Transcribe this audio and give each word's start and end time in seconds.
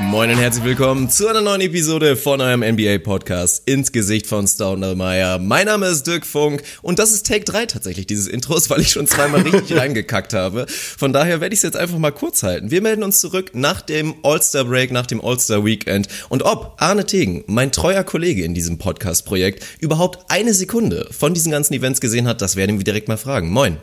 Moin 0.00 0.30
und 0.30 0.38
herzlich 0.38 0.64
willkommen 0.64 1.10
zu 1.10 1.28
einer 1.28 1.42
neuen 1.42 1.60
Episode 1.60 2.16
von 2.16 2.40
eurem 2.40 2.60
NBA 2.60 2.96
Podcast 2.98 3.68
ins 3.68 3.92
Gesicht 3.92 4.26
von 4.26 4.46
Stoudemire. 4.46 5.38
Mein 5.38 5.66
Name 5.66 5.86
ist 5.86 6.06
Dirk 6.06 6.24
Funk 6.24 6.62
und 6.80 6.98
das 6.98 7.12
ist 7.12 7.26
Take 7.26 7.44
3 7.44 7.66
tatsächlich 7.66 8.06
dieses 8.06 8.26
Intros, 8.26 8.70
weil 8.70 8.80
ich 8.80 8.88
schon 8.88 9.06
zweimal 9.06 9.42
richtig 9.42 9.76
reingekackt 9.76 10.32
habe. 10.32 10.64
Von 10.68 11.12
daher 11.12 11.42
werde 11.42 11.52
ich 11.52 11.58
es 11.58 11.62
jetzt 11.62 11.76
einfach 11.76 11.98
mal 11.98 12.10
kurz 12.10 12.42
halten. 12.42 12.70
Wir 12.70 12.80
melden 12.80 13.02
uns 13.02 13.20
zurück 13.20 13.50
nach 13.52 13.82
dem 13.82 14.14
All-Star 14.22 14.64
Break, 14.64 14.92
nach 14.92 15.06
dem 15.06 15.22
All-Star 15.22 15.62
Weekend 15.62 16.08
und 16.30 16.42
ob 16.42 16.76
Arne 16.78 17.04
Tegen, 17.04 17.44
mein 17.46 17.70
treuer 17.70 18.02
Kollege 18.02 18.44
in 18.44 18.54
diesem 18.54 18.78
Podcast-Projekt, 18.78 19.62
überhaupt 19.80 20.30
eine 20.30 20.54
Sekunde 20.54 21.06
von 21.10 21.34
diesen 21.34 21.52
ganzen 21.52 21.74
Events 21.74 22.00
gesehen 22.00 22.26
hat, 22.26 22.40
das 22.40 22.56
werden 22.56 22.78
wir 22.78 22.84
direkt 22.84 23.08
mal 23.08 23.18
fragen. 23.18 23.50
Moin. 23.50 23.76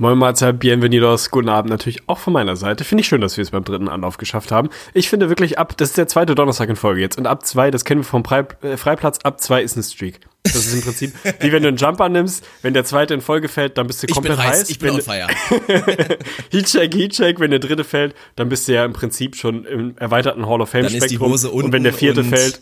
Moin 0.00 0.16
Mahlzeit, 0.16 0.58
bienvenidos, 0.58 1.30
guten 1.30 1.50
Abend 1.50 1.68
natürlich 1.68 2.08
auch 2.08 2.16
von 2.16 2.32
meiner 2.32 2.56
Seite. 2.56 2.84
Finde 2.84 3.02
ich 3.02 3.06
schön, 3.06 3.20
dass 3.20 3.36
wir 3.36 3.42
es 3.42 3.50
beim 3.50 3.64
dritten 3.64 3.86
Anlauf 3.86 4.16
geschafft 4.16 4.50
haben. 4.50 4.70
Ich 4.94 5.10
finde 5.10 5.28
wirklich 5.28 5.58
ab, 5.58 5.76
das 5.76 5.90
ist 5.90 5.98
der 5.98 6.08
zweite 6.08 6.34
Donnerstag 6.34 6.70
in 6.70 6.76
Folge 6.76 7.02
jetzt 7.02 7.18
und 7.18 7.26
ab 7.26 7.44
zwei, 7.44 7.70
das 7.70 7.84
kennen 7.84 8.00
wir 8.00 8.06
vom 8.06 8.22
äh, 8.24 8.78
Freiplatz, 8.78 9.18
ab 9.24 9.42
zwei 9.42 9.60
ist 9.62 9.76
eine 9.76 9.82
Streak. 9.82 10.20
Das 10.42 10.56
ist 10.56 10.72
im 10.72 10.80
Prinzip, 10.80 11.12
wie 11.40 11.52
wenn 11.52 11.62
du 11.62 11.68
einen 11.68 11.76
Jumper 11.76 12.08
nimmst, 12.08 12.46
wenn 12.62 12.72
der 12.72 12.84
zweite 12.84 13.12
in 13.12 13.20
Folge 13.20 13.48
fällt, 13.48 13.76
dann 13.76 13.86
bist 13.86 14.02
du 14.02 14.06
komplett 14.06 14.38
ich 14.38 14.38
bin 14.38 14.48
heiß. 14.48 14.60
heiß. 14.60 14.70
Ich 14.70 14.78
bin 14.78 14.90
on 14.90 15.02
fire. 15.02 15.26
Heatcheck, 16.50 16.94
Heatcheck, 16.94 17.40
wenn 17.40 17.50
der 17.50 17.60
dritte 17.60 17.84
fällt, 17.84 18.14
dann 18.36 18.48
bist 18.48 18.66
du 18.66 18.72
ja 18.72 18.86
im 18.86 18.94
Prinzip 18.94 19.36
schon 19.36 19.66
im 19.66 19.96
erweiterten 19.98 20.46
Hall 20.48 20.62
of 20.62 20.70
Fame 20.70 20.84
Dann 20.84 20.94
ist 20.94 21.10
die 21.10 21.18
Hose 21.18 21.50
unten 21.50 21.66
und 21.66 21.72
wenn 21.72 21.84
der 21.84 21.92
vierte 21.92 22.20
und, 22.20 22.30
fällt, 22.30 22.58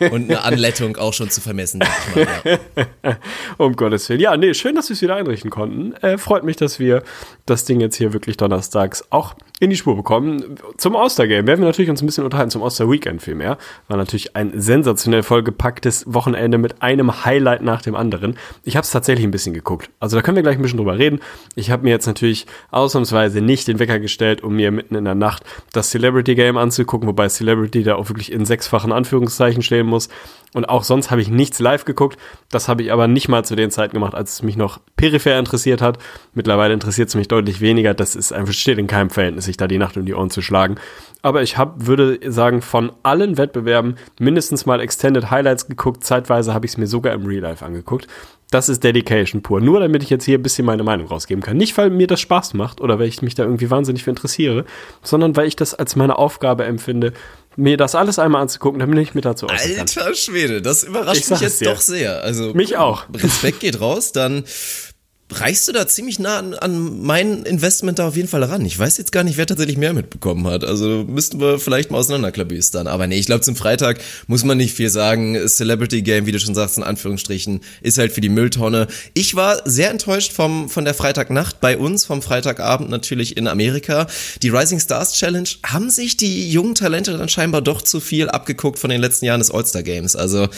und 0.10 0.30
eine 0.30 0.42
Anlettung 0.42 0.96
auch 0.96 1.12
schon 1.12 1.28
zu 1.28 1.42
vermessen. 1.42 1.80
mal, 1.80 2.58
ja. 3.04 3.16
um 3.58 3.76
Gottes 3.76 4.08
Willen. 4.08 4.20
Ja, 4.20 4.36
nee, 4.36 4.54
schön, 4.54 4.74
dass 4.74 4.88
wir 4.88 4.94
es 4.94 5.02
wieder 5.02 5.16
einrichten 5.16 5.50
konnten. 5.50 5.92
Äh, 6.02 6.16
freut 6.16 6.44
mich, 6.44 6.56
dass 6.56 6.78
wir 6.78 7.02
das 7.50 7.64
Ding 7.64 7.80
jetzt 7.80 7.96
hier 7.96 8.12
wirklich 8.12 8.36
donnerstags 8.36 9.04
auch 9.10 9.34
in 9.60 9.70
die 9.70 9.76
Spur 9.76 9.96
bekommen. 9.96 10.56
Zum 10.76 10.94
Ostergame 10.94 11.46
werden 11.46 11.60
wir 11.60 11.66
natürlich 11.66 11.90
uns 11.90 12.00
ein 12.00 12.06
bisschen 12.06 12.24
unterhalten, 12.24 12.50
zum 12.50 12.62
Oster-Weekend 12.62 13.20
vielmehr. 13.22 13.58
War 13.88 13.96
natürlich 13.96 14.36
ein 14.36 14.52
sensationell 14.60 15.22
vollgepacktes 15.22 16.04
Wochenende 16.06 16.58
mit 16.58 16.80
einem 16.80 17.24
Highlight 17.24 17.62
nach 17.62 17.82
dem 17.82 17.96
anderen. 17.96 18.36
Ich 18.62 18.76
habe 18.76 18.84
es 18.84 18.90
tatsächlich 18.90 19.26
ein 19.26 19.32
bisschen 19.32 19.54
geguckt. 19.54 19.90
Also 19.98 20.16
da 20.16 20.22
können 20.22 20.36
wir 20.36 20.42
gleich 20.42 20.56
ein 20.56 20.62
bisschen 20.62 20.78
drüber 20.78 20.98
reden. 20.98 21.20
Ich 21.56 21.70
habe 21.70 21.82
mir 21.82 21.90
jetzt 21.90 22.06
natürlich 22.06 22.46
ausnahmsweise 22.70 23.40
nicht 23.40 23.66
den 23.66 23.80
Wecker 23.80 23.98
gestellt, 23.98 24.44
um 24.44 24.54
mir 24.54 24.70
mitten 24.70 24.94
in 24.94 25.04
der 25.04 25.16
Nacht 25.16 25.42
das 25.72 25.90
Celebrity 25.90 26.36
Game 26.36 26.56
anzugucken, 26.56 27.08
wobei 27.08 27.28
Celebrity 27.28 27.82
da 27.82 27.96
auch 27.96 28.08
wirklich 28.08 28.30
in 28.30 28.44
sechsfachen 28.44 28.92
Anführungszeichen 28.92 29.62
stehen 29.62 29.86
muss. 29.86 30.08
Und 30.54 30.68
auch 30.68 30.82
sonst 30.82 31.10
habe 31.10 31.20
ich 31.20 31.28
nichts 31.28 31.58
live 31.58 31.84
geguckt. 31.84 32.18
Das 32.50 32.68
habe 32.68 32.82
ich 32.82 32.92
aber 32.92 33.06
nicht 33.06 33.28
mal 33.28 33.44
zu 33.44 33.54
den 33.54 33.70
Zeiten 33.70 33.92
gemacht, 33.92 34.14
als 34.14 34.34
es 34.34 34.42
mich 34.42 34.56
noch 34.56 34.80
peripher 34.96 35.38
interessiert 35.38 35.82
hat. 35.82 35.98
Mittlerweile 36.32 36.74
interessiert 36.74 37.08
es 37.08 37.14
mich 37.14 37.28
deutlich 37.28 37.60
weniger. 37.60 37.92
Das 37.94 38.16
ist 38.16 38.32
einfach 38.32 38.54
steht 38.54 38.78
in 38.78 38.86
keinem 38.86 39.10
Verhältnis, 39.10 39.44
sich 39.44 39.56
da 39.56 39.68
die 39.68 39.78
Nacht 39.78 39.96
um 39.96 40.06
die 40.06 40.14
Ohren 40.14 40.30
zu 40.30 40.40
schlagen. 40.40 40.76
Aber 41.20 41.42
ich 41.42 41.58
habe, 41.58 41.86
würde 41.86 42.18
sagen, 42.30 42.62
von 42.62 42.92
allen 43.02 43.36
Wettbewerben 43.36 43.96
mindestens 44.18 44.64
mal 44.64 44.80
Extended 44.80 45.30
Highlights 45.30 45.68
geguckt. 45.68 46.04
Zeitweise 46.04 46.54
habe 46.54 46.64
ich 46.64 46.72
es 46.72 46.78
mir 46.78 46.86
sogar 46.86 47.12
im 47.12 47.26
Real 47.26 47.42
Life 47.42 47.64
angeguckt. 47.64 48.06
Das 48.50 48.70
ist 48.70 48.82
Dedication 48.82 49.42
pur. 49.42 49.60
Nur 49.60 49.80
damit 49.80 50.02
ich 50.02 50.08
jetzt 50.08 50.24
hier 50.24 50.38
ein 50.38 50.42
bisschen 50.42 50.64
meine 50.64 50.82
Meinung 50.82 51.06
rausgeben 51.08 51.42
kann. 51.42 51.58
Nicht, 51.58 51.76
weil 51.76 51.90
mir 51.90 52.06
das 52.06 52.20
Spaß 52.20 52.54
macht 52.54 52.80
oder 52.80 52.98
weil 52.98 53.08
ich 53.08 53.20
mich 53.20 53.34
da 53.34 53.42
irgendwie 53.42 53.70
wahnsinnig 53.70 54.04
für 54.04 54.10
interessiere, 54.10 54.64
sondern 55.02 55.36
weil 55.36 55.46
ich 55.46 55.56
das 55.56 55.74
als 55.74 55.96
meine 55.96 56.16
Aufgabe 56.16 56.64
empfinde, 56.64 57.12
mir 57.58 57.76
das 57.76 57.94
alles 57.94 58.18
einmal 58.18 58.42
anzugucken, 58.42 58.78
damit 58.78 58.98
ich 59.00 59.14
mir 59.14 59.20
dazu. 59.20 59.46
Alter 59.48 60.14
Schwede, 60.14 60.62
das 60.62 60.84
überrascht 60.84 61.28
mich 61.28 61.40
jetzt 61.40 61.60
dir. 61.60 61.72
doch 61.72 61.80
sehr. 61.80 62.22
Also 62.22 62.54
Mich 62.54 62.76
auch. 62.76 63.04
Respekt 63.12 63.60
geht 63.60 63.80
raus, 63.80 64.12
dann 64.12 64.44
reichst 65.30 65.68
du 65.68 65.72
da 65.72 65.86
ziemlich 65.86 66.18
nah 66.18 66.38
an, 66.38 66.54
an 66.54 67.02
mein 67.02 67.42
Investment 67.42 67.98
da 67.98 68.08
auf 68.08 68.16
jeden 68.16 68.28
Fall 68.28 68.42
ran. 68.44 68.64
Ich 68.64 68.78
weiß 68.78 68.96
jetzt 68.96 69.12
gar 69.12 69.24
nicht, 69.24 69.36
wer 69.36 69.46
tatsächlich 69.46 69.76
mehr 69.76 69.92
mitbekommen 69.92 70.46
hat. 70.46 70.64
Also 70.64 71.04
müssten 71.06 71.38
wir 71.38 71.58
vielleicht 71.58 71.90
mal 71.90 71.98
auseinanderklabüstern. 71.98 72.86
Aber 72.86 73.06
nee, 73.06 73.18
ich 73.18 73.26
glaube 73.26 73.42
zum 73.42 73.54
Freitag 73.54 74.00
muss 74.26 74.44
man 74.44 74.56
nicht 74.56 74.74
viel 74.74 74.88
sagen. 74.88 75.38
Celebrity 75.46 76.02
Game, 76.02 76.24
wie 76.26 76.32
du 76.32 76.40
schon 76.40 76.54
sagst, 76.54 76.78
in 76.78 76.82
Anführungsstrichen, 76.82 77.60
ist 77.82 77.98
halt 77.98 78.12
für 78.12 78.22
die 78.22 78.30
Mülltonne. 78.30 78.86
Ich 79.12 79.34
war 79.34 79.60
sehr 79.66 79.90
enttäuscht 79.90 80.32
vom, 80.32 80.70
von 80.70 80.86
der 80.86 80.94
Freitagnacht 80.94 81.60
bei 81.60 81.76
uns, 81.76 82.06
vom 82.06 82.22
Freitagabend 82.22 82.88
natürlich 82.88 83.36
in 83.36 83.48
Amerika. 83.48 84.06
Die 84.42 84.48
Rising 84.48 84.80
Stars 84.80 85.12
Challenge 85.12 85.48
haben 85.64 85.90
sich 85.90 86.16
die 86.16 86.50
jungen 86.50 86.74
Talente 86.74 87.16
dann 87.16 87.28
scheinbar 87.28 87.60
doch 87.60 87.82
zu 87.82 88.00
viel 88.00 88.30
abgeguckt 88.30 88.78
von 88.78 88.88
den 88.88 89.00
letzten 89.00 89.26
Jahren 89.26 89.40
des 89.40 89.50
All-Star 89.50 89.82
Games. 89.82 90.16
Also 90.16 90.48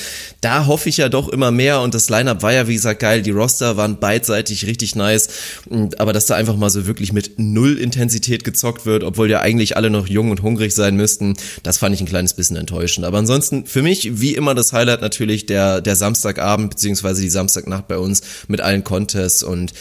da 0.40 0.66
hoffe 0.66 0.88
ich 0.88 0.98
ja 0.98 1.08
doch 1.08 1.28
immer 1.28 1.50
mehr 1.50 1.80
und 1.80 1.94
das 1.94 2.08
Lineup 2.08 2.42
war 2.42 2.52
ja, 2.52 2.68
wie 2.68 2.74
gesagt, 2.74 3.00
geil. 3.00 3.22
Die 3.22 3.30
Roster 3.30 3.76
waren 3.76 3.98
beidseitig 3.98 4.59
richtig 4.66 4.94
nice. 4.96 5.28
Und- 5.68 6.00
Aber 6.00 6.12
dass 6.12 6.26
da 6.26 6.34
einfach 6.34 6.56
mal 6.56 6.70
so 6.70 6.86
wirklich 6.86 7.12
mit 7.12 7.38
null 7.38 7.78
Intensität 7.78 8.44
gezockt 8.44 8.86
wird, 8.86 9.04
obwohl 9.04 9.30
ja 9.30 9.40
eigentlich 9.40 9.76
alle 9.76 9.90
noch 9.90 10.06
jung 10.06 10.30
und 10.30 10.42
hungrig 10.42 10.74
sein 10.74 10.96
müssten, 10.96 11.36
das 11.62 11.78
fand 11.78 11.94
ich 11.94 12.00
ein 12.00 12.06
kleines 12.06 12.34
bisschen 12.34 12.56
enttäuschend. 12.56 13.06
Aber 13.06 13.18
ansonsten 13.18 13.66
für 13.66 13.82
mich 13.82 14.20
wie 14.20 14.34
immer 14.34 14.54
das 14.54 14.72
Highlight 14.72 15.00
natürlich 15.00 15.46
der, 15.46 15.80
der 15.80 15.96
Samstagabend 15.96 16.70
beziehungsweise 16.70 17.22
die 17.22 17.30
Samstagnacht 17.30 17.88
bei 17.88 17.98
uns 17.98 18.22
mit 18.48 18.60
allen 18.60 18.84
Contests 18.84 19.42
und 19.42 19.72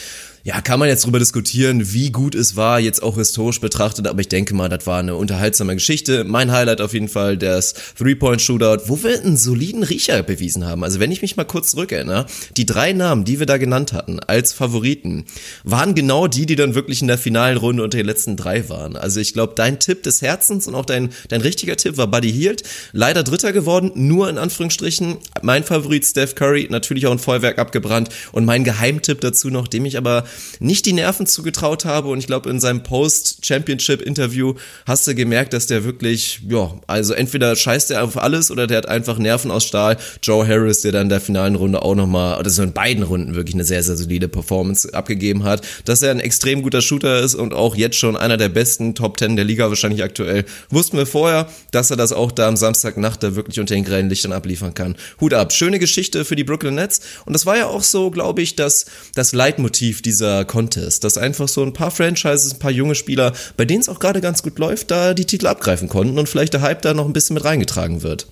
ja, 0.42 0.60
kann 0.62 0.78
man 0.78 0.88
jetzt 0.88 1.04
drüber 1.04 1.18
diskutieren, 1.18 1.92
wie 1.92 2.10
gut 2.10 2.34
es 2.34 2.56
war, 2.56 2.80
jetzt 2.80 3.02
auch 3.02 3.16
historisch 3.16 3.60
betrachtet, 3.60 4.06
aber 4.06 4.20
ich 4.20 4.28
denke 4.28 4.54
mal, 4.54 4.70
das 4.70 4.86
war 4.86 4.98
eine 4.98 5.14
unterhaltsame 5.14 5.74
Geschichte. 5.74 6.24
Mein 6.24 6.50
Highlight 6.50 6.80
auf 6.80 6.94
jeden 6.94 7.08
Fall, 7.08 7.36
das 7.36 7.74
Three-Point-Shootout, 7.98 8.84
wo 8.86 9.02
wir 9.02 9.20
einen 9.20 9.36
soliden 9.36 9.82
Riecher 9.82 10.22
bewiesen 10.22 10.66
haben. 10.66 10.82
Also 10.82 10.98
wenn 10.98 11.12
ich 11.12 11.20
mich 11.20 11.36
mal 11.36 11.44
kurz 11.44 11.72
zurückerinnere, 11.72 12.24
die 12.56 12.64
drei 12.64 12.92
Namen, 12.94 13.24
die 13.24 13.38
wir 13.38 13.46
da 13.46 13.58
genannt 13.58 13.92
hatten 13.92 14.18
als 14.20 14.54
Favoriten, 14.54 15.24
waren 15.64 15.94
genau 15.94 16.26
die, 16.26 16.46
die 16.46 16.56
dann 16.56 16.74
wirklich 16.74 17.02
in 17.02 17.08
der 17.08 17.18
finalen 17.18 17.58
Runde 17.58 17.82
unter 17.82 17.98
den 17.98 18.06
letzten 18.06 18.36
drei 18.36 18.68
waren. 18.70 18.96
Also 18.96 19.20
ich 19.20 19.34
glaube, 19.34 19.52
dein 19.56 19.78
Tipp 19.78 20.02
des 20.04 20.22
Herzens 20.22 20.66
und 20.66 20.74
auch 20.74 20.86
dein, 20.86 21.10
dein 21.28 21.42
richtiger 21.42 21.76
Tipp 21.76 21.98
war 21.98 22.06
Buddy 22.06 22.32
Hield, 22.32 22.62
leider 22.92 23.24
Dritter 23.24 23.52
geworden, 23.52 23.92
nur 23.94 24.30
in 24.30 24.38
Anführungsstrichen. 24.38 25.18
Mein 25.42 25.64
Favorit 25.64 26.06
Steph 26.06 26.34
Curry, 26.34 26.68
natürlich 26.70 27.06
auch 27.06 27.12
ein 27.12 27.18
Feuerwerk 27.18 27.58
abgebrannt 27.58 28.08
und 28.32 28.46
mein 28.46 28.64
Geheimtipp 28.64 29.20
dazu 29.20 29.50
noch, 29.50 29.68
dem 29.68 29.84
ich 29.84 29.98
aber 29.98 30.24
nicht 30.58 30.86
die 30.86 30.92
Nerven 30.92 31.26
zugetraut 31.26 31.84
habe 31.84 32.08
und 32.08 32.18
ich 32.18 32.26
glaube 32.26 32.50
in 32.50 32.60
seinem 32.60 32.82
Post-Championship-Interview 32.82 34.54
hast 34.86 35.06
du 35.06 35.14
gemerkt, 35.14 35.52
dass 35.52 35.66
der 35.66 35.84
wirklich, 35.84 36.40
ja, 36.48 36.74
also 36.86 37.14
entweder 37.14 37.56
scheißt 37.56 37.90
er 37.90 38.04
auf 38.04 38.16
alles 38.16 38.50
oder 38.50 38.66
der 38.66 38.78
hat 38.78 38.88
einfach 38.88 39.18
Nerven 39.18 39.50
aus 39.50 39.64
Stahl. 39.64 39.96
Joe 40.22 40.46
Harris, 40.46 40.82
der 40.82 40.92
dann 40.92 41.02
in 41.02 41.08
der 41.08 41.20
finalen 41.20 41.54
Runde 41.54 41.82
auch 41.82 41.94
nochmal, 41.94 42.38
oder 42.38 42.50
so 42.50 42.62
in 42.62 42.72
beiden 42.72 43.02
Runden 43.02 43.34
wirklich 43.34 43.54
eine 43.54 43.64
sehr, 43.64 43.82
sehr 43.82 43.96
solide 43.96 44.28
Performance 44.28 44.92
abgegeben 44.92 45.44
hat, 45.44 45.66
dass 45.84 46.02
er 46.02 46.10
ein 46.10 46.20
extrem 46.20 46.62
guter 46.62 46.82
Shooter 46.82 47.20
ist 47.20 47.34
und 47.34 47.54
auch 47.54 47.74
jetzt 47.74 47.96
schon 47.96 48.16
einer 48.16 48.36
der 48.36 48.48
besten 48.48 48.94
Top 48.94 49.16
Ten 49.16 49.36
der 49.36 49.44
Liga 49.44 49.68
wahrscheinlich 49.68 50.02
aktuell. 50.02 50.44
Wussten 50.68 50.96
wir 50.96 51.06
vorher, 51.06 51.48
dass 51.70 51.90
er 51.90 51.96
das 51.96 52.12
auch 52.12 52.32
da 52.32 52.48
am 52.48 52.56
Samstagnacht 52.56 53.22
da 53.22 53.36
wirklich 53.36 53.60
unter 53.60 53.74
den 53.74 53.84
grellen 53.84 54.08
Lichtern 54.08 54.32
abliefern 54.32 54.74
kann. 54.74 54.96
Hut 55.20 55.34
ab. 55.34 55.52
Schöne 55.52 55.78
Geschichte 55.78 56.24
für 56.24 56.36
die 56.36 56.44
Brooklyn 56.44 56.74
Nets 56.74 57.00
und 57.26 57.32
das 57.32 57.46
war 57.46 57.56
ja 57.56 57.66
auch 57.66 57.82
so, 57.82 58.10
glaube 58.10 58.42
ich, 58.42 58.56
dass 58.56 58.86
das 59.14 59.32
Leitmotiv 59.32 60.02
dieser 60.20 60.44
Contest, 60.44 61.02
dass 61.04 61.16
einfach 61.16 61.48
so 61.48 61.62
ein 61.62 61.72
paar 61.72 61.90
Franchises, 61.90 62.52
ein 62.52 62.58
paar 62.58 62.70
junge 62.70 62.94
Spieler, 62.94 63.32
bei 63.56 63.64
denen 63.64 63.80
es 63.80 63.88
auch 63.88 63.98
gerade 63.98 64.20
ganz 64.20 64.42
gut 64.42 64.58
läuft, 64.58 64.90
da 64.90 65.14
die 65.14 65.24
Titel 65.24 65.46
abgreifen 65.46 65.88
konnten 65.88 66.18
und 66.18 66.28
vielleicht 66.28 66.52
der 66.52 66.60
Hype 66.60 66.82
da 66.82 66.92
noch 66.92 67.06
ein 67.06 67.14
bisschen 67.14 67.34
mit 67.34 67.44
reingetragen 67.44 68.02
wird. 68.02 68.26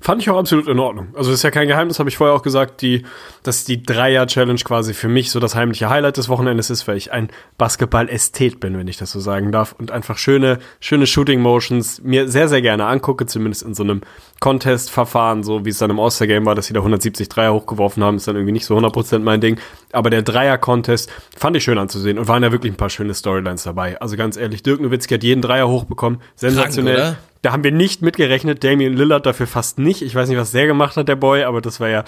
Fand 0.00 0.22
ich 0.22 0.30
auch 0.30 0.38
absolut 0.38 0.68
in 0.68 0.78
Ordnung. 0.78 1.08
Also 1.14 1.32
ist 1.32 1.42
ja 1.42 1.50
kein 1.50 1.66
Geheimnis, 1.66 1.98
habe 1.98 2.08
ich 2.08 2.16
vorher 2.16 2.34
auch 2.36 2.42
gesagt, 2.42 2.82
die, 2.82 3.04
dass 3.42 3.64
die 3.64 3.82
Dreier-Challenge 3.82 4.60
quasi 4.60 4.94
für 4.94 5.08
mich 5.08 5.30
so 5.30 5.40
das 5.40 5.54
heimliche 5.54 5.90
Highlight 5.90 6.16
des 6.16 6.28
Wochenendes 6.28 6.70
ist, 6.70 6.86
weil 6.86 6.96
ich 6.96 7.12
ein 7.12 7.30
Basketball-Ästhet 7.56 8.60
bin, 8.60 8.78
wenn 8.78 8.86
ich 8.86 8.96
das 8.96 9.10
so 9.10 9.18
sagen 9.18 9.50
darf. 9.50 9.74
Und 9.76 9.90
einfach 9.90 10.16
schöne, 10.16 10.60
schöne 10.80 11.06
Shooting-Motions 11.06 12.02
mir 12.02 12.28
sehr, 12.28 12.48
sehr 12.48 12.62
gerne 12.62 12.86
angucke, 12.86 13.26
zumindest 13.26 13.62
in 13.62 13.74
so 13.74 13.82
einem 13.82 14.02
Contest-Verfahren, 14.40 15.42
so 15.42 15.64
wie 15.64 15.70
es 15.70 15.78
dann 15.78 15.90
im 15.90 15.98
All-Star-Game 15.98 16.46
war, 16.46 16.54
dass 16.54 16.66
sie 16.66 16.74
da 16.74 16.80
170 16.80 17.28
Dreier 17.28 17.52
hochgeworfen 17.52 18.04
haben, 18.04 18.16
ist 18.16 18.28
dann 18.28 18.36
irgendwie 18.36 18.52
nicht 18.52 18.66
so 18.66 18.76
100% 18.78 19.18
mein 19.18 19.40
Ding. 19.40 19.58
Aber 19.92 20.10
der 20.10 20.22
Dreier-Contest 20.22 21.10
fand 21.36 21.56
ich 21.56 21.64
schön 21.64 21.78
anzusehen 21.78 22.18
und 22.18 22.28
waren 22.28 22.42
ja 22.42 22.52
wirklich 22.52 22.72
ein 22.72 22.76
paar 22.76 22.90
schöne 22.90 23.14
Storylines 23.14 23.64
dabei. 23.64 24.00
Also 24.00 24.16
ganz 24.16 24.36
ehrlich, 24.36 24.62
Dirk 24.62 24.80
Nowitzki 24.80 25.14
hat 25.14 25.24
jeden 25.24 25.42
Dreier 25.42 25.68
hochbekommen. 25.68 26.20
Sensationell. 26.36 26.94
oder? 26.96 27.16
Da 27.42 27.52
haben 27.52 27.64
wir 27.64 27.72
nicht 27.72 28.02
mitgerechnet. 28.02 28.64
Damian 28.64 28.94
Lillard 28.94 29.26
dafür 29.26 29.46
fast 29.46 29.78
nicht. 29.78 30.02
Ich 30.02 30.14
weiß 30.14 30.28
nicht, 30.28 30.38
was 30.38 30.52
der 30.52 30.66
gemacht 30.66 30.96
hat, 30.96 31.08
der 31.08 31.16
Boy, 31.16 31.44
aber 31.44 31.60
das 31.60 31.80
war 31.80 31.88
ja 31.88 32.04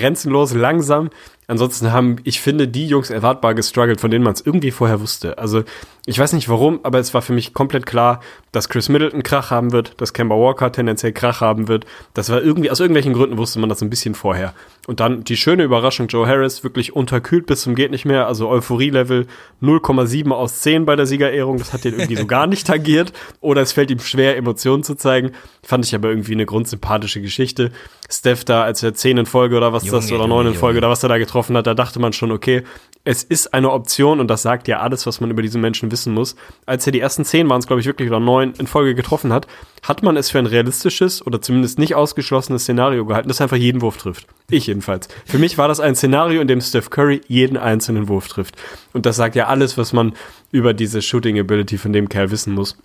grenzenlos 0.00 0.54
langsam. 0.54 1.10
Ansonsten 1.48 1.92
haben, 1.92 2.16
ich 2.24 2.40
finde, 2.40 2.66
die 2.66 2.86
Jungs 2.86 3.10
erwartbar 3.10 3.54
gestruggelt, 3.54 4.00
von 4.00 4.10
denen 4.10 4.24
man 4.24 4.32
es 4.32 4.40
irgendwie 4.40 4.70
vorher 4.70 5.00
wusste. 5.00 5.38
Also 5.38 5.64
ich 6.06 6.18
weiß 6.18 6.32
nicht 6.32 6.48
warum, 6.48 6.80
aber 6.82 6.98
es 6.98 7.14
war 7.14 7.22
für 7.22 7.32
mich 7.32 7.52
komplett 7.52 7.84
klar, 7.84 8.20
dass 8.52 8.68
Chris 8.68 8.88
Middleton 8.88 9.22
Krach 9.22 9.50
haben 9.50 9.70
wird, 9.70 10.00
dass 10.00 10.12
Kemba 10.12 10.34
Walker 10.34 10.72
tendenziell 10.72 11.12
Krach 11.12 11.40
haben 11.40 11.68
wird. 11.68 11.84
Das 12.14 12.30
war 12.30 12.42
irgendwie, 12.42 12.70
aus 12.70 12.80
irgendwelchen 12.80 13.12
Gründen 13.12 13.38
wusste 13.38 13.58
man 13.58 13.68
das 13.68 13.82
ein 13.82 13.90
bisschen 13.90 14.14
vorher. 14.14 14.54
Und 14.86 15.00
dann 15.00 15.24
die 15.24 15.36
schöne 15.36 15.62
Überraschung, 15.62 16.08
Joe 16.08 16.26
Harris, 16.26 16.64
wirklich 16.64 16.96
unterkühlt 16.96 17.46
bis 17.46 17.62
zum 17.62 17.74
geht 17.74 17.90
nicht 17.90 18.04
mehr, 18.04 18.26
also 18.26 18.48
Euphorie-Level 18.48 19.26
0,7 19.62 20.30
aus 20.30 20.60
10 20.60 20.86
bei 20.86 20.96
der 20.96 21.06
Siegerehrung, 21.06 21.58
das 21.58 21.72
hat 21.72 21.84
den 21.84 21.94
irgendwie 21.94 22.16
so 22.16 22.26
gar 22.26 22.46
nicht 22.46 22.66
tangiert. 22.66 23.12
Oder 23.40 23.62
es 23.62 23.72
fällt 23.72 23.90
ihm 23.90 24.00
schwer, 24.00 24.36
Emotionen 24.36 24.82
zu 24.82 24.96
zeigen. 24.96 25.32
Fand 25.62 25.84
ich 25.84 25.94
aber 25.94 26.08
irgendwie 26.08 26.32
eine 26.32 26.46
grundsympathische 26.46 27.20
Geschichte. 27.20 27.70
Steph 28.10 28.44
da, 28.44 28.64
als 28.64 28.82
er 28.82 28.94
10 28.94 29.18
in 29.18 29.26
Folge 29.26 29.56
oder 29.56 29.72
was 29.72 29.81
Junge, 29.82 29.98
das, 29.98 30.12
oder 30.12 30.26
9 30.26 30.48
in 30.48 30.54
Folge 30.54 30.78
oder 30.78 30.88
was 30.88 31.02
er 31.02 31.08
da 31.08 31.18
getroffen 31.18 31.56
hat, 31.56 31.66
da 31.66 31.74
dachte 31.74 32.00
man 32.00 32.12
schon, 32.12 32.30
okay, 32.30 32.62
es 33.04 33.24
ist 33.24 33.52
eine 33.52 33.70
Option 33.72 34.20
und 34.20 34.28
das 34.28 34.42
sagt 34.42 34.68
ja 34.68 34.80
alles, 34.80 35.06
was 35.06 35.20
man 35.20 35.30
über 35.30 35.42
diesen 35.42 35.60
Menschen 35.60 35.90
wissen 35.90 36.14
muss. 36.14 36.36
Als 36.66 36.86
er 36.86 36.92
die 36.92 37.00
ersten 37.00 37.24
10 37.24 37.48
waren 37.48 37.58
es, 37.58 37.66
glaube 37.66 37.80
ich, 37.80 37.86
wirklich, 37.86 38.08
oder 38.08 38.20
9 38.20 38.54
in 38.58 38.66
Folge 38.66 38.94
getroffen 38.94 39.32
hat, 39.32 39.46
hat 39.82 40.02
man 40.02 40.16
es 40.16 40.30
für 40.30 40.38
ein 40.38 40.46
realistisches 40.46 41.26
oder 41.26 41.40
zumindest 41.40 41.78
nicht 41.78 41.94
ausgeschlossenes 41.94 42.62
Szenario 42.62 43.04
gehalten, 43.04 43.28
das 43.28 43.40
einfach 43.40 43.56
jeden 43.56 43.82
Wurf 43.82 43.96
trifft. 43.96 44.26
Ich 44.48 44.68
jedenfalls. 44.68 45.08
Für 45.24 45.38
mich 45.38 45.58
war 45.58 45.66
das 45.66 45.80
ein 45.80 45.96
Szenario, 45.96 46.40
in 46.40 46.48
dem 46.48 46.60
Steph 46.60 46.90
Curry 46.90 47.20
jeden 47.26 47.56
einzelnen 47.56 48.08
Wurf 48.08 48.28
trifft. 48.28 48.56
Und 48.92 49.06
das 49.06 49.16
sagt 49.16 49.34
ja 49.34 49.46
alles, 49.46 49.76
was 49.76 49.92
man 49.92 50.12
über 50.52 50.74
diese 50.74 51.02
Shooting 51.02 51.38
Ability 51.40 51.78
von 51.78 51.92
dem 51.92 52.08
Kerl 52.08 52.30
wissen 52.30 52.54
muss. 52.54 52.76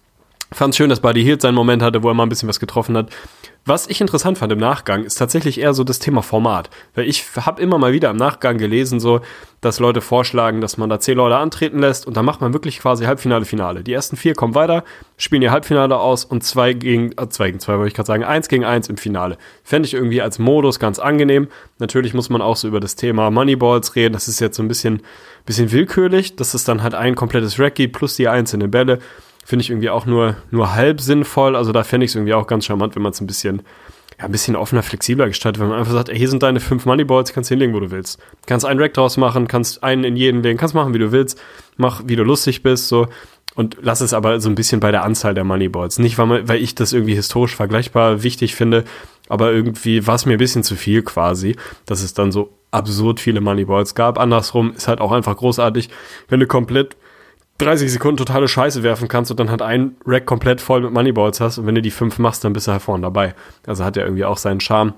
Fand 0.54 0.76
schön, 0.76 0.90
dass 0.90 1.02
Buddy 1.02 1.24
Hield 1.24 1.42
seinen 1.42 1.56
Moment 1.56 1.82
hatte, 1.82 2.04
wo 2.04 2.08
er 2.08 2.14
mal 2.14 2.24
ein 2.24 2.30
bisschen 2.30 2.48
was 2.48 2.62
getroffen 2.62 2.96
hat. 2.96 3.10
Was 3.66 3.90
ich 3.90 4.00
interessant 4.00 4.38
fand 4.38 4.54
im 4.54 4.60
Nachgang, 4.60 5.04
ist 5.04 5.16
tatsächlich 5.16 5.60
eher 5.60 5.74
so 5.74 5.84
das 5.84 6.00
Thema 6.00 6.22
Format. 6.22 6.70
Weil 6.96 7.06
ich 7.06 7.26
habe 7.36 7.62
immer 7.62 7.78
mal 7.78 7.92
wieder 7.92 8.10
im 8.10 8.16
Nachgang 8.16 8.58
gelesen, 8.58 9.02
so, 9.02 9.20
dass 9.60 9.82
Leute 9.82 10.00
vorschlagen, 10.00 10.62
dass 10.62 10.78
man 10.78 10.90
da 10.90 11.02
zehn 11.02 11.18
Leute 11.18 11.36
antreten 11.36 11.80
lässt 11.80 12.08
und 12.08 12.16
dann 12.16 12.24
macht 12.24 12.40
man 12.40 12.54
wirklich 12.54 12.80
quasi 12.80 13.04
Halbfinale, 13.04 13.44
Finale. 13.44 13.84
Die 13.84 13.92
ersten 13.92 14.16
vier 14.16 14.36
kommen 14.36 14.56
weiter, 14.56 14.86
spielen 15.18 15.42
ihr 15.42 15.52
Halbfinale 15.52 16.00
aus 16.00 16.24
und 16.24 16.46
zwei 16.46 16.72
gegen, 16.72 17.12
äh, 17.18 17.28
zwei 17.28 17.48
gegen 17.48 17.60
zwei 17.60 17.74
wollte 17.74 17.90
ich 17.90 17.94
gerade 17.94 18.08
sagen, 18.08 18.24
eins 18.24 18.48
gegen 18.48 18.64
eins 18.64 18.88
im 18.88 18.96
Finale. 18.96 19.38
Fände 19.66 19.86
ich 19.86 19.96
irgendwie 19.96 20.22
als 20.22 20.40
Modus 20.40 20.80
ganz 20.80 20.98
angenehm. 20.98 21.50
Natürlich 21.78 22.14
muss 22.14 22.30
man 22.30 22.42
auch 22.42 22.56
so 22.56 22.70
über 22.70 22.80
das 22.80 22.96
Thema 22.96 23.32
Moneyballs 23.32 23.98
reden. 23.98 24.14
Das 24.14 24.30
ist 24.30 24.40
jetzt 24.40 24.56
so 24.56 24.64
ein 24.64 24.70
bisschen, 24.70 25.02
bisschen 25.46 25.74
willkürlich, 25.74 26.38
dass 26.38 26.54
es 26.54 26.64
dann 26.64 26.84
halt 26.84 26.96
ein 26.96 27.16
komplettes 27.16 27.60
Rack 27.60 27.76
gibt 27.76 27.98
plus 27.98 28.16
die 28.16 28.30
einzelnen 28.30 28.72
Bälle 28.72 29.00
finde 29.48 29.64
ich 29.64 29.70
irgendwie 29.70 29.90
auch 29.90 30.06
nur, 30.06 30.36
nur 30.52 30.76
halb 30.76 31.00
sinnvoll. 31.00 31.56
Also 31.56 31.72
da 31.72 31.86
fände 31.86 32.04
ich 32.04 32.12
es 32.12 32.16
irgendwie 32.16 32.34
auch 32.34 32.48
ganz 32.48 32.66
charmant, 32.66 32.98
wenn 32.98 33.02
man 33.02 33.14
es 33.14 33.22
ein 33.22 33.28
bisschen, 33.28 33.62
ja, 34.20 34.26
ein 34.26 34.32
bisschen 34.34 34.58
offener, 34.58 34.84
flexibler 34.84 35.28
gestaltet, 35.28 35.62
wenn 35.62 35.70
man 35.70 35.80
einfach 35.80 35.94
sagt, 35.94 36.10
ey, 36.10 36.18
hier 36.18 36.28
sind 36.28 36.44
deine 36.44 36.60
fünf 36.60 36.86
Moneyballs, 36.86 37.32
kannst 37.32 37.48
hinlegen, 37.48 37.74
wo 37.74 37.80
du 37.80 37.90
willst. 37.90 38.20
Kannst 38.46 38.66
einen 38.66 38.78
Rack 38.78 38.94
draus 38.94 39.16
machen, 39.16 39.48
kannst 39.48 39.86
einen 39.86 40.04
in 40.04 40.18
jeden 40.18 40.44
legen, 40.44 40.58
kannst 40.58 40.76
machen, 40.76 40.94
wie 40.94 41.00
du 41.00 41.14
willst, 41.14 41.42
mach, 41.78 42.02
wie 42.06 42.18
du 42.18 42.24
lustig 42.24 42.62
bist, 42.62 42.90
so. 42.90 43.08
Und 43.56 43.78
lass 43.82 44.02
es 44.02 44.14
aber 44.14 44.42
so 44.42 44.50
ein 44.50 44.56
bisschen 44.56 44.82
bei 44.82 44.92
der 44.92 45.06
Anzahl 45.06 45.34
der 45.34 45.46
Moneyballs. 45.46 45.98
Nicht, 45.98 46.18
weil, 46.18 46.26
man, 46.26 46.50
weil 46.50 46.62
ich 46.62 46.76
das 46.76 46.92
irgendwie 46.92 47.16
historisch 47.16 47.56
vergleichbar 47.56 48.24
wichtig 48.24 48.54
finde, 48.54 48.84
aber 49.30 49.54
irgendwie 49.54 50.06
war 50.06 50.16
es 50.16 50.26
mir 50.26 50.34
ein 50.34 50.40
bisschen 50.40 50.64
zu 50.64 50.76
viel 50.76 51.04
quasi, 51.04 51.56
dass 51.86 52.04
es 52.04 52.14
dann 52.14 52.34
so 52.34 52.54
absurd 52.72 53.22
viele 53.22 53.40
Moneyballs 53.40 53.96
gab. 53.96 54.20
Andersrum 54.20 54.74
ist 54.74 54.90
halt 54.90 55.00
auch 55.00 55.14
einfach 55.14 55.38
großartig, 55.38 55.90
wenn 56.28 56.42
du 56.42 56.48
komplett 56.48 56.98
30 57.60 57.92
Sekunden 57.92 58.18
totale 58.18 58.48
Scheiße 58.48 58.84
werfen 58.84 59.08
kannst 59.08 59.32
und 59.32 59.40
dann 59.40 59.50
halt 59.50 59.62
ein 59.62 59.96
Rack 60.06 60.26
komplett 60.26 60.62
voll 60.62 60.82
mit 60.82 60.92
Moneyballs 60.92 61.40
hast 61.40 61.58
und 61.58 61.66
wenn 61.66 61.76
du 61.76 61.82
die 61.82 61.92
fünf 61.92 62.20
machst, 62.20 62.44
dann 62.44 62.54
bist 62.54 62.68
du 62.68 62.72
halt 62.72 62.82
vorne 62.82 63.02
dabei. 63.02 63.34
Also 63.66 63.84
hat 63.84 63.98
er 63.98 64.06
irgendwie 64.06 64.26
auch 64.26 64.38
seinen 64.38 64.60
Charme. 64.60 64.94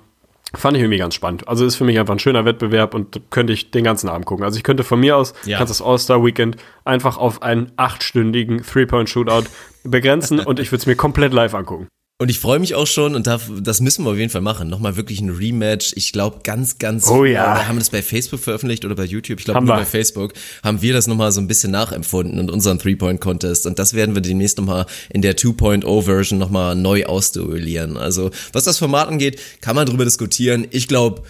Fand 0.55 0.75
ich 0.75 0.81
irgendwie 0.81 0.97
ganz 0.97 1.13
spannend. 1.13 1.47
Also 1.47 1.63
ist 1.63 1.75
für 1.75 1.83
mich 1.83 1.99
einfach 1.99 2.15
ein 2.15 2.19
schöner 2.19 2.43
Wettbewerb 2.43 2.95
und 2.95 3.21
könnte 3.29 3.53
ich 3.53 3.69
den 3.69 3.83
ganzen 3.83 4.09
Abend 4.09 4.25
gucken. 4.25 4.43
Also 4.43 4.57
ich 4.57 4.63
könnte 4.63 4.83
von 4.83 4.99
mir 4.99 5.15
aus, 5.15 5.33
ja. 5.45 5.57
kannst 5.57 5.69
das 5.69 5.81
All-Star-Weekend 5.81 6.57
einfach 6.85 7.17
auf 7.17 7.43
einen 7.43 7.71
achtstündigen 7.77 8.63
Three-Point-Shootout 8.63 9.47
begrenzen 9.83 10.39
und 10.45 10.59
ich 10.59 10.71
würde 10.71 10.81
es 10.81 10.85
mir 10.87 10.95
komplett 10.95 11.33
live 11.33 11.53
angucken. 11.53 11.87
Und 12.21 12.27
ich 12.27 12.39
freue 12.39 12.59
mich 12.59 12.75
auch 12.75 12.85
schon 12.85 13.15
und 13.15 13.27
da, 13.27 13.39
das 13.61 13.79
müssen 13.79 14.03
wir 14.03 14.11
auf 14.11 14.17
jeden 14.17 14.29
Fall 14.29 14.41
machen. 14.41 14.67
Nochmal 14.67 14.97
wirklich 14.97 15.21
ein 15.21 15.29
Rematch. 15.29 15.93
Ich 15.95 16.11
glaube 16.11 16.39
ganz, 16.43 16.77
ganz. 16.77 17.07
Oh 17.07 17.23
ja. 17.23 17.55
Wir 17.55 17.67
haben 17.69 17.79
das 17.79 17.91
bei 17.91 18.01
Facebook 18.01 18.41
veröffentlicht 18.41 18.83
oder 18.83 18.93
bei 18.93 19.05
YouTube. 19.05 19.39
Ich 19.39 19.45
glaube 19.45 19.61
nur 19.61 19.69
wir. 19.69 19.79
bei 19.79 19.85
Facebook 19.85 20.33
haben 20.61 20.81
wir 20.81 20.91
das 20.91 21.07
nochmal 21.07 21.31
so 21.31 21.39
ein 21.39 21.47
bisschen 21.47 21.71
nachempfunden 21.71 22.37
und 22.37 22.51
unseren 22.51 22.77
Three-Point-Contest. 22.77 23.65
Und 23.65 23.79
das 23.79 23.93
werden 23.93 24.15
wir 24.15 24.21
demnächst 24.21 24.57
nochmal 24.57 24.85
in 25.09 25.21
der 25.21 25.37
2.0-Version 25.37 26.37
nochmal 26.37 26.75
neu 26.75 27.05
ausduellieren. 27.05 27.95
Also 27.95 28.31
was 28.51 28.65
das 28.65 28.79
Format 28.79 29.07
angeht, 29.07 29.39
kann 29.61 29.77
man 29.77 29.85
drüber 29.85 30.03
diskutieren. 30.03 30.67
Ich 30.71 30.89
glaube, 30.89 31.23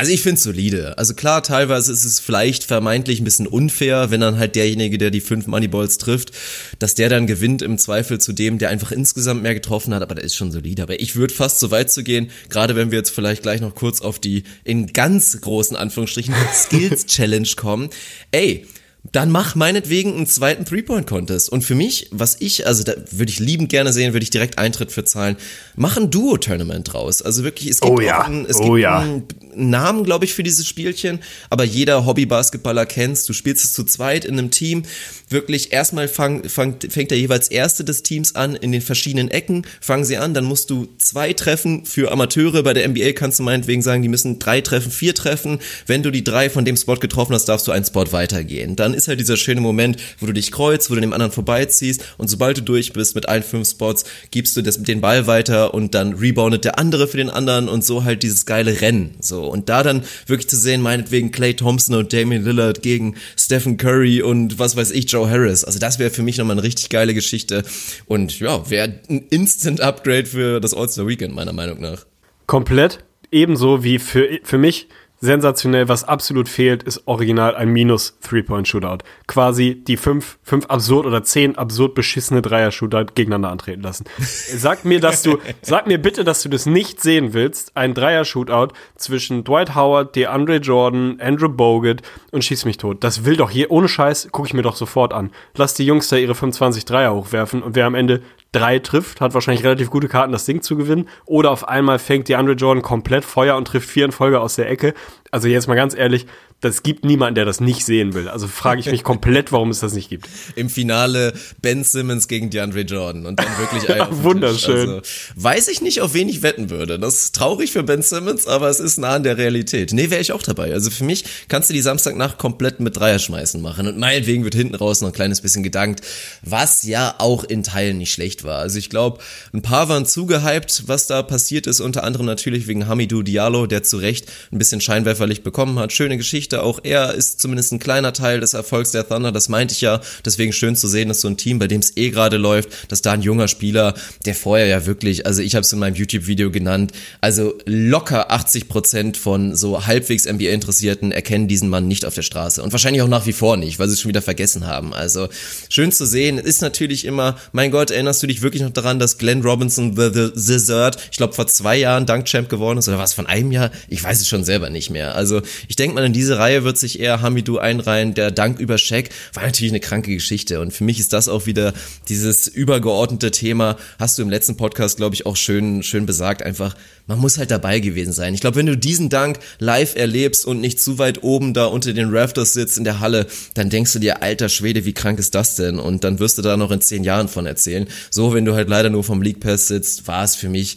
also 0.00 0.12
ich 0.12 0.22
finde 0.22 0.36
es 0.36 0.44
solide. 0.44 0.96
Also 0.96 1.12
klar, 1.12 1.42
teilweise 1.42 1.92
ist 1.92 2.06
es 2.06 2.20
vielleicht 2.20 2.64
vermeintlich 2.64 3.20
ein 3.20 3.24
bisschen 3.24 3.46
unfair, 3.46 4.10
wenn 4.10 4.22
dann 4.22 4.38
halt 4.38 4.56
derjenige, 4.56 4.96
der 4.96 5.10
die 5.10 5.20
fünf 5.20 5.46
Moneyballs 5.46 5.98
trifft, 5.98 6.32
dass 6.78 6.94
der 6.94 7.10
dann 7.10 7.26
gewinnt 7.26 7.60
im 7.60 7.76
Zweifel 7.76 8.18
zu 8.18 8.32
dem, 8.32 8.56
der 8.56 8.70
einfach 8.70 8.92
insgesamt 8.92 9.42
mehr 9.42 9.52
getroffen 9.52 9.92
hat, 9.92 10.00
aber 10.00 10.14
der 10.14 10.24
ist 10.24 10.36
schon 10.36 10.52
solide. 10.52 10.84
Aber 10.84 10.98
ich 10.98 11.16
würde 11.16 11.34
fast 11.34 11.58
so 11.58 11.70
weit 11.70 11.90
zu 11.90 12.02
gehen, 12.02 12.30
gerade 12.48 12.76
wenn 12.76 12.90
wir 12.90 12.96
jetzt 12.96 13.10
vielleicht 13.10 13.42
gleich 13.42 13.60
noch 13.60 13.74
kurz 13.74 14.00
auf 14.00 14.18
die 14.18 14.44
in 14.64 14.86
ganz 14.86 15.38
großen 15.38 15.76
Anführungsstrichen 15.76 16.34
Skills 16.54 17.04
Challenge 17.04 17.50
kommen. 17.56 17.90
Ey, 18.30 18.64
dann 19.12 19.30
mach 19.30 19.54
meinetwegen 19.54 20.14
einen 20.14 20.26
zweiten 20.26 20.64
Three-Point-Contest. 20.64 21.48
Und 21.48 21.62
für 21.62 21.74
mich, 21.74 22.08
was 22.10 22.36
ich, 22.40 22.66
also 22.66 22.84
da 22.84 22.92
würde 23.10 23.30
ich 23.30 23.38
liebend 23.38 23.68
gerne 23.70 23.92
sehen, 23.92 24.12
würde 24.12 24.24
ich 24.24 24.30
direkt 24.30 24.58
Eintritt 24.58 24.92
für 24.92 25.04
zahlen, 25.04 25.36
mach 25.74 25.96
ein 25.96 26.10
Duo-Tournament 26.10 26.92
draus. 26.92 27.22
Also 27.22 27.42
wirklich, 27.42 27.70
es 27.70 27.80
gibt, 27.80 27.92
oh 27.92 28.00
ja. 28.00 28.22
einen, 28.22 28.44
es 28.46 28.56
oh 28.56 28.64
gibt 28.64 28.78
ja. 28.78 28.98
einen 28.98 29.26
Namen, 29.54 30.04
glaube 30.04 30.26
ich, 30.26 30.34
für 30.34 30.42
dieses 30.42 30.66
Spielchen, 30.66 31.20
aber 31.48 31.64
jeder 31.64 32.06
Hobby-Basketballer 32.06 32.86
kennt's. 32.86 33.24
Du 33.24 33.32
spielst 33.32 33.64
es 33.64 33.72
zu 33.72 33.84
zweit 33.84 34.24
in 34.24 34.38
einem 34.38 34.50
Team. 34.50 34.84
Wirklich, 35.28 35.72
erstmal 35.72 36.06
fang, 36.06 36.48
fang, 36.48 36.76
fängt 36.88 37.10
der 37.10 37.18
jeweils 37.18 37.48
Erste 37.48 37.84
des 37.84 38.02
Teams 38.02 38.34
an 38.34 38.54
in 38.54 38.70
den 38.70 38.82
verschiedenen 38.82 39.30
Ecken, 39.30 39.66
fangen 39.80 40.04
sie 40.04 40.18
an, 40.18 40.34
dann 40.34 40.44
musst 40.44 40.70
du 40.70 40.88
zwei 40.98 41.32
treffen. 41.32 41.84
Für 41.86 42.12
Amateure 42.12 42.62
bei 42.62 42.74
der 42.74 42.88
NBA 42.88 43.12
kannst 43.12 43.38
du 43.38 43.42
meinetwegen 43.42 43.82
sagen, 43.82 44.02
die 44.02 44.08
müssen 44.08 44.38
drei 44.38 44.60
treffen, 44.60 44.92
vier 44.92 45.14
treffen. 45.14 45.58
Wenn 45.86 46.02
du 46.02 46.10
die 46.10 46.24
drei 46.24 46.50
von 46.50 46.64
dem 46.64 46.76
Spot 46.76 46.96
getroffen 46.96 47.34
hast, 47.34 47.46
darfst 47.46 47.66
du 47.66 47.72
einen 47.72 47.84
Spot 47.84 48.12
weitergehen. 48.12 48.76
Dann 48.76 48.89
ist 48.94 49.08
halt 49.08 49.20
dieser 49.20 49.36
schöne 49.36 49.60
Moment, 49.60 49.96
wo 50.18 50.26
du 50.26 50.32
dich 50.32 50.52
kreuzt, 50.52 50.90
wo 50.90 50.94
du 50.94 51.00
dem 51.00 51.12
anderen 51.12 51.32
vorbeiziehst 51.32 52.04
und 52.18 52.28
sobald 52.28 52.58
du 52.58 52.62
durch 52.62 52.92
bist 52.92 53.14
mit 53.14 53.28
allen 53.28 53.42
fünf 53.42 53.68
Spots, 53.68 54.04
gibst 54.30 54.56
du 54.56 54.62
das, 54.62 54.82
den 54.82 55.00
Ball 55.00 55.26
weiter 55.26 55.74
und 55.74 55.94
dann 55.94 56.14
reboundet 56.14 56.64
der 56.64 56.78
andere 56.78 57.08
für 57.08 57.16
den 57.16 57.30
anderen 57.30 57.68
und 57.68 57.84
so 57.84 58.04
halt 58.04 58.22
dieses 58.22 58.46
geile 58.46 58.80
Rennen. 58.80 59.16
So. 59.20 59.44
Und 59.44 59.68
da 59.68 59.82
dann 59.82 60.02
wirklich 60.26 60.48
zu 60.48 60.56
sehen, 60.56 60.82
meinetwegen 60.82 61.32
Clay 61.32 61.54
Thompson 61.54 61.94
und 61.94 62.12
Damian 62.12 62.44
Lillard 62.44 62.82
gegen 62.82 63.16
Stephen 63.36 63.76
Curry 63.76 64.22
und 64.22 64.58
was 64.58 64.76
weiß 64.76 64.90
ich, 64.92 65.10
Joe 65.10 65.28
Harris. 65.28 65.64
Also 65.64 65.78
das 65.78 65.98
wäre 65.98 66.10
für 66.10 66.22
mich 66.22 66.38
nochmal 66.38 66.54
eine 66.54 66.62
richtig 66.62 66.88
geile 66.88 67.14
Geschichte. 67.14 67.64
Und 68.06 68.40
ja, 68.40 68.68
wäre 68.68 69.00
ein 69.08 69.26
Instant-Upgrade 69.30 70.26
für 70.26 70.60
das 70.60 70.74
All-Star 70.74 71.06
Weekend, 71.06 71.34
meiner 71.34 71.52
Meinung 71.52 71.80
nach. 71.80 72.06
Komplett. 72.46 73.04
Ebenso 73.32 73.84
wie 73.84 73.98
für, 74.00 74.40
für 74.42 74.58
mich 74.58 74.88
sensationell. 75.20 75.88
Was 75.88 76.04
absolut 76.04 76.48
fehlt, 76.48 76.82
ist 76.82 77.06
original 77.06 77.54
ein 77.54 77.68
minus 77.68 78.18
Three-Point-Shootout. 78.20 79.04
Quasi 79.26 79.82
die 79.86 79.96
fünf, 79.96 80.38
fünf 80.42 80.66
absurd 80.66 81.06
oder 81.06 81.22
zehn 81.22 81.56
absurd 81.56 81.94
beschissene 81.94 82.42
Dreier-Shootout 82.42 83.12
gegeneinander 83.14 83.50
antreten 83.50 83.82
lassen. 83.82 84.04
Sag 84.18 84.84
mir, 84.84 85.00
dass 85.00 85.22
du, 85.22 85.38
sag 85.62 85.86
mir 85.86 85.98
bitte, 85.98 86.24
dass 86.24 86.42
du 86.42 86.48
das 86.48 86.66
nicht 86.66 87.00
sehen 87.00 87.34
willst. 87.34 87.76
Ein 87.76 87.94
Dreier-Shootout 87.94 88.74
zwischen 88.96 89.44
Dwight 89.44 89.74
Howard, 89.74 90.16
DeAndre 90.16 90.56
Jordan, 90.56 91.18
Andrew 91.20 91.48
Bogut 91.48 92.02
und 92.32 92.42
schieß 92.42 92.64
mich 92.64 92.78
tot. 92.78 93.04
Das 93.04 93.24
will 93.24 93.36
doch 93.36 93.50
hier, 93.50 93.70
ohne 93.70 93.88
Scheiß, 93.88 94.28
gucke 94.32 94.48
ich 94.48 94.54
mir 94.54 94.62
doch 94.62 94.76
sofort 94.76 95.12
an. 95.12 95.30
Lass 95.54 95.74
die 95.74 95.84
Jungs 95.84 96.08
da 96.08 96.16
ihre 96.16 96.34
25 96.34 96.86
Dreier 96.86 97.14
hochwerfen 97.14 97.62
und 97.62 97.74
wer 97.74 97.86
am 97.86 97.94
Ende 97.94 98.22
drei 98.52 98.78
trifft, 98.78 99.20
hat 99.20 99.34
wahrscheinlich 99.34 99.64
relativ 99.64 99.90
gute 99.90 100.08
Karten, 100.08 100.32
das 100.32 100.44
Ding 100.44 100.62
zu 100.62 100.76
gewinnen. 100.76 101.08
Oder 101.24 101.50
auf 101.50 101.68
einmal 101.68 101.98
fängt 101.98 102.28
die 102.28 102.36
Andre 102.36 102.54
Jordan 102.54 102.82
komplett 102.82 103.24
Feuer 103.24 103.56
und 103.56 103.66
trifft 103.66 103.88
vier 103.88 104.04
in 104.04 104.12
Folge 104.12 104.40
aus 104.40 104.56
der 104.56 104.68
Ecke. 104.68 104.94
Also 105.30 105.48
jetzt 105.48 105.68
mal 105.68 105.76
ganz 105.76 105.94
ehrlich, 105.94 106.26
das 106.60 106.82
gibt 106.82 107.04
niemanden, 107.04 107.36
der 107.36 107.44
das 107.44 107.60
nicht 107.60 107.84
sehen 107.84 108.12
will. 108.14 108.28
Also 108.28 108.48
frage 108.48 108.80
ich 108.80 108.90
mich 108.90 109.04
komplett, 109.04 109.52
warum 109.52 109.70
es 109.70 109.80
das 109.80 109.92
nicht 109.92 110.08
gibt. 110.08 110.28
Im 110.56 110.68
Finale 110.68 111.32
Ben 111.62 111.84
Simmons 111.84 112.28
gegen 112.28 112.50
DeAndre 112.50 112.80
Jordan 112.80 113.26
und 113.26 113.38
dann 113.38 113.46
wirklich 113.58 113.88
ja, 113.88 114.08
Wunderschön. 114.22 114.90
Also, 114.90 115.02
weiß 115.36 115.68
ich 115.68 115.80
nicht, 115.80 116.00
auf 116.00 116.12
wen 116.12 116.28
ich 116.28 116.42
wetten 116.42 116.70
würde. 116.70 116.98
Das 116.98 117.22
ist 117.22 117.34
traurig 117.34 117.72
für 117.72 117.82
Ben 117.82 118.02
Simmons, 118.02 118.46
aber 118.46 118.68
es 118.68 118.80
ist 118.80 118.98
nah 118.98 119.14
an 119.14 119.22
der 119.22 119.38
Realität. 119.38 119.92
Nee, 119.92 120.10
wäre 120.10 120.20
ich 120.20 120.32
auch 120.32 120.42
dabei. 120.42 120.72
Also 120.72 120.90
für 120.90 121.04
mich 121.04 121.24
kannst 121.48 121.70
du 121.70 121.74
die 121.74 121.82
Samstagnacht 121.82 122.38
komplett 122.38 122.80
mit 122.80 122.96
Dreier 122.96 123.18
schmeißen 123.18 123.62
machen 123.62 123.86
und 123.86 123.98
meinetwegen 123.98 124.42
wird 124.42 124.54
hinten 124.54 124.74
raus 124.74 125.00
noch 125.00 125.08
ein 125.08 125.14
kleines 125.14 125.40
bisschen 125.40 125.62
gedankt, 125.62 126.00
was 126.42 126.82
ja 126.82 127.14
auch 127.18 127.44
in 127.44 127.62
Teilen 127.62 127.98
nicht 127.98 128.12
schlecht 128.12 128.42
war. 128.42 128.58
Also 128.58 128.78
ich 128.78 128.90
glaube, 128.90 129.20
ein 129.52 129.62
paar 129.62 129.88
waren 129.88 130.06
zugehypt, 130.06 130.84
was 130.86 131.06
da 131.06 131.22
passiert 131.22 131.66
ist, 131.66 131.80
unter 131.80 132.02
anderem 132.02 132.26
natürlich 132.26 132.66
wegen 132.66 132.88
Hamidou 132.88 133.22
Diallo, 133.22 133.66
der 133.66 133.82
zu 133.82 133.96
Recht 133.98 134.30
ein 134.50 134.58
bisschen 134.58 134.80
Scheinwerfer 134.80 135.20
säuferlich 135.20 135.42
bekommen 135.42 135.78
hat. 135.78 135.92
Schöne 135.92 136.16
Geschichte. 136.16 136.49
Auch 136.54 136.80
er 136.82 137.14
ist 137.14 137.40
zumindest 137.40 137.72
ein 137.72 137.78
kleiner 137.78 138.12
Teil 138.12 138.40
des 138.40 138.54
Erfolgs 138.54 138.90
der 138.90 139.06
Thunder. 139.06 139.32
Das 139.32 139.48
meinte 139.48 139.72
ich 139.74 139.80
ja. 139.80 140.00
Deswegen 140.24 140.52
schön 140.52 140.76
zu 140.76 140.88
sehen, 140.88 141.08
dass 141.08 141.20
so 141.20 141.28
ein 141.28 141.36
Team, 141.36 141.58
bei 141.58 141.66
dem 141.66 141.80
es 141.80 141.96
eh 141.96 142.10
gerade 142.10 142.36
läuft, 142.36 142.90
dass 142.90 143.02
da 143.02 143.12
ein 143.12 143.22
junger 143.22 143.48
Spieler, 143.48 143.94
der 144.24 144.34
vorher 144.34 144.66
ja 144.66 144.86
wirklich, 144.86 145.26
also 145.26 145.42
ich 145.42 145.54
habe 145.54 145.62
es 145.62 145.72
in 145.72 145.78
meinem 145.78 145.94
YouTube-Video 145.94 146.50
genannt, 146.50 146.92
also 147.20 147.54
locker 147.66 148.30
80 148.30 148.68
Prozent 148.68 149.16
von 149.16 149.54
so 149.56 149.86
halbwegs 149.86 150.26
NBA-Interessierten 150.26 151.12
erkennen 151.12 151.48
diesen 151.48 151.68
Mann 151.68 151.86
nicht 151.86 152.04
auf 152.04 152.14
der 152.14 152.22
Straße. 152.22 152.62
Und 152.62 152.72
wahrscheinlich 152.72 153.02
auch 153.02 153.08
nach 153.08 153.26
wie 153.26 153.32
vor 153.32 153.56
nicht, 153.56 153.78
weil 153.78 153.88
sie 153.88 153.94
es 153.94 154.00
schon 154.00 154.08
wieder 154.08 154.22
vergessen 154.22 154.66
haben. 154.66 154.92
Also 154.94 155.28
schön 155.68 155.92
zu 155.92 156.06
sehen. 156.06 156.38
Ist 156.38 156.62
natürlich 156.62 157.04
immer, 157.04 157.36
mein 157.52 157.70
Gott, 157.70 157.90
erinnerst 157.90 158.22
du 158.22 158.26
dich 158.26 158.42
wirklich 158.42 158.62
noch 158.62 158.70
daran, 158.70 158.98
dass 158.98 159.18
Glenn 159.18 159.42
Robinson 159.42 159.96
the, 159.96 160.30
the, 160.34 160.58
Third, 160.58 160.96
ich 161.10 161.16
glaube 161.16 161.34
vor 161.34 161.46
zwei 161.46 161.76
Jahren 161.76 162.06
Dunk-Champ 162.06 162.48
geworden 162.48 162.78
ist 162.78 162.88
oder 162.88 162.98
was 162.98 163.12
von 163.12 163.26
einem 163.26 163.52
Jahr? 163.52 163.70
Ich 163.88 164.02
weiß 164.02 164.20
es 164.20 164.28
schon 164.28 164.44
selber 164.44 164.70
nicht 164.70 164.90
mehr. 164.90 165.14
Also 165.14 165.42
ich 165.68 165.76
denke 165.76 165.94
mal, 165.94 166.04
in 166.04 166.12
diese 166.12 166.38
Reihe 166.40 166.64
wird 166.64 166.78
sich 166.78 166.98
eher 166.98 167.20
Hamidou 167.20 167.58
einreihen. 167.58 168.14
Der 168.14 168.30
Dank 168.30 168.58
über 168.58 168.78
Shaq 168.78 169.10
war 169.34 169.44
natürlich 169.44 169.70
eine 169.72 169.80
kranke 169.80 170.12
Geschichte. 170.12 170.60
Und 170.60 170.72
für 170.72 170.84
mich 170.84 170.98
ist 170.98 171.12
das 171.12 171.28
auch 171.28 171.46
wieder 171.46 171.74
dieses 172.08 172.48
übergeordnete 172.48 173.30
Thema, 173.30 173.76
hast 173.98 174.18
du 174.18 174.22
im 174.22 174.30
letzten 174.30 174.56
Podcast, 174.56 174.96
glaube 174.96 175.14
ich, 175.14 175.26
auch 175.26 175.36
schön, 175.36 175.82
schön 175.82 176.06
besagt, 176.06 176.42
einfach, 176.42 176.74
man 177.06 177.18
muss 177.18 177.38
halt 177.38 177.50
dabei 177.50 177.80
gewesen 177.80 178.12
sein. 178.12 178.32
Ich 178.32 178.40
glaube, 178.40 178.56
wenn 178.56 178.66
du 178.66 178.76
diesen 178.76 179.10
Dank 179.10 179.38
live 179.58 179.96
erlebst 179.96 180.46
und 180.46 180.60
nicht 180.60 180.80
zu 180.80 180.98
weit 180.98 181.22
oben 181.22 181.52
da 181.52 181.66
unter 181.66 181.92
den 181.92 182.08
Rafters 182.10 182.54
sitzt 182.54 182.78
in 182.78 182.84
der 182.84 183.00
Halle, 183.00 183.26
dann 183.54 183.68
denkst 183.68 183.92
du 183.92 183.98
dir, 183.98 184.22
alter 184.22 184.48
Schwede, 184.48 184.86
wie 184.86 184.94
krank 184.94 185.18
ist 185.18 185.34
das 185.34 185.56
denn? 185.56 185.78
Und 185.78 186.04
dann 186.04 186.20
wirst 186.20 186.38
du 186.38 186.42
da 186.42 186.56
noch 186.56 186.70
in 186.70 186.80
zehn 186.80 187.04
Jahren 187.04 187.28
von 187.28 187.44
erzählen. 187.44 187.86
So, 188.10 188.32
wenn 188.32 188.46
du 188.46 188.54
halt 188.54 188.68
leider 188.70 188.88
nur 188.88 189.04
vom 189.04 189.20
League 189.20 189.40
Pass 189.40 189.68
sitzt, 189.68 190.08
war 190.08 190.24
es 190.24 190.36
für 190.36 190.48
mich 190.48 190.76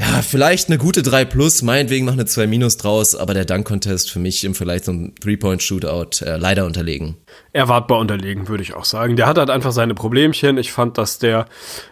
ja, 0.00 0.22
vielleicht 0.22 0.68
eine 0.68 0.78
gute 0.78 1.02
3 1.02 1.26
plus, 1.26 1.60
meinetwegen 1.60 2.06
noch 2.06 2.14
eine 2.14 2.24
2 2.24 2.46
minus 2.46 2.78
draus, 2.78 3.14
aber 3.14 3.34
der 3.34 3.44
Dunk-Contest 3.44 4.10
für 4.10 4.18
mich 4.18 4.44
im 4.44 4.54
Vergleich 4.54 4.82
zum 4.82 5.14
Three-Point-Shootout 5.16 6.24
äh, 6.24 6.38
leider 6.38 6.64
unterlegen. 6.64 7.16
Erwartbar 7.52 7.98
unterlegen, 7.98 8.46
würde 8.46 8.62
ich 8.62 8.74
auch 8.74 8.84
sagen. 8.84 9.16
Der 9.16 9.26
hat 9.26 9.36
halt 9.36 9.50
einfach 9.50 9.72
seine 9.72 9.94
Problemchen. 9.94 10.56
Ich 10.56 10.70
fand, 10.70 10.98
dass 10.98 11.18
der 11.18 11.46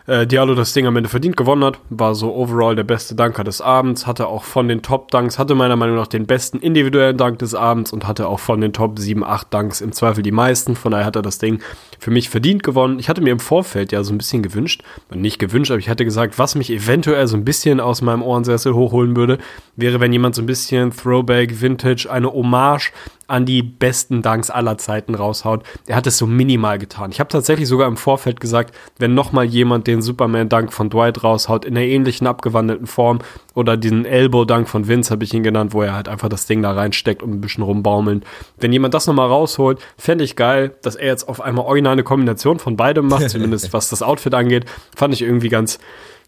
äh, 0.06 0.24
Diallo 0.24 0.54
das 0.54 0.72
Ding 0.72 0.86
am 0.86 0.96
Ende 0.96 1.08
verdient 1.08 1.36
gewonnen 1.36 1.64
hat. 1.64 1.80
War 1.90 2.14
so 2.14 2.32
overall 2.32 2.76
der 2.76 2.84
beste 2.84 3.16
Dunker 3.16 3.42
des 3.42 3.60
Abends. 3.60 4.06
Hatte 4.06 4.28
auch 4.28 4.44
von 4.44 4.68
den 4.68 4.82
Top-Dunks, 4.82 5.36
hatte 5.36 5.56
meiner 5.56 5.74
Meinung 5.74 5.96
nach 5.96 6.06
den 6.06 6.26
besten 6.26 6.58
individuellen 6.60 7.16
Dunk 7.16 7.40
des 7.40 7.56
Abends 7.56 7.92
und 7.92 8.06
hatte 8.06 8.28
auch 8.28 8.38
von 8.38 8.60
den 8.60 8.72
Top 8.72 9.00
7, 9.00 9.24
8 9.24 9.52
Dunks 9.52 9.80
im 9.80 9.90
Zweifel 9.90 10.22
die 10.22 10.30
meisten. 10.30 10.76
Von 10.76 10.92
daher 10.92 11.06
hat 11.06 11.16
er 11.16 11.22
das 11.22 11.38
Ding 11.38 11.60
für 11.98 12.12
mich 12.12 12.28
verdient 12.30 12.62
gewonnen. 12.62 13.00
Ich 13.00 13.08
hatte 13.08 13.20
mir 13.20 13.32
im 13.32 13.40
Vorfeld 13.40 13.90
ja 13.90 14.04
so 14.04 14.14
ein 14.14 14.18
bisschen 14.18 14.42
gewünscht, 14.42 14.82
nicht 15.12 15.40
gewünscht, 15.40 15.72
aber 15.72 15.80
ich 15.80 15.88
hatte 15.88 16.04
gesagt, 16.04 16.38
was 16.38 16.54
mich 16.54 16.70
eventuell 16.70 17.26
so 17.26 17.36
ein 17.36 17.44
bisschen 17.44 17.80
aus 17.80 18.00
meinem 18.00 18.22
Ohrensessel 18.22 18.74
hochholen 18.74 19.16
würde, 19.16 19.38
wäre, 19.74 19.98
wenn 19.98 20.12
jemand 20.12 20.36
so 20.36 20.42
ein 20.42 20.46
bisschen 20.46 20.92
Throwback, 20.92 21.60
Vintage, 21.60 22.08
eine 22.08 22.32
Hommage 22.32 22.92
an 23.28 23.46
die 23.46 23.62
besten 23.62 24.22
Dunks 24.22 24.50
aller 24.50 24.78
Zeiten 24.78 25.14
raushaut. 25.14 25.62
Er 25.86 25.96
hat 25.96 26.06
es 26.06 26.18
so 26.18 26.26
minimal 26.26 26.78
getan. 26.78 27.12
Ich 27.12 27.20
habe 27.20 27.28
tatsächlich 27.28 27.68
sogar 27.68 27.86
im 27.86 27.98
Vorfeld 27.98 28.40
gesagt, 28.40 28.74
wenn 28.98 29.14
noch 29.14 29.32
mal 29.32 29.44
jemand 29.44 29.86
den 29.86 30.02
Superman-Dunk 30.02 30.72
von 30.72 30.90
Dwight 30.90 31.22
raushaut, 31.22 31.64
in 31.64 31.76
einer 31.76 31.86
ähnlichen 31.86 32.26
abgewandelten 32.26 32.86
Form, 32.86 33.20
oder 33.54 33.76
den 33.76 34.04
Elbow-Dunk 34.04 34.68
von 34.68 34.88
Vince 34.88 35.10
habe 35.10 35.24
ich 35.24 35.34
ihn 35.34 35.42
genannt, 35.42 35.74
wo 35.74 35.82
er 35.82 35.94
halt 35.94 36.08
einfach 36.08 36.28
das 36.28 36.46
Ding 36.46 36.62
da 36.62 36.72
reinsteckt 36.72 37.22
und 37.22 37.32
ein 37.32 37.40
bisschen 37.40 37.64
rumbaumeln. 37.64 38.22
Wenn 38.56 38.72
jemand 38.72 38.94
das 38.94 39.06
noch 39.06 39.14
mal 39.14 39.26
rausholt, 39.26 39.78
fände 39.98 40.24
ich 40.24 40.36
geil, 40.36 40.74
dass 40.82 40.96
er 40.96 41.08
jetzt 41.08 41.28
auf 41.28 41.40
einmal 41.40 41.66
original 41.66 41.92
eine 41.94 42.04
Kombination 42.04 42.58
von 42.58 42.76
beidem 42.76 43.08
macht, 43.08 43.28
zumindest 43.30 43.72
was 43.72 43.90
das 43.90 44.02
Outfit 44.02 44.32
angeht. 44.34 44.64
Fand 44.96 45.12
ich 45.12 45.22
irgendwie 45.22 45.48
ganz, 45.48 45.78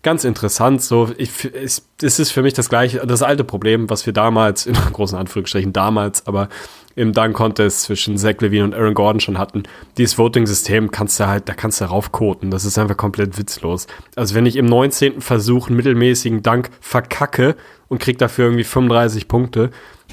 ganz 0.02 0.24
interessant. 0.24 0.82
So, 0.82 1.10
ich, 1.16 1.30
es, 1.44 1.86
es 2.02 2.18
ist 2.18 2.32
für 2.32 2.42
mich 2.42 2.54
das 2.54 2.68
gleiche, 2.68 3.06
das 3.06 3.22
alte 3.22 3.44
Problem, 3.44 3.90
was 3.90 4.06
wir 4.06 4.12
damals, 4.12 4.66
in 4.66 4.74
großen 4.74 5.18
Anführungsstrichen 5.18 5.72
damals, 5.72 6.26
aber 6.26 6.48
im 6.96 7.12
Dunk-Contest 7.12 7.82
zwischen 7.82 8.18
Zach 8.18 8.36
Levine 8.40 8.64
und 8.64 8.74
Aaron 8.74 8.94
Gordon 8.94 9.20
schon 9.20 9.38
hatten. 9.38 9.62
Dieses 9.96 10.18
Voting-System 10.18 10.90
kannst 10.90 11.20
du 11.20 11.26
halt, 11.26 11.48
da 11.48 11.54
kannst 11.54 11.80
du 11.80 11.84
raufkoten. 11.84 12.50
Das 12.50 12.64
ist 12.64 12.78
einfach 12.78 12.96
komplett 12.96 13.38
witzlos. 13.38 13.86
Also 14.16 14.34
wenn 14.34 14.46
ich 14.46 14.56
im 14.56 14.66
19. 14.66 15.20
Versuch 15.20 15.68
einen 15.68 15.76
mittelmäßigen 15.76 16.42
Dunk 16.42 16.70
verkacke 16.80 17.56
und 17.88 18.00
krieg 18.00 18.18
dafür 18.18 18.46
irgendwie 18.46 18.64
35 18.64 19.28
Punkte 19.28 19.70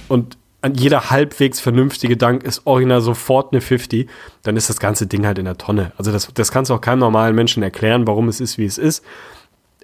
und 0.07 0.37
jeder 0.73 1.09
halbwegs 1.09 1.59
vernünftige 1.59 2.17
Dank 2.17 2.43
ist 2.43 2.65
original 2.65 3.01
sofort 3.01 3.53
eine 3.53 3.61
50, 3.61 4.09
dann 4.43 4.57
ist 4.57 4.69
das 4.69 4.79
ganze 4.79 5.07
Ding 5.07 5.25
halt 5.25 5.37
in 5.37 5.45
der 5.45 5.57
Tonne. 5.57 5.93
Also 5.97 6.11
das, 6.11 6.27
das 6.33 6.51
kannst 6.51 6.69
du 6.69 6.75
auch 6.75 6.81
keinem 6.81 6.99
normalen 6.99 7.35
Menschen 7.35 7.63
erklären, 7.63 8.07
warum 8.07 8.27
es 8.27 8.39
ist, 8.39 8.57
wie 8.57 8.65
es 8.65 8.77
ist. 8.77 9.03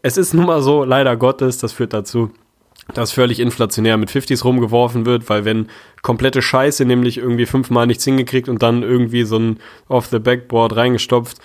Es 0.01 0.17
ist 0.17 0.33
nun 0.33 0.45
mal 0.45 0.61
so, 0.61 0.83
leider 0.83 1.15
Gottes, 1.15 1.59
das 1.59 1.71
führt 1.71 1.93
dazu, 1.93 2.31
dass 2.93 3.11
völlig 3.11 3.39
inflationär 3.39 3.97
mit 3.97 4.09
50s 4.09 4.43
rumgeworfen 4.43 5.05
wird, 5.05 5.29
weil 5.29 5.45
wenn 5.45 5.67
komplette 6.01 6.41
Scheiße 6.41 6.85
nämlich 6.85 7.17
irgendwie 7.17 7.45
fünfmal 7.45 7.87
nichts 7.87 8.03
hingekriegt 8.03 8.49
und 8.49 8.61
dann 8.61 8.83
irgendwie 8.83 9.23
so 9.23 9.37
ein 9.37 9.59
off 9.87 10.07
the 10.07 10.19
backboard 10.19 10.75
reingestopft, 10.75 11.37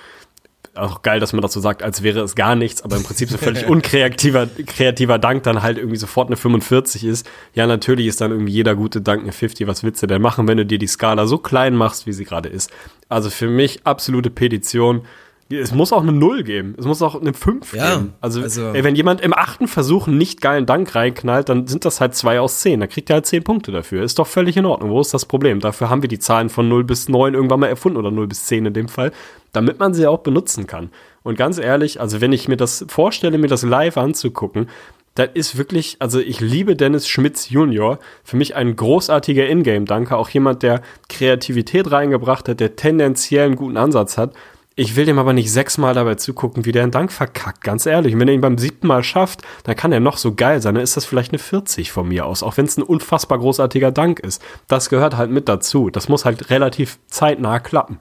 auch 0.75 1.03
geil, 1.03 1.21
dass 1.21 1.33
man 1.33 1.43
das 1.43 1.53
so 1.53 1.61
sagt, 1.61 1.83
als 1.83 2.03
wäre 2.03 2.21
es 2.21 2.35
gar 2.35 2.55
nichts, 2.55 2.83
aber 2.83 2.97
im 2.97 3.03
Prinzip 3.03 3.29
so 3.31 3.39
völlig 3.39 3.67
unkreativer 3.69 4.47
kreativer 4.67 5.19
Dank 5.19 5.43
dann 5.43 5.63
halt 5.63 5.79
irgendwie 5.79 5.97
sofort 5.97 6.29
eine 6.29 6.37
45 6.37 7.05
ist. 7.05 7.29
Ja, 7.55 7.67
natürlich 7.67 8.07
ist 8.07 8.21
dann 8.21 8.31
irgendwie 8.31 8.53
jeder 8.53 8.75
gute 8.75 9.01
Dank 9.01 9.23
eine 9.23 9.33
50. 9.33 9.67
Was 9.67 9.83
willst 9.83 10.03
du 10.03 10.07
denn 10.07 10.23
machen, 10.23 10.47
wenn 10.49 10.59
du 10.59 10.67
dir 10.67 10.79
die 10.79 10.87
Skala 10.87 11.27
so 11.27 11.39
klein 11.39 11.75
machst, 11.75 12.07
wie 12.07 12.13
sie 12.13 12.25
gerade 12.25 12.49
ist? 12.49 12.71
Also 13.09 13.31
für 13.31 13.49
mich 13.49 13.81
absolute 13.85 14.31
Petition 14.31 15.03
es 15.51 15.73
muss 15.73 15.93
auch 15.93 16.03
eine 16.03 16.13
Null 16.13 16.43
geben. 16.43 16.75
Es 16.79 16.85
muss 16.85 17.01
auch 17.01 17.19
eine 17.19 17.33
5 17.33 17.73
ja, 17.73 17.95
geben. 17.95 18.13
Also, 18.21 18.43
also 18.43 18.73
ey, 18.73 18.85
wenn 18.85 18.95
jemand 18.95 19.23
im 19.23 19.33
achten 19.33 19.67
Versuch 19.67 20.07
einen 20.07 20.19
nicht 20.19 20.43
geilen 20.43 20.67
Dank 20.67 20.95
reinknallt, 20.95 21.49
dann 21.49 21.67
sind 21.67 21.85
das 21.85 22.01
halt 22.01 22.15
zwei 22.15 22.41
aus 22.41 22.61
zehn. 22.61 22.81
Da 22.81 22.87
kriegt 22.87 23.09
er 23.09 23.15
halt 23.15 23.27
zehn 23.27 23.43
Punkte 23.43 23.73
dafür. 23.73 24.03
Ist 24.03 24.19
doch 24.19 24.27
völlig 24.27 24.57
in 24.59 24.67
Ordnung. 24.67 24.91
Wo 24.91 25.01
ist 25.01 25.15
das 25.15 25.25
Problem? 25.25 25.61
Dafür 25.61 25.89
haben 25.89 26.03
wir 26.03 26.09
die 26.09 26.19
Zahlen 26.19 26.51
von 26.51 26.69
0 26.69 26.85
bis 26.85 27.09
9 27.09 27.33
irgendwann 27.33 27.61
mal 27.61 27.69
erfunden 27.69 27.99
oder 27.99 28.11
0 28.11 28.27
bis 28.27 28.45
10 28.45 28.67
in 28.67 28.75
dem 28.75 28.89
Fall, 28.89 29.13
damit 29.53 29.79
man 29.79 29.95
sie 29.95 30.07
auch 30.07 30.19
benutzen 30.19 30.67
kann. 30.67 30.91
Und 31.23 31.39
ganz 31.39 31.59
ehrlich, 31.59 32.01
also 32.01 32.21
wenn 32.21 32.33
ich 32.33 32.49
mir 32.49 32.57
das 32.57 32.85
vorstelle, 32.89 33.39
mir 33.39 33.49
das 33.49 33.63
live 33.63 33.97
anzugucken, 33.97 34.69
das 35.15 35.31
ist 35.35 35.59
wirklich, 35.59 35.97
also 35.99 36.21
ich 36.21 36.41
liebe 36.41 36.77
Dennis 36.77 37.09
Schmitz 37.09 37.49
Junior. 37.49 37.99
Für 38.23 38.37
mich 38.37 38.55
ein 38.55 38.77
großartiger 38.77 39.49
Ingame-Danker. 39.49 40.17
Auch 40.17 40.29
jemand, 40.29 40.63
der 40.63 40.83
Kreativität 41.09 41.91
reingebracht 41.91 42.49
hat, 42.49 42.61
der 42.61 42.77
tendenziell 42.77 43.47
einen 43.47 43.57
guten 43.57 43.79
Ansatz 43.79 44.19
hat 44.19 44.35
ich 44.79 44.95
will 44.95 45.07
dem 45.07 45.19
aber 45.19 45.33
nicht 45.33 45.51
sechsmal 45.51 45.93
dabei 45.93 46.15
zugucken, 46.15 46.65
wie 46.65 46.71
der 46.71 46.85
einen 46.85 46.93
Dank 46.93 47.11
verkackt, 47.11 47.65
ganz 47.65 47.85
ehrlich. 47.85 48.15
Und 48.15 48.21
wenn 48.21 48.29
er 48.29 48.35
ihn 48.35 48.41
beim 48.41 48.59
siebten 48.59 48.87
Mal 48.87 49.03
schafft, 49.03 49.43
dann 49.65 49.75
kann 49.75 49.91
er 49.91 49.99
noch 49.99 50.17
so 50.17 50.37
geil 50.37 50.63
sein. 50.63 50.77
Dann 50.77 50.85
ist 50.85 50.97
das 50.97 51.05
vielleicht 51.05 51.33
eine 51.33 51.41
40 51.41 51.91
von 51.91 52.07
mir 52.07 52.27
aus, 52.27 52.45
auch 52.45 52.57
wenn 52.57 52.67
es 52.67 52.77
ein 52.77 52.85
unfassbar 52.85 53.39
großartiger 53.39 53.91
Dank 53.91 54.21
ist. 54.21 54.41
Das 54.69 54.89
gehört 54.89 55.17
halt 55.17 55.33
mit 55.33 55.49
dazu. 55.49 55.91
Das 55.91 56.09
muss 56.09 56.25
halt 56.25 56.51
relativ 56.51 57.01
zeitnah 57.09 57.59
klappen. 57.59 57.99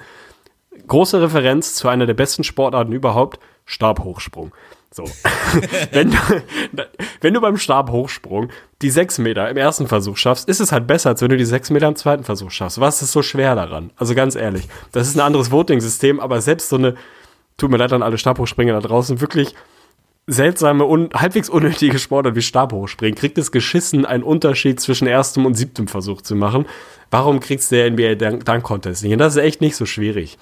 Große 0.85 1.19
Referenz 1.19 1.73
zu 1.73 1.87
einer 1.87 2.05
der 2.05 2.13
besten 2.13 2.43
Sportarten 2.43 2.93
überhaupt, 2.93 3.39
Stabhochsprung. 3.65 4.51
So. 4.91 5.03
wenn, 5.91 6.11
du, 6.11 6.17
wenn 7.21 7.33
du 7.33 7.41
beim 7.41 7.57
Stabhochsprung 7.57 8.49
die 8.81 8.89
sechs 8.89 9.17
Meter 9.17 9.49
im 9.49 9.57
ersten 9.57 9.87
Versuch 9.87 10.17
schaffst, 10.17 10.47
ist 10.47 10.59
es 10.59 10.71
halt 10.71 10.87
besser, 10.87 11.09
als 11.09 11.21
wenn 11.21 11.29
du 11.29 11.37
die 11.37 11.45
sechs 11.45 11.69
Meter 11.69 11.87
im 11.87 11.95
zweiten 11.95 12.23
Versuch 12.23 12.51
schaffst. 12.51 12.79
Was 12.79 13.01
ist 13.01 13.11
so 13.11 13.21
schwer 13.21 13.55
daran? 13.55 13.91
Also 13.97 14.15
ganz 14.15 14.35
ehrlich, 14.35 14.67
das 14.91 15.07
ist 15.07 15.15
ein 15.15 15.21
anderes 15.21 15.51
Voting-System, 15.51 16.19
aber 16.19 16.41
selbst 16.41 16.69
so 16.69 16.77
eine, 16.77 16.95
tut 17.57 17.69
mir 17.69 17.77
leid 17.77 17.93
an 17.93 18.03
alle 18.03 18.17
Stabhochspringer 18.17 18.73
da 18.73 18.79
draußen, 18.79 19.21
wirklich 19.21 19.53
seltsame 20.27 20.83
und 20.83 21.13
halbwegs 21.13 21.49
unnötige 21.49 21.99
Sportart 21.99 22.35
wie 22.35 22.41
Stabhochspringen, 22.41 23.15
kriegt 23.15 23.37
es 23.37 23.51
geschissen, 23.51 24.05
einen 24.05 24.23
Unterschied 24.23 24.79
zwischen 24.79 25.07
erstem 25.07 25.45
und 25.45 25.53
siebtem 25.55 25.87
Versuch 25.87 26.21
zu 26.21 26.35
machen. 26.35 26.65
Warum 27.09 27.39
kriegst 27.39 27.71
du 27.71 27.75
der 27.75 27.91
NBA 27.91 28.15
Dunk 28.15 28.63
Contest 28.63 29.03
nicht? 29.03 29.13
Und 29.13 29.19
das 29.19 29.37
ist 29.37 29.41
echt 29.41 29.61
nicht 29.61 29.77
so 29.77 29.85
schwierig. 29.85 30.37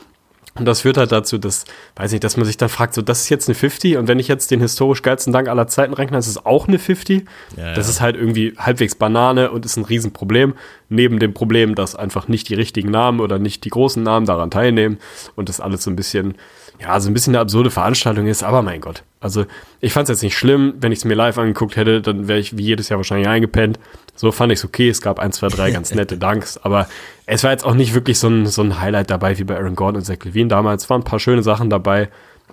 Und 0.57 0.63
das 0.63 0.81
führt 0.81 0.95
halt 0.95 1.11
dazu, 1.11 1.37
dass, 1.37 1.65
weiß 1.97 2.13
nicht, 2.13 2.23
dass 2.23 2.37
man 2.37 2.45
sich 2.45 2.55
dann 2.55 2.69
fragt, 2.69 2.93
so, 2.93 3.01
das 3.01 3.21
ist 3.21 3.29
jetzt 3.29 3.49
eine 3.49 3.55
50 3.55 3.97
und 3.97 4.07
wenn 4.07 4.19
ich 4.19 4.29
jetzt 4.29 4.51
den 4.51 4.61
historisch 4.61 5.01
geilsten 5.01 5.33
Dank 5.33 5.49
aller 5.49 5.67
Zeiten 5.67 5.93
rechne, 5.93 6.17
ist 6.17 6.27
es 6.27 6.45
auch 6.45 6.69
eine 6.69 6.79
50. 6.79 7.25
Ja, 7.57 7.73
das 7.73 7.87
ja. 7.87 7.91
ist 7.91 8.01
halt 8.01 8.15
irgendwie 8.15 8.53
halbwegs 8.57 8.95
Banane 8.95 9.51
und 9.51 9.65
ist 9.65 9.75
ein 9.75 9.83
Riesenproblem. 9.83 10.53
Neben 10.87 11.19
dem 11.19 11.33
Problem, 11.33 11.75
dass 11.75 11.95
einfach 11.95 12.29
nicht 12.29 12.47
die 12.47 12.53
richtigen 12.53 12.89
Namen 12.89 13.19
oder 13.19 13.37
nicht 13.37 13.65
die 13.65 13.69
großen 13.69 14.01
Namen 14.01 14.25
daran 14.25 14.49
teilnehmen 14.49 14.99
und 15.35 15.49
das 15.49 15.59
alles 15.59 15.83
so 15.83 15.91
ein 15.91 15.97
bisschen, 15.97 16.35
ja, 16.79 17.01
so 17.01 17.09
ein 17.09 17.13
bisschen 17.13 17.35
eine 17.35 17.41
absurde 17.41 17.69
Veranstaltung 17.69 18.27
ist, 18.27 18.43
aber 18.43 18.61
mein 18.61 18.79
Gott. 18.79 19.03
Also, 19.19 19.45
ich 19.81 19.91
fand 19.91 20.07
es 20.07 20.15
jetzt 20.17 20.23
nicht 20.23 20.37
schlimm. 20.37 20.75
Wenn 20.79 20.91
ich 20.91 20.99
es 20.99 21.05
mir 21.05 21.15
live 21.15 21.37
angeguckt 21.37 21.75
hätte, 21.75 22.01
dann 22.01 22.27
wäre 22.27 22.39
ich 22.39 22.57
wie 22.57 22.63
jedes 22.63 22.87
Jahr 22.89 22.99
wahrscheinlich 22.99 23.27
eingepennt. 23.27 23.79
So 24.15 24.31
fand 24.31 24.53
ich 24.53 24.59
es 24.59 24.65
okay. 24.65 24.87
Es 24.87 25.01
gab 25.01 25.19
ein, 25.19 25.31
zwei, 25.31 25.47
drei 25.47 25.71
ganz 25.71 25.91
nette 25.95 26.17
Danks, 26.17 26.57
aber 26.57 26.87
es 27.25 27.43
war 27.43 27.51
jetzt 27.51 27.65
auch 27.65 27.73
nicht 27.73 27.93
wirklich 27.93 28.19
so 28.19 28.27
ein, 28.27 28.45
so 28.45 28.61
ein 28.61 28.79
Highlight 28.79 29.09
dabei 29.09 29.37
wie 29.37 29.43
bei 29.43 29.55
Aaron 29.55 29.75
Gordon 29.75 29.97
und 29.97 30.05
Zach 30.05 30.23
Levine 30.23 30.47
damals. 30.47 30.83
Es 30.83 30.89
waren 30.89 31.01
ein 31.01 31.05
paar 31.05 31.19
schöne 31.19 31.43
Sachen 31.43 31.69
dabei. 31.69 32.09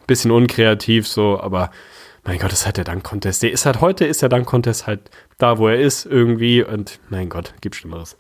Bisschen 0.07 0.31
unkreativ 0.31 1.07
so, 1.07 1.41
aber 1.41 1.71
mein 2.25 2.39
Gott, 2.39 2.53
ist 2.53 2.65
halt 2.65 2.77
der 2.77 2.85
Dank-Contest. 2.85 3.43
Der 3.43 3.53
ist 3.53 3.67
halt 3.67 3.81
heute, 3.81 4.05
ist 4.05 4.23
der 4.23 4.29
Dank-Contest 4.29 4.87
halt 4.87 5.11
da, 5.39 5.59
wo 5.59 5.69
er 5.69 5.81
ist 5.81 6.07
irgendwie 6.07 6.63
und 6.63 7.01
mein 7.09 7.29
Gott, 7.29 7.55
gibt 7.61 7.77
Schlimmeres. 7.77 8.17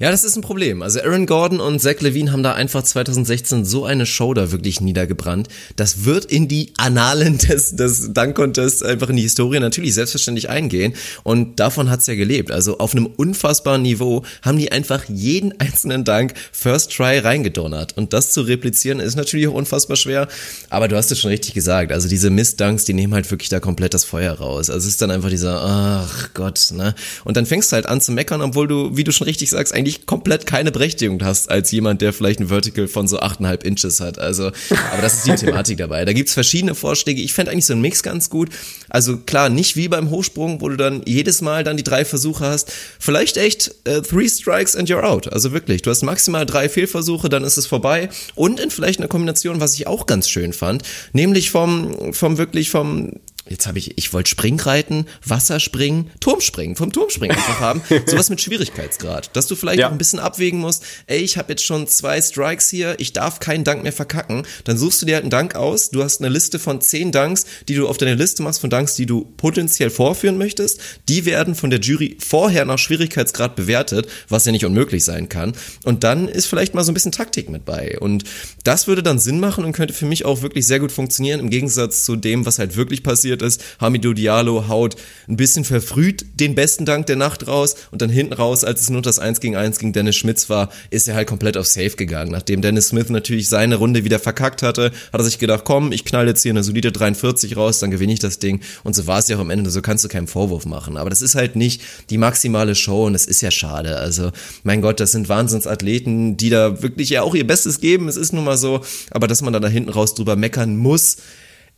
Ja, 0.00 0.10
das 0.10 0.24
ist 0.24 0.34
ein 0.34 0.40
Problem. 0.40 0.80
Also 0.80 1.02
Aaron 1.02 1.26
Gordon 1.26 1.60
und 1.60 1.78
Zach 1.78 2.00
Levine 2.00 2.32
haben 2.32 2.42
da 2.42 2.54
einfach 2.54 2.82
2016 2.82 3.66
so 3.66 3.84
eine 3.84 4.06
Show 4.06 4.32
da 4.32 4.50
wirklich 4.50 4.80
niedergebrannt. 4.80 5.48
Das 5.76 6.06
wird 6.06 6.24
in 6.24 6.48
die 6.48 6.72
Annalen 6.78 7.36
des, 7.36 7.76
des 7.76 8.14
Dunk 8.14 8.34
Contests 8.34 8.82
einfach 8.82 9.10
in 9.10 9.16
die 9.16 9.22
Historie 9.24 9.60
natürlich 9.60 9.92
selbstverständlich 9.92 10.48
eingehen. 10.48 10.94
Und 11.22 11.60
davon 11.60 11.90
hat's 11.90 12.06
ja 12.06 12.14
gelebt. 12.14 12.50
Also 12.50 12.78
auf 12.78 12.94
einem 12.94 13.04
unfassbaren 13.04 13.82
Niveau 13.82 14.22
haben 14.40 14.56
die 14.56 14.72
einfach 14.72 15.04
jeden 15.06 15.60
einzelnen 15.60 16.02
Dunk 16.04 16.32
First 16.50 16.92
Try 16.92 17.18
reingedonnert. 17.18 17.98
Und 17.98 18.14
das 18.14 18.32
zu 18.32 18.40
replizieren 18.40 19.00
ist 19.00 19.16
natürlich 19.16 19.48
auch 19.48 19.54
unfassbar 19.54 19.98
schwer. 19.98 20.28
Aber 20.70 20.88
du 20.88 20.96
hast 20.96 21.12
es 21.12 21.20
schon 21.20 21.30
richtig 21.30 21.52
gesagt. 21.52 21.92
Also 21.92 22.08
diese 22.08 22.30
Mist-Dunks, 22.30 22.86
die 22.86 22.94
nehmen 22.94 23.12
halt 23.12 23.30
wirklich 23.30 23.50
da 23.50 23.60
komplett 23.60 23.92
das 23.92 24.04
Feuer 24.04 24.32
raus. 24.32 24.70
Also 24.70 24.78
es 24.78 24.94
ist 24.94 25.02
dann 25.02 25.10
einfach 25.10 25.28
dieser, 25.28 25.60
ach 25.62 26.30
Gott, 26.32 26.68
ne? 26.72 26.94
Und 27.24 27.36
dann 27.36 27.44
fängst 27.44 27.70
du 27.70 27.74
halt 27.74 27.84
an 27.84 28.00
zu 28.00 28.12
meckern, 28.12 28.40
obwohl 28.40 28.66
du, 28.66 28.96
wie 28.96 29.04
du 29.04 29.12
schon 29.12 29.26
richtig 29.26 29.50
sagst, 29.50 29.74
eigentlich 29.74 29.89
eigentlich 29.90 30.06
komplett 30.06 30.46
keine 30.46 30.70
Berechtigung 30.70 31.22
hast 31.24 31.50
als 31.50 31.70
jemand, 31.70 32.00
der 32.00 32.12
vielleicht 32.12 32.40
ein 32.40 32.48
Vertical 32.48 32.88
von 32.88 33.08
so 33.08 33.20
8,5 33.20 33.64
Inches 33.64 34.00
hat. 34.00 34.18
Also, 34.18 34.46
aber 34.92 35.02
das 35.02 35.14
ist 35.14 35.26
die 35.26 35.34
Thematik 35.34 35.78
dabei. 35.78 36.04
Da 36.04 36.12
gibt's 36.12 36.34
verschiedene 36.34 36.74
Vorschläge. 36.74 37.20
Ich 37.20 37.32
fände 37.32 37.52
eigentlich 37.52 37.66
so 37.66 37.72
einen 37.72 37.82
Mix 37.82 38.02
ganz 38.02 38.30
gut. 38.30 38.50
Also 38.88 39.18
klar, 39.18 39.48
nicht 39.48 39.76
wie 39.76 39.88
beim 39.88 40.10
Hochsprung, 40.10 40.60
wo 40.60 40.68
du 40.68 40.76
dann 40.76 41.02
jedes 41.06 41.42
Mal 41.42 41.64
dann 41.64 41.76
die 41.76 41.82
drei 41.82 42.04
Versuche 42.04 42.44
hast. 42.44 42.72
Vielleicht 42.98 43.36
echt 43.36 43.74
äh, 43.84 44.02
three 44.02 44.28
strikes 44.28 44.76
and 44.76 44.88
you're 44.88 45.02
out. 45.02 45.32
Also 45.32 45.52
wirklich, 45.52 45.82
du 45.82 45.90
hast 45.90 46.02
maximal 46.02 46.46
drei 46.46 46.68
Fehlversuche, 46.68 47.28
dann 47.28 47.44
ist 47.44 47.56
es 47.56 47.66
vorbei. 47.66 48.08
Und 48.34 48.60
in 48.60 48.70
vielleicht 48.70 49.00
einer 49.00 49.08
Kombination, 49.08 49.60
was 49.60 49.74
ich 49.74 49.86
auch 49.86 50.06
ganz 50.06 50.28
schön 50.28 50.52
fand, 50.52 50.82
nämlich 51.12 51.50
vom, 51.50 52.12
vom 52.12 52.38
wirklich 52.38 52.70
vom 52.70 53.12
jetzt 53.48 53.66
habe 53.66 53.78
ich, 53.78 53.96
ich 53.98 54.12
wollte 54.12 54.30
Springreiten, 54.30 55.06
Wasserspringen, 55.24 56.10
Turmspringen, 56.20 56.76
vom 56.76 56.92
Turmspringen 56.92 57.36
einfach 57.36 57.60
haben. 57.60 57.82
Sowas 58.06 58.30
mit 58.30 58.40
Schwierigkeitsgrad. 58.40 59.34
Dass 59.34 59.46
du 59.46 59.56
vielleicht 59.56 59.78
Ja. 59.80 59.88
auch 59.88 59.92
ein 59.92 59.98
bisschen 59.98 60.18
abwägen 60.18 60.60
musst, 60.60 60.84
ey, 61.06 61.18
ich 61.20 61.36
habe 61.38 61.52
jetzt 61.52 61.64
schon 61.64 61.86
zwei 61.86 62.20
Strikes 62.20 62.68
hier, 62.68 62.94
ich 62.98 63.12
darf 63.12 63.40
keinen 63.40 63.64
Dank 63.64 63.82
mehr 63.82 63.92
verkacken. 63.92 64.46
Dann 64.64 64.76
suchst 64.76 65.00
du 65.02 65.06
dir 65.06 65.14
halt 65.14 65.24
einen 65.24 65.30
Dank 65.30 65.54
aus. 65.54 65.90
Du 65.90 66.02
hast 66.02 66.20
eine 66.20 66.28
Liste 66.28 66.58
von 66.58 66.80
zehn 66.80 67.12
Danks, 67.12 67.46
die 67.68 67.74
du 67.74 67.88
auf 67.88 67.96
deine 67.96 68.14
Liste 68.14 68.42
machst 68.42 68.60
von 68.60 68.70
Danks, 68.70 68.94
die 68.94 69.06
du 69.06 69.24
potenziell 69.36 69.90
vorführen 69.90 70.36
möchtest. 70.38 70.80
Die 71.08 71.24
werden 71.24 71.54
von 71.54 71.70
der 71.70 71.80
Jury 71.80 72.16
vorher 72.20 72.64
nach 72.64 72.78
Schwierigkeitsgrad 72.78 73.56
bewertet, 73.56 74.06
was 74.28 74.44
ja 74.44 74.52
nicht 74.52 74.64
unmöglich 74.64 75.04
sein 75.04 75.28
kann. 75.28 75.54
Und 75.84 76.04
dann 76.04 76.28
ist 76.28 76.46
vielleicht 76.46 76.74
mal 76.74 76.84
so 76.84 76.90
ein 76.92 76.94
bisschen 76.94 77.12
Taktik 77.12 77.48
mit 77.48 77.64
bei. 77.64 77.98
Und 77.98 78.24
das 78.64 78.86
würde 78.86 79.02
dann 79.02 79.18
Sinn 79.18 79.40
machen 79.40 79.64
und 79.64 79.72
könnte 79.72 79.94
für 79.94 80.06
mich 80.06 80.24
auch 80.24 80.42
wirklich 80.42 80.66
sehr 80.66 80.78
gut 80.80 80.92
funktionieren, 80.92 81.40
im 81.40 81.50
Gegensatz 81.50 82.04
zu 82.04 82.16
dem, 82.16 82.44
was 82.46 82.58
halt 82.58 82.76
wirklich 82.76 83.02
passiert 83.02 83.29
ist. 83.42 83.62
Hamidou 83.80 84.12
Diallo 84.12 84.68
haut 84.68 84.96
ein 85.28 85.36
bisschen 85.36 85.64
verfrüht 85.64 86.26
den 86.34 86.54
besten 86.54 86.84
Dank 86.84 87.06
der 87.06 87.16
Nacht 87.16 87.46
raus 87.46 87.76
und 87.90 88.02
dann 88.02 88.10
hinten 88.10 88.32
raus, 88.32 88.64
als 88.64 88.80
es 88.80 88.90
nur 88.90 89.02
das 89.02 89.18
1 89.18 89.40
gegen 89.40 89.56
1 89.56 89.78
gegen 89.78 89.92
Dennis 89.92 90.16
Schmitz 90.16 90.50
war, 90.50 90.70
ist 90.90 91.08
er 91.08 91.14
halt 91.14 91.28
komplett 91.28 91.56
auf 91.56 91.66
Safe 91.66 91.90
gegangen. 91.90 92.32
Nachdem 92.32 92.62
Dennis 92.62 92.88
Smith 92.88 93.08
natürlich 93.10 93.48
seine 93.48 93.76
Runde 93.76 94.04
wieder 94.04 94.18
verkackt 94.18 94.62
hatte, 94.62 94.92
hat 95.12 95.20
er 95.20 95.24
sich 95.24 95.38
gedacht, 95.38 95.64
komm, 95.64 95.92
ich 95.92 96.04
knall 96.04 96.26
jetzt 96.26 96.42
hier 96.42 96.52
eine 96.52 96.62
solide 96.62 96.92
43 96.92 97.56
raus, 97.56 97.78
dann 97.78 97.90
gewinne 97.90 98.12
ich 98.12 98.18
das 98.18 98.38
Ding. 98.38 98.60
Und 98.84 98.94
so 98.94 99.06
war 99.06 99.18
es 99.18 99.28
ja 99.28 99.36
auch 99.36 99.40
am 99.40 99.50
Ende, 99.50 99.70
so 99.70 99.82
kannst 99.82 100.04
du 100.04 100.08
keinen 100.08 100.26
Vorwurf 100.26 100.66
machen. 100.66 100.96
Aber 100.96 101.10
das 101.10 101.22
ist 101.22 101.34
halt 101.34 101.56
nicht 101.56 101.82
die 102.10 102.18
maximale 102.18 102.74
Show 102.74 103.06
und 103.06 103.14
es 103.14 103.26
ist 103.26 103.40
ja 103.40 103.50
schade. 103.50 103.96
Also, 103.96 104.30
mein 104.62 104.80
Gott, 104.80 105.00
das 105.00 105.12
sind 105.12 105.28
Wahnsinnsathleten, 105.28 106.36
die 106.36 106.50
da 106.50 106.82
wirklich 106.82 107.10
ja 107.10 107.22
auch 107.22 107.34
ihr 107.34 107.46
Bestes 107.46 107.80
geben. 107.80 108.08
Es 108.08 108.16
ist 108.16 108.32
nun 108.32 108.44
mal 108.44 108.56
so. 108.56 108.80
Aber 109.10 109.26
dass 109.26 109.42
man 109.42 109.52
da 109.52 109.68
hinten 109.68 109.90
raus 109.90 110.14
drüber 110.14 110.36
meckern 110.36 110.76
muss, 110.76 111.18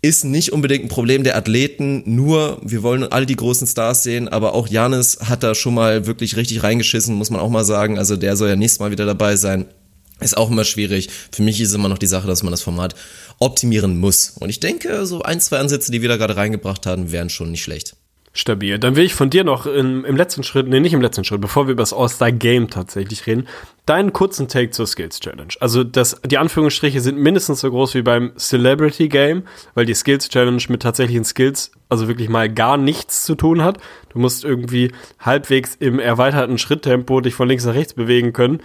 ist 0.03 0.25
nicht 0.25 0.53
unbedingt 0.53 0.85
ein 0.85 0.89
Problem 0.89 1.23
der 1.23 1.37
Athleten, 1.37 2.03
nur 2.05 2.61
wir 2.63 2.83
wollen 2.83 3.05
alle 3.05 3.25
die 3.25 3.37
großen 3.37 3.69
Stars 3.69 4.03
sehen, 4.03 4.29
aber 4.29 4.53
auch 4.53 4.67
Janis 4.67 5.19
hat 5.21 5.45
da 5.45 5.55
schon 5.55 5.75
mal 5.75 6.07
wirklich 6.07 6.37
richtig 6.37 6.65
reingeschissen, 6.65 7.15
muss 7.15 7.31
man 7.31 7.41
auch 7.41 7.49
mal 7.49 7.65
sagen. 7.65 7.99
Also 7.99 8.17
der 8.17 8.37
soll 8.37 8.49
ja 8.49 8.57
nächstes 8.57 8.81
Mal 8.81 8.91
wieder 8.91 9.07
dabei 9.07 9.37
sein. 9.37 9.67
Ist 10.21 10.37
auch 10.37 10.51
immer 10.51 10.65
schwierig. 10.65 11.09
Für 11.31 11.43
mich 11.43 11.61
ist 11.61 11.73
immer 11.73 11.89
noch 11.89 11.99
die 11.99 12.07
Sache, 12.07 12.27
dass 12.27 12.43
man 12.43 12.51
das 12.51 12.63
Format 12.63 12.95
optimieren 13.39 13.99
muss. 13.99 14.35
Und 14.39 14.51
ich 14.51 14.61
denke, 14.61 15.07
so 15.07 15.23
ein, 15.23 15.41
zwei 15.41 15.59
Ansätze, 15.59 15.93
die 15.93 16.03
wir 16.03 16.09
da 16.09 16.17
gerade 16.17 16.37
reingebracht 16.37 16.85
haben, 16.87 17.13
wären 17.13 17.31
schon 17.31 17.51
nicht 17.51 17.63
schlecht. 17.63 17.95
Stabil. 18.35 18.79
Dann 18.79 18.97
will 18.97 19.05
ich 19.05 19.15
von 19.15 19.29
dir 19.29 19.45
noch 19.45 19.67
im, 19.67 20.07
im 20.07 20.17
letzten 20.17 20.43
Schritt, 20.43 20.67
nee, 20.67 20.81
nicht 20.81 20.95
im 20.95 21.03
letzten 21.03 21.23
Schritt, 21.23 21.43
bevor 21.43 21.67
wir 21.67 21.73
über 21.73 21.83
das 21.83 21.93
All-Star 21.93 22.33
Game 22.33 22.71
tatsächlich 22.71 23.27
reden, 23.27 23.47
deinen 23.85 24.15
kurzen 24.15 24.49
Take 24.49 24.71
zur 24.71 24.87
Skills 24.87 25.21
Challenge. 25.21 25.53
Also 25.61 25.85
das, 25.85 26.21
die 26.25 26.39
Anführungsstriche 26.39 27.01
sind 27.01 27.19
mindestens 27.19 27.61
so 27.61 27.71
groß 27.71 27.95
wie 27.95 28.03
beim 28.03 28.33
Celebrity 28.39 29.09
Game, 29.09 29.43
weil 29.75 29.85
die 29.85 29.95
Skills 29.95 30.31
Challenge 30.31 30.63
mit 30.69 30.81
tatsächlichen 30.81 31.25
Skills 31.25 31.73
also 31.91 32.09
wirklich 32.09 32.31
mal 32.31 32.49
gar 32.49 32.79
nichts 32.79 33.25
zu 33.25 33.35
tun 33.35 33.63
hat. 33.63 33.79
Du 34.15 34.19
musst 34.19 34.45
irgendwie 34.45 34.93
halbwegs 35.19 35.75
im 35.75 35.99
erweiterten 35.99 36.57
Schritttempo 36.57 37.21
dich 37.21 37.35
von 37.35 37.49
links 37.49 37.67
nach 37.67 37.75
rechts 37.75 37.93
bewegen 37.93 38.33
können 38.33 38.63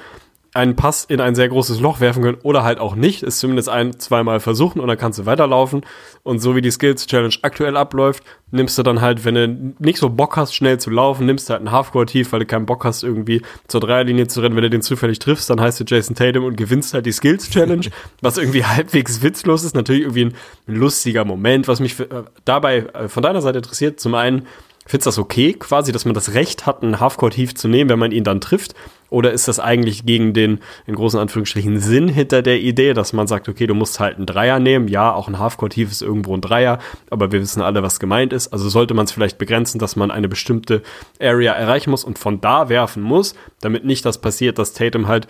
einen 0.53 0.75
Pass 0.75 1.05
in 1.05 1.21
ein 1.21 1.35
sehr 1.35 1.49
großes 1.49 1.79
Loch 1.79 1.99
werfen 1.99 2.23
können 2.23 2.37
oder 2.43 2.63
halt 2.63 2.79
auch 2.79 2.95
nicht, 2.95 3.23
ist 3.23 3.39
zumindest 3.39 3.69
ein, 3.69 3.99
zweimal 3.99 4.39
versuchen 4.39 4.79
und 4.79 4.87
dann 4.87 4.97
kannst 4.97 5.19
du 5.19 5.25
weiterlaufen. 5.25 5.81
Und 6.23 6.39
so 6.39 6.55
wie 6.55 6.61
die 6.61 6.71
Skills 6.71 7.05
Challenge 7.07 7.35
aktuell 7.41 7.77
abläuft, 7.77 8.23
nimmst 8.51 8.77
du 8.77 8.83
dann 8.83 9.01
halt, 9.01 9.25
wenn 9.25 9.35
du 9.35 9.75
nicht 9.79 9.99
so 9.99 10.09
Bock 10.09 10.37
hast, 10.37 10.55
schnell 10.55 10.79
zu 10.79 10.89
laufen, 10.89 11.25
nimmst 11.25 11.49
du 11.49 11.53
halt 11.53 11.61
einen 11.61 11.71
Halfcourt 11.71 12.09
tief, 12.09 12.31
weil 12.31 12.39
du 12.39 12.45
keinen 12.45 12.65
Bock 12.65 12.85
hast, 12.85 13.03
irgendwie 13.03 13.41
zur 13.67 13.81
Dreierlinie 13.81 14.27
zu 14.27 14.41
rennen. 14.41 14.55
Wenn 14.55 14.63
du 14.63 14.69
den 14.69 14.81
zufällig 14.81 15.19
triffst, 15.19 15.49
dann 15.49 15.61
heißt 15.61 15.79
du 15.79 15.83
Jason 15.85 16.15
Tatum 16.15 16.45
und 16.45 16.57
gewinnst 16.57 16.93
halt 16.93 17.05
die 17.05 17.11
Skills 17.11 17.49
Challenge, 17.49 17.87
was 18.21 18.37
irgendwie 18.37 18.65
halbwegs 18.65 19.21
witzlos 19.21 19.63
ist. 19.63 19.75
Natürlich 19.75 20.01
irgendwie 20.01 20.25
ein, 20.25 20.33
lustiger 20.65 21.25
Moment, 21.25 21.67
was 21.67 21.79
mich 21.79 21.99
äh, 21.99 22.05
dabei 22.45 22.77
äh, 22.93 23.07
von 23.07 23.23
deiner 23.23 23.41
Seite 23.41 23.59
interessiert. 23.59 23.99
Zum 23.99 24.15
einen, 24.15 24.47
Findest 24.87 25.05
du 25.05 25.09
das 25.09 25.19
okay, 25.19 25.53
quasi, 25.53 25.91
dass 25.91 26.05
man 26.05 26.13
das 26.13 26.33
Recht 26.33 26.65
hat, 26.65 26.81
einen 26.81 26.99
Halfcourt-Heave 26.99 27.53
zu 27.53 27.67
nehmen, 27.67 27.89
wenn 27.89 27.99
man 27.99 28.11
ihn 28.11 28.23
dann 28.23 28.41
trifft? 28.41 28.73
Oder 29.09 29.31
ist 29.31 29.47
das 29.47 29.59
eigentlich 29.59 30.05
gegen 30.05 30.33
den, 30.33 30.59
in 30.85 30.95
großen 30.95 31.19
Anführungsstrichen, 31.19 31.79
Sinn 31.79 32.09
hinter 32.09 32.41
der 32.41 32.59
Idee, 32.59 32.93
dass 32.93 33.13
man 33.13 33.27
sagt, 33.27 33.47
okay, 33.47 33.67
du 33.67 33.73
musst 33.73 33.99
halt 33.99 34.17
einen 34.17 34.25
Dreier 34.25 34.59
nehmen? 34.59 34.87
Ja, 34.87 35.13
auch 35.13 35.27
ein 35.27 35.39
Halfcourt-Heave 35.39 35.91
ist 35.91 36.01
irgendwo 36.01 36.33
ein 36.33 36.41
Dreier, 36.41 36.79
aber 37.09 37.31
wir 37.31 37.41
wissen 37.41 37.61
alle, 37.61 37.83
was 37.83 37.99
gemeint 37.99 38.33
ist. 38.33 38.49
Also 38.49 38.67
sollte 38.69 38.93
man 38.93 39.05
es 39.05 39.11
vielleicht 39.11 39.37
begrenzen, 39.37 39.79
dass 39.79 39.95
man 39.95 40.11
eine 40.11 40.27
bestimmte 40.27 40.81
Area 41.21 41.53
erreichen 41.53 41.91
muss 41.91 42.03
und 42.03 42.19
von 42.19 42.41
da 42.41 42.69
werfen 42.69 43.03
muss, 43.03 43.35
damit 43.61 43.85
nicht 43.85 44.05
das 44.05 44.19
passiert, 44.19 44.57
dass 44.57 44.73
Tatum 44.73 45.07
halt 45.07 45.27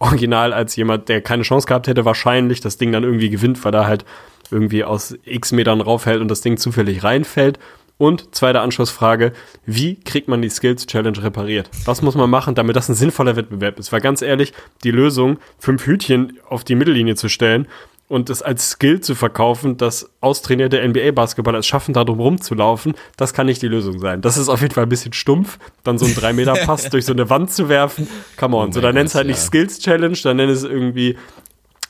original 0.00 0.52
als 0.52 0.74
jemand, 0.76 1.08
der 1.08 1.20
keine 1.20 1.42
Chance 1.42 1.66
gehabt 1.66 1.86
hätte, 1.86 2.04
wahrscheinlich 2.04 2.60
das 2.60 2.78
Ding 2.78 2.90
dann 2.90 3.04
irgendwie 3.04 3.30
gewinnt, 3.30 3.64
weil 3.64 3.74
er 3.74 3.86
halt 3.86 4.04
irgendwie 4.50 4.82
aus 4.82 5.16
x 5.24 5.52
Metern 5.52 5.80
raufhält 5.80 6.20
und 6.20 6.28
das 6.28 6.40
Ding 6.40 6.56
zufällig 6.56 7.04
reinfällt. 7.04 7.58
Und 8.00 8.34
zweite 8.34 8.62
Anschlussfrage, 8.62 9.34
wie 9.66 9.94
kriegt 9.94 10.26
man 10.26 10.40
die 10.40 10.48
Skills 10.48 10.86
Challenge 10.86 11.22
repariert? 11.22 11.68
Was 11.84 12.00
muss 12.00 12.14
man 12.14 12.30
machen, 12.30 12.54
damit 12.54 12.74
das 12.74 12.88
ein 12.88 12.94
sinnvoller 12.94 13.36
Wettbewerb 13.36 13.78
ist? 13.78 13.92
Weil 13.92 14.00
ganz 14.00 14.22
ehrlich, 14.22 14.54
die 14.84 14.90
Lösung, 14.90 15.38
fünf 15.58 15.84
Hütchen 15.84 16.38
auf 16.48 16.64
die 16.64 16.76
Mittellinie 16.76 17.14
zu 17.14 17.28
stellen 17.28 17.68
und 18.08 18.30
es 18.30 18.40
als 18.40 18.70
Skill 18.70 19.02
zu 19.02 19.14
verkaufen, 19.14 19.76
dass 19.76 20.08
austrainierte 20.22 20.82
NBA-Basketballer 20.82 21.58
es 21.58 21.66
schaffen, 21.66 21.92
da 21.92 22.04
drum 22.04 22.20
rumzulaufen, 22.20 22.94
das 23.18 23.34
kann 23.34 23.44
nicht 23.44 23.60
die 23.60 23.68
Lösung 23.68 23.98
sein. 23.98 24.22
Das 24.22 24.38
ist 24.38 24.48
auf 24.48 24.62
jeden 24.62 24.72
Fall 24.72 24.84
ein 24.84 24.88
bisschen 24.88 25.12
stumpf, 25.12 25.58
dann 25.84 25.98
so 25.98 26.06
einen 26.06 26.14
3-Meter-Pass 26.14 26.84
durch 26.90 27.04
so 27.04 27.12
eine 27.12 27.28
Wand 27.28 27.52
zu 27.52 27.68
werfen. 27.68 28.08
Come 28.38 28.56
on. 28.56 28.70
Oh 28.70 28.72
so, 28.72 28.80
dann 28.80 28.94
nenn's 28.94 29.12
Gott, 29.12 29.18
halt 29.18 29.26
nicht 29.26 29.40
ja. 29.40 29.44
Skills 29.44 29.78
Challenge, 29.78 30.16
dann 30.22 30.38
nenn 30.38 30.48
es 30.48 30.64
irgendwie, 30.64 31.18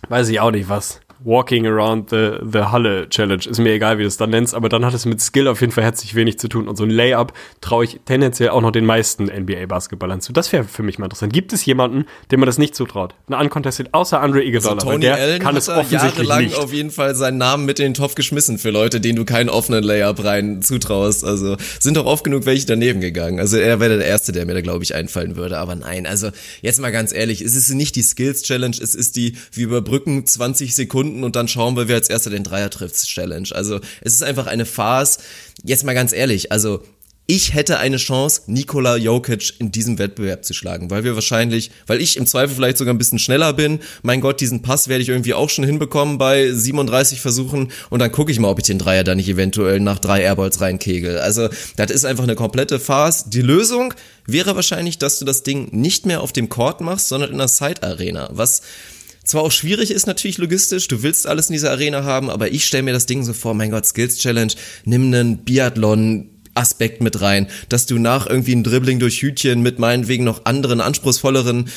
weiß 0.09 0.29
ich 0.31 0.41
auch 0.41 0.51
nicht 0.51 0.69
was. 0.69 1.01
Walking 1.23 1.67
around 1.67 2.11
the, 2.11 2.33
the 2.51 2.61
Halle 2.61 3.09
Challenge. 3.09 3.43
Ist 3.49 3.59
mir 3.59 3.73
egal, 3.73 3.99
wie 3.99 4.03
du 4.03 4.09
es 4.09 4.17
dann 4.17 4.31
nennst, 4.31 4.55
aber 4.55 4.69
dann 4.69 4.85
hat 4.87 4.95
es 4.95 5.05
mit 5.05 5.21
Skill 5.21 5.49
auf 5.49 5.61
jeden 5.61 5.73
Fall 5.73 5.85
herzlich 5.85 6.15
wenig 6.15 6.39
zu 6.39 6.49
tun. 6.49 6.67
Und 6.67 6.77
so 6.77 6.85
ein 6.85 6.91
Layup 6.91 7.33
traue 7.61 7.85
ich 7.85 8.01
tendenziell 8.07 8.51
auch 8.51 8.63
noch 8.63 8.71
den 8.71 8.87
meisten 8.87 9.25
NBA-Basketballern 9.27 10.21
zu. 10.21 10.33
Das 10.33 10.51
wäre 10.53 10.65
für 10.65 10.83
mich 10.83 10.99
mal 10.99 11.07
interessant. 11.07 11.33
Gibt 11.33 11.53
es 11.53 11.65
jemanden, 11.67 12.07
dem 12.31 12.41
man 12.41 12.47
das 12.47 12.59
nicht 12.59 12.75
zutraut? 12.75 13.15
Eine 13.27 13.39
uncontested, 13.39 13.93
außer 13.93 14.21
Andre 14.21 14.43
Iguodala, 14.43 14.83
Also 14.83 14.99
der 14.99 15.15
Allen 15.17 15.39
kann 15.41 15.55
hat 15.55 15.63
es 15.63 15.69
offensichtlich 15.69 16.29
jahrelang 16.29 16.45
nicht. 16.45 16.57
auf 16.57 16.73
jeden 16.73 16.91
Fall 16.91 17.15
seinen 17.15 17.39
Namen 17.39 17.67
mit 17.67 17.79
in 17.81 17.87
den 17.87 17.95
Topf 17.95 18.15
geschmissen 18.15 18.59
für 18.59 18.71
Leute, 18.71 19.01
denen 19.01 19.17
du 19.17 19.25
keinen 19.25 19.51
offenen 19.51 19.85
Layup 19.85 20.25
rein 20.25 20.63
zutraust. 20.63 21.25
Also 21.25 21.57
sind 21.79 21.97
doch 21.97 22.07
oft 22.07 22.25
genug 22.25 22.47
welche 22.47 22.67
daneben 22.67 23.01
gegangen. 23.01 23.41
Also 23.41 23.59
er 23.59 23.79
wäre 23.81 23.99
der 23.99 24.07
Erste, 24.07 24.33
der 24.33 24.47
mir 24.47 24.55
da, 24.55 24.61
glaube 24.63 24.85
ich, 24.85 24.95
einfallen 24.95 25.37
würde. 25.37 25.59
Aber 25.59 25.75
nein, 25.75 26.07
also 26.07 26.31
jetzt 26.63 26.81
mal 26.81 26.93
ganz 26.93 27.13
ehrlich, 27.13 27.43
es 27.43 27.55
ist 27.55 27.71
nicht 27.71 27.97
die 27.97 28.03
Skills 28.03 28.43
Challenge, 28.43 28.77
es 28.81 28.95
ist 28.95 29.17
die, 29.17 29.37
wir 29.53 29.67
überbrücken 29.67 30.25
20 30.25 30.75
Sekunden 30.75 31.10
und 31.23 31.37
dann 31.37 31.49
schauen 31.49 31.77
wir, 31.77 31.89
wer 31.89 31.97
als 31.97 32.09
Erster 32.09 32.31
den 32.31 32.45
Dreier 32.45 32.71
trifft 32.71 32.97
Challenge. 33.07 33.49
Also 33.53 33.81
es 34.01 34.15
ist 34.15 34.23
einfach 34.23 34.47
eine 34.47 34.67
Farce. 34.67 35.19
Jetzt 35.63 35.85
mal 35.85 35.95
ganz 35.95 36.13
ehrlich, 36.13 36.53
also 36.53 36.83
ich 37.33 37.55
hätte 37.55 37.79
eine 37.79 37.99
Chance, 37.99 38.43
Nikola 38.49 38.97
Jokic 38.97 39.53
in 39.61 39.71
diesem 39.71 40.01
Wettbewerb 40.01 40.45
zu 40.45 40.53
schlagen, 40.53 40.91
weil 40.91 41.05
wir 41.05 41.15
wahrscheinlich, 41.15 41.71
weil 41.87 42.01
ich 42.01 42.17
im 42.17 42.27
Zweifel 42.27 42.57
vielleicht 42.57 42.77
sogar 42.77 42.93
ein 42.93 42.99
bisschen 42.99 43.21
schneller 43.21 43.53
bin. 43.53 43.79
Mein 44.03 44.21
Gott, 44.21 44.41
diesen 44.41 44.63
Pass 44.63 44.89
werde 44.89 45.03
ich 45.03 45.11
irgendwie 45.11 45.35
auch 45.35 45.49
schon 45.49 45.65
hinbekommen 45.65 46.19
bei 46.19 46.51
37 46.51 47.21
Versuchen 47.21 47.71
und 47.89 48.01
dann 48.01 48.11
gucke 48.11 48.33
ich 48.33 48.41
mal, 48.41 48.49
ob 48.49 48.59
ich 48.59 48.65
den 48.65 48.81
Dreier 48.81 49.05
da 49.05 49.15
nicht 49.15 49.29
eventuell 49.29 49.79
nach 49.79 50.01
drei 50.01 50.23
Airballs 50.23 50.61
reinkegel. 50.61 51.19
Also, 51.19 51.49
das 51.77 51.93
ist 51.93 52.05
einfach 52.05 52.25
eine 52.25 52.35
komplette 52.35 52.81
Farce. 52.81 53.27
Die 53.31 53.43
Lösung 53.43 53.95
wäre 54.27 54.57
wahrscheinlich, 54.57 54.99
dass 54.99 55.21
du 55.21 55.25
das 55.25 55.45
Ding 55.45 55.69
nicht 55.71 56.07
mehr 56.07 56.23
auf 56.23 56.33
dem 56.33 56.49
Court 56.49 56.81
machst, 56.81 57.07
sondern 57.07 57.31
in 57.31 57.39
der 57.39 57.47
Side 57.47 57.85
Arena, 57.85 58.29
was 58.33 58.63
zwar 59.31 59.43
auch 59.43 59.53
schwierig 59.53 59.91
ist 59.91 60.07
natürlich 60.07 60.39
logistisch, 60.39 60.89
du 60.89 61.03
willst 61.03 61.27
alles 61.27 61.49
in 61.49 61.53
dieser 61.53 61.71
Arena 61.71 62.05
haben, 62.05 62.31
aber 62.31 62.51
ich 62.51 62.65
stelle 62.65 62.83
mir 62.83 62.93
das 62.93 63.07
Ding 63.07 63.23
so 63.23 63.33
vor, 63.33 63.55
mein 63.55 63.71
Gott, 63.71 63.87
Skills 63.87 64.19
Challenge, 64.19 64.53
nimm 64.85 65.07
einen 65.07 65.45
Biathlon, 65.45 66.31
Aspekt 66.55 67.01
mit 67.01 67.21
rein, 67.21 67.47
dass 67.69 67.87
du 67.87 67.99
nach 67.99 68.27
irgendwie 68.27 68.55
ein 68.55 68.65
Dribbling 68.65 68.99
durch 68.99 69.23
Hütchen 69.23 69.63
mit 69.63 69.79
meinetwegen 69.79 70.25
noch 70.25 70.47
anderen, 70.47 70.81
anspruchsvolleren 70.81 71.69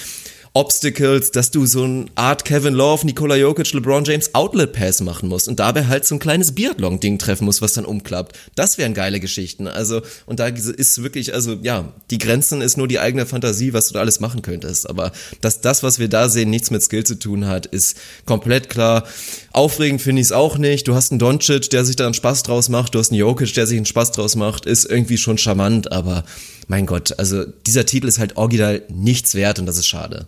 Obstacles, 0.55 1.31
dass 1.31 1.49
du 1.49 1.65
so 1.65 1.83
eine 1.83 2.05
Art 2.13 2.45
Kevin 2.45 2.75
Love, 2.75 3.07
Nikola 3.07 3.35
Jokic, 3.35 3.73
LeBron 3.73 4.03
James 4.03 4.35
Outlet 4.35 4.71
Pass 4.71 5.01
machen 5.01 5.27
musst 5.27 5.47
und 5.47 5.59
dabei 5.59 5.87
halt 5.87 6.05
so 6.05 6.13
ein 6.13 6.19
kleines 6.19 6.51
Biathlon-Ding 6.51 7.17
treffen 7.17 7.45
musst, 7.45 7.63
was 7.63 7.73
dann 7.73 7.85
umklappt. 7.85 8.37
Das 8.53 8.77
wären 8.77 8.93
geile 8.93 9.19
Geschichten. 9.19 9.65
Also, 9.65 10.03
und 10.27 10.39
da 10.39 10.47
ist 10.47 11.01
wirklich, 11.01 11.33
also 11.33 11.57
ja, 11.63 11.91
die 12.11 12.19
Grenzen 12.19 12.61
ist 12.61 12.77
nur 12.77 12.87
die 12.87 12.99
eigene 12.99 13.25
Fantasie, 13.25 13.73
was 13.73 13.87
du 13.87 13.95
da 13.95 14.01
alles 14.01 14.19
machen 14.19 14.43
könntest. 14.43 14.87
Aber 14.87 15.11
dass 15.41 15.61
das, 15.61 15.81
was 15.81 15.97
wir 15.97 16.07
da 16.07 16.29
sehen, 16.29 16.51
nichts 16.51 16.69
mit 16.69 16.83
Skill 16.83 17.03
zu 17.03 17.17
tun 17.17 17.47
hat, 17.47 17.65
ist 17.65 17.97
komplett 18.25 18.69
klar. 18.69 19.05
Aufregend 19.53 20.03
finde 20.03 20.21
ich 20.21 20.27
es 20.27 20.31
auch 20.31 20.59
nicht. 20.59 20.87
Du 20.87 20.93
hast 20.93 21.11
einen 21.11 21.17
Doncic, 21.17 21.71
der 21.71 21.83
sich 21.83 21.95
da 21.95 22.05
einen 22.05 22.13
Spaß 22.13 22.43
draus 22.43 22.69
macht, 22.69 22.93
du 22.93 22.99
hast 22.99 23.09
einen 23.09 23.19
Jokic, 23.19 23.55
der 23.55 23.65
sich 23.65 23.77
einen 23.77 23.87
Spaß 23.87 24.11
draus 24.11 24.35
macht, 24.35 24.67
ist 24.67 24.85
irgendwie 24.85 25.17
schon 25.17 25.39
charmant, 25.39 25.91
aber 25.91 26.23
mein 26.67 26.85
Gott, 26.85 27.17
also 27.17 27.43
dieser 27.65 27.87
Titel 27.87 28.07
ist 28.07 28.19
halt 28.19 28.37
original 28.37 28.83
nichts 28.89 29.33
wert 29.33 29.57
und 29.57 29.65
das 29.65 29.77
ist 29.77 29.87
schade. 29.87 30.27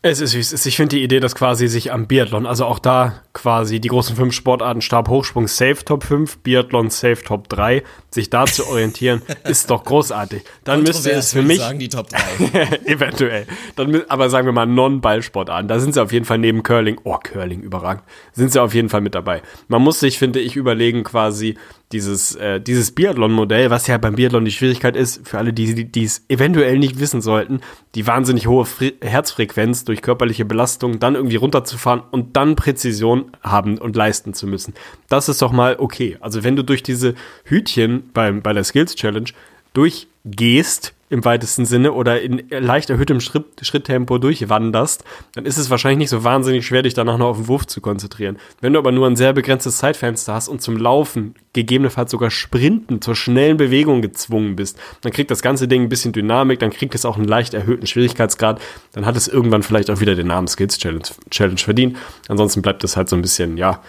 Es 0.00 0.20
ist, 0.20 0.34
ist. 0.34 0.64
Ich 0.64 0.76
finde 0.76 0.96
die 0.96 1.02
Idee, 1.02 1.18
dass 1.18 1.34
quasi 1.34 1.66
sich 1.66 1.90
am 1.92 2.06
Biathlon, 2.06 2.46
also 2.46 2.66
auch 2.66 2.78
da 2.78 3.22
quasi 3.32 3.80
die 3.80 3.88
großen 3.88 4.14
fünf 4.14 4.32
Sportarten, 4.32 4.80
Stab, 4.80 5.08
Hochsprung, 5.08 5.48
Safe 5.48 5.84
Top 5.84 6.04
5, 6.04 6.38
Biathlon, 6.38 6.88
Safe 6.90 7.20
Top 7.22 7.48
3, 7.48 7.82
sich 8.10 8.30
da 8.30 8.46
zu 8.46 8.68
orientieren, 8.68 9.22
ist 9.44 9.70
doch 9.70 9.82
großartig. 9.82 10.44
Dann 10.62 10.84
müsste 10.84 11.10
es 11.10 11.32
für 11.32 11.42
mich. 11.42 11.58
sagen 11.58 11.80
die 11.80 11.88
Top 11.88 12.08
3. 12.10 12.78
eventuell. 12.84 13.46
Dann, 13.74 14.02
aber 14.08 14.30
sagen 14.30 14.46
wir 14.46 14.52
mal 14.52 14.66
Non-Ballsportarten. 14.66 15.66
Da 15.66 15.80
sind 15.80 15.94
sie 15.94 16.02
auf 16.02 16.12
jeden 16.12 16.24
Fall 16.24 16.38
neben 16.38 16.62
Curling, 16.62 17.00
oh, 17.02 17.18
Curling, 17.18 17.60
überragend, 17.60 18.04
sind 18.32 18.52
sie 18.52 18.62
auf 18.62 18.74
jeden 18.74 18.90
Fall 18.90 19.00
mit 19.00 19.16
dabei. 19.16 19.42
Man 19.66 19.82
muss 19.82 19.98
sich, 19.98 20.18
finde 20.18 20.38
ich, 20.38 20.54
überlegen, 20.54 21.02
quasi, 21.02 21.56
dieses, 21.92 22.34
äh, 22.36 22.60
dieses 22.60 22.92
Biathlon-Modell, 22.92 23.70
was 23.70 23.86
ja 23.86 23.96
beim 23.98 24.16
Biathlon 24.16 24.44
die 24.44 24.50
Schwierigkeit 24.50 24.94
ist, 24.94 25.26
für 25.26 25.38
alle, 25.38 25.52
die 25.52 26.04
es 26.04 26.24
eventuell 26.28 26.78
nicht 26.78 27.00
wissen 27.00 27.22
sollten, 27.22 27.60
die 27.94 28.06
wahnsinnig 28.06 28.46
hohe 28.46 28.66
Fre 28.66 28.92
Herzfrequenz 29.00 29.84
durch 29.84 30.02
körperliche 30.02 30.44
Belastung 30.44 30.98
dann 30.98 31.14
irgendwie 31.14 31.36
runterzufahren 31.36 32.02
und 32.10 32.36
dann 32.36 32.56
Präzision 32.56 33.32
haben 33.42 33.78
und 33.78 33.96
leisten 33.96 34.34
zu 34.34 34.46
müssen. 34.46 34.74
Das 35.08 35.28
ist 35.28 35.40
doch 35.40 35.52
mal 35.52 35.76
okay. 35.78 36.18
Also 36.20 36.44
wenn 36.44 36.56
du 36.56 36.62
durch 36.62 36.82
diese 36.82 37.14
Hütchen 37.44 38.10
beim, 38.12 38.42
bei 38.42 38.52
der 38.52 38.64
Skills 38.64 38.94
Challenge 38.94 39.30
durchgehst, 39.78 40.92
im 41.10 41.24
weitesten 41.24 41.64
Sinne 41.64 41.92
oder 41.92 42.20
in 42.20 42.42
leicht 42.50 42.90
erhöhtem 42.90 43.20
Schritt, 43.20 43.46
Schritttempo 43.62 44.18
durchwanderst, 44.18 45.04
dann 45.34 45.46
ist 45.46 45.56
es 45.56 45.70
wahrscheinlich 45.70 45.98
nicht 45.98 46.10
so 46.10 46.22
wahnsinnig 46.22 46.66
schwer, 46.66 46.82
dich 46.82 46.94
danach 46.94 47.16
noch 47.16 47.28
auf 47.28 47.36
den 47.38 47.48
Wurf 47.48 47.66
zu 47.66 47.80
konzentrieren. 47.80 48.36
Wenn 48.60 48.74
du 48.74 48.78
aber 48.78 48.92
nur 48.92 49.06
ein 49.06 49.16
sehr 49.16 49.32
begrenztes 49.32 49.78
Zeitfenster 49.78 50.34
hast 50.34 50.48
und 50.48 50.60
zum 50.60 50.76
Laufen, 50.76 51.34
gegebenenfalls 51.54 52.10
sogar 52.10 52.30
Sprinten, 52.30 53.00
zur 53.00 53.16
schnellen 53.16 53.56
Bewegung 53.56 54.02
gezwungen 54.02 54.56
bist, 54.56 54.78
dann 55.00 55.12
kriegt 55.12 55.30
das 55.30 55.40
ganze 55.40 55.66
Ding 55.66 55.84
ein 55.84 55.88
bisschen 55.88 56.12
Dynamik, 56.12 56.58
dann 56.58 56.70
kriegt 56.70 56.94
es 56.94 57.06
auch 57.06 57.16
einen 57.16 57.26
leicht 57.26 57.54
erhöhten 57.54 57.86
Schwierigkeitsgrad, 57.86 58.60
dann 58.92 59.06
hat 59.06 59.16
es 59.16 59.28
irgendwann 59.28 59.62
vielleicht 59.62 59.90
auch 59.90 60.00
wieder 60.00 60.14
den 60.14 60.26
Namen 60.26 60.48
Skills 60.48 60.78
Challenge, 60.78 61.08
Challenge 61.30 61.58
verdient. 61.58 61.96
Ansonsten 62.28 62.60
bleibt 62.60 62.84
es 62.84 62.96
halt 62.96 63.08
so 63.08 63.16
ein 63.16 63.22
bisschen, 63.22 63.56
ja, 63.56 63.80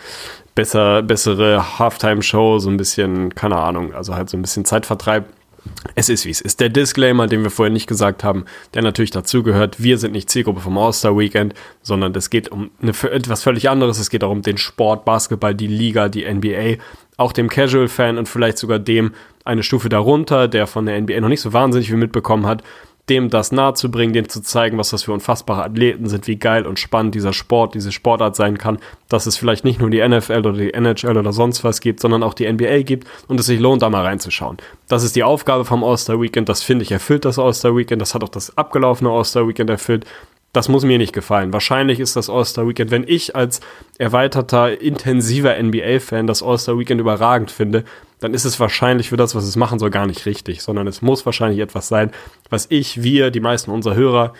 besser, 0.56 1.02
bessere 1.02 1.80
Halftime-Show, 1.80 2.60
so 2.60 2.70
ein 2.70 2.78
bisschen, 2.78 3.36
keine 3.36 3.58
Ahnung, 3.58 3.94
also 3.94 4.16
halt 4.16 4.30
so 4.30 4.38
ein 4.38 4.42
bisschen 4.42 4.66
Zeitvertreib 4.66 5.26
es 5.96 6.10
ist 6.10 6.26
wie 6.26 6.32
es 6.32 6.42
ist. 6.42 6.60
Der 6.60 6.70
Disclaimer, 6.70 7.28
den 7.28 7.44
wir 7.44 7.50
vorher 7.50 7.72
nicht 7.72 7.88
gesagt 7.88 8.24
haben, 8.24 8.46
der 8.74 8.82
natürlich 8.82 9.12
dazugehört. 9.12 9.82
Wir 9.82 9.98
sind 9.98 10.12
nicht 10.12 10.30
Zielgruppe 10.30 10.62
vom 10.62 10.78
All-Star 10.78 11.18
Weekend, 11.18 11.54
sondern 11.82 12.14
es 12.16 12.30
geht 12.30 12.50
um 12.50 12.72
eine, 12.82 12.92
etwas 12.92 13.44
völlig 13.44 13.70
anderes. 13.70 14.00
Es 14.00 14.10
geht 14.10 14.24
auch 14.24 14.32
um 14.32 14.42
den 14.42 14.58
Sport, 14.58 15.06
Basketball, 15.06 15.56
die 15.56 15.68
Liga, 15.68 16.10
die 16.10 16.32
NBA. 16.32 16.82
Auch 17.18 17.34
dem 17.34 17.50
Casual-Fan 17.50 18.18
und 18.18 18.28
vielleicht 18.28 18.58
sogar 18.58 18.80
dem 18.80 19.14
eine 19.46 19.64
Stufe 19.64 19.90
darunter, 19.90 20.48
der 20.48 20.68
von 20.68 20.86
der 20.86 21.00
NBA 21.02 21.20
noch 21.22 21.30
nicht 21.30 21.42
so 21.42 21.54
wahnsinnig 21.54 21.88
viel 21.88 21.98
mitbekommen 21.98 22.46
hat, 22.46 22.64
dem 23.10 23.30
das 23.30 23.52
nahezubringen, 23.52 24.14
dem 24.14 24.30
zu 24.30 24.42
zeigen, 24.42 24.78
was 24.78 24.90
das 24.90 25.04
für 25.04 25.14
unfassbare 25.14 25.64
Athleten 25.64 26.08
sind, 26.08 26.28
wie 26.28 26.38
geil 26.38 26.66
und 26.66 26.80
spannend 26.80 27.16
dieser 27.16 27.34
Sport, 27.34 27.76
diese 27.76 27.92
Sportart 27.92 28.36
sein 28.36 28.58
kann, 28.58 28.78
dass 29.08 29.26
es 29.26 29.38
vielleicht 29.38 29.66
nicht 29.66 29.80
nur 29.80 29.90
die 29.90 30.08
NFL 30.08 30.40
oder 30.40 30.54
die 30.54 30.74
NHL 30.74 31.18
oder 31.18 31.34
sonst 31.34 31.64
was 31.64 31.82
gibt, 31.82 32.00
sondern 32.00 32.24
auch 32.24 32.34
die 32.34 32.52
NBA 32.52 32.84
gibt 32.84 33.08
und 33.28 33.40
es 33.40 33.48
sich 33.48 33.60
lohnt, 33.60 33.82
da 33.82 33.90
mal 33.90 34.06
reinzuschauen. 34.06 34.58
Das 34.88 35.04
ist 35.04 35.16
die 35.16 35.24
Aufgabe 35.24 35.66
vom 35.66 35.84
All-Star 35.84 36.22
Weekend, 36.22 36.50
das 36.50 36.64
finde 36.64 36.84
ich 36.84 36.92
erfüllt 36.92 37.26
das 37.26 37.40
All-Star 37.40 37.76
Weekend, 37.76 38.02
das 38.02 38.14
hat 38.14 38.24
auch 38.24 38.30
das 38.30 38.58
abgelaufene 38.58 39.10
All-Star 39.10 39.48
Weekend 39.48 39.70
erfüllt 39.70 40.06
das 40.52 40.68
muss 40.68 40.84
mir 40.84 40.98
nicht 40.98 41.14
gefallen. 41.14 41.54
Wahrscheinlich 41.54 42.00
ist 42.00 42.16
das 42.16 42.30
All-Star 42.30 42.68
Weekend, 42.68 42.90
wenn 42.92 43.06
ich 43.08 43.36
als 43.36 43.62
erweiterter, 43.98 44.82
intensiver 44.82 45.62
NBA-Fan 45.62 46.26
das 46.26 46.42
All-Star 46.42 46.80
Weekend 46.80 47.00
überragend 47.00 47.52
finde, 47.52 47.84
dann 48.20 48.34
ist 48.34 48.46
es 48.46 48.60
wahrscheinlich 48.60 49.10
für 49.10 49.18
das, 49.18 49.36
was 49.36 49.46
es 49.46 49.56
machen 49.56 49.80
soll, 49.80 49.90
gar 49.90 50.06
nicht 50.06 50.26
richtig, 50.26 50.62
sondern 50.62 50.88
es 50.88 51.02
muss 51.02 51.26
wahrscheinlich 51.26 51.60
etwas 51.60 51.88
sein, 51.88 52.12
was 52.50 52.68
ich, 52.70 53.04
wir, 53.04 53.32
die 53.32 53.40
meisten 53.40 53.72
unserer 53.72 53.96
Hörer 53.96 54.34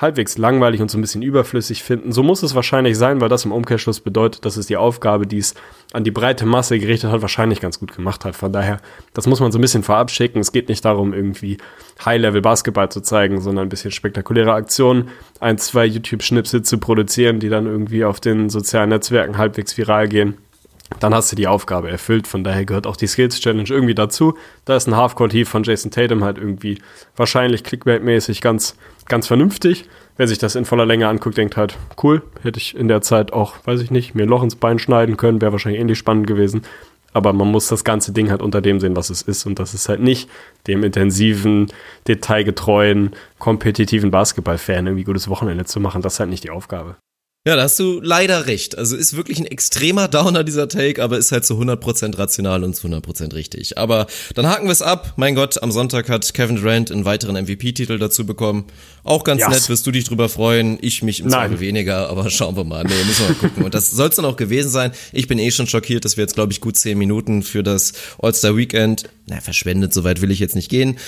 halbwegs 0.00 0.38
langweilig 0.38 0.80
und 0.80 0.90
so 0.90 0.96
ein 0.96 1.02
bisschen 1.02 1.22
überflüssig 1.22 1.82
finden. 1.82 2.12
So 2.12 2.22
muss 2.22 2.42
es 2.42 2.54
wahrscheinlich 2.54 2.96
sein, 2.96 3.20
weil 3.20 3.28
das 3.28 3.44
im 3.44 3.52
Umkehrschluss 3.52 4.00
bedeutet, 4.00 4.44
dass 4.44 4.56
es 4.56 4.66
die 4.66 4.76
Aufgabe, 4.76 5.26
die 5.26 5.38
es 5.38 5.54
an 5.92 6.04
die 6.04 6.10
breite 6.10 6.46
Masse 6.46 6.78
gerichtet 6.78 7.10
hat, 7.10 7.22
wahrscheinlich 7.22 7.60
ganz 7.60 7.78
gut 7.78 7.94
gemacht 7.94 8.24
hat. 8.24 8.34
Von 8.34 8.52
daher, 8.52 8.80
das 9.12 9.26
muss 9.26 9.40
man 9.40 9.52
so 9.52 9.58
ein 9.58 9.60
bisschen 9.60 9.82
vorab 9.82 10.10
schicken. 10.10 10.40
Es 10.40 10.52
geht 10.52 10.68
nicht 10.68 10.84
darum, 10.84 11.12
irgendwie 11.12 11.58
High-Level-Basketball 12.04 12.90
zu 12.90 13.02
zeigen, 13.02 13.40
sondern 13.40 13.66
ein 13.66 13.68
bisschen 13.68 13.90
spektakuläre 13.90 14.52
Aktionen, 14.52 15.10
ein, 15.38 15.58
zwei 15.58 15.84
YouTube-Schnipsel 15.84 16.62
zu 16.62 16.78
produzieren, 16.78 17.38
die 17.38 17.50
dann 17.50 17.66
irgendwie 17.66 18.04
auf 18.04 18.20
den 18.20 18.48
sozialen 18.48 18.88
Netzwerken 18.88 19.36
halbwegs 19.36 19.76
viral 19.76 20.08
gehen 20.08 20.38
dann 20.98 21.14
hast 21.14 21.30
du 21.30 21.36
die 21.36 21.46
Aufgabe 21.46 21.88
erfüllt. 21.88 22.26
Von 22.26 22.44
daher 22.44 22.64
gehört 22.64 22.86
auch 22.86 22.96
die 22.96 23.06
Skills 23.06 23.40
Challenge 23.40 23.68
irgendwie 23.68 23.94
dazu. 23.94 24.36
Da 24.64 24.76
ist 24.76 24.88
ein 24.88 24.96
Halfcourt 24.96 25.32
Heave 25.32 25.46
von 25.46 25.62
Jason 25.62 25.90
Tatum 25.90 26.24
halt 26.24 26.38
irgendwie 26.38 26.78
wahrscheinlich 27.16 27.62
Clickbait-mäßig 27.62 28.40
ganz, 28.40 28.76
ganz 29.06 29.26
vernünftig. 29.26 29.88
Wer 30.16 30.28
sich 30.28 30.38
das 30.38 30.56
in 30.56 30.64
voller 30.64 30.84
Länge 30.84 31.08
anguckt, 31.08 31.38
denkt 31.38 31.56
halt, 31.56 31.78
cool, 32.02 32.22
hätte 32.42 32.58
ich 32.58 32.76
in 32.76 32.88
der 32.88 33.00
Zeit 33.00 33.32
auch, 33.32 33.54
weiß 33.64 33.80
ich 33.80 33.90
nicht, 33.90 34.14
mir 34.14 34.24
ein 34.24 34.28
Loch 34.28 34.42
ins 34.42 34.56
Bein 34.56 34.78
schneiden 34.78 35.16
können, 35.16 35.40
wäre 35.40 35.52
wahrscheinlich 35.52 35.80
ähnlich 35.80 35.98
spannend 35.98 36.26
gewesen. 36.26 36.62
Aber 37.12 37.32
man 37.32 37.50
muss 37.50 37.68
das 37.68 37.82
ganze 37.82 38.12
Ding 38.12 38.30
halt 38.30 38.42
unter 38.42 38.60
dem 38.60 38.78
sehen, 38.78 38.94
was 38.94 39.10
es 39.10 39.22
ist. 39.22 39.46
Und 39.46 39.58
das 39.58 39.74
ist 39.74 39.88
halt 39.88 40.00
nicht 40.00 40.28
dem 40.66 40.84
intensiven, 40.84 41.72
detailgetreuen, 42.06 43.16
kompetitiven 43.38 44.10
Basketball-Fan 44.10 44.86
irgendwie 44.86 45.04
gutes 45.04 45.28
Wochenende 45.28 45.64
zu 45.64 45.80
machen. 45.80 46.02
Das 46.02 46.14
ist 46.14 46.20
halt 46.20 46.30
nicht 46.30 46.44
die 46.44 46.50
Aufgabe. 46.50 46.96
Ja, 47.46 47.56
da 47.56 47.62
hast 47.62 47.78
du 47.78 48.02
leider 48.02 48.46
recht. 48.46 48.76
Also 48.76 48.96
ist 48.96 49.16
wirklich 49.16 49.38
ein 49.38 49.46
extremer 49.46 50.08
Downer 50.08 50.44
dieser 50.44 50.68
Take, 50.68 51.02
aber 51.02 51.16
ist 51.16 51.32
halt 51.32 51.46
zu 51.46 51.54
100% 51.54 52.18
rational 52.18 52.62
und 52.64 52.76
zu 52.76 52.86
100% 52.86 53.32
richtig. 53.32 53.78
Aber 53.78 54.08
dann 54.34 54.46
haken 54.46 54.66
wir 54.66 54.72
es 54.72 54.82
ab. 54.82 55.14
Mein 55.16 55.34
Gott, 55.34 55.62
am 55.62 55.72
Sonntag 55.72 56.10
hat 56.10 56.34
Kevin 56.34 56.56
Durant 56.56 56.92
einen 56.92 57.06
weiteren 57.06 57.42
MVP-Titel 57.42 57.98
dazu 57.98 58.26
bekommen. 58.26 58.66
Auch 59.04 59.24
ganz 59.24 59.40
yes. 59.40 59.48
nett, 59.48 59.68
wirst 59.70 59.86
du 59.86 59.90
dich 59.90 60.04
drüber 60.04 60.28
freuen. 60.28 60.76
Ich 60.82 61.02
mich 61.02 61.20
im 61.20 61.30
Zweifel 61.30 61.60
weniger, 61.60 62.10
aber 62.10 62.28
schauen 62.28 62.56
wir 62.56 62.64
mal. 62.64 62.84
Nee, 62.84 62.92
müssen 63.06 63.22
wir 63.22 63.28
mal 63.28 63.38
gucken. 63.40 63.64
Und 63.64 63.72
das 63.72 63.90
soll 63.90 64.10
es 64.10 64.16
dann 64.16 64.26
auch 64.26 64.36
gewesen 64.36 64.68
sein. 64.68 64.92
Ich 65.14 65.26
bin 65.26 65.38
eh 65.38 65.50
schon 65.50 65.66
schockiert, 65.66 66.04
dass 66.04 66.18
wir 66.18 66.24
jetzt, 66.24 66.34
glaube 66.34 66.52
ich, 66.52 66.60
gut 66.60 66.76
10 66.76 66.98
Minuten 66.98 67.42
für 67.42 67.62
das 67.62 67.94
All-Star-Weekend, 68.18 69.04
na, 69.26 69.40
verschwendet, 69.40 69.94
soweit 69.94 70.20
will 70.20 70.30
ich 70.30 70.40
jetzt 70.40 70.56
nicht 70.56 70.68
gehen 70.68 70.98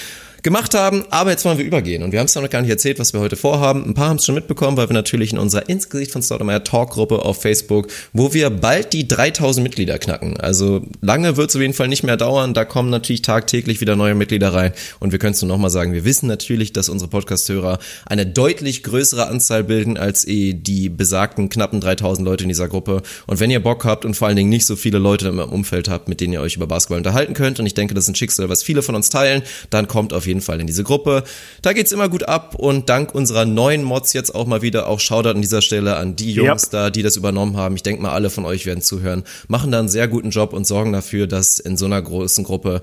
gemacht 0.43 0.75
haben. 0.75 1.05
Aber 1.11 1.31
jetzt 1.31 1.45
wollen 1.45 1.59
wir 1.59 1.65
übergehen. 1.65 2.03
Und 2.03 2.13
wir 2.13 2.19
haben 2.19 2.27
es 2.27 2.35
noch 2.35 2.49
gar 2.51 2.63
nicht 2.63 2.71
erzählt, 2.71 2.99
was 2.99 3.13
wir 3.13 3.21
heute 3.21 3.37
vorhaben. 3.37 3.85
Ein 3.85 3.95
paar 3.95 4.09
haben 4.09 4.17
es 4.17 4.25
schon 4.25 4.35
mitbekommen, 4.35 4.77
weil 4.77 4.89
wir 4.89 4.95
natürlich 4.95 5.33
in 5.33 5.39
unserer 5.39 5.69
Insgesicht 5.69 6.13
von 6.13 6.23
Staudemeyer 6.23 6.65
Talk-Gruppe 6.65 7.25
auf 7.25 7.41
Facebook, 7.41 7.89
wo 8.13 8.35
wir 8.35 8.51
bald 8.51 8.93
die 8.93 9.07
3000 9.07 9.63
Mitglieder 9.63 9.99
knacken. 9.99 10.39
Also 10.39 10.85
lange 11.01 11.37
wird 11.37 11.51
es 11.51 11.57
auf 11.57 11.63
jeden 11.63 11.75
Fall 11.75 11.89
nicht 11.89 12.03
mehr 12.03 12.17
dauern. 12.17 12.55
Da 12.55 12.65
kommen 12.65 12.91
natürlich 12.91 13.23
tagtäglich 13.23 13.81
wieder 13.81 13.97
neue 13.97 14.15
Mitglieder 14.15 14.53
rein. 14.53 14.73
Und 15.01 15.13
wir 15.13 15.19
können 15.19 15.35
es 15.35 15.43
nur 15.43 15.49
nochmal 15.49 15.71
sagen, 15.71 15.93
wir 15.93 16.05
wissen 16.05 16.27
natürlich, 16.27 16.73
dass 16.73 16.89
unsere 16.89 17.11
Podcast-Hörer 17.11 17.79
eine 18.07 18.27
deutlich 18.27 18.83
größere 18.83 19.29
Anzahl 19.29 19.65
bilden 19.65 19.97
als 19.97 20.27
eh 20.27 20.55
die 20.55 20.89
besagten 20.89 21.49
knappen 21.49 21.81
3000 21.81 22.27
Leute 22.27 22.45
in 22.45 22.49
dieser 22.49 22.69
Gruppe. 22.69 23.03
Und 23.27 23.41
wenn 23.41 23.51
ihr 23.51 23.61
Bock 23.61 23.85
habt 23.85 24.05
und 24.05 24.15
vor 24.15 24.29
allen 24.29 24.37
Dingen 24.37 24.51
nicht 24.51 24.67
so 24.67 24.77
viele 24.77 24.99
Leute 24.99 25.29
im 25.29 25.39
Umfeld 25.39 25.89
habt, 25.89 26.09
mit 26.09 26.21
denen 26.21 26.33
ihr 26.33 26.41
euch 26.41 26.57
über 26.57 26.67
Basketball 26.67 26.99
unterhalten 26.99 27.35
könnt, 27.35 27.61
und 27.61 27.67
ich 27.67 27.75
denke, 27.75 27.95
das 27.95 28.05
ist 28.05 28.11
ein 28.11 28.15
Schicksal, 28.15 28.49
was 28.49 28.63
viele 28.63 28.83
von 28.83 28.95
uns 28.95 29.11
teilen, 29.11 29.43
dann 29.71 29.89
kommt 29.89 30.13
auf 30.13 30.27
jeden 30.27 30.32
jeden 30.33 30.41
Fall 30.41 30.61
in 30.61 30.67
diese 30.67 30.83
Gruppe. 30.83 31.25
Da 31.61 31.75
geht's 31.75 31.93
immer 31.93 32.09
gut 32.09 32.25
ab 32.25 32.55
und 32.55 32.89
dank 32.89 33.15
unserer 33.15 33.45
neuen 33.45 33.83
Mods 33.83 34.15
jetzt 34.15 34.35
auch 34.35 34.47
mal 34.47 34.63
wieder 34.63 34.89
auch 34.89 34.99
Shoutout 34.99 35.31
an 35.31 35.43
dieser 35.43 35.61
Stelle 35.61 35.97
an 35.97 36.17
die 36.17 36.33
Jungs 36.33 36.65
yep. 36.65 36.71
da, 36.71 36.91
die 36.91 37.03
das 37.03 37.17
übernommen 37.17 37.57
haben. 37.57 37.77
Ich 37.77 37.83
denke 37.83 38.03
mal, 38.03 38.13
alle 38.13 38.31
von 38.31 38.47
euch 38.47 38.65
werden 38.65 38.83
zuhören, 38.83 39.25
machen 39.49 39.71
da 39.71 39.79
einen 39.79 39.89
sehr 39.89 40.09
guten 40.09 40.31
Job 40.31 40.53
und 40.55 40.67
sorgen 40.67 40.93
dafür, 40.93 41.27
dass 41.27 41.59
in 41.59 41.77
so 41.77 41.85
einer 41.85 42.01
großen 42.01 42.45
Gruppe 42.45 42.81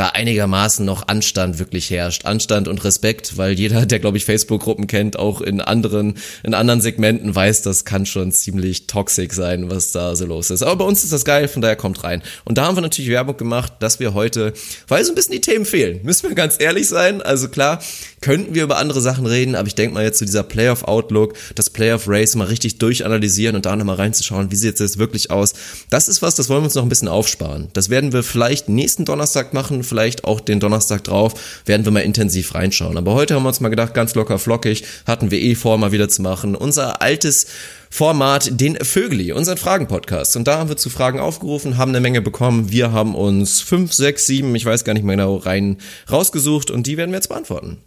da 0.00 0.08
einigermaßen 0.08 0.86
noch 0.86 1.08
Anstand 1.08 1.58
wirklich 1.58 1.90
herrscht. 1.90 2.24
Anstand 2.24 2.68
und 2.68 2.82
Respekt, 2.84 3.36
weil 3.36 3.52
jeder, 3.52 3.84
der 3.84 3.98
glaube 3.98 4.16
ich 4.16 4.24
Facebook-Gruppen 4.24 4.86
kennt, 4.86 5.18
auch 5.18 5.42
in 5.42 5.60
anderen, 5.60 6.14
in 6.42 6.54
anderen 6.54 6.80
Segmenten 6.80 7.34
weiß, 7.34 7.60
das 7.60 7.84
kann 7.84 8.06
schon 8.06 8.32
ziemlich 8.32 8.86
toxisch 8.86 9.32
sein, 9.32 9.70
was 9.70 9.92
da 9.92 10.16
so 10.16 10.24
los 10.24 10.48
ist. 10.48 10.62
Aber 10.62 10.76
bei 10.76 10.84
uns 10.86 11.04
ist 11.04 11.12
das 11.12 11.26
geil, 11.26 11.48
von 11.48 11.60
daher 11.60 11.76
kommt 11.76 12.02
rein. 12.02 12.22
Und 12.46 12.56
da 12.56 12.64
haben 12.64 12.78
wir 12.78 12.80
natürlich 12.80 13.10
Werbung 13.10 13.36
gemacht, 13.36 13.74
dass 13.80 14.00
wir 14.00 14.14
heute, 14.14 14.54
weil 14.88 15.04
so 15.04 15.12
ein 15.12 15.16
bisschen 15.16 15.34
die 15.34 15.42
Themen 15.42 15.66
fehlen, 15.66 16.00
müssen 16.02 16.30
wir 16.30 16.34
ganz 16.34 16.56
ehrlich 16.58 16.88
sein. 16.88 17.20
Also 17.20 17.50
klar, 17.50 17.82
könnten 18.22 18.54
wir 18.54 18.62
über 18.62 18.78
andere 18.78 19.02
Sachen 19.02 19.26
reden, 19.26 19.54
aber 19.54 19.68
ich 19.68 19.74
denke 19.74 19.92
mal 19.92 20.02
jetzt 20.02 20.16
zu 20.16 20.24
so 20.24 20.28
dieser 20.28 20.44
Playoff-Outlook, 20.44 21.34
das 21.56 21.68
Playoff-Race 21.68 22.36
mal 22.36 22.46
richtig 22.46 22.78
durchanalysieren 22.78 23.54
und 23.54 23.66
da 23.66 23.76
nochmal 23.76 23.96
reinzuschauen, 23.96 24.50
wie 24.50 24.56
sieht 24.56 24.74
es 24.74 24.80
jetzt 24.80 24.98
wirklich 24.98 25.30
aus. 25.30 25.52
Das 25.90 26.08
ist 26.08 26.22
was, 26.22 26.36
das 26.36 26.48
wollen 26.48 26.62
wir 26.62 26.66
uns 26.66 26.74
noch 26.74 26.84
ein 26.84 26.88
bisschen 26.88 27.08
aufsparen. 27.08 27.68
Das 27.74 27.90
werden 27.90 28.14
wir 28.14 28.22
vielleicht 28.22 28.70
nächsten 28.70 29.04
Donnerstag 29.04 29.52
machen, 29.52 29.82
vielleicht 29.90 30.24
auch 30.24 30.40
den 30.40 30.60
Donnerstag 30.60 31.04
drauf, 31.04 31.34
werden 31.66 31.84
wir 31.84 31.92
mal 31.92 32.00
intensiv 32.00 32.54
reinschauen. 32.54 32.96
Aber 32.96 33.12
heute 33.12 33.34
haben 33.34 33.42
wir 33.42 33.48
uns 33.48 33.60
mal 33.60 33.68
gedacht, 33.68 33.92
ganz 33.92 34.14
locker 34.14 34.38
flockig, 34.38 34.84
hatten 35.06 35.30
wir 35.30 35.38
eh 35.38 35.54
vor, 35.54 35.76
mal 35.76 35.92
wieder 35.92 36.08
zu 36.08 36.22
machen. 36.22 36.54
Unser 36.54 37.02
altes 37.02 37.48
Format, 37.90 38.60
den 38.60 38.76
Vögeli, 38.76 39.32
unseren 39.32 39.58
Fragen-Podcast. 39.58 40.36
Und 40.36 40.46
da 40.46 40.58
haben 40.58 40.68
wir 40.68 40.76
zu 40.76 40.88
Fragen 40.88 41.18
aufgerufen, 41.18 41.76
haben 41.76 41.90
eine 41.90 42.00
Menge 42.00 42.22
bekommen. 42.22 42.70
Wir 42.70 42.92
haben 42.92 43.14
uns 43.16 43.60
fünf, 43.60 43.92
sechs, 43.92 44.26
sieben, 44.26 44.54
ich 44.54 44.64
weiß 44.64 44.84
gar 44.84 44.94
nicht 44.94 45.04
mehr 45.04 45.16
genau, 45.16 45.36
rein 45.36 45.78
rausgesucht 46.10 46.70
und 46.70 46.86
die 46.86 46.96
werden 46.96 47.10
wir 47.10 47.16
jetzt 47.16 47.28
beantworten 47.28 47.78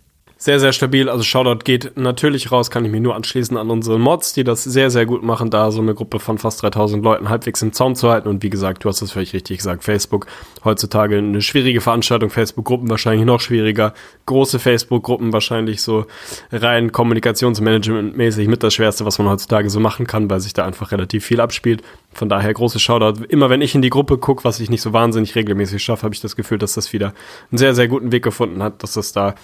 sehr, 0.43 0.59
sehr 0.59 0.73
stabil. 0.73 1.07
Also 1.07 1.23
Shoutout 1.23 1.63
geht 1.63 1.95
natürlich 1.95 2.51
raus, 2.51 2.69
kann 2.69 2.83
ich 2.83 2.91
mich 2.91 2.99
nur 2.99 3.15
anschließen 3.15 3.55
an 3.55 3.69
unsere 3.69 3.97
Mods, 3.97 4.33
die 4.33 4.43
das 4.43 4.65
sehr, 4.65 4.89
sehr 4.89 5.05
gut 5.05 5.23
machen, 5.23 5.49
da 5.49 5.71
so 5.71 5.81
eine 5.81 5.95
Gruppe 5.95 6.19
von 6.19 6.37
fast 6.37 6.61
3000 6.61 7.01
Leuten 7.01 7.29
halbwegs 7.29 7.61
im 7.61 7.71
Zaum 7.71 7.95
zu 7.95 8.09
halten. 8.09 8.27
Und 8.27 8.43
wie 8.43 8.49
gesagt, 8.49 8.83
du 8.83 8.89
hast 8.89 9.01
es 9.01 9.13
völlig 9.13 9.31
richtig 9.31 9.59
gesagt, 9.59 9.85
Facebook 9.85 10.27
heutzutage 10.65 11.17
eine 11.17 11.41
schwierige 11.41 11.79
Veranstaltung, 11.79 12.29
Facebook-Gruppen 12.29 12.89
wahrscheinlich 12.89 13.25
noch 13.25 13.39
schwieriger, 13.39 13.93
große 14.25 14.59
Facebook-Gruppen 14.59 15.31
wahrscheinlich 15.31 15.81
so 15.81 16.07
rein 16.51 16.91
Kommunikationsmanagement-mäßig 16.91 18.49
mit 18.49 18.63
das 18.63 18.73
Schwerste, 18.73 19.05
was 19.05 19.19
man 19.19 19.29
heutzutage 19.29 19.69
so 19.69 19.79
machen 19.79 20.07
kann, 20.07 20.29
weil 20.29 20.41
sich 20.41 20.51
da 20.51 20.65
einfach 20.65 20.91
relativ 20.91 21.23
viel 21.23 21.39
abspielt. 21.39 21.83
Von 22.11 22.27
daher 22.27 22.53
große 22.53 22.81
Shoutout. 22.81 23.23
Immer 23.29 23.49
wenn 23.49 23.61
ich 23.61 23.75
in 23.75 23.81
die 23.81 23.89
Gruppe 23.89 24.17
gucke, 24.17 24.43
was 24.43 24.59
ich 24.59 24.69
nicht 24.69 24.81
so 24.81 24.91
wahnsinnig 24.91 25.35
regelmäßig 25.35 25.81
schaffe, 25.81 26.03
habe 26.03 26.13
ich 26.13 26.19
das 26.19 26.35
Gefühl, 26.35 26.57
dass 26.57 26.73
das 26.73 26.91
wieder 26.91 27.13
einen 27.49 27.59
sehr, 27.59 27.73
sehr 27.73 27.87
guten 27.87 28.11
Weg 28.11 28.23
gefunden 28.23 28.61
hat, 28.61 28.83
dass 28.83 28.95
das 28.95 29.13
da 29.13 29.35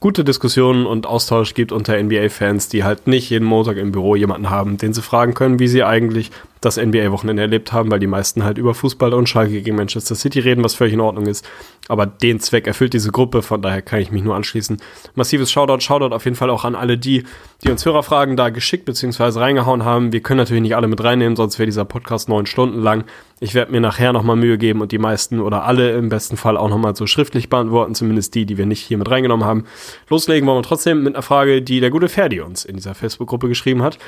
gute 0.00 0.24
Diskussionen 0.24 0.86
und 0.86 1.06
Austausch 1.06 1.54
gibt 1.54 1.72
unter 1.72 2.02
NBA-Fans, 2.02 2.68
die 2.68 2.84
halt 2.84 3.06
nicht 3.06 3.28
jeden 3.30 3.44
Montag 3.44 3.76
im 3.76 3.92
Büro 3.92 4.16
jemanden 4.16 4.48
haben, 4.50 4.78
den 4.78 4.94
sie 4.94 5.02
fragen 5.02 5.34
können, 5.34 5.58
wie 5.58 5.68
sie 5.68 5.84
eigentlich 5.84 6.30
das 6.60 6.76
NBA-Wochenende 6.76 7.42
erlebt 7.42 7.72
haben, 7.72 7.90
weil 7.90 8.00
die 8.00 8.06
meisten 8.06 8.44
halt 8.44 8.58
über 8.58 8.74
Fußball 8.74 9.14
und 9.14 9.28
Schalke 9.28 9.62
gegen 9.62 9.76
Manchester 9.76 10.14
City 10.14 10.40
reden, 10.40 10.62
was 10.62 10.74
völlig 10.74 10.92
in 10.94 11.00
Ordnung 11.00 11.26
ist. 11.26 11.48
Aber 11.88 12.06
den 12.06 12.38
Zweck 12.38 12.66
erfüllt 12.66 12.92
diese 12.92 13.10
Gruppe, 13.10 13.42
von 13.42 13.62
daher 13.62 13.82
kann 13.82 14.00
ich 14.00 14.10
mich 14.10 14.22
nur 14.22 14.34
anschließen. 14.34 14.76
Massives 15.14 15.50
Shoutout, 15.50 15.80
Shoutout 15.80 16.14
auf 16.14 16.24
jeden 16.24 16.36
Fall 16.36 16.50
auch 16.50 16.64
an 16.64 16.74
alle 16.74 16.98
die, 16.98 17.24
die 17.64 17.70
uns 17.70 17.84
Hörerfragen 17.84 18.36
da 18.36 18.50
geschickt 18.50 18.84
bzw. 18.84 19.38
reingehauen 19.38 19.84
haben. 19.84 20.12
Wir 20.12 20.20
können 20.20 20.38
natürlich 20.38 20.62
nicht 20.62 20.76
alle 20.76 20.88
mit 20.88 21.02
reinnehmen, 21.02 21.34
sonst 21.34 21.58
wäre 21.58 21.66
dieser 21.66 21.86
Podcast 21.86 22.28
neun 22.28 22.46
Stunden 22.46 22.80
lang. 22.80 23.04
Ich 23.40 23.54
werde 23.54 23.72
mir 23.72 23.80
nachher 23.80 24.12
nochmal 24.12 24.36
Mühe 24.36 24.58
geben 24.58 24.82
und 24.82 24.92
die 24.92 24.98
meisten 24.98 25.40
oder 25.40 25.64
alle 25.64 25.92
im 25.92 26.10
besten 26.10 26.36
Fall 26.36 26.58
auch 26.58 26.68
nochmal 26.68 26.94
so 26.94 27.06
schriftlich 27.06 27.48
beantworten, 27.48 27.94
zumindest 27.94 28.34
die, 28.34 28.44
die 28.44 28.58
wir 28.58 28.66
nicht 28.66 28.82
hier 28.82 28.98
mit 28.98 29.10
reingenommen 29.10 29.46
haben. 29.46 29.64
Loslegen 30.10 30.46
wollen 30.46 30.58
wir 30.58 30.62
trotzdem 30.62 31.02
mit 31.02 31.14
einer 31.14 31.22
Frage, 31.22 31.62
die 31.62 31.80
der 31.80 31.88
gute 31.88 32.10
Ferdi 32.10 32.42
uns 32.42 32.66
in 32.66 32.76
dieser 32.76 32.94
Facebook-Gruppe 32.94 33.48
geschrieben 33.48 33.82
hat. 33.82 33.98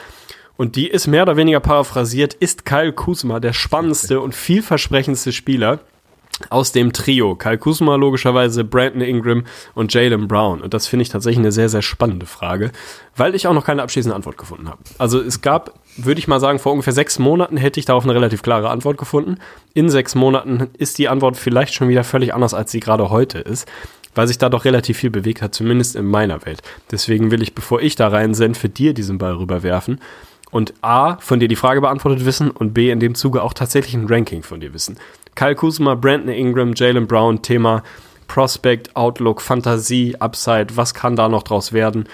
Und 0.56 0.76
die 0.76 0.88
ist 0.88 1.06
mehr 1.06 1.22
oder 1.22 1.36
weniger 1.36 1.60
paraphrasiert, 1.60 2.34
ist 2.34 2.64
Kyle 2.64 2.92
Kuzma 2.92 3.40
der 3.40 3.52
spannendste 3.52 4.20
und 4.20 4.34
vielversprechendste 4.34 5.32
Spieler 5.32 5.80
aus 6.50 6.72
dem 6.72 6.92
Trio. 6.92 7.34
Kyle 7.36 7.58
Kuzma 7.58 7.96
logischerweise, 7.96 8.64
Brandon 8.64 9.02
Ingram 9.02 9.44
und 9.74 9.92
Jalen 9.92 10.28
Brown. 10.28 10.60
Und 10.60 10.74
das 10.74 10.86
finde 10.86 11.02
ich 11.02 11.08
tatsächlich 11.08 11.38
eine 11.38 11.52
sehr, 11.52 11.68
sehr 11.68 11.82
spannende 11.82 12.26
Frage, 12.26 12.72
weil 13.16 13.34
ich 13.34 13.46
auch 13.46 13.54
noch 13.54 13.64
keine 13.64 13.82
abschließende 13.82 14.14
Antwort 14.14 14.38
gefunden 14.38 14.68
habe. 14.68 14.78
Also 14.98 15.20
es 15.20 15.40
gab, 15.40 15.78
würde 15.96 16.18
ich 16.18 16.28
mal 16.28 16.40
sagen, 16.40 16.58
vor 16.58 16.72
ungefähr 16.72 16.92
sechs 16.92 17.18
Monaten 17.18 17.56
hätte 17.56 17.80
ich 17.80 17.86
darauf 17.86 18.04
eine 18.04 18.14
relativ 18.14 18.42
klare 18.42 18.70
Antwort 18.70 18.98
gefunden. 18.98 19.36
In 19.74 19.88
sechs 19.88 20.14
Monaten 20.14 20.68
ist 20.76 20.98
die 20.98 21.08
Antwort 21.08 21.36
vielleicht 21.36 21.74
schon 21.74 21.88
wieder 21.88 22.04
völlig 22.04 22.34
anders, 22.34 22.54
als 22.54 22.70
sie 22.70 22.80
gerade 22.80 23.10
heute 23.10 23.38
ist 23.38 23.68
weil 24.14 24.28
sich 24.28 24.36
da 24.36 24.50
doch 24.50 24.66
relativ 24.66 24.98
viel 24.98 25.08
bewegt 25.08 25.40
hat, 25.40 25.54
zumindest 25.54 25.96
in 25.96 26.04
meiner 26.04 26.44
Welt. 26.44 26.60
Deswegen 26.90 27.30
will 27.30 27.40
ich, 27.40 27.54
bevor 27.54 27.80
ich 27.80 27.96
da 27.96 28.08
rein 28.08 28.34
für 28.34 28.68
dir 28.68 28.92
diesen 28.92 29.16
Ball 29.16 29.32
rüberwerfen 29.32 30.00
und 30.52 30.74
A, 30.82 31.16
von 31.16 31.40
dir 31.40 31.48
die 31.48 31.56
Frage 31.56 31.80
beantwortet 31.80 32.24
wissen 32.24 32.50
und 32.52 32.72
B, 32.74 32.90
in 32.90 33.00
dem 33.00 33.16
Zuge 33.16 33.42
auch 33.42 33.54
tatsächlich 33.54 33.94
ein 33.94 34.06
Ranking 34.06 34.44
von 34.44 34.60
dir 34.60 34.72
wissen. 34.72 34.98
Kyle 35.34 35.56
Kuzma, 35.56 35.96
Brandon 35.96 36.28
Ingram, 36.28 36.74
Jalen 36.76 37.08
Brown, 37.08 37.42
Thema 37.42 37.82
Prospect, 38.28 38.94
Outlook, 38.94 39.40
Fantasie, 39.40 40.14
Upside, 40.20 40.76
was 40.76 40.94
kann 40.94 41.16
da 41.16 41.28
noch 41.28 41.42
draus 41.42 41.72
werden? 41.72 42.06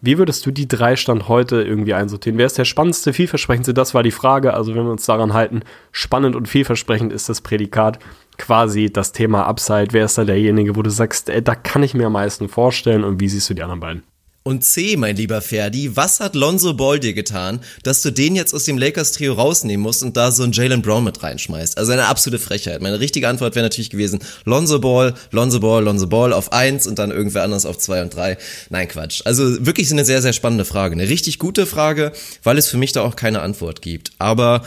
Wie 0.00 0.18
würdest 0.18 0.44
du 0.44 0.50
die 0.50 0.68
drei 0.68 0.96
Stand 0.96 1.28
heute 1.28 1.62
irgendwie 1.62 1.94
einsortieren? 1.94 2.36
Wer 2.36 2.44
ist 2.44 2.58
der 2.58 2.66
spannendste, 2.66 3.14
vielversprechendste? 3.14 3.72
Das 3.72 3.94
war 3.94 4.02
die 4.02 4.10
Frage. 4.10 4.52
Also 4.52 4.74
wenn 4.74 4.84
wir 4.84 4.90
uns 4.90 5.06
daran 5.06 5.32
halten, 5.32 5.62
spannend 5.92 6.36
und 6.36 6.46
vielversprechend 6.46 7.10
ist 7.10 7.30
das 7.30 7.40
Prädikat 7.40 8.00
quasi 8.36 8.92
das 8.92 9.12
Thema 9.12 9.46
Upside. 9.46 9.88
Wer 9.92 10.04
ist 10.04 10.18
da 10.18 10.24
derjenige, 10.24 10.76
wo 10.76 10.82
du 10.82 10.90
sagst, 10.90 11.30
ey, 11.30 11.42
da 11.42 11.54
kann 11.54 11.82
ich 11.82 11.94
mir 11.94 12.08
am 12.08 12.12
meisten 12.12 12.50
vorstellen 12.50 13.02
und 13.02 13.18
wie 13.18 13.28
siehst 13.30 13.48
du 13.48 13.54
die 13.54 13.62
anderen 13.62 13.80
beiden? 13.80 14.02
Und 14.46 14.62
C, 14.62 14.98
mein 14.98 15.16
lieber 15.16 15.40
Ferdi, 15.40 15.96
was 15.96 16.20
hat 16.20 16.34
Lonzo 16.34 16.74
Ball 16.74 17.00
dir 17.00 17.14
getan, 17.14 17.60
dass 17.82 18.02
du 18.02 18.10
den 18.10 18.36
jetzt 18.36 18.52
aus 18.52 18.64
dem 18.64 18.76
Lakers-Trio 18.76 19.32
rausnehmen 19.32 19.82
musst 19.82 20.02
und 20.02 20.18
da 20.18 20.30
so 20.32 20.42
einen 20.42 20.52
Jalen 20.52 20.82
Brown 20.82 21.02
mit 21.02 21.22
reinschmeißt? 21.22 21.78
Also 21.78 21.92
eine 21.92 22.08
absolute 22.08 22.38
Frechheit. 22.38 22.82
Meine 22.82 23.00
richtige 23.00 23.26
Antwort 23.26 23.54
wäre 23.54 23.64
natürlich 23.64 23.88
gewesen, 23.88 24.18
Lonzo 24.44 24.80
Ball, 24.80 25.14
Lonzo 25.30 25.60
Ball, 25.60 25.82
Lonzo 25.82 26.08
Ball 26.08 26.34
auf 26.34 26.52
eins 26.52 26.86
und 26.86 26.98
dann 26.98 27.10
irgendwer 27.10 27.42
anders 27.42 27.64
auf 27.64 27.78
zwei 27.78 28.02
und 28.02 28.14
drei. 28.14 28.36
Nein, 28.68 28.86
Quatsch. 28.86 29.22
Also 29.24 29.64
wirklich 29.64 29.90
eine 29.90 30.04
sehr, 30.04 30.20
sehr 30.20 30.34
spannende 30.34 30.66
Frage. 30.66 30.92
Eine 30.92 31.08
richtig 31.08 31.38
gute 31.38 31.64
Frage, 31.64 32.12
weil 32.42 32.58
es 32.58 32.68
für 32.68 32.76
mich 32.76 32.92
da 32.92 33.00
auch 33.00 33.16
keine 33.16 33.40
Antwort 33.40 33.80
gibt. 33.80 34.10
Aber 34.18 34.62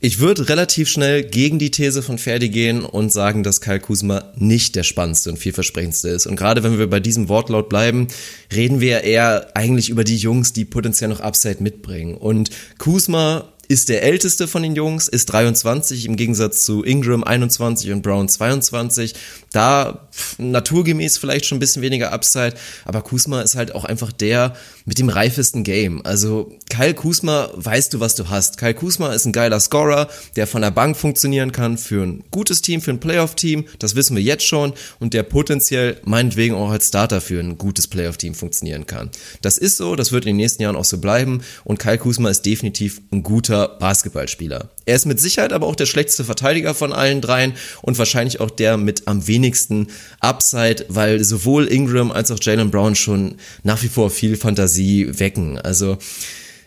ich 0.00 0.20
würde 0.20 0.48
relativ 0.48 0.88
schnell 0.88 1.24
gegen 1.24 1.58
die 1.58 1.72
These 1.72 2.02
von 2.02 2.18
Ferdi 2.18 2.48
gehen 2.50 2.84
und 2.84 3.12
sagen, 3.12 3.42
dass 3.42 3.60
Kyle 3.60 3.80
Kuzma 3.80 4.32
nicht 4.36 4.76
der 4.76 4.84
spannendste 4.84 5.30
und 5.30 5.38
vielversprechendste 5.38 6.08
ist. 6.08 6.26
Und 6.26 6.36
gerade 6.36 6.62
wenn 6.62 6.78
wir 6.78 6.88
bei 6.88 7.00
diesem 7.00 7.28
Wortlaut 7.28 7.68
bleiben, 7.68 8.06
reden 8.54 8.80
wir 8.80 9.02
eher 9.02 9.56
eigentlich 9.56 9.90
über 9.90 10.04
die 10.04 10.16
Jungs, 10.16 10.52
die 10.52 10.64
potenziell 10.64 11.10
noch 11.10 11.20
Upside 11.20 11.62
mitbringen. 11.62 12.16
Und 12.16 12.50
Kuzma 12.78 13.52
ist 13.68 13.90
der 13.90 14.02
älteste 14.02 14.48
von 14.48 14.62
den 14.62 14.74
Jungs, 14.74 15.08
ist 15.08 15.26
23 15.26 16.06
im 16.06 16.16
Gegensatz 16.16 16.64
zu 16.64 16.82
Ingram 16.82 17.22
21 17.22 17.92
und 17.92 18.02
Brown 18.02 18.26
22. 18.26 19.14
Da 19.52 20.08
naturgemäß 20.38 21.18
vielleicht 21.18 21.44
schon 21.44 21.56
ein 21.56 21.60
bisschen 21.60 21.82
weniger 21.82 22.10
Upside, 22.12 22.54
aber 22.86 23.02
Kusma 23.02 23.42
ist 23.42 23.56
halt 23.56 23.74
auch 23.74 23.84
einfach 23.84 24.10
der 24.10 24.56
mit 24.86 24.98
dem 24.98 25.10
reifesten 25.10 25.64
Game. 25.64 26.04
Also 26.04 26.50
Kyle 26.70 26.94
Kusma, 26.94 27.50
weißt 27.54 27.92
du, 27.92 28.00
was 28.00 28.14
du 28.14 28.30
hast. 28.30 28.56
Kyle 28.56 28.72
Kusma 28.72 29.12
ist 29.12 29.26
ein 29.26 29.32
geiler 29.32 29.60
Scorer, 29.60 30.08
der 30.36 30.46
von 30.46 30.62
der 30.62 30.70
Bank 30.70 30.96
funktionieren 30.96 31.52
kann 31.52 31.76
für 31.76 32.02
ein 32.02 32.24
gutes 32.30 32.62
Team, 32.62 32.80
für 32.80 32.92
ein 32.92 33.00
Playoff-Team, 33.00 33.66
das 33.78 33.94
wissen 33.94 34.16
wir 34.16 34.22
jetzt 34.22 34.44
schon, 34.44 34.72
und 34.98 35.12
der 35.12 35.24
potenziell 35.24 36.00
meinetwegen 36.04 36.54
auch 36.54 36.70
als 36.70 36.88
Starter 36.88 37.20
für 37.20 37.38
ein 37.38 37.58
gutes 37.58 37.86
Playoff-Team 37.86 38.34
funktionieren 38.34 38.86
kann. 38.86 39.10
Das 39.42 39.58
ist 39.58 39.76
so, 39.76 39.94
das 39.94 40.10
wird 40.10 40.24
in 40.24 40.30
den 40.30 40.36
nächsten 40.36 40.62
Jahren 40.62 40.76
auch 40.76 40.86
so 40.86 40.96
bleiben 40.96 41.42
und 41.64 41.78
Kyle 41.78 41.98
Kusma 41.98 42.30
ist 42.30 42.46
definitiv 42.46 43.02
ein 43.12 43.22
guter 43.22 43.57
Basketballspieler. 43.66 44.68
Er 44.86 44.94
ist 44.94 45.06
mit 45.06 45.18
Sicherheit 45.18 45.52
aber 45.52 45.66
auch 45.66 45.74
der 45.74 45.86
schlechteste 45.86 46.24
Verteidiger 46.24 46.74
von 46.74 46.92
allen 46.92 47.20
dreien 47.20 47.54
und 47.82 47.98
wahrscheinlich 47.98 48.40
auch 48.40 48.50
der 48.50 48.76
mit 48.76 49.08
am 49.08 49.26
wenigsten 49.26 49.88
Upside, 50.20 50.86
weil 50.88 51.24
sowohl 51.24 51.66
Ingram 51.66 52.12
als 52.12 52.30
auch 52.30 52.38
Jalen 52.40 52.70
Brown 52.70 52.94
schon 52.94 53.36
nach 53.64 53.82
wie 53.82 53.88
vor 53.88 54.10
viel 54.10 54.36
Fantasie 54.36 55.18
wecken. 55.18 55.58
Also 55.58 55.98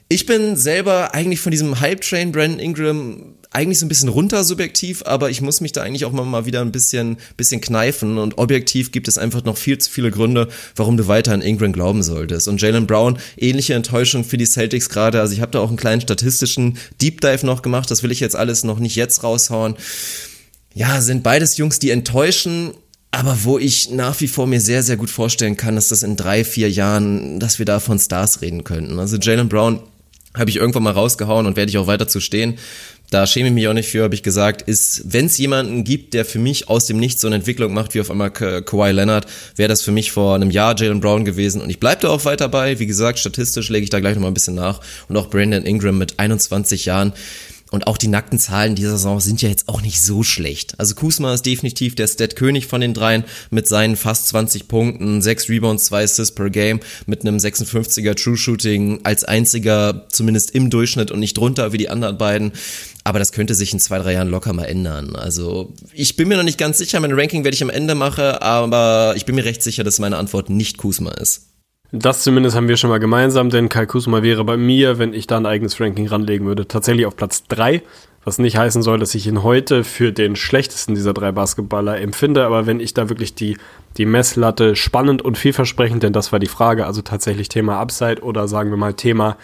ich 0.09 0.25
bin 0.25 0.57
selber 0.57 1.13
eigentlich 1.13 1.39
von 1.39 1.51
diesem 1.51 1.79
Hype-Train 1.79 2.33
Brandon 2.33 2.59
Ingram 2.59 3.35
eigentlich 3.53 3.79
so 3.79 3.85
ein 3.85 3.89
bisschen 3.89 4.07
runter 4.07 4.45
subjektiv, 4.45 5.03
aber 5.05 5.29
ich 5.29 5.41
muss 5.41 5.59
mich 5.59 5.73
da 5.73 5.81
eigentlich 5.81 6.05
auch 6.05 6.13
mal 6.13 6.45
wieder 6.45 6.61
ein 6.61 6.71
bisschen, 6.71 7.17
bisschen 7.35 7.59
kneifen 7.59 8.17
und 8.17 8.37
objektiv 8.37 8.93
gibt 8.93 9.09
es 9.09 9.17
einfach 9.17 9.43
noch 9.43 9.57
viel 9.57 9.77
zu 9.77 9.91
viele 9.91 10.09
Gründe, 10.09 10.47
warum 10.77 10.95
du 10.95 11.07
weiter 11.07 11.33
an 11.33 11.41
Ingram 11.41 11.73
glauben 11.73 12.01
solltest. 12.01 12.47
Und 12.47 12.61
Jalen 12.61 12.87
Brown, 12.87 13.19
ähnliche 13.35 13.73
Enttäuschung 13.73 14.23
für 14.23 14.37
die 14.37 14.45
Celtics 14.45 14.87
gerade, 14.87 15.19
also 15.19 15.33
ich 15.33 15.41
habe 15.41 15.51
da 15.51 15.59
auch 15.59 15.67
einen 15.67 15.77
kleinen 15.77 15.99
statistischen 15.99 16.77
Deep 17.01 17.19
Dive 17.19 17.45
noch 17.45 17.61
gemacht, 17.61 17.91
das 17.91 18.03
will 18.03 18.11
ich 18.11 18.21
jetzt 18.21 18.37
alles 18.37 18.63
noch 18.63 18.79
nicht 18.79 18.95
jetzt 18.95 19.21
raushauen. 19.21 19.75
Ja, 20.73 21.01
sind 21.01 21.21
beides 21.21 21.57
Jungs, 21.57 21.79
die 21.79 21.89
enttäuschen, 21.89 22.71
aber 23.11 23.43
wo 23.43 23.59
ich 23.59 23.89
nach 23.89 24.21
wie 24.21 24.29
vor 24.29 24.47
mir 24.47 24.61
sehr, 24.61 24.81
sehr 24.81 24.95
gut 24.95 25.09
vorstellen 25.09 25.57
kann, 25.57 25.75
dass 25.75 25.89
das 25.89 26.03
in 26.03 26.15
drei, 26.15 26.45
vier 26.45 26.71
Jahren, 26.71 27.41
dass 27.41 27.59
wir 27.59 27.65
da 27.65 27.81
von 27.81 27.99
Stars 27.99 28.41
reden 28.41 28.63
könnten. 28.63 28.97
Also 28.97 29.17
Jalen 29.17 29.49
Brown 29.49 29.81
habe 30.33 30.49
ich 30.49 30.55
irgendwann 30.55 30.83
mal 30.83 30.93
rausgehauen 30.93 31.45
und 31.45 31.57
werde 31.57 31.69
ich 31.69 31.77
auch 31.77 31.87
weiter 31.87 32.07
zu 32.07 32.21
stehen 32.21 32.57
da 33.11 33.27
schäme 33.27 33.49
ich 33.49 33.53
mich 33.53 33.67
auch 33.67 33.73
nicht 33.73 33.89
für, 33.89 34.03
habe 34.03 34.15
ich 34.15 34.23
gesagt, 34.23 34.61
ist, 34.63 35.03
wenn 35.05 35.25
es 35.25 35.37
jemanden 35.37 35.83
gibt, 35.83 36.13
der 36.13 36.25
für 36.25 36.39
mich 36.39 36.69
aus 36.69 36.85
dem 36.85 36.97
Nichts 36.97 37.21
so 37.21 37.27
eine 37.27 37.35
Entwicklung 37.35 37.73
macht, 37.73 37.93
wie 37.93 37.99
auf 37.99 38.09
einmal 38.09 38.31
Ka 38.31 38.61
Kawhi 38.61 38.91
Leonard, 38.91 39.27
wäre 39.57 39.67
das 39.67 39.81
für 39.81 39.91
mich 39.91 40.13
vor 40.13 40.33
einem 40.33 40.49
Jahr 40.49 40.75
Jalen 40.79 41.01
Brown 41.01 41.25
gewesen 41.25 41.61
und 41.61 41.69
ich 41.69 41.79
bleibe 41.79 42.01
da 42.03 42.09
auch 42.09 42.23
weiter 42.23 42.47
bei. 42.47 42.79
Wie 42.79 42.87
gesagt, 42.87 43.19
statistisch 43.19 43.69
lege 43.69 43.83
ich 43.83 43.89
da 43.89 43.99
gleich 43.99 44.15
nochmal 44.15 44.31
ein 44.31 44.33
bisschen 44.33 44.55
nach 44.55 44.79
und 45.09 45.17
auch 45.17 45.29
Brandon 45.29 45.65
Ingram 45.65 45.97
mit 45.97 46.19
21 46.19 46.85
Jahren 46.85 47.13
und 47.71 47.87
auch 47.87 47.97
die 47.97 48.09
nackten 48.09 48.37
Zahlen 48.37 48.75
dieser 48.75 48.91
Saison 48.91 49.21
sind 49.21 49.41
ja 49.41 49.47
jetzt 49.47 49.69
auch 49.69 49.81
nicht 49.81 50.03
so 50.03 50.23
schlecht. 50.23 50.75
Also 50.77 50.93
Kusma 50.93 51.33
ist 51.33 51.45
definitiv 51.45 51.95
der 51.95 52.07
Stat-König 52.07 52.67
von 52.67 52.81
den 52.81 52.93
dreien 52.93 53.23
mit 53.49 53.67
seinen 53.67 53.95
fast 53.95 54.27
20 54.27 54.67
Punkten, 54.67 55.21
6 55.21 55.47
Rebounds, 55.47 55.85
2 55.85 56.03
Assists 56.03 56.35
per 56.35 56.49
Game, 56.49 56.81
mit 57.05 57.21
einem 57.21 57.37
56er 57.37 58.21
True 58.21 58.35
Shooting 58.35 58.99
als 59.03 59.23
einziger, 59.23 60.05
zumindest 60.09 60.51
im 60.51 60.69
Durchschnitt 60.69 61.11
und 61.11 61.21
nicht 61.21 61.37
drunter 61.37 61.71
wie 61.71 61.77
die 61.77 61.89
anderen 61.89 62.17
beiden. 62.17 62.51
Aber 63.03 63.19
das 63.19 63.31
könnte 63.31 63.55
sich 63.55 63.73
in 63.73 63.79
zwei, 63.79 63.97
drei 63.99 64.13
Jahren 64.13 64.29
locker 64.29 64.53
mal 64.53 64.65
ändern. 64.65 65.15
Also 65.15 65.73
ich 65.93 66.15
bin 66.15 66.27
mir 66.27 66.37
noch 66.37 66.43
nicht 66.43 66.59
ganz 66.59 66.77
sicher, 66.77 66.99
mein 66.99 67.13
Ranking 67.13 67.43
werde 67.43 67.55
ich 67.55 67.63
am 67.63 67.69
Ende 67.69 67.95
machen, 67.95 68.23
aber 68.23 69.13
ich 69.15 69.25
bin 69.25 69.35
mir 69.35 69.45
recht 69.45 69.63
sicher, 69.63 69.83
dass 69.83 69.99
meine 69.99 70.17
Antwort 70.17 70.49
nicht 70.49 70.77
Kusma 70.77 71.11
ist. 71.11 71.47
Das 71.93 72.23
zumindest 72.23 72.55
haben 72.55 72.69
wir 72.69 72.77
schon 72.77 72.89
mal 72.89 72.99
gemeinsam, 72.99 73.49
denn 73.49 73.67
Kai 73.67 73.85
Kusma 73.85 74.23
wäre 74.23 74.45
bei 74.45 74.55
mir, 74.55 74.97
wenn 74.97 75.13
ich 75.13 75.27
da 75.27 75.37
ein 75.37 75.45
eigenes 75.45 75.81
Ranking 75.81 76.07
ranlegen 76.07 76.47
würde, 76.47 76.67
tatsächlich 76.67 77.05
auf 77.05 77.17
Platz 77.17 77.43
3. 77.49 77.81
Was 78.23 78.37
nicht 78.37 78.55
heißen 78.55 78.83
soll, 78.83 78.99
dass 78.99 79.15
ich 79.15 79.25
ihn 79.25 79.41
heute 79.41 79.83
für 79.83 80.11
den 80.11 80.35
schlechtesten 80.35 80.93
dieser 80.93 81.13
drei 81.13 81.31
Basketballer 81.31 81.99
empfinde, 81.99 82.45
aber 82.45 82.67
wenn 82.67 82.79
ich 82.79 82.93
da 82.93 83.09
wirklich 83.09 83.33
die, 83.33 83.57
die 83.97 84.05
Messlatte 84.05 84.75
spannend 84.75 85.23
und 85.23 85.39
vielversprechend, 85.39 86.03
denn 86.03 86.13
das 86.13 86.31
war 86.31 86.39
die 86.39 86.47
Frage, 86.47 86.85
also 86.85 87.01
tatsächlich 87.01 87.49
Thema 87.49 87.79
Upside 87.79 88.21
oder 88.21 88.47
sagen 88.47 88.69
wir 88.69 88.77
mal 88.77 88.93
Thema 88.93 89.37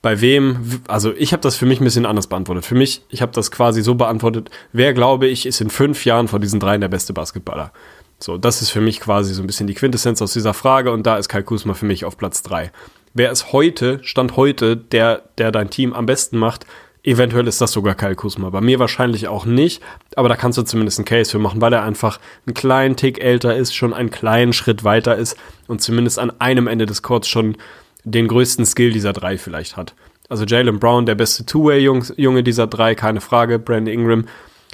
bei 0.00 0.20
wem, 0.20 0.80
also 0.86 1.12
ich 1.14 1.32
habe 1.32 1.42
das 1.42 1.56
für 1.56 1.66
mich 1.66 1.80
ein 1.80 1.84
bisschen 1.84 2.06
anders 2.06 2.28
beantwortet. 2.28 2.64
Für 2.64 2.74
mich, 2.74 3.02
ich 3.08 3.20
habe 3.22 3.32
das 3.32 3.50
quasi 3.50 3.82
so 3.82 3.94
beantwortet, 3.94 4.50
wer 4.72 4.94
glaube 4.94 5.26
ich, 5.26 5.46
ist 5.46 5.60
in 5.60 5.70
fünf 5.70 6.04
Jahren 6.04 6.28
von 6.28 6.40
diesen 6.40 6.60
dreien 6.60 6.80
der 6.80 6.88
beste 6.88 7.12
Basketballer. 7.12 7.72
So, 8.20 8.36
das 8.36 8.62
ist 8.62 8.70
für 8.70 8.80
mich 8.80 9.00
quasi 9.00 9.34
so 9.34 9.42
ein 9.42 9.46
bisschen 9.46 9.66
die 9.66 9.74
Quintessenz 9.74 10.22
aus 10.22 10.32
dieser 10.32 10.54
Frage 10.54 10.92
und 10.92 11.06
da 11.06 11.16
ist 11.16 11.28
Kai 11.28 11.42
Kusma 11.42 11.74
für 11.74 11.86
mich 11.86 12.04
auf 12.04 12.16
Platz 12.16 12.42
drei. 12.42 12.72
Wer 13.14 13.32
ist 13.32 13.52
heute, 13.52 14.00
Stand 14.02 14.36
heute, 14.36 14.76
der, 14.76 15.22
der 15.38 15.50
dein 15.50 15.70
Team 15.70 15.92
am 15.92 16.06
besten 16.06 16.38
macht, 16.38 16.66
Eventuell 17.04 17.46
ist 17.46 17.60
das 17.60 17.72
sogar 17.72 17.94
Kyle 17.94 18.16
Kusma. 18.16 18.50
Bei 18.50 18.60
mir 18.60 18.80
wahrscheinlich 18.80 19.28
auch 19.28 19.46
nicht, 19.46 19.82
aber 20.16 20.28
da 20.28 20.36
kannst 20.36 20.58
du 20.58 20.62
zumindest 20.62 20.98
einen 20.98 21.06
Case 21.06 21.30
für 21.30 21.38
machen, 21.38 21.60
weil 21.60 21.72
er 21.72 21.82
einfach 21.82 22.18
einen 22.46 22.54
kleinen 22.54 22.96
Tick 22.96 23.18
älter 23.22 23.56
ist, 23.56 23.74
schon 23.74 23.94
einen 23.94 24.10
kleinen 24.10 24.52
Schritt 24.52 24.84
weiter 24.84 25.16
ist 25.16 25.36
und 25.68 25.80
zumindest 25.80 26.18
an 26.18 26.32
einem 26.40 26.66
Ende 26.66 26.84
des 26.84 27.02
Courts 27.02 27.28
schon 27.28 27.56
den 28.04 28.28
größten 28.28 28.64
Skill 28.64 28.92
dieser 28.92 29.12
drei 29.12 29.38
vielleicht 29.38 29.76
hat. 29.76 29.94
Also 30.28 30.44
Jalen 30.44 30.78
Brown, 30.78 31.06
der 31.06 31.14
beste 31.14 31.46
Two-Way-Junge 31.46 32.42
dieser 32.42 32.66
drei, 32.66 32.94
keine 32.94 33.20
Frage. 33.20 33.58
Brandon 33.58 33.92
Ingram, 33.92 34.24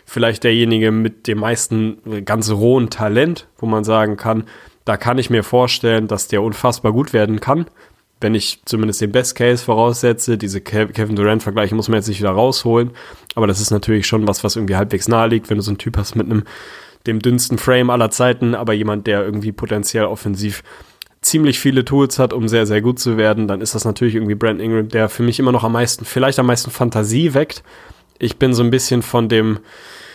vielleicht 0.04 0.44
derjenige 0.44 0.90
mit 0.90 1.26
dem 1.26 1.38
meisten 1.38 2.24
ganz 2.24 2.50
rohen 2.50 2.90
Talent, 2.90 3.46
wo 3.58 3.66
man 3.66 3.84
sagen 3.84 4.16
kann, 4.16 4.44
da 4.84 4.96
kann 4.96 5.18
ich 5.18 5.30
mir 5.30 5.42
vorstellen, 5.42 6.08
dass 6.08 6.28
der 6.28 6.42
unfassbar 6.42 6.92
gut 6.92 7.12
werden 7.12 7.40
kann. 7.40 7.66
Wenn 8.20 8.34
ich 8.34 8.62
zumindest 8.64 9.00
den 9.00 9.12
Best 9.12 9.34
Case 9.34 9.64
voraussetze, 9.64 10.38
diese 10.38 10.60
Kevin 10.60 11.16
Durant-Vergleiche 11.16 11.74
muss 11.74 11.88
man 11.88 11.96
jetzt 11.96 12.08
nicht 12.08 12.20
wieder 12.20 12.30
rausholen. 12.30 12.90
Aber 13.34 13.46
das 13.46 13.60
ist 13.60 13.70
natürlich 13.70 14.06
schon 14.06 14.26
was, 14.26 14.44
was 14.44 14.56
irgendwie 14.56 14.76
halbwegs 14.76 15.08
nahe 15.08 15.28
liegt, 15.28 15.50
wenn 15.50 15.56
du 15.56 15.62
so 15.62 15.70
einen 15.70 15.78
Typ 15.78 15.96
hast 15.96 16.14
mit 16.16 16.26
einem, 16.26 16.44
dem 17.06 17.20
dünnsten 17.20 17.58
Frame 17.58 17.90
aller 17.90 18.10
Zeiten, 18.10 18.54
aber 18.54 18.72
jemand, 18.72 19.06
der 19.06 19.24
irgendwie 19.24 19.52
potenziell 19.52 20.04
offensiv 20.04 20.62
ziemlich 21.24 21.58
viele 21.58 21.84
Tools 21.84 22.18
hat, 22.18 22.32
um 22.32 22.48
sehr, 22.48 22.66
sehr 22.66 22.82
gut 22.82 22.98
zu 22.98 23.16
werden, 23.16 23.48
dann 23.48 23.60
ist 23.60 23.74
das 23.74 23.84
natürlich 23.84 24.14
irgendwie 24.14 24.34
Brandon 24.34 24.64
Ingram, 24.64 24.88
der 24.88 25.08
für 25.08 25.22
mich 25.22 25.38
immer 25.38 25.52
noch 25.52 25.64
am 25.64 25.72
meisten, 25.72 26.04
vielleicht 26.04 26.38
am 26.38 26.46
meisten 26.46 26.70
Fantasie 26.70 27.34
weckt. 27.34 27.62
Ich 28.18 28.36
bin 28.36 28.52
so 28.52 28.62
ein 28.62 28.70
bisschen 28.70 29.02
von 29.02 29.28
dem, 29.28 29.58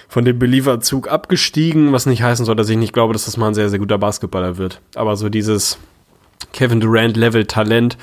von 0.08 0.24
dem 0.24 0.38
Believer-Zug 0.38 1.10
abgestiegen, 1.10 1.92
was 1.92 2.06
nicht 2.06 2.22
heißen 2.22 2.46
soll, 2.46 2.56
dass 2.56 2.70
ich 2.70 2.78
nicht 2.78 2.94
glaube, 2.94 3.14
dass 3.14 3.26
das 3.26 3.38
mal 3.38 3.48
ein 3.48 3.54
sehr, 3.56 3.70
sehr 3.70 3.80
guter 3.80 3.98
Basketballer 3.98 4.58
wird. 4.58 4.82
Aber 4.96 5.16
so 5.16 5.30
dieses 5.30 5.80
Kevin 6.54 6.80
Durant-Level 6.80 7.46
Talent 7.46 7.98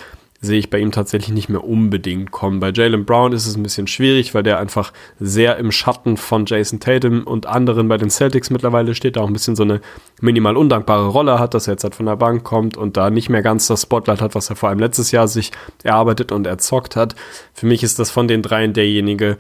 sehe 0.46 0.58
ich 0.58 0.70
bei 0.70 0.78
ihm 0.78 0.92
tatsächlich 0.92 1.34
nicht 1.34 1.48
mehr 1.48 1.64
unbedingt 1.64 2.30
kommen. 2.30 2.60
Bei 2.60 2.70
Jalen 2.70 3.04
Brown 3.04 3.32
ist 3.32 3.46
es 3.46 3.56
ein 3.56 3.62
bisschen 3.62 3.86
schwierig, 3.86 4.34
weil 4.34 4.42
der 4.42 4.58
einfach 4.58 4.92
sehr 5.20 5.58
im 5.58 5.72
Schatten 5.72 6.16
von 6.16 6.46
Jason 6.46 6.80
Tatum 6.80 7.24
und 7.24 7.46
anderen 7.46 7.88
bei 7.88 7.98
den 7.98 8.08
Celtics 8.08 8.50
mittlerweile 8.50 8.94
steht, 8.94 9.16
da 9.16 9.20
auch 9.20 9.26
ein 9.26 9.32
bisschen 9.32 9.56
so 9.56 9.64
eine 9.64 9.80
minimal 10.20 10.56
undankbare 10.56 11.08
Rolle 11.08 11.38
hat, 11.38 11.52
dass 11.52 11.66
er 11.66 11.74
jetzt 11.74 11.84
halt 11.84 11.94
von 11.94 12.06
der 12.06 12.16
Bank 12.16 12.44
kommt 12.44 12.76
und 12.76 12.96
da 12.96 13.10
nicht 13.10 13.28
mehr 13.28 13.42
ganz 13.42 13.66
das 13.66 13.82
Spotlight 13.82 14.22
hat, 14.22 14.34
was 14.34 14.48
er 14.48 14.56
vor 14.56 14.70
allem 14.70 14.78
letztes 14.78 15.10
Jahr 15.10 15.28
sich 15.28 15.50
erarbeitet 15.82 16.32
und 16.32 16.46
erzockt 16.46 16.96
hat. 16.96 17.14
Für 17.52 17.66
mich 17.66 17.82
ist 17.82 17.98
das 17.98 18.10
von 18.10 18.28
den 18.28 18.42
dreien 18.42 18.72
derjenige, 18.72 19.36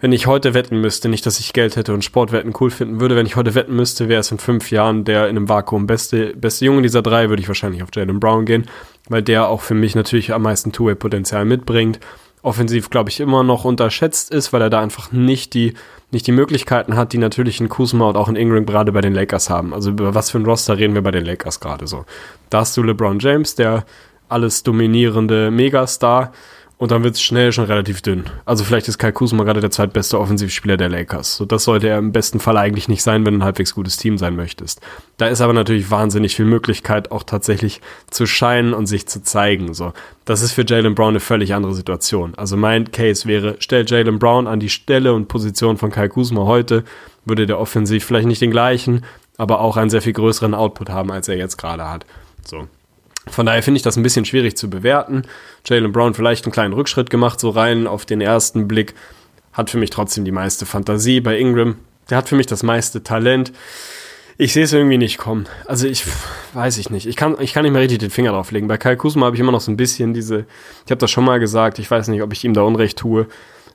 wenn 0.00 0.12
ich 0.12 0.28
heute 0.28 0.54
wetten 0.54 0.80
müsste, 0.80 1.08
nicht, 1.08 1.26
dass 1.26 1.40
ich 1.40 1.52
Geld 1.52 1.74
hätte 1.74 1.92
und 1.92 2.04
Sportwetten 2.04 2.52
cool 2.60 2.70
finden 2.70 3.00
würde, 3.00 3.16
wenn 3.16 3.26
ich 3.26 3.34
heute 3.34 3.56
wetten 3.56 3.74
müsste, 3.74 4.08
wäre 4.08 4.20
es 4.20 4.30
in 4.30 4.38
fünf 4.38 4.70
Jahren 4.70 5.04
der 5.04 5.28
in 5.28 5.36
einem 5.36 5.48
Vakuum 5.48 5.88
beste, 5.88 6.36
beste 6.36 6.64
Junge 6.64 6.82
dieser 6.82 7.02
drei, 7.02 7.28
würde 7.28 7.42
ich 7.42 7.48
wahrscheinlich 7.48 7.82
auf 7.82 7.88
Jalen 7.92 8.20
Brown 8.20 8.44
gehen, 8.44 8.66
weil 9.08 9.22
der 9.22 9.48
auch 9.48 9.60
für 9.60 9.74
mich 9.74 9.94
natürlich 9.94 10.32
am 10.32 10.42
meisten 10.42 10.72
Two-Way-Potenzial 10.72 11.44
mitbringt. 11.44 12.00
Offensiv, 12.42 12.90
glaube 12.90 13.10
ich, 13.10 13.20
immer 13.20 13.42
noch 13.42 13.64
unterschätzt 13.64 14.30
ist, 14.30 14.52
weil 14.52 14.62
er 14.62 14.70
da 14.70 14.80
einfach 14.80 15.10
nicht 15.10 15.54
die, 15.54 15.74
nicht 16.10 16.26
die 16.26 16.32
Möglichkeiten 16.32 16.96
hat, 16.96 17.12
die 17.12 17.18
natürlich 17.18 17.60
in 17.60 17.68
Kuzma 17.68 18.08
und 18.08 18.16
auch 18.16 18.28
in 18.28 18.36
Ingram 18.36 18.64
gerade 18.64 18.92
bei 18.92 19.00
den 19.00 19.14
Lakers 19.14 19.50
haben. 19.50 19.74
Also 19.74 19.90
über 19.90 20.14
was 20.14 20.30
für 20.30 20.38
ein 20.38 20.46
Roster 20.46 20.78
reden 20.78 20.94
wir 20.94 21.02
bei 21.02 21.10
den 21.10 21.24
Lakers 21.24 21.60
gerade 21.60 21.86
so. 21.86 22.04
Da 22.50 22.60
hast 22.60 22.76
du 22.76 22.82
LeBron 22.82 23.18
James, 23.18 23.56
der 23.56 23.84
alles 24.28 24.62
dominierende 24.62 25.50
Megastar, 25.50 26.32
und 26.78 26.92
dann 26.92 27.02
wird 27.02 27.16
es 27.16 27.20
schnell 27.20 27.52
schon 27.52 27.64
relativ 27.64 28.02
dünn. 28.02 28.24
Also 28.44 28.62
vielleicht 28.62 28.86
ist 28.86 28.98
Kai 28.98 29.10
Kuzma 29.10 29.42
gerade 29.42 29.60
der 29.60 29.72
zweitbeste 29.72 30.18
Offensivspieler 30.18 30.76
der 30.76 30.88
Lakers. 30.88 31.36
So, 31.36 31.44
das 31.44 31.64
sollte 31.64 31.88
er 31.88 31.98
im 31.98 32.12
besten 32.12 32.38
Fall 32.38 32.56
eigentlich 32.56 32.88
nicht 32.88 33.02
sein, 33.02 33.26
wenn 33.26 33.34
du 33.34 33.40
ein 33.40 33.44
halbwegs 33.44 33.74
gutes 33.74 33.96
Team 33.96 34.16
sein 34.16 34.36
möchtest. 34.36 34.80
Da 35.16 35.26
ist 35.26 35.40
aber 35.40 35.52
natürlich 35.52 35.90
wahnsinnig 35.90 36.36
viel 36.36 36.44
Möglichkeit, 36.44 37.10
auch 37.10 37.24
tatsächlich 37.24 37.80
zu 38.10 38.26
scheinen 38.26 38.74
und 38.74 38.86
sich 38.86 39.08
zu 39.08 39.22
zeigen. 39.22 39.74
So, 39.74 39.92
das 40.24 40.40
ist 40.40 40.52
für 40.52 40.64
Jalen 40.64 40.94
Brown 40.94 41.10
eine 41.10 41.20
völlig 41.20 41.52
andere 41.52 41.74
Situation. 41.74 42.34
Also 42.36 42.56
mein 42.56 42.92
Case 42.92 43.26
wäre, 43.26 43.56
stell 43.58 43.84
Jalen 43.86 44.20
Brown 44.20 44.46
an 44.46 44.60
die 44.60 44.70
Stelle 44.70 45.12
und 45.14 45.26
Position 45.26 45.76
von 45.76 45.90
Kai 45.90 46.08
Kuzma 46.08 46.44
heute, 46.44 46.84
würde 47.24 47.46
der 47.46 47.58
offensiv 47.58 48.04
vielleicht 48.04 48.28
nicht 48.28 48.40
den 48.40 48.52
gleichen, 48.52 49.04
aber 49.36 49.60
auch 49.60 49.76
einen 49.76 49.90
sehr 49.90 50.02
viel 50.02 50.12
größeren 50.12 50.54
Output 50.54 50.90
haben, 50.90 51.10
als 51.10 51.26
er 51.28 51.36
jetzt 51.36 51.56
gerade 51.56 51.88
hat. 51.88 52.06
So, 52.44 52.68
von 53.30 53.46
daher 53.46 53.62
finde 53.62 53.76
ich 53.76 53.82
das 53.82 53.96
ein 53.96 54.02
bisschen 54.02 54.24
schwierig 54.24 54.56
zu 54.56 54.70
bewerten. 54.70 55.22
Jalen 55.66 55.92
Brown 55.92 56.14
vielleicht 56.14 56.44
einen 56.44 56.52
kleinen 56.52 56.74
Rückschritt 56.74 57.10
gemacht, 57.10 57.40
so 57.40 57.50
rein 57.50 57.86
auf 57.86 58.04
den 58.04 58.20
ersten 58.20 58.68
Blick. 58.68 58.94
Hat 59.52 59.70
für 59.70 59.78
mich 59.78 59.90
trotzdem 59.90 60.24
die 60.24 60.32
meiste 60.32 60.66
Fantasie. 60.66 61.20
Bei 61.20 61.38
Ingram, 61.38 61.76
der 62.10 62.18
hat 62.18 62.28
für 62.28 62.36
mich 62.36 62.46
das 62.46 62.62
meiste 62.62 63.02
Talent. 63.02 63.52
Ich 64.40 64.52
sehe 64.52 64.64
es 64.64 64.72
irgendwie 64.72 64.98
nicht 64.98 65.18
kommen. 65.18 65.46
Also 65.66 65.88
ich 65.88 66.04
weiß 66.54 66.78
ich 66.78 66.90
nicht. 66.90 67.06
Ich 67.06 67.16
kann, 67.16 67.36
ich 67.40 67.52
kann 67.52 67.64
nicht 67.64 67.72
mehr 67.72 67.82
richtig 67.82 67.98
den 67.98 68.10
Finger 68.10 68.30
drauf 68.30 68.52
legen. 68.52 68.68
Bei 68.68 68.78
Kai 68.78 68.94
Kusma 68.94 69.26
habe 69.26 69.34
ich 69.34 69.40
immer 69.40 69.50
noch 69.50 69.60
so 69.60 69.72
ein 69.72 69.76
bisschen 69.76 70.14
diese, 70.14 70.46
ich 70.84 70.90
habe 70.90 71.00
das 71.00 71.10
schon 71.10 71.24
mal 71.24 71.40
gesagt, 71.40 71.80
ich 71.80 71.90
weiß 71.90 72.06
nicht, 72.08 72.22
ob 72.22 72.32
ich 72.32 72.44
ihm 72.44 72.54
da 72.54 72.62
Unrecht 72.62 72.98
tue, 72.98 73.26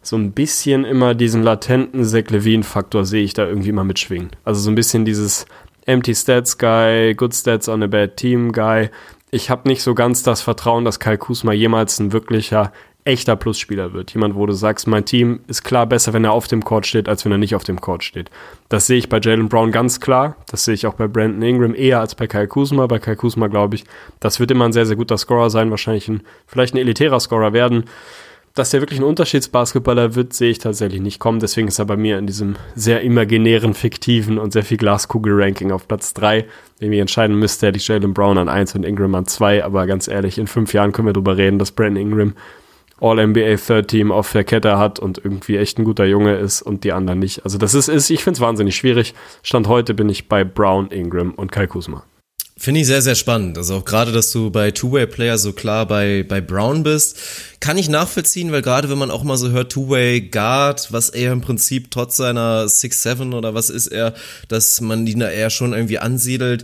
so 0.02 0.16
ein 0.16 0.32
bisschen 0.32 0.86
immer 0.86 1.16
diesen 1.16 1.44
latenten 1.44 2.06
Zach 2.06 2.30
Levine-Faktor 2.30 3.06
sehe 3.06 3.24
ich 3.24 3.34
da 3.34 3.46
irgendwie 3.46 3.70
immer 3.70 3.84
mitschwingen. 3.84 4.30
Also 4.46 4.62
so 4.62 4.72
ein 4.72 4.76
bisschen 4.76 5.04
dieses 5.06 5.46
Empty 5.86 6.16
Stats 6.16 6.58
Guy, 6.58 7.14
Good 7.14 7.36
Stats 7.36 7.68
on 7.68 7.84
a 7.84 7.88
Bad 7.88 8.16
Team 8.16 8.52
Guy 8.52 8.90
ich 9.34 9.50
habe 9.50 9.68
nicht 9.68 9.82
so 9.82 9.96
ganz 9.96 10.22
das 10.22 10.42
Vertrauen, 10.42 10.86
dass 10.86 11.00
Kai 11.00 11.18
Kusma 11.18 11.54
jemals 11.54 12.00
ein 12.00 12.14
wirklicher, 12.14 12.72
echter 13.04 13.36
Plusspieler 13.36 13.92
wird. 13.92 14.14
Jemand, 14.14 14.36
wo 14.36 14.46
du 14.46 14.54
sagst, 14.54 14.88
mein 14.88 15.06
Team 15.06 15.42
ist 15.48 15.64
klar 15.64 15.88
besser, 15.88 16.14
wenn 16.14 16.24
er 16.24 16.32
auf 16.32 16.48
dem 16.48 16.64
Court 16.64 16.86
steht, 16.86 17.10
als 17.10 17.26
wenn 17.26 17.32
er 17.32 17.38
nicht 17.40 17.56
auf 17.56 17.64
dem 17.64 17.82
Court 17.82 18.04
steht. 18.04 18.30
Das 18.70 18.88
sehe 18.88 18.98
ich 18.98 19.10
bei 19.10 19.20
Jalen 19.20 19.50
Brown 19.50 19.72
ganz 19.72 20.00
klar. 20.00 20.38
Das 20.50 20.64
sehe 20.66 20.76
ich 20.76 20.86
auch 20.86 20.94
bei 20.94 21.08
Brandon 21.08 21.42
Ingram 21.42 21.76
eher 21.76 22.00
als 22.00 22.16
bei 22.16 22.28
Kai 22.28 22.46
Kusma. 22.46 22.86
Bei 22.86 23.00
Kai 23.00 23.16
Kusma 23.16 23.48
glaube 23.48 23.76
ich, 23.76 23.84
das 24.20 24.40
wird 24.40 24.52
immer 24.52 24.66
ein 24.66 24.72
sehr, 24.72 24.86
sehr 24.86 24.96
guter 24.96 25.18
Scorer 25.18 25.50
sein, 25.50 25.72
wahrscheinlich 25.72 26.08
ein, 26.08 26.22
vielleicht 26.46 26.76
ein 26.76 26.78
elitärer 26.78 27.20
Scorer 27.20 27.52
werden 27.54 27.86
dass 28.56 28.70
der 28.70 28.82
wirklich 28.82 29.00
ein 29.00 29.06
Unterschiedsbasketballer 29.06 30.14
wird, 30.14 30.34
sehe 30.34 30.52
ich 30.52 30.60
tatsächlich 30.60 31.02
nicht 31.02 31.20
kommen. 31.20 31.40
Deswegen 31.40 31.68
ist 31.68 31.80
er 31.80 31.86
bei 31.86 31.98
mir 31.98 32.20
in 32.20 32.28
diesem 32.28 32.56
sehr 32.76 33.02
imaginären, 33.02 33.74
fiktiven 33.74 34.38
und 34.38 34.54
sehr 34.54 34.64
viel 34.64 34.78
Glaskugel-Ranking 34.78 35.72
auf 35.72 35.88
Platz 35.88 36.14
3. 36.14 36.46
Wenn 36.80 36.94
ich 36.94 37.00
entscheiden 37.00 37.38
müsste, 37.38 37.68
hätte 37.68 37.78
ich 37.78 37.88
Jalen 37.88 38.14
Brown 38.14 38.38
an 38.38 38.50
1 38.50 38.76
und 38.76 38.84
Ingram 38.84 39.16
an 39.16 39.26
2. 39.26 39.64
Aber 39.64 39.88
ganz 39.88 40.08
ehrlich, 40.08 40.38
in 40.38 40.46
fünf 40.46 40.74
Jahren 40.74 40.92
können 40.92 41.08
wir 41.08 41.14
darüber 41.14 41.36
reden, 41.36 41.58
dass 41.58 41.72
Brandon 41.72 42.02
Ingram 42.02 42.34
All-NBA 43.02 43.56
Third 43.56 43.88
Team 43.88 44.12
auf 44.12 44.32
der 44.32 44.44
Kette 44.44 44.78
hat 44.78 45.00
und 45.00 45.18
irgendwie 45.18 45.58
echt 45.58 45.80
ein 45.80 45.84
guter 45.84 46.06
Junge 46.06 46.36
ist 46.36 46.62
und 46.62 46.84
die 46.84 46.94
anderen 46.94 47.20
nicht. 47.20 47.44
Also 47.44 47.58
das 47.58 47.74
ist, 47.74 47.88
ist 47.88 48.12
ich 48.12 48.24
finde 48.24 48.38
es 48.38 48.42
wahnsinnig 48.42 48.76
schwierig. 48.76 49.16
Stand 49.42 49.68
heute 49.68 49.96
bin 49.96 50.10
ich 50.10 50.30
bei 50.30 50.44
Brown, 50.44 50.92
Ingram 50.92 51.32
und 51.32 51.52
Kai 51.52 51.66
Kuzma. 51.66 52.04
Finde 52.56 52.82
ich 52.82 52.88
sehr, 52.88 53.02
sehr 53.02 53.16
spannend. 53.16 53.58
Also 53.58 53.78
auch 53.78 53.86
gerade, 53.86 54.12
dass 54.12 54.32
du 54.32 54.52
bei 54.52 54.70
Two-Way-Player 54.70 55.40
so 55.40 55.54
klar 55.54 55.88
bei, 55.88 56.24
bei 56.28 56.40
Brown 56.40 56.84
bist, 56.84 57.18
kann 57.60 57.80
ich 57.80 57.90
nachvollziehen, 57.90 58.52
weil 58.52 58.62
gerade 58.62 58.90
wenn 58.90 58.98
man 58.98 59.10
auch 59.10 59.24
mal 59.24 59.38
so 59.38 59.50
hört, 59.50 59.72
Two-Way 59.72 60.30
Guard, 60.30 60.92
was 60.92 61.10
er 61.10 61.34
im 61.34 61.42
Prinzip 61.42 61.90
trotz 61.90 62.18
seiner 62.18 62.66
6'7 62.66 63.34
oder 63.34 63.56
was 63.56 63.72
ist 63.72 63.88
er, 63.88 64.14
dass 64.50 64.82
man 64.82 65.08
ihn 65.08 65.20
da 65.20 65.30
eher 65.30 65.50
schon 65.50 65.74
irgendwie 65.74 65.98
ansiedelt, 65.98 66.64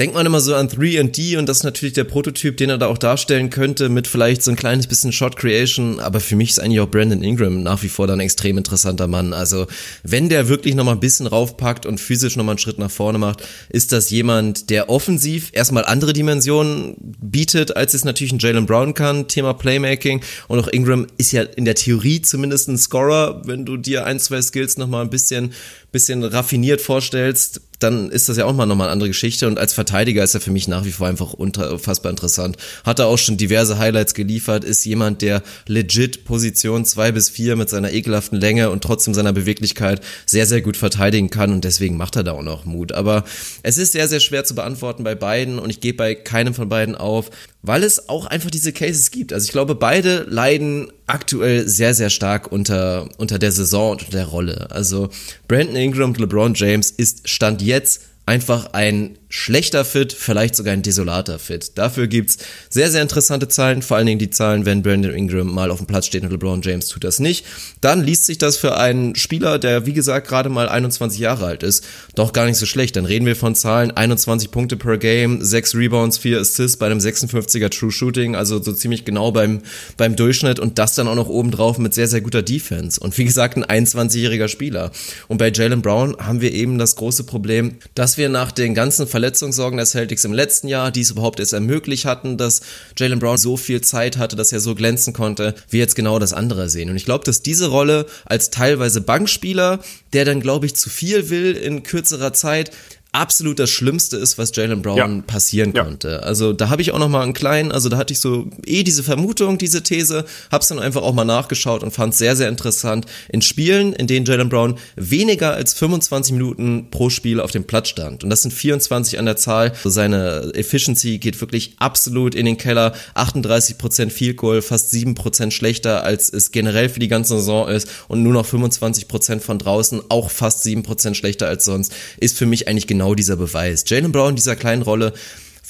denkt 0.00 0.14
man 0.14 0.24
immer 0.24 0.40
so 0.40 0.54
an 0.54 0.68
3D 0.68 1.36
und 1.36 1.46
das 1.46 1.58
ist 1.58 1.64
natürlich 1.64 1.92
der 1.92 2.04
Prototyp, 2.04 2.56
den 2.56 2.70
er 2.70 2.78
da 2.78 2.86
auch 2.86 2.96
darstellen 2.96 3.50
könnte, 3.50 3.90
mit 3.90 4.06
vielleicht 4.06 4.42
so 4.42 4.50
ein 4.50 4.56
kleines 4.56 4.86
bisschen 4.86 5.12
Shot 5.12 5.36
Creation. 5.36 6.00
Aber 6.00 6.20
für 6.20 6.36
mich 6.36 6.50
ist 6.50 6.58
eigentlich 6.58 6.80
auch 6.80 6.90
Brandon 6.90 7.22
Ingram 7.22 7.62
nach 7.62 7.82
wie 7.82 7.90
vor 7.90 8.06
dann 8.06 8.18
ein 8.18 8.24
extrem 8.24 8.56
interessanter 8.56 9.06
Mann. 9.08 9.34
Also, 9.34 9.66
wenn 10.02 10.30
der 10.30 10.48
wirklich 10.48 10.74
nochmal 10.74 10.94
ein 10.94 11.00
bisschen 11.00 11.26
raufpackt 11.26 11.84
und 11.84 12.00
physisch 12.00 12.36
nochmal 12.36 12.54
einen 12.54 12.58
Schritt 12.58 12.78
nach 12.78 12.90
vorne 12.90 13.18
macht, 13.18 13.46
ist 13.68 13.92
das 13.92 14.08
jemand, 14.08 14.70
der 14.70 14.88
offensiv 14.88 15.50
erstmal 15.52 15.84
andere 15.84 16.14
Dimensionen 16.14 16.96
bietet, 17.20 17.76
als 17.76 17.92
es 17.92 18.02
natürlich 18.02 18.32
ein 18.32 18.38
Jalen 18.38 18.64
Brown 18.64 18.94
kann, 18.94 19.28
Thema 19.28 19.52
Playmaking. 19.52 20.22
Und 20.48 20.60
auch 20.60 20.68
Ingram 20.68 21.08
ist 21.18 21.32
ja 21.32 21.42
in 21.42 21.66
der 21.66 21.74
Theorie 21.74 22.22
zumindest 22.22 22.68
ein 22.68 22.78
Scorer, 22.78 23.42
wenn 23.44 23.66
du 23.66 23.76
dir 23.76 24.06
ein, 24.06 24.18
zwei 24.18 24.40
Skills 24.40 24.78
nochmal 24.78 25.02
ein 25.02 25.10
bisschen 25.10 25.52
bisschen 25.92 26.24
raffiniert 26.24 26.80
vorstellst, 26.80 27.62
dann 27.80 28.10
ist 28.10 28.28
das 28.28 28.36
ja 28.36 28.44
auch 28.44 28.52
mal 28.52 28.66
nochmal 28.66 28.88
eine 28.88 28.92
andere 28.92 29.08
Geschichte. 29.08 29.48
Und 29.48 29.58
als 29.58 29.72
Verteidiger 29.72 30.22
ist 30.22 30.34
er 30.34 30.40
für 30.40 30.50
mich 30.50 30.68
nach 30.68 30.84
wie 30.84 30.92
vor 30.92 31.08
einfach 31.08 31.32
unfassbar 31.32 32.10
interessant. 32.10 32.56
Hat 32.84 32.98
er 32.98 33.06
auch 33.06 33.16
schon 33.16 33.38
diverse 33.38 33.78
Highlights 33.78 34.14
geliefert, 34.14 34.64
ist 34.64 34.84
jemand, 34.84 35.22
der 35.22 35.42
legit 35.66 36.24
Position 36.24 36.84
zwei 36.84 37.10
bis 37.10 37.30
vier 37.30 37.56
mit 37.56 37.70
seiner 37.70 37.92
ekelhaften 37.92 38.38
Länge 38.38 38.70
und 38.70 38.84
trotzdem 38.84 39.14
seiner 39.14 39.32
Beweglichkeit 39.32 40.02
sehr, 40.26 40.46
sehr 40.46 40.60
gut 40.60 40.76
verteidigen 40.76 41.30
kann. 41.30 41.52
Und 41.52 41.64
deswegen 41.64 41.96
macht 41.96 42.16
er 42.16 42.22
da 42.22 42.32
auch 42.32 42.42
noch 42.42 42.66
Mut. 42.66 42.92
Aber 42.92 43.24
es 43.62 43.78
ist 43.78 43.92
sehr, 43.92 44.08
sehr 44.08 44.20
schwer 44.20 44.44
zu 44.44 44.54
beantworten 44.54 45.02
bei 45.02 45.14
beiden 45.14 45.58
und 45.58 45.70
ich 45.70 45.80
gehe 45.80 45.94
bei 45.94 46.14
keinem 46.14 46.54
von 46.54 46.68
beiden 46.68 46.94
auf, 46.94 47.30
weil 47.62 47.84
es 47.84 48.08
auch 48.08 48.26
einfach 48.26 48.50
diese 48.50 48.72
Cases 48.72 49.10
gibt. 49.10 49.32
Also 49.32 49.44
ich 49.44 49.52
glaube, 49.52 49.74
beide 49.74 50.26
leiden 50.28 50.90
aktuell 51.06 51.68
sehr, 51.68 51.94
sehr 51.94 52.10
stark 52.10 52.50
unter, 52.50 53.08
unter 53.18 53.38
der 53.38 53.52
Saison 53.52 53.92
und 53.92 54.12
der 54.12 54.26
Rolle. 54.26 54.70
Also 54.70 55.10
Brandon 55.46 55.76
Ingram 55.76 56.14
LeBron 56.14 56.54
James 56.54 56.90
ist 56.90 57.28
Stand 57.28 57.62
jetzt 57.62 58.02
einfach 58.26 58.72
ein 58.72 59.18
schlechter 59.30 59.84
Fit, 59.84 60.12
vielleicht 60.12 60.56
sogar 60.56 60.72
ein 60.72 60.82
desolater 60.82 61.38
Fit. 61.38 61.78
Dafür 61.78 62.08
gibt's 62.08 62.38
sehr, 62.68 62.90
sehr 62.90 63.00
interessante 63.00 63.46
Zahlen, 63.46 63.80
vor 63.80 63.96
allen 63.96 64.06
Dingen 64.06 64.18
die 64.18 64.28
Zahlen, 64.28 64.66
wenn 64.66 64.82
Brandon 64.82 65.14
Ingram 65.14 65.46
mal 65.46 65.70
auf 65.70 65.78
dem 65.78 65.86
Platz 65.86 66.06
steht 66.06 66.24
und 66.24 66.32
LeBron 66.32 66.62
James 66.62 66.88
tut 66.88 67.04
das 67.04 67.20
nicht. 67.20 67.46
Dann 67.80 68.02
liest 68.02 68.26
sich 68.26 68.38
das 68.38 68.56
für 68.56 68.76
einen 68.76 69.14
Spieler, 69.14 69.60
der 69.60 69.86
wie 69.86 69.92
gesagt 69.92 70.26
gerade 70.26 70.48
mal 70.48 70.68
21 70.68 71.20
Jahre 71.20 71.46
alt 71.46 71.62
ist, 71.62 71.86
doch 72.16 72.32
gar 72.32 72.44
nicht 72.44 72.56
so 72.56 72.66
schlecht. 72.66 72.96
Dann 72.96 73.04
reden 73.04 73.24
wir 73.24 73.36
von 73.36 73.54
Zahlen 73.54 73.92
21 73.92 74.50
Punkte 74.50 74.76
per 74.76 74.98
Game, 74.98 75.40
6 75.42 75.76
Rebounds, 75.76 76.18
4 76.18 76.40
Assists 76.40 76.76
bei 76.76 76.86
einem 76.86 76.98
56er 76.98 77.70
True 77.70 77.92
Shooting, 77.92 78.34
also 78.34 78.60
so 78.60 78.72
ziemlich 78.72 79.04
genau 79.04 79.30
beim, 79.30 79.60
beim 79.96 80.16
Durchschnitt 80.16 80.58
und 80.58 80.78
das 80.78 80.96
dann 80.96 81.06
auch 81.06 81.14
noch 81.14 81.28
obendrauf 81.28 81.78
mit 81.78 81.94
sehr, 81.94 82.08
sehr 82.08 82.20
guter 82.20 82.42
Defense. 82.42 82.98
Und 82.98 83.16
wie 83.16 83.24
gesagt, 83.24 83.56
ein 83.56 83.64
21-jähriger 83.64 84.48
Spieler. 84.48 84.90
Und 85.28 85.38
bei 85.38 85.52
Jalen 85.52 85.82
Brown 85.82 86.16
haben 86.18 86.40
wir 86.40 86.52
eben 86.52 86.78
das 86.78 86.96
große 86.96 87.22
Problem, 87.22 87.76
dass 87.94 88.18
wir 88.18 88.28
nach 88.28 88.50
den 88.50 88.74
ganzen 88.74 89.06
Ver 89.06 89.19
Verletzungssorgen 89.20 89.76
der 89.76 89.84
Celtics 89.84 90.24
im 90.24 90.32
letzten 90.32 90.66
Jahr, 90.66 90.90
die 90.90 91.02
es 91.02 91.10
überhaupt 91.10 91.40
erst 91.40 91.52
ermöglicht 91.52 92.06
hatten, 92.06 92.38
dass 92.38 92.62
Jalen 92.96 93.18
Brown 93.18 93.36
so 93.36 93.58
viel 93.58 93.82
Zeit 93.82 94.16
hatte, 94.16 94.34
dass 94.34 94.50
er 94.50 94.60
so 94.60 94.74
glänzen 94.74 95.12
konnte, 95.12 95.54
wir 95.68 95.78
jetzt 95.78 95.94
genau 95.94 96.18
das 96.18 96.32
andere 96.32 96.70
sehen. 96.70 96.88
Und 96.88 96.96
ich 96.96 97.04
glaube, 97.04 97.24
dass 97.26 97.42
diese 97.42 97.66
Rolle 97.66 98.06
als 98.24 98.48
teilweise 98.48 99.02
Bankspieler, 99.02 99.80
der 100.14 100.24
dann, 100.24 100.40
glaube 100.40 100.64
ich, 100.64 100.74
zu 100.74 100.88
viel 100.88 101.28
will 101.28 101.52
in 101.52 101.82
kürzerer 101.82 102.32
Zeit, 102.32 102.70
absolut 103.12 103.58
das 103.58 103.70
Schlimmste 103.70 104.16
ist, 104.16 104.38
was 104.38 104.54
Jalen 104.54 104.82
Brown 104.82 104.96
ja. 104.96 105.22
passieren 105.26 105.72
ja. 105.74 105.84
konnte. 105.84 106.22
Also 106.22 106.52
da 106.52 106.68
habe 106.68 106.82
ich 106.82 106.92
auch 106.92 106.98
noch 106.98 107.08
mal 107.08 107.22
einen 107.22 107.32
kleinen, 107.32 107.72
also 107.72 107.88
da 107.88 107.96
hatte 107.96 108.12
ich 108.12 108.20
so 108.20 108.46
eh 108.66 108.84
diese 108.84 109.02
Vermutung, 109.02 109.58
diese 109.58 109.82
These, 109.82 110.24
hab's 110.50 110.68
dann 110.68 110.78
einfach 110.78 111.02
auch 111.02 111.12
mal 111.12 111.24
nachgeschaut 111.24 111.82
und 111.82 111.90
fand 111.90 112.14
sehr 112.14 112.36
sehr 112.36 112.48
interessant 112.48 113.06
in 113.28 113.42
Spielen, 113.42 113.92
in 113.92 114.06
denen 114.06 114.26
Jalen 114.26 114.48
Brown 114.48 114.78
weniger 114.96 115.54
als 115.54 115.74
25 115.74 116.32
Minuten 116.32 116.88
pro 116.90 117.10
Spiel 117.10 117.40
auf 117.40 117.50
dem 117.50 117.64
Platz 117.64 117.88
stand 117.88 118.22
und 118.22 118.30
das 118.30 118.42
sind 118.42 118.52
24 118.52 119.18
an 119.18 119.26
der 119.26 119.36
Zahl. 119.36 119.70
Also 119.70 119.90
seine 119.90 120.52
Efficiency 120.54 121.18
geht 121.18 121.40
wirklich 121.40 121.74
absolut 121.78 122.34
in 122.34 122.46
den 122.46 122.56
Keller, 122.56 122.94
38 123.14 123.78
Prozent 123.78 124.12
Field 124.12 124.36
Goal, 124.36 124.62
fast 124.62 124.90
7 124.90 125.14
Prozent 125.14 125.52
schlechter 125.52 126.04
als 126.04 126.32
es 126.32 126.52
generell 126.52 126.88
für 126.88 127.00
die 127.00 127.08
ganze 127.08 127.36
Saison 127.38 127.68
ist 127.68 127.88
und 128.08 128.22
nur 128.22 128.32
noch 128.32 128.46
25 128.46 129.08
Prozent 129.08 129.42
von 129.42 129.58
draußen, 129.58 130.00
auch 130.08 130.30
fast 130.30 130.62
7 130.62 130.82
Prozent 130.82 131.16
schlechter 131.16 131.48
als 131.48 131.64
sonst, 131.64 131.92
ist 132.18 132.38
für 132.38 132.46
mich 132.46 132.68
eigentlich 132.68 132.86
genau 132.86 132.99
genau 133.00 133.14
dieser 133.14 133.36
Beweis. 133.36 133.84
Jalen 133.86 134.12
Brown 134.12 134.30
in 134.30 134.36
dieser 134.36 134.56
kleinen 134.56 134.82
Rolle 134.82 135.14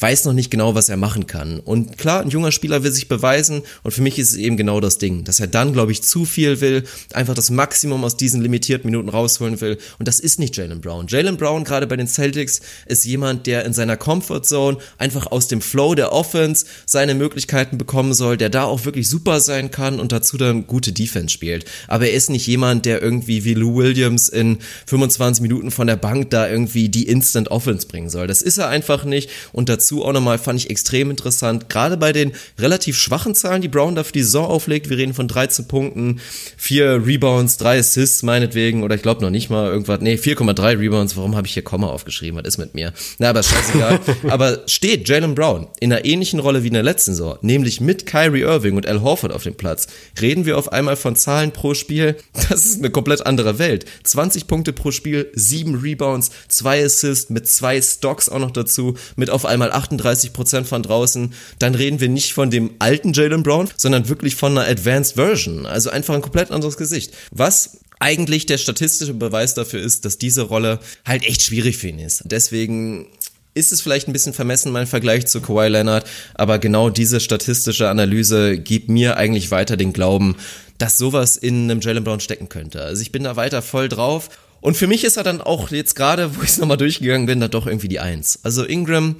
weiß 0.01 0.25
noch 0.25 0.33
nicht 0.33 0.51
genau, 0.51 0.75
was 0.75 0.89
er 0.89 0.97
machen 0.97 1.27
kann. 1.27 1.61
Und 1.61 1.99
klar, 1.99 2.23
ein 2.23 2.31
junger 2.31 2.53
Spieler 2.53 2.83
will 2.83 2.93
sich 2.93 3.09
beweisen 3.09 3.63
und 3.83 3.93
für 3.93 4.03
mich 4.03 4.19
ist 4.19 4.33
es 4.33 4.37
eben 4.37 4.57
genau 4.57 4.81
das 4.81 4.99
Ding, 4.99 5.25
dass 5.25 5.41
er 5.41 5.47
dann, 5.47 5.73
glaube 5.73 5.93
ich, 5.93 6.03
zu 6.03 6.25
viel 6.25 6.61
will, 6.61 6.85
einfach 7.13 7.35
das 7.35 7.51
Maximum 7.51 8.03
aus 8.05 8.17
diesen 8.17 8.41
limitierten 8.41 8.91
Minuten 8.91 9.09
rausholen 9.11 9.61
will 9.61 9.79
und 9.99 10.09
das 10.09 10.21
ist 10.21 10.39
nicht 10.39 10.57
Jalen 10.57 10.81
Brown. 10.81 11.07
Jalen 11.07 11.37
Brown, 11.37 11.65
gerade 11.65 11.87
bei 11.87 11.97
den 11.97 12.07
Celtics, 12.07 12.61
ist 12.87 13.05
jemand, 13.05 13.47
der 13.47 13.65
in 13.65 13.73
seiner 13.73 13.97
Comfort 13.97 14.43
Zone 14.43 14.79
einfach 14.99 15.27
aus 15.27 15.49
dem 15.49 15.61
Flow 15.61 15.95
der 15.95 16.13
Offense 16.13 16.65
seine 16.87 17.15
Möglichkeiten 17.15 17.77
bekommen 17.77 18.15
soll, 18.15 18.37
der 18.37 18.49
da 18.49 18.65
auch 18.65 18.85
wirklich 18.85 19.09
super 19.09 19.41
sein 19.41 19.71
kann 19.71 20.01
und 20.01 20.13
dazu 20.13 20.39
dann 20.39 20.67
gute 20.67 20.93
Defense 20.93 21.33
spielt. 21.33 21.67
Aber 21.89 22.07
er 22.07 22.15
ist 22.15 22.31
nicht 22.31 22.47
jemand, 22.47 22.87
der 22.87 23.03
irgendwie 23.03 23.45
wie 23.45 23.55
Lou 23.55 23.77
Williams 23.77 24.29
in 24.29 24.59
25 24.87 25.43
Minuten 25.43 25.71
von 25.71 25.87
der 25.87 25.97
Bank 25.97 26.31
da 26.31 26.49
irgendwie 26.49 26.89
die 26.89 27.07
Instant 27.07 27.51
Offense 27.51 27.87
bringen 27.87 28.09
soll. 28.09 28.27
Das 28.27 28.43
ist 28.43 28.59
er 28.59 28.69
einfach 28.69 29.05
nicht 29.05 29.29
und 29.53 29.69
dazu 29.69 29.90
dazu 29.91 30.05
auch 30.05 30.13
nochmal, 30.13 30.39
fand 30.39 30.61
ich 30.61 30.71
extrem 30.71 31.11
interessant. 31.11 31.69
Gerade 31.69 31.97
bei 31.97 32.13
den 32.13 32.33
relativ 32.59 32.97
schwachen 32.97 33.35
Zahlen, 33.35 33.63
die 33.63 33.69
Brown 33.69 33.95
da 33.95 34.05
für 34.05 34.13
die 34.13 34.23
Saison 34.23 34.47
auflegt. 34.47 34.89
Wir 34.89 34.97
reden 34.97 35.15
von 35.15 35.27
13 35.27 35.67
Punkten, 35.67 36.21
4 36.57 37.07
Rebounds, 37.07 37.57
3 37.57 37.79
Assists 37.81 38.23
meinetwegen. 38.23 38.85
Oder 38.85 38.95
ich 38.95 39.03
glaube 39.03 39.23
noch 39.23 39.31
nicht 39.31 39.51
mal 39.51 39.71
irgendwas. 39.71 40.01
Nee, 40.01 40.15
4,3 40.15 40.79
Rebounds. 40.79 41.17
Warum 41.17 41.37
habe 41.37 41.47
ich 41.47 41.55
hier 41.55 41.65
Komma 41.65 41.89
aufgeschrieben? 41.89 42.39
Was 42.39 42.47
ist 42.47 42.59
mit 42.59 42.75
mir? 42.75 42.93
Na, 43.19 43.31
aber 43.31 43.43
scheißegal. 43.43 44.01
aber 44.29 44.63
steht 44.67 45.09
Jalen 45.09 45.35
Brown 45.35 45.67
in 45.81 45.93
einer 45.93 46.05
ähnlichen 46.05 46.39
Rolle 46.39 46.63
wie 46.63 46.69
in 46.69 46.75
der 46.75 46.83
letzten 46.83 47.13
Saison, 47.13 47.39
nämlich 47.43 47.81
mit 47.81 48.07
Kyrie 48.07 48.43
Irving 48.43 48.77
und 48.77 48.87
Al 48.87 49.03
Horford 49.03 49.33
auf 49.33 49.43
dem 49.43 49.55
Platz, 49.55 49.89
reden 50.21 50.47
wir 50.47 50.57
auf 50.57 50.73
einmal 50.73 50.97
von 50.97 51.17
Zahlen 51.17 51.53
pro 51.53 51.75
Spiel. 51.75 52.17
Das 52.51 52.65
ist 52.65 52.79
eine 52.79 52.91
komplett 52.91 53.27
andere 53.27 53.59
Welt. 53.59 53.85
20 54.03 54.49
Punkte 54.49 54.73
pro 54.73 54.91
Spiel, 54.91 55.31
7 55.35 55.77
Rebounds, 55.77 56.31
2 56.49 56.85
Assists 56.85 57.31
mit 57.31 57.47
2 57.47 57.81
Stocks 57.81 58.29
auch 58.29 58.41
noch 58.41 58.51
dazu, 58.51 58.95
mit 59.15 59.31
auf 59.31 59.47
einmal 59.47 59.71
38% 59.81 60.65
von 60.65 60.83
draußen, 60.83 61.33
dann 61.59 61.75
reden 61.75 62.01
wir 62.01 62.09
nicht 62.09 62.33
von 62.33 62.51
dem 62.51 62.71
alten 62.79 63.13
Jalen 63.13 63.43
Brown, 63.43 63.69
sondern 63.77 64.09
wirklich 64.09 64.37
von 64.37 64.57
einer 64.57 64.69
Advanced 64.69 65.15
Version. 65.15 65.67
Also 65.67 65.91
einfach 65.91 66.15
ein 66.15 66.23
komplett 66.23 66.51
anderes 66.51 66.77
Gesicht. 66.77 67.13
Was 67.31 67.81
eigentlich 68.01 68.47
der 68.47 68.59
statistische 68.59 69.15
Beweis 69.15 69.55
dafür 69.55 69.81
ist, 69.81 70.05
dass 70.05 70.19
diese 70.19 70.43
Rolle 70.43 70.81
halt 71.05 71.25
echt 71.27 71.43
schwierig 71.43 71.77
für 71.77 71.89
ihn 71.89 71.99
ist. 71.99 72.23
Deswegen 72.25 73.07
ist 73.55 73.73
es 73.73 73.81
vielleicht 73.81 74.09
ein 74.09 74.13
bisschen 74.13 74.33
vermessen, 74.33 74.73
mein 74.73 74.87
Vergleich 74.87 75.27
zu 75.27 75.41
Kawhi 75.41 75.69
Leonard, 75.69 76.07
aber 76.35 76.59
genau 76.59 76.89
diese 76.89 77.21
statistische 77.21 77.89
Analyse 77.89 78.59
gibt 78.59 78.89
mir 78.89 79.17
eigentlich 79.17 79.51
weiter 79.51 79.77
den 79.77 79.93
Glauben, 79.93 80.37
dass 80.79 80.97
sowas 80.97 81.37
in 81.37 81.71
einem 81.71 81.81
Jalen 81.81 82.05
Brown 82.05 82.21
stecken 82.21 82.49
könnte. 82.49 82.83
Also 82.83 83.03
ich 83.03 83.13
bin 83.13 83.25
da 83.25 83.37
weiter 83.37 83.61
voll 83.61 83.89
drauf 83.89 84.31
und 84.61 84.77
für 84.77 84.87
mich 84.87 85.05
ist 85.05 85.17
er 85.17 85.23
dann 85.23 85.41
auch 85.41 85.71
jetzt 85.71 85.97
gerade, 85.97 86.37
wo 86.37 86.43
ich 86.43 86.51
es 86.51 86.59
nochmal 86.59 86.77
durchgegangen 86.77 87.27
bin, 87.27 87.41
da 87.41 87.49
doch 87.49 87.67
irgendwie 87.67 87.89
die 87.89 88.01
Eins. 88.01 88.41
Also 88.43 88.65
Ingram, 88.65 89.17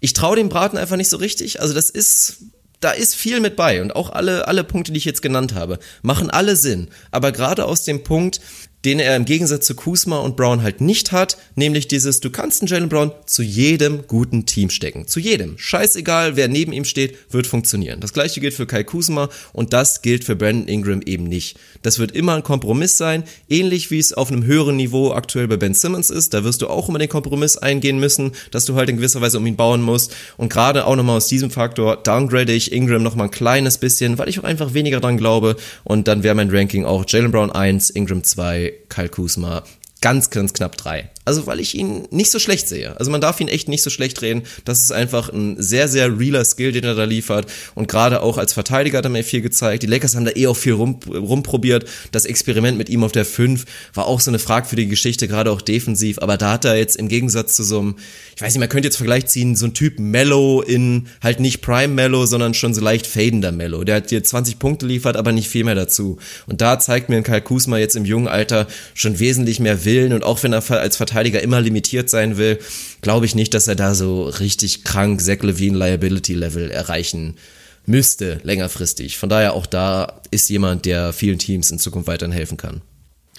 ich 0.00 0.12
traue 0.12 0.36
dem 0.36 0.48
Braten 0.48 0.78
einfach 0.78 0.96
nicht 0.96 1.10
so 1.10 1.16
richtig. 1.16 1.60
Also 1.60 1.74
das 1.74 1.90
ist, 1.90 2.36
da 2.80 2.90
ist 2.92 3.14
viel 3.14 3.40
mit 3.40 3.56
bei. 3.56 3.82
Und 3.82 3.96
auch 3.96 4.10
alle, 4.10 4.46
alle 4.46 4.62
Punkte, 4.62 4.92
die 4.92 4.98
ich 4.98 5.04
jetzt 5.04 5.22
genannt 5.22 5.54
habe, 5.54 5.78
machen 6.02 6.30
alle 6.30 6.54
Sinn. 6.56 6.88
Aber 7.10 7.32
gerade 7.32 7.64
aus 7.64 7.84
dem 7.84 8.04
Punkt, 8.04 8.40
den 8.84 8.98
er 8.98 9.16
im 9.16 9.24
Gegensatz 9.24 9.66
zu 9.66 9.74
Kuzma 9.74 10.18
und 10.18 10.36
Brown 10.36 10.62
halt 10.62 10.80
nicht 10.80 11.12
hat, 11.12 11.38
nämlich 11.54 11.88
dieses, 11.88 12.20
du 12.20 12.30
kannst 12.30 12.60
einen 12.60 12.68
Jalen 12.68 12.88
Brown 12.88 13.12
zu 13.26 13.42
jedem 13.42 14.06
guten 14.06 14.46
Team 14.46 14.70
stecken. 14.70 15.06
Zu 15.06 15.20
jedem. 15.20 15.56
Scheißegal, 15.58 16.36
wer 16.36 16.48
neben 16.48 16.72
ihm 16.72 16.84
steht, 16.84 17.16
wird 17.30 17.46
funktionieren. 17.46 18.00
Das 18.00 18.12
gleiche 18.12 18.40
gilt 18.40 18.54
für 18.54 18.66
Kai 18.66 18.84
Kuzma 18.84 19.28
und 19.52 19.72
das 19.72 20.02
gilt 20.02 20.24
für 20.24 20.36
Brandon 20.36 20.68
Ingram 20.68 21.00
eben 21.02 21.24
nicht. 21.24 21.58
Das 21.82 21.98
wird 21.98 22.12
immer 22.12 22.34
ein 22.34 22.42
Kompromiss 22.42 22.98
sein, 22.98 23.24
ähnlich 23.48 23.90
wie 23.90 23.98
es 23.98 24.12
auf 24.12 24.30
einem 24.30 24.44
höheren 24.44 24.76
Niveau 24.76 25.12
aktuell 25.12 25.48
bei 25.48 25.56
Ben 25.56 25.74
Simmons 25.74 26.10
ist. 26.10 26.34
Da 26.34 26.44
wirst 26.44 26.62
du 26.62 26.68
auch 26.68 26.88
immer 26.88 26.98
den 26.98 27.08
Kompromiss 27.08 27.56
eingehen 27.56 27.98
müssen, 27.98 28.32
dass 28.50 28.64
du 28.66 28.74
halt 28.74 28.88
in 28.90 28.96
gewisser 28.96 29.20
Weise 29.20 29.38
um 29.38 29.46
ihn 29.46 29.56
bauen 29.56 29.82
musst. 29.82 30.14
Und 30.36 30.52
gerade 30.52 30.86
auch 30.86 30.96
nochmal 30.96 31.16
aus 31.16 31.28
diesem 31.28 31.50
Faktor 31.50 31.96
downgrade 31.96 32.52
ich 32.52 32.72
Ingram 32.72 33.02
nochmal 33.02 33.28
ein 33.28 33.30
kleines 33.30 33.78
bisschen, 33.78 34.18
weil 34.18 34.28
ich 34.28 34.38
auch 34.38 34.44
einfach 34.44 34.74
weniger 34.74 35.00
dran 35.00 35.16
glaube. 35.16 35.56
Und 35.84 36.08
dann 36.08 36.22
wäre 36.22 36.34
mein 36.34 36.50
Ranking 36.50 36.84
auch 36.84 37.04
Jalen 37.06 37.30
Brown 37.30 37.50
1, 37.50 37.90
Ingram 37.90 38.22
2, 38.22 38.73
Kyle 38.88 39.08
Kuzma 39.08 39.64
ganz, 40.00 40.30
ganz 40.30 40.52
knapp 40.52 40.76
drei. 40.76 41.10
Also 41.24 41.46
weil 41.46 41.58
ich 41.58 41.74
ihn 41.74 42.06
nicht 42.10 42.30
so 42.30 42.38
schlecht 42.38 42.68
sehe. 42.68 42.98
Also 42.98 43.10
man 43.10 43.20
darf 43.20 43.40
ihn 43.40 43.48
echt 43.48 43.68
nicht 43.68 43.82
so 43.82 43.88
schlecht 43.88 44.20
reden. 44.20 44.42
Das 44.66 44.80
ist 44.80 44.92
einfach 44.92 45.30
ein 45.30 45.60
sehr, 45.60 45.88
sehr 45.88 46.18
realer 46.18 46.44
Skill, 46.44 46.72
den 46.72 46.84
er 46.84 46.94
da 46.94 47.04
liefert. 47.04 47.50
Und 47.74 47.88
gerade 47.88 48.20
auch 48.20 48.36
als 48.36 48.52
Verteidiger 48.52 48.98
hat 48.98 49.06
er 49.06 49.10
mir 49.10 49.24
viel 49.24 49.40
gezeigt. 49.40 49.82
Die 49.82 49.86
Lakers 49.86 50.14
haben 50.16 50.26
da 50.26 50.32
eh 50.34 50.46
auch 50.46 50.56
viel 50.56 50.74
rum, 50.74 51.00
rumprobiert. 51.08 51.86
Das 52.12 52.26
Experiment 52.26 52.76
mit 52.76 52.90
ihm 52.90 53.04
auf 53.04 53.12
der 53.12 53.24
5 53.24 53.64
war 53.94 54.06
auch 54.06 54.20
so 54.20 54.30
eine 54.30 54.38
fragwürdige 54.38 54.90
Geschichte, 54.90 55.26
gerade 55.26 55.50
auch 55.50 55.62
defensiv. 55.62 56.18
Aber 56.18 56.36
da 56.36 56.52
hat 56.52 56.66
er 56.66 56.76
jetzt 56.76 56.96
im 56.96 57.08
Gegensatz 57.08 57.54
zu 57.54 57.62
so 57.62 57.80
einem, 57.80 57.96
ich 58.36 58.42
weiß 58.42 58.52
nicht, 58.52 58.60
man 58.60 58.68
könnte 58.68 58.88
jetzt 58.88 58.96
Vergleich 58.96 59.26
ziehen, 59.26 59.56
so 59.56 59.64
ein 59.64 59.72
Typ 59.72 59.98
Mellow 59.98 60.60
in 60.60 61.06
halt 61.22 61.40
nicht 61.40 61.62
Prime 61.62 61.94
Mellow, 61.94 62.26
sondern 62.26 62.52
schon 62.52 62.74
so 62.74 62.82
leicht 62.82 63.06
fadender 63.06 63.52
Mellow. 63.52 63.84
Der 63.84 63.96
hat 63.96 64.10
dir 64.10 64.22
20 64.22 64.58
Punkte 64.58 64.84
liefert, 64.84 65.16
aber 65.16 65.32
nicht 65.32 65.48
viel 65.48 65.64
mehr 65.64 65.74
dazu. 65.74 66.18
Und 66.46 66.60
da 66.60 66.78
zeigt 66.78 67.08
mir 67.08 67.16
ein 67.16 67.22
Kyle 67.22 67.40
Kuzma 67.40 67.78
jetzt 67.78 67.96
im 67.96 68.04
jungen 68.04 68.28
Alter 68.28 68.66
schon 68.92 69.18
wesentlich 69.18 69.58
mehr 69.58 69.86
Willen. 69.86 70.12
Und 70.12 70.22
auch 70.22 70.42
wenn 70.42 70.52
er 70.52 70.70
als 70.70 70.96
Verteidiger 70.98 71.13
immer 71.14 71.60
limitiert 71.60 72.10
sein 72.10 72.36
will, 72.36 72.58
glaube 73.00 73.26
ich 73.26 73.34
nicht, 73.34 73.54
dass 73.54 73.68
er 73.68 73.74
da 73.74 73.94
so 73.94 74.24
richtig 74.24 74.84
krank 74.84 75.20
Zach 75.20 75.42
Levine 75.42 75.78
Liability 75.78 76.34
Level 76.34 76.70
erreichen 76.70 77.36
müsste 77.86 78.40
längerfristig. 78.42 79.18
Von 79.18 79.28
daher 79.28 79.54
auch 79.54 79.66
da 79.66 80.20
ist 80.30 80.48
jemand, 80.48 80.86
der 80.86 81.12
vielen 81.12 81.38
Teams 81.38 81.70
in 81.70 81.78
Zukunft 81.78 82.08
weiterhin 82.08 82.32
helfen 82.32 82.56
kann. 82.56 82.82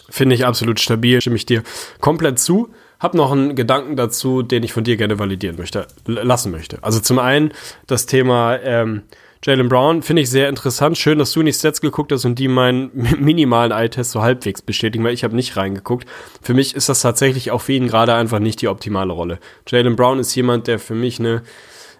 Finde 0.09 0.35
ich 0.35 0.45
absolut 0.45 0.79
stabil, 0.79 1.19
stimme 1.19 1.35
ich 1.35 1.45
dir 1.45 1.63
komplett 1.99 2.39
zu. 2.39 2.69
Hab 2.99 3.13
noch 3.13 3.31
einen 3.31 3.55
Gedanken 3.55 3.95
dazu, 3.95 4.41
den 4.41 4.63
ich 4.63 4.71
von 4.71 4.83
dir 4.83 4.97
gerne 4.97 5.19
validieren 5.19 5.57
möchte, 5.57 5.87
lassen 6.05 6.51
möchte. 6.51 6.77
Also 6.81 6.99
zum 6.99 7.19
einen 7.19 7.51
das 7.87 8.05
Thema, 8.05 8.57
ähm, 8.63 9.01
Jalen 9.43 9.69
Brown 9.69 10.01
finde 10.01 10.21
ich 10.23 10.29
sehr 10.29 10.49
interessant. 10.49 10.97
Schön, 10.97 11.19
dass 11.19 11.31
du 11.31 11.39
in 11.41 11.45
die 11.45 11.53
Stats 11.53 11.81
geguckt 11.81 12.11
hast 12.11 12.25
und 12.25 12.39
die 12.39 12.47
meinen 12.47 12.91
minimalen 13.19 13.71
Eye-Test 13.71 14.11
so 14.11 14.21
halbwegs 14.21 14.61
bestätigen, 14.61 15.03
weil 15.03 15.13
ich 15.13 15.23
habe 15.23 15.35
nicht 15.35 15.55
reingeguckt. 15.57 16.07
Für 16.41 16.53
mich 16.53 16.75
ist 16.75 16.89
das 16.89 17.01
tatsächlich 17.01 17.51
auch 17.51 17.61
für 17.61 17.73
ihn 17.73 17.87
gerade 17.87 18.13
einfach 18.13 18.39
nicht 18.39 18.61
die 18.61 18.67
optimale 18.67 19.13
Rolle. 19.13 19.39
Jalen 19.67 19.95
Brown 19.95 20.19
ist 20.19 20.33
jemand, 20.35 20.67
der 20.67 20.79
für 20.79 20.95
mich 20.95 21.19
eine 21.19 21.43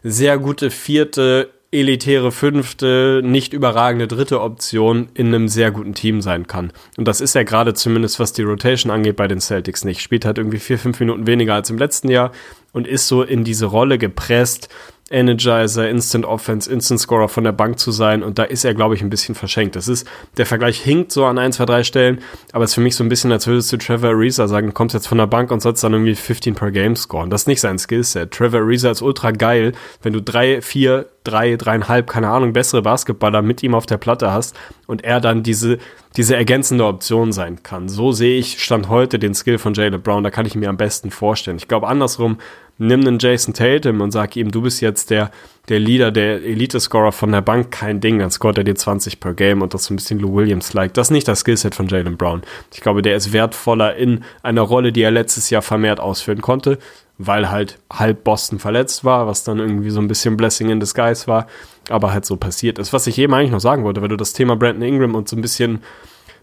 sehr 0.03 0.38
gute 0.38 0.71
vierte, 0.71 1.49
elitäre 1.71 2.31
fünfte, 2.31 3.21
nicht 3.23 3.53
überragende 3.53 4.07
dritte 4.07 4.41
Option 4.41 5.09
in 5.13 5.27
einem 5.27 5.47
sehr 5.47 5.71
guten 5.71 5.93
Team 5.93 6.21
sein 6.21 6.47
kann. 6.47 6.71
Und 6.95 7.07
das 7.07 7.21
ist 7.21 7.36
er 7.36 7.43
gerade 7.43 7.73
zumindest, 7.73 8.19
was 8.19 8.31
die 8.31 8.43
Rotation 8.43 8.91
angeht, 8.91 9.17
bei 9.17 9.27
den 9.27 9.41
Celtics 9.41 9.83
nicht. 9.83 10.01
Spielt 10.01 10.25
halt 10.25 10.38
irgendwie 10.38 10.59
vier, 10.59 10.79
fünf 10.79 10.99
Minuten 10.99 11.27
weniger 11.27 11.55
als 11.55 11.69
im 11.69 11.77
letzten 11.77 12.09
Jahr 12.09 12.31
und 12.71 12.88
ist 12.88 13.07
so 13.07 13.23
in 13.23 13.43
diese 13.43 13.65
Rolle 13.65 13.97
gepresst, 13.97 14.69
Energizer, 15.11 15.87
Instant 15.87 16.25
Offense, 16.25 16.71
Instant 16.71 16.99
Scorer 16.99 17.29
von 17.29 17.43
der 17.43 17.51
Bank 17.51 17.77
zu 17.77 17.91
sein. 17.91 18.23
Und 18.23 18.39
da 18.39 18.43
ist 18.43 18.65
er, 18.65 18.73
glaube 18.73 18.95
ich, 18.95 19.01
ein 19.01 19.09
bisschen 19.09 19.35
verschenkt. 19.35 19.75
Das 19.75 19.87
ist, 19.87 20.07
der 20.37 20.45
Vergleich 20.45 20.79
hinkt 20.79 21.11
so 21.11 21.25
an 21.25 21.37
ein, 21.37 21.51
zwei, 21.51 21.65
drei 21.65 21.83
Stellen, 21.83 22.21
aber 22.51 22.63
es 22.63 22.71
ist 22.71 22.75
für 22.75 22.81
mich 22.81 22.95
so 22.95 23.03
ein 23.03 23.09
bisschen, 23.09 23.31
als 23.31 23.45
würdest 23.45 23.71
du 23.71 23.77
Trevor 23.77 24.09
Ariza 24.09 24.47
sagen, 24.47 24.67
du 24.67 24.73
kommst 24.73 24.95
jetzt 24.95 25.07
von 25.07 25.19
der 25.19 25.27
Bank 25.27 25.51
und 25.51 25.61
sollst 25.61 25.83
dann 25.83 25.93
irgendwie 25.93 26.15
15 26.15 26.55
per 26.55 26.71
Game 26.71 26.95
scoren. 26.95 27.29
Das 27.29 27.41
ist 27.41 27.47
nicht 27.47 27.61
sein 27.61 27.77
Skillset. 27.77 28.31
Trevor 28.31 28.61
Ariza 28.61 28.89
ist 28.89 29.03
ultra 29.03 29.31
geil, 29.31 29.73
wenn 30.01 30.13
du 30.13 30.21
drei, 30.21 30.61
vier, 30.61 31.07
drei, 31.26 31.55
dreieinhalb, 31.57 32.09
keine 32.09 32.30
Ahnung, 32.30 32.53
bessere 32.53 32.82
Basketballer 32.82 33.41
mit 33.41 33.63
ihm 33.63 33.76
auf 33.76 33.86
der 33.86 33.97
Platte 33.97 34.32
hast 34.32 34.55
und 34.88 35.03
er 35.03 35.19
dann 35.19 35.43
diese, 35.43 35.78
diese 36.15 36.36
ergänzende 36.36 36.86
Option 36.86 37.32
sein 37.34 37.63
kann. 37.63 37.89
So 37.89 38.11
sehe 38.11 38.38
ich 38.38 38.63
Stand 38.63 38.89
heute 38.89 39.19
den 39.19 39.34
Skill 39.36 39.57
von 39.57 39.73
Jalen 39.73 40.01
Brown. 40.01 40.23
Da 40.23 40.32
kann 40.32 40.45
ich 40.45 40.55
mir 40.55 40.69
am 40.69 40.78
besten 40.78 41.11
vorstellen. 41.11 41.57
Ich 41.57 41.67
glaube, 41.67 41.88
andersrum 41.88 42.38
nimm 42.78 43.01
einen 43.01 43.19
Jason 43.19 43.53
Tatum 43.53 44.01
und 44.01 44.11
sag 44.11 44.36
ihm, 44.36 44.51
du 44.51 44.61
bist 44.61 44.82
jetzt 44.82 45.09
der, 45.09 45.32
der 45.69 45.80
Leader, 45.80 46.11
der 46.11 46.43
Elite-Scorer 46.43 47.11
von 47.11 47.32
der 47.32 47.41
Bank, 47.41 47.71
kein 47.71 48.01
Ding, 48.01 48.19
dann 48.19 48.32
scoret 48.32 48.57
er 48.57 48.63
dir 48.63 48.76
20 48.76 49.19
per 49.19 49.34
Game 49.34 49.61
und 49.61 49.73
das 49.73 49.86
so 49.86 49.93
ein 49.93 49.97
bisschen 49.97 50.19
Lou 50.19 50.36
Williams-like. 50.36 50.93
Das 50.93 51.07
ist 51.07 51.11
nicht 51.11 51.28
das 51.28 51.39
Skillset 51.39 51.76
von 51.76 51.88
Jalen 51.88 52.17
Brown. 52.17 52.41
Ich 52.73 52.82
glaube, 52.82 53.01
der 53.01 53.15
ist 53.15 53.32
wertvoller 53.32 53.95
in 53.95 54.23
einer 54.43 54.61
Rolle, 54.61 54.91
die 54.91 55.01
er 55.01 55.11
letztes 55.11 55.49
Jahr 55.49 55.61
vermehrt 55.61 55.99
ausführen 55.99 56.41
konnte, 56.41 56.78
weil 57.18 57.49
halt 57.49 57.80
halb 57.91 58.24
Boston 58.24 58.59
verletzt 58.59 59.05
war, 59.05 59.28
was 59.28 59.43
dann 59.43 59.59
irgendwie 59.59 59.89
so 59.89 59.99
ein 59.99 60.07
bisschen 60.07 60.38
Blessing 60.38 60.70
in 60.70 60.80
disguise 60.80 61.28
war, 61.28 61.47
aber 61.89 62.11
halt 62.11 62.26
so 62.26 62.36
passiert 62.36 62.80
ist. 62.80 62.93
Was 62.93 63.07
ich 63.07 63.18
eben 63.18 63.34
eigentlich 63.34 63.51
noch 63.51 63.59
sagen 63.59 63.84
wollte, 63.84 64.01
weil 64.01 64.09
du 64.09 64.18
das 64.18 64.34
Thema 64.34 64.55
Brandon 64.55 64.88
Ingram 64.88 65.16
und 65.16 65.30
so 65.30 65.36
ein 65.36 65.41
bisschen 65.41 65.82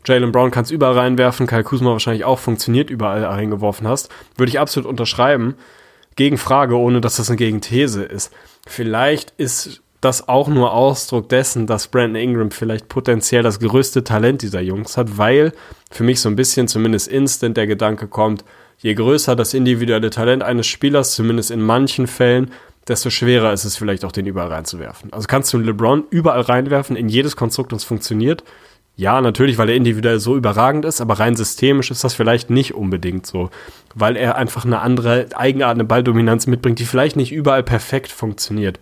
Jalen 0.05 0.33
Brown 0.33 0.51
kannst 0.51 0.71
überall 0.71 0.99
reinwerfen, 0.99 1.47
Kyle 1.47 1.63
Kuzma 1.63 1.91
wahrscheinlich 1.91 2.25
auch 2.25 2.39
funktioniert, 2.39 2.91
überall 2.91 3.25
reingeworfen 3.25 3.87
hast, 3.87 4.11
würde 4.37 4.51
ich 4.51 4.59
absolut 4.59 4.89
unterschreiben. 4.89 5.55
Gegenfrage, 6.17 6.77
ohne 6.77 7.01
dass 7.01 7.17
das 7.17 7.31
eine 7.31 7.37
Gegenthese 7.37 8.03
ist. 8.03 8.33
Vielleicht 8.67 9.33
ist 9.39 9.83
das 10.01 10.29
auch 10.29 10.49
nur 10.49 10.73
Ausdruck 10.73 11.29
dessen, 11.29 11.67
dass 11.67 11.87
Brandon 11.87 12.21
Ingram 12.21 12.51
vielleicht 12.51 12.89
potenziell 12.89 13.43
das 13.43 13.61
größte 13.61 14.03
Talent 14.03 14.43
dieser 14.43 14.61
Jungs 14.61 14.97
hat, 14.97 15.17
weil 15.17 15.53
für 15.91 16.03
mich 16.03 16.21
so 16.21 16.29
ein 16.29 16.37
bisschen 16.37 16.67
zumindest 16.67 17.09
instant 17.09 17.57
der 17.57 17.69
Gedanke 17.69 18.09
kommt, 18.09 18.45
je 18.83 18.95
größer 18.95 19.35
das 19.37 19.55
individuelle 19.55 20.11
Talent 20.11 20.43
eines 20.43 20.67
Spielers, 20.67 21.15
zumindest 21.15 21.51
in 21.51 21.63
manchen 21.63 22.07
Fällen, 22.07 22.51
desto 22.89 23.11
schwerer 23.11 23.53
ist 23.53 23.65
es 23.65 23.77
vielleicht 23.77 24.05
auch, 24.05 24.13
den 24.13 24.27
überall 24.27 24.49
reinzuwerfen. 24.49 25.13
Also 25.13 25.27
kannst 25.29 25.53
du 25.53 25.57
einen 25.57 25.67
LeBron 25.67 26.05
überall 26.11 26.43
reinwerfen, 26.43 26.97
in 26.97 27.09
jedes 27.09 27.37
Konstrukt 27.37 27.73
und 27.73 27.79
es 27.79 27.85
funktioniert. 27.85 28.43
Ja, 28.97 29.21
natürlich, 29.21 29.57
weil 29.57 29.71
er 29.71 29.77
individuell 29.77 30.21
so 30.21 30.37
überragend 30.37 30.85
ist, 30.85 31.01
aber 31.01 31.19
rein 31.19 31.35
systemisch 31.35 31.91
ist 31.91 32.05
das 32.05 32.13
vielleicht 32.13 32.51
nicht 32.51 32.75
unbedingt 32.75 33.25
so, 33.25 33.51
weil 33.95 34.17
er 34.17 34.37
einfach 34.37 34.67
eine 34.67 34.81
andere 34.81 35.29
Eigenart, 35.35 35.75
eine 35.75 35.85
Balldominanz 35.85 36.47
mitbringt, 36.47 36.79
die 36.79 36.85
vielleicht 36.85 37.17
nicht 37.17 37.33
überall 37.33 37.63
perfekt 37.63 38.13
funktioniert. 38.13 38.79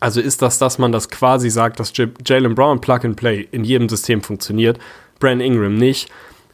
Also 0.00 0.20
ist 0.20 0.40
das, 0.40 0.58
dass 0.58 0.78
man 0.78 0.92
das 0.92 1.10
quasi 1.10 1.50
sagt, 1.50 1.78
dass 1.78 1.92
Jalen 2.24 2.54
Brown 2.54 2.80
Plug 2.80 3.00
and 3.02 3.16
Play 3.16 3.46
in 3.50 3.64
jedem 3.64 3.90
System 3.90 4.22
funktioniert, 4.22 4.78
Brandon 5.18 5.46
Ingram 5.46 5.74
nicht. 5.74 6.10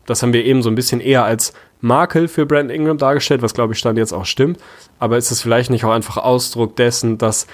Das 0.07 0.23
haben 0.23 0.33
wir 0.33 0.45
eben 0.45 0.63
so 0.63 0.69
ein 0.69 0.75
bisschen 0.75 1.01
eher 1.01 1.23
als 1.25 1.53
Makel 1.81 2.29
für 2.29 2.47
Brandon 2.47 2.75
Ingram 2.75 2.99
dargestellt, 2.99 3.43
was 3.43 3.55
glaube 3.55 3.73
ich 3.73 3.79
stand 3.79 3.99
jetzt 3.99 4.13
auch 4.13 4.27
stimmt. 4.27 4.59
Aber 4.99 5.19
ist 5.19 5.31
es 5.31 5.43
vielleicht 5.43 5.71
nicht 5.71 5.85
auch 5.85 5.93
einfach 5.93 6.17
Ausdruck 6.17 6.77
dessen, 6.77 7.19
dass 7.19 7.47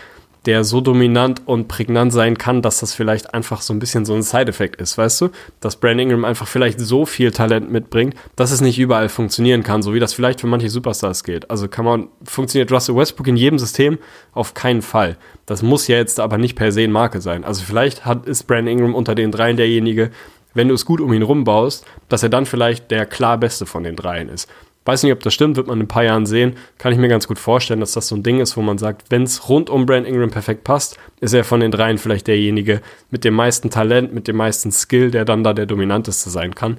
der 0.46 0.62
so 0.64 0.80
dominant 0.80 1.42
und 1.44 1.68
prägnant 1.68 2.12
sein 2.12 2.38
kann, 2.38 2.62
dass 2.62 2.78
das 2.78 2.94
vielleicht 2.94 3.34
einfach 3.34 3.60
so 3.60 3.74
ein 3.74 3.78
bisschen 3.78 4.04
so 4.04 4.14
ein 4.14 4.22
Side-Effekt 4.22 4.80
ist, 4.80 4.96
weißt 4.96 5.20
du? 5.20 5.30
Dass 5.60 5.76
Brand 5.76 6.00
Ingram 6.00 6.24
einfach 6.24 6.46
vielleicht 6.46 6.78
so 6.78 7.04
viel 7.04 7.32
Talent 7.32 7.70
mitbringt, 7.70 8.14
dass 8.36 8.52
es 8.52 8.60
nicht 8.60 8.78
überall 8.78 9.08
funktionieren 9.08 9.64
kann, 9.64 9.82
so 9.82 9.92
wie 9.92 10.00
das 10.00 10.14
vielleicht 10.14 10.40
für 10.40 10.46
manche 10.46 10.70
Superstars 10.70 11.24
gilt. 11.24 11.50
Also 11.50 11.68
kann 11.68 11.84
man, 11.84 12.08
funktioniert 12.24 12.70
Russell 12.70 12.96
Westbrook 12.96 13.26
in 13.26 13.36
jedem 13.36 13.58
System? 13.58 13.98
Auf 14.32 14.54
keinen 14.54 14.82
Fall. 14.82 15.16
Das 15.46 15.62
muss 15.62 15.88
ja 15.88 15.96
jetzt 15.96 16.20
aber 16.20 16.38
nicht 16.38 16.56
per 16.56 16.70
se 16.70 16.82
ein 16.82 16.92
Marke 16.92 17.20
sein. 17.20 17.44
Also 17.44 17.64
vielleicht 17.64 18.04
hat, 18.04 18.26
ist 18.26 18.44
Brand 18.44 18.68
Ingram 18.68 18.94
unter 18.94 19.14
den 19.14 19.32
dreien 19.32 19.56
derjenige, 19.56 20.10
wenn 20.56 20.68
du 20.68 20.74
es 20.74 20.84
gut 20.84 21.00
um 21.00 21.12
ihn 21.12 21.22
rumbaust, 21.22 21.84
dass 22.08 22.22
er 22.22 22.28
dann 22.28 22.46
vielleicht 22.46 22.90
der 22.90 23.06
klar 23.06 23.38
beste 23.38 23.66
von 23.66 23.82
den 23.82 23.96
dreien 23.96 24.28
ist. 24.28 24.48
Weiß 24.86 25.02
nicht, 25.02 25.12
ob 25.12 25.20
das 25.20 25.34
stimmt, 25.34 25.56
wird 25.56 25.66
man 25.66 25.78
in 25.78 25.86
ein 25.86 25.88
paar 25.88 26.04
Jahren 26.04 26.26
sehen. 26.26 26.54
Kann 26.78 26.92
ich 26.92 26.98
mir 26.98 27.08
ganz 27.08 27.26
gut 27.26 27.40
vorstellen, 27.40 27.80
dass 27.80 27.92
das 27.92 28.06
so 28.06 28.14
ein 28.14 28.22
Ding 28.22 28.40
ist, 28.40 28.56
wo 28.56 28.62
man 28.62 28.78
sagt, 28.78 29.10
wenn 29.10 29.24
es 29.24 29.48
rund 29.48 29.68
um 29.68 29.84
Brand 29.84 30.06
Ingram 30.06 30.30
perfekt 30.30 30.62
passt, 30.62 30.96
ist 31.20 31.34
er 31.34 31.42
von 31.42 31.58
den 31.58 31.72
dreien 31.72 31.98
vielleicht 31.98 32.28
derjenige 32.28 32.80
mit 33.10 33.24
dem 33.24 33.34
meisten 33.34 33.68
Talent, 33.68 34.14
mit 34.14 34.28
dem 34.28 34.36
meisten 34.36 34.70
Skill, 34.70 35.10
der 35.10 35.24
dann 35.24 35.42
da 35.42 35.54
der 35.54 35.66
dominanteste 35.66 36.30
sein 36.30 36.54
kann. 36.54 36.76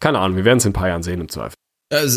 Keine 0.00 0.18
Ahnung, 0.18 0.38
wir 0.38 0.46
werden 0.46 0.58
es 0.58 0.64
in 0.64 0.70
ein 0.70 0.74
paar 0.74 0.88
Jahren 0.88 1.02
sehen 1.02 1.20
im 1.20 1.28
Zweifel. 1.28 1.54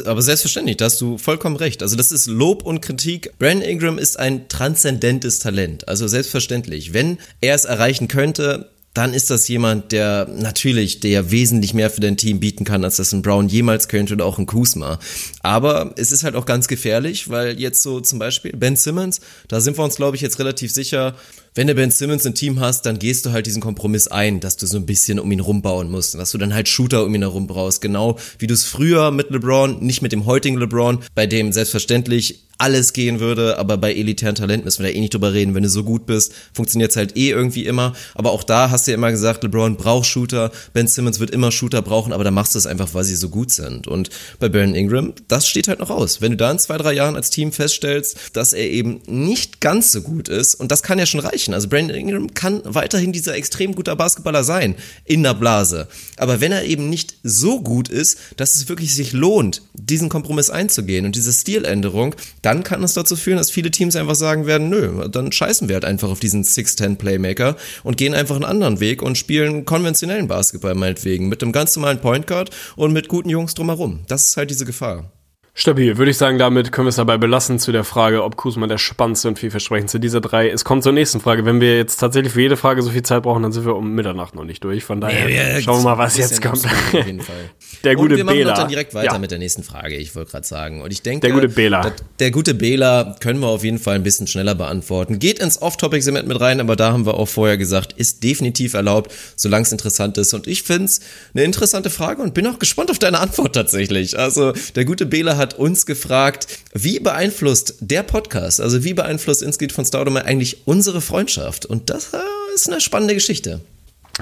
Aber 0.06 0.22
selbstverständlich, 0.22 0.78
da 0.78 0.86
hast 0.86 1.02
du 1.02 1.18
vollkommen 1.18 1.58
recht. 1.58 1.84
Also 1.84 1.98
das 1.98 2.14
ist 2.14 2.28
Lob 2.28 2.64
und 2.64 2.80
Kritik. 2.80 3.38
Brandon 3.38 3.68
Ingram 3.68 3.98
ist 3.98 4.18
ein 4.18 4.48
transzendentes 4.48 5.40
Talent. 5.40 5.90
Also 5.90 6.08
selbstverständlich. 6.08 6.94
Wenn 6.94 7.18
er 7.42 7.56
es 7.56 7.66
erreichen 7.66 8.08
könnte, 8.08 8.72
dann 8.96 9.14
ist 9.14 9.30
das 9.30 9.48
jemand, 9.50 9.92
der 9.92 10.28
natürlich, 10.30 11.02
der 11.02 11.30
wesentlich 11.30 11.74
mehr 11.74 11.90
für 11.90 12.00
dein 12.00 12.16
Team 12.16 12.40
bieten 12.40 12.64
kann, 12.64 12.84
als 12.86 12.96
das 12.96 13.12
ein 13.12 13.22
Brown 13.22 13.50
jemals 13.50 13.90
könnte 13.90 14.14
oder 14.14 14.26
auch 14.26 14.40
ein 14.40 14.46
Kuzma. 14.46 15.00
Aber 15.42 15.94
es 15.98 16.14
ist 16.14 16.24
halt 16.24 16.36
auch 16.36 16.46
ganz 16.46 16.70
gefährlich, 16.70 17.30
weil 17.30 17.60
jetzt 17.60 17.84
so 17.84 18.00
zum 18.00 18.20
Beispiel 18.20 18.54
Ben 18.56 18.78
Simmons, 18.78 19.20
da 19.50 19.60
sind 19.60 19.78
wir 19.78 19.84
uns, 19.84 19.98
glaube 19.98 20.16
ich, 20.16 20.22
jetzt 20.22 20.40
relativ 20.40 20.72
sicher, 20.72 21.14
wenn 21.56 21.68
du 21.68 21.76
Ben 21.76 21.90
Simmons 21.90 22.26
ein 22.26 22.36
Team 22.36 22.60
hast, 22.60 22.86
dann 22.86 23.00
gehst 23.00 23.26
du 23.26 23.32
halt 23.32 23.46
diesen 23.46 23.62
Kompromiss 23.62 24.08
ein, 24.08 24.42
dass 24.42 24.58
du 24.58 24.68
so 24.68 24.76
ein 24.76 24.86
bisschen 24.86 25.20
um 25.20 25.32
ihn 25.32 25.40
rumbauen 25.40 25.90
musst 25.90 26.14
und 26.14 26.20
dass 26.20 26.32
du 26.32 26.38
dann 26.38 26.54
halt 26.54 26.68
Shooter 26.68 27.06
um 27.06 27.16
ihn 27.16 27.22
herum 27.22 27.48
brauchst. 27.48 27.80
Genau 27.82 28.20
wie 28.40 28.48
du 28.48 28.54
es 28.54 28.66
früher 28.66 29.10
mit 29.12 29.30
LeBron, 29.30 29.80
nicht 29.80 30.02
mit 30.02 30.12
dem 30.12 30.26
heutigen 30.26 30.58
LeBron, 30.58 31.00
bei 31.16 31.26
dem 31.26 31.54
selbstverständlich 31.54 32.46
alles 32.58 32.94
gehen 32.94 33.20
würde, 33.20 33.58
aber 33.58 33.78
bei 33.78 33.94
elitären 33.94 34.36
Talenten 34.36 34.66
müssen 34.66 34.84
wir 34.84 34.92
da 34.92 34.96
eh 34.96 35.00
nicht 35.00 35.14
drüber 35.14 35.34
reden. 35.34 35.56
Wenn 35.56 35.64
du 35.64 35.70
so 35.70 35.84
gut 35.84 36.06
bist, 36.06 36.34
funktioniert 36.54 36.92
es 36.92 36.98
halt 36.98 37.18
eh 37.18 37.30
irgendwie 37.30 37.66
immer. 37.66 37.94
Aber 38.14 38.32
auch 38.32 38.44
da 38.44 38.70
hast 38.70 38.88
du 38.88 38.92
ja 38.92 38.96
immer 38.96 39.12
gesagt, 39.12 39.44
LeBron 39.44 39.76
braucht 39.76 40.06
Shooter, 40.06 40.52
Ben 40.74 40.88
Simmons 40.88 41.20
wird 41.20 41.32
immer 41.32 41.52
Shooter 41.52 41.82
brauchen, 41.82 42.14
aber 42.14 42.24
da 42.24 42.32
machst 42.32 42.56
du 42.56 42.60
es 42.60 42.66
einfach, 42.66 42.94
weil 42.94 43.04
sie 43.04 43.16
so 43.16 43.30
gut 43.30 43.52
sind. 43.52 43.88
Und 43.88 44.10
bei 44.40 44.48
Baron 44.48 44.76
Ingram, 44.76 45.14
das 45.28 45.48
steht 45.48 45.68
halt 45.68 45.80
noch 45.80 45.90
aus. 45.90 46.22
Wenn 46.22 46.32
du 46.32 46.38
da 46.38 46.52
in 46.52 46.60
zwei, 46.60 46.78
drei 46.78 46.94
Jahren 46.94 47.16
als 47.16 47.30
Team 47.30 47.52
feststellst, 47.52 48.18
dass 48.34 48.54
er 48.54 48.70
eben 48.70 49.02
nicht 49.06 49.60
ganz 49.60 49.92
so 49.92 50.02
gut 50.02 50.30
ist, 50.30 50.56
und 50.56 50.72
das 50.72 50.84
kann 50.84 51.00
ja 51.00 51.06
schon 51.06 51.20
reichen. 51.20 51.45
Also 51.54 51.70
Brandon 51.70 51.96
Ingram 51.96 52.34
kann 52.34 52.62
weiterhin 52.64 53.12
dieser 53.12 53.36
extrem 53.36 53.76
guter 53.76 53.96
Basketballer 53.96 54.44
sein, 54.44 54.76
in 55.04 55.24
der 55.24 55.34
Blase. 55.34 55.88
Aber 56.18 56.42
wenn 56.42 56.52
er 56.52 56.64
eben 56.64 56.90
nicht 56.90 57.18
so 57.24 57.62
gut 57.62 57.90
ist, 57.90 58.18
dass 58.38 58.56
es 58.56 58.70
wirklich 58.70 58.94
sich 58.96 59.14
lohnt, 59.14 59.62
diesen 59.74 60.10
Kompromiss 60.10 60.50
einzugehen 60.50 61.06
und 61.06 61.16
diese 61.16 61.34
Stiländerung, 61.34 62.16
dann 62.42 62.64
kann 62.64 62.84
es 62.84 62.94
dazu 62.94 63.16
führen, 63.16 63.38
dass 63.38 63.52
viele 63.52 63.72
Teams 63.72 63.96
einfach 63.96 64.16
sagen 64.16 64.46
werden, 64.46 64.70
nö, 64.70 65.08
dann 65.10 65.32
scheißen 65.32 65.68
wir 65.68 65.76
halt 65.76 65.86
einfach 65.86 66.10
auf 66.10 66.20
diesen 66.20 66.44
6-10 66.44 66.96
Playmaker 66.96 67.56
und 67.84 67.98
gehen 67.98 68.14
einfach 68.14 68.36
einen 68.36 68.46
anderen 68.46 68.80
Weg 68.80 69.02
und 69.02 69.18
spielen 69.18 69.66
konventionellen 69.66 70.28
Basketball 70.28 70.76
meinetwegen 70.76 71.30
mit 71.30 71.42
einem 71.44 71.52
ganz 71.52 71.76
normalen 71.76 72.02
Point 72.02 72.28
Guard 72.28 72.50
und 72.76 72.94
mit 72.94 73.08
guten 73.08 73.30
Jungs 73.30 73.54
drumherum. 73.54 74.02
Das 74.08 74.28
ist 74.28 74.38
halt 74.38 74.50
diese 74.50 74.66
Gefahr. 74.66 75.12
Stabil, 75.58 75.98
würde 75.98 76.12
ich 76.12 76.18
sagen, 76.18 76.38
damit 76.38 76.74
können 76.74 76.86
wir 76.86 76.90
es 76.90 76.98
dabei 76.98 77.18
belassen 77.18 77.60
zu 77.60 77.72
der 77.72 77.86
Frage, 77.86 78.26
ob 78.26 78.36
Kuzma 78.36 78.68
der 78.68 78.78
spannendste 78.78 79.30
und 79.30 79.40
vielversprechendste 79.40 80.02
dieser 80.02 80.20
drei. 80.20 80.50
Es 80.50 80.66
kommt 80.66 80.84
zur 80.84 80.92
nächsten 80.92 81.22
Frage. 81.22 81.46
Wenn 81.46 81.62
wir 81.62 81.78
jetzt 81.78 81.96
tatsächlich 81.96 82.34
für 82.34 82.42
jede 82.42 82.58
Frage 82.58 82.82
so 82.82 82.90
viel 82.90 83.04
Zeit 83.04 83.24
brauchen, 83.24 83.42
dann 83.42 83.54
sind 83.54 83.66
wir 83.66 83.74
um 83.74 83.94
Mitternacht 83.94 84.36
noch 84.36 84.44
nicht 84.44 84.62
durch. 84.66 84.84
Von 84.84 85.00
daher 85.00 85.28
nee, 85.28 85.62
schauen 85.62 85.82
wir 85.82 85.92
mal, 85.92 85.98
was 85.98 86.18
jetzt 86.18 86.42
kommt. 86.42 86.66
Auf 86.66 86.94
jeden 86.94 87.22
Fall. 87.22 87.52
Der 87.86 87.96
gute 87.96 88.16
und 88.16 88.18
wir 88.18 88.24
machen 88.26 88.38
Bela. 88.38 88.54
dann 88.54 88.68
direkt 88.68 88.94
weiter 88.94 89.14
ja. 89.14 89.18
mit 89.18 89.32
der 89.32 89.38
nächsten 89.38 89.64
Frage, 89.64 89.96
ich 89.96 90.14
wollte 90.14 90.32
gerade 90.32 90.46
sagen. 90.46 90.82
Und 90.82 90.92
ich 90.92 91.04
denke, 91.04 91.28
der 91.28 91.34
gute 91.34 91.48
Bela. 91.48 91.84
Der, 91.84 91.94
der, 92.20 92.32
gute 92.32 92.54
Bela 92.54 93.16
können 93.22 93.40
wir 93.40 93.48
auf 93.48 93.64
jeden 93.64 93.80
Fall 93.80 93.96
ein 93.96 94.04
bisschen 94.04 94.28
schneller 94.28 94.56
beantworten. 94.56 95.20
Geht 95.20 95.40
ins 95.40 95.62
Off-Topic-Segment 95.62 96.28
mit 96.28 96.42
rein, 96.42 96.60
aber 96.60 96.76
da 96.76 96.92
haben 96.92 97.06
wir 97.06 97.14
auch 97.14 97.30
vorher 97.30 97.58
gesagt, 97.58 97.94
ist 97.94 98.24
definitiv 98.24 98.74
erlaubt, 98.74 99.14
solange 99.38 99.64
es 99.64 99.72
interessant 99.72 100.18
ist. 100.18 100.34
Und 100.34 100.48
ich 100.48 100.64
finde 100.64 100.86
es 100.86 101.00
eine 101.34 101.46
interessante 101.46 101.90
Frage 101.90 102.22
und 102.22 102.34
bin 102.34 102.46
auch 102.48 102.60
gespannt 102.60 102.92
auf 102.92 103.00
deine 103.00 103.20
Antwort 103.20 103.56
tatsächlich. 103.56 104.20
Also, 104.20 104.52
der 104.76 104.84
gute 104.84 105.06
Bela 105.06 105.38
hat 105.38 105.45
uns 105.54 105.86
gefragt, 105.86 106.48
wie 106.74 107.00
beeinflusst 107.00 107.76
der 107.80 108.04
Podcast, 108.04 108.60
also 108.60 108.84
wie 108.84 108.94
beeinflusst 108.94 109.42
Insgeed 109.42 109.72
von 109.72 109.86
Staudemeyer 109.86 110.26
eigentlich 110.26 110.66
unsere 110.66 111.02
Freundschaft? 111.02 111.66
Und 111.66 111.90
das 111.90 112.14
äh, 112.14 112.18
ist 112.54 112.70
eine 112.70 112.82
spannende 112.82 113.14
Geschichte. 113.14 113.62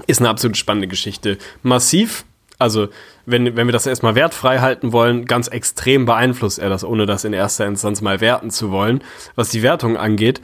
Ist 0.07 0.19
eine 0.19 0.29
absolut 0.29 0.57
spannende 0.57 0.87
Geschichte. 0.87 1.37
Massiv, 1.61 2.25
also 2.59 2.89
wenn, 3.25 3.55
wenn 3.55 3.67
wir 3.67 3.71
das 3.71 3.85
erstmal 3.85 4.15
wertfrei 4.15 4.59
halten 4.59 4.91
wollen, 4.91 5.25
ganz 5.25 5.47
extrem 5.47 6.05
beeinflusst 6.05 6.59
er 6.59 6.69
das, 6.69 6.83
ohne 6.83 7.05
das 7.05 7.23
in 7.23 7.33
erster 7.33 7.65
Instanz 7.65 8.01
mal 8.01 8.21
werten 8.21 8.51
zu 8.51 8.71
wollen. 8.71 9.03
Was 9.35 9.49
die 9.49 9.63
Wertung 9.63 9.97
angeht, 9.97 10.41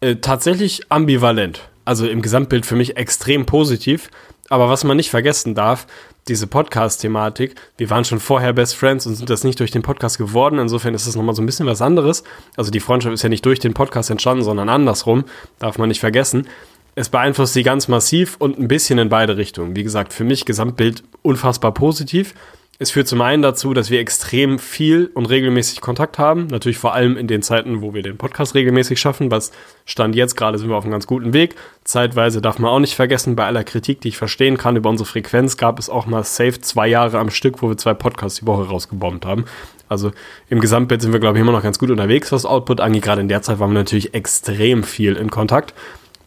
äh, 0.00 0.16
tatsächlich 0.16 0.90
ambivalent. 0.90 1.68
Also 1.84 2.06
im 2.06 2.22
Gesamtbild 2.22 2.66
für 2.66 2.76
mich 2.76 2.96
extrem 2.96 3.46
positiv. 3.46 4.10
Aber 4.50 4.68
was 4.68 4.82
man 4.82 4.96
nicht 4.96 5.10
vergessen 5.10 5.54
darf, 5.54 5.86
diese 6.28 6.48
Podcast-Thematik, 6.48 7.54
wir 7.78 7.88
waren 7.88 8.04
schon 8.04 8.18
vorher 8.18 8.52
Best 8.52 8.76
Friends 8.76 9.06
und 9.06 9.14
sind 9.14 9.30
das 9.30 9.44
nicht 9.44 9.60
durch 9.60 9.70
den 9.70 9.82
Podcast 9.82 10.18
geworden. 10.18 10.58
Insofern 10.58 10.92
ist 10.92 11.06
das 11.06 11.14
nochmal 11.14 11.36
so 11.36 11.40
ein 11.40 11.46
bisschen 11.46 11.66
was 11.66 11.80
anderes. 11.80 12.24
Also 12.56 12.72
die 12.72 12.80
Freundschaft 12.80 13.14
ist 13.14 13.22
ja 13.22 13.28
nicht 13.28 13.46
durch 13.46 13.60
den 13.60 13.74
Podcast 13.74 14.10
entstanden, 14.10 14.42
sondern 14.42 14.68
andersrum. 14.68 15.24
Darf 15.60 15.78
man 15.78 15.88
nicht 15.88 16.00
vergessen. 16.00 16.48
Es 16.96 17.08
beeinflusst 17.08 17.54
sie 17.54 17.62
ganz 17.62 17.86
massiv 17.86 18.36
und 18.40 18.58
ein 18.58 18.66
bisschen 18.66 18.98
in 18.98 19.08
beide 19.08 19.36
Richtungen. 19.36 19.76
Wie 19.76 19.84
gesagt, 19.84 20.12
für 20.12 20.24
mich 20.24 20.44
Gesamtbild 20.44 21.04
unfassbar 21.22 21.72
positiv. 21.72 22.34
Es 22.82 22.90
führt 22.90 23.08
zum 23.08 23.20
einen 23.20 23.42
dazu, 23.42 23.74
dass 23.74 23.90
wir 23.90 24.00
extrem 24.00 24.58
viel 24.58 25.10
und 25.12 25.26
regelmäßig 25.26 25.82
Kontakt 25.82 26.18
haben. 26.18 26.46
Natürlich 26.46 26.78
vor 26.78 26.94
allem 26.94 27.18
in 27.18 27.26
den 27.26 27.42
Zeiten, 27.42 27.82
wo 27.82 27.92
wir 27.92 28.02
den 28.02 28.16
Podcast 28.16 28.54
regelmäßig 28.54 28.98
schaffen. 28.98 29.30
Was 29.30 29.52
stand 29.84 30.14
jetzt 30.14 30.34
gerade, 30.34 30.56
sind 30.56 30.70
wir 30.70 30.76
auf 30.76 30.84
einem 30.84 30.92
ganz 30.92 31.06
guten 31.06 31.34
Weg. 31.34 31.56
Zeitweise 31.84 32.40
darf 32.40 32.58
man 32.58 32.70
auch 32.70 32.78
nicht 32.78 32.94
vergessen, 32.94 33.36
bei 33.36 33.44
aller 33.44 33.64
Kritik, 33.64 34.00
die 34.00 34.08
ich 34.08 34.16
verstehen 34.16 34.56
kann 34.56 34.76
über 34.76 34.88
unsere 34.88 35.06
Frequenz, 35.06 35.58
gab 35.58 35.78
es 35.78 35.90
auch 35.90 36.06
mal 36.06 36.24
safe 36.24 36.58
zwei 36.62 36.88
Jahre 36.88 37.18
am 37.18 37.28
Stück, 37.28 37.60
wo 37.60 37.68
wir 37.68 37.76
zwei 37.76 37.92
Podcasts 37.92 38.40
die 38.40 38.46
Woche 38.46 38.66
rausgebombt 38.66 39.26
haben. 39.26 39.44
Also 39.90 40.12
im 40.48 40.60
Gesamtbild 40.60 41.02
sind 41.02 41.12
wir, 41.12 41.20
glaube 41.20 41.36
ich, 41.36 41.42
immer 41.42 41.52
noch 41.52 41.62
ganz 41.62 41.78
gut 41.78 41.90
unterwegs, 41.90 42.32
was 42.32 42.46
Output 42.46 42.80
angeht. 42.80 43.02
Gerade 43.02 43.20
in 43.20 43.28
der 43.28 43.42
Zeit 43.42 43.58
waren 43.58 43.72
wir 43.72 43.80
natürlich 43.80 44.14
extrem 44.14 44.84
viel 44.84 45.16
in 45.16 45.28
Kontakt 45.28 45.74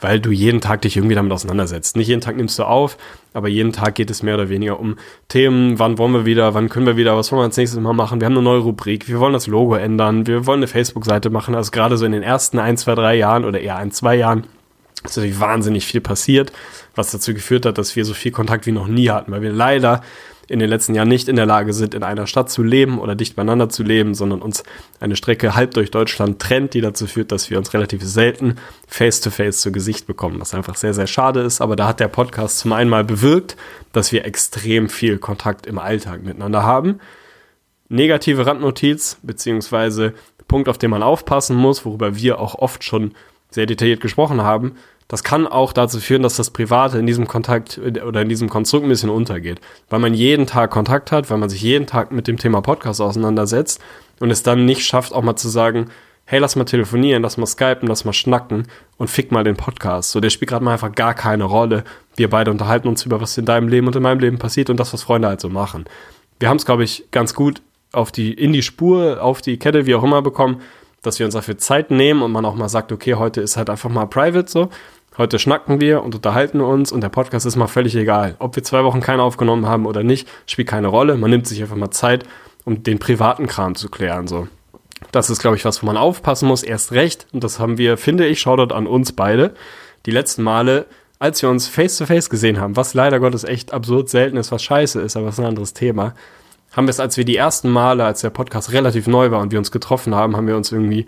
weil 0.04 0.20
du 0.20 0.32
jeden 0.32 0.60
Tag 0.62 0.82
dich 0.82 0.98
irgendwie 0.98 1.16
damit 1.16 1.32
auseinandersetzt. 1.32 1.96
Nicht 1.96 2.10
jeden 2.10 2.22
Tag 2.22 2.36
nimmst 2.36 2.60
du 2.60 2.64
auf, 2.64 2.98
aber 3.34 3.48
jeden 3.48 3.72
Tag 3.72 3.96
geht 3.96 4.12
es 4.12 4.22
mehr 4.22 4.36
oder 4.36 4.50
weniger 4.50 4.80
um 4.80 4.98
Themen, 5.30 5.80
wann 5.80 5.98
wollen 5.98 6.12
wir 6.12 6.26
wieder, 6.26 6.54
wann 6.54 6.70
können 6.70 6.86
wir 6.86 6.98
wieder, 6.98 7.16
was 7.16 7.32
wollen 7.32 7.40
wir 7.40 7.46
als 7.46 7.58
nächstes 7.58 7.80
mal 7.80 7.94
machen. 7.94 8.20
Wir 8.20 8.26
haben 8.26 8.34
eine 8.34 8.44
neue 8.44 8.60
Rubrik, 8.60 9.08
wir 9.08 9.20
wollen 9.20 9.34
das 9.34 9.48
Logo 9.48 9.76
ändern, 9.76 10.28
wir 10.28 10.46
wollen 10.46 10.60
eine 10.60 10.68
Facebook-Seite 10.68 11.30
machen. 11.30 11.56
Also 11.56 11.72
gerade 11.72 11.98
so 11.98 12.06
in 12.06 12.12
den 12.12 12.22
ersten 12.22 12.60
ein, 12.60 12.76
zwei, 12.78 12.96
drei 12.96 13.16
Jahren 13.16 13.46
oder 13.46 13.62
eher 13.62 13.78
ein, 13.78 13.92
zwei 13.92 14.16
Jahren 14.16 14.44
ist 15.06 15.18
natürlich 15.18 15.40
wahnsinnig 15.40 15.86
viel 15.86 16.02
passiert, 16.02 16.52
was 16.96 17.12
dazu 17.12 17.34
geführt 17.34 17.66
hat, 17.66 17.78
dass 17.78 17.96
wir 17.96 18.04
so 18.04 18.14
viel 18.14 18.32
Kontakt 18.32 18.66
wie 18.66 18.72
noch 18.72 18.88
nie 18.88 19.10
hatten, 19.10 19.32
weil 19.32 19.42
wir 19.42 19.52
leider 19.52 20.02
in 20.50 20.60
den 20.60 20.70
letzten 20.70 20.94
Jahren 20.94 21.08
nicht 21.08 21.30
in 21.30 21.36
der 21.36 21.46
Lage 21.46 21.74
sind, 21.74 21.94
in 21.94 22.04
einer 22.04 22.28
Stadt 22.28 22.50
zu 22.50 22.64
leben 22.64 23.00
oder 23.00 23.16
dicht 23.16 23.36
beieinander 23.36 23.70
zu 23.70 23.84
leben, 23.84 24.14
sondern 24.14 24.42
uns 24.42 24.64
eine 25.00 25.16
Strecke 25.16 25.56
halb 25.56 25.74
durch 25.74 25.92
Deutschland 25.92 26.40
trennt, 26.40 26.74
die 26.74 26.82
dazu 26.82 27.08
führt, 27.08 27.32
dass 27.32 27.50
wir 27.50 27.58
uns 27.58 27.74
relativ 27.74 28.04
selten 28.04 28.56
face-to-face 28.88 29.58
-face 29.58 29.62
zu 29.62 29.72
Gesicht 29.72 30.06
bekommen, 30.06 30.40
was 30.40 30.54
einfach 30.54 30.76
sehr, 30.76 30.94
sehr 30.94 31.08
schade 31.08 31.42
ist. 31.42 31.62
Aber 31.62 31.76
da 31.76 31.88
hat 31.88 32.00
der 32.00 32.08
Podcast 32.08 32.60
zum 32.60 32.74
einen 32.74 32.90
mal 32.90 33.04
bewirkt, 33.04 33.56
dass 33.94 34.12
wir 34.12 34.26
extrem 34.26 34.90
viel 34.90 35.18
Kontakt 35.18 35.66
im 35.66 35.80
Alltag 35.80 36.24
miteinander 36.24 36.64
haben. 36.64 37.00
Negative 37.90 38.46
Randnotiz, 38.46 39.18
beziehungsweise 39.22 40.14
Punkt, 40.48 40.68
auf 40.68 40.78
den 40.78 40.90
man 40.90 41.04
aufpassen 41.04 41.56
muss, 41.56 41.86
worüber 41.86 42.16
wir 42.16 42.40
auch 42.40 42.56
oft 42.56 42.84
schon 42.84 43.14
sehr 43.50 43.66
detailliert 43.66 44.02
gesprochen 44.02 44.42
haben, 44.42 44.74
das 45.14 45.24
kann 45.24 45.46
auch 45.46 45.74
dazu 45.74 46.00
führen, 46.00 46.24
dass 46.24 46.38
das 46.38 46.50
Private 46.50 46.98
in 46.98 47.06
diesem 47.06 47.28
Kontakt 47.28 47.80
oder 48.04 48.24
in 48.24 48.30
diesem 48.30 48.50
Konstrukt 48.50 48.84
ein 48.84 48.90
bisschen 48.90 49.12
untergeht. 49.12 49.62
Weil 49.92 50.00
man 50.00 50.16
jeden 50.16 50.48
Tag 50.48 50.72
Kontakt 50.72 51.12
hat, 51.12 51.30
weil 51.30 51.38
man 51.38 51.52
sich 51.52 51.62
jeden 51.62 51.86
Tag 51.86 52.12
mit 52.12 52.28
dem 52.28 52.38
Thema 52.38 52.62
Podcast 52.62 53.00
auseinandersetzt 53.00 53.80
und 54.20 54.32
es 54.32 54.42
dann 54.42 54.66
nicht 54.66 54.84
schafft, 54.84 55.14
auch 55.14 55.22
mal 55.22 55.36
zu 55.36 55.50
sagen, 55.50 55.92
hey, 56.26 56.40
lass 56.40 56.56
mal 56.56 56.64
telefonieren, 56.64 57.22
lass 57.22 57.38
mal 57.38 57.46
skypen, 57.46 57.88
lass 57.88 58.06
mal 58.06 58.14
schnacken 58.14 58.64
und 58.98 59.08
fick 59.08 59.32
mal 59.32 59.44
den 59.44 59.56
Podcast. 59.56 60.10
So, 60.10 60.20
der 60.20 60.32
spielt 60.32 60.50
gerade 60.50 60.66
mal 60.66 60.74
einfach 60.74 60.96
gar 60.96 61.14
keine 61.14 61.44
Rolle. 61.44 61.84
Wir 62.16 62.32
beide 62.32 62.50
unterhalten 62.50 62.88
uns 62.88 63.06
über, 63.06 63.22
was 63.22 63.38
in 63.38 63.46
deinem 63.46 63.68
Leben 63.68 63.86
und 63.86 63.96
in 63.96 64.02
meinem 64.02 64.20
Leben 64.20 64.40
passiert 64.40 64.72
und 64.72 64.80
das, 64.80 64.94
was 64.94 65.04
Freunde 65.04 65.28
halt 65.28 65.42
so 65.42 65.50
machen. 65.50 65.86
Wir 66.40 66.50
haben 66.50 66.58
es, 66.58 66.66
glaube 66.66 66.86
ich, 66.86 67.06
ganz 67.12 67.36
gut 67.36 67.62
auf 67.92 68.12
die, 68.12 68.34
in 68.34 68.52
die 68.52 68.64
Spur, 68.64 69.22
auf 69.22 69.44
die 69.44 69.60
Kette, 69.60 69.86
wie 69.86 69.94
auch 69.94 70.04
immer 70.04 70.24
bekommen, 70.24 70.62
dass 71.04 71.20
wir 71.20 71.28
uns 71.28 71.36
dafür 71.36 71.60
Zeit 71.60 71.92
nehmen 71.92 72.24
und 72.24 72.32
man 72.32 72.46
auch 72.46 72.56
mal 72.56 72.70
sagt, 72.70 72.92
okay, 72.92 73.14
heute 73.14 73.42
ist 73.42 73.58
halt 73.58 73.70
einfach 73.70 73.92
mal 73.92 74.08
private 74.08 74.50
so. 74.50 74.70
Heute 75.16 75.38
schnacken 75.38 75.80
wir 75.80 76.02
und 76.02 76.16
unterhalten 76.16 76.60
uns 76.60 76.92
und 76.92 77.02
der 77.02 77.10
Podcast 77.10 77.46
ist 77.46 77.56
mal 77.56 77.68
völlig 77.68 77.96
egal. 77.96 78.36
Ob 78.40 78.56
wir 78.56 78.64
zwei 78.64 78.84
Wochen 78.84 79.00
keinen 79.00 79.20
aufgenommen 79.20 79.68
haben 79.68 79.86
oder 79.86 80.02
nicht, 80.02 80.28
spielt 80.48 80.68
keine 80.68 80.88
Rolle. 80.88 81.16
Man 81.18 81.30
nimmt 81.30 81.46
sich 81.46 81.62
einfach 81.62 81.76
mal 81.76 81.92
Zeit, 81.92 82.24
um 82.66 82.82
den 82.82 82.98
privaten 82.98 83.46
Kram 83.46 83.76
zu 83.76 83.90
klären, 83.90 84.28
so. 84.28 84.48
Das 85.12 85.30
ist, 85.30 85.40
glaube 85.40 85.56
ich, 85.56 85.66
was, 85.66 85.84
wo 85.84 85.86
man 85.86 85.98
aufpassen 85.98 86.48
muss, 86.48 86.64
erst 86.64 86.94
recht. 86.94 87.28
Und 87.32 87.44
das 87.44 87.60
haben 87.60 87.78
wir, 87.78 87.98
finde 87.98 88.26
ich, 88.26 88.40
Shoutout 88.40 88.74
an 88.74 88.88
uns 88.88 89.12
beide. 89.12 89.54
Die 90.08 90.12
letzten 90.12 90.42
Male, 90.42 90.88
als 91.20 91.44
wir 91.44 91.50
uns 91.50 91.68
face 91.68 91.98
to 91.98 92.08
face 92.08 92.30
gesehen 92.30 92.60
haben, 92.60 92.76
was 92.76 92.96
leider 92.96 93.20
Gottes 93.20 93.44
echt 93.44 93.72
absurd 93.72 94.10
selten 94.10 94.38
ist, 94.38 94.52
was 94.52 94.64
scheiße 94.64 95.00
ist, 95.00 95.16
aber 95.16 95.28
das 95.28 95.36
ist 95.36 95.40
ein 95.40 95.46
anderes 95.46 95.74
Thema, 95.74 96.16
haben 96.76 96.88
wir 96.88 96.90
es, 96.90 97.00
als 97.00 97.18
wir 97.18 97.26
die 97.26 97.38
ersten 97.38 97.70
Male, 97.70 98.04
als 98.04 98.22
der 98.22 98.32
Podcast 98.32 98.72
relativ 98.72 99.08
neu 99.08 99.32
war 99.32 99.42
und 99.42 99.52
wir 99.52 99.60
uns 99.60 99.72
getroffen 99.72 100.14
haben, 100.16 100.36
haben 100.36 100.48
wir 100.48 100.58
uns 100.58 100.72
irgendwie, 100.72 101.06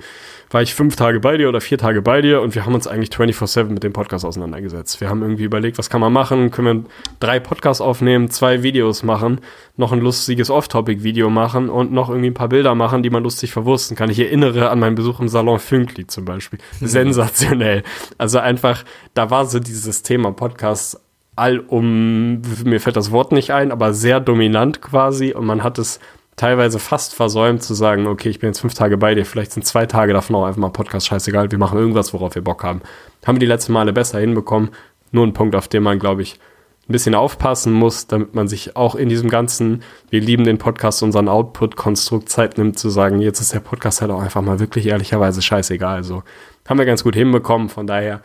war 0.50 0.62
ich 0.62 0.74
fünf 0.74 0.96
Tage 0.96 1.20
bei 1.20 1.38
dir 1.38 1.50
oder 1.50 1.60
vier 1.60 1.78
Tage 1.78 2.02
bei 2.02 2.22
dir 2.22 2.42
und 2.42 2.56
wir 2.56 2.66
haben 2.66 2.76
uns 2.76 2.88
eigentlich 2.88 3.10
24-7 3.10 3.66
mit 3.66 3.84
dem 3.84 3.94
Podcast 3.94 4.26
auseinandergesetzt. 4.26 5.02
Wir 5.02 5.10
haben 5.10 5.22
irgendwie 5.22 5.44
überlegt, 5.44 5.78
was 5.78 5.90
kann 5.90 6.02
man 6.02 6.14
machen? 6.14 6.52
Können 6.52 6.84
wir 6.84 6.90
drei 7.20 7.40
Podcasts 7.40 7.82
aufnehmen, 7.82 8.30
zwei 8.30 8.64
Videos 8.64 9.04
machen, 9.04 9.42
noch 9.76 9.92
ein 9.92 10.00
lustiges 10.00 10.50
Off-Topic-Video 10.50 11.30
machen 11.30 11.70
und 11.70 11.92
noch 11.92 12.10
irgendwie 12.10 12.30
ein 12.30 12.36
paar 12.36 12.50
Bilder 12.50 12.76
machen, 12.76 13.04
die 13.04 13.10
man 13.10 13.24
lustig 13.24 13.52
verwursten 13.52 13.98
kann. 13.98 14.10
Ich 14.10 14.20
erinnere 14.20 14.70
an 14.70 14.80
meinen 14.80 14.96
Besuch 14.96 15.20
im 15.20 15.28
Salon 15.28 15.60
Fünkli 15.60 16.08
zum 16.08 16.26
Beispiel. 16.26 16.60
Sensationell. 16.80 17.84
Also 18.18 18.40
einfach, 18.40 18.84
da 19.14 19.30
war 19.32 19.46
so 19.46 19.60
dieses 19.60 20.04
Thema 20.04 20.32
Podcast 20.32 21.00
all 21.36 21.60
um, 21.60 22.42
mir 22.64 22.80
fällt 22.80 22.96
das 22.96 23.12
Wort 23.12 23.32
nicht 23.32 23.52
ein, 23.52 23.72
aber 23.72 23.94
sehr 23.94 24.20
dominant 24.20 24.82
quasi 24.82 25.34
und 25.34 25.46
man 25.46 25.64
hat 25.64 25.78
es 25.78 26.00
teilweise 26.36 26.80
fast 26.80 27.16
versäumt 27.16 27.64
zu 27.64 27.74
sagen, 27.74 28.08
okay, 28.08 28.30
ich 28.30 28.40
bin 28.40 28.50
jetzt 28.50 28.60
fünf 28.60 28.74
Tage 28.74 28.98
bei 28.98 29.16
dir, 29.16 29.26
vielleicht 29.26 29.54
sind 29.54 29.66
zwei 29.66 29.86
Tage 29.86 30.14
davon 30.14 30.36
auch 30.36 30.46
einfach 30.46 30.60
mal 30.60 30.70
Podcast, 30.70 31.08
scheißegal, 31.08 31.52
wir 31.52 31.58
machen 31.58 31.80
irgendwas, 31.80 32.14
worauf 32.14 32.36
wir 32.36 32.44
Bock 32.44 32.64
haben. 32.64 32.82
Haben 33.26 33.36
wir 33.36 33.40
die 33.40 33.46
letzten 33.46 33.74
Male 33.74 33.94
besser 33.94 34.20
hinbekommen. 34.20 34.70
Nur 35.12 35.26
ein 35.26 35.34
Punkt, 35.34 35.56
auf 35.56 35.68
den 35.68 35.84
man, 35.84 35.98
glaube 35.98 36.22
ich, 36.22 36.40
ein 36.88 36.92
bisschen 36.92 37.16
aufpassen 37.16 37.74
muss, 37.74 38.06
damit 38.06 38.36
man 38.36 38.48
sich 38.48 38.76
auch 38.76 38.96
in 38.96 39.10
diesem 39.10 39.30
ganzen, 39.30 39.82
wir 40.10 40.22
lieben 40.22 40.44
den 40.44 40.60
Podcast, 40.60 41.02
unseren 41.02 41.30
Output-Konstrukt 41.30 42.30
Zeit 42.30 42.58
nimmt, 42.58 42.78
zu 42.78 42.90
sagen, 42.90 43.22
jetzt 43.22 43.40
ist 43.40 43.54
der 43.54 43.60
Podcast 43.60 44.02
halt 44.02 44.12
auch 44.12 44.22
einfach 44.22 44.42
mal 44.42 44.60
wirklich 44.60 44.88
ehrlicherweise 44.88 45.42
scheißegal. 45.42 46.04
So 46.04 46.24
haben 46.68 46.78
wir 46.78 46.86
ganz 46.86 47.04
gut 47.04 47.16
hinbekommen, 47.16 47.70
von 47.70 47.88
daher 47.88 48.22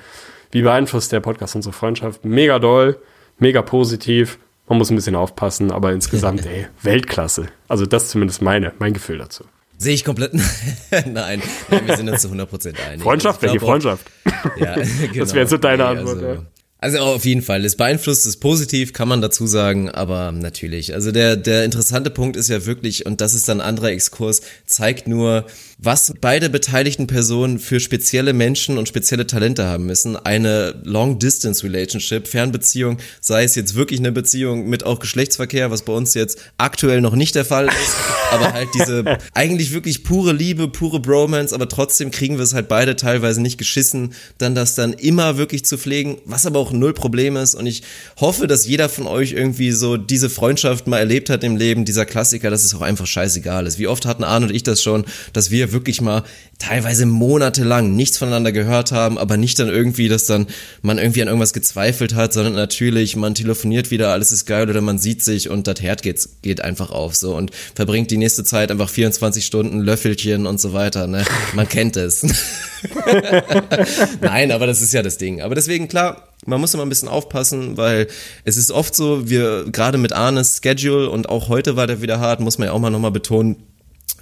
wie 0.50 0.62
beeinflusst 0.62 1.12
der 1.12 1.20
Podcast 1.20 1.56
unsere 1.56 1.72
Freundschaft? 1.72 2.24
Mega 2.24 2.58
doll, 2.58 2.98
mega 3.38 3.62
positiv. 3.62 4.38
Man 4.68 4.78
muss 4.78 4.90
ein 4.90 4.96
bisschen 4.96 5.16
aufpassen, 5.16 5.72
aber 5.72 5.92
insgesamt, 5.92 6.46
ey, 6.46 6.66
Weltklasse. 6.82 7.46
Also 7.68 7.86
das 7.86 8.04
ist 8.04 8.10
zumindest 8.10 8.40
meine, 8.42 8.72
mein 8.78 8.92
Gefühl 8.92 9.18
dazu. 9.18 9.44
Sehe 9.78 9.94
ich 9.94 10.04
komplett. 10.04 10.34
nein, 10.90 11.12
nein, 11.12 11.42
wir 11.86 11.96
sind 11.96 12.08
uns 12.08 12.22
zu 12.22 12.28
100% 12.28 12.74
einig. 12.88 13.02
Freundschaft, 13.02 13.42
welche 13.42 13.58
Freundschaft? 13.58 14.06
ja, 14.58 14.74
genau. 14.74 15.18
Das 15.18 15.32
wäre 15.32 15.40
jetzt 15.40 15.50
so 15.50 15.56
deine 15.56 15.86
Antwort. 15.86 16.16
Also, 16.16 16.26
ja. 16.26 16.42
Also 16.82 16.98
auf 16.98 17.24
jeden 17.26 17.42
Fall, 17.42 17.64
es 17.64 17.76
beeinflusst 17.76 18.26
es 18.26 18.38
positiv, 18.38 18.94
kann 18.94 19.08
man 19.08 19.20
dazu 19.20 19.46
sagen, 19.46 19.90
aber 19.90 20.32
natürlich. 20.32 20.94
Also 20.94 21.12
der, 21.12 21.36
der 21.36 21.64
interessante 21.64 22.10
Punkt 22.10 22.36
ist 22.36 22.48
ja 22.48 22.64
wirklich, 22.64 23.04
und 23.04 23.20
das 23.20 23.34
ist 23.34 23.48
dann 23.48 23.60
ein 23.60 23.66
anderer 23.66 23.90
Exkurs, 23.90 24.40
zeigt 24.64 25.06
nur, 25.06 25.44
was 25.82 26.12
beide 26.20 26.50
beteiligten 26.50 27.06
Personen 27.06 27.58
für 27.58 27.80
spezielle 27.80 28.34
Menschen 28.34 28.76
und 28.76 28.86
spezielle 28.86 29.26
Talente 29.26 29.64
haben 29.64 29.86
müssen. 29.86 30.14
Eine 30.14 30.74
Long-Distance-Relationship, 30.84 32.28
Fernbeziehung, 32.28 32.98
sei 33.22 33.44
es 33.44 33.54
jetzt 33.54 33.74
wirklich 33.74 34.00
eine 34.00 34.12
Beziehung 34.12 34.68
mit 34.68 34.84
auch 34.84 34.98
Geschlechtsverkehr, 34.98 35.70
was 35.70 35.82
bei 35.82 35.94
uns 35.94 36.12
jetzt 36.12 36.38
aktuell 36.58 37.00
noch 37.00 37.14
nicht 37.14 37.34
der 37.34 37.46
Fall 37.46 37.66
ist, 37.68 37.96
aber 38.30 38.52
halt 38.52 38.68
diese 38.74 39.18
eigentlich 39.32 39.72
wirklich 39.72 40.04
pure 40.04 40.32
Liebe, 40.32 40.68
pure 40.68 41.00
Bromance, 41.00 41.54
aber 41.54 41.66
trotzdem 41.66 42.10
kriegen 42.10 42.36
wir 42.36 42.44
es 42.44 42.52
halt 42.52 42.68
beide 42.68 42.94
teilweise 42.94 43.40
nicht 43.40 43.56
geschissen, 43.56 44.12
dann 44.36 44.54
das 44.54 44.74
dann 44.74 44.92
immer 44.92 45.38
wirklich 45.38 45.64
zu 45.64 45.78
pflegen, 45.78 46.18
was 46.26 46.44
aber 46.44 46.58
auch 46.58 46.72
null 46.72 46.92
Problem 46.92 47.36
ist 47.36 47.54
und 47.54 47.66
ich 47.66 47.82
hoffe, 48.20 48.46
dass 48.46 48.66
jeder 48.66 48.90
von 48.90 49.06
euch 49.06 49.32
irgendwie 49.32 49.72
so 49.72 49.96
diese 49.96 50.28
Freundschaft 50.28 50.86
mal 50.86 50.98
erlebt 50.98 51.30
hat 51.30 51.42
im 51.42 51.56
Leben, 51.56 51.86
dieser 51.86 52.04
Klassiker, 52.04 52.50
dass 52.50 52.64
es 52.64 52.74
auch 52.74 52.82
einfach 52.82 53.06
scheißegal 53.06 53.66
ist. 53.66 53.78
Wie 53.78 53.86
oft 53.86 54.04
hatten 54.04 54.24
Arne 54.24 54.46
und 54.46 54.54
ich 54.54 54.62
das 54.62 54.82
schon, 54.82 55.06
dass 55.32 55.50
wir 55.50 55.69
wirklich 55.72 56.00
mal 56.00 56.24
teilweise 56.58 57.06
monatelang 57.06 57.96
nichts 57.96 58.18
voneinander 58.18 58.52
gehört 58.52 58.92
haben, 58.92 59.18
aber 59.18 59.36
nicht 59.36 59.58
dann 59.58 59.68
irgendwie, 59.68 60.08
dass 60.08 60.26
dann 60.26 60.46
man 60.82 60.98
irgendwie 60.98 61.22
an 61.22 61.28
irgendwas 61.28 61.52
gezweifelt 61.52 62.14
hat, 62.14 62.32
sondern 62.32 62.54
natürlich, 62.54 63.16
man 63.16 63.34
telefoniert 63.34 63.90
wieder, 63.90 64.10
alles 64.10 64.32
ist 64.32 64.46
geil 64.46 64.68
oder 64.68 64.80
man 64.80 64.98
sieht 64.98 65.22
sich 65.22 65.48
und 65.48 65.66
das 65.66 65.80
Herd 65.80 66.02
geht, 66.02 66.28
geht 66.42 66.60
einfach 66.60 66.90
auf 66.90 67.16
so 67.16 67.34
und 67.34 67.50
verbringt 67.74 68.10
die 68.10 68.18
nächste 68.18 68.44
Zeit 68.44 68.70
einfach 68.70 68.90
24 68.90 69.44
Stunden 69.44 69.80
Löffelchen 69.80 70.46
und 70.46 70.60
so 70.60 70.72
weiter, 70.72 71.06
ne? 71.06 71.24
Man 71.54 71.68
kennt 71.68 71.96
es. 71.96 72.22
Nein, 74.20 74.52
aber 74.52 74.66
das 74.66 74.82
ist 74.82 74.92
ja 74.92 75.02
das 75.02 75.18
Ding. 75.18 75.40
Aber 75.40 75.54
deswegen, 75.54 75.88
klar, 75.88 76.28
man 76.46 76.60
muss 76.60 76.74
immer 76.74 76.84
ein 76.84 76.88
bisschen 76.88 77.08
aufpassen, 77.08 77.76
weil 77.76 78.06
es 78.44 78.56
ist 78.56 78.70
oft 78.70 78.94
so, 78.94 79.28
wir 79.28 79.66
gerade 79.70 79.98
mit 79.98 80.12
Arnes 80.12 80.60
Schedule 80.62 81.10
und 81.10 81.28
auch 81.28 81.48
heute 81.48 81.76
war 81.76 81.86
der 81.86 82.02
wieder 82.02 82.20
hart, 82.20 82.40
muss 82.40 82.58
man 82.58 82.66
ja 82.66 82.72
auch 82.72 82.78
mal 82.78 82.90
nochmal 82.90 83.10
betonen, 83.10 83.56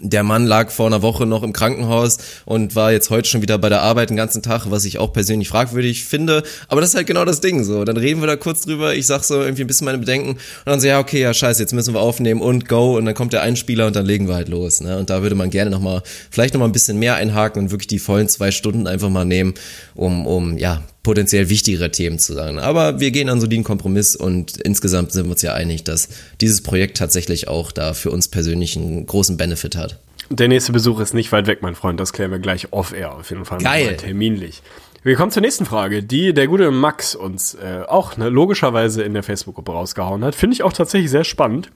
der 0.01 0.22
Mann 0.22 0.46
lag 0.46 0.70
vor 0.70 0.86
einer 0.86 1.03
Woche 1.03 1.26
noch 1.26 1.42
im 1.42 1.53
Krankenhaus 1.53 2.18
und 2.44 2.76
war 2.76 2.92
jetzt 2.92 3.11
heute 3.11 3.28
schon 3.28 3.42
wieder 3.42 3.59
bei 3.59 3.68
der 3.68 3.82
Arbeit 3.82 4.11
den 4.11 4.16
ganzen 4.16 4.42
Tag, 4.42 4.70
was 4.70 4.84
ich 4.84 4.99
auch 4.99 5.12
persönlich 5.12 5.49
fragwürdig 5.49 6.05
finde. 6.05 6.42
Aber 6.68 6.80
das 6.80 6.90
ist 6.90 6.96
halt 6.96 7.07
genau 7.07 7.24
das 7.24 7.40
Ding 7.40 7.64
so. 7.64 7.84
Dann 7.84 7.96
reden 7.96 8.20
wir 8.20 8.26
da 8.26 8.36
kurz 8.36 8.62
drüber. 8.62 8.94
Ich 8.94 9.07
sag 9.07 9.24
so 9.24 9.40
irgendwie 9.40 9.62
ein 9.62 9.66
bisschen 9.66 9.84
meine 9.84 9.99
Bedenken 9.99 10.30
und 10.30 10.38
dann 10.64 10.80
so, 10.80 10.86
ja, 10.86 10.99
okay, 10.99 11.20
ja, 11.20 11.34
scheiße, 11.34 11.62
jetzt 11.62 11.72
müssen 11.72 11.94
wir 11.94 12.01
aufnehmen 12.01 12.40
und 12.40 12.68
go. 12.68 12.96
Und 12.96 13.07
dann 13.07 13.14
kommt 13.14 13.32
der 13.32 13.42
Einspieler 13.42 13.86
und 13.86 13.96
dann 13.96 14.07
legen 14.07 14.28
wir 14.28 14.34
halt 14.34 14.49
los. 14.49 14.80
Ne? 14.80 14.99
Und 14.99 15.11
da 15.11 15.22
würde 15.22 15.34
man 15.34 15.51
gerne 15.51 15.70
nochmal, 15.70 16.03
vielleicht 16.30 16.55
nochmal 16.55 16.68
ein 16.68 16.72
bisschen 16.72 16.99
mehr 16.99 17.16
einhaken 17.16 17.62
und 17.62 17.70
wirklich 17.70 17.88
die 17.88 17.99
vollen 17.99 18.28
zwei 18.28 18.51
Stunden 18.51 18.86
einfach 18.86 19.09
mal 19.09 19.24
nehmen, 19.24 19.55
um, 19.94 20.26
um, 20.26 20.59
ja, 20.59 20.82
potenziell 21.09 21.48
wichtigere 21.48 21.90
Themen 21.90 22.18
zu 22.18 22.34
sagen. 22.34 22.59
Aber 22.59 23.00
wir 23.00 23.11
gehen 23.12 23.30
an 23.30 23.40
so 23.40 23.46
den 23.46 23.64
Kompromiss 23.64 24.14
und 24.14 24.59
insgesamt 24.59 25.12
sind 25.12 25.24
wir 25.24 25.30
uns 25.30 25.40
ja 25.40 25.54
einig, 25.54 25.82
dass 25.82 26.11
dieses 26.42 26.62
Projekt 26.62 26.98
tatsächlich 26.98 27.48
auch 27.48 27.72
da 27.72 27.94
für 27.94 28.11
uns 28.11 28.28
persönlich 28.28 28.76
einen 28.76 29.06
großen 29.06 29.38
Benefit 29.38 29.74
hat. 29.74 29.98
Der 30.28 30.48
nächste 30.48 30.70
Besuch 30.70 31.00
ist 31.00 31.14
nicht 31.14 31.32
weit 31.32 31.46
weg, 31.46 31.62
mein 31.62 31.74
Freund. 31.74 31.98
Das 31.98 32.12
klären 32.12 32.30
wir 32.30 32.40
gleich 32.40 32.74
off-air 32.74 33.14
auf 33.14 33.30
jeden 33.30 33.46
Fall. 33.46 33.56
Geil. 33.56 33.96
Terminlich. 33.96 34.61
Wir 35.02 35.16
kommen 35.16 35.30
zur 35.30 35.40
nächsten 35.40 35.64
Frage, 35.64 36.02
die 36.02 36.34
der 36.34 36.46
gute 36.46 36.70
Max 36.70 37.14
uns 37.14 37.54
äh, 37.54 37.84
auch 37.88 38.18
ne, 38.18 38.28
logischerweise 38.28 39.02
in 39.02 39.14
der 39.14 39.22
Facebook-Gruppe 39.22 39.72
rausgehauen 39.72 40.22
hat. 40.22 40.34
Finde 40.34 40.56
ich 40.56 40.62
auch 40.62 40.74
tatsächlich 40.74 41.11
sehr 41.11 41.24
spannend. 41.24 41.70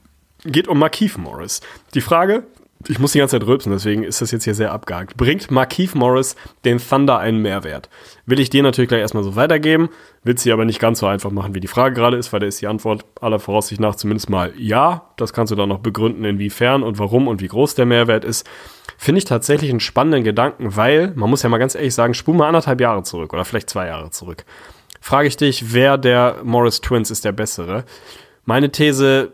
Geht 0.45 0.67
um 0.67 0.77
Markeith 0.77 1.17
Morris. 1.17 1.61
Die 1.95 2.01
Frage, 2.01 2.43
ich 2.87 2.99
muss 2.99 3.13
die 3.13 3.19
ganze 3.19 3.39
Zeit 3.39 3.47
rülpsen, 3.47 3.71
deswegen 3.71 4.03
ist 4.03 4.21
das 4.21 4.31
jetzt 4.31 4.43
hier 4.43 4.55
sehr 4.55 4.71
abgehakt. 4.71 5.17
Bringt 5.17 5.51
Markeith 5.51 5.95
Morris 5.95 6.35
den 6.65 6.79
Thunder 6.79 7.19
einen 7.19 7.41
Mehrwert? 7.41 7.89
Will 8.25 8.39
ich 8.39 8.49
dir 8.49 8.63
natürlich 8.63 8.89
gleich 8.89 9.01
erstmal 9.01 9.23
so 9.23 9.35
weitergeben, 9.35 9.89
will 10.23 10.37
sie 10.37 10.51
aber 10.51 10.65
nicht 10.65 10.79
ganz 10.79 10.99
so 10.99 11.07
einfach 11.07 11.31
machen, 11.31 11.55
wie 11.55 11.59
die 11.59 11.67
Frage 11.67 11.95
gerade 11.95 12.17
ist, 12.17 12.31
weil 12.33 12.39
da 12.39 12.47
ist 12.47 12.61
die 12.61 12.67
Antwort 12.67 13.05
aller 13.21 13.39
Voraussicht 13.39 13.81
nach 13.81 13.95
zumindest 13.95 14.29
mal 14.29 14.53
ja. 14.57 15.09
Das 15.17 15.33
kannst 15.33 15.51
du 15.51 15.55
dann 15.55 15.69
noch 15.69 15.79
begründen, 15.79 16.25
inwiefern 16.25 16.83
und 16.83 16.99
warum 16.99 17.27
und 17.27 17.41
wie 17.41 17.47
groß 17.47 17.75
der 17.75 17.85
Mehrwert 17.85 18.25
ist. 18.25 18.47
Finde 18.97 19.19
ich 19.19 19.25
tatsächlich 19.25 19.69
einen 19.69 19.79
spannenden 19.79 20.23
Gedanken, 20.23 20.75
weil, 20.75 21.13
man 21.15 21.29
muss 21.29 21.43
ja 21.43 21.49
mal 21.49 21.57
ganz 21.57 21.75
ehrlich 21.75 21.93
sagen, 21.93 22.13
spul 22.13 22.35
mal 22.35 22.47
anderthalb 22.47 22.81
Jahre 22.81 23.03
zurück 23.03 23.33
oder 23.33 23.45
vielleicht 23.45 23.69
zwei 23.69 23.87
Jahre 23.87 24.09
zurück. 24.11 24.45
Frage 25.01 25.27
ich 25.27 25.35
dich, 25.35 25.73
wer 25.73 25.97
der 25.97 26.37
Morris 26.43 26.79
Twins 26.79 27.11
ist 27.11 27.25
der 27.25 27.33
bessere? 27.33 27.83
Meine 28.45 28.71
These 28.71 29.33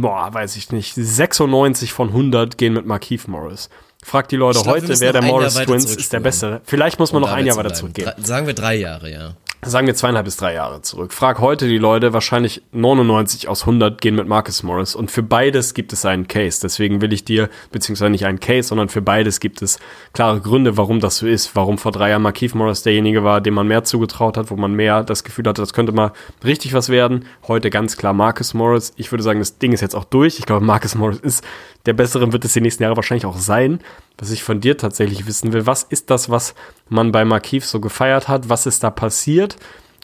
boah, 0.00 0.32
weiß 0.32 0.56
ich 0.56 0.72
nicht, 0.72 0.94
96 0.94 1.92
von 1.92 2.08
100 2.08 2.58
gehen 2.58 2.72
mit 2.72 2.86
Markeith 2.86 3.26
Morris. 3.26 3.68
Fragt 4.02 4.32
die 4.32 4.36
Leute 4.36 4.60
glaub, 4.62 4.74
heute, 4.74 5.00
wer 5.00 5.12
der 5.12 5.22
Morris 5.22 5.54
Twins 5.54 5.96
ist 5.96 6.12
der 6.12 6.20
bessere. 6.20 6.60
Vielleicht 6.64 6.98
muss 6.98 7.12
man 7.12 7.22
noch 7.22 7.32
ein 7.32 7.46
Jahr 7.46 7.56
weiter 7.56 7.72
zurückgehen. 7.72 8.12
Sagen 8.18 8.46
wir 8.46 8.54
drei 8.54 8.74
Jahre, 8.74 9.10
ja 9.10 9.34
sagen 9.66 9.86
wir 9.86 9.94
zweieinhalb 9.94 10.24
bis 10.24 10.36
drei 10.36 10.54
Jahre 10.54 10.82
zurück. 10.82 11.12
Frag 11.12 11.38
heute 11.38 11.68
die 11.68 11.78
Leute, 11.78 12.12
wahrscheinlich 12.12 12.62
99 12.72 13.48
aus 13.48 13.62
100 13.62 14.00
gehen 14.00 14.14
mit 14.14 14.28
Marcus 14.28 14.62
Morris 14.62 14.94
und 14.94 15.10
für 15.10 15.22
beides 15.22 15.74
gibt 15.74 15.92
es 15.92 16.04
einen 16.04 16.28
Case. 16.28 16.60
Deswegen 16.62 17.00
will 17.00 17.12
ich 17.12 17.24
dir, 17.24 17.48
beziehungsweise 17.72 18.10
nicht 18.10 18.26
einen 18.26 18.40
Case, 18.40 18.68
sondern 18.68 18.88
für 18.88 19.02
beides 19.02 19.40
gibt 19.40 19.62
es 19.62 19.78
klare 20.12 20.40
Gründe, 20.40 20.76
warum 20.76 21.00
das 21.00 21.18
so 21.18 21.26
ist. 21.26 21.56
Warum 21.56 21.78
vor 21.78 21.92
drei 21.92 22.10
Jahren 22.10 22.22
Markeith 22.22 22.54
Morris 22.54 22.82
derjenige 22.82 23.24
war, 23.24 23.40
dem 23.40 23.54
man 23.54 23.66
mehr 23.66 23.84
zugetraut 23.84 24.36
hat, 24.36 24.50
wo 24.50 24.56
man 24.56 24.74
mehr 24.74 25.02
das 25.02 25.24
Gefühl 25.24 25.46
hatte, 25.46 25.62
das 25.62 25.72
könnte 25.72 25.92
mal 25.92 26.12
richtig 26.44 26.74
was 26.74 26.88
werden. 26.88 27.24
Heute 27.46 27.70
ganz 27.70 27.96
klar 27.96 28.12
Marcus 28.12 28.54
Morris. 28.54 28.92
Ich 28.96 29.12
würde 29.12 29.22
sagen, 29.22 29.38
das 29.38 29.58
Ding 29.58 29.72
ist 29.72 29.80
jetzt 29.80 29.94
auch 29.94 30.04
durch. 30.04 30.38
Ich 30.38 30.46
glaube, 30.46 30.64
Marcus 30.64 30.94
Morris 30.94 31.18
ist 31.20 31.44
der 31.86 31.92
bessere, 31.92 32.32
wird 32.32 32.44
es 32.44 32.52
die 32.52 32.60
nächsten 32.60 32.82
Jahre 32.82 32.96
wahrscheinlich 32.96 33.26
auch 33.26 33.36
sein. 33.36 33.80
Was 34.18 34.30
ich 34.30 34.42
von 34.42 34.60
dir 34.60 34.76
tatsächlich 34.76 35.26
wissen 35.26 35.52
will, 35.52 35.66
was 35.66 35.82
ist 35.82 36.10
das, 36.10 36.30
was 36.30 36.54
man 36.88 37.12
bei 37.12 37.24
Markeith 37.24 37.64
so 37.64 37.80
gefeiert 37.80 38.28
hat? 38.28 38.48
Was 38.48 38.66
ist 38.66 38.84
da 38.84 38.90
passiert? 38.90 39.56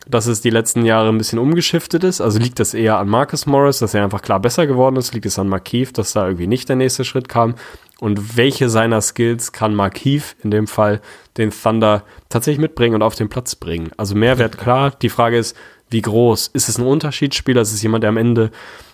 dass 0.08 0.26
es 0.26 0.40
die 0.40 0.50
letzten 0.50 0.84
Jahre 0.84 1.08
ein 1.08 1.18
bisschen 1.18 1.38
umgeschiftet 1.38 2.04
ist. 2.04 2.20
Also 2.20 2.38
liegt 2.38 2.58
das 2.58 2.74
eher 2.74 2.98
an 2.98 3.08
Marcus 3.08 3.46
Morris, 3.46 3.78
dass 3.78 3.94
er 3.94 4.02
einfach 4.02 4.22
klar 4.22 4.40
besser 4.40 4.66
geworden 4.66 4.96
ist? 4.96 5.14
Liegt 5.14 5.26
es 5.26 5.38
an 5.38 5.48
Markeith, 5.48 5.96
dass 5.96 6.12
da 6.12 6.26
irgendwie 6.26 6.46
nicht 6.46 6.68
der 6.68 6.76
nächste 6.76 7.04
Schritt 7.04 7.28
kam? 7.28 7.54
Und 8.00 8.36
welche 8.36 8.70
seiner 8.70 9.02
Skills 9.02 9.52
kann 9.52 9.74
Markeith 9.74 10.36
in 10.42 10.50
dem 10.50 10.66
Fall 10.66 11.00
den 11.36 11.50
Thunder 11.50 12.04
tatsächlich 12.30 12.60
mitbringen 12.60 12.94
und 12.94 13.02
auf 13.02 13.14
den 13.14 13.28
Platz 13.28 13.54
bringen? 13.54 13.90
Also 13.96 14.14
Mehrwert 14.14 14.56
klar. 14.56 14.92
Die 15.02 15.10
Frage 15.10 15.38
ist, 15.38 15.56
wie 15.90 16.00
groß? 16.00 16.48
Ist 16.48 16.68
es 16.68 16.78
ein 16.78 16.86
Unterschiedsspieler? 16.86 17.60
Ist 17.60 17.72
es 17.72 17.82
jemand, 17.82 18.02
der 18.02 18.08
am 18.08 18.16
Ende 18.16 18.50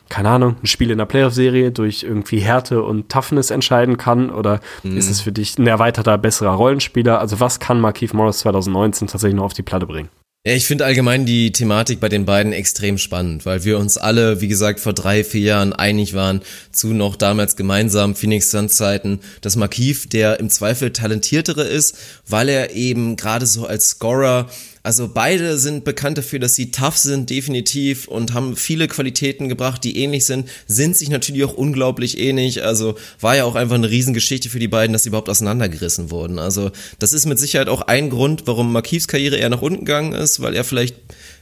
keine 0.09 0.31
Ahnung, 0.31 0.57
ein 0.63 0.67
Spiel 0.67 0.91
in 0.91 0.99
der 0.99 1.07
Playoff-Serie 1.07 1.73
durch 1.73 2.03
irgendwie 2.03 2.39
Härte 2.39 2.83
und 2.83 3.09
Toughness 3.09 3.51
entscheiden 3.51 3.97
kann? 3.97 4.31
Oder 4.31 4.61
mhm. 4.83 4.97
ist 4.97 5.11
es 5.11 5.21
für 5.21 5.33
dich 5.33 5.59
ein 5.59 5.67
erweiterter, 5.67 6.19
besserer 6.19 6.55
Rollenspieler? 6.55 7.19
Also 7.21 7.41
was 7.41 7.61
kann 7.61 7.81
Markeith 7.81 8.15
Morris 8.15 8.39
2019 8.39 9.09
tatsächlich 9.09 9.37
noch 9.37 9.45
auf 9.45 9.55
die 9.55 9.63
Platte 9.63 9.87
bringen? 9.87 10.09
Ja, 10.47 10.53
ich 10.53 10.69
finde 10.69 10.85
allgemein 10.85 11.27
die 11.27 11.51
Thematik 11.51 11.99
bei 11.99 12.09
den 12.09 12.25
beiden 12.25 12.53
extrem 12.53 12.99
spannend, 12.99 13.45
weil 13.47 13.65
wir 13.65 13.81
uns 13.81 13.99
alle, 13.99 14.41
wie 14.41 14.47
gesagt, 14.47 14.79
vor 14.79 14.93
drei, 14.93 15.25
vier 15.25 15.41
Jahren 15.41 15.73
einig 15.73 16.15
waren 16.15 16.41
zu 16.71 16.95
noch 16.95 17.17
damals 17.17 17.57
gemeinsam 17.57 18.15
Phoenix 18.15 18.53
Suns 18.53 18.77
Zeiten, 18.77 19.19
dass 19.41 19.57
Markif 19.57 20.09
der 20.09 20.39
im 20.39 20.49
Zweifel 20.49 20.93
talentiertere 20.93 21.65
ist, 21.65 21.99
weil 22.29 22.49
er 22.49 22.71
eben 22.71 23.17
gerade 23.17 23.45
so 23.45 23.67
als 23.67 23.89
Scorer 23.89 24.47
also 24.87 25.11
beide 25.13 25.59
sind 25.59 25.83
bekannt 25.83 26.17
dafür, 26.17 26.39
dass 26.39 26.55
sie 26.55 26.71
tough 26.71 26.97
sind, 26.97 27.29
definitiv, 27.29 28.07
und 28.07 28.35
haben 28.35 28.55
viele 28.55 28.87
Qualitäten 28.87 29.49
gebracht, 29.49 29.83
die 29.83 29.99
ähnlich 29.99 30.27
sind, 30.27 30.49
sind 30.69 30.97
sich 30.97 31.09
natürlich 31.09 31.43
auch 31.43 31.55
unglaublich 31.55 32.19
ähnlich. 32.19 32.63
Also 32.63 32.95
war 33.21 33.35
ja 33.35 33.47
auch 33.47 33.57
einfach 33.57 33.75
eine 33.75 33.91
Riesengeschichte 33.91 34.49
für 34.49 34.61
die 34.61 34.69
beiden, 34.69 34.93
dass 34.93 35.03
sie 35.03 35.09
überhaupt 35.09 35.29
auseinandergerissen 35.29 36.13
wurden. 36.13 36.39
Also 36.39 36.71
das 37.01 37.13
ist 37.13 37.27
mit 37.27 37.41
Sicherheit 37.41 37.69
auch 37.69 37.83
ein 37.83 38.11
Grund, 38.11 38.45
warum 38.47 38.73
Marquis 38.73 39.09
Karriere 39.09 39.35
eher 39.35 39.49
nach 39.49 39.61
unten 39.61 39.85
gegangen 39.85 40.13
ist, 40.13 40.41
weil 40.41 40.55
er 40.55 40.63
vielleicht 40.63 40.95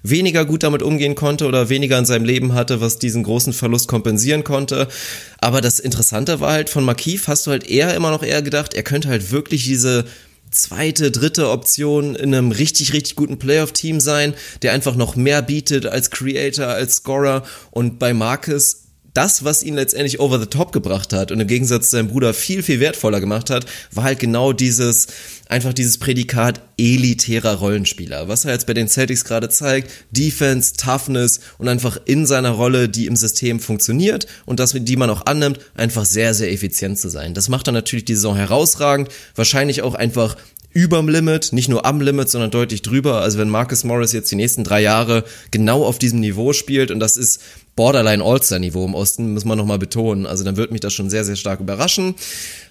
weniger 0.02 0.46
gut 0.46 0.62
damit 0.62 0.82
umgehen 0.82 1.14
konnte 1.14 1.46
oder 1.46 1.68
weniger 1.68 1.98
in 1.98 2.06
seinem 2.06 2.24
Leben 2.24 2.54
hatte, 2.54 2.80
was 2.80 2.98
diesen 2.98 3.24
großen 3.24 3.52
Verlust 3.52 3.88
kompensieren 3.88 4.44
konnte. 4.44 4.88
Aber 5.36 5.60
das 5.60 5.80
Interessante 5.80 6.40
war 6.40 6.52
halt, 6.52 6.70
von 6.70 6.84
Marquis 6.84 7.28
hast 7.28 7.46
du 7.46 7.50
halt 7.50 7.68
eher 7.68 7.94
immer 7.94 8.10
noch 8.10 8.22
eher 8.22 8.40
gedacht, 8.40 8.72
er 8.72 8.84
könnte 8.84 9.08
halt 9.08 9.32
wirklich 9.32 9.64
diese 9.64 10.06
zweite, 10.54 11.10
dritte 11.10 11.50
Option 11.50 12.14
in 12.14 12.34
einem 12.34 12.50
richtig, 12.50 12.92
richtig 12.92 13.16
guten 13.16 13.38
Playoff-Team 13.38 14.00
sein, 14.00 14.34
der 14.62 14.72
einfach 14.72 14.96
noch 14.96 15.16
mehr 15.16 15.42
bietet 15.42 15.86
als 15.86 16.10
Creator, 16.10 16.66
als 16.66 16.96
Scorer. 16.96 17.42
Und 17.70 17.98
bei 17.98 18.14
Marcus 18.14 18.83
das, 19.14 19.44
was 19.44 19.62
ihn 19.62 19.74
letztendlich 19.74 20.20
over 20.20 20.40
the 20.40 20.46
top 20.46 20.72
gebracht 20.72 21.12
hat 21.12 21.30
und 21.30 21.40
im 21.40 21.46
Gegensatz 21.46 21.90
zu 21.90 21.96
seinem 21.96 22.08
Bruder 22.08 22.34
viel, 22.34 22.62
viel 22.62 22.80
wertvoller 22.80 23.20
gemacht 23.20 23.48
hat, 23.48 23.64
war 23.92 24.04
halt 24.04 24.18
genau 24.18 24.52
dieses, 24.52 25.06
einfach 25.48 25.72
dieses 25.72 25.98
Prädikat 25.98 26.60
elitärer 26.76 27.54
Rollenspieler. 27.54 28.26
Was 28.28 28.44
er 28.44 28.52
jetzt 28.52 28.66
bei 28.66 28.74
den 28.74 28.88
Celtics 28.88 29.24
gerade 29.24 29.48
zeigt, 29.48 29.90
Defense, 30.10 30.74
Toughness 30.76 31.40
und 31.58 31.68
einfach 31.68 31.96
in 32.04 32.26
seiner 32.26 32.50
Rolle, 32.50 32.88
die 32.88 33.06
im 33.06 33.14
System 33.14 33.60
funktioniert 33.60 34.26
und 34.46 34.58
das, 34.58 34.72
die 34.72 34.96
man 34.96 35.10
auch 35.10 35.26
annimmt, 35.26 35.60
einfach 35.76 36.04
sehr, 36.04 36.34
sehr 36.34 36.52
effizient 36.52 36.98
zu 36.98 37.08
sein. 37.08 37.34
Das 37.34 37.48
macht 37.48 37.68
dann 37.68 37.74
natürlich 37.74 38.04
die 38.04 38.16
Saison 38.16 38.34
herausragend, 38.34 39.08
wahrscheinlich 39.36 39.82
auch 39.82 39.94
einfach 39.94 40.36
überm 40.74 41.08
Limit, 41.08 41.52
nicht 41.52 41.68
nur 41.68 41.86
am 41.86 42.00
Limit, 42.00 42.28
sondern 42.28 42.50
deutlich 42.50 42.82
drüber. 42.82 43.20
Also 43.20 43.38
wenn 43.38 43.48
Marcus 43.48 43.84
Morris 43.84 44.12
jetzt 44.12 44.32
die 44.32 44.36
nächsten 44.36 44.64
drei 44.64 44.82
Jahre 44.82 45.22
genau 45.52 45.84
auf 45.84 46.00
diesem 46.00 46.18
Niveau 46.18 46.52
spielt 46.52 46.90
und 46.90 46.98
das 46.98 47.16
ist 47.16 47.40
Borderline 47.76 48.22
All-Star-Niveau 48.22 48.84
im 48.84 48.94
Osten, 48.94 49.34
muss 49.34 49.44
man 49.44 49.58
nochmal 49.58 49.78
betonen. 49.78 50.26
Also 50.26 50.44
dann 50.44 50.56
wird 50.56 50.70
mich 50.70 50.80
das 50.80 50.92
schon 50.92 51.10
sehr, 51.10 51.24
sehr 51.24 51.36
stark 51.36 51.60
überraschen. 51.60 52.14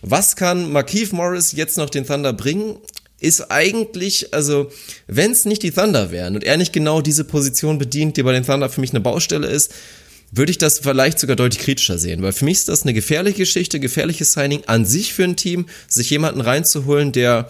Was 0.01 0.36
kann 0.36 0.72
Markeith 0.72 1.12
Morris 1.12 1.51
jetzt 1.51 1.78
noch 1.78 1.89
den 1.89 2.06
Thunder 2.06 2.34
bringen? 2.34 2.78
Ist 3.20 3.51
eigentlich, 3.51 4.34
also, 4.34 4.70
wenn 5.08 5.32
es 5.32 5.45
nicht 5.45 5.64
die 5.64 5.72
Thunder 5.72 6.12
wären 6.12 6.36
und 6.36 6.43
er 6.43 6.58
nicht 6.58 6.74
genau 6.74 7.01
diese 7.01 7.24
Position 7.24 7.78
bedient, 7.78 8.18
die 8.18 8.24
bei 8.24 8.34
den 8.34 8.45
Thunder 8.45 8.70
für 8.70 8.82
mich 8.82 8.91
eine 8.91 8.99
Baustelle 8.99 9.47
ist, 9.47 9.74
würde 10.36 10.51
ich 10.51 10.58
das 10.58 10.80
vielleicht 10.80 11.20
sogar 11.20 11.36
deutlich 11.36 11.64
kritischer 11.64 11.97
sehen, 11.99 12.24
weil 12.24 12.34
für 12.34 12.45
mich 12.45 12.58
ist 12.58 12.70
das 12.70 12.84
eine 12.84 12.93
gefährliche 12.93 13.38
Geschichte, 13.38 13.80
gefährliches 13.80 14.34
Signing 14.34 14.64
an 14.66 14.86
sich 14.86 15.14
für 15.14 15.24
ein 15.24 15.36
Team, 15.36 15.68
sich 15.88 16.10
jemanden 16.10 16.41
reinzuholen, 16.41 17.12
der 17.12 17.49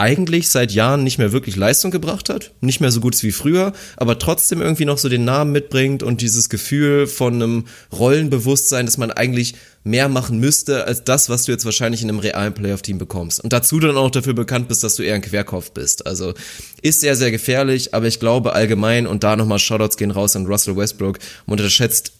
eigentlich 0.00 0.48
seit 0.48 0.72
Jahren 0.72 1.04
nicht 1.04 1.18
mehr 1.18 1.30
wirklich 1.30 1.56
Leistung 1.56 1.90
gebracht 1.90 2.30
hat, 2.30 2.52
nicht 2.62 2.80
mehr 2.80 2.90
so 2.90 3.00
gut 3.00 3.22
wie 3.22 3.32
früher, 3.32 3.74
aber 3.98 4.18
trotzdem 4.18 4.62
irgendwie 4.62 4.86
noch 4.86 4.96
so 4.96 5.10
den 5.10 5.26
Namen 5.26 5.52
mitbringt 5.52 6.02
und 6.02 6.22
dieses 6.22 6.48
Gefühl 6.48 7.06
von 7.06 7.34
einem 7.34 7.66
Rollenbewusstsein, 7.92 8.86
dass 8.86 8.96
man 8.96 9.10
eigentlich 9.10 9.56
mehr 9.84 10.08
machen 10.08 10.40
müsste 10.40 10.86
als 10.86 11.04
das, 11.04 11.28
was 11.28 11.44
du 11.44 11.52
jetzt 11.52 11.66
wahrscheinlich 11.66 12.02
in 12.02 12.08
einem 12.08 12.18
realen 12.18 12.54
Playoff-Team 12.54 12.96
bekommst. 12.96 13.44
Und 13.44 13.52
dazu 13.52 13.78
dann 13.78 13.98
auch 13.98 14.10
dafür 14.10 14.32
bekannt 14.32 14.68
bist, 14.68 14.82
dass 14.82 14.94
du 14.94 15.02
eher 15.02 15.16
ein 15.16 15.22
Querkopf 15.22 15.72
bist. 15.72 16.06
Also 16.06 16.32
ist 16.80 17.02
sehr, 17.02 17.14
sehr 17.14 17.30
gefährlich, 17.30 17.92
aber 17.92 18.06
ich 18.06 18.20
glaube 18.20 18.54
allgemein, 18.54 19.06
und 19.06 19.22
da 19.22 19.36
nochmal 19.36 19.58
Shoutouts 19.58 19.98
gehen 19.98 20.10
raus 20.10 20.34
an 20.34 20.46
Russell 20.46 20.78
Westbrook, 20.78 21.18
man 21.44 21.58
unterschätzt 21.58 22.12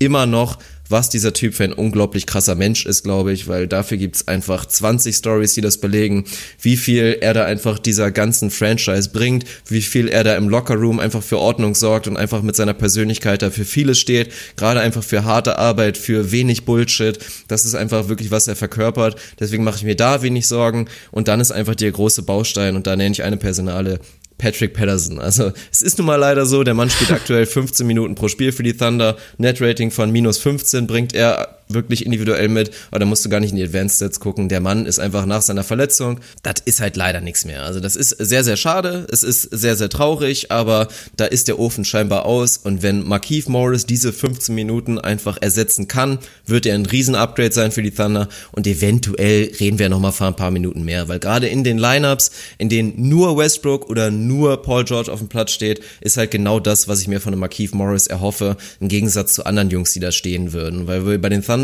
immer 0.00 0.26
noch, 0.26 0.58
was 0.88 1.08
dieser 1.08 1.32
Typ 1.32 1.54
für 1.54 1.64
ein 1.64 1.72
unglaublich 1.72 2.26
krasser 2.26 2.54
Mensch 2.54 2.86
ist, 2.86 3.02
glaube 3.02 3.32
ich, 3.32 3.48
weil 3.48 3.66
dafür 3.66 3.98
gibt's 3.98 4.28
einfach 4.28 4.66
20 4.66 5.16
Stories, 5.16 5.54
die 5.54 5.60
das 5.60 5.78
belegen, 5.78 6.24
wie 6.60 6.76
viel 6.76 7.18
er 7.20 7.34
da 7.34 7.44
einfach 7.44 7.78
dieser 7.78 8.10
ganzen 8.10 8.50
Franchise 8.50 9.10
bringt, 9.10 9.44
wie 9.68 9.82
viel 9.82 10.08
er 10.08 10.24
da 10.24 10.36
im 10.36 10.48
Lockerroom 10.48 11.00
einfach 11.00 11.22
für 11.22 11.38
Ordnung 11.38 11.74
sorgt 11.74 12.08
und 12.08 12.16
einfach 12.16 12.42
mit 12.42 12.56
seiner 12.56 12.74
Persönlichkeit 12.74 13.42
da 13.42 13.50
für 13.50 13.64
vieles 13.64 13.98
steht, 13.98 14.32
gerade 14.56 14.80
einfach 14.80 15.02
für 15.02 15.24
harte 15.24 15.58
Arbeit, 15.58 15.98
für 15.98 16.32
wenig 16.32 16.64
Bullshit. 16.64 17.18
Das 17.48 17.64
ist 17.64 17.74
einfach 17.74 18.08
wirklich, 18.08 18.30
was 18.30 18.48
er 18.48 18.56
verkörpert. 18.56 19.16
Deswegen 19.40 19.64
mache 19.64 19.78
ich 19.78 19.84
mir 19.84 19.96
da 19.96 20.22
wenig 20.22 20.46
Sorgen 20.46 20.88
und 21.10 21.28
dann 21.28 21.40
ist 21.40 21.52
einfach 21.52 21.74
der 21.74 21.92
große 21.92 22.22
Baustein 22.22 22.76
und 22.76 22.86
da 22.86 22.96
nenne 22.96 23.12
ich 23.12 23.22
eine 23.22 23.36
Personale 23.36 24.00
Patrick 24.38 24.74
Patterson. 24.74 25.18
Also 25.18 25.52
es 25.70 25.82
ist 25.82 25.98
nun 25.98 26.06
mal 26.06 26.16
leider 26.16 26.46
so, 26.46 26.62
der 26.62 26.74
Mann 26.74 26.90
spielt 26.90 27.12
aktuell 27.12 27.46
15 27.46 27.86
Minuten 27.86 28.14
pro 28.14 28.28
Spiel 28.28 28.52
für 28.52 28.62
die 28.62 28.76
Thunder, 28.76 29.16
Net-Rating 29.38 29.90
von 29.90 30.10
minus 30.10 30.38
15 30.38 30.86
bringt 30.86 31.14
er 31.14 31.55
wirklich 31.68 32.04
individuell 32.04 32.48
mit, 32.48 32.70
aber 32.90 33.00
da 33.00 33.06
musst 33.06 33.24
du 33.24 33.28
gar 33.28 33.40
nicht 33.40 33.50
in 33.50 33.56
die 33.56 33.64
Advanced 33.64 33.96
Stats 33.96 34.20
gucken. 34.20 34.48
Der 34.48 34.60
Mann 34.60 34.86
ist 34.86 34.98
einfach 34.98 35.26
nach 35.26 35.42
seiner 35.42 35.64
Verletzung, 35.64 36.20
das 36.42 36.54
ist 36.64 36.80
halt 36.80 36.96
leider 36.96 37.20
nichts 37.20 37.44
mehr. 37.44 37.64
Also 37.64 37.80
das 37.80 37.96
ist 37.96 38.10
sehr, 38.10 38.44
sehr 38.44 38.56
schade, 38.56 39.06
es 39.10 39.22
ist 39.22 39.42
sehr, 39.42 39.76
sehr 39.76 39.88
traurig, 39.88 40.50
aber 40.52 40.88
da 41.16 41.24
ist 41.24 41.48
der 41.48 41.58
Ofen 41.58 41.84
scheinbar 41.84 42.24
aus 42.24 42.58
und 42.58 42.82
wenn 42.82 43.06
Markeith 43.06 43.48
Morris 43.48 43.86
diese 43.86 44.12
15 44.12 44.54
Minuten 44.54 44.98
einfach 44.98 45.38
ersetzen 45.40 45.88
kann, 45.88 46.18
wird 46.46 46.66
er 46.66 46.74
ein 46.74 46.86
Riesen-Upgrade 46.86 47.52
sein 47.52 47.72
für 47.72 47.82
die 47.82 47.90
Thunder 47.90 48.28
und 48.52 48.66
eventuell 48.66 49.50
reden 49.58 49.78
wir 49.78 49.88
nochmal 49.88 50.12
für 50.12 50.26
ein 50.26 50.36
paar 50.36 50.50
Minuten 50.50 50.84
mehr, 50.84 51.08
weil 51.08 51.18
gerade 51.18 51.48
in 51.48 51.64
den 51.64 51.78
Lineups, 51.78 52.30
in 52.58 52.68
denen 52.68 53.08
nur 53.08 53.36
Westbrook 53.36 53.90
oder 53.90 54.10
nur 54.10 54.62
Paul 54.62 54.84
George 54.84 55.12
auf 55.12 55.18
dem 55.18 55.28
Platz 55.28 55.52
steht, 55.52 55.80
ist 56.00 56.16
halt 56.16 56.30
genau 56.30 56.60
das, 56.60 56.86
was 56.86 57.00
ich 57.00 57.08
mir 57.08 57.20
von 57.20 57.32
einem 57.32 57.40
Markeith 57.40 57.74
Morris 57.74 58.06
erhoffe, 58.06 58.56
im 58.80 58.88
Gegensatz 58.88 59.34
zu 59.34 59.44
anderen 59.44 59.70
Jungs, 59.70 59.92
die 59.92 60.00
da 60.00 60.12
stehen 60.12 60.52
würden, 60.52 60.86
weil 60.86 61.06
wir 61.06 61.20
bei 61.20 61.28
den 61.28 61.42
Thunder 61.42 61.55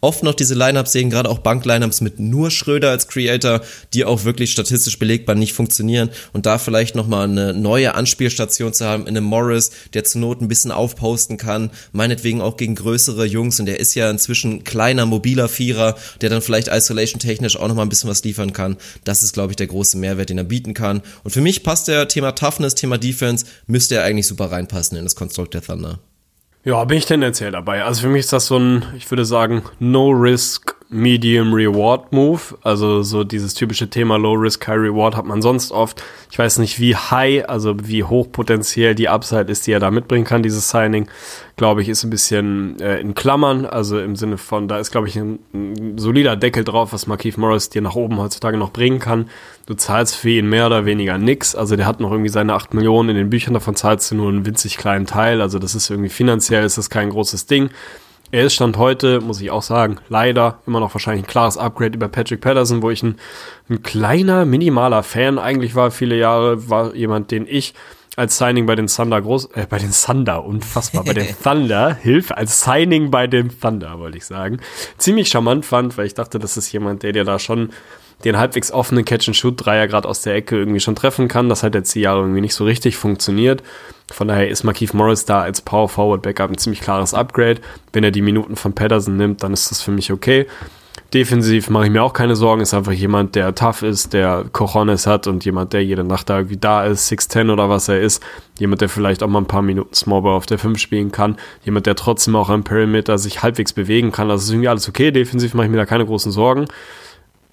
oft 0.00 0.22
noch 0.22 0.34
diese 0.34 0.54
Lineups 0.54 0.92
sehen, 0.92 1.10
gerade 1.10 1.28
auch 1.28 1.38
Bank-Lineups 1.38 2.00
mit 2.00 2.20
nur 2.20 2.50
Schröder 2.50 2.90
als 2.90 3.08
Creator, 3.08 3.60
die 3.94 4.04
auch 4.04 4.24
wirklich 4.24 4.52
statistisch 4.52 4.98
belegbar 4.98 5.34
nicht 5.34 5.52
funktionieren 5.52 6.10
und 6.32 6.46
da 6.46 6.58
vielleicht 6.58 6.94
nochmal 6.94 7.24
eine 7.24 7.54
neue 7.54 7.94
Anspielstation 7.94 8.72
zu 8.72 8.84
haben 8.84 9.06
in 9.06 9.16
einem 9.16 9.24
Morris, 9.24 9.70
der 9.94 10.04
zur 10.04 10.20
Not 10.20 10.40
ein 10.40 10.48
bisschen 10.48 10.70
aufposten 10.70 11.36
kann, 11.36 11.70
meinetwegen 11.92 12.40
auch 12.40 12.56
gegen 12.56 12.74
größere 12.74 13.24
Jungs 13.24 13.60
und 13.60 13.66
der 13.66 13.80
ist 13.80 13.94
ja 13.94 14.10
inzwischen 14.10 14.64
kleiner, 14.64 15.06
mobiler 15.06 15.48
Vierer, 15.48 15.96
der 16.20 16.30
dann 16.30 16.42
vielleicht 16.42 16.68
isolation-technisch 16.68 17.56
auch 17.56 17.68
nochmal 17.68 17.86
ein 17.86 17.88
bisschen 17.90 18.10
was 18.10 18.24
liefern 18.24 18.52
kann. 18.52 18.76
Das 19.04 19.22
ist, 19.22 19.32
glaube 19.32 19.52
ich, 19.52 19.56
der 19.56 19.66
große 19.66 19.96
Mehrwert, 19.96 20.30
den 20.30 20.38
er 20.38 20.44
bieten 20.44 20.74
kann. 20.74 21.02
Und 21.24 21.30
für 21.30 21.40
mich 21.40 21.62
passt 21.62 21.88
der 21.88 22.08
Thema 22.08 22.32
Toughness, 22.32 22.74
Thema 22.74 22.98
Defense, 22.98 23.46
müsste 23.66 23.96
er 23.96 24.04
eigentlich 24.04 24.26
super 24.26 24.50
reinpassen 24.50 24.96
in 24.96 25.04
das 25.04 25.16
Konstrukt 25.16 25.54
der 25.54 25.62
Thunder. 25.62 26.00
Ja, 26.68 26.84
bin 26.84 26.98
ich 26.98 27.06
tendenziell 27.06 27.50
dabei. 27.50 27.82
Also 27.82 28.02
für 28.02 28.08
mich 28.08 28.20
ist 28.20 28.32
das 28.34 28.44
so 28.44 28.58
ein, 28.58 28.84
ich 28.94 29.10
würde 29.10 29.24
sagen, 29.24 29.62
No-Risk, 29.78 30.76
Medium 30.90 31.52
Reward 31.52 32.12
Move. 32.12 32.40
Also 32.62 33.02
so 33.02 33.22
dieses 33.22 33.52
typische 33.52 33.90
Thema 33.90 34.16
Low 34.16 34.32
Risk, 34.32 34.66
High 34.66 34.78
Reward 34.78 35.16
hat 35.16 35.26
man 35.26 35.42
sonst 35.42 35.70
oft. 35.70 36.02
Ich 36.30 36.38
weiß 36.38 36.58
nicht, 36.58 36.80
wie 36.80 36.96
high, 36.96 37.46
also 37.46 37.74
wie 37.82 38.04
hoch 38.04 38.28
potenziell 38.32 38.94
die 38.94 39.08
Upside 39.08 39.52
ist, 39.52 39.66
die 39.66 39.72
er 39.72 39.80
da 39.80 39.90
mitbringen 39.90 40.24
kann, 40.24 40.42
dieses 40.42 40.70
Signing. 40.70 41.08
Glaube 41.56 41.82
ich, 41.82 41.90
ist 41.90 42.04
ein 42.04 42.10
bisschen 42.10 42.80
äh, 42.80 43.00
in 43.00 43.14
Klammern. 43.14 43.66
Also 43.66 44.00
im 44.00 44.16
Sinne 44.16 44.38
von, 44.38 44.66
da 44.66 44.78
ist, 44.78 44.90
glaube 44.90 45.08
ich, 45.08 45.16
ein, 45.16 45.40
ein 45.52 45.98
solider 45.98 46.36
Deckel 46.36 46.64
drauf, 46.64 46.92
was 46.92 47.06
Markeith 47.06 47.36
Morris 47.36 47.68
dir 47.68 47.82
nach 47.82 47.94
oben 47.94 48.18
heutzutage 48.18 48.56
noch 48.56 48.70
bringen 48.70 48.98
kann. 48.98 49.28
Du 49.66 49.74
zahlst 49.74 50.16
für 50.16 50.30
ihn 50.30 50.48
mehr 50.48 50.66
oder 50.66 50.86
weniger 50.86 51.18
nix. 51.18 51.54
Also 51.54 51.76
der 51.76 51.84
hat 51.84 52.00
noch 52.00 52.12
irgendwie 52.12 52.30
seine 52.30 52.54
8 52.54 52.72
Millionen 52.72 53.10
in 53.10 53.16
den 53.16 53.30
Büchern, 53.30 53.52
davon 53.52 53.76
zahlst 53.76 54.10
du 54.10 54.14
nur 54.14 54.30
einen 54.30 54.46
winzig 54.46 54.78
kleinen 54.78 55.04
Teil. 55.04 55.42
Also 55.42 55.58
das 55.58 55.74
ist 55.74 55.90
irgendwie 55.90 56.08
finanziell, 56.08 56.64
ist 56.64 56.78
das 56.78 56.88
kein 56.88 57.10
großes 57.10 57.44
Ding. 57.44 57.68
Er 58.30 58.44
ist 58.44 58.54
Stand 58.54 58.76
heute, 58.76 59.22
muss 59.22 59.40
ich 59.40 59.50
auch 59.50 59.62
sagen, 59.62 59.98
leider 60.10 60.58
immer 60.66 60.80
noch 60.80 60.94
wahrscheinlich 60.94 61.24
ein 61.24 61.28
klares 61.28 61.56
Upgrade 61.56 61.94
über 61.96 62.08
Patrick 62.08 62.42
Patterson, 62.42 62.82
wo 62.82 62.90
ich 62.90 63.02
ein, 63.02 63.16
ein 63.70 63.82
kleiner, 63.82 64.44
minimaler 64.44 65.02
Fan 65.02 65.38
eigentlich 65.38 65.74
war. 65.74 65.90
Viele 65.90 66.14
Jahre 66.16 66.68
war 66.68 66.94
jemand, 66.94 67.30
den 67.30 67.46
ich 67.48 67.72
als 68.16 68.36
Signing 68.36 68.66
bei 68.66 68.74
den 68.74 68.88
Thunder 68.88 69.22
groß, 69.22 69.46
äh, 69.54 69.66
bei 69.66 69.78
den 69.78 69.92
Thunder, 69.92 70.44
unfassbar, 70.44 71.04
bei 71.04 71.14
den 71.14 71.26
Thunder, 71.42 71.94
Hilfe, 71.94 72.36
als 72.36 72.60
Signing 72.60 73.10
bei 73.10 73.26
den 73.26 73.48
Thunder, 73.60 73.98
wollte 73.98 74.18
ich 74.18 74.26
sagen, 74.26 74.58
ziemlich 74.98 75.28
charmant 75.28 75.64
fand, 75.64 75.96
weil 75.96 76.04
ich 76.04 76.14
dachte, 76.14 76.38
das 76.38 76.58
ist 76.58 76.70
jemand, 76.70 77.04
der 77.04 77.12
dir 77.12 77.24
da 77.24 77.38
schon 77.38 77.70
den 78.24 78.36
halbwegs 78.36 78.72
offenen 78.72 79.04
Catch-and-Shoot-Dreier 79.04 79.86
gerade 79.86 80.08
aus 80.08 80.22
der 80.22 80.34
Ecke 80.34 80.56
irgendwie 80.56 80.80
schon 80.80 80.96
treffen 80.96 81.28
kann. 81.28 81.48
Das 81.48 81.62
hat 81.62 81.74
jetzt 81.74 81.94
die 81.94 82.00
Jahre 82.00 82.20
irgendwie 82.20 82.40
nicht 82.40 82.54
so 82.54 82.64
richtig 82.64 82.96
funktioniert. 82.96 83.62
Von 84.10 84.28
daher 84.28 84.48
ist 84.48 84.64
Markeith 84.64 84.94
Morris 84.94 85.24
da 85.24 85.42
als 85.42 85.60
Power 85.60 85.88
Forward 85.88 86.22
Backup 86.22 86.50
ein 86.50 86.58
ziemlich 86.58 86.80
klares 86.80 87.14
Upgrade. 87.14 87.60
Wenn 87.92 88.04
er 88.04 88.10
die 88.10 88.22
Minuten 88.22 88.56
von 88.56 88.72
Patterson 88.72 89.16
nimmt, 89.16 89.42
dann 89.42 89.52
ist 89.52 89.70
das 89.70 89.82
für 89.82 89.92
mich 89.92 90.12
okay. 90.12 90.46
Defensiv 91.14 91.70
mache 91.70 91.86
ich 91.86 91.90
mir 91.90 92.02
auch 92.02 92.12
keine 92.12 92.36
Sorgen. 92.36 92.60
Ist 92.60 92.74
einfach 92.74 92.92
jemand, 92.92 93.34
der 93.34 93.54
tough 93.54 93.82
ist, 93.82 94.12
der 94.12 94.44
Cojones 94.52 95.06
hat 95.06 95.26
und 95.26 95.44
jemand, 95.44 95.72
der 95.72 95.82
jede 95.82 96.04
Nacht 96.04 96.28
da 96.28 96.38
irgendwie 96.38 96.58
da 96.58 96.84
ist, 96.84 97.10
6'10 97.10 97.50
oder 97.50 97.70
was 97.70 97.88
er 97.88 98.00
ist. 98.00 98.22
Jemand, 98.58 98.82
der 98.82 98.90
vielleicht 98.90 99.22
auch 99.22 99.28
mal 99.28 99.40
ein 99.40 99.46
paar 99.46 99.62
Minuten 99.62 99.94
Smallball 99.94 100.34
auf 100.34 100.44
der 100.44 100.58
5 100.58 100.78
spielen 100.78 101.12
kann. 101.12 101.36
Jemand, 101.64 101.86
der 101.86 101.94
trotzdem 101.94 102.36
auch 102.36 102.50
am 102.50 102.64
Perimeter 102.64 103.16
sich 103.16 103.42
halbwegs 103.42 103.72
bewegen 103.72 104.12
kann. 104.12 104.30
Also 104.30 104.44
ist 104.44 104.50
irgendwie 104.50 104.68
alles 104.68 104.88
okay. 104.88 105.10
Defensiv 105.10 105.54
mache 105.54 105.66
ich 105.66 105.70
mir 105.70 105.78
da 105.78 105.86
keine 105.86 106.04
großen 106.04 106.32
Sorgen 106.32 106.66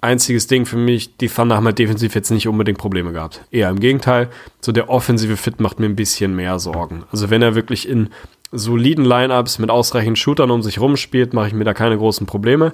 einziges 0.06 0.46
Ding 0.46 0.64
für 0.64 0.76
mich, 0.76 1.16
die 1.16 1.28
Thunder 1.28 1.56
haben 1.56 1.66
halt 1.66 1.78
defensiv 1.78 2.14
jetzt 2.14 2.30
nicht 2.30 2.48
unbedingt 2.48 2.78
Probleme 2.78 3.12
gehabt. 3.12 3.42
Eher 3.50 3.68
im 3.68 3.80
Gegenteil, 3.80 4.30
so 4.60 4.72
der 4.72 4.88
offensive 4.88 5.36
Fit 5.36 5.60
macht 5.60 5.80
mir 5.80 5.86
ein 5.86 5.96
bisschen 5.96 6.34
mehr 6.34 6.58
Sorgen. 6.58 7.04
Also 7.12 7.28
wenn 7.28 7.42
er 7.42 7.54
wirklich 7.54 7.88
in 7.88 8.10
soliden 8.52 9.04
Lineups 9.04 9.58
mit 9.58 9.70
ausreichend 9.70 10.18
Shootern 10.18 10.50
um 10.50 10.62
sich 10.62 10.80
rumspielt, 10.80 11.34
mache 11.34 11.48
ich 11.48 11.54
mir 11.54 11.64
da 11.64 11.74
keine 11.74 11.98
großen 11.98 12.26
Probleme. 12.26 12.72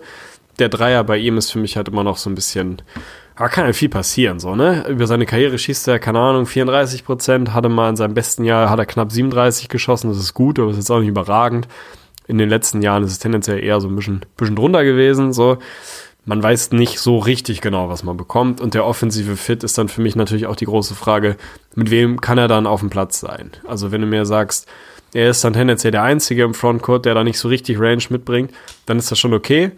Der 0.59 0.69
Dreier 0.69 1.03
bei 1.03 1.17
ihm 1.17 1.39
ist 1.39 1.51
für 1.51 1.59
mich 1.59 1.77
halt 1.77 1.89
immer 1.89 2.05
noch 2.05 2.19
so 2.19 2.29
ein 2.29 2.35
bisschen, 2.35 2.83
da 3.39 3.49
kann 3.49 3.67
ja 3.67 3.73
viel 3.73 3.89
passieren, 3.89 4.39
so, 4.39 4.55
ne? 4.55 4.87
Über 4.87 5.07
seine 5.07 5.25
Karriere 5.25 5.59
schießt 5.59 5.89
er, 5.89 5.99
keine 5.99 6.19
Ahnung, 6.19 6.45
34 6.45 7.05
Prozent, 7.05 7.55
hatte 7.55 7.71
mal 7.71 7.89
in 7.89 7.97
seinem 7.97 8.13
besten 8.13 8.45
Jahr, 8.45 8.69
hat 8.69 8.79
er 8.79 8.87
knapp 8.87 9.11
37 9.11 9.71
geschossen, 9.71 10.11
das 10.11 10.19
ist 10.19 10.35
gut, 10.35 10.59
aber 10.59 10.69
das 10.69 10.77
ist 10.77 10.85
jetzt 10.85 10.91
auch 10.91 11.01
nicht 11.01 11.09
überragend. 11.09 11.69
In 12.29 12.37
den 12.37 12.51
letzten 12.51 12.83
Jahren 12.83 13.03
ist 13.03 13.13
es 13.13 13.19
tendenziell 13.19 13.65
eher 13.65 13.81
so 13.81 13.89
ein 13.89 13.97
bisschen, 13.97 14.25
bisschen 14.37 14.57
drunter 14.57 14.85
gewesen, 14.85 15.33
so 15.33 15.57
man 16.25 16.43
weiß 16.43 16.73
nicht 16.73 16.99
so 16.99 17.19
richtig 17.19 17.61
genau, 17.61 17.89
was 17.89 18.05
man 18.05 18.17
bekommt. 18.17 18.61
Und 18.61 18.75
der 18.75 18.87
offensive 18.87 19.37
Fit 19.37 19.65
ist 19.65 19.79
dann 19.79 19.89
für 19.89 20.01
mich 20.01 20.17
natürlich 20.17 20.47
auch 20.47 20.57
die 20.57 20.67
große 20.67 20.95
Frage, 20.95 21.37
mit 21.75 21.91
wem 21.91 22.21
kann 22.21 22.39
er 22.39 22.49
dann 22.49 22.67
auf 22.67 22.81
dem 22.81 22.91
Platz 22.91 23.21
sein? 23.21 23.51
Also 23.67 23.91
wenn 23.91 24.01
du 24.01 24.07
mir 24.07 24.25
sagst, 24.25 24.69
er 25.15 25.31
ist 25.31 25.45
dann 25.45 25.53
tendenziell 25.53 25.91
der 25.91 26.03
Einzige 26.03 26.45
im 26.45 26.55
Frontcourt, 26.55 27.05
der 27.05 27.15
da 27.15 27.25
nicht 27.25 27.39
so 27.39 27.49
richtig 27.49 27.79
Range 27.79 28.03
mitbringt, 28.09 28.53
dann 28.87 28.99
ist 28.99 29.11
das 29.11 29.19
schon 29.19 29.35
okay. 29.35 29.73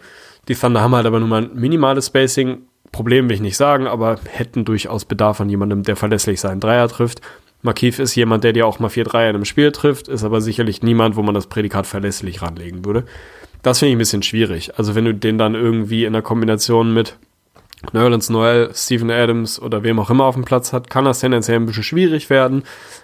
Die 0.47 0.55
Thunder 0.55 0.81
haben 0.81 0.95
halt 0.95 1.07
aber 1.07 1.19
nur 1.19 1.27
mal 1.27 1.43
ein 1.43 1.55
minimales 1.55 2.07
Spacing. 2.07 2.59
Problem 2.91 3.27
will 3.27 3.35
ich 3.35 3.41
nicht 3.41 3.57
sagen, 3.57 3.87
aber 3.87 4.19
hätten 4.25 4.63
durchaus 4.63 5.03
Bedarf 5.03 5.41
an 5.41 5.49
jemandem, 5.49 5.83
der 5.83 5.95
verlässlich 5.95 6.39
seinen 6.39 6.61
Dreier 6.61 6.87
trifft. 6.87 7.21
Markiv 7.61 7.97
ist 7.97 8.15
jemand, 8.15 8.43
der 8.43 8.53
dir 8.53 8.67
auch 8.67 8.79
mal 8.79 8.89
vier 8.89 9.03
Dreier 9.03 9.31
in 9.31 9.35
einem 9.35 9.45
Spiel 9.45 9.71
trifft, 9.71 10.07
ist 10.07 10.23
aber 10.23 10.39
sicherlich 10.39 10.83
niemand, 10.83 11.15
wo 11.15 11.23
man 11.23 11.33
das 11.33 11.47
Prädikat 11.47 11.87
verlässlich 11.87 12.43
ranlegen 12.43 12.85
würde. 12.85 13.05
Das 13.65 13.79
finde 13.79 13.89
ich 13.89 13.95
ein 13.95 13.97
bisschen 13.97 14.21
schwierig. 14.21 14.77
Also 14.77 14.93
wenn 14.93 15.05
du 15.05 15.15
den 15.15 15.39
dann 15.39 15.55
irgendwie 15.55 16.05
in 16.05 16.13
der 16.13 16.21
Kombination 16.21 16.93
mit 16.93 17.17
Nerlens 17.93 18.29
Noel, 18.29 18.69
Steven 18.75 19.09
Adams 19.09 19.59
oder 19.59 19.81
wem 19.81 19.99
auch 19.99 20.11
immer 20.11 20.25
auf 20.25 20.35
dem 20.35 20.45
Platz 20.45 20.71
hat, 20.71 20.91
kann 20.91 21.03
das 21.03 21.21
tendenziell 21.21 21.57
ein 21.57 21.65
bisschen 21.65 21.81
schwierig 21.81 22.29
werden. 22.29 22.61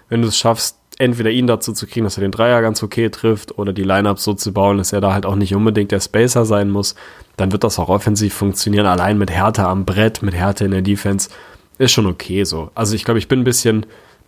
Wenn 0.08 0.22
du 0.22 0.28
es 0.28 0.38
schaffst, 0.38 0.78
entweder 0.98 1.30
ihn 1.30 1.48
dazu 1.48 1.72
zu 1.72 1.88
kriegen, 1.88 2.04
dass 2.04 2.16
er 2.16 2.20
den 2.20 2.30
Dreier 2.30 2.62
ganz 2.62 2.80
okay 2.80 3.08
trifft 3.10 3.58
oder 3.58 3.72
die 3.72 3.82
Lineups 3.82 4.22
so 4.22 4.34
zu 4.34 4.52
bauen, 4.52 4.78
dass 4.78 4.92
er 4.92 5.00
da 5.00 5.12
halt 5.12 5.26
auch 5.26 5.34
nicht 5.34 5.52
unbedingt 5.52 5.90
der 5.90 5.98
Spacer 5.98 6.44
sein 6.44 6.70
muss, 6.70 6.94
dann 7.36 7.50
wird 7.50 7.64
das 7.64 7.80
auch 7.80 7.88
offensiv 7.88 8.32
funktionieren. 8.32 8.86
Allein 8.86 9.18
mit 9.18 9.32
Härte 9.32 9.66
am 9.66 9.84
Brett, 9.84 10.22
mit 10.22 10.34
Härte 10.34 10.64
in 10.64 10.70
der 10.70 10.82
Defense 10.82 11.28
ist 11.78 11.90
schon 11.90 12.06
okay 12.06 12.44
so. 12.44 12.70
Also 12.76 12.94
ich 12.94 13.04
glaube, 13.04 13.18
ich 13.18 13.26
bin 13.26 13.40
ein 13.40 13.44
bisschen 13.44 13.84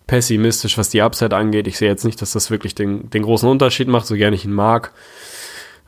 pessimistisch, 0.08 0.78
was 0.78 0.88
die 0.88 1.00
Upside 1.00 1.36
angeht. 1.36 1.68
Ich 1.68 1.78
sehe 1.78 1.88
jetzt 1.88 2.04
nicht, 2.04 2.20
dass 2.20 2.32
das 2.32 2.50
wirklich 2.50 2.74
den, 2.74 3.08
den 3.10 3.22
großen 3.22 3.48
Unterschied 3.48 3.86
macht, 3.86 4.06
so 4.08 4.16
gerne 4.16 4.34
ich 4.34 4.44
ihn 4.44 4.52
mag. 4.52 4.90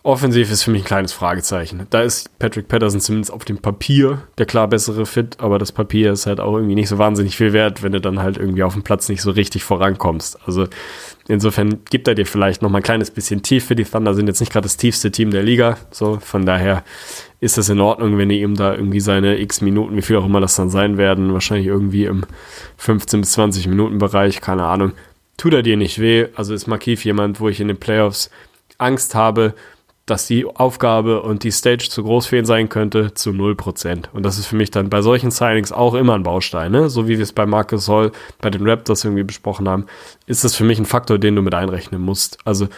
Offensiv 0.07 0.52
ist 0.52 0.62
für 0.62 0.70
mich 0.70 0.82
ein 0.82 0.86
kleines 0.86 1.12
Fragezeichen. 1.12 1.84
Da 1.90 2.00
ist 2.00 2.38
Patrick 2.38 2.68
Patterson 2.68 3.00
zumindest 3.00 3.32
auf 3.32 3.44
dem 3.44 3.59
Papier 3.59 4.22
der 4.38 4.46
klar 4.46 4.68
bessere 4.68 5.04
Fit, 5.04 5.40
aber 5.40 5.59
das 5.59 5.72
Papier 5.72 6.12
ist 6.12 6.26
halt 6.26 6.38
auch 6.38 6.54
irgendwie 6.54 6.76
nicht 6.76 6.88
so 6.88 6.98
wahnsinnig 6.98 7.36
viel 7.36 7.52
wert, 7.52 7.82
wenn 7.82 7.90
du 7.90 8.00
dann 8.00 8.20
halt 8.20 8.36
irgendwie 8.36 8.62
auf 8.62 8.74
dem 8.74 8.84
Platz 8.84 9.09
nicht 9.09 9.20
so 9.20 9.32
richtig 9.32 9.64
vorankommst. 9.64 10.38
Also 10.46 10.68
insofern 11.26 11.80
gibt 11.90 12.07
er 12.07 12.14
dir 12.14 12.24
vielleicht 12.24 12.62
noch 12.62 12.70
mal 12.70 12.78
ein 12.78 12.84
kleines 12.84 13.11
bisschen 13.11 13.42
tief 13.42 13.66
für 13.66 13.74
die 13.74 13.82
Thunder, 13.82 14.14
sind 14.14 14.28
jetzt 14.28 14.38
nicht 14.38 14.52
gerade 14.52 14.66
das 14.66 14.76
tiefste 14.76 15.11
Team 15.11 15.32
der 15.32 15.42
Liga. 15.42 15.76
So, 15.90 16.20
von 16.20 16.46
daher 16.46 16.84
ist 17.40 17.59
das 17.59 17.68
in 17.68 17.80
Ordnung, 17.80 18.16
wenn 18.16 18.30
ihr 18.30 18.38
ihm 18.38 18.54
da 18.54 18.76
irgendwie 18.76 19.00
seine 19.00 19.40
x 19.40 19.61
Minuten, 19.61 19.96
wie 19.96 20.02
viel 20.02 20.18
auch 20.18 20.26
immer 20.26 20.40
das 20.40 20.54
dann 20.54 20.70
sein 20.70 20.98
werden, 20.98 21.32
wahrscheinlich 21.32 21.66
irgendwie 21.66 22.04
im 22.04 22.22
15 22.76 23.22
bis 23.22 23.32
20 23.32 23.66
Minuten 23.66 23.98
Bereich, 23.98 24.40
keine 24.40 24.66
Ahnung, 24.66 24.92
tut 25.36 25.52
er 25.52 25.64
dir 25.64 25.76
nicht 25.76 25.98
weh. 25.98 26.26
Also 26.36 26.54
ist 26.54 26.68
Markief 26.68 27.04
jemand, 27.04 27.40
wo 27.40 27.48
ich 27.48 27.61
in 27.61 27.66
den 27.66 27.76
Playoffs 27.76 28.30
Angst 28.78 29.16
habe, 29.16 29.54
dass 30.07 30.28
die 30.28 30.46
Aufgabe 30.46 31.22
und 31.22 31.42
die 31.42 31.50
Stage 31.50 31.88
zu 31.90 32.04
groß 32.04 32.26
für 32.26 32.38
ihn 32.38 32.44
sein 32.44 32.68
könnte, 32.68 33.12
zu 33.14 33.30
0%. 33.30 34.04
Und 34.12 34.22
das 34.24 34.38
ist 34.38 34.46
für 34.46 34.57
mich 34.57 34.70
dann 34.70 34.88
bei 34.88 35.02
solchen 35.02 35.32
Signings 35.32 35.72
auch 35.72 35.94
immer 35.94 36.14
ein 36.14 36.22
Baustein, 36.22 36.70
ne? 36.70 36.88
so 36.88 37.09
wie 37.09 37.16
wir 37.16 37.24
es 37.24 37.32
bei 37.32 37.44
Marcus 37.44 37.88
Hall, 37.88 38.12
bei 38.40 38.48
den 38.48 38.66
Raptors 38.66 39.04
irgendwie 39.04 39.24
besprochen 39.24 39.68
haben, 39.68 39.86
ist 40.26 40.44
das 40.44 40.54
für 40.54 40.62
mich 40.62 40.78
ein 40.78 40.86
Faktor, 40.86 41.18
den 41.18 41.34
du 41.34 41.42
mit 41.42 41.54
einrechnen 41.54 42.00
musst. 42.00 42.38
Also 42.44 42.68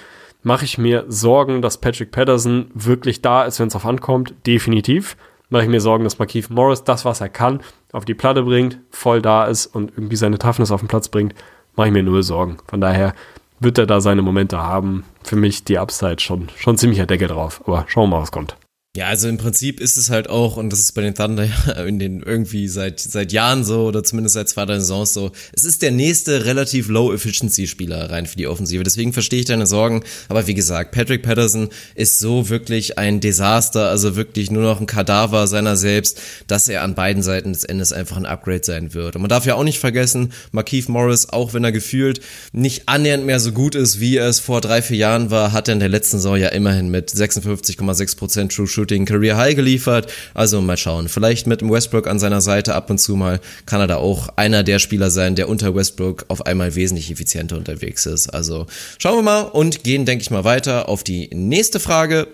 mache 0.42 0.64
ich 0.64 0.78
mir 0.78 1.04
Sorgen, 1.08 1.60
dass 1.60 1.78
Patrick 1.78 2.12
Patterson 2.12 2.70
wirklich 2.72 3.20
da 3.20 3.44
ist, 3.44 3.60
wenn 3.60 3.68
es 3.68 3.76
auf 3.76 3.84
ankommt? 3.84 4.34
Definitiv. 4.46 5.16
Mache 5.50 5.64
ich 5.64 5.68
mir 5.68 5.82
Sorgen, 5.82 6.04
dass 6.04 6.18
Markeith 6.18 6.48
Morris 6.48 6.84
das, 6.84 7.04
was 7.04 7.20
er 7.20 7.28
kann, 7.28 7.60
auf 7.92 8.06
die 8.06 8.14
Platte 8.14 8.42
bringt, 8.42 8.78
voll 8.90 9.20
da 9.20 9.44
ist 9.44 9.66
und 9.66 9.92
irgendwie 9.96 10.16
seine 10.16 10.38
Toughness 10.38 10.70
auf 10.70 10.80
den 10.80 10.88
Platz 10.88 11.08
bringt, 11.08 11.34
mache 11.76 11.88
ich 11.88 11.92
mir 11.92 12.02
null 12.02 12.22
Sorgen. 12.22 12.56
Von 12.66 12.80
daher 12.80 13.14
wird 13.61 13.78
er 13.78 13.86
da 13.86 14.00
seine 14.00 14.22
Momente 14.22 14.59
haben. 14.59 15.04
Für 15.22 15.36
mich 15.36 15.64
die 15.64 15.78
Upside 15.78 16.20
schon, 16.20 16.48
schon 16.56 16.76
ziemlicher 16.76 17.06
Deckel 17.06 17.28
drauf. 17.28 17.62
Aber 17.66 17.84
schauen 17.88 18.11
wir 18.11 18.16
mal, 18.16 18.22
was 18.22 18.32
kommt. 18.32 18.56
Ja, 18.99 19.07
also 19.07 19.28
im 19.28 19.38
Prinzip 19.38 19.78
ist 19.78 19.96
es 19.96 20.11
halt 20.11 20.28
auch, 20.28 20.57
und 20.57 20.70
das 20.70 20.80
ist 20.80 20.90
bei 20.90 21.03
den 21.03 21.14
Thunder 21.14 21.49
in 21.86 22.01
den 22.01 22.20
irgendwie 22.20 22.66
seit, 22.66 22.99
seit 22.99 23.30
Jahren 23.30 23.62
so, 23.62 23.84
oder 23.84 24.03
zumindest 24.03 24.34
seit 24.34 24.49
zwei, 24.49 24.66
drei 24.66 24.80
Saisons 24.80 25.14
so, 25.14 25.30
es 25.53 25.64
ist 25.64 25.82
der 25.82 25.92
nächste 25.92 26.46
relativ 26.46 26.88
Low-Efficiency-Spieler 26.88 28.11
rein 28.11 28.26
für 28.26 28.34
die 28.34 28.49
Offensive. 28.49 28.82
Deswegen 28.82 29.12
verstehe 29.12 29.38
ich 29.38 29.46
deine 29.46 29.68
Sorgen. 29.68 30.03
Aber 30.28 30.49
wie 30.49 30.55
gesagt, 30.55 30.90
Patrick 30.90 31.22
Patterson 31.22 31.68
ist 31.94 32.18
so 32.18 32.49
wirklich 32.49 32.99
ein 32.99 33.20
Desaster, 33.20 33.88
also 33.88 34.16
wirklich 34.16 34.51
nur 34.51 34.64
noch 34.64 34.80
ein 34.80 34.86
Kadaver 34.86 35.46
seiner 35.46 35.76
selbst, 35.76 36.20
dass 36.49 36.66
er 36.66 36.82
an 36.82 36.96
beiden 36.96 37.22
Seiten 37.22 37.53
des 37.53 37.62
Endes 37.62 37.92
einfach 37.92 38.16
ein 38.16 38.26
Upgrade 38.26 38.64
sein 38.64 38.94
wird. 38.94 39.14
Und 39.14 39.22
man 39.22 39.28
darf 39.28 39.46
ja 39.46 39.55
auch 39.55 39.62
nicht 39.62 39.78
vergessen, 39.78 40.32
Markeith 40.51 40.88
Morris, 40.88 41.28
auch 41.28 41.55
wenn 41.55 41.62
er 41.62 41.70
gefühlt 41.70 42.20
nicht 42.51 42.88
annähernd 42.88 43.26
mehr 43.26 43.38
so 43.38 43.53
gut 43.53 43.76
ist, 43.76 44.01
wie 44.01 44.16
er 44.16 44.26
es 44.26 44.40
vor 44.40 44.61
drei, 44.61 44.82
vier 44.82 44.96
Jahren 44.96 45.30
war, 45.30 45.53
hat 45.53 45.68
er 45.68 45.74
in 45.74 45.80
der 45.80 45.88
letzten 45.88 46.16
Saison 46.16 46.36
ja 46.36 46.49
immerhin 46.49 46.88
mit 46.88 47.12
56,6% 47.12 48.49
True 48.49 48.66
Shooting 48.66 48.88
Shooting 48.89 49.05
Career 49.05 49.36
High 49.36 49.55
geliefert. 49.55 50.11
Also 50.32 50.61
mal 50.62 50.78
schauen. 50.78 51.09
Vielleicht 51.09 51.47
mit 51.47 51.62
Westbrook 51.62 52.07
an 52.07 52.18
seiner 52.18 52.41
Seite 52.41 52.74
ab 52.74 52.89
und 52.89 52.99
zu 52.99 53.16
mal 53.16 53.41
kann 53.66 53.80
er 53.80 53.86
da 53.86 53.97
auch 53.97 54.28
einer 54.36 54.62
der 54.62 54.78
Spieler 54.78 55.11
sein, 55.11 55.34
der 55.34 55.49
unter 55.49 55.74
Westbrook 55.74 56.24
auf 56.28 56.47
einmal 56.47 56.74
wesentlich 56.74 57.11
effizienter 57.11 57.57
unterwegs 57.57 58.07
ist. 58.07 58.28
Also 58.28 58.66
schauen 58.99 59.18
wir 59.18 59.22
mal 59.22 59.43
und 59.43 59.84
gehen, 59.84 60.07
denke 60.07 60.22
ich 60.22 60.30
mal, 60.30 60.45
weiter 60.45 60.89
auf 60.89 61.05
die 61.05 61.28
nächste 61.34 61.80
Frage. 61.80 62.28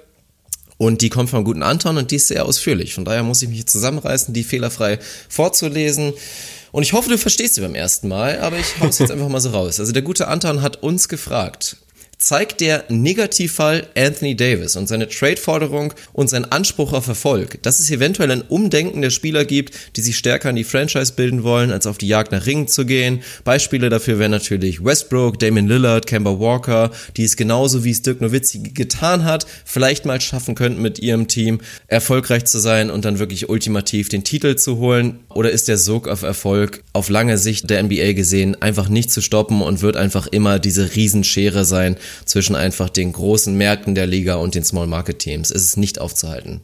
Und 0.76 1.02
die 1.02 1.08
kommt 1.08 1.30
vom 1.30 1.44
guten 1.44 1.62
Anton 1.62 1.98
und 1.98 2.10
die 2.10 2.16
ist 2.16 2.28
sehr 2.28 2.44
ausführlich. 2.44 2.94
Von 2.94 3.04
daher 3.04 3.22
muss 3.22 3.42
ich 3.42 3.48
mich 3.48 3.66
zusammenreißen, 3.66 4.34
die 4.34 4.44
fehlerfrei 4.44 4.98
vorzulesen. 5.28 6.12
Und 6.72 6.82
ich 6.82 6.92
hoffe, 6.92 7.10
du 7.10 7.18
verstehst 7.18 7.54
sie 7.54 7.60
beim 7.60 7.76
ersten 7.76 8.08
Mal, 8.08 8.40
aber 8.40 8.58
ich 8.58 8.80
hau's 8.80 8.98
jetzt 8.98 9.10
einfach 9.12 9.28
mal 9.28 9.40
so 9.40 9.50
raus. 9.50 9.78
Also 9.78 9.92
der 9.92 10.02
gute 10.02 10.26
Anton 10.26 10.62
hat 10.62 10.82
uns 10.82 11.08
gefragt, 11.08 11.76
zeigt 12.18 12.60
der 12.60 12.84
Negativfall 12.88 13.86
Anthony 13.96 14.36
Davis 14.36 14.76
und 14.76 14.86
seine 14.86 15.08
Trade-Forderung 15.08 15.94
und 16.12 16.28
sein 16.28 16.44
Anspruch 16.44 16.92
auf 16.92 17.08
Erfolg, 17.08 17.62
dass 17.62 17.80
es 17.80 17.90
eventuell 17.90 18.30
ein 18.30 18.42
Umdenken 18.42 19.02
der 19.02 19.10
Spieler 19.10 19.44
gibt, 19.44 19.74
die 19.96 20.00
sich 20.00 20.16
stärker 20.16 20.50
an 20.50 20.56
die 20.56 20.64
Franchise 20.64 21.12
bilden 21.12 21.42
wollen, 21.42 21.70
als 21.70 21.86
auf 21.86 21.98
die 21.98 22.08
Jagd 22.08 22.32
nach 22.32 22.46
Ringen 22.46 22.68
zu 22.68 22.86
gehen. 22.86 23.22
Beispiele 23.44 23.88
dafür 23.88 24.18
wären 24.18 24.30
natürlich 24.30 24.84
Westbrook, 24.84 25.38
Damon 25.38 25.68
Lillard, 25.68 26.06
Kemba 26.06 26.38
Walker, 26.38 26.90
die 27.16 27.24
es 27.24 27.36
genauso 27.36 27.84
wie 27.84 27.90
es 27.90 28.02
Dirk 28.02 28.20
Nowitzki 28.20 28.58
getan 28.58 29.24
hat, 29.24 29.46
vielleicht 29.64 30.04
mal 30.04 30.20
schaffen 30.20 30.54
könnten 30.54 30.82
mit 30.82 30.98
ihrem 30.98 31.28
Team 31.28 31.60
erfolgreich 31.86 32.44
zu 32.44 32.58
sein 32.58 32.90
und 32.90 33.04
dann 33.04 33.18
wirklich 33.18 33.48
ultimativ 33.48 34.08
den 34.08 34.24
Titel 34.24 34.56
zu 34.56 34.78
holen. 34.78 35.20
Oder 35.28 35.50
ist 35.50 35.68
der 35.68 35.78
Sog 35.78 36.08
auf 36.08 36.22
Erfolg 36.22 36.82
auf 36.92 37.08
lange 37.08 37.38
Sicht 37.38 37.70
der 37.70 37.82
NBA 37.82 38.12
gesehen 38.12 38.60
einfach 38.60 38.88
nicht 38.88 39.10
zu 39.10 39.20
stoppen 39.20 39.62
und 39.62 39.82
wird 39.82 39.96
einfach 39.96 40.26
immer 40.26 40.58
diese 40.58 40.94
Riesenschere 40.94 41.64
sein, 41.64 41.96
zwischen 42.24 42.56
einfach 42.56 42.88
den 42.88 43.12
großen 43.12 43.56
Märkten 43.56 43.94
der 43.94 44.06
Liga 44.06 44.36
und 44.36 44.54
den 44.54 44.64
Small 44.64 44.86
Market 44.86 45.18
Teams. 45.18 45.50
Es 45.50 45.62
ist 45.62 45.76
nicht 45.76 46.00
aufzuhalten. 46.00 46.60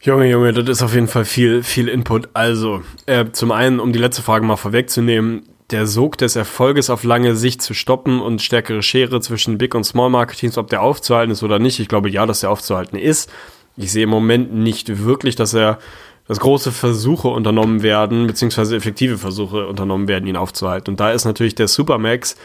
Junge, 0.00 0.28
Junge, 0.28 0.52
das 0.52 0.68
ist 0.68 0.82
auf 0.82 0.94
jeden 0.94 1.08
Fall 1.08 1.24
viel, 1.24 1.62
viel 1.62 1.88
Input. 1.88 2.28
Also, 2.34 2.82
äh, 3.06 3.24
zum 3.32 3.52
einen, 3.52 3.80
um 3.80 3.92
die 3.92 3.98
letzte 3.98 4.22
Frage 4.22 4.44
mal 4.44 4.56
vorwegzunehmen, 4.56 5.44
der 5.70 5.86
Sog 5.86 6.18
des 6.18 6.36
Erfolges 6.36 6.90
auf 6.90 7.04
lange 7.04 7.36
Sicht 7.36 7.62
zu 7.62 7.72
stoppen 7.72 8.20
und 8.20 8.42
stärkere 8.42 8.82
Schere 8.82 9.20
zwischen 9.20 9.56
Big 9.56 9.74
und 9.74 9.84
Small 9.84 10.10
Market 10.10 10.38
Teams, 10.38 10.58
ob 10.58 10.68
der 10.68 10.82
aufzuhalten 10.82 11.32
ist 11.32 11.42
oder 11.42 11.58
nicht. 11.58 11.80
Ich 11.80 11.88
glaube 11.88 12.10
ja, 12.10 12.26
dass 12.26 12.40
der 12.40 12.50
aufzuhalten 12.50 12.98
ist. 12.98 13.30
Ich 13.76 13.92
sehe 13.92 14.04
im 14.04 14.10
Moment 14.10 14.54
nicht 14.54 15.04
wirklich, 15.04 15.36
dass 15.36 15.54
er 15.54 15.78
dass 16.26 16.40
große 16.40 16.72
Versuche 16.72 17.28
unternommen 17.28 17.82
werden, 17.82 18.26
beziehungsweise 18.26 18.76
effektive 18.76 19.18
Versuche 19.18 19.66
unternommen 19.66 20.08
werden, 20.08 20.26
ihn 20.26 20.36
aufzuhalten. 20.36 20.92
Und 20.92 21.00
da 21.00 21.12
ist 21.12 21.24
natürlich 21.24 21.54
der 21.54 21.68
Supermax 21.68 22.36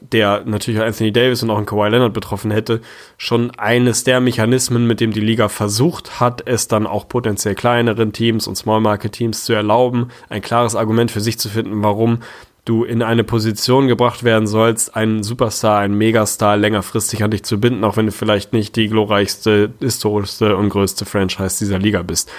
der 0.00 0.42
natürlich 0.44 0.80
Anthony 0.80 1.12
Davis 1.12 1.42
und 1.42 1.50
auch 1.50 1.56
einen 1.56 1.66
Kawhi 1.66 1.88
Leonard 1.88 2.12
betroffen 2.12 2.50
hätte, 2.50 2.80
schon 3.18 3.50
eines 3.52 4.04
der 4.04 4.20
Mechanismen, 4.20 4.86
mit 4.86 5.00
dem 5.00 5.12
die 5.12 5.20
Liga 5.20 5.48
versucht 5.48 6.20
hat, 6.20 6.46
es 6.46 6.68
dann 6.68 6.86
auch 6.86 7.08
potenziell 7.08 7.54
kleineren 7.54 8.12
Teams 8.12 8.46
und 8.46 8.56
Small 8.56 8.80
Market 8.80 9.12
Teams 9.12 9.44
zu 9.44 9.52
erlauben, 9.52 10.08
ein 10.28 10.42
klares 10.42 10.74
Argument 10.74 11.10
für 11.10 11.20
sich 11.20 11.38
zu 11.38 11.48
finden, 11.48 11.82
warum 11.82 12.20
du 12.64 12.84
in 12.84 13.02
eine 13.02 13.24
Position 13.24 13.88
gebracht 13.88 14.22
werden 14.22 14.46
sollst, 14.46 14.94
einen 14.94 15.22
Superstar, 15.22 15.78
einen 15.80 15.94
Megastar 15.94 16.56
längerfristig 16.56 17.22
an 17.22 17.30
dich 17.30 17.42
zu 17.42 17.58
binden, 17.58 17.84
auch 17.84 17.96
wenn 17.96 18.06
du 18.06 18.12
vielleicht 18.12 18.52
nicht 18.52 18.76
die 18.76 18.88
glorreichste, 18.88 19.72
historischste 19.80 20.56
und 20.56 20.68
größte 20.68 21.04
Franchise 21.04 21.58
dieser 21.58 21.78
Liga 21.78 22.02
bist. 22.02 22.30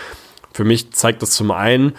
Für 0.54 0.64
mich 0.64 0.92
zeigt 0.92 1.22
das 1.22 1.32
zum 1.32 1.52
einen, 1.52 1.94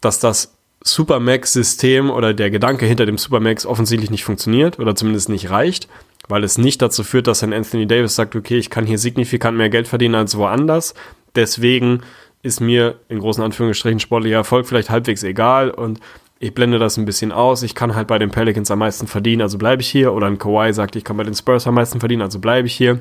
dass 0.00 0.20
das 0.20 0.56
Supermax-System 0.82 2.10
oder 2.10 2.32
der 2.32 2.50
Gedanke 2.50 2.86
hinter 2.86 3.06
dem 3.06 3.18
Supermax 3.18 3.66
offensichtlich 3.66 4.10
nicht 4.10 4.24
funktioniert 4.24 4.78
oder 4.78 4.96
zumindest 4.96 5.28
nicht 5.28 5.50
reicht, 5.50 5.88
weil 6.28 6.44
es 6.44 6.58
nicht 6.58 6.80
dazu 6.80 7.04
führt, 7.04 7.26
dass 7.26 7.42
ein 7.42 7.52
Anthony 7.52 7.86
Davis 7.86 8.14
sagt, 8.14 8.34
okay, 8.34 8.58
ich 8.58 8.70
kann 8.70 8.86
hier 8.86 8.98
signifikant 8.98 9.58
mehr 9.58 9.68
Geld 9.68 9.88
verdienen 9.88 10.14
als 10.14 10.36
woanders. 10.36 10.94
Deswegen 11.34 12.00
ist 12.42 12.60
mir 12.60 12.96
in 13.08 13.18
großen 13.18 13.44
Anführungsstrichen 13.44 14.00
sportlicher 14.00 14.36
Erfolg 14.36 14.66
vielleicht 14.66 14.90
halbwegs 14.90 15.22
egal 15.22 15.70
und 15.70 16.00
ich 16.42 16.54
blende 16.54 16.78
das 16.78 16.96
ein 16.96 17.04
bisschen 17.04 17.32
aus. 17.32 17.62
Ich 17.62 17.74
kann 17.74 17.94
halt 17.94 18.08
bei 18.08 18.18
den 18.18 18.30
Pelicans 18.30 18.70
am 18.70 18.78
meisten 18.78 19.06
verdienen, 19.06 19.42
also 19.42 19.58
bleibe 19.58 19.82
ich 19.82 19.88
hier. 19.88 20.14
Oder 20.14 20.26
ein 20.26 20.38
Kawhi 20.38 20.72
sagt, 20.72 20.96
ich 20.96 21.04
kann 21.04 21.18
bei 21.18 21.24
den 21.24 21.34
Spurs 21.34 21.66
am 21.66 21.74
meisten 21.74 22.00
verdienen, 22.00 22.22
also 22.22 22.38
bleibe 22.38 22.66
ich 22.66 22.74
hier. 22.74 23.00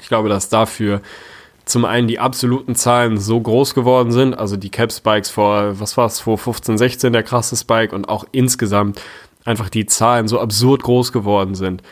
Ich 0.00 0.06
glaube, 0.06 0.28
dass 0.28 0.48
dafür 0.48 1.02
zum 1.68 1.84
einen 1.84 2.08
die 2.08 2.18
absoluten 2.18 2.74
Zahlen 2.74 3.18
so 3.18 3.40
groß 3.40 3.74
geworden 3.74 4.10
sind, 4.10 4.38
also 4.38 4.56
die 4.56 4.70
Cap-Spikes 4.70 5.30
vor, 5.30 5.78
was 5.78 5.96
war 5.96 6.06
es, 6.06 6.20
vor 6.20 6.38
15, 6.38 6.78
16 6.78 7.12
der 7.12 7.22
krasse 7.22 7.56
Spike 7.56 7.94
und 7.94 8.08
auch 8.08 8.24
insgesamt 8.32 9.00
einfach 9.44 9.68
die 9.68 9.86
Zahlen 9.86 10.28
so 10.28 10.40
absurd 10.40 10.82
groß 10.82 11.12
geworden 11.12 11.54
sind, 11.54 11.82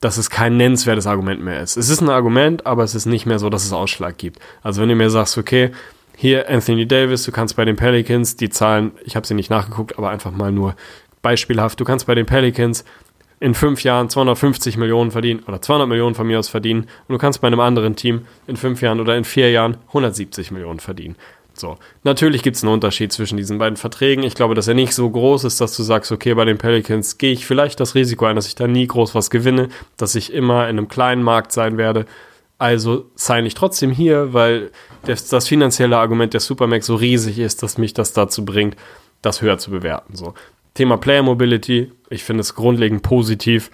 dass 0.00 0.18
es 0.18 0.30
kein 0.30 0.56
nennenswertes 0.56 1.06
Argument 1.06 1.42
mehr 1.42 1.62
ist. 1.62 1.76
Es 1.76 1.88
ist 1.88 2.02
ein 2.02 2.10
Argument, 2.10 2.66
aber 2.66 2.84
es 2.84 2.94
ist 2.94 3.06
nicht 3.06 3.24
mehr 3.24 3.38
so, 3.38 3.48
dass 3.48 3.64
es 3.64 3.72
Ausschlag 3.72 4.18
gibt. 4.18 4.38
Also 4.62 4.82
wenn 4.82 4.88
du 4.88 4.94
mir 4.94 5.10
sagst, 5.10 5.38
okay, 5.38 5.70
hier 6.16 6.48
Anthony 6.48 6.86
Davis, 6.86 7.24
du 7.24 7.32
kannst 7.32 7.56
bei 7.56 7.64
den 7.64 7.76
Pelicans 7.76 8.36
die 8.36 8.50
Zahlen, 8.50 8.92
ich 9.04 9.16
habe 9.16 9.26
sie 9.26 9.34
nicht 9.34 9.50
nachgeguckt, 9.50 9.98
aber 9.98 10.10
einfach 10.10 10.30
mal 10.30 10.52
nur 10.52 10.76
beispielhaft, 11.22 11.80
du 11.80 11.84
kannst 11.84 12.06
bei 12.06 12.14
den 12.14 12.26
Pelicans 12.26 12.84
in 13.44 13.52
fünf 13.52 13.84
Jahren 13.84 14.08
250 14.08 14.78
Millionen 14.78 15.10
verdienen 15.10 15.42
oder 15.46 15.60
200 15.60 15.86
Millionen 15.86 16.14
von 16.14 16.26
mir 16.26 16.38
aus 16.38 16.48
verdienen 16.48 16.84
und 17.08 17.12
du 17.12 17.18
kannst 17.18 17.42
bei 17.42 17.46
einem 17.46 17.60
anderen 17.60 17.94
Team 17.94 18.22
in 18.46 18.56
fünf 18.56 18.80
Jahren 18.80 19.00
oder 19.00 19.18
in 19.18 19.24
vier 19.24 19.50
Jahren 19.50 19.76
170 19.88 20.50
Millionen 20.50 20.80
verdienen. 20.80 21.16
So, 21.52 21.76
natürlich 22.04 22.42
gibt 22.42 22.56
es 22.56 22.64
einen 22.64 22.72
Unterschied 22.72 23.12
zwischen 23.12 23.36
diesen 23.36 23.58
beiden 23.58 23.76
Verträgen. 23.76 24.24
Ich 24.24 24.34
glaube, 24.34 24.54
dass 24.54 24.66
er 24.66 24.72
nicht 24.72 24.94
so 24.94 25.10
groß 25.10 25.44
ist, 25.44 25.60
dass 25.60 25.76
du 25.76 25.82
sagst, 25.82 26.10
okay, 26.10 26.32
bei 26.32 26.46
den 26.46 26.56
Pelicans 26.56 27.18
gehe 27.18 27.32
ich 27.32 27.44
vielleicht 27.44 27.80
das 27.80 27.94
Risiko 27.94 28.24
ein, 28.24 28.34
dass 28.34 28.46
ich 28.46 28.54
da 28.54 28.66
nie 28.66 28.86
groß 28.86 29.14
was 29.14 29.28
gewinne, 29.28 29.68
dass 29.98 30.14
ich 30.14 30.32
immer 30.32 30.62
in 30.62 30.78
einem 30.78 30.88
kleinen 30.88 31.22
Markt 31.22 31.52
sein 31.52 31.76
werde. 31.76 32.06
Also 32.56 33.10
sign 33.14 33.44
ich 33.44 33.52
trotzdem 33.52 33.90
hier, 33.90 34.32
weil 34.32 34.70
das, 35.04 35.28
das 35.28 35.46
finanzielle 35.46 35.98
Argument 35.98 36.32
der 36.32 36.40
Supermax 36.40 36.86
so 36.86 36.94
riesig 36.94 37.38
ist, 37.38 37.62
dass 37.62 37.76
mich 37.76 37.92
das 37.92 38.14
dazu 38.14 38.42
bringt, 38.46 38.74
das 39.20 39.42
höher 39.42 39.58
zu 39.58 39.70
bewerten. 39.70 40.16
So. 40.16 40.32
Thema 40.74 40.96
Player 40.96 41.22
Mobility, 41.22 41.92
ich 42.10 42.24
finde 42.24 42.40
es 42.40 42.54
grundlegend 42.54 43.02
positiv, 43.02 43.70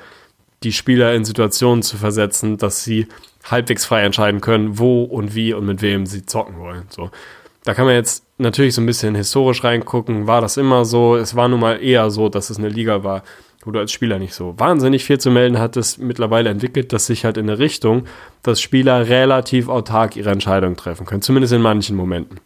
die 0.63 0.73
Spieler 0.73 1.15
in 1.15 1.25
Situationen 1.25 1.83
zu 1.83 1.97
versetzen, 1.97 2.59
dass 2.59 2.85
sie 2.85 3.07
halbwegs 3.45 3.87
frei 3.87 4.03
entscheiden 4.03 4.43
können, 4.43 4.79
wo 4.79 5.05
und 5.05 5.35
wie 5.35 5.55
und 5.55 5.65
mit 5.65 5.81
wem 5.81 6.05
sie 6.05 6.27
zocken 6.27 6.59
wollen. 6.59 6.85
So. 6.91 7.11
Da 7.65 7.75
kann 7.75 7.87
man 7.87 7.95
jetzt 7.95 8.25
natürlich 8.39 8.75
so 8.75 8.83
ein 8.83 8.87
bisschen 8.87 9.15
historisch 9.15 9.65
reingucken. 9.65 10.27
War 10.27 10.41
das 10.41 10.57
immer 10.57 10.85
so? 10.85 11.17
Es 11.17 11.35
war 11.37 11.49
nun 11.49 11.61
mal 11.61 11.83
eher 11.83 12.11
so, 12.11 12.29
dass 12.29 12.51
es 12.51 12.59
eine 12.59 12.69
Liga 12.69 13.03
war, 13.03 13.23
wo 13.65 13.71
du 13.71 13.79
als 13.79 13.93
Spieler 13.93 14.19
nicht 14.19 14.35
so 14.35 14.59
wahnsinnig 14.59 15.05
viel 15.05 15.19
zu 15.19 15.31
melden 15.31 15.59
hattest. 15.59 15.99
Mittlerweile 15.99 16.51
entwickelt 16.51 16.93
das 16.93 17.07
sich 17.07 17.25
halt 17.25 17.37
in 17.37 17.49
eine 17.49 17.59
Richtung, 17.59 18.05
dass 18.43 18.61
Spieler 18.61 19.09
relativ 19.09 19.69
autark 19.69 20.17
ihre 20.17 20.31
Entscheidungen 20.31 20.77
treffen 20.77 21.07
können. 21.07 21.23
Zumindest 21.23 21.53
in 21.53 21.63
manchen 21.63 21.97
Momenten. 21.97 22.41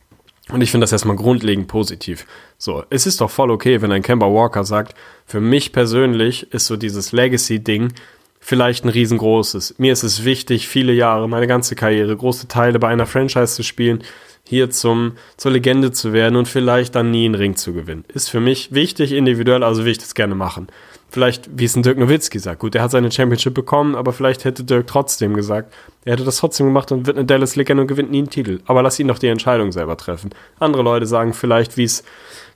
Und 0.51 0.61
ich 0.61 0.70
finde 0.70 0.84
das 0.84 0.92
erstmal 0.92 1.16
grundlegend 1.16 1.68
positiv. 1.68 2.26
So, 2.59 2.84
es 2.90 3.07
ist 3.07 3.20
doch 3.20 3.30
voll 3.30 3.51
okay, 3.51 3.80
wenn 3.80 3.92
ein 3.92 4.03
Kemba 4.03 4.26
Walker 4.26 4.64
sagt, 4.64 4.95
für 5.24 5.40
mich 5.40 5.72
persönlich 5.72 6.53
ist 6.53 6.66
so 6.66 6.76
dieses 6.76 7.12
Legacy-Ding 7.12 7.92
vielleicht 8.40 8.84
ein 8.84 8.90
riesengroßes. 8.90 9.76
Mir 9.78 9.95
ist 9.95 10.03
es 10.03 10.24
wichtig, 10.24 10.68
viele 10.68 10.92
Jahre, 10.92 11.28
meine 11.30 11.47
ganze 11.47 11.76
Karriere, 11.76 12.14
große 12.14 12.47
Teile 12.47 12.78
bei 12.78 12.88
einer 12.88 13.07
Franchise 13.07 13.55
zu 13.55 13.62
spielen, 13.62 14.05
hier 14.47 14.68
zum, 14.68 15.12
zur 15.38 15.53
Legende 15.53 15.92
zu 15.92 16.12
werden 16.12 16.36
und 16.36 16.47
vielleicht 16.47 16.95
dann 16.95 17.11
nie 17.11 17.24
einen 17.24 17.36
Ring 17.36 17.57
zu 17.57 17.72
gewinnen. 17.72 18.05
Ist 18.12 18.28
für 18.28 18.40
mich 18.40 18.74
wichtig, 18.74 19.12
individuell, 19.12 19.62
also 19.62 19.86
will 19.86 19.92
ich 19.92 19.99
das 19.99 20.14
gerne 20.14 20.34
machen 20.34 20.68
vielleicht, 21.14 21.49
wie 21.57 21.64
es 21.64 21.76
ein 21.76 21.84
Dirk 21.84 21.97
Nowitzki 21.97 22.40
sagt, 22.40 22.59
gut, 22.59 22.74
der 22.74 22.82
hat 22.82 22.90
seine 22.90 23.11
Championship 23.11 23.55
bekommen, 23.55 23.95
aber 23.95 24.12
vielleicht 24.12 24.45
hätte 24.45 24.64
Dirk 24.64 24.88
trotzdem 24.88 25.34
gesagt, 25.34 25.72
er 26.05 26.12
hätte 26.12 26.24
das 26.24 26.36
trotzdem 26.36 26.66
gemacht 26.66 26.92
und 26.92 27.07
wird 27.07 27.16
eine 27.16 27.24
Dallas-Legende 27.24 27.82
und 27.82 27.86
gewinnt 27.86 28.11
nie 28.11 28.18
einen 28.18 28.30
Titel. 28.30 28.61
Aber 28.66 28.82
lass 28.82 28.98
ihn 29.00 29.09
doch 29.09 29.18
die 29.18 29.28
Entscheidung 29.28 29.72
selber 29.72 29.96
treffen. 29.96 30.30
Andere 30.59 30.82
Leute 30.82 31.07
sagen 31.07 31.32
vielleicht, 31.32 31.76
wie 31.76 31.84
es, 31.84 32.05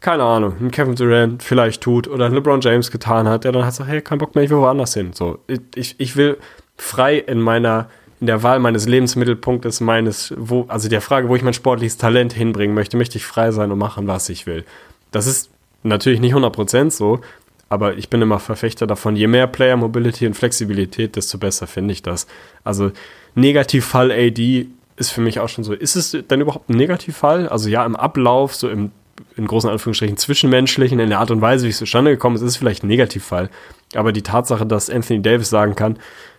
keine 0.00 0.22
Ahnung, 0.22 0.56
ein 0.60 0.70
Kevin 0.70 0.96
Durant 0.96 1.42
vielleicht 1.42 1.80
tut 1.80 2.08
oder 2.08 2.26
ein 2.26 2.34
LeBron 2.34 2.60
James 2.60 2.90
getan 2.90 3.26
hat, 3.26 3.44
der 3.44 3.52
dann 3.52 3.62
hat 3.62 3.70
gesagt, 3.70 3.88
hey, 3.88 4.02
kein 4.02 4.18
Bock 4.18 4.34
mehr, 4.34 4.44
ich 4.44 4.50
will 4.50 4.58
woanders 4.58 4.92
hin. 4.94 5.12
So, 5.14 5.38
ich, 5.74 5.98
ich 5.98 6.16
will 6.16 6.36
frei 6.76 7.16
in 7.18 7.40
meiner, 7.40 7.88
in 8.20 8.26
der 8.26 8.42
Wahl 8.42 8.58
meines 8.58 8.86
Lebensmittelpunktes, 8.86 9.80
meines, 9.80 10.34
wo, 10.36 10.66
also 10.68 10.88
der 10.88 11.00
Frage, 11.00 11.28
wo 11.28 11.36
ich 11.36 11.42
mein 11.42 11.54
sportliches 11.54 11.96
Talent 11.96 12.34
hinbringen 12.34 12.74
möchte, 12.74 12.98
möchte 12.98 13.16
ich 13.16 13.24
frei 13.24 13.50
sein 13.50 13.72
und 13.72 13.78
machen, 13.78 14.06
was 14.06 14.28
ich 14.28 14.46
will. 14.46 14.64
Das 15.10 15.26
ist 15.26 15.50
natürlich 15.82 16.20
nicht 16.20 16.34
100% 16.34 16.90
so, 16.90 17.20
aber 17.68 17.96
ich 17.96 18.08
bin 18.08 18.22
immer 18.22 18.38
Verfechter 18.38 18.86
davon, 18.86 19.16
je 19.16 19.26
mehr 19.26 19.46
Player 19.46 19.76
Mobility 19.76 20.26
und 20.26 20.34
Flexibilität, 20.34 21.16
desto 21.16 21.38
besser 21.38 21.66
finde 21.66 21.92
ich 21.92 22.02
das. 22.02 22.26
Also 22.64 22.92
Negativfall 23.40 24.10
AD 24.10 24.66
ist 24.96 25.10
für 25.10 25.20
mich 25.20 25.40
auch 25.40 25.48
schon 25.48 25.64
so. 25.64 25.72
Ist 25.72 25.96
es 25.96 26.16
denn 26.28 26.40
überhaupt 26.40 26.68
ein 26.68 26.76
Negativfall? 26.76 27.48
Also 27.48 27.68
ja, 27.68 27.84
im 27.86 27.96
Ablauf, 27.96 28.54
so 28.54 28.68
im 28.68 28.90
in 29.36 29.46
großen 29.46 29.70
Anführungsstrichen 29.70 30.16
zwischenmenschlichen, 30.16 30.98
in 31.00 31.10
der 31.10 31.18
Art 31.18 31.30
und 31.30 31.40
Weise, 31.40 31.66
wie 31.66 31.70
es 31.70 31.78
zustande 31.78 32.10
gekommen 32.10 32.36
ist, 32.36 32.42
ist 32.42 32.50
es 32.50 32.56
vielleicht 32.56 32.84
ein 32.84 32.88
Negativfall. 32.88 33.50
Aber 33.94 34.12
die 34.12 34.22
Tatsache, 34.22 34.66
dass 34.66 34.90
Anthony 34.90 35.22
Davis 35.22 35.50
sagen 35.50 35.74
kann, 35.74 35.98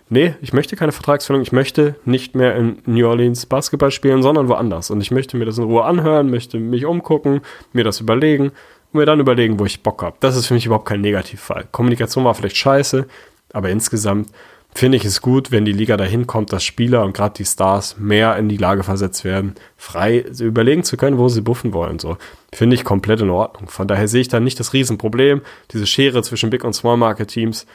nee, 0.09 0.35
ich 0.41 0.53
möchte 0.53 0.75
keine 0.75 0.91
Vertragsverlängerung, 0.91 1.45
ich 1.45 1.51
möchte 1.51 1.95
nicht 2.05 2.35
mehr 2.35 2.55
in 2.55 2.77
New 2.85 3.07
Orleans 3.07 3.45
Basketball 3.45 3.91
spielen, 3.91 4.21
sondern 4.21 4.47
woanders. 4.47 4.91
Und 4.91 5.01
ich 5.01 5.11
möchte 5.11 5.37
mir 5.37 5.45
das 5.45 5.57
in 5.57 5.65
Ruhe 5.65 5.83
anhören, 5.83 6.29
möchte 6.29 6.59
mich 6.59 6.85
umgucken, 6.85 7.41
mir 7.73 7.83
das 7.83 7.99
überlegen 7.99 8.49
und 8.91 8.99
mir 8.99 9.05
dann 9.05 9.19
überlegen, 9.19 9.59
wo 9.59 9.65
ich 9.65 9.83
Bock 9.83 10.03
habe. 10.03 10.17
Das 10.19 10.35
ist 10.35 10.47
für 10.47 10.53
mich 10.53 10.65
überhaupt 10.65 10.87
kein 10.87 11.01
Negativfall. 11.01 11.67
Kommunikation 11.71 12.23
war 12.23 12.33
vielleicht 12.33 12.57
scheiße, 12.57 13.07
aber 13.53 13.69
insgesamt 13.69 14.29
finde 14.73 14.97
ich 14.97 15.05
es 15.05 15.21
gut, 15.21 15.51
wenn 15.51 15.65
die 15.65 15.71
Liga 15.71 15.97
dahin 15.97 16.27
kommt, 16.27 16.53
dass 16.53 16.63
Spieler 16.63 17.03
und 17.03 17.13
gerade 17.13 17.35
die 17.35 17.45
Stars 17.45 17.97
mehr 17.97 18.37
in 18.37 18.49
die 18.49 18.57
Lage 18.57 18.83
versetzt 18.83 19.23
werden, 19.23 19.55
frei 19.77 20.19
überlegen 20.39 20.83
zu 20.83 20.95
können, 20.95 21.17
wo 21.17 21.27
sie 21.27 21.41
buffen 21.41 21.73
wollen. 21.73 21.99
So 21.99 22.17
finde 22.53 22.75
ich 22.75 22.83
komplett 22.83 23.21
in 23.21 23.29
Ordnung. 23.29 23.69
Von 23.69 23.87
daher 23.87 24.07
sehe 24.07 24.21
ich 24.21 24.27
da 24.27 24.39
nicht 24.39 24.59
das 24.59 24.73
Riesenproblem. 24.73 25.41
Diese 25.71 25.87
Schere 25.87 26.23
zwischen 26.23 26.49
Big 26.49 26.63
und 26.63 26.73
Small 26.73 26.97
Market 26.97 27.29
Teams, 27.29 27.65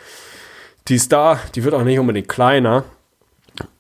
die 0.89 0.97
ist 0.97 1.13
da, 1.13 1.41
die 1.55 1.65
wird 1.65 1.75
auch 1.75 1.85
nicht 1.85 1.99
unbedingt 1.99 2.29
kleiner 2.29 2.85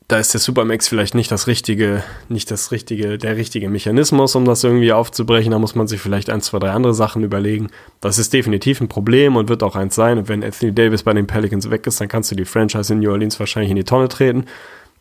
da 0.08 0.18
ist 0.18 0.34
der 0.34 0.40
Supermax 0.40 0.86
vielleicht 0.88 1.14
nicht 1.14 1.30
das 1.30 1.46
richtige, 1.46 2.04
nicht 2.28 2.50
das 2.50 2.72
richtige, 2.72 3.16
der 3.16 3.36
richtige 3.36 3.70
Mechanismus, 3.70 4.34
um 4.34 4.44
das 4.44 4.62
irgendwie 4.62 4.92
aufzubrechen. 4.92 5.52
Da 5.52 5.58
muss 5.58 5.74
man 5.74 5.86
sich 5.86 6.00
vielleicht 6.00 6.28
ein, 6.28 6.42
zwei, 6.42 6.58
drei 6.58 6.72
andere 6.72 6.92
Sachen 6.92 7.24
überlegen. 7.24 7.68
Das 8.00 8.18
ist 8.18 8.32
definitiv 8.34 8.82
ein 8.82 8.88
Problem 8.88 9.36
und 9.36 9.48
wird 9.48 9.62
auch 9.62 9.76
eins 9.76 9.94
sein. 9.94 10.18
Und 10.18 10.28
wenn 10.28 10.44
Anthony 10.44 10.74
Davis 10.74 11.04
bei 11.04 11.14
den 11.14 11.26
Pelicans 11.26 11.70
weg 11.70 11.86
ist, 11.86 12.00
dann 12.02 12.08
kannst 12.08 12.30
du 12.30 12.34
die 12.34 12.44
Franchise 12.44 12.92
in 12.92 13.00
New 13.00 13.10
Orleans 13.10 13.40
wahrscheinlich 13.40 13.70
in 13.70 13.76
die 13.76 13.84
Tonne 13.84 14.08
treten. 14.08 14.44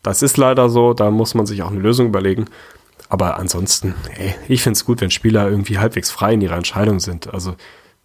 Das 0.02 0.22
ist 0.22 0.38
leider 0.38 0.70
so. 0.70 0.94
Da 0.94 1.10
muss 1.10 1.34
man 1.34 1.44
sich 1.44 1.62
auch 1.62 1.70
eine 1.70 1.80
Lösung 1.80 2.06
überlegen. 2.06 2.46
Aber 3.10 3.36
ansonsten, 3.36 3.94
ey, 4.16 4.34
ich 4.48 4.62
finde 4.62 4.78
es 4.78 4.86
gut, 4.86 5.02
wenn 5.02 5.10
Spieler 5.10 5.50
irgendwie 5.50 5.78
halbwegs 5.78 6.10
frei 6.10 6.32
in 6.32 6.40
ihrer 6.40 6.56
Entscheidung 6.56 6.98
sind. 6.98 7.32
Also 7.32 7.56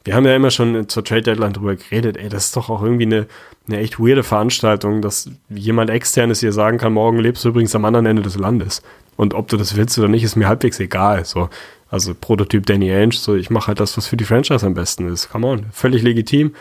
wir 0.03 0.15
haben 0.15 0.25
ja 0.25 0.35
immer 0.35 0.51
schon 0.51 0.87
zur 0.87 1.03
Trade 1.03 1.23
Deadline 1.23 1.53
drüber 1.53 1.75
geredet, 1.75 2.17
ey, 2.17 2.29
das 2.29 2.45
ist 2.45 2.55
doch 2.55 2.69
auch 2.69 2.81
irgendwie 2.81 3.05
eine, 3.05 3.27
eine 3.67 3.79
echt 3.79 3.99
weirde 3.99 4.23
Veranstaltung, 4.23 5.01
dass 5.01 5.29
jemand 5.49 5.89
externes 5.89 6.39
hier 6.39 6.53
sagen 6.53 6.77
kann, 6.77 6.93
morgen 6.93 7.19
lebst 7.19 7.43
du 7.43 7.49
übrigens 7.49 7.75
am 7.75 7.85
anderen 7.85 8.05
Ende 8.05 8.21
des 8.21 8.37
Landes. 8.37 8.81
Und 9.17 9.33
ob 9.33 9.49
du 9.49 9.57
das 9.57 9.75
willst 9.75 9.99
oder 9.99 10.07
nicht, 10.07 10.23
ist 10.23 10.37
mir 10.37 10.47
halbwegs 10.47 10.79
egal. 10.79 11.25
So, 11.25 11.49
also 11.89 12.13
Prototyp 12.15 12.65
Danny 12.65 12.91
Ainge, 12.91 13.13
so 13.13 13.35
ich 13.35 13.49
mache 13.49 13.67
halt 13.67 13.79
das, 13.81 13.97
was 13.97 14.07
für 14.07 14.15
die 14.15 14.23
Franchise 14.23 14.65
am 14.65 14.73
besten 14.73 15.11
ist. 15.11 15.29
Come 15.29 15.45
on, 15.45 15.65
völlig 15.71 16.01
legitim. 16.01 16.55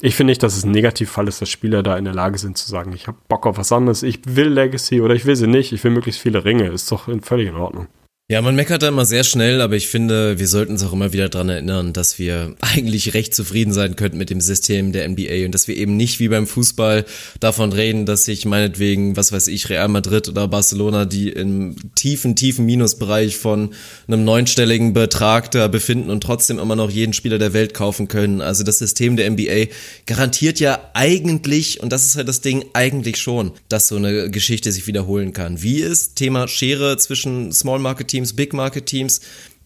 Ich 0.00 0.14
finde 0.14 0.30
nicht, 0.30 0.42
dass 0.42 0.56
es 0.56 0.64
ein 0.64 0.70
Negativfall 0.70 1.28
ist, 1.28 1.42
dass 1.42 1.50
Spieler 1.50 1.82
da 1.82 1.98
in 1.98 2.04
der 2.04 2.14
Lage 2.14 2.38
sind 2.38 2.56
zu 2.56 2.68
sagen, 2.68 2.92
ich 2.94 3.06
habe 3.06 3.18
Bock 3.28 3.44
auf 3.44 3.58
was 3.58 3.72
anderes, 3.72 4.02
ich 4.02 4.20
will 4.24 4.48
Legacy 4.48 5.00
oder 5.02 5.14
ich 5.14 5.26
will 5.26 5.36
sie 5.36 5.46
nicht, 5.46 5.72
ich 5.72 5.84
will 5.84 5.90
möglichst 5.90 6.20
viele 6.20 6.44
Ringe. 6.44 6.68
Ist 6.68 6.90
doch 6.90 7.08
völlig 7.22 7.48
in 7.48 7.56
Ordnung. 7.56 7.88
Ja, 8.30 8.40
man 8.42 8.54
meckert 8.54 8.84
da 8.84 8.86
immer 8.86 9.06
sehr 9.06 9.24
schnell, 9.24 9.60
aber 9.60 9.74
ich 9.74 9.88
finde, 9.88 10.38
wir 10.38 10.46
sollten 10.46 10.74
uns 10.74 10.84
auch 10.84 10.92
immer 10.92 11.12
wieder 11.12 11.28
dran 11.28 11.48
erinnern, 11.48 11.92
dass 11.92 12.20
wir 12.20 12.54
eigentlich 12.60 13.12
recht 13.12 13.34
zufrieden 13.34 13.72
sein 13.72 13.96
könnten 13.96 14.18
mit 14.18 14.30
dem 14.30 14.40
System 14.40 14.92
der 14.92 15.08
NBA 15.08 15.46
und 15.46 15.52
dass 15.52 15.66
wir 15.66 15.76
eben 15.76 15.96
nicht 15.96 16.20
wie 16.20 16.28
beim 16.28 16.46
Fußball 16.46 17.06
davon 17.40 17.72
reden, 17.72 18.06
dass 18.06 18.26
sich 18.26 18.44
meinetwegen, 18.44 19.16
was 19.16 19.32
weiß 19.32 19.48
ich, 19.48 19.68
Real 19.68 19.88
Madrid 19.88 20.28
oder 20.28 20.46
Barcelona, 20.46 21.06
die 21.06 21.30
im 21.30 21.74
tiefen, 21.96 22.36
tiefen 22.36 22.66
Minusbereich 22.66 23.36
von 23.36 23.70
einem 24.06 24.24
neunstelligen 24.24 24.92
Betrag 24.92 25.50
da 25.50 25.66
befinden 25.66 26.08
und 26.08 26.22
trotzdem 26.22 26.60
immer 26.60 26.76
noch 26.76 26.88
jeden 26.92 27.14
Spieler 27.14 27.38
der 27.38 27.52
Welt 27.52 27.74
kaufen 27.74 28.06
können. 28.06 28.42
Also 28.42 28.62
das 28.62 28.78
System 28.78 29.16
der 29.16 29.28
NBA 29.28 29.72
garantiert 30.06 30.60
ja 30.60 30.78
eigentlich, 30.94 31.82
und 31.82 31.90
das 31.90 32.06
ist 32.06 32.14
halt 32.14 32.28
das 32.28 32.42
Ding, 32.42 32.64
eigentlich 32.74 33.16
schon, 33.16 33.50
dass 33.68 33.88
so 33.88 33.96
eine 33.96 34.30
Geschichte 34.30 34.70
sich 34.70 34.86
wiederholen 34.86 35.32
kann. 35.32 35.62
Wie 35.62 35.80
ist 35.80 36.14
Thema 36.14 36.46
Schere 36.46 36.96
zwischen 36.96 37.50
Small 37.50 37.80
Market 37.80 38.19
Big 38.36 38.52
Market 38.52 38.86
Teams 38.86 39.20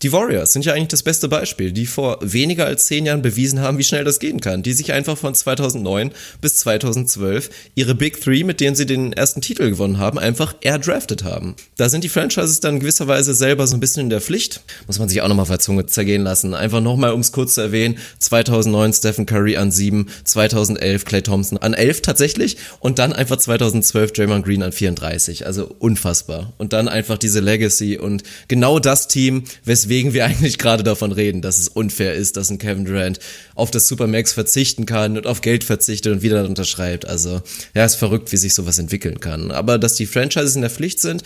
die 0.05 0.12
Warriors 0.12 0.52
sind 0.52 0.66
ja 0.66 0.74
eigentlich 0.74 0.88
das 0.88 1.02
beste 1.02 1.28
Beispiel, 1.28 1.72
die 1.72 1.86
vor 1.86 2.18
weniger 2.20 2.66
als 2.66 2.84
zehn 2.84 3.07
Jahren 3.07 3.22
bewiesen 3.22 3.61
haben, 3.61 3.78
wie 3.78 3.84
schnell 3.84 4.05
das 4.05 4.18
gehen 4.18 4.38
kann. 4.38 4.62
Die 4.62 4.74
sich 4.74 4.92
einfach 4.92 5.16
von 5.16 5.34
2009 5.34 6.11
bis 6.42 6.59
2012 6.59 7.48
ihre 7.74 7.94
Big 7.94 8.20
Three, 8.20 8.44
mit 8.44 8.61
denen 8.61 8.76
sie 8.76 8.84
den 8.84 9.14
ersten 9.14 9.40
Titel 9.40 9.70
gewonnen 9.70 9.96
haben, 9.96 10.18
einfach 10.18 10.55
airdrafted 10.61 11.24
haben. 11.24 11.57
Da 11.78 11.88
sind 11.88 12.05
die 12.05 12.11
Franchises 12.11 12.61
dann 12.61 12.80
gewisserweise 12.80 13.32
selber 13.32 13.66
so 13.66 13.78
ein 13.78 13.80
bisschen 13.80 14.02
in 14.02 14.11
der 14.11 14.20
Pflicht. 14.20 14.61
Muss 14.86 14.98
man 14.98 15.09
sich 15.09 15.22
auch 15.22 15.28
nochmal 15.28 15.46
auf 15.50 15.59
Zunge 15.59 15.86
zergehen 15.86 16.22
lassen. 16.22 16.52
Einfach 16.52 16.82
nochmal, 16.82 17.12
um 17.12 17.20
es 17.20 17.32
kurz 17.32 17.55
zu 17.55 17.62
erwähnen, 17.62 17.96
2009 18.18 18.92
Stephen 18.92 19.24
Curry 19.24 19.57
an 19.57 19.70
7, 19.70 20.09
2011 20.24 21.07
Clay 21.07 21.22
Thompson 21.22 21.57
an 21.57 21.72
11 21.72 22.02
tatsächlich 22.02 22.59
und 22.78 22.98
dann 22.98 23.14
einfach 23.14 23.38
2012 23.38 24.12
Draymond 24.12 24.44
Green 24.44 24.62
an 24.62 24.72
34. 24.72 25.46
Also 25.46 25.74
unfassbar. 25.78 26.52
Und 26.59 26.74
dann 26.74 26.88
einfach 26.88 27.16
diese 27.16 27.40
Legacy 27.40 27.96
und 27.96 28.22
genau 28.48 28.78
das 28.78 29.09
Team, 29.09 29.44
weswegen 29.64 29.93
weswegen 29.95 30.12
wir 30.12 30.24
eigentlich 30.24 30.59
gerade 30.59 30.82
davon 30.82 31.12
reden, 31.12 31.40
dass 31.40 31.59
es 31.59 31.68
unfair 31.68 32.14
ist, 32.14 32.36
dass 32.36 32.51
ein 32.51 32.59
Kevin 32.59 32.84
Durant 32.84 33.20
auf 33.55 33.70
das 33.70 33.86
Supermax 33.86 34.32
verzichten 34.32 34.86
kann 34.86 35.16
und 35.16 35.26
auf 35.26 35.40
Geld 35.40 35.62
verzichtet 35.62 36.12
und 36.12 36.22
wieder 36.22 36.45
unterschreibt. 36.45 37.07
Also, 37.07 37.42
ja, 37.74 37.84
ist 37.84 37.95
verrückt, 37.95 38.32
wie 38.32 38.36
sich 38.36 38.55
sowas 38.55 38.78
entwickeln 38.78 39.20
kann. 39.20 39.53
Aber 39.53 39.78
dass 39.78 39.95
die 39.95 40.07
Franchises 40.07 40.57
in 40.57 40.62
der 40.62 40.70
Pflicht 40.70 41.01
sind, 41.01 41.22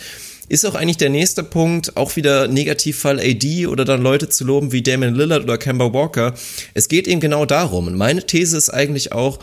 ist 0.49 0.65
auch 0.65 0.75
eigentlich 0.75 0.97
der 0.97 1.09
nächste 1.09 1.43
Punkt, 1.43 1.97
auch 1.97 2.15
wieder 2.15 2.47
Negativfall 2.47 3.19
AD 3.19 3.67
oder 3.67 3.85
dann 3.85 4.01
Leute 4.01 4.29
zu 4.29 4.43
loben 4.43 4.71
wie 4.71 4.81
Damon 4.81 5.15
Lillard 5.15 5.43
oder 5.43 5.57
Kemba 5.57 5.93
Walker. 5.93 6.33
Es 6.73 6.87
geht 6.87 7.07
eben 7.07 7.21
genau 7.21 7.45
darum. 7.45 7.87
Und 7.87 7.95
meine 7.95 8.23
These 8.23 8.57
ist 8.57 8.69
eigentlich 8.69 9.11
auch, 9.11 9.39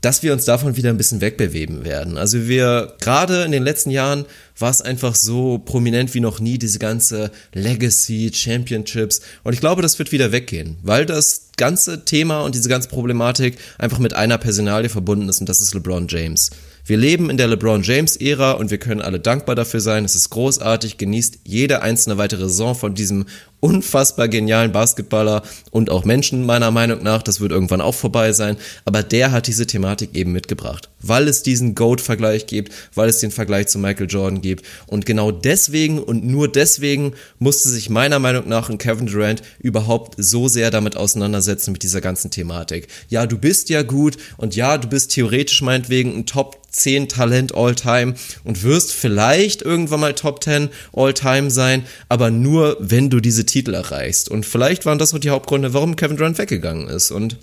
dass 0.00 0.22
wir 0.22 0.32
uns 0.32 0.44
davon 0.44 0.76
wieder 0.76 0.90
ein 0.90 0.96
bisschen 0.96 1.20
wegbewegen 1.20 1.84
werden. 1.84 2.16
Also 2.16 2.48
wir, 2.48 2.94
gerade 3.00 3.44
in 3.44 3.52
den 3.52 3.62
letzten 3.62 3.90
Jahren 3.90 4.24
war 4.58 4.70
es 4.70 4.82
einfach 4.82 5.14
so 5.14 5.58
prominent 5.58 6.14
wie 6.14 6.20
noch 6.20 6.40
nie, 6.40 6.58
diese 6.58 6.78
ganze 6.78 7.30
Legacy, 7.52 8.30
Championships. 8.32 9.20
Und 9.42 9.52
ich 9.52 9.60
glaube, 9.60 9.82
das 9.82 9.98
wird 9.98 10.12
wieder 10.12 10.32
weggehen, 10.32 10.76
weil 10.82 11.06
das 11.06 11.50
ganze 11.56 12.04
Thema 12.04 12.42
und 12.42 12.54
diese 12.54 12.68
ganze 12.68 12.88
Problematik 12.88 13.58
einfach 13.78 13.98
mit 13.98 14.14
einer 14.14 14.38
Personalie 14.38 14.88
verbunden 14.88 15.28
ist 15.28 15.40
und 15.40 15.48
das 15.48 15.60
ist 15.60 15.74
LeBron 15.74 16.08
James. 16.08 16.50
Wir 16.86 16.96
leben 16.96 17.30
in 17.30 17.36
der 17.36 17.46
LeBron 17.46 17.82
James-Ära 17.82 18.52
und 18.52 18.70
wir 18.70 18.78
können 18.78 19.02
alle 19.02 19.20
dankbar 19.20 19.54
dafür 19.54 19.80
sein. 19.80 20.04
Es 20.04 20.14
ist 20.14 20.30
großartig, 20.30 20.96
genießt 20.96 21.40
jede 21.44 21.82
einzelne 21.82 22.18
weitere 22.18 22.48
Saison 22.48 22.74
von 22.74 22.94
diesem 22.94 23.26
unfassbar 23.60 24.28
genialen 24.28 24.72
Basketballer 24.72 25.42
und 25.70 25.90
auch 25.90 26.04
Menschen 26.04 26.44
meiner 26.44 26.70
Meinung 26.70 27.02
nach. 27.02 27.22
Das 27.22 27.40
wird 27.40 27.52
irgendwann 27.52 27.80
auch 27.80 27.94
vorbei 27.94 28.32
sein. 28.32 28.56
Aber 28.84 29.02
der 29.02 29.32
hat 29.32 29.46
diese 29.46 29.66
Thematik 29.66 30.10
eben 30.14 30.32
mitgebracht, 30.32 30.88
weil 31.00 31.28
es 31.28 31.42
diesen 31.42 31.74
GOAT-Vergleich 31.74 32.46
gibt, 32.46 32.72
weil 32.94 33.08
es 33.08 33.20
den 33.20 33.30
Vergleich 33.30 33.68
zu 33.68 33.78
Michael 33.78 34.08
Jordan 34.08 34.40
gibt. 34.40 34.64
Und 34.86 35.06
genau 35.06 35.30
deswegen 35.30 35.98
und 35.98 36.24
nur 36.24 36.50
deswegen 36.50 37.12
musste 37.38 37.68
sich 37.68 37.90
meiner 37.90 38.18
Meinung 38.18 38.48
nach 38.48 38.70
ein 38.70 38.78
Kevin 38.78 39.06
Durant 39.06 39.42
überhaupt 39.58 40.14
so 40.16 40.48
sehr 40.48 40.70
damit 40.70 40.96
auseinandersetzen 40.96 41.72
mit 41.72 41.82
dieser 41.82 42.00
ganzen 42.00 42.30
Thematik. 42.30 42.88
Ja, 43.08 43.26
du 43.26 43.38
bist 43.38 43.68
ja 43.68 43.82
gut 43.82 44.16
und 44.36 44.56
ja, 44.56 44.78
du 44.78 44.88
bist 44.88 45.12
theoretisch 45.12 45.62
meinetwegen 45.62 46.16
ein 46.16 46.26
Top 46.26 46.60
10 46.70 47.08
Talent 47.08 47.54
All-Time 47.54 48.14
und 48.44 48.62
wirst 48.62 48.92
vielleicht 48.92 49.62
irgendwann 49.62 50.00
mal 50.00 50.14
Top 50.14 50.42
10 50.42 50.68
All-Time 50.92 51.50
sein, 51.50 51.84
aber 52.08 52.30
nur, 52.30 52.76
wenn 52.80 53.10
du 53.10 53.20
diese 53.20 53.44
Titel 53.50 53.74
erreichst. 53.74 54.28
Und 54.28 54.46
vielleicht 54.46 54.86
waren 54.86 54.98
das 54.98 55.14
auch 55.14 55.18
die 55.18 55.30
Hauptgründe, 55.30 55.74
warum 55.74 55.96
Kevin 55.96 56.16
Durant 56.16 56.38
weggegangen 56.38 56.88
ist. 56.88 57.10
Und 57.10 57.36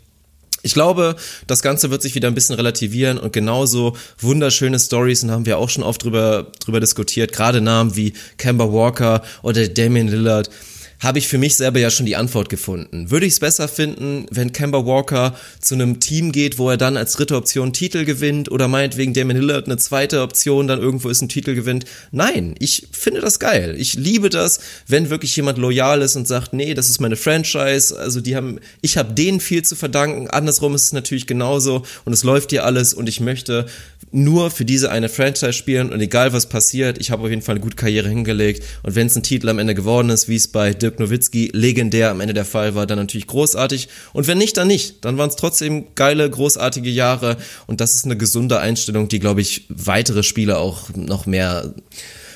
ich 0.63 0.73
glaube, 0.73 1.15
das 1.45 1.61
Ganze 1.61 1.91
wird 1.91 2.01
sich 2.01 2.15
wieder 2.15 2.27
ein 2.27 2.35
bisschen 2.35 2.55
relativieren 2.55 3.17
und 3.17 3.31
genauso 3.31 3.95
wunderschöne 4.19 4.79
Stories, 4.79 5.23
und 5.23 5.31
haben 5.31 5.45
wir 5.45 5.57
auch 5.59 5.69
schon 5.69 5.83
oft 5.83 6.03
drüber, 6.03 6.47
drüber 6.59 6.79
diskutiert, 6.79 7.31
gerade 7.31 7.61
Namen 7.61 7.95
wie 7.95 8.13
Kemba 8.37 8.71
Walker 8.71 9.21
oder 9.43 9.67
Damian 9.67 10.07
Lillard, 10.07 10.49
habe 10.99 11.19
ich 11.19 11.27
für 11.27 11.37
mich 11.37 11.55
selber 11.55 11.79
ja 11.79 11.89
schon 11.89 12.05
die 12.05 12.15
Antwort 12.15 12.49
gefunden. 12.49 13.11
Würde 13.11 13.25
ich 13.25 13.33
es 13.33 13.39
besser 13.39 13.67
finden, 13.67 14.25
wenn 14.31 14.51
Kemba 14.51 14.85
Walker 14.85 15.35
zu 15.59 15.75
einem 15.75 15.99
Team 15.99 16.31
geht, 16.31 16.57
wo 16.57 16.69
er 16.69 16.77
dann 16.77 16.97
als 16.97 17.13
dritte 17.13 17.35
Option 17.35 17.73
Titel 17.73 18.05
gewinnt 18.05 18.51
oder 18.51 18.67
meinetwegen 18.67 19.13
Damon 19.13 19.35
Hillard 19.35 19.65
eine 19.65 19.77
zweite 19.77 20.21
Option 20.21 20.67
dann 20.67 20.79
irgendwo 20.79 21.09
ist 21.09 21.21
ein 21.21 21.29
Titel 21.29 21.53
gewinnt? 21.53 21.85
Nein, 22.11 22.55
ich 22.59 22.87
finde 22.91 23.21
das 23.21 23.39
geil. 23.39 23.75
Ich 23.77 23.93
liebe 23.93 24.29
das, 24.29 24.59
wenn 24.87 25.09
wirklich 25.09 25.35
jemand 25.35 25.57
loyal 25.57 26.01
ist 26.01 26.15
und 26.15 26.27
sagt, 26.27 26.53
nee, 26.53 26.73
das 26.73 26.89
ist 26.89 26.99
meine 26.99 27.15
Franchise, 27.15 27.97
also 27.97 28.21
die 28.21 28.35
haben, 28.35 28.59
ich 28.81 28.97
habe 28.97 29.13
denen 29.13 29.39
viel 29.39 29.63
zu 29.63 29.75
verdanken. 29.75 30.29
Andersrum 30.29 30.73
ist 30.73 30.83
es 30.83 30.93
natürlich 30.93 31.27
genauso 31.27 31.83
und 32.05 32.13
es 32.13 32.23
läuft 32.23 32.49
hier 32.49 32.65
alles 32.65 32.93
und 32.93 33.07
ich 33.07 33.19
möchte 33.19 33.67
nur 34.11 34.51
für 34.51 34.65
diese 34.65 34.91
eine 34.91 35.09
Franchise 35.09 35.53
spielen 35.53 35.91
und 35.91 35.99
egal 35.99 36.33
was 36.33 36.47
passiert, 36.47 36.97
ich 36.97 37.11
habe 37.11 37.23
auf 37.23 37.29
jeden 37.29 37.41
Fall 37.41 37.55
eine 37.55 37.63
gute 37.63 37.75
Karriere 37.75 38.07
hingelegt 38.07 38.63
und 38.83 38.95
wenn 38.95 39.07
es 39.07 39.15
ein 39.15 39.23
Titel 39.23 39.49
am 39.49 39.59
Ende 39.59 39.75
geworden 39.75 40.09
ist, 40.09 40.29
wie 40.29 40.35
es 40.35 40.47
bei 40.47 40.73
Dirk 40.73 40.99
Nowitzki 40.99 41.51
legendär 41.53 42.11
am 42.11 42.21
Ende 42.21 42.33
der 42.33 42.45
Fall 42.45 42.75
war, 42.75 42.87
dann 42.87 42.99
natürlich 42.99 43.27
großartig 43.27 43.89
und 44.13 44.27
wenn 44.27 44.37
nicht, 44.37 44.57
dann 44.57 44.67
nicht. 44.67 45.03
Dann 45.03 45.17
waren 45.17 45.29
es 45.29 45.35
trotzdem 45.35 45.87
geile, 45.95 46.29
großartige 46.29 46.89
Jahre 46.89 47.37
und 47.67 47.81
das 47.81 47.95
ist 47.95 48.05
eine 48.05 48.17
gesunde 48.17 48.59
Einstellung, 48.59 49.07
die, 49.07 49.19
glaube 49.19 49.41
ich, 49.41 49.65
weitere 49.69 50.23
Spieler 50.23 50.59
auch 50.59 50.89
noch 50.95 51.25
mehr 51.25 51.73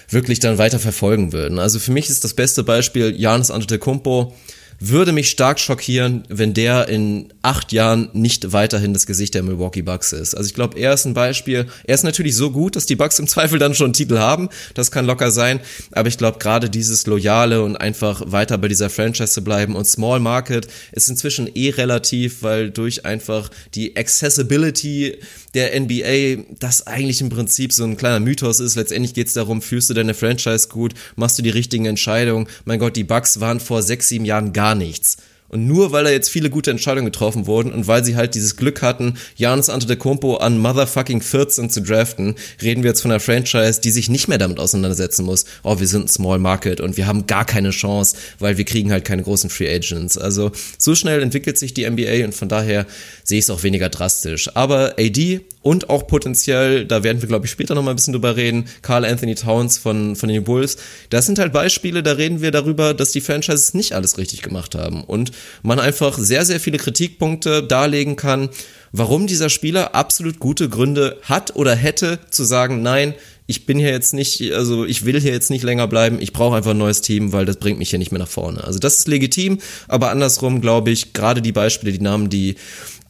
wirklich 0.10 0.40
dann 0.40 0.58
weiter 0.58 0.80
verfolgen 0.80 1.32
würden. 1.32 1.60
Also 1.60 1.80
für 1.80 1.92
mich 1.92 2.10
ist 2.10 2.24
das 2.24 2.34
beste 2.34 2.64
Beispiel 2.64 3.16
Janis 3.18 3.50
Antetokounmpo, 3.50 4.36
würde 4.82 5.12
mich 5.12 5.30
stark 5.30 5.60
schockieren, 5.60 6.24
wenn 6.28 6.56
der 6.56 6.88
in 6.90 7.32
acht 7.44 7.72
Jahren 7.72 8.10
nicht 8.14 8.52
weiterhin 8.52 8.94
das 8.94 9.06
Gesicht 9.06 9.36
der 9.36 9.44
Milwaukee 9.44 9.84
Bucks 9.84 10.12
ist. 10.12 10.34
Also 10.36 10.48
ich 10.48 10.56
glaube, 10.56 10.80
er 10.80 10.94
ist 10.94 11.06
ein 11.06 11.14
Beispiel. 11.14 11.68
Er 11.84 11.94
ist 11.94 12.04
natürlich 12.04 12.36
so 12.36 12.50
gut, 12.50 12.76
dass 12.76 12.88
die 12.88 12.96
Bucks 12.96 13.20
im 13.20 13.28
Zweifel 13.28 13.60
dann 13.60 13.76
schon 13.76 13.86
einen 13.86 13.94
Titel 13.94 14.18
haben. 14.18 14.50
Das 14.74 14.90
kann 14.90 15.06
locker 15.06 15.30
sein. 15.30 15.60
Aber 15.92 16.10
ich 16.10 16.18
glaube, 16.18 16.40
gerade 16.40 16.70
dieses 16.70 17.06
Loyale 17.06 17.64
und 17.64 17.76
einfach 17.76 18.24
weiter 18.26 18.58
bei 18.58 18.68
dieser 18.68 18.90
Franchise 18.90 19.34
zu 19.34 19.44
bleiben 19.44 19.76
und 19.76 19.86
Small 19.86 20.20
Market 20.20 20.68
ist 20.94 21.10
inzwischen 21.10 21.48
eh 21.54 21.70
relativ, 21.70 22.42
weil 22.42 22.72
durch 22.72 23.06
einfach 23.06 23.50
die 23.76 23.96
Accessibility 23.96 25.20
der 25.54 25.80
NBA 25.80 26.44
das 26.60 26.88
eigentlich 26.88 27.22
im 27.22 27.30
Prinzip 27.30 27.72
so 27.74 27.84
ein 27.84 27.98
kleiner 27.98 28.20
Mythos 28.20 28.60
ist. 28.60 28.76
Letztendlich 28.76 29.14
geht 29.14 29.28
es 29.28 29.34
darum, 29.34 29.62
führst 29.62 29.90
du 29.90 29.94
deine 29.94 30.14
Franchise 30.14 30.70
gut, 30.70 30.94
machst 31.16 31.38
du 31.38 31.44
die 31.44 31.50
richtigen 31.50 31.86
Entscheidungen. 31.86 32.48
Mein 32.66 32.80
Gott, 32.80 32.96
die 32.96 33.04
Bucks 33.04 33.40
waren 33.40 33.60
vor 33.60 33.84
sechs, 33.84 34.08
sieben 34.08 34.26
Jahren 34.26 34.54
gar 34.54 34.71
nichts. 34.76 35.18
Und 35.52 35.68
nur 35.68 35.92
weil 35.92 36.06
da 36.06 36.10
jetzt 36.10 36.30
viele 36.30 36.50
gute 36.50 36.72
Entscheidungen 36.72 37.08
getroffen 37.08 37.46
wurden 37.46 37.74
und 37.74 37.86
weil 37.86 38.06
sie 38.06 38.16
halt 38.16 38.36
dieses 38.36 38.56
Glück 38.56 38.82
hatten, 38.82 39.16
Janis 39.36 39.68
Antetokounmpo 39.68 40.38
an 40.38 40.58
motherfucking 40.58 41.20
14 41.20 41.70
zu 41.70 41.82
draften, 41.82 42.36
reden 42.62 42.84
wir 42.84 42.92
jetzt 42.92 43.02
von 43.02 43.12
einer 43.12 43.20
Franchise, 43.20 43.82
die 43.82 43.92
sich 43.92 44.08
nicht 44.08 44.30
mehr 44.30 44.38
damit 44.38 44.62
auseinandersetzen 44.62 45.26
muss. 45.26 45.44
Oh, 45.64 45.78
wir 45.82 45.88
sind 45.88 46.06
ein 46.06 46.08
Small 46.08 46.40
Market 46.40 46.80
und 46.80 46.96
wir 46.96 47.06
haben 47.06 47.28
gar 47.28 47.44
keine 47.44 47.72
Chance, 47.72 48.16
weil 48.40 48.58
wir 48.58 48.64
kriegen 48.64 48.94
halt 48.94 49.04
keine 49.04 49.24
großen 49.24 49.50
Free 49.50 49.70
Agents. 49.70 50.18
Also 50.18 50.54
so 50.78 50.96
schnell 50.96 51.22
entwickelt 51.22 51.58
sich 51.58 51.74
die 51.74 51.90
NBA 51.90 52.24
und 52.24 52.34
von 52.34 52.48
daher 52.48 52.88
sehe 53.26 53.40
ich 53.40 53.44
es 53.44 53.50
auch 53.50 53.64
weniger 53.64 53.90
drastisch. 53.90 54.56
Aber 54.56 54.96
AD 54.98 55.42
und 55.62 55.90
auch 55.90 56.08
potenziell, 56.08 56.86
da 56.86 57.04
werden 57.04 57.22
wir 57.22 57.28
glaube 57.28 57.46
ich 57.46 57.52
später 57.52 57.76
noch 57.76 57.84
mal 57.84 57.92
ein 57.92 57.96
bisschen 57.96 58.14
drüber 58.14 58.36
reden, 58.36 58.66
Carl 58.82 59.06
Anthony 59.06 59.36
Towns 59.36 59.78
von, 59.78 60.16
von 60.16 60.30
den 60.30 60.44
Bulls. 60.44 60.78
Das 61.10 61.26
sind 61.26 61.40
halt 61.40 61.54
Beispiele, 61.54 62.04
da 62.04 62.14
reden 62.14 62.42
wir 62.42 62.52
darüber, 62.52 62.94
dass 62.94 63.12
die 63.12 63.22
Franchises 63.22 63.74
nicht 63.74 63.94
alles 63.94 64.18
richtig 64.18 64.42
gemacht 64.42 64.76
haben 64.76 65.04
und 65.04 65.32
man 65.64 65.80
einfach 65.80 66.18
sehr, 66.18 66.46
sehr 66.46 66.60
viele 66.60 66.78
Kritikpunkte 66.78 67.64
darlegen 67.64 68.16
kann, 68.16 68.50
warum 68.92 69.28
dieser 69.28 69.50
Spieler 69.50 69.96
absolut 69.96 70.40
gute 70.40 70.70
Gründe 70.70 71.18
hat 71.24 71.56
oder 71.56 71.76
hätte 71.76 72.20
zu 72.30 72.44
sagen, 72.44 72.82
nein, 72.82 73.14
ich 73.48 73.66
bin 73.66 73.80
hier 73.80 73.90
jetzt 73.90 74.14
nicht, 74.14 74.54
also 74.54 74.86
ich 74.86 75.04
will 75.04 75.20
hier 75.20 75.34
jetzt 75.34 75.50
nicht 75.50 75.64
länger 75.64 75.88
bleiben, 75.88 76.22
ich 76.22 76.32
brauche 76.32 76.56
einfach 76.56 76.72
ein 76.72 76.78
neues 76.78 77.02
Team, 77.02 77.34
weil 77.34 77.46
das 77.46 77.58
bringt 77.58 77.80
mich 77.80 77.90
hier 77.90 78.00
nicht 78.00 78.12
mehr 78.12 78.20
nach 78.20 78.28
vorne. 78.28 78.64
Also 78.64 78.80
das 78.80 79.00
ist 79.00 79.08
legitim, 79.08 79.60
aber 79.90 80.10
andersrum 80.10 80.62
glaube 80.62 80.92
ich, 80.92 81.14
gerade 81.14 81.42
die 81.42 81.52
Beispiele, 81.52 81.92
die 81.92 82.00
Namen, 82.00 82.30
die 82.30 82.56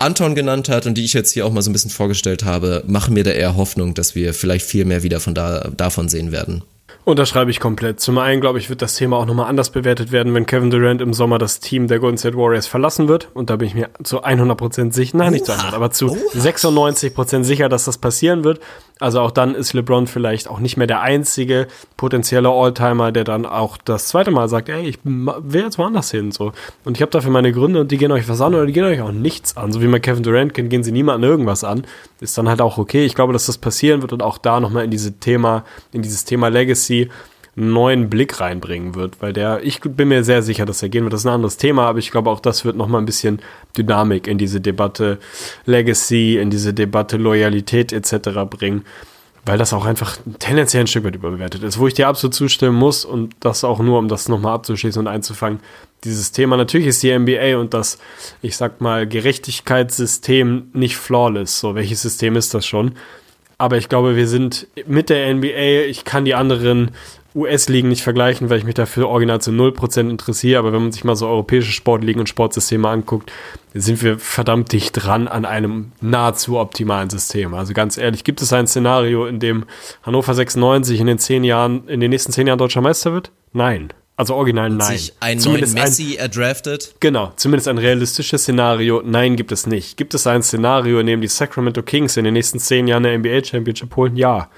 Anton 0.01 0.35
genannt 0.35 0.69
hat 0.69 0.85
und 0.85 0.95
die 0.95 1.05
ich 1.05 1.13
jetzt 1.13 1.31
hier 1.31 1.45
auch 1.45 1.51
mal 1.51 1.61
so 1.61 1.69
ein 1.69 1.73
bisschen 1.73 1.91
vorgestellt 1.91 2.43
habe, 2.43 2.83
machen 2.87 3.13
mir 3.13 3.23
da 3.23 3.31
eher 3.31 3.55
Hoffnung, 3.55 3.93
dass 3.93 4.15
wir 4.15 4.33
vielleicht 4.33 4.65
viel 4.65 4.85
mehr 4.85 5.03
wieder 5.03 5.19
von 5.19 5.33
da, 5.33 5.69
davon 5.75 6.09
sehen 6.09 6.31
werden. 6.31 6.63
Unterschreibe 7.03 7.49
ich 7.49 7.59
komplett. 7.59 7.99
Zum 7.99 8.19
einen, 8.19 8.41
glaube 8.41 8.59
ich, 8.59 8.69
wird 8.69 8.83
das 8.83 8.95
Thema 8.95 9.17
auch 9.17 9.25
nochmal 9.25 9.47
anders 9.47 9.71
bewertet 9.71 10.11
werden, 10.11 10.35
wenn 10.35 10.45
Kevin 10.45 10.69
Durant 10.69 11.01
im 11.01 11.13
Sommer 11.13 11.39
das 11.39 11.59
Team 11.59 11.87
der 11.87 11.97
Golden 11.97 12.17
State 12.17 12.37
Warriors 12.37 12.67
verlassen 12.67 13.07
wird. 13.07 13.29
Und 13.33 13.49
da 13.49 13.55
bin 13.55 13.67
ich 13.67 13.73
mir 13.73 13.89
zu 14.03 14.23
100% 14.23 14.93
sicher, 14.93 15.17
nein, 15.17 15.33
nicht 15.33 15.45
zu 15.45 15.53
100, 15.53 15.73
aber 15.73 15.89
zu 15.89 16.15
96% 16.35 17.43
sicher, 17.43 17.69
dass 17.69 17.85
das 17.85 17.97
passieren 17.97 18.43
wird. 18.43 18.59
Also 19.01 19.19
auch 19.19 19.31
dann 19.31 19.55
ist 19.55 19.73
LeBron 19.73 20.05
vielleicht 20.05 20.47
auch 20.47 20.59
nicht 20.59 20.77
mehr 20.77 20.85
der 20.85 21.01
einzige 21.01 21.67
potenzielle 21.97 22.49
Alltimer, 22.49 23.11
der 23.11 23.23
dann 23.23 23.47
auch 23.47 23.77
das 23.77 24.09
zweite 24.09 24.29
Mal 24.29 24.47
sagt, 24.47 24.69
ey, 24.69 24.87
ich 24.87 24.99
will 25.03 25.63
jetzt 25.63 25.79
woanders 25.79 26.11
hin. 26.11 26.31
So. 26.31 26.53
Und 26.85 26.97
ich 26.97 27.01
habe 27.01 27.09
dafür 27.09 27.31
meine 27.31 27.51
Gründe 27.51 27.81
und 27.81 27.91
die 27.91 27.97
gehen 27.97 28.11
euch 28.11 28.29
was 28.29 28.41
an 28.41 28.53
oder 28.53 28.67
die 28.67 28.73
gehen 28.73 28.83
euch 28.83 29.01
auch 29.01 29.11
nichts 29.11 29.57
an. 29.57 29.71
So 29.71 29.81
wie 29.81 29.87
man 29.87 30.01
Kevin 30.01 30.21
Durant 30.21 30.53
kennt, 30.53 30.69
gehen 30.69 30.83
sie 30.83 30.91
niemandem 30.91 31.31
irgendwas 31.31 31.63
an. 31.63 31.83
Ist 32.19 32.37
dann 32.37 32.47
halt 32.47 32.61
auch 32.61 32.77
okay. 32.77 33.03
Ich 33.03 33.15
glaube, 33.15 33.33
dass 33.33 33.47
das 33.47 33.57
passieren 33.57 34.03
wird 34.03 34.13
und 34.13 34.21
auch 34.21 34.37
da 34.37 34.59
nochmal 34.59 34.85
in 34.85 34.91
diese 34.91 35.13
Thema, 35.13 35.65
in 35.91 36.03
dieses 36.03 36.23
Thema 36.23 36.49
Legacy 36.49 37.09
neuen 37.55 38.09
Blick 38.09 38.39
reinbringen 38.39 38.95
wird, 38.95 39.21
weil 39.21 39.33
der, 39.33 39.61
ich 39.63 39.81
bin 39.81 40.07
mir 40.07 40.23
sehr 40.23 40.41
sicher, 40.41 40.65
dass 40.65 40.81
er 40.81 40.89
gehen 40.89 41.03
wird. 41.03 41.13
Das 41.13 41.21
ist 41.21 41.25
ein 41.25 41.33
anderes 41.33 41.57
Thema, 41.57 41.87
aber 41.87 41.99
ich 41.99 42.11
glaube 42.11 42.29
auch 42.29 42.39
das 42.39 42.63
wird 42.63 42.77
nochmal 42.77 43.01
ein 43.01 43.05
bisschen 43.05 43.41
Dynamik 43.77 44.27
in 44.27 44.37
diese 44.37 44.61
Debatte 44.61 45.19
Legacy, 45.65 46.37
in 46.37 46.49
diese 46.49 46.73
Debatte 46.73 47.17
Loyalität 47.17 47.91
etc. 47.91 48.29
bringen, 48.49 48.85
weil 49.45 49.57
das 49.57 49.73
auch 49.73 49.85
einfach 49.85 50.17
tendenziell 50.39 50.83
ein 50.83 50.87
Stück 50.87 51.03
weit 51.03 51.15
überbewertet 51.15 51.63
ist, 51.63 51.77
wo 51.77 51.87
ich 51.87 51.93
dir 51.93 52.07
absolut 52.07 52.33
zustimmen 52.33 52.77
muss 52.77 53.03
und 53.03 53.35
das 53.41 53.65
auch 53.65 53.79
nur, 53.79 53.99
um 53.99 54.07
das 54.07 54.29
nochmal 54.29 54.53
abzuschließen 54.53 55.01
und 55.01 55.07
einzufangen. 55.07 55.59
Dieses 56.05 56.31
Thema, 56.31 56.55
natürlich 56.55 56.87
ist 56.87 57.03
die 57.03 57.17
NBA 57.17 57.57
und 57.57 57.73
das, 57.73 57.99
ich 58.41 58.55
sag 58.55 58.79
mal, 58.79 59.05
Gerechtigkeitssystem 59.05 60.69
nicht 60.73 60.95
flawless. 60.95 61.59
So, 61.59 61.75
welches 61.75 62.01
System 62.01 62.37
ist 62.37 62.53
das 62.53 62.65
schon? 62.65 62.93
Aber 63.57 63.77
ich 63.77 63.89
glaube, 63.89 64.15
wir 64.15 64.27
sind 64.27 64.65
mit 64.87 65.11
der 65.11 65.31
NBA, 65.35 65.85
ich 65.87 66.03
kann 66.03 66.25
die 66.25 66.33
anderen 66.33 66.91
US-Ligen 67.33 67.89
nicht 67.89 68.03
vergleichen, 68.03 68.49
weil 68.49 68.57
ich 68.57 68.63
mich 68.63 68.75
dafür 68.75 69.07
original 69.07 69.39
zu 69.39 69.51
0% 69.51 70.09
interessiere, 70.09 70.59
aber 70.59 70.73
wenn 70.73 70.81
man 70.81 70.91
sich 70.91 71.03
mal 71.03 71.15
so 71.15 71.27
europäische 71.27 71.71
Sportligen 71.71 72.19
und 72.19 72.27
Sportsysteme 72.27 72.89
anguckt, 72.89 73.31
sind 73.73 74.01
wir 74.03 74.19
verdammt 74.19 74.71
dicht 74.73 74.93
dran 74.93 75.27
an 75.27 75.45
einem 75.45 75.93
nahezu 76.01 76.59
optimalen 76.59 77.09
System. 77.09 77.53
Also 77.53 77.73
ganz 77.73 77.97
ehrlich, 77.97 78.23
gibt 78.23 78.41
es 78.41 78.51
ein 78.51 78.67
Szenario, 78.67 79.25
in 79.25 79.39
dem 79.39 79.65
Hannover 80.03 80.33
96 80.33 80.99
in 80.99 81.07
den 81.07 81.19
zehn 81.19 81.43
Jahren, 81.43 81.87
in 81.87 82.01
den 82.01 82.09
nächsten 82.09 82.33
zehn 82.33 82.47
Jahren 82.47 82.59
deutscher 82.59 82.81
Meister 82.81 83.13
wird? 83.13 83.31
Nein. 83.53 83.93
Also 84.17 84.35
original 84.35 84.69
nein. 84.69 84.97
Sich 84.97 85.13
einen 85.19 85.39
zumindest 85.39 85.73
neuen 85.73 85.85
Messi 85.85 86.13
ein, 86.13 86.19
erdraftet? 86.19 86.95
Genau, 86.99 87.31
zumindest 87.37 87.69
ein 87.69 87.77
realistisches 87.77 88.41
Szenario. 88.43 89.01
Nein, 89.03 89.35
gibt 89.35 89.51
es 89.51 89.65
nicht. 89.65 89.97
Gibt 89.97 90.13
es 90.13 90.27
ein 90.27 90.43
Szenario, 90.43 90.99
in 90.99 91.07
dem 91.07 91.21
die 91.21 91.27
Sacramento 91.27 91.81
Kings 91.81 92.17
in 92.17 92.25
den 92.25 92.33
nächsten 92.33 92.59
zehn 92.59 92.87
Jahren 92.87 93.05
eine 93.05 93.17
NBA 93.17 93.43
Championship 93.45 93.95
holen? 93.95 94.17
Ja 94.17 94.49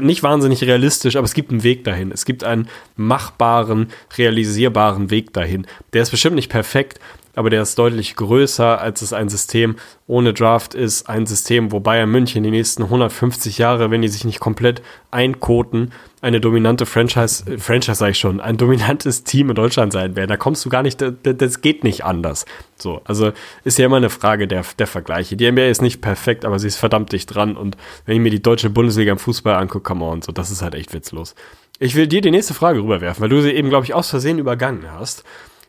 nicht 0.00 0.22
wahnsinnig 0.22 0.62
realistisch, 0.62 1.16
aber 1.16 1.24
es 1.24 1.34
gibt 1.34 1.50
einen 1.50 1.62
Weg 1.62 1.84
dahin. 1.84 2.12
Es 2.12 2.24
gibt 2.24 2.44
einen 2.44 2.68
machbaren, 2.96 3.88
realisierbaren 4.16 5.10
Weg 5.10 5.32
dahin. 5.32 5.66
Der 5.92 6.02
ist 6.02 6.10
bestimmt 6.10 6.36
nicht 6.36 6.50
perfekt, 6.50 7.00
aber 7.34 7.50
der 7.50 7.62
ist 7.62 7.78
deutlich 7.78 8.16
größer, 8.16 8.80
als 8.80 9.02
es 9.02 9.12
ein 9.12 9.28
System 9.28 9.76
ohne 10.06 10.32
Draft 10.32 10.74
ist. 10.74 11.08
Ein 11.08 11.26
System, 11.26 11.70
wo 11.70 11.80
Bayern 11.80 12.10
München 12.10 12.42
die 12.42 12.50
nächsten 12.50 12.82
150 12.82 13.58
Jahre, 13.58 13.90
wenn 13.90 14.02
die 14.02 14.08
sich 14.08 14.24
nicht 14.24 14.40
komplett 14.40 14.82
einkoten, 15.10 15.92
eine 16.20 16.40
dominante 16.40 16.86
Franchise, 16.86 17.44
äh, 17.50 17.58
Franchise 17.58 17.96
sage 17.96 18.12
ich 18.12 18.18
schon, 18.18 18.40
ein 18.40 18.56
dominantes 18.56 19.24
Team 19.24 19.50
in 19.50 19.54
Deutschland 19.54 19.92
sein 19.92 20.16
werden. 20.16 20.28
Da 20.28 20.36
kommst 20.36 20.64
du 20.64 20.70
gar 20.70 20.82
nicht, 20.82 21.02
das 21.22 21.60
geht 21.60 21.84
nicht 21.84 22.04
anders. 22.04 22.46
So, 22.76 23.00
also 23.04 23.32
ist 23.64 23.78
ja 23.78 23.86
immer 23.86 23.96
eine 23.96 24.10
Frage 24.10 24.48
der, 24.48 24.64
der 24.78 24.86
Vergleiche. 24.86 25.36
Die 25.36 25.50
NBA 25.50 25.66
ist 25.66 25.82
nicht 25.82 26.00
perfekt, 26.00 26.44
aber 26.44 26.58
sie 26.58 26.68
ist 26.68 26.76
verdammt 26.76 27.12
dicht 27.12 27.34
dran. 27.34 27.56
Und 27.56 27.76
wenn 28.06 28.16
ich 28.16 28.22
mir 28.22 28.30
die 28.30 28.42
deutsche 28.42 28.70
Bundesliga 28.70 29.12
im 29.12 29.18
Fußball 29.18 29.54
angucke, 29.54 29.84
come 29.84 30.04
on, 30.04 30.22
so, 30.22 30.32
das 30.32 30.50
ist 30.50 30.62
halt 30.62 30.74
echt 30.74 30.92
witzlos. 30.92 31.34
Ich 31.78 31.94
will 31.94 32.06
dir 32.06 32.22
die 32.22 32.30
nächste 32.30 32.54
Frage 32.54 32.80
rüberwerfen, 32.80 33.20
weil 33.20 33.28
du 33.28 33.42
sie 33.42 33.52
eben, 33.52 33.68
glaube 33.68 33.84
ich, 33.84 33.92
aus 33.92 34.08
Versehen 34.08 34.38
übergangen 34.38 34.90
hast. 34.90 35.24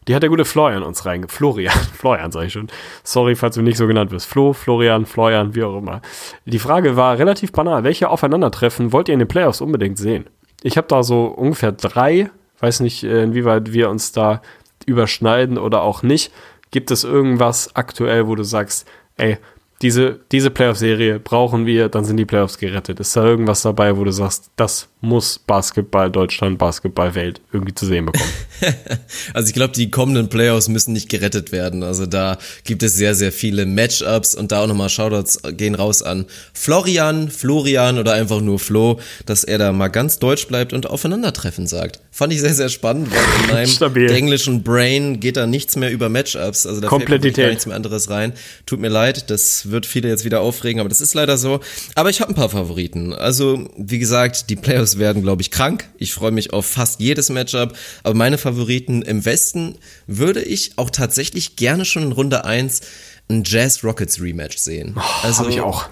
Die 0.08 0.16
hat 0.16 0.24
der 0.24 0.30
gute 0.30 0.46
Florian 0.46 0.84
uns 0.84 1.06
reinge... 1.06 1.28
Florian, 1.28 1.78
Florian 1.94 2.32
sag 2.32 2.46
ich 2.46 2.54
schon. 2.54 2.68
Sorry, 3.04 3.36
falls 3.36 3.56
du 3.56 3.62
nicht 3.62 3.78
so 3.78 3.88
genannt 3.88 4.12
wirst. 4.12 4.28
Flo, 4.28 4.54
Florian, 4.54 5.06
Florian, 5.06 5.54
wie 5.54 5.64
auch 5.64 5.78
immer. 5.78 6.02
Die 6.46 6.60
Frage 6.60 6.96
war 6.96 7.18
relativ 7.20 7.52
banal. 7.52 7.84
Welche 7.84 8.10
Aufeinandertreffen 8.10 8.94
wollt 8.94 9.10
ihr 9.10 9.14
in 9.14 9.20
den 9.20 9.28
Playoffs 9.28 9.60
unbedingt 9.60 9.98
sehen? 9.98 10.26
Ich 10.64 10.78
habe 10.78 10.88
da 10.88 11.04
so 11.04 11.26
ungefähr 11.26 11.72
drei. 11.72 12.30
Weiß 12.60 12.80
nicht, 12.80 13.04
äh, 13.04 13.24
inwieweit 13.24 13.74
wir 13.74 13.90
uns 13.90 14.12
da 14.12 14.42
überschneiden 14.86 15.58
oder 15.58 15.82
auch 15.84 16.04
nicht. 16.04 16.32
Gibt 16.72 16.92
es 16.92 17.04
irgendwas 17.04 17.76
aktuell, 17.76 18.28
wo 18.28 18.36
du 18.36 18.44
sagst, 18.44 18.88
ey, 19.16 19.38
diese, 19.82 20.20
diese 20.32 20.50
Playoff-Serie 20.50 21.20
brauchen 21.20 21.68
wir, 21.68 21.90
dann 21.90 22.04
sind 22.04 22.18
die 22.18 22.26
Playoffs 22.26 22.58
gerettet. 22.58 23.00
Ist 23.00 23.16
da 23.16 23.24
irgendwas 23.24 23.62
dabei, 23.62 23.96
wo 23.96 24.04
du 24.04 24.12
sagst, 24.12 24.50
das 24.56 24.90
muss 25.02 25.38
Basketball 25.38 26.10
Deutschland, 26.10 26.58
Basketball 26.58 27.14
Welt 27.14 27.42
irgendwie 27.54 27.76
zu 27.76 27.86
sehen 27.86 28.08
bekommen? 28.08 28.32
also 29.34 29.48
ich 29.48 29.54
glaube, 29.54 29.74
die 29.74 29.92
kommenden 29.92 30.30
Playoffs 30.30 30.68
müssen 30.68 30.94
nicht 30.94 31.10
gerettet 31.10 31.52
werden. 31.52 31.84
Also 31.84 32.08
da 32.08 32.40
gibt 32.64 32.82
es 32.82 32.96
sehr, 32.96 33.14
sehr 33.14 33.32
viele 33.32 33.68
Matchups 33.68 34.34
und 34.34 34.52
da 34.52 34.64
auch 34.64 34.68
nochmal 34.68 34.90
Shoutouts 34.90 35.42
gehen 35.52 35.76
raus 35.76 36.02
an 36.02 36.26
Florian, 36.54 37.30
Florian 37.30 38.00
oder 38.00 38.14
einfach 38.14 38.42
nur 38.42 38.58
Flo, 38.58 39.00
dass 39.28 39.44
er 39.44 39.60
da 39.60 39.72
mal 39.74 39.90
ganz 39.90 40.18
deutsch 40.18 40.48
bleibt 40.48 40.74
und 40.74 40.90
aufeinandertreffen 40.90 41.68
sagt. 41.68 42.00
Fand 42.10 42.34
ich 42.34 42.42
sehr, 42.42 42.56
sehr 42.56 42.70
spannend, 42.70 43.12
weil 43.12 43.44
in 43.44 43.54
meinem 43.54 43.68
Stabil. 43.72 44.10
englischen 44.10 44.64
Brain 44.64 45.20
geht 45.20 45.38
da 45.38 45.46
nichts 45.46 45.76
mehr 45.76 45.92
über 45.92 46.10
Matchups. 46.10 46.66
Also 46.66 46.82
da 46.82 46.90
fällt 46.90 47.24
mir 47.24 47.32
gar 47.32 47.50
nichts 47.50 47.68
mehr 47.68 47.76
anderes 47.76 48.10
rein. 48.10 48.34
Tut 48.66 48.80
mir 48.80 48.90
leid, 48.90 49.30
das 49.30 49.67
wird 49.72 49.86
viele 49.86 50.10
jetzt 50.10 50.26
wieder 50.26 50.42
aufregen, 50.42 50.80
aber 50.80 50.90
das 50.90 51.02
ist 51.02 51.14
leider 51.14 51.38
so. 51.38 51.60
Aber 51.96 52.10
ich 52.10 52.22
habe 52.22 52.32
ein 52.32 52.36
paar 52.36 52.50
Favoriten. 52.50 53.14
Also, 53.14 53.70
wie 53.78 54.00
gesagt, 54.00 54.50
die 54.50 54.56
Playoffs 54.56 54.98
werden, 54.98 55.22
glaube 55.22 55.42
ich, 55.42 55.52
krank. 55.52 55.90
Ich 55.98 56.14
freue 56.14 56.32
mich 56.32 56.54
auf 56.54 56.66
fast 56.66 57.00
jedes 57.00 57.30
Matchup. 57.30 57.76
Aber 58.04 58.16
meine 58.16 58.38
Favoriten 58.38 59.02
im 59.02 59.26
Westen 59.26 59.76
würde 60.08 60.42
ich 60.42 60.78
auch 60.78 60.90
tatsächlich 60.90 61.56
gerne 61.56 61.86
schon 61.86 62.04
in 62.04 62.12
Runde 62.12 62.46
eins 62.46 62.82
ein 63.30 63.44
Jazz 63.46 63.84
Rockets 63.84 64.22
Rematch 64.22 64.58
sehen. 64.58 64.96
Oh, 64.98 65.02
also 65.24 65.48
ich 65.50 65.60
auch 65.62 65.90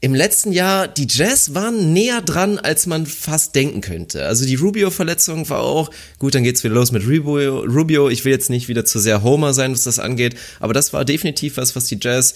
im 0.00 0.14
letzten 0.14 0.52
Jahr, 0.52 0.86
die 0.86 1.08
Jazz 1.10 1.54
waren 1.54 1.92
näher 1.92 2.20
dran, 2.20 2.58
als 2.58 2.86
man 2.86 3.04
fast 3.04 3.56
denken 3.56 3.80
könnte. 3.80 4.26
Also 4.26 4.46
die 4.46 4.54
Rubio-Verletzung 4.54 5.48
war 5.50 5.60
auch, 5.60 5.90
gut, 6.20 6.36
dann 6.36 6.44
geht's 6.44 6.62
wieder 6.62 6.74
los 6.74 6.92
mit 6.92 7.04
Rubio. 7.04 7.64
Rubio, 7.64 8.08
ich 8.08 8.24
will 8.24 8.30
jetzt 8.30 8.48
nicht 8.48 8.68
wieder 8.68 8.84
zu 8.84 9.00
sehr 9.00 9.24
Homer 9.24 9.54
sein, 9.54 9.72
was 9.72 9.82
das 9.82 9.98
angeht, 9.98 10.36
aber 10.60 10.72
das 10.72 10.92
war 10.92 11.04
definitiv 11.04 11.56
was, 11.56 11.74
was 11.74 11.86
die 11.86 11.98
Jazz 12.00 12.34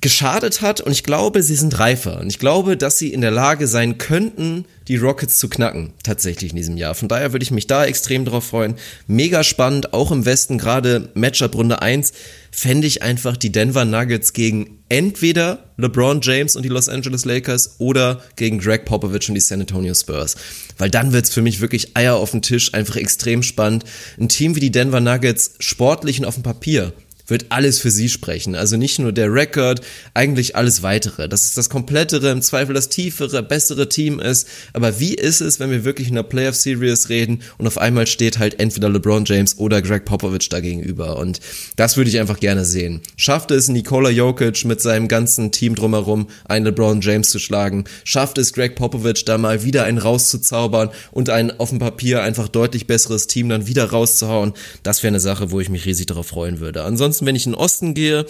geschadet 0.00 0.62
hat 0.62 0.80
und 0.80 0.90
ich 0.90 1.04
glaube, 1.04 1.42
sie 1.42 1.54
sind 1.54 1.78
reifer 1.78 2.18
und 2.20 2.28
ich 2.28 2.38
glaube, 2.38 2.76
dass 2.76 2.98
sie 2.98 3.12
in 3.12 3.20
der 3.20 3.30
Lage 3.30 3.68
sein 3.68 3.98
könnten, 3.98 4.64
die 4.88 4.96
Rockets 4.96 5.38
zu 5.38 5.48
knacken, 5.48 5.92
tatsächlich 6.02 6.50
in 6.50 6.56
diesem 6.56 6.76
Jahr. 6.76 6.94
Von 6.94 7.08
daher 7.08 7.32
würde 7.32 7.44
ich 7.44 7.52
mich 7.52 7.68
da 7.68 7.84
extrem 7.84 8.24
drauf 8.24 8.46
freuen. 8.46 8.74
Mega 9.06 9.44
spannend, 9.44 9.92
auch 9.92 10.10
im 10.10 10.24
Westen, 10.24 10.58
gerade 10.58 11.10
Matchup 11.14 11.54
Runde 11.54 11.82
1, 11.82 12.12
fände 12.50 12.86
ich 12.86 13.02
einfach 13.02 13.36
die 13.36 13.52
Denver 13.52 13.84
Nuggets 13.84 14.32
gegen 14.32 14.78
entweder 14.88 15.70
LeBron 15.76 16.20
James 16.20 16.56
und 16.56 16.64
die 16.64 16.68
Los 16.68 16.88
Angeles 16.88 17.24
Lakers 17.24 17.76
oder 17.78 18.22
gegen 18.34 18.58
Greg 18.58 18.84
Popovich 18.84 19.28
und 19.28 19.36
die 19.36 19.40
San 19.40 19.60
Antonio 19.60 19.94
Spurs. 19.94 20.34
Weil 20.78 20.90
dann 20.90 21.12
wird's 21.12 21.32
für 21.32 21.42
mich 21.42 21.60
wirklich 21.60 21.96
Eier 21.96 22.16
auf 22.16 22.32
den 22.32 22.42
Tisch, 22.42 22.74
einfach 22.74 22.96
extrem 22.96 23.42
spannend. 23.42 23.84
Ein 24.18 24.28
Team 24.28 24.56
wie 24.56 24.60
die 24.60 24.72
Denver 24.72 25.00
Nuggets, 25.00 25.52
sportlich 25.60 26.18
und 26.18 26.24
auf 26.24 26.34
dem 26.34 26.42
Papier, 26.42 26.92
wird 27.26 27.46
alles 27.50 27.78
für 27.78 27.90
sie 27.90 28.08
sprechen. 28.08 28.54
Also 28.54 28.76
nicht 28.76 28.98
nur 28.98 29.12
der 29.12 29.32
Rekord, 29.32 29.80
eigentlich 30.14 30.56
alles 30.56 30.82
weitere. 30.82 31.28
Dass 31.28 31.44
es 31.44 31.54
das 31.54 31.70
komplettere, 31.70 32.30
im 32.30 32.42
Zweifel 32.42 32.74
das 32.74 32.88
tiefere, 32.88 33.42
bessere 33.42 33.88
Team 33.88 34.20
ist. 34.20 34.48
Aber 34.72 35.00
wie 35.00 35.14
ist 35.14 35.40
es, 35.40 35.60
wenn 35.60 35.70
wir 35.70 35.84
wirklich 35.84 36.08
in 36.08 36.14
der 36.14 36.22
Playoff 36.22 36.56
Series 36.56 37.08
reden 37.08 37.42
und 37.58 37.66
auf 37.66 37.78
einmal 37.78 38.06
steht 38.06 38.38
halt 38.38 38.60
entweder 38.60 38.88
LeBron 38.88 39.24
James 39.24 39.58
oder 39.58 39.82
Greg 39.82 40.04
Popovich 40.04 40.48
da 40.48 40.60
gegenüber? 40.60 41.16
Und 41.16 41.40
das 41.76 41.96
würde 41.96 42.10
ich 42.10 42.18
einfach 42.18 42.40
gerne 42.40 42.64
sehen. 42.64 43.00
Schafft 43.16 43.50
es 43.50 43.68
Nikola 43.68 44.10
Jokic 44.10 44.64
mit 44.64 44.80
seinem 44.80 45.08
ganzen 45.08 45.52
Team 45.52 45.74
drumherum, 45.74 46.28
einen 46.44 46.66
LeBron 46.66 47.00
James 47.00 47.30
zu 47.30 47.38
schlagen? 47.38 47.84
Schafft 48.04 48.38
es 48.38 48.52
Greg 48.52 48.74
Popovich 48.74 49.24
da 49.24 49.38
mal 49.38 49.64
wieder 49.64 49.84
einen 49.84 49.98
rauszuzaubern 49.98 50.90
und 51.10 51.30
ein 51.30 51.58
auf 51.58 51.70
dem 51.70 51.78
Papier 51.78 52.22
einfach 52.22 52.48
deutlich 52.48 52.86
besseres 52.86 53.26
Team 53.26 53.48
dann 53.48 53.66
wieder 53.66 53.90
rauszuhauen? 53.90 54.52
Das 54.82 55.02
wäre 55.02 55.12
eine 55.12 55.20
Sache, 55.20 55.50
wo 55.50 55.60
ich 55.60 55.68
mich 55.68 55.86
riesig 55.86 56.06
darauf 56.06 56.26
freuen 56.26 56.60
würde. 56.60 56.84
Ansonsten 56.84 57.11
Ansonsten, 57.12 57.26
wenn 57.26 57.36
ich 57.36 57.44
in 57.44 57.52
den 57.52 57.58
Osten 57.58 57.92
gehe, 57.92 58.24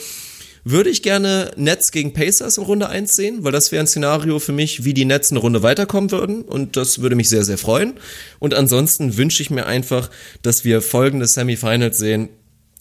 würde 0.64 0.90
ich 0.90 1.04
gerne 1.04 1.52
Nets 1.56 1.92
gegen 1.92 2.12
Pacers 2.12 2.58
in 2.58 2.64
Runde 2.64 2.88
1 2.88 3.14
sehen, 3.14 3.44
weil 3.44 3.52
das 3.52 3.70
wäre 3.70 3.84
ein 3.84 3.86
Szenario 3.86 4.40
für 4.40 4.50
mich, 4.50 4.82
wie 4.82 4.92
die 4.92 5.04
Nets 5.04 5.30
eine 5.30 5.38
Runde 5.38 5.62
weiterkommen 5.62 6.10
würden 6.10 6.42
und 6.42 6.76
das 6.76 7.00
würde 7.00 7.14
mich 7.14 7.28
sehr, 7.28 7.44
sehr 7.44 7.58
freuen. 7.58 7.94
Und 8.40 8.54
ansonsten 8.54 9.16
wünsche 9.16 9.40
ich 9.40 9.50
mir 9.50 9.66
einfach, 9.66 10.10
dass 10.42 10.64
wir 10.64 10.82
folgende 10.82 11.28
Semifinals 11.28 11.96
sehen. 11.96 12.28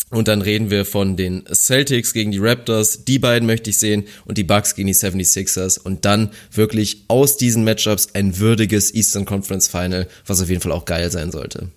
Und 0.09 0.27
dann 0.27 0.41
reden 0.41 0.71
wir 0.71 0.85
von 0.85 1.15
den 1.17 1.43
Celtics 1.53 2.13
gegen 2.13 2.31
die 2.31 2.39
Raptors. 2.39 3.05
Die 3.05 3.19
beiden 3.19 3.45
möchte 3.45 3.69
ich 3.69 3.77
sehen 3.77 4.05
und 4.25 4.39
die 4.39 4.43
Bucks 4.43 4.73
gegen 4.73 4.87
die 4.87 4.95
76ers. 4.95 5.79
Und 5.79 6.03
dann 6.03 6.31
wirklich 6.51 7.03
aus 7.09 7.37
diesen 7.37 7.63
Matchups 7.63 8.09
ein 8.15 8.39
würdiges 8.39 8.93
Eastern 8.93 9.25
Conference 9.25 9.67
Final, 9.67 10.07
was 10.25 10.41
auf 10.41 10.49
jeden 10.49 10.61
Fall 10.61 10.73
auch 10.73 10.85
geil 10.85 11.11
sein 11.11 11.31
sollte. 11.31 11.69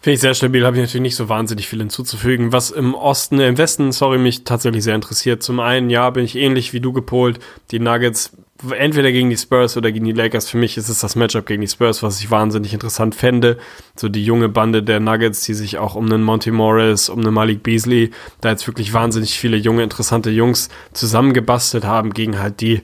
Finde 0.00 0.14
ich 0.14 0.20
sehr 0.20 0.34
stabil, 0.34 0.64
habe 0.64 0.76
ich 0.76 0.82
natürlich 0.82 1.02
nicht 1.02 1.16
so 1.16 1.28
wahnsinnig 1.28 1.66
viel 1.66 1.80
hinzuzufügen. 1.80 2.52
Was 2.52 2.70
im 2.70 2.94
Osten, 2.94 3.40
im 3.40 3.58
Westen, 3.58 3.90
sorry, 3.90 4.18
mich 4.18 4.44
tatsächlich 4.44 4.84
sehr 4.84 4.94
interessiert. 4.94 5.42
Zum 5.42 5.58
einen, 5.58 5.90
ja, 5.90 6.08
bin 6.10 6.24
ich 6.24 6.36
ähnlich 6.36 6.72
wie 6.72 6.80
du 6.80 6.92
gepolt. 6.92 7.40
Die 7.72 7.80
Nuggets 7.80 8.32
entweder 8.70 9.12
gegen 9.12 9.30
die 9.30 9.36
Spurs 9.36 9.76
oder 9.76 9.92
gegen 9.92 10.04
die 10.04 10.12
Lakers. 10.12 10.48
Für 10.48 10.58
mich 10.58 10.76
ist 10.76 10.88
es 10.88 11.00
das 11.00 11.16
Matchup 11.16 11.46
gegen 11.46 11.60
die 11.60 11.68
Spurs, 11.68 12.02
was 12.02 12.20
ich 12.20 12.30
wahnsinnig 12.30 12.72
interessant 12.74 13.14
fände. 13.14 13.58
So 13.96 14.08
die 14.08 14.24
junge 14.24 14.48
Bande 14.48 14.82
der 14.82 15.00
Nuggets, 15.00 15.42
die 15.42 15.54
sich 15.54 15.78
auch 15.78 15.94
um 15.94 16.06
einen 16.06 16.22
Monty 16.22 16.50
Morris, 16.50 17.08
um 17.08 17.20
einen 17.20 17.34
Malik 17.34 17.62
Beasley, 17.62 18.10
da 18.40 18.50
jetzt 18.50 18.66
wirklich 18.66 18.92
wahnsinnig 18.92 19.38
viele 19.38 19.56
junge, 19.56 19.82
interessante 19.82 20.30
Jungs 20.30 20.68
zusammengebastelt 20.92 21.84
haben 21.84 22.12
gegen 22.12 22.38
halt 22.38 22.60
die 22.60 22.82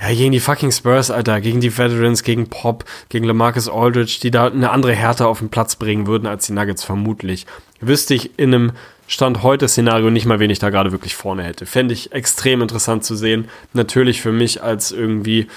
ja, 0.00 0.14
gegen 0.14 0.32
die 0.32 0.40
fucking 0.40 0.72
Spurs, 0.72 1.10
Alter, 1.10 1.40
gegen 1.40 1.60
die 1.60 1.76
Veterans, 1.76 2.22
gegen 2.22 2.48
Pop, 2.48 2.84
gegen 3.10 3.26
LaMarcus 3.26 3.68
Aldridge, 3.68 4.18
die 4.22 4.30
da 4.30 4.46
eine 4.46 4.70
andere 4.70 4.94
Härte 4.94 5.26
auf 5.26 5.40
den 5.40 5.50
Platz 5.50 5.76
bringen 5.76 6.06
würden 6.06 6.26
als 6.26 6.46
die 6.46 6.52
Nuggets 6.52 6.84
vermutlich. 6.84 7.46
Wüsste 7.80 8.14
ich 8.14 8.38
in 8.38 8.54
einem 8.54 8.72
Stand 9.06 9.42
heute 9.42 9.66
Szenario 9.66 10.08
nicht 10.08 10.24
mal, 10.24 10.38
wen 10.38 10.50
ich 10.50 10.60
da 10.60 10.70
gerade 10.70 10.92
wirklich 10.92 11.16
vorne 11.16 11.42
hätte. 11.42 11.66
Fände 11.66 11.92
ich 11.92 12.12
extrem 12.12 12.62
interessant 12.62 13.04
zu 13.04 13.16
sehen. 13.16 13.48
Natürlich 13.72 14.22
für 14.22 14.30
mich 14.30 14.62
als 14.62 14.92
irgendwie 14.92 15.48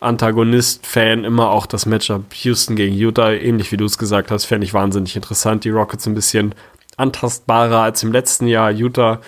Antagonist-Fan 0.00 1.24
immer 1.24 1.50
auch 1.50 1.66
das 1.66 1.84
Matchup 1.84 2.34
Houston 2.34 2.74
gegen 2.74 2.96
Utah, 2.96 3.32
ähnlich 3.32 3.70
wie 3.70 3.76
du 3.76 3.84
es 3.84 3.98
gesagt 3.98 4.30
hast, 4.30 4.46
fände 4.46 4.64
ich 4.64 4.72
wahnsinnig 4.72 5.14
interessant. 5.14 5.64
Die 5.64 5.70
Rockets 5.70 6.06
ein 6.06 6.14
bisschen 6.14 6.54
antastbarer 6.96 7.82
als 7.82 8.02
im 8.02 8.12
letzten 8.12 8.46
Jahr. 8.46 8.70
Utah 8.70 9.20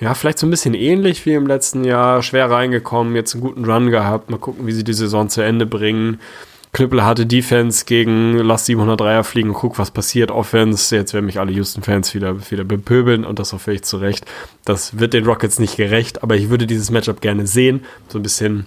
ja, 0.00 0.14
vielleicht 0.14 0.38
so 0.38 0.46
ein 0.46 0.50
bisschen 0.50 0.74
ähnlich 0.74 1.26
wie 1.26 1.34
im 1.34 1.46
letzten 1.46 1.84
Jahr. 1.84 2.22
Schwer 2.22 2.50
reingekommen, 2.50 3.14
jetzt 3.14 3.34
einen 3.34 3.42
guten 3.42 3.64
Run 3.64 3.90
gehabt. 3.90 4.30
Mal 4.30 4.38
gucken, 4.38 4.66
wie 4.66 4.72
sie 4.72 4.84
die 4.84 4.94
Saison 4.94 5.28
zu 5.28 5.42
Ende 5.42 5.66
bringen. 5.66 6.20
Knüppelharte 6.72 7.26
Defense 7.26 7.84
gegen 7.84 8.38
Lass 8.38 8.66
703er 8.66 9.24
fliegen 9.24 9.52
guck, 9.52 9.78
was 9.78 9.90
passiert. 9.90 10.30
Offense, 10.30 10.94
jetzt 10.94 11.12
werden 11.12 11.26
mich 11.26 11.40
alle 11.40 11.52
Houston-Fans 11.52 12.14
wieder, 12.14 12.50
wieder 12.50 12.64
bepöbeln 12.64 13.24
und 13.24 13.38
das 13.38 13.52
auch 13.52 13.60
völlig 13.60 13.82
zu 13.82 13.98
Recht. 13.98 14.24
Das 14.64 14.98
wird 14.98 15.12
den 15.12 15.24
Rockets 15.24 15.58
nicht 15.58 15.76
gerecht, 15.76 16.22
aber 16.22 16.36
ich 16.36 16.48
würde 16.48 16.66
dieses 16.66 16.90
Matchup 16.90 17.20
gerne 17.20 17.46
sehen. 17.46 17.84
So 18.08 18.18
ein 18.18 18.22
bisschen 18.22 18.66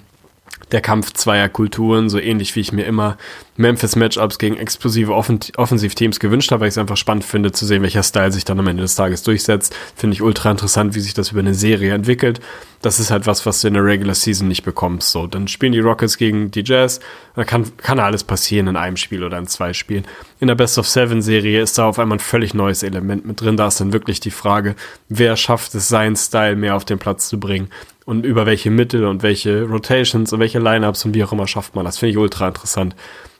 der 0.71 0.81
Kampf 0.81 1.13
zweier 1.13 1.49
Kulturen, 1.49 2.09
so 2.09 2.19
ähnlich 2.19 2.55
wie 2.55 2.61
ich 2.61 2.71
mir 2.71 2.85
immer 2.85 3.17
Memphis-Matchups 3.57 4.39
gegen 4.39 4.57
explosive 4.57 5.13
Offen 5.13 5.39
Offensivteams 5.57 6.19
gewünscht 6.19 6.51
habe, 6.51 6.61
weil 6.61 6.69
ich 6.69 6.73
es 6.73 6.77
einfach 6.79 6.97
spannend 6.97 7.23
finde 7.23 7.51
zu 7.51 7.65
sehen, 7.65 7.83
welcher 7.83 8.01
Style 8.01 8.31
sich 8.31 8.45
dann 8.45 8.59
am 8.59 8.67
Ende 8.67 8.81
des 8.81 8.95
Tages 8.95 9.21
durchsetzt. 9.21 9.75
Finde 9.95 10.15
ich 10.15 10.21
ultra 10.21 10.49
interessant, 10.49 10.95
wie 10.95 10.99
sich 10.99 11.13
das 11.13 11.31
über 11.31 11.41
eine 11.41 11.53
Serie 11.53 11.93
entwickelt. 11.93 12.39
Das 12.81 12.99
ist 12.99 13.11
halt 13.11 13.27
was, 13.27 13.45
was 13.45 13.61
du 13.61 13.67
in 13.67 13.75
der 13.75 13.85
Regular 13.85 14.15
Season 14.15 14.47
nicht 14.47 14.63
bekommst. 14.63 15.11
So, 15.11 15.27
dann 15.27 15.47
spielen 15.47 15.71
die 15.71 15.79
Rockets 15.79 16.17
gegen 16.17 16.51
die 16.51 16.63
Jazz. 16.65 16.99
Da 17.35 17.43
kann, 17.43 17.77
kann 17.77 17.99
alles 17.99 18.23
passieren 18.23 18.67
in 18.67 18.75
einem 18.75 18.97
Spiel 18.97 19.23
oder 19.23 19.37
in 19.37 19.47
zwei 19.47 19.73
Spielen. 19.73 20.05
In 20.39 20.47
der 20.47 20.55
Best 20.55 20.77
of 20.79 20.87
Seven 20.87 21.21
Serie 21.21 21.61
ist 21.61 21.77
da 21.77 21.85
auf 21.85 21.99
einmal 21.99 22.17
ein 22.17 22.21
völlig 22.21 22.53
neues 22.53 22.83
Element 22.83 23.25
mit 23.25 23.39
drin. 23.39 23.55
Da 23.55 23.67
ist 23.67 23.79
dann 23.79 23.93
wirklich 23.93 24.19
die 24.19 24.31
Frage, 24.31 24.75
wer 25.07 25.37
schafft 25.37 25.75
es, 25.75 25.87
seinen 25.87 26.15
Style 26.15 26.55
mehr 26.55 26.75
auf 26.75 26.85
den 26.85 26.99
Platz 26.99 27.29
zu 27.29 27.39
bringen 27.39 27.69
und 28.05 28.25
über 28.25 28.45
welche 28.45 28.69
Mittel 28.69 29.05
und 29.05 29.23
welche 29.23 29.63
Rotations 29.63 30.31
und 30.33 30.39
welche 30.39 30.59
Lineups 30.59 31.05
und 31.05 31.13
wie 31.13 31.23
auch 31.23 31.31
immer 31.31 31.47
schafft 31.47 31.75
man 31.75 31.85
das. 31.85 31.97
Finde 31.97 32.11
ich 32.11 32.17
ultra 32.17 32.47
interessant. 32.47 32.95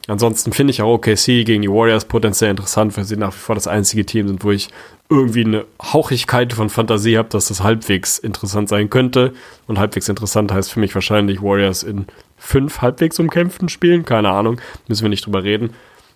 Ansonsten 0.08 0.52
finde 0.52 0.72
ich 0.72 0.82
auch 0.82 0.96
OKC 0.96 1.46
gegen 1.46 1.62
die 1.62 1.70
Warriors 1.70 2.06
potenziell 2.06 2.52
interessant, 2.52 2.98
weil 2.98 3.06
sie 3.06 3.16
nach 3.16 3.34
wie 3.34 3.40
vor 3.40 3.56
das 3.56 3.68
einzige 3.68 4.06
Team 4.06 4.28
sind, 4.28 4.44
wo 4.44 4.52
ich 4.52 4.70
irgendwie 5.10 5.46
eine 5.46 5.66
Hauchigkeit 5.82 6.52
von 6.52 6.70
Fantasie 6.70 7.18
habe, 7.18 7.30
dass 7.30 7.48
das 7.48 7.64
halbwegs 7.64 8.18
interessant 8.18 8.68
sein 8.68 8.90
könnte. 8.90 9.34
Und 9.68 9.80
halbwegs 9.80 10.10
interessant 10.10 10.52
heißt 10.52 10.72
für 10.72 10.80
mich 10.82 10.94
wahrscheinlich 10.94 11.42
Warriors 11.42 11.84
in 11.84 12.06
fünf 12.38 12.82
halbwegs 12.82 13.18
umkämpften 13.20 13.70
Spielen. 13.70 14.06
Keine 14.06 14.30
Ahnung, 14.30 14.60
müssen 14.88 15.04
wir 15.04 15.10
nicht 15.10 15.26
drüber 15.26 15.44
reden. 15.44 15.70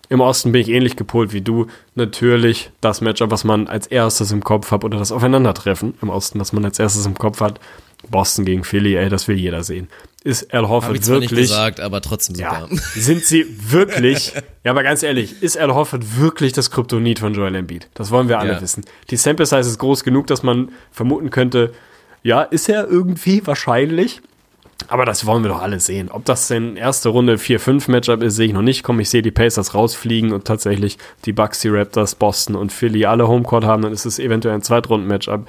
Im 0.10 0.22
Osten 0.22 0.52
bin 0.52 0.62
ich 0.62 0.70
ähnlich 0.70 0.96
gepolt 0.96 1.34
wie 1.34 1.42
du. 1.42 1.68
Natürlich 1.96 2.72
das 2.82 3.02
Matchup, 3.02 3.32
was 3.32 3.44
man 3.44 3.68
als 3.68 3.88
erstes 3.88 4.32
im 4.32 4.44
Kopf 4.44 4.72
hat, 4.72 4.84
oder 4.84 4.98
das 4.98 5.12
Aufeinandertreffen 5.12 5.96
im 6.02 6.10
Osten, 6.10 6.40
was 6.40 6.54
man 6.54 6.64
als 6.66 6.80
erstes 6.80 7.06
im 7.06 7.18
Kopf 7.18 7.42
hat. 7.42 7.60
Boston 8.10 8.46
gegen 8.46 8.64
Philly, 8.64 8.96
ey, 8.96 9.10
das 9.10 9.28
will 9.28 9.38
jeder 9.38 9.64
sehen. 9.64 9.88
Ist 10.24 10.54
Al 10.54 10.68
Horford 10.68 10.90
Hab 10.96 11.02
ich 11.02 11.08
wirklich. 11.08 11.32
Nicht 11.32 11.40
gesagt, 11.42 11.80
aber 11.80 12.02
trotzdem 12.02 12.36
ja, 12.36 12.62
super. 12.70 12.76
Sind 12.96 13.24
sie 13.24 13.46
wirklich, 13.72 14.34
ja, 14.64 14.72
aber 14.72 14.84
ganz 14.84 15.04
ehrlich, 15.04 15.42
ist 15.42 15.58
Al 15.58 15.74
Horford 15.74 16.20
wirklich 16.20 16.54
das 16.54 16.70
Kryptonit 16.72 17.20
von 17.20 17.34
Joel 17.34 17.56
Embiid? 17.56 17.88
Das 17.94 18.12
wollen 18.12 18.28
wir 18.28 18.40
alle 18.40 18.54
Ja. 18.54 18.62
wissen. 18.62 18.84
Die 19.10 19.16
Sample 19.18 19.46
Size 19.46 19.62
ist 19.62 19.80
groß 19.80 20.04
genug, 20.04 20.28
dass 20.28 20.44
man 20.44 20.70
vermuten 20.92 21.30
könnte, 21.30 21.72
ja, 22.24 22.42
ist 22.42 22.68
er 22.68 22.88
irgendwie 22.88 23.46
wahrscheinlich. 23.46 24.22
Aber 24.90 25.06
das 25.06 25.26
wollen 25.26 25.44
wir 25.44 25.50
doch 25.50 25.62
alle 25.62 25.80
sehen. 25.80 26.10
Ob 26.12 26.26
das 26.26 26.48
denn 26.50 26.78
erste 26.78 27.10
Runde 27.10 27.38
4-5 27.38 27.90
Matchup 27.90 28.22
ist, 28.22 28.36
sehe 28.36 28.48
ich 28.48 28.54
noch 28.54 28.62
nicht. 28.62 28.84
Komm, 28.84 29.00
ich 29.00 29.10
sehe 29.10 29.22
die 29.24 29.32
Pacers 29.32 29.74
rausfliegen 29.74 30.34
und 30.34 30.46
tatsächlich 30.46 30.98
die 31.26 31.34
Bucks, 31.34 31.62
die 31.62 31.70
Raptors, 31.70 32.16
Boston 32.16 32.56
und 32.56 32.72
Philly 32.72 33.06
alle 33.06 33.28
Homecourt 33.28 33.64
haben, 33.64 33.82
dann 33.82 33.92
ist 33.92 34.06
es 34.06 34.20
eventuell 34.20 34.54
ein 34.56 34.62
Zweitrunden-Matchup. 34.62 35.48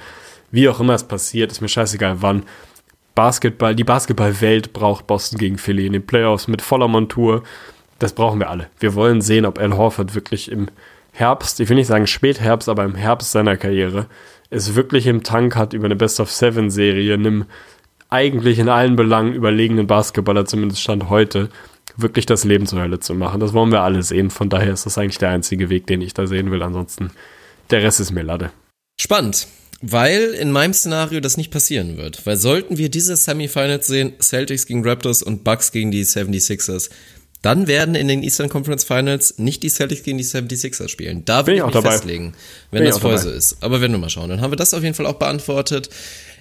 Wie 0.51 0.67
auch 0.69 0.79
immer 0.79 0.93
es 0.93 1.03
passiert, 1.03 1.51
ist 1.51 1.61
mir 1.61 1.67
scheißegal 1.67 2.21
wann. 2.21 2.43
Basketball, 3.15 3.75
die 3.75 3.83
Basketballwelt 3.83 4.73
braucht 4.73 5.07
Boston 5.07 5.39
gegen 5.39 5.57
Philly 5.57 5.85
in 5.85 5.93
den 5.93 6.05
Playoffs 6.05 6.47
mit 6.47 6.61
voller 6.61 6.87
Montur. 6.87 7.43
Das 7.99 8.13
brauchen 8.13 8.39
wir 8.39 8.49
alle. 8.49 8.67
Wir 8.79 8.95
wollen 8.95 9.21
sehen, 9.21 9.45
ob 9.45 9.59
Al 9.59 9.75
Horford 9.75 10.15
wirklich 10.15 10.51
im 10.51 10.67
Herbst, 11.11 11.59
ich 11.59 11.67
will 11.67 11.75
nicht 11.75 11.87
sagen 11.87 12.07
Spätherbst, 12.07 12.69
aber 12.69 12.85
im 12.85 12.95
Herbst 12.95 13.31
seiner 13.31 13.57
Karriere 13.57 14.07
es 14.49 14.75
wirklich 14.75 15.05
im 15.07 15.23
Tank 15.23 15.55
hat 15.55 15.73
über 15.73 15.85
eine 15.85 15.95
Best 15.95 16.19
of 16.19 16.31
Seven 16.31 16.69
Serie, 16.69 17.13
einem 17.13 17.45
eigentlich 18.09 18.59
in 18.59 18.69
allen 18.69 18.95
Belangen 18.95 19.33
überlegenen 19.33 19.87
Basketballer, 19.87 20.45
zumindest 20.45 20.81
Stand 20.81 21.09
heute, 21.09 21.49
wirklich 21.95 22.25
das 22.25 22.43
Leben 22.43 22.65
zur 22.65 22.81
Hölle 22.81 22.99
zu 22.99 23.13
machen. 23.13 23.39
Das 23.39 23.53
wollen 23.53 23.71
wir 23.71 23.81
alle 23.81 24.01
sehen. 24.01 24.31
Von 24.31 24.49
daher 24.49 24.73
ist 24.73 24.85
das 24.85 24.97
eigentlich 24.97 25.19
der 25.19 25.29
einzige 25.29 25.69
Weg, 25.69 25.85
den 25.85 26.01
ich 26.01 26.13
da 26.13 26.25
sehen 26.25 26.49
will. 26.49 26.63
Ansonsten, 26.63 27.11
der 27.69 27.83
Rest 27.83 27.99
ist 27.99 28.11
mir 28.11 28.23
Lade. 28.23 28.51
Spannend. 28.99 29.47
Weil 29.81 30.31
in 30.33 30.51
meinem 30.51 30.73
Szenario 30.73 31.21
das 31.21 31.37
nicht 31.37 31.51
passieren 31.51 31.97
wird. 31.97 32.25
Weil 32.25 32.35
sollten 32.35 32.77
wir 32.77 32.89
diese 32.89 33.15
Semifinals 33.15 33.87
sehen, 33.87 34.13
Celtics 34.21 34.65
gegen 34.65 34.85
Raptors 34.85 35.23
und 35.23 35.43
Bucks 35.43 35.71
gegen 35.71 35.89
die 35.91 36.03
76ers, 36.03 36.89
dann 37.41 37.67
werden 37.67 37.95
in 37.95 38.09
den 38.09 38.21
Eastern 38.21 38.49
Conference 38.49 38.83
Finals 38.83 39.37
nicht 39.37 39.63
die 39.63 39.69
Celtics 39.69 40.03
gegen 40.03 40.17
die 40.17 40.25
76ers 40.25 40.89
spielen. 40.89 41.23
Da 41.23 41.47
will 41.47 41.53
ich 41.53 41.59
ich 41.59 41.61
auch 41.63 41.67
mich 41.67 41.75
dabei. 41.75 41.91
festlegen, 41.91 42.33
wenn 42.71 42.83
Bin 42.83 42.91
das 42.91 42.99
voll 42.99 43.17
so 43.17 43.29
ist. 43.29 43.57
Aber 43.61 43.79
werden 43.79 43.93
wir 43.93 43.99
mal 43.99 44.09
schauen. 44.09 44.29
Dann 44.29 44.41
haben 44.41 44.51
wir 44.51 44.57
das 44.57 44.73
auf 44.73 44.83
jeden 44.83 44.95
Fall 44.95 45.05
auch 45.05 45.13
beantwortet. 45.13 45.89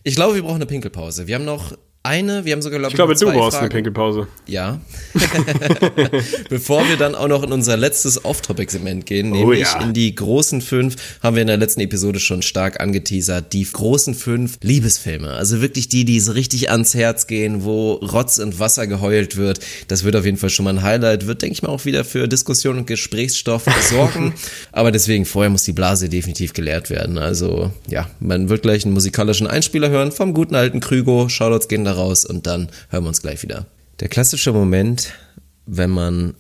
Ich 0.03 0.17
glaube, 0.17 0.35
wir 0.35 0.43
brauchen 0.43 0.57
eine 0.57 0.67
Pinkelpause. 0.67 1.29
Wir 1.29 1.37
haben 1.37 1.45
noch 1.45 1.77
eine, 2.09 2.45
wir 2.45 2.53
haben 2.53 2.63
sogar, 2.63 2.79
glaube 2.79 2.93
ich, 2.93 2.97
glaube, 2.97 3.13
noch 3.13 3.21
zwei 3.21 3.33
du 3.33 3.39
brauchst 3.39 3.59
Fragen. 3.59 3.67
eine 3.67 3.75
Pinkelpause. 3.75 4.27
Ja. 4.47 4.81
Bevor 6.49 6.89
wir 6.89 6.97
dann 6.97 7.15
auch 7.15 7.29
noch 7.29 7.43
in 7.43 7.53
unser 7.53 7.77
letztes 7.77 8.25
Off-Topic-Segment 8.25 9.07
gehen, 9.07 9.31
nämlich 9.31 9.61
ja. 9.61 9.81
in 9.83 9.93
die 9.93 10.15
großen 10.15 10.63
fünf, 10.63 10.97
haben 11.23 11.37
wir 11.37 11.43
in 11.43 11.49
der 11.49 11.59
letzten 11.59 11.81
Episode 11.83 12.19
schon 12.19 12.43
stark 12.43 12.81
angeteasert, 12.81 13.53
die 13.53 13.65
großen 13.71 14.15
fünf 14.15 14.59
Liebesfilme. 14.63 15.31
Also 15.31 15.61
wirklich 15.61 15.89
die, 15.89 16.05
die 16.05 16.21
so 16.21 16.33
richtig 16.33 16.71
ans 16.71 16.95
Herz 16.95 17.27
gehen, 17.27 17.65
wo 17.65 17.93
Rotz 17.95 18.39
und 18.39 18.59
Wasser 18.59 18.87
geheult 18.87 19.37
wird. 19.37 19.61
Das 19.89 20.05
wird 20.05 20.17
auf 20.17 20.25
jeden 20.25 20.39
Fall 20.39 20.51
schon 20.51 20.65
mal 20.65 20.71
ein 20.71 20.83
Highlight, 20.83 21.27
wird, 21.27 21.43
denke 21.43 21.53
ich 21.53 21.63
mal, 21.63 21.69
auch 21.69 21.85
wieder 21.85 22.05
für 22.05 22.27
Diskussion 22.27 22.79
und 22.79 22.87
Gesprächsstoff 22.87 23.65
sorgen. 23.91 24.35
Aber 24.73 24.91
deswegen, 24.91 25.27
vorher 25.27 25.51
muss 25.51 25.65
die 25.65 25.73
Blase 25.73 26.09
definitiv 26.09 26.55
geleert 26.55 26.89
werden. 26.89 27.19
Also, 27.19 27.71
ja, 27.87 28.09
man 28.21 28.49
wird 28.49 28.63
gleich 28.63 28.85
einen 28.85 28.95
musikalischen 28.95 29.47
Einspieler 29.47 29.91
hören 29.91 30.13
vom 30.13 30.33
guten 30.33 30.55
alten 30.55 30.81
Krügo. 30.81 31.29
Shoutouts 31.29 31.69
gehen 31.69 31.85
da 31.85 31.93
raus 31.99 32.25
und 32.25 32.47
dann 32.47 32.71
hören 32.89 33.05
wir 33.05 33.09
uns 33.09 33.21
gleich 33.23 33.43
wieder. 33.43 33.67
Der 34.01 34.09
klassische 34.09 34.53
Moment, 34.53 35.13
wenn 35.67 35.91
man 35.91 36.35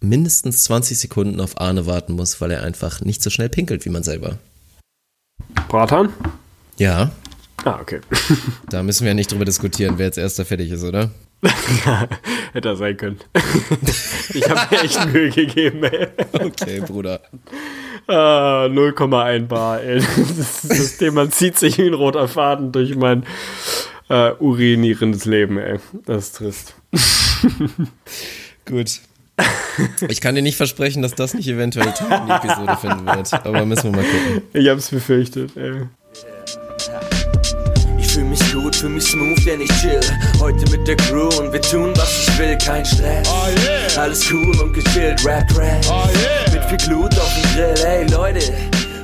mindestens 0.00 0.62
20 0.64 0.98
Sekunden 0.98 1.40
auf 1.40 1.60
Arne 1.60 1.86
warten 1.86 2.12
muss, 2.12 2.40
weil 2.40 2.52
er 2.52 2.62
einfach 2.62 3.00
nicht 3.00 3.22
so 3.22 3.30
schnell 3.30 3.48
pinkelt 3.48 3.84
wie 3.84 3.90
man 3.90 4.04
selber. 4.04 4.38
Bratan? 5.68 6.10
Ja, 6.78 7.10
Ah, 7.64 7.78
okay. 7.80 8.00
da 8.70 8.82
müssen 8.82 9.04
wir 9.04 9.08
ja 9.08 9.14
nicht 9.14 9.32
drüber 9.32 9.44
diskutieren, 9.44 9.94
wer 9.96 10.06
jetzt 10.06 10.18
erster 10.18 10.44
fertig 10.44 10.70
ist, 10.70 10.84
oder? 10.84 11.10
Hätte 12.52 12.68
er 12.68 12.76
sein 12.76 12.96
können. 12.96 13.18
ich 14.34 14.48
habe 14.48 14.74
mir 14.74 14.82
echt 14.82 15.06
Mühe 15.12 15.30
gegeben, 15.30 15.84
ey. 15.84 16.08
Okay, 16.32 16.80
Bruder. 16.80 17.20
Ah, 18.06 18.66
0,1 18.66 19.46
Bar, 19.46 19.82
ey. 19.82 19.96
Das, 19.98 20.64
ist 20.64 20.70
das 20.70 20.96
Thema 20.96 21.30
zieht 21.30 21.58
sich 21.58 21.78
wie 21.78 21.86
ein 21.86 21.94
roter 21.94 22.26
Faden 22.26 22.72
durch 22.72 22.96
mein 22.96 23.24
äh, 24.08 24.32
urinierendes 24.38 25.24
Leben, 25.24 25.58
ey. 25.58 25.78
Das 26.06 26.26
ist 26.26 26.36
trist. 26.36 26.74
Gut. 28.66 29.00
Ich 30.08 30.20
kann 30.20 30.34
dir 30.34 30.42
nicht 30.42 30.56
versprechen, 30.56 31.02
dass 31.02 31.14
das 31.14 31.34
nicht 31.34 31.46
eventuell 31.46 31.92
die 31.96 32.32
Episode 32.32 32.76
finden 32.76 33.06
wird, 33.06 33.32
aber 33.32 33.64
müssen 33.64 33.92
wir 33.94 34.02
mal 34.02 34.04
gucken. 34.04 34.42
Ich 34.52 34.68
hab's 34.68 34.90
befürchtet, 34.90 35.56
ey. 35.56 35.82
Ich 37.98 38.08
fühl 38.08 38.24
mich 38.24 38.52
gut, 38.52 38.74
fühl 38.74 38.90
mich 38.90 39.04
smooth, 39.04 39.46
denn 39.46 39.60
ich 39.60 39.70
chill. 39.80 40.00
Heute 40.40 40.68
mit 40.76 40.88
der 40.88 40.96
Crew 40.96 41.28
und 41.38 41.52
wir 41.52 41.60
tun, 41.60 41.92
was 41.94 42.26
ich 42.26 42.38
will, 42.38 42.58
kein 42.58 42.84
Stress. 42.84 43.28
Alles 43.96 44.28
cool 44.32 44.60
und 44.60 44.72
gechillt, 44.72 45.24
Rap, 45.24 45.46
Rap. 45.56 45.84
Mit 46.52 46.64
viel 46.64 46.88
Glut 46.88 47.16
auf 47.16 47.32
dem 47.34 47.52
Grill, 47.52 47.86
ey 47.86 48.06
Leute. 48.10 48.40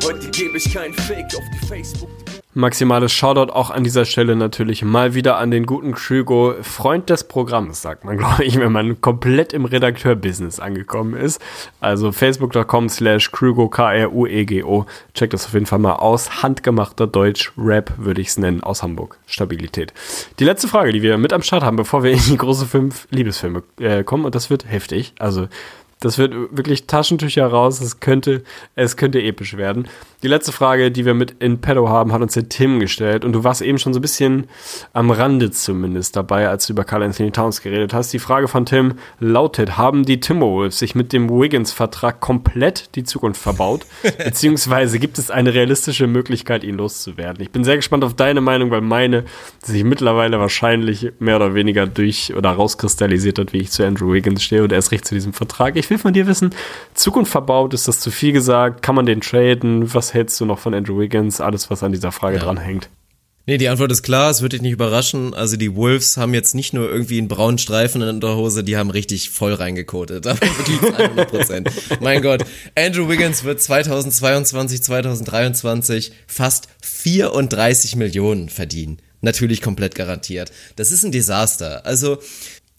Heute 0.03 0.29
gebe 0.31 0.59
ich 0.59 0.73
keinen 0.73 0.95
Fake 0.95 1.27
auf 1.37 1.45
die 1.55 1.67
Facebook. 1.67 2.11
Maximales 2.55 3.13
Shoutout 3.13 3.53
auch 3.53 3.71
an 3.71 3.83
dieser 3.83 4.05
Stelle 4.05 4.37
natürlich 4.37 4.85
mal 4.85 5.15
wieder 5.15 5.39
an 5.39 5.51
den 5.51 5.67
guten 5.67 5.93
Krügo, 5.93 6.55
Freund 6.63 7.11
des 7.11 7.25
Programms, 7.25 7.83
sagt 7.83 8.05
man, 8.05 8.17
glaube 8.19 8.45
ich, 8.45 8.59
wenn 8.59 8.71
man 8.71 9.01
komplett 9.01 9.53
im 9.53 9.65
Redakteur-Business 9.65 10.61
angekommen 10.61 11.15
ist. 11.15 11.41
Also 11.81 12.13
facebook.com 12.13 12.89
slash 12.89 13.33
Krügo, 13.33 13.69
K-R-U-E-G-O. 13.69 14.87
Checkt 15.15 15.33
das 15.33 15.47
auf 15.47 15.55
jeden 15.55 15.67
Fall 15.67 15.81
mal 15.81 15.95
aus. 15.95 16.43
Handgemachter 16.45 17.09
Deutsch-Rap 17.09 17.93
würde 17.99 18.21
ich 18.21 18.29
es 18.29 18.39
nennen, 18.39 18.63
aus 18.63 18.85
Hamburg. 18.85 19.19
Stabilität. 19.27 19.93
Die 20.39 20.45
letzte 20.45 20.69
Frage, 20.69 20.93
die 20.93 21.03
wir 21.03 21.19
mit 21.19 21.33
am 21.33 21.43
Start 21.43 21.65
haben, 21.65 21.77
bevor 21.77 22.05
wir 22.05 22.13
in 22.13 22.23
die 22.29 22.37
große 22.37 22.67
fünf 22.67 23.09
Liebesfilme 23.11 23.65
äh, 23.81 24.05
kommen, 24.05 24.25
und 24.25 24.37
das 24.37 24.49
wird 24.49 24.71
heftig. 24.71 25.13
Also 25.19 25.49
das 26.05 26.19
wird 26.19 26.35
wirklich 26.55 26.87
Taschentücher 26.87 27.47
raus. 27.47 27.81
Es 27.81 27.99
könnte, 28.01 28.45
es 28.75 28.99
könnte 28.99 29.23
episch 29.23 29.57
werden. 29.57 29.89
Die 30.25 30.31
letzte 30.31 30.53
Frage, 30.53 30.91
die 30.91 31.05
wir 31.05 31.13
mit 31.13 31.37
in 31.41 31.61
Pedo 31.61 31.91
haben, 31.91 32.11
hat 32.15 32.23
uns 32.23 32.33
der 32.33 32.49
Tim 32.49 32.81
gestellt. 32.81 33.27
Und 33.27 33.35
du 33.35 33.45
warst 33.45 33.61
eben 33.61 33.77
schon 33.77 33.93
so 33.93 33.99
ein 33.99 34.01
bisschen 34.01 34.47
am 34.95 35.11
Rande 35.11 35.51
zumindest 35.51 36.17
dabei, 36.17 36.49
als 36.49 36.67
du 36.67 36.73
über 36.73 36.85
Carl 36.85 37.03
Anthony 37.03 37.31
Towns 37.31 37.61
geredet 37.61 37.93
hast. 37.93 38.11
Die 38.11 38.19
Frage 38.19 38.49
von 38.49 38.65
Tim 38.65 38.95
lautet, 39.21 39.77
haben 39.77 40.07
die 40.07 40.21
Timberwolves 40.21 40.79
sich 40.79 40.95
mit 40.95 41.13
dem 41.13 41.29
Wiggins-Vertrag 41.29 42.21
komplett 42.21 42.95
die 42.95 43.05
Zukunft 43.05 43.39
verbaut? 43.39 43.85
Beziehungsweise 44.25 44.99
gibt 44.99 45.19
es 45.19 45.31
eine 45.31 45.53
realistische 45.53 46.07
Möglichkeit, 46.07 46.65
ihn 46.65 46.79
loszuwerden? 46.79 47.43
Ich 47.43 47.51
bin 47.51 47.63
sehr 47.63 47.77
gespannt 47.77 48.03
auf 48.03 48.15
deine 48.15 48.41
Meinung, 48.41 48.71
weil 48.71 48.81
meine 48.81 49.25
sich 49.63 49.85
mittlerweile 49.85 50.41
wahrscheinlich 50.41 51.13
mehr 51.19 51.37
oder 51.37 51.53
weniger 51.53 51.87
durch 51.87 52.35
oder 52.35 52.49
rauskristallisiert 52.53 53.39
hat, 53.39 53.53
wie 53.53 53.59
ich 53.59 53.73
zu 53.73 53.85
Andrew 53.85 54.15
Wiggins 54.15 54.43
stehe 54.43 54.63
und 54.63 54.73
erst 54.73 54.91
recht 54.91 55.05
zu 55.05 55.15
diesem 55.15 55.35
Vertrag. 55.35 55.77
Ich 55.77 55.91
will 55.91 55.99
von 55.99 56.15
dir 56.15 56.27
wissen, 56.27 56.55
Zukunft 56.95 57.31
verbaut, 57.31 57.75
ist 57.75 57.89
das 57.89 58.01
zu 58.01 58.11
viel 58.11 58.33
gesagt? 58.33 58.81
Kann 58.81 58.95
man 58.95 59.05
den 59.05 59.21
traden? 59.21 59.93
Was 59.93 60.14
hältst 60.15 60.41
du 60.41 60.47
noch 60.47 60.59
von 60.59 60.75
Andrew 60.75 60.99
Wiggins? 60.99 61.41
Alles, 61.41 61.71
was 61.71 61.83
an 61.83 61.93
dieser 61.93 62.13
Frage 62.13 62.37
ja. 62.37 62.43
dranhängt. 62.45 62.89
Nee, 63.47 63.59
die 63.59 63.69
Antwort 63.69 63.93
ist 63.93 64.03
klar, 64.03 64.31
es 64.31 64.41
wird 64.41 64.55
dich 64.55 64.63
nicht 64.63 64.73
überraschen. 64.73 65.35
Also 65.35 65.59
die 65.59 65.77
Wolves 65.77 66.17
haben 66.17 66.33
jetzt 66.33 66.55
nicht 66.55 66.73
nur 66.73 66.89
irgendwie 66.91 67.19
einen 67.19 67.29
braunen 67.29 67.59
Streifen 67.59 68.01
in 68.01 68.21
der 68.21 68.37
Hose, 68.37 68.65
die 68.65 68.79
haben 68.79 68.89
richtig 68.89 69.29
voll 69.29 69.53
reingekotet. 69.53 70.27
Aber 70.27 70.41
wirklich 70.41 70.81
100 70.81 71.29
Prozent. 71.29 71.71
mein 72.01 72.23
Gott, 72.23 72.43
Andrew 72.75 73.07
Wiggins 73.07 73.45
wird 73.45 73.61
2022, 73.61 74.83
2023 74.83 76.13
fast 76.27 76.69
34 76.81 77.97
Millionen 77.97 78.49
verdienen. 78.49 78.99
Natürlich 79.21 79.61
komplett 79.61 79.95
garantiert. 79.95 80.51
Das 80.77 80.91
ist 80.91 81.05
ein 81.05 81.13
Desaster. 81.13 81.85
Also 81.85 82.19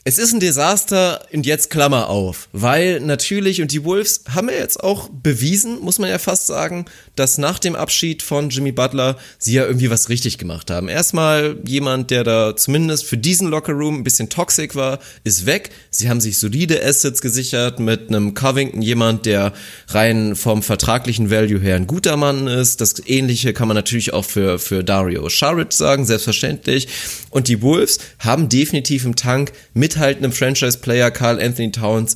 es 0.08 0.20
ist 0.20 0.34
ein 0.34 0.40
Desaster 0.40 1.26
und 1.34 1.48
jetzt 1.48 1.72
Klammer 1.72 2.10
auf, 2.10 2.48
weil 2.54 3.00
natürlich, 3.00 3.64
und 3.64 3.72
die 3.72 3.84
Wolves 3.84 4.22
haben 4.30 4.50
ja 4.50 4.56
jetzt 4.58 4.84
auch 4.84 5.10
bewiesen, 5.10 5.80
muss 5.80 5.98
man 5.98 6.12
ja 6.12 6.20
fast 6.20 6.46
sagen, 6.46 6.86
dass 7.16 7.40
nach 7.40 7.58
dem 7.58 7.76
Abschied 7.76 8.22
von 8.22 8.52
Jimmy 8.52 8.72
Butler 8.72 9.18
sie 9.40 9.54
ja 9.54 9.66
irgendwie 9.66 9.90
was 9.90 10.10
richtig 10.10 10.38
gemacht 10.38 10.70
haben. 10.70 10.90
Erstmal 10.90 11.58
jemand, 11.66 12.12
der 12.12 12.24
da 12.24 12.56
zumindest 12.56 13.06
für 13.06 13.18
diesen 13.18 13.48
Lockerroom 13.48 13.96
ein 13.96 14.04
bisschen 14.04 14.30
toxic 14.30 14.76
war, 14.76 15.00
ist 15.24 15.48
weg. 15.48 15.72
Sie 15.90 16.08
haben 16.08 16.22
sich 16.22 16.38
solide 16.38 16.86
Assets 16.86 17.20
gesichert 17.20 17.80
mit 17.80 18.10
einem 18.10 18.36
Covington, 18.36 18.84
jemand, 18.84 19.26
der 19.26 19.54
rein 19.88 20.36
vom 20.36 20.62
vertraglichen 20.62 21.32
Value 21.32 21.60
her 21.60 21.78
ein 21.78 21.88
guter 21.88 22.16
Mann 22.16 22.46
ist. 22.46 22.80
Das 22.80 23.02
ähnliche 23.08 23.54
kann 23.54 23.68
man 23.68 23.74
natürlich 23.74 24.14
auch 24.14 24.26
für, 24.26 24.60
für 24.60 24.84
Dario 24.84 25.30
Saric 25.30 25.74
sagen, 25.74 26.06
selbstverständlich. 26.06 26.90
Und 27.32 27.48
die 27.48 27.64
Wolves 27.64 27.98
haben 28.20 28.50
definitiv 28.50 29.04
im 29.04 29.16
Tank 29.16 29.52
mit 29.74 29.95
mithaltendem 29.96 30.34
Franchise-Player 30.34 31.12
Carl 31.12 31.42
Anthony 31.42 31.72
Towns 31.72 32.16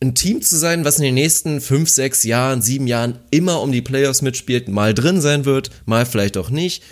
ein 0.00 0.14
Team 0.14 0.42
zu 0.42 0.56
sein, 0.56 0.84
was 0.84 0.98
in 0.98 1.04
den 1.04 1.14
nächsten 1.14 1.60
fünf, 1.60 1.88
sechs 1.88 2.22
Jahren, 2.22 2.62
sieben 2.62 2.86
Jahren 2.86 3.18
immer 3.30 3.60
um 3.62 3.72
die 3.72 3.82
Playoffs 3.82 4.22
mitspielt, 4.22 4.68
mal 4.68 4.94
drin 4.94 5.20
sein 5.20 5.44
wird, 5.44 5.70
mal 5.86 6.06
vielleicht 6.06 6.36
auch 6.36 6.50
nicht. 6.50 6.84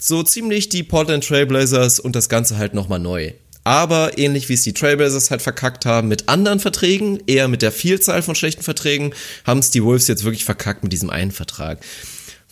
So 0.00 0.22
ziemlich 0.22 0.70
die 0.70 0.82
Portland 0.82 1.26
Trailblazers 1.26 2.00
und 2.00 2.16
das 2.16 2.30
Ganze 2.30 2.56
halt 2.56 2.72
nochmal 2.72 3.00
neu. 3.00 3.32
Aber 3.64 4.18
ähnlich 4.18 4.48
wie 4.48 4.54
es 4.54 4.62
die 4.62 4.72
Trailblazers 4.72 5.30
halt 5.30 5.42
verkackt 5.42 5.84
haben 5.84 6.08
mit 6.08 6.28
anderen 6.28 6.58
Verträgen, 6.60 7.22
eher 7.26 7.48
mit 7.48 7.60
der 7.60 7.72
Vielzahl 7.72 8.22
von 8.22 8.34
schlechten 8.34 8.62
Verträgen, 8.62 9.14
haben 9.46 9.60
es 9.60 9.70
die 9.70 9.82
Wolves 9.82 10.08
jetzt 10.08 10.24
wirklich 10.24 10.44
verkackt 10.44 10.82
mit 10.82 10.92
diesem 10.92 11.10
einen 11.10 11.32
Vertrag 11.32 11.80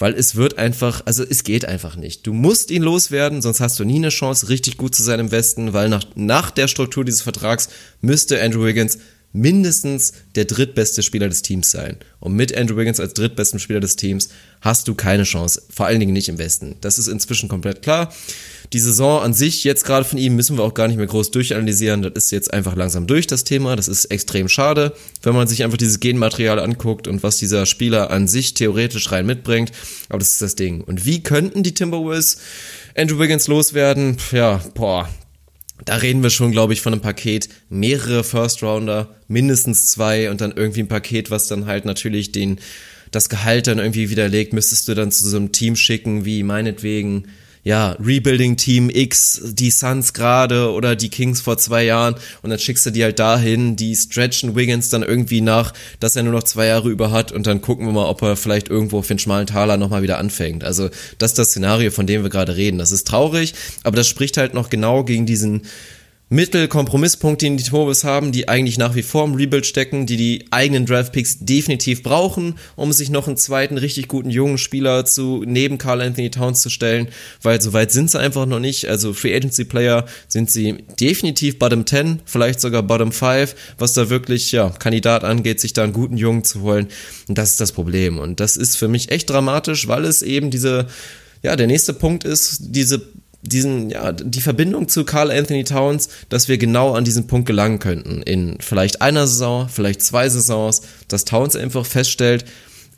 weil 0.03 0.15
es 0.15 0.35
wird 0.35 0.59
einfach, 0.59 1.03
also 1.07 1.23
es 1.23 1.45
geht 1.45 1.65
einfach 1.65 1.95
nicht. 1.95 2.27
Du 2.27 2.33
musst 2.33 2.73
ihn 2.73 2.83
loswerden, 2.83 3.41
sonst 3.41 3.61
hast 3.61 3.79
du 3.79 3.85
nie 3.85 3.99
eine 3.99 4.09
Chance, 4.09 4.49
richtig 4.49 4.77
gut 4.77 4.97
zu 4.97 5.03
sein 5.05 5.21
im 5.21 5.31
Westen, 5.31 5.75
weil 5.75 5.89
nach, 5.89 6.03
nach 6.17 6.51
der 6.51 6.67
Struktur 6.67 7.05
dieses 7.05 7.23
Vertrags 7.23 7.69
müsste 8.01 8.43
Andrew 8.43 8.65
Wiggins 8.65 8.99
mindestens 9.33 10.13
der 10.35 10.47
drittbeste 10.47 11.05
Spieler 11.05 11.29
des 11.29 11.43
Teams 11.43 11.71
sein. 11.71 11.99
Und 12.19 12.35
mit 12.35 12.53
Andrew 12.53 12.77
Wiggins 12.77 12.99
als 12.99 13.15
drittbesten 13.15 13.61
Spieler 13.61 13.79
des 13.79 13.95
Teams 13.95 14.31
hast 14.61 14.89
du 14.89 14.97
keine 14.97 15.23
Chance. 15.23 15.63
Vor 15.71 15.87
allen 15.87 16.01
Dingen 16.01 16.13
nicht 16.13 16.29
im 16.29 16.39
Westen. 16.39 16.79
Das 16.81 16.99
ist 16.99 17.07
inzwischen 17.07 17.49
komplett 17.49 17.83
klar. 17.83 18.13
Die 18.73 18.79
Saison 18.79 19.21
an 19.21 19.35
sich, 19.35 19.65
jetzt 19.65 19.85
gerade 19.85 20.05
von 20.05 20.19
ihm, 20.19 20.35
müssen 20.35 20.57
wir 20.57 20.65
auch 20.65 20.73
gar 20.73 20.89
nicht 20.89 20.97
mehr 20.97 21.07
groß 21.07 21.31
durchanalysieren. 21.31 22.03
Das 22.03 22.13
ist 22.15 22.31
jetzt 22.31 22.53
einfach 22.53 22.75
langsam 22.75 23.07
durch, 23.07 23.27
das 23.27 23.45
Thema. 23.45 23.77
Das 23.77 23.89
ist 23.89 24.07
extrem 24.07 24.49
schade, 24.49 24.95
wenn 25.23 25.35
man 25.35 25.47
sich 25.47 25.63
einfach 25.63 25.77
dieses 25.77 26.01
Genmaterial 26.01 26.59
anguckt 26.59 27.07
und 27.07 27.23
was 27.23 27.37
dieser 27.37 27.67
Spieler 27.67 28.11
an 28.11 28.29
sich 28.29 28.55
theoretisch 28.55 29.13
rein 29.13 29.27
mitbringt. 29.27 29.73
Aber 30.09 30.21
das 30.21 30.31
ist 30.31 30.43
das 30.43 30.55
Ding. 30.55 30.81
Und 30.81 31.05
wie 31.05 31.23
könnten 31.23 31.63
die 31.63 31.75
Timberwolves 31.75 32.39
Andrew 32.97 33.19
Wiggins 33.19 33.47
loswerden? 33.47 34.17
Ja, 34.33 34.63
boah, 34.75 35.09
da 35.85 35.97
reden 35.97 36.23
wir 36.23 36.31
schon, 36.31 36.53
glaube 36.53 36.73
ich, 36.73 36.81
von 36.81 36.93
einem 36.93 37.03
Paket, 37.03 37.49
mehrere 37.69 38.25
First 38.25 38.63
Rounder, 38.63 39.15
mindestens 39.29 39.91
zwei 39.91 40.31
und 40.31 40.41
dann 40.41 40.53
irgendwie 40.53 40.81
ein 40.81 40.89
Paket, 40.89 41.31
was 41.31 41.49
dann 41.49 41.67
halt 41.67 41.85
natürlich 41.85 42.33
den, 42.33 42.59
das 43.11 43.29
Gehalt 43.29 43.67
dann 43.67 43.79
irgendwie 43.79 44.11
widerlegt, 44.11 44.53
müsstest 44.53 44.89
du 44.89 44.95
dann 44.95 45.11
zu 45.11 45.29
so 45.29 45.37
einem 45.37 45.53
Team 45.53 45.77
schicken, 45.77 46.25
wie 46.25 46.43
meinetwegen, 46.43 47.29
ja, 47.65 47.97
Rebuilding 48.05 48.57
Team 48.57 48.91
X, 48.91 49.41
die 49.45 49.71
Suns 49.71 50.13
gerade 50.13 50.73
oder 50.73 50.97
die 50.97 51.11
Kings 51.11 51.41
vor 51.41 51.59
zwei 51.59 51.85
Jahren 51.85 52.17
und 52.43 52.51
dann 52.51 52.59
schickst 52.59 52.85
du 52.87 52.91
die 52.91 53.05
halt 53.05 53.21
dahin, 53.21 53.77
die 53.77 53.95
stretchen 53.95 54.57
Wiggins 54.57 54.89
dann 54.89 55.03
irgendwie 55.03 55.41
nach, 55.41 55.73
dass 56.01 56.17
er 56.17 56.25
nur 56.25 56.33
noch 56.33 56.43
zwei 56.43 56.67
Jahre 56.67 56.91
über 56.91 57.13
hat 57.13 57.31
und 57.31 57.47
dann 57.47 57.61
gucken 57.61 57.87
wir 57.87 57.93
mal, 57.93 58.09
ob 58.09 58.23
er 58.23 58.37
vielleicht 58.37 58.69
irgendwo 58.69 58.99
auf 58.99 59.07
den 59.07 59.21
schmalen 59.21 59.47
Taler 59.47 59.77
nochmal 59.77 60.03
wieder 60.03 60.19
anfängt. 60.19 60.65
Also 60.65 60.91
das 61.19 61.33
ist 61.33 61.39
das 61.39 61.51
Szenario, 61.51 61.93
von 61.93 62.07
dem 62.07 62.23
wir 62.25 62.31
gerade 62.31 62.57
reden. 62.57 62.79
Das 62.79 62.91
ist 62.91 63.07
traurig, 63.07 63.55
aber 63.85 63.97
das 63.97 64.09
spricht 64.09 64.37
halt 64.39 64.55
noch 64.55 64.69
genau 64.69 65.05
gegen 65.05 65.25
diesen 65.27 65.63
Mittel-Kompromisspunkte, 66.33 67.45
die 67.45 67.57
die 67.57 67.63
Tobis 67.63 68.05
haben, 68.05 68.33
die 68.33 68.49
eigentlich 68.49 68.79
nach 68.79 68.95
wie 68.95 69.03
vor 69.03 69.25
im 69.25 69.35
Rebuild 69.35 69.67
stecken, 69.67 70.07
die 70.07 70.17
die 70.17 70.47
eigenen 70.51 70.87
Draftpicks 70.87 71.41
definitiv 71.41 72.03
brauchen, 72.03 72.55
um 72.75 72.91
sich 72.93 73.11
noch 73.11 73.27
einen 73.27 73.37
zweiten 73.37 73.77
richtig 73.77 74.09
guten 74.09 74.31
jungen 74.31 74.57
Spieler 74.57 75.05
zu 75.05 75.45
neben 75.47 75.77
Carl 75.77 76.01
Anthony 76.01 76.31
Towns 76.31 76.63
zu 76.63 76.71
stellen, 76.71 77.09
weil 77.43 77.61
so 77.61 77.75
weit 77.75 77.93
sind 77.93 78.11
sie 78.11 78.19
einfach 78.19 78.47
noch 78.47 78.61
nicht. 78.61 78.89
Also 78.89 79.13
Free 79.13 79.37
Agency 79.37 79.67
Player 79.67 80.07
sind 80.27 80.51
sie 80.51 80.79
definitiv 80.99 81.59
Bottom 81.59 81.87
10, 81.87 82.23
vielleicht 82.25 82.61
sogar 82.61 82.83
Bottom 82.83 83.13
5, 83.13 83.55
was 83.77 83.93
da 83.93 84.09
wirklich 84.09 84.53
ja 84.53 84.71
Kandidat 84.71 85.25
angeht, 85.25 85.61
sich 85.61 85.75
da 85.75 85.85
einen 85.85 85.93
guten 85.93 86.17
Jungen 86.17 86.45
zu 86.45 86.63
holen. 86.63 86.89
Und 87.29 87.37
das 87.37 87.51
ist 87.51 87.61
das 87.61 87.73
Problem. 87.73 88.19
Und 88.19 88.41
das 88.41 88.57
ist 88.57 88.79
für 88.79 88.89
mich 88.89 89.11
echt 89.11 89.29
dramatisch, 89.29 89.87
weil 89.87 90.07
es 90.07 90.23
eben 90.23 90.51
diese 90.51 90.87
ja, 91.43 91.57
der 91.57 91.67
nächste 91.67 91.93
Punkt 91.93 92.25
ist 92.25 92.59
diese 92.61 93.03
diesen, 93.43 93.91
ja, 93.91 94.13
die 94.13 94.41
Verbindung 94.41 94.89
zu 94.89 95.05
Carl 95.05 95.31
Anthony 95.31 95.65
Towns, 95.65 96.09
dass 96.29 96.49
wir 96.49 96.59
genau 96.59 96.93
an 96.93 97.05
diesen 97.05 97.27
Punkt 97.27 97.47
gelangen 97.47 97.81
könnten. 97.81 98.23
In 98.23 98.57
vielleicht 98.61 99.03
einer 99.03 99.27
Saison, 99.27 99.69
vielleicht 99.69 100.03
zwei 100.03 100.29
Saisons, 100.29 100.83
dass 101.09 101.25
Towns 101.25 101.57
einfach 101.57 101.85
feststellt, 101.85 102.45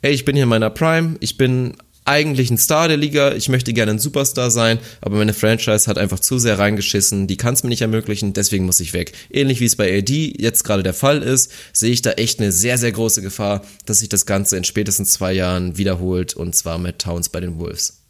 ey, 0.01 0.13
ich 0.13 0.23
bin 0.23 0.35
hier 0.35 0.43
in 0.43 0.49
meiner 0.49 0.69
Prime, 0.69 1.15
ich 1.19 1.37
bin 1.37 1.73
eigentlich 2.05 2.51
ein 2.51 2.59
Star 2.59 2.87
der 2.87 2.97
Liga, 2.97 3.33
ich 3.33 3.49
möchte 3.49 3.73
gerne 3.73 3.93
ein 3.93 3.99
Superstar 3.99 4.51
sein, 4.51 4.77
aber 5.01 5.17
meine 5.17 5.33
Franchise 5.33 5.87
hat 5.87 5.97
einfach 5.97 6.19
zu 6.19 6.37
sehr 6.37 6.59
reingeschissen, 6.59 7.25
die 7.25 7.37
kann 7.37 7.55
es 7.55 7.63
mir 7.63 7.69
nicht 7.69 7.81
ermöglichen, 7.81 8.33
deswegen 8.33 8.65
muss 8.65 8.79
ich 8.79 8.93
weg. 8.93 9.13
Ähnlich 9.31 9.59
wie 9.59 9.65
es 9.65 9.75
bei 9.75 9.97
AD 9.97 10.35
jetzt 10.37 10.63
gerade 10.63 10.83
der 10.83 10.93
Fall 10.93 11.23
ist, 11.23 11.51
sehe 11.73 11.91
ich 11.91 12.03
da 12.03 12.11
echt 12.11 12.39
eine 12.39 12.51
sehr, 12.51 12.77
sehr 12.77 12.91
große 12.91 13.23
Gefahr, 13.23 13.63
dass 13.87 13.99
sich 13.99 14.09
das 14.09 14.27
Ganze 14.27 14.55
in 14.55 14.63
spätestens 14.63 15.13
zwei 15.13 15.33
Jahren 15.33 15.77
wiederholt 15.77 16.35
und 16.35 16.53
zwar 16.53 16.77
mit 16.77 16.99
Towns 16.99 17.29
bei 17.29 17.39
den 17.39 17.57
Wolves. 17.57 18.04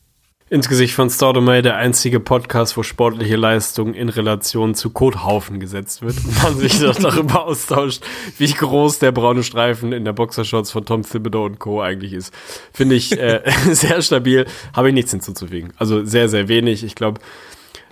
Ins 0.47 0.69
Gesicht 0.69 0.93
von 0.93 1.09
Staudemeyer 1.09 1.63
der 1.63 1.77
einzige 1.77 2.19
Podcast, 2.19 2.77
wo 2.77 2.84
sportliche 2.84 3.35
Leistung 3.35 3.95
in 3.95 4.09
Relation 4.09 4.76
zu 4.76 4.91
Kothaufen 4.91 5.59
gesetzt 5.59 6.03
wird 6.03 6.17
und 6.23 6.43
man 6.43 6.55
sich 6.55 6.80
doch 6.80 6.95
darüber 6.95 7.45
austauscht, 7.45 8.03
wie 8.38 8.53
groß 8.53 8.99
der 8.99 9.11
braune 9.11 9.41
Streifen 9.41 9.91
in 9.91 10.05
der 10.05 10.13
Boxershorts 10.13 10.69
von 10.69 10.85
Tom 10.85 11.01
Thibodeau 11.01 11.45
und 11.45 11.57
Co. 11.57 11.81
eigentlich 11.81 12.13
ist. 12.13 12.31
Finde 12.72 12.93
ich 12.93 13.17
äh, 13.17 13.41
sehr 13.72 14.03
stabil, 14.03 14.45
habe 14.76 14.89
ich 14.89 14.93
nichts 14.93 15.09
hinzuzufügen. 15.09 15.73
Also 15.77 16.05
sehr, 16.05 16.30
sehr 16.30 16.47
wenig. 16.47 16.84
Ich 16.84 16.93
glaube, 16.93 17.19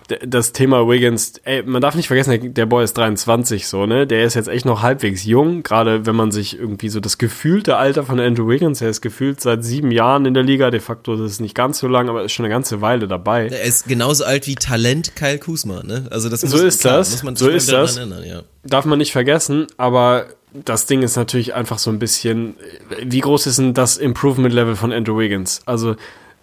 das 0.08 0.52
Thema 0.52 0.88
Wiggins, 0.88 1.34
ey, 1.44 1.64
man 1.64 1.82
darf 1.82 1.96
nicht 1.96 2.08
vergessen, 2.08 2.54
der 2.54 2.66
Boy 2.66 2.84
ist 2.84 2.98
23 2.98 3.68
so, 3.68 3.86
ne? 3.86 4.06
Der 4.06 4.26
ist 4.26 4.34
jetzt 4.34 4.50
echt 4.50 4.66
noch 4.66 4.82
halbwegs 4.82 5.24
jung, 5.24 5.64
gerade 5.64 6.06
wenn 6.06 6.16
man 6.16 6.32
sich 6.32 6.58
irgendwie 6.60 6.90
so 6.90 7.00
das 7.00 7.18
gefühlte 7.18 7.78
Alter 7.78 8.04
von 8.04 8.20
Andrew 8.20 8.48
Wiggins, 8.48 8.82
er 8.82 8.90
ist 8.90 9.02
gefühlt 9.02 9.42
seit 9.42 9.64
sieben 9.64 9.92
Jahren 9.92 10.26
in 10.26 10.34
der 10.34 10.44
Liga, 10.44 10.72
de 10.72 10.80
facto 10.80 11.14
ist 11.14 11.22
es 11.22 11.40
nicht 11.40 11.56
ganz 11.56 11.80
so 11.80 11.88
lang, 11.88 12.10
aber 12.10 12.24
ist 12.24 12.34
schon 12.34 12.46
eine 12.46 12.54
ganze 12.54 12.82
Weile 12.82 13.08
dabei. 13.08 13.48
Er 13.48 13.64
ist 13.64 13.88
genauso 13.88 14.26
alt 14.26 14.48
wie 14.48 14.56
Talent 14.56 15.16
Kyle 15.16 15.40
Kuzma, 15.40 15.84
ne? 15.84 16.08
Also 16.10 16.30
das 16.30 16.42
so 16.42 16.66
ist 16.66 16.82
klar, 16.82 16.98
das, 16.98 17.24
so 17.36 17.50
ist 17.50 17.72
das. 17.72 17.98
Erinnern, 17.98 18.26
ja. 18.26 18.44
Darf 18.64 18.86
man 18.86 19.00
nicht 19.00 19.12
vergessen, 19.12 19.68
aber 19.78 20.26
das 20.54 20.86
Ding 20.86 21.02
ist 21.02 21.16
natürlich 21.16 21.54
einfach 21.54 21.80
so 21.80 21.90
ein 21.90 22.00
bisschen, 22.00 22.56
wie 23.02 23.20
groß 23.20 23.48
ist 23.48 23.58
denn 23.58 23.74
das 23.74 23.98
Improvement-Level 23.98 24.76
von 24.76 24.92
Andrew 24.92 25.18
Wiggins? 25.18 25.62
Also 25.66 25.96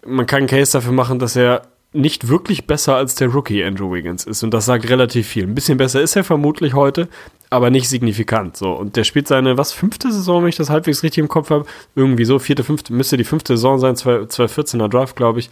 man 0.04 0.26
kann 0.26 0.38
einen 0.38 0.46
Case 0.48 0.72
dafür 0.72 0.92
machen, 0.92 1.18
dass 1.18 1.36
er 1.36 1.62
nicht 1.92 2.28
wirklich 2.28 2.66
besser 2.66 2.94
als 2.94 3.16
der 3.16 3.28
Rookie 3.28 3.64
Andrew 3.64 3.92
Wiggins 3.92 4.24
ist. 4.24 4.42
Und 4.42 4.52
das 4.52 4.66
sagt 4.66 4.88
relativ 4.88 5.26
viel. 5.26 5.44
Ein 5.44 5.54
bisschen 5.54 5.78
besser 5.78 6.00
ist 6.00 6.14
er 6.14 6.22
vermutlich 6.22 6.74
heute, 6.74 7.08
aber 7.50 7.70
nicht 7.70 7.88
signifikant. 7.88 8.56
So. 8.56 8.72
Und 8.72 8.96
der 8.96 9.04
spielt 9.04 9.26
seine, 9.26 9.58
was, 9.58 9.72
fünfte 9.72 10.12
Saison, 10.12 10.42
wenn 10.42 10.50
ich 10.50 10.56
das 10.56 10.70
halbwegs 10.70 11.02
richtig 11.02 11.18
im 11.18 11.28
Kopf 11.28 11.50
habe. 11.50 11.66
Irgendwie 11.96 12.24
so, 12.24 12.38
vierte, 12.38 12.62
fünfte, 12.62 12.92
müsste 12.92 13.16
die 13.16 13.24
fünfte 13.24 13.56
Saison 13.56 13.78
sein, 13.78 13.96
2014er 13.96 14.88
Draft, 14.88 15.16
glaube 15.16 15.40
ich 15.40 15.50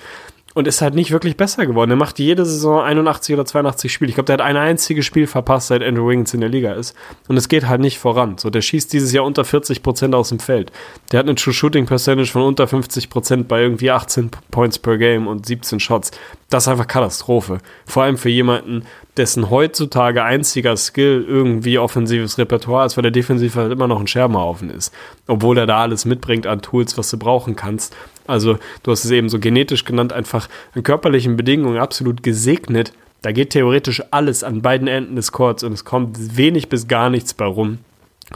und 0.59 0.67
ist 0.67 0.83
halt 0.83 0.97
nicht 0.97 1.13
wirklich 1.13 1.37
besser 1.37 1.67
geworden. 1.67 1.93
Er 1.93 1.97
macht 1.97 2.19
jede 2.19 2.45
Saison 2.45 2.83
81 2.83 3.33
oder 3.33 3.45
82 3.45 3.93
Spiele. 3.93 4.09
Ich 4.09 4.17
glaube, 4.17 4.27
der 4.27 4.35
hat 4.35 4.41
ein 4.41 4.57
einziges 4.57 5.07
Spiel 5.07 5.29
verpasst, 5.29 5.69
seit 5.69 5.85
Andrew 5.85 6.09
Wiggins 6.09 6.35
in 6.35 6.41
der 6.41 6.49
Liga 6.49 6.73
ist. 6.73 6.97
Und 7.29 7.37
es 7.37 7.49
geht 7.49 7.69
halt 7.69 7.81
nicht 7.81 8.01
voran. 8.01 8.39
So, 8.39 8.51
der 8.51 8.61
schießt 8.61 8.93
dieses 8.93 9.13
Jahr 9.13 9.25
unter 9.25 9.45
40 9.45 9.85
Prozent 9.85 10.17
aus 10.17 10.31
dem 10.31 10.41
Feld. 10.41 10.73
Der 11.13 11.21
hat 11.21 11.27
eine 11.27 11.37
True 11.37 11.55
Shooting 11.55 11.87
Percentage 11.87 12.33
von 12.33 12.43
unter 12.43 12.67
50 12.67 13.09
Prozent 13.09 13.47
bei 13.47 13.63
irgendwie 13.63 13.93
18 13.93 14.33
Points 14.51 14.81
per 14.81 14.99
Game 14.99 15.29
und 15.29 15.47
17 15.47 15.79
Shots. 15.79 16.11
Das 16.51 16.65
ist 16.65 16.69
einfach 16.69 16.89
Katastrophe. 16.89 17.59
Vor 17.87 18.03
allem 18.03 18.19
für 18.19 18.31
jemanden, 18.31 18.83
dessen 19.17 19.51
heutzutage 19.51 20.25
einziger 20.25 20.77
Skill 20.77 21.25
irgendwie 21.29 21.79
offensives 21.79 22.37
Repertoire 22.37 22.87
ist, 22.87 22.97
weil 22.97 23.03
der 23.03 23.13
defensiv 23.13 23.55
halt 23.55 23.71
immer 23.71 23.87
noch 23.87 24.01
ein 24.01 24.09
Scherbenhaufen 24.09 24.71
ist. 24.71 24.93
Obwohl 25.29 25.57
er 25.57 25.67
da 25.67 25.83
alles 25.83 26.05
mitbringt 26.05 26.49
an 26.49 26.63
Tools, 26.63 26.99
was 26.99 27.11
du 27.11 27.17
brauchen 27.17 27.55
kannst. 27.55 27.95
Also 28.29 28.59
du 28.83 28.91
hast 28.93 29.05
es 29.05 29.11
eben 29.11 29.29
so 29.29 29.41
genetisch 29.41 29.85
genannt, 29.85 30.13
einfach 30.13 30.49
an 30.75 30.83
körperlichen 30.83 31.37
Bedingungen 31.37 31.79
absolut 31.79 32.23
gesegnet. 32.23 32.93
Da 33.23 33.33
geht 33.33 33.51
theoretisch 33.51 34.03
alles 34.13 34.45
an 34.45 34.63
beiden 34.63 34.87
Enden 34.87 35.17
des 35.17 35.33
Courts 35.33 35.65
und 35.65 35.73
es 35.73 35.85
kommt 35.85 36.37
wenig 36.37 36.69
bis 36.69 36.87
gar 36.87 37.11
nichts 37.11 37.35
bei 37.35 37.47
rum. 37.47 37.79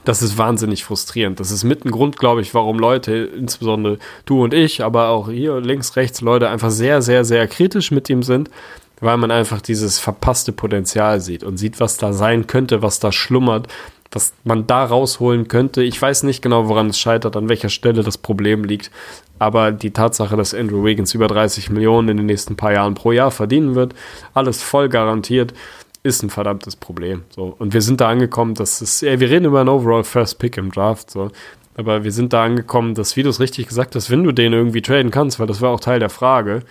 Das 0.04 0.22
ist 0.22 0.38
wahnsinnig 0.38 0.84
frustrierend. 0.84 1.38
Das 1.38 1.50
ist 1.50 1.64
mit 1.64 1.84
ein 1.84 1.90
Grund, 1.90 2.18
glaube 2.18 2.40
ich, 2.40 2.54
warum 2.54 2.78
Leute, 2.78 3.14
insbesondere 3.14 3.98
du 4.24 4.42
und 4.42 4.54
ich, 4.54 4.82
aber 4.82 5.08
auch 5.08 5.28
hier 5.28 5.60
links, 5.60 5.96
rechts 5.96 6.22
Leute 6.22 6.48
einfach 6.48 6.70
sehr, 6.70 7.02
sehr, 7.02 7.24
sehr 7.24 7.46
kritisch 7.46 7.90
mit 7.90 8.08
ihm 8.08 8.22
sind, 8.22 8.50
weil 9.00 9.18
man 9.18 9.30
einfach 9.30 9.60
dieses 9.60 9.98
verpasste 9.98 10.52
Potenzial 10.52 11.20
sieht 11.20 11.44
und 11.44 11.58
sieht, 11.58 11.78
was 11.78 11.98
da 11.98 12.14
sein 12.14 12.46
könnte, 12.46 12.80
was 12.80 13.00
da 13.00 13.12
schlummert, 13.12 13.68
was 14.12 14.34
man 14.44 14.66
da 14.66 14.84
rausholen 14.84 15.48
könnte. 15.48 15.82
Ich 15.82 16.00
weiß 16.00 16.22
nicht 16.22 16.42
genau, 16.42 16.68
woran 16.68 16.90
es 16.90 16.98
scheitert, 16.98 17.36
an 17.36 17.48
welcher 17.48 17.70
Stelle 17.70 18.02
das 18.02 18.18
Problem 18.18 18.64
liegt. 18.64 18.90
Aber 19.38 19.72
die 19.72 19.90
Tatsache, 19.90 20.36
dass 20.36 20.54
Andrew 20.54 20.84
Wiggins 20.84 21.14
über 21.14 21.26
30 21.26 21.70
Millionen 21.70 22.10
in 22.10 22.16
den 22.18 22.26
nächsten 22.26 22.56
paar 22.56 22.72
Jahren 22.72 22.94
pro 22.94 23.10
Jahr 23.12 23.30
verdienen 23.30 23.74
wird, 23.74 23.94
alles 24.34 24.62
voll 24.62 24.88
garantiert, 24.88 25.54
ist 26.02 26.22
ein 26.22 26.30
verdammtes 26.30 26.76
Problem. 26.76 27.22
So. 27.30 27.54
Und 27.58 27.74
wir 27.74 27.80
sind 27.80 28.00
da 28.00 28.08
angekommen, 28.08 28.54
dass 28.54 28.80
es, 28.80 29.00
ja, 29.00 29.18
wir 29.18 29.30
reden 29.30 29.46
über 29.46 29.60
einen 29.60 29.68
Overall 29.68 30.04
First 30.04 30.38
Pick 30.38 30.56
im 30.56 30.70
Draft, 30.70 31.10
so. 31.10 31.30
Aber 31.74 32.04
wir 32.04 32.12
sind 32.12 32.34
da 32.34 32.44
angekommen, 32.44 32.94
dass, 32.94 33.16
wie 33.16 33.22
du 33.22 33.30
es 33.30 33.40
richtig 33.40 33.66
gesagt 33.66 33.94
hast, 33.94 34.10
wenn 34.10 34.24
du 34.24 34.32
den 34.32 34.52
irgendwie 34.52 34.82
traden 34.82 35.10
kannst, 35.10 35.40
weil 35.40 35.46
das 35.46 35.62
war 35.62 35.70
auch 35.70 35.80
Teil 35.80 36.00
der 36.00 36.10
Frage, 36.10 36.64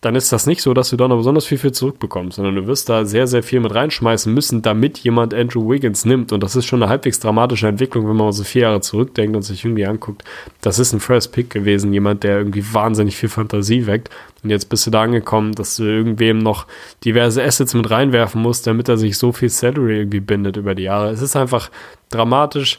dann 0.00 0.14
ist 0.14 0.32
das 0.32 0.46
nicht 0.46 0.62
so, 0.62 0.74
dass 0.74 0.90
du 0.90 0.96
da 0.96 1.08
noch 1.08 1.16
besonders 1.16 1.46
viel 1.46 1.58
für 1.58 1.72
zurückbekommst, 1.72 2.36
sondern 2.36 2.54
du 2.54 2.66
wirst 2.68 2.88
da 2.88 3.04
sehr, 3.04 3.26
sehr 3.26 3.42
viel 3.42 3.58
mit 3.58 3.74
reinschmeißen 3.74 4.32
müssen, 4.32 4.62
damit 4.62 4.98
jemand 4.98 5.34
Andrew 5.34 5.68
Wiggins 5.68 6.04
nimmt. 6.04 6.30
Und 6.30 6.40
das 6.44 6.54
ist 6.54 6.66
schon 6.66 6.80
eine 6.80 6.88
halbwegs 6.88 7.18
dramatische 7.18 7.66
Entwicklung, 7.66 8.08
wenn 8.08 8.14
man 8.14 8.30
so 8.30 8.44
vier 8.44 8.62
Jahre 8.62 8.80
zurückdenkt 8.80 9.34
und 9.34 9.42
sich 9.42 9.64
irgendwie 9.64 9.86
anguckt. 9.86 10.22
Das 10.60 10.78
ist 10.78 10.92
ein 10.92 11.00
First 11.00 11.32
Pick 11.32 11.50
gewesen, 11.50 11.92
jemand, 11.92 12.22
der 12.22 12.38
irgendwie 12.38 12.64
wahnsinnig 12.72 13.16
viel 13.16 13.28
Fantasie 13.28 13.86
weckt. 13.86 14.10
Und 14.44 14.50
jetzt 14.50 14.66
bist 14.66 14.86
du 14.86 14.92
da 14.92 15.02
angekommen, 15.02 15.52
dass 15.54 15.74
du 15.74 15.82
irgendwem 15.82 16.38
noch 16.38 16.68
diverse 17.04 17.42
Assets 17.42 17.74
mit 17.74 17.90
reinwerfen 17.90 18.40
musst, 18.40 18.68
damit 18.68 18.88
er 18.88 18.98
sich 18.98 19.18
so 19.18 19.32
viel 19.32 19.48
Salary 19.48 19.98
irgendwie 19.98 20.20
bindet 20.20 20.56
über 20.56 20.76
die 20.76 20.84
Jahre. 20.84 21.10
Es 21.10 21.22
ist 21.22 21.34
einfach 21.34 21.72
dramatisch. 22.08 22.78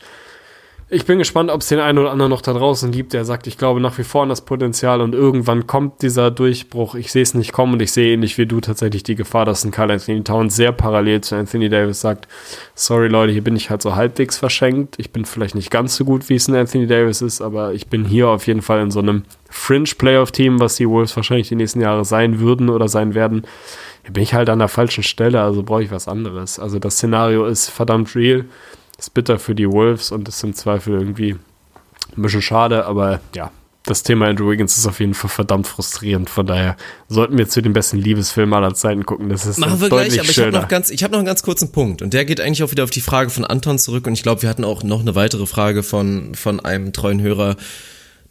Ich 0.91 1.05
bin 1.05 1.19
gespannt, 1.19 1.51
ob 1.51 1.61
es 1.61 1.67
den 1.67 1.77
einen 1.77 1.99
oder 1.99 2.09
anderen 2.09 2.31
noch 2.31 2.41
da 2.41 2.51
draußen 2.51 2.89
gibt, 2.89 3.13
der 3.13 3.23
sagt, 3.23 3.45
ich 3.45 3.59
glaube 3.59 3.79
nach 3.79 3.99
wie 3.99 4.03
vor 4.03 4.23
an 4.23 4.29
das 4.29 4.41
Potenzial 4.41 5.01
und 5.01 5.13
irgendwann 5.13 5.67
kommt 5.67 6.01
dieser 6.01 6.31
Durchbruch. 6.31 6.95
Ich 6.95 7.11
sehe 7.11 7.21
es 7.21 7.35
nicht 7.35 7.53
kommen 7.53 7.73
und 7.73 7.81
ich 7.83 7.91
sehe 7.91 8.11
ähnlich 8.11 8.39
wie 8.39 8.47
du 8.47 8.59
tatsächlich 8.59 9.03
die 9.03 9.13
Gefahr, 9.13 9.45
dass 9.45 9.63
ein 9.63 9.69
Carl 9.69 9.91
Anthony 9.91 10.23
Towns 10.23 10.55
sehr 10.55 10.71
parallel 10.71 11.21
zu 11.21 11.35
Anthony 11.35 11.69
Davis 11.69 12.01
sagt, 12.01 12.27
sorry 12.73 13.07
Leute, 13.07 13.33
hier 13.33 13.43
bin 13.43 13.55
ich 13.55 13.69
halt 13.69 13.83
so 13.83 13.95
halbwegs 13.95 14.39
verschenkt. 14.39 14.95
Ich 14.97 15.11
bin 15.11 15.25
vielleicht 15.25 15.53
nicht 15.53 15.69
ganz 15.69 15.95
so 15.95 16.05
gut, 16.05 16.27
wie 16.27 16.35
es 16.35 16.47
ein 16.47 16.55
Anthony 16.55 16.87
Davis 16.87 17.21
ist, 17.21 17.39
aber 17.39 17.71
ich 17.73 17.85
bin 17.85 18.03
hier 18.03 18.29
auf 18.29 18.47
jeden 18.47 18.63
Fall 18.63 18.81
in 18.81 18.89
so 18.89 18.99
einem 18.99 19.25
Fringe 19.47 19.91
Playoff 19.95 20.31
Team, 20.31 20.59
was 20.59 20.77
die 20.77 20.89
Wolves 20.89 21.15
wahrscheinlich 21.15 21.49
die 21.49 21.55
nächsten 21.55 21.81
Jahre 21.81 22.03
sein 22.03 22.39
würden 22.39 22.67
oder 22.67 22.87
sein 22.87 23.13
werden. 23.13 23.43
Hier 24.01 24.13
bin 24.13 24.23
ich 24.23 24.33
halt 24.33 24.49
an 24.49 24.57
der 24.57 24.69
falschen 24.69 25.03
Stelle, 25.03 25.39
also 25.39 25.61
brauche 25.61 25.83
ich 25.83 25.91
was 25.91 26.07
anderes. 26.07 26.57
Also 26.57 26.79
das 26.79 26.95
Szenario 26.95 27.45
ist 27.45 27.69
verdammt 27.69 28.15
real 28.15 28.45
ist 28.99 29.13
bitter 29.13 29.39
für 29.39 29.55
die 29.55 29.69
Wolves 29.69 30.11
und 30.11 30.27
ist 30.27 30.43
im 30.43 30.53
Zweifel 30.53 30.93
irgendwie 30.93 31.37
ein 32.15 32.21
bisschen 32.21 32.41
schade, 32.41 32.85
aber 32.85 33.19
ja, 33.35 33.51
das 33.85 34.03
Thema 34.03 34.27
Andrew 34.27 34.51
Wiggins 34.51 34.77
ist 34.77 34.85
auf 34.85 34.99
jeden 34.99 35.13
Fall 35.13 35.29
verdammt 35.29 35.67
frustrierend. 35.67 36.29
Von 36.29 36.45
daher 36.45 36.75
sollten 37.07 37.37
wir 37.37 37.47
zu 37.47 37.61
den 37.61 37.73
besten 37.73 37.97
Liebesfilmen 37.97 38.53
aller 38.53 38.75
Zeiten 38.75 39.05
gucken. 39.05 39.29
Das 39.29 39.45
ist 39.45 39.57
Machen 39.57 39.81
wir 39.81 39.89
gleich, 39.89 40.19
aber 40.19 40.29
ich 40.29 40.39
habe 40.39 40.51
noch, 40.51 40.67
ganz, 40.67 40.89
ich 40.91 41.03
hab 41.03 41.11
noch 41.11 41.17
einen 41.17 41.25
ganz 41.25 41.41
kurzen 41.41 41.71
Punkt. 41.71 42.01
Und 42.01 42.13
der 42.13 42.25
geht 42.25 42.39
eigentlich 42.39 42.61
auch 42.61 42.71
wieder 42.71 42.83
auf 42.83 42.91
die 42.91 43.01
Frage 43.01 43.29
von 43.31 43.45
Anton 43.45 43.79
zurück. 43.79 44.05
Und 44.05 44.13
ich 44.13 44.21
glaube, 44.21 44.43
wir 44.43 44.49
hatten 44.49 44.63
auch 44.63 44.83
noch 44.83 44.99
eine 44.99 45.15
weitere 45.15 45.47
Frage 45.47 45.81
von, 45.81 46.35
von 46.35 46.59
einem 46.59 46.93
treuen 46.93 47.21
Hörer, 47.21 47.55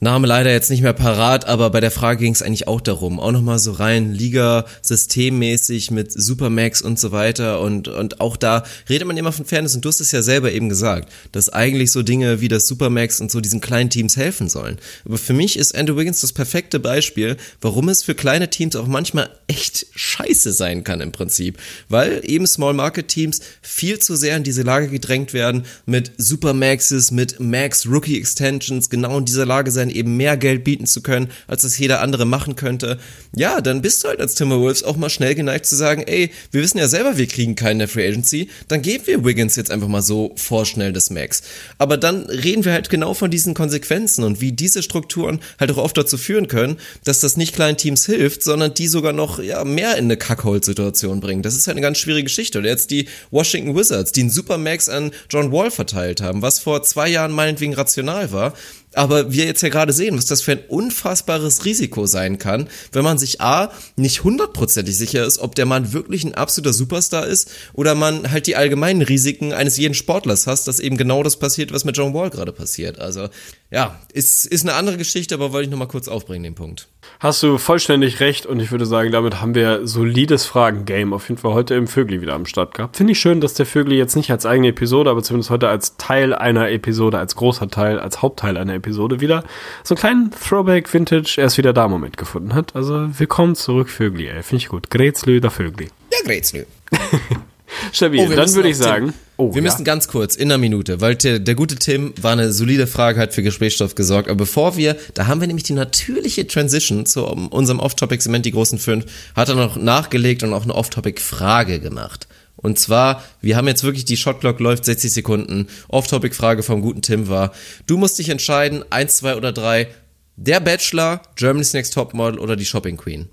Name 0.01 0.29
leider 0.29 0.53
jetzt 0.53 0.71
nicht 0.71 0.83
mehr 0.83 0.93
parat, 0.93 1.47
aber 1.47 1.71
bei 1.71 1.81
der 1.81 1.91
Frage 1.91 2.23
ging 2.23 2.33
es 2.33 2.41
eigentlich 2.41 2.69
auch 2.69 2.81
darum. 2.81 3.19
Auch 3.19 3.33
nochmal 3.33 3.59
so 3.59 3.73
rein 3.73 4.13
Liga 4.13 4.65
systemmäßig 4.81 5.91
mit 5.91 6.13
Supermax 6.13 6.83
und 6.83 7.01
so 7.01 7.11
weiter 7.11 7.61
und, 7.61 7.89
und 7.89 8.21
auch 8.21 8.37
da 8.37 8.63
redet 8.89 9.09
man 9.09 9.17
immer 9.17 9.33
von 9.33 9.45
Fairness 9.45 9.75
und 9.75 9.85
du 9.85 9.89
hast 9.89 10.01
es 10.01 10.13
ja 10.13 10.23
selber 10.23 10.53
eben 10.53 10.69
gesagt, 10.69 11.13
dass 11.33 11.49
eigentlich 11.49 11.91
so 11.91 12.03
Dinge 12.03 12.41
wie 12.41 12.47
das 12.47 12.69
Supermax 12.69 13.21
und 13.21 13.33
so 13.33 13.41
diesen 13.41 13.61
kleinen 13.61 13.91
Teams 13.91 14.17
helfen 14.17 14.49
sollen. 14.49 14.79
Aber 15.05 15.19
für 15.19 15.33
mich 15.33 15.59
ist 15.59 15.75
Andrew 15.75 15.97
Wiggins 15.97 16.21
das 16.21 16.33
perfekte 16.33 16.79
Beispiel, 16.79 17.37
warum 17.61 17.89
es 17.89 18.05
für 18.05 18.15
kleine 18.15 18.51
Teams 18.51 18.77
auch 18.77 18.87
manchmal 18.87 19.29
echt 19.49 19.87
scheiße 19.97 20.53
sein 20.53 20.85
kann 20.85 21.01
im 21.01 21.11
Prinzip. 21.11 21.59
Weil 21.89 22.21
eben 22.25 22.47
Small 22.47 22.75
Market 22.75 23.09
Teams 23.09 23.41
viel 23.63 23.99
zu 23.99 24.15
sehr 24.15 24.37
in 24.37 24.45
diese 24.45 24.63
Lage 24.63 24.89
gedrängt 24.89 25.33
werden 25.33 25.65
mit 25.87 26.13
Supermaxes, 26.19 27.11
mit 27.11 27.41
Max 27.41 27.87
Rookie 27.87 28.17
Extensions, 28.19 28.91
genau 28.91 29.19
in 29.19 29.25
dieser 29.25 29.47
Lage 29.47 29.73
sein 29.73 29.88
Spielern 29.89 29.91
eben 29.91 30.17
mehr 30.17 30.37
Geld 30.37 30.65
bieten 30.65 30.87
zu 30.87 31.03
können, 31.03 31.31
als 31.47 31.63
das 31.63 31.79
jeder 31.79 32.01
andere 32.01 32.25
machen 32.25 32.57
könnte, 32.57 32.99
ja, 33.35 33.61
dann 33.61 33.83
bist 33.83 34.05
du 34.05 34.09
halt 34.09 34.21
als 34.21 34.35
Timberwolves 34.35 34.83
auch 34.83 34.97
mal 34.97 35.11
schnell 35.11 35.35
geneigt 35.35 35.67
zu 35.67 35.77
sagen, 35.77 36.03
ey, 36.07 36.31
wir 36.51 36.63
wissen 36.63 36.79
ja 36.79 36.89
selber, 36.89 37.17
wir 37.17 37.27
kriegen 37.27 37.55
keinen 37.55 37.73
in 37.73 37.79
der 37.81 37.89
Free 37.89 38.09
Agency, 38.09 38.49
dann 38.69 38.83
geben 38.83 39.07
wir 39.07 39.25
Wiggins 39.25 39.57
jetzt 39.57 39.71
einfach 39.71 39.89
mal 39.89 40.03
so 40.03 40.33
vorschnell 40.37 40.93
des 40.93 41.11
Max. 41.11 41.43
Aber 41.79 41.97
dann 41.97 42.25
reden 42.27 42.65
wir 42.65 42.73
halt 42.73 42.91
genau 42.91 43.15
von 43.15 43.31
diesen 43.31 43.55
Konsequenzen 43.55 44.25
und 44.25 44.41
wie 44.41 44.53
diese 44.53 44.83
Strukturen 44.83 45.41
halt 45.61 45.71
auch 45.71 45.77
oft 45.77 45.97
dazu 45.97 46.19
führen 46.19 46.49
können, 46.49 46.79
dass 47.05 47.21
das 47.21 47.37
nicht 47.37 47.55
kleinen 47.55 47.77
Teams 47.77 48.07
hilft, 48.07 48.43
sondern 48.43 48.75
die 48.75 48.89
sogar 48.89 49.13
noch 49.13 49.39
ja, 49.39 49.65
mehr 49.65 49.97
in 49.97 50.05
eine 50.05 50.17
Kackhold-Situation 50.17 51.21
bringen. 51.21 51.43
Das 51.43 51.55
ist 51.55 51.67
halt 51.67 51.77
eine 51.77 51.83
ganz 51.83 51.99
schwierige 51.99 52.25
Geschichte. 52.25 52.59
Oder 52.59 52.69
jetzt 52.69 52.91
die 52.91 53.09
Washington 53.31 53.77
Wizards, 53.77 54.13
die 54.13 54.23
einen 54.23 54.31
Supermax 54.31 54.89
an 54.89 55.13
John 55.31 55.53
Wall 55.53 55.71
verteilt 55.71 56.21
haben, 56.21 56.43
was 56.43 56.59
vor 56.59 56.83
zwei 56.83 57.09
Jahren 57.09 57.33
meinetwegen 57.33 57.75
rational 57.75 58.33
war, 58.33 58.55
aber 58.99 59.33
wir 59.33 59.45
jetzt 59.45 59.63
ja 59.63 59.69
gerade 59.69 59.93
sehen, 59.93 60.17
was 60.17 60.27
das 60.27 60.43
für 60.43 60.53
ein 60.53 60.65
unfassbares 60.67 61.65
Risiko 61.65 62.07
sein 62.07 62.39
kann, 62.39 62.69
wenn 62.91 63.05
man 63.05 63.17
sich 63.17 63.41
A, 63.41 63.71
nicht 63.95 64.25
hundertprozentig 64.25 64.97
sicher 64.97 65.25
ist, 65.25 65.39
ob 65.39 65.55
der 65.55 65.67
Mann 65.67 65.93
wirklich 65.93 66.25
ein 66.25 66.35
absoluter 66.35 66.73
Superstar 66.73 67.25
ist 67.25 67.49
oder 67.75 67.95
man 67.95 68.33
halt 68.33 68.49
die 68.49 68.57
allgemeinen 68.57 69.03
Risiken 69.03 69.53
eines 69.53 69.77
jeden 69.77 69.95
Sportlers 69.95 70.49
hast, 70.49 70.67
dass 70.67 70.81
eben 70.81 70.97
genau 70.97 71.23
das 71.23 71.39
passiert, 71.39 71.73
was 71.73 71.85
mit 71.85 71.97
John 71.97 72.13
Wall 72.13 72.31
gerade 72.31 72.51
passiert. 72.51 72.99
Also 72.99 73.29
ja, 73.71 74.01
ist, 74.13 74.47
ist 74.47 74.63
eine 74.63 74.75
andere 74.75 74.97
Geschichte, 74.97 75.37
aber 75.37 75.53
wollte 75.53 75.67
ich 75.67 75.71
nochmal 75.71 75.87
kurz 75.87 76.09
aufbringen, 76.09 76.43
den 76.43 76.57
Punkt. 76.57 76.89
Hast 77.21 77.43
du 77.43 77.59
vollständig 77.59 78.21
recht 78.21 78.47
und 78.47 78.61
ich 78.61 78.71
würde 78.71 78.87
sagen, 78.87 79.11
damit 79.11 79.41
haben 79.41 79.55
wir 79.55 79.87
solides 79.89 80.47
Fragen-Game 80.47 81.13
auf 81.13 81.29
jeden 81.29 81.41
Fall 81.41 81.53
heute 81.53 81.75
im 81.75 81.89
Vögli 81.89 82.21
wieder 82.21 82.35
am 82.35 82.47
Start 82.47 82.75
gehabt. 82.75 82.97
Finde 82.97 83.13
ich 83.13 83.19
schön, 83.19 83.41
dass 83.41 83.55
der 83.55 83.67
Vögli 83.67 83.97
jetzt 83.97 84.15
nicht 84.15 84.31
als 84.31 84.47
eigene 84.47 84.69
Episode, 84.69 85.11
aber 85.11 85.23
zumindest 85.23 85.51
heute 85.51 85.69
als 85.69 85.97
Teil 85.97 86.33
einer 86.33 86.71
Episode, 86.71 87.19
als 87.19 87.35
großer 87.35 87.69
Teil, 87.69 87.99
als 87.99 88.23
Hauptteil 88.23 88.57
einer 88.57 88.75
Episode 88.75 89.21
wieder 89.21 89.43
so 89.83 89.95
einen 89.95 90.01
kleinen 90.01 90.31
Throwback 90.31 90.93
Vintage, 90.93 91.35
er 91.39 91.47
ist 91.47 91.59
wieder 91.59 91.73
da 91.73 91.89
Moment 91.89 92.17
gefunden 92.17 92.55
hat. 92.55 92.77
Also 92.77 93.09
willkommen 93.19 93.57
zurück, 93.57 93.89
Vögli, 93.91 94.27
ey. 94.29 94.43
Finde 94.43 94.63
ich 94.63 94.69
gut. 94.69 94.91
Grätzlö, 94.91 95.41
der 95.41 95.51
Vögli. 95.51 95.89
Ja, 96.13 96.19
Grätzlö. 96.25 96.65
Stabil, 97.93 98.29
Oh, 98.31 98.35
dann 98.35 98.55
würde 98.55 98.69
ich 98.69 98.77
sagen. 98.77 99.13
Oh, 99.41 99.55
wir 99.55 99.63
ja. 99.63 99.71
müssen 99.71 99.85
ganz 99.85 100.09
kurz 100.09 100.35
in 100.35 100.51
einer 100.51 100.59
Minute, 100.59 101.01
weil 101.01 101.15
der, 101.15 101.39
der 101.39 101.55
gute 101.55 101.77
Tim 101.77 102.13
war 102.21 102.33
eine 102.33 102.53
solide 102.53 102.89
Frage, 102.89 103.21
hat 103.21 103.33
für 103.33 103.45
Gesprächsstoff 103.45 103.95
gesorgt. 103.95 104.29
Aber 104.29 104.37
bevor 104.37 104.77
wir, 104.77 104.97
da 105.15 105.29
haben 105.29 105.41
wir 105.41 105.47
nämlich 105.47 105.63
die 105.63 105.75
natürliche 105.75 106.45
Transition 106.49 107.07
zu 107.07 107.25
unserem 107.25 107.79
Off-Topic-Segment, 107.79 108.45
die 108.45 108.51
großen 108.51 108.81
fünf, 108.81 109.07
hat 109.37 109.49
er 109.49 109.55
noch 109.55 109.77
nachgelegt 109.77 110.43
und 110.43 110.53
auch 110.53 110.65
eine 110.65 110.75
Off-Topic-Frage 110.75 111.79
gemacht. 111.79 112.27
Und 112.57 112.81
zwar, 112.81 113.23
wir 113.41 113.57
haben 113.57 113.69
jetzt 113.69 113.85
wirklich, 113.85 114.05
die 114.05 114.17
Shotclock 114.17 114.59
läuft 114.59 114.85
60 114.85 115.13
Sekunden. 115.13 115.69
Off-Topic-Frage 115.87 116.65
vom 116.65 116.83
guten 116.83 117.03
Tim 117.03 117.29
war, 117.29 117.53
du 117.87 117.97
musst 117.97 118.19
dich 118.19 118.31
entscheiden, 118.31 118.85
eins, 118.91 119.19
zwei 119.19 119.37
oder 119.37 119.53
drei, 119.53 119.87
der 120.35 120.59
Bachelor, 120.59 121.23
Germany's 121.37 121.75
Next 121.75 121.95
Topmodel 121.95 122.41
oder 122.41 122.57
die 122.57 122.65
Shopping 122.65 122.97
Queen. 122.97 123.29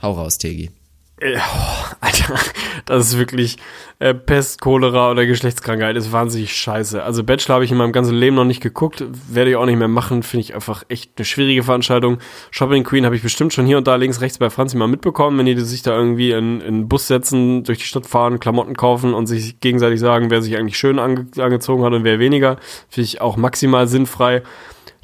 Hau 0.00 0.12
raus, 0.12 0.38
Tegi. 0.38 0.70
Äh, 1.20 1.36
oh, 1.36 1.94
Alter, 2.00 2.34
das 2.86 3.08
ist 3.08 3.18
wirklich 3.18 3.58
äh, 3.98 4.14
Pest, 4.14 4.60
Cholera 4.62 5.10
oder 5.10 5.26
Geschlechtskrankheit, 5.26 5.96
ist 5.96 6.12
wahnsinnig 6.12 6.56
scheiße. 6.56 7.02
Also 7.02 7.22
Bachelor 7.22 7.56
habe 7.56 7.64
ich 7.64 7.70
in 7.70 7.76
meinem 7.76 7.92
ganzen 7.92 8.14
Leben 8.14 8.36
noch 8.36 8.46
nicht 8.46 8.62
geguckt, 8.62 9.04
werde 9.28 9.50
ich 9.50 9.56
auch 9.56 9.66
nicht 9.66 9.78
mehr 9.78 9.88
machen, 9.88 10.22
finde 10.22 10.44
ich 10.44 10.54
einfach 10.54 10.84
echt 10.88 11.12
eine 11.16 11.26
schwierige 11.26 11.62
Veranstaltung. 11.62 12.18
Shopping 12.50 12.84
Queen 12.84 13.04
habe 13.04 13.16
ich 13.16 13.22
bestimmt 13.22 13.52
schon 13.52 13.66
hier 13.66 13.76
und 13.76 13.86
da 13.86 13.96
links, 13.96 14.22
rechts 14.22 14.38
bei 14.38 14.48
Franzi 14.48 14.78
mal 14.78 14.88
mitbekommen, 14.88 15.38
wenn 15.38 15.46
die 15.46 15.60
sich 15.60 15.82
da 15.82 15.94
irgendwie 15.94 16.32
in, 16.32 16.62
in 16.62 16.88
Bus 16.88 17.06
setzen, 17.06 17.64
durch 17.64 17.78
die 17.78 17.84
Stadt 17.84 18.06
fahren, 18.06 18.40
Klamotten 18.40 18.74
kaufen 18.74 19.12
und 19.12 19.26
sich 19.26 19.60
gegenseitig 19.60 20.00
sagen, 20.00 20.30
wer 20.30 20.40
sich 20.40 20.56
eigentlich 20.56 20.78
schön 20.78 20.98
ange 20.98 21.26
angezogen 21.36 21.84
hat 21.84 21.92
und 21.92 22.04
wer 22.04 22.18
weniger, 22.18 22.56
finde 22.88 23.04
ich 23.04 23.20
auch 23.20 23.36
maximal 23.36 23.86
sinnfrei. 23.86 24.42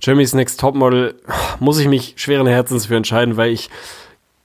Jeremy's 0.00 0.34
Next 0.34 0.60
Topmodel 0.60 1.14
muss 1.60 1.78
ich 1.78 1.88
mich 1.88 2.14
schweren 2.16 2.46
Herzens 2.46 2.86
für 2.86 2.96
entscheiden, 2.96 3.36
weil 3.36 3.50
ich 3.52 3.70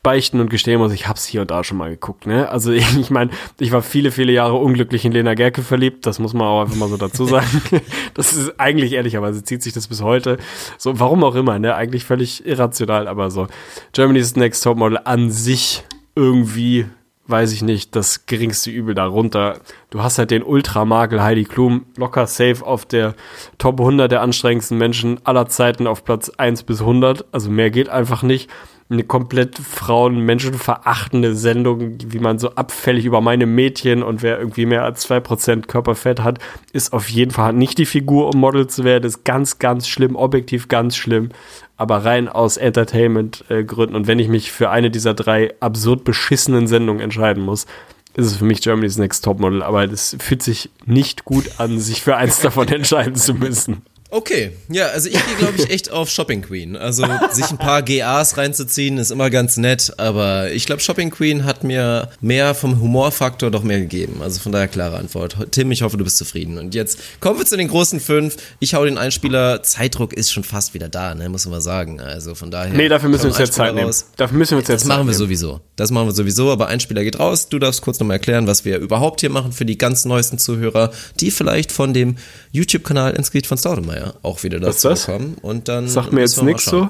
beichten 0.03 0.39
und 0.39 0.49
gestehen 0.49 0.79
muss, 0.79 0.93
ich 0.93 1.07
hab's 1.07 1.25
hier 1.25 1.41
und 1.41 1.51
da 1.51 1.63
schon 1.63 1.77
mal 1.77 1.89
geguckt, 1.89 2.25
ne? 2.25 2.49
Also 2.49 2.71
ich, 2.71 2.97
ich 2.97 3.09
meine, 3.09 3.31
ich 3.59 3.71
war 3.71 3.81
viele, 3.81 4.11
viele 4.11 4.31
Jahre 4.31 4.55
unglücklich 4.55 5.05
in 5.05 5.11
Lena 5.11 5.35
Gerke 5.35 5.61
verliebt, 5.61 6.05
das 6.05 6.19
muss 6.19 6.33
man 6.33 6.47
auch 6.47 6.61
einfach 6.61 6.75
mal 6.75 6.89
so 6.89 6.97
dazu 6.97 7.25
sagen. 7.25 7.61
Das 8.13 8.33
ist 8.33 8.59
eigentlich 8.59 8.93
ehrlicherweise 8.93 9.43
zieht 9.43 9.63
sich 9.63 9.73
das 9.73 9.87
bis 9.87 10.01
heute. 10.01 10.37
So, 10.77 10.99
warum 10.99 11.23
auch 11.23 11.35
immer, 11.35 11.59
ne? 11.59 11.75
Eigentlich 11.75 12.03
völlig 12.03 12.45
irrational, 12.45 13.07
aber 13.07 13.31
so. 13.31 13.47
Germany's 13.93 14.35
Next 14.35 14.63
Topmodel 14.63 14.99
an 15.05 15.31
sich 15.31 15.83
irgendwie, 16.15 16.85
weiß 17.27 17.53
ich 17.53 17.61
nicht, 17.61 17.95
das 17.95 18.25
geringste 18.25 18.69
Übel 18.69 18.95
darunter. 18.95 19.59
Du 19.89 20.03
hast 20.03 20.17
halt 20.17 20.31
den 20.31 20.43
Ultramagel 20.43 21.21
Heidi 21.21 21.45
Klum 21.45 21.85
locker 21.95 22.27
safe 22.27 22.65
auf 22.65 22.85
der 22.85 23.15
Top 23.57 23.79
100 23.79 24.11
der 24.11 24.21
anstrengendsten 24.21 24.77
Menschen 24.77 25.19
aller 25.25 25.47
Zeiten 25.47 25.87
auf 25.87 26.03
Platz 26.03 26.29
1 26.29 26.63
bis 26.63 26.81
100. 26.81 27.25
Also 27.31 27.49
mehr 27.49 27.71
geht 27.71 27.89
einfach 27.89 28.23
nicht 28.23 28.49
eine 28.91 29.03
komplett 29.03 29.57
Frauen 29.57 30.19
menschenverachtende 30.19 31.35
Sendung, 31.35 31.97
wie 32.05 32.19
man 32.19 32.39
so 32.39 32.55
abfällig 32.55 33.05
über 33.05 33.21
meine 33.21 33.45
Mädchen 33.45 34.03
und 34.03 34.21
wer 34.21 34.37
irgendwie 34.37 34.65
mehr 34.65 34.83
als 34.83 35.09
2% 35.09 35.67
Körperfett 35.67 36.21
hat, 36.21 36.39
ist 36.73 36.91
auf 36.91 37.09
jeden 37.09 37.31
Fall 37.31 37.53
nicht 37.53 37.77
die 37.77 37.85
Figur, 37.85 38.27
um 38.27 38.39
Model 38.39 38.67
zu 38.67 38.83
werden. 38.83 39.05
Ist 39.05 39.23
ganz, 39.23 39.59
ganz 39.59 39.87
schlimm, 39.87 40.15
objektiv 40.15 40.67
ganz 40.67 40.95
schlimm, 40.95 41.29
aber 41.77 42.03
rein 42.03 42.27
aus 42.27 42.57
Entertainment-Gründen. 42.57 43.95
Und 43.95 44.07
wenn 44.07 44.19
ich 44.19 44.27
mich 44.27 44.51
für 44.51 44.69
eine 44.69 44.91
dieser 44.91 45.13
drei 45.13 45.53
absurd 45.61 46.03
beschissenen 46.03 46.67
Sendungen 46.67 47.01
entscheiden 47.01 47.43
muss, 47.43 47.65
ist 48.13 48.25
es 48.25 48.37
für 48.37 48.45
mich 48.45 48.61
Germany's 48.61 48.97
Next 48.97 49.23
Topmodel, 49.23 49.63
aber 49.63 49.85
es 49.85 50.17
fühlt 50.19 50.43
sich 50.43 50.69
nicht 50.85 51.23
gut 51.23 51.59
an, 51.59 51.79
sich 51.79 52.01
für 52.01 52.17
eins 52.17 52.41
davon 52.41 52.67
entscheiden 52.69 53.15
zu 53.15 53.33
müssen. 53.33 53.83
Okay, 54.13 54.51
ja, 54.67 54.87
also 54.87 55.07
ich 55.07 55.13
gehe, 55.13 55.35
glaube 55.39 55.53
ich, 55.57 55.69
echt 55.69 55.89
auf 55.89 56.09
Shopping 56.09 56.41
Queen. 56.41 56.75
Also 56.75 57.05
sich 57.31 57.49
ein 57.49 57.57
paar 57.57 57.81
GAs 57.81 58.35
reinzuziehen, 58.35 58.97
ist 58.97 59.09
immer 59.09 59.29
ganz 59.29 59.55
nett, 59.55 59.93
aber 59.95 60.51
ich 60.51 60.65
glaube, 60.65 60.81
Shopping 60.81 61.11
Queen 61.11 61.45
hat 61.45 61.63
mir 61.63 62.09
mehr 62.19 62.53
vom 62.53 62.81
Humorfaktor 62.81 63.49
doch 63.51 63.63
mehr 63.63 63.79
gegeben. 63.79 64.17
Also 64.21 64.41
von 64.41 64.51
daher 64.51 64.67
klare 64.67 64.97
Antwort. 64.97 65.37
Tim, 65.51 65.71
ich 65.71 65.81
hoffe, 65.81 65.95
du 65.95 66.03
bist 66.03 66.17
zufrieden. 66.17 66.57
Und 66.57 66.75
jetzt 66.75 66.99
kommen 67.21 67.39
wir 67.39 67.45
zu 67.45 67.55
den 67.55 67.69
großen 67.69 68.01
fünf. 68.01 68.35
Ich 68.59 68.73
hau 68.73 68.83
den 68.83 68.97
Einspieler. 68.97 69.63
Zeitdruck 69.63 70.11
ist 70.11 70.29
schon 70.33 70.43
fast 70.43 70.73
wieder 70.73 70.89
da, 70.89 71.15
ne, 71.15 71.29
muss 71.29 71.45
man 71.45 71.61
sagen. 71.61 72.01
Also 72.01 72.35
von 72.35 72.51
daher. 72.51 72.73
Nee, 72.73 72.89
dafür 72.89 73.07
müssen 73.07 73.23
wir 73.23 73.29
uns 73.29 73.37
jetzt 73.37 73.53
Zeit 73.53 73.69
Einspieler 73.69 73.85
nehmen. 73.85 73.95
Dafür 74.17 74.37
müssen 74.37 74.51
wir 74.51 74.57
uns 74.57 74.67
jetzt 74.67 74.81
Das 74.81 74.87
machen 74.89 75.07
wir 75.07 75.13
Zeit 75.13 75.19
nehmen. 75.21 75.37
sowieso. 75.37 75.61
Das 75.77 75.89
machen 75.89 76.07
wir 76.07 76.13
sowieso, 76.13 76.51
aber 76.51 76.67
ein 76.67 76.81
Spieler 76.81 77.05
geht 77.05 77.17
raus. 77.17 77.47
Du 77.47 77.59
darfst 77.59 77.81
kurz 77.81 77.97
nochmal 78.01 78.17
erklären, 78.17 78.45
was 78.45 78.65
wir 78.65 78.77
überhaupt 78.79 79.21
hier 79.21 79.29
machen 79.29 79.53
für 79.53 79.63
die 79.63 79.77
ganz 79.77 80.03
neuesten 80.03 80.37
Zuhörer, 80.37 80.91
die 81.21 81.31
vielleicht 81.31 81.71
von 81.71 81.93
dem 81.93 82.17
YouTube-Kanal 82.51 83.13
Inscript 83.13 83.47
von 83.47 83.57
Staudemeyer 83.57 84.00
auch 84.23 84.43
wieder 84.43 84.61
Was 84.61 84.75
ist 84.77 84.85
dazu 84.85 84.89
das? 84.89 85.05
kommen. 85.05 85.35
Und 85.41 85.67
dann 85.67 85.87
Sagt 85.87 86.11
mir 86.11 86.21
jetzt 86.21 86.41
nichts 86.41 86.65
so. 86.65 86.89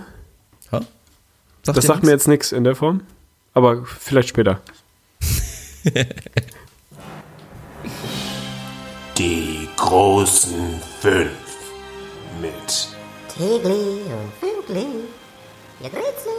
Ha? 0.71 0.81
Das 1.63 1.75
dir 1.75 1.81
sagt 1.81 1.99
nix? 1.99 2.05
mir 2.05 2.11
jetzt 2.11 2.27
nichts 2.27 2.51
in 2.51 2.63
der 2.63 2.75
Form. 2.75 3.01
Aber 3.53 3.85
vielleicht 3.85 4.29
später. 4.29 4.61
Die 9.17 9.67
großen 9.77 10.79
fünf 11.01 11.31
mit 12.41 12.87
Tegli 13.35 14.01
und 14.01 14.31
Fünkli. 14.39 14.85
Ja, 15.81 15.89
Grüezi. 15.89 16.29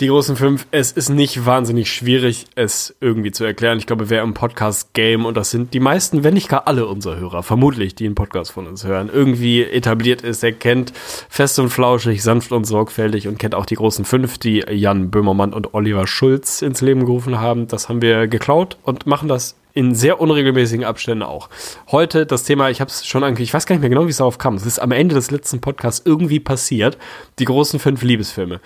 Die 0.00 0.06
großen 0.06 0.36
fünf, 0.36 0.68
es 0.70 0.92
ist 0.92 1.08
nicht 1.08 1.44
wahnsinnig 1.44 1.90
schwierig, 1.90 2.46
es 2.54 2.94
irgendwie 3.00 3.32
zu 3.32 3.42
erklären. 3.42 3.78
Ich 3.78 3.86
glaube, 3.88 4.10
wer 4.10 4.22
im 4.22 4.32
Podcast-Game, 4.32 5.26
und 5.26 5.36
das 5.36 5.50
sind 5.50 5.74
die 5.74 5.80
meisten, 5.80 6.22
wenn 6.22 6.34
nicht 6.34 6.48
gar 6.48 6.68
alle 6.68 6.86
unserer 6.86 7.16
Hörer, 7.16 7.42
vermutlich, 7.42 7.96
die 7.96 8.06
einen 8.06 8.14
Podcast 8.14 8.52
von 8.52 8.68
uns 8.68 8.84
hören, 8.84 9.10
irgendwie 9.12 9.64
etabliert 9.64 10.22
ist, 10.22 10.44
der 10.44 10.52
kennt 10.52 10.92
fest 10.94 11.58
und 11.58 11.70
flauschig, 11.70 12.22
sanft 12.22 12.52
und 12.52 12.64
sorgfältig 12.64 13.26
und 13.26 13.40
kennt 13.40 13.56
auch 13.56 13.66
die 13.66 13.74
großen 13.74 14.04
fünf, 14.04 14.38
die 14.38 14.64
Jan 14.70 15.10
Böhmermann 15.10 15.52
und 15.52 15.74
Oliver 15.74 16.06
Schulz 16.06 16.62
ins 16.62 16.80
Leben 16.80 17.04
gerufen 17.04 17.40
haben. 17.40 17.66
Das 17.66 17.88
haben 17.88 18.00
wir 18.00 18.28
geklaut 18.28 18.78
und 18.84 19.08
machen 19.08 19.28
das 19.28 19.56
in 19.74 19.96
sehr 19.96 20.20
unregelmäßigen 20.20 20.84
Abständen 20.84 21.24
auch. 21.24 21.48
Heute 21.90 22.24
das 22.24 22.44
Thema, 22.44 22.70
ich 22.70 22.80
habe 22.80 22.88
es 22.88 23.04
schon 23.04 23.24
angekündigt, 23.24 23.50
ich 23.50 23.54
weiß 23.54 23.66
gar 23.66 23.74
nicht 23.74 23.80
mehr 23.80 23.90
genau, 23.90 24.06
wie 24.06 24.10
es 24.10 24.18
darauf 24.18 24.38
kam. 24.38 24.54
Es 24.54 24.64
ist 24.64 24.78
am 24.78 24.92
Ende 24.92 25.16
des 25.16 25.32
letzten 25.32 25.60
Podcasts 25.60 26.02
irgendwie 26.04 26.38
passiert. 26.38 26.98
Die 27.40 27.46
großen 27.46 27.80
fünf 27.80 28.02
Liebesfilme. 28.02 28.60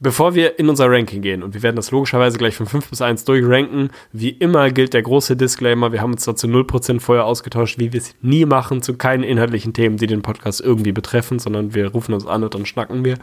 Bevor 0.00 0.36
wir 0.36 0.60
in 0.60 0.68
unser 0.68 0.88
Ranking 0.88 1.22
gehen, 1.22 1.42
und 1.42 1.54
wir 1.54 1.62
werden 1.64 1.74
das 1.74 1.90
logischerweise 1.90 2.38
gleich 2.38 2.54
von 2.54 2.66
5 2.66 2.88
bis 2.88 3.02
1 3.02 3.24
durchranken, 3.24 3.90
wie 4.12 4.30
immer 4.30 4.70
gilt 4.70 4.94
der 4.94 5.02
große 5.02 5.36
Disclaimer, 5.36 5.90
wir 5.90 6.00
haben 6.00 6.12
uns 6.12 6.24
dazu 6.24 6.46
0% 6.46 7.00
vorher 7.00 7.24
ausgetauscht, 7.24 7.80
wie 7.80 7.92
wir 7.92 7.98
es 7.98 8.14
nie 8.22 8.44
machen, 8.44 8.80
zu 8.80 8.96
keinen 8.96 9.24
inhaltlichen 9.24 9.72
Themen, 9.72 9.96
die 9.96 10.06
den 10.06 10.22
Podcast 10.22 10.60
irgendwie 10.60 10.92
betreffen, 10.92 11.40
sondern 11.40 11.74
wir 11.74 11.88
rufen 11.88 12.14
uns 12.14 12.26
an 12.26 12.44
und 12.44 12.54
dann 12.54 12.64
schnacken 12.64 13.04
wir. 13.04 13.18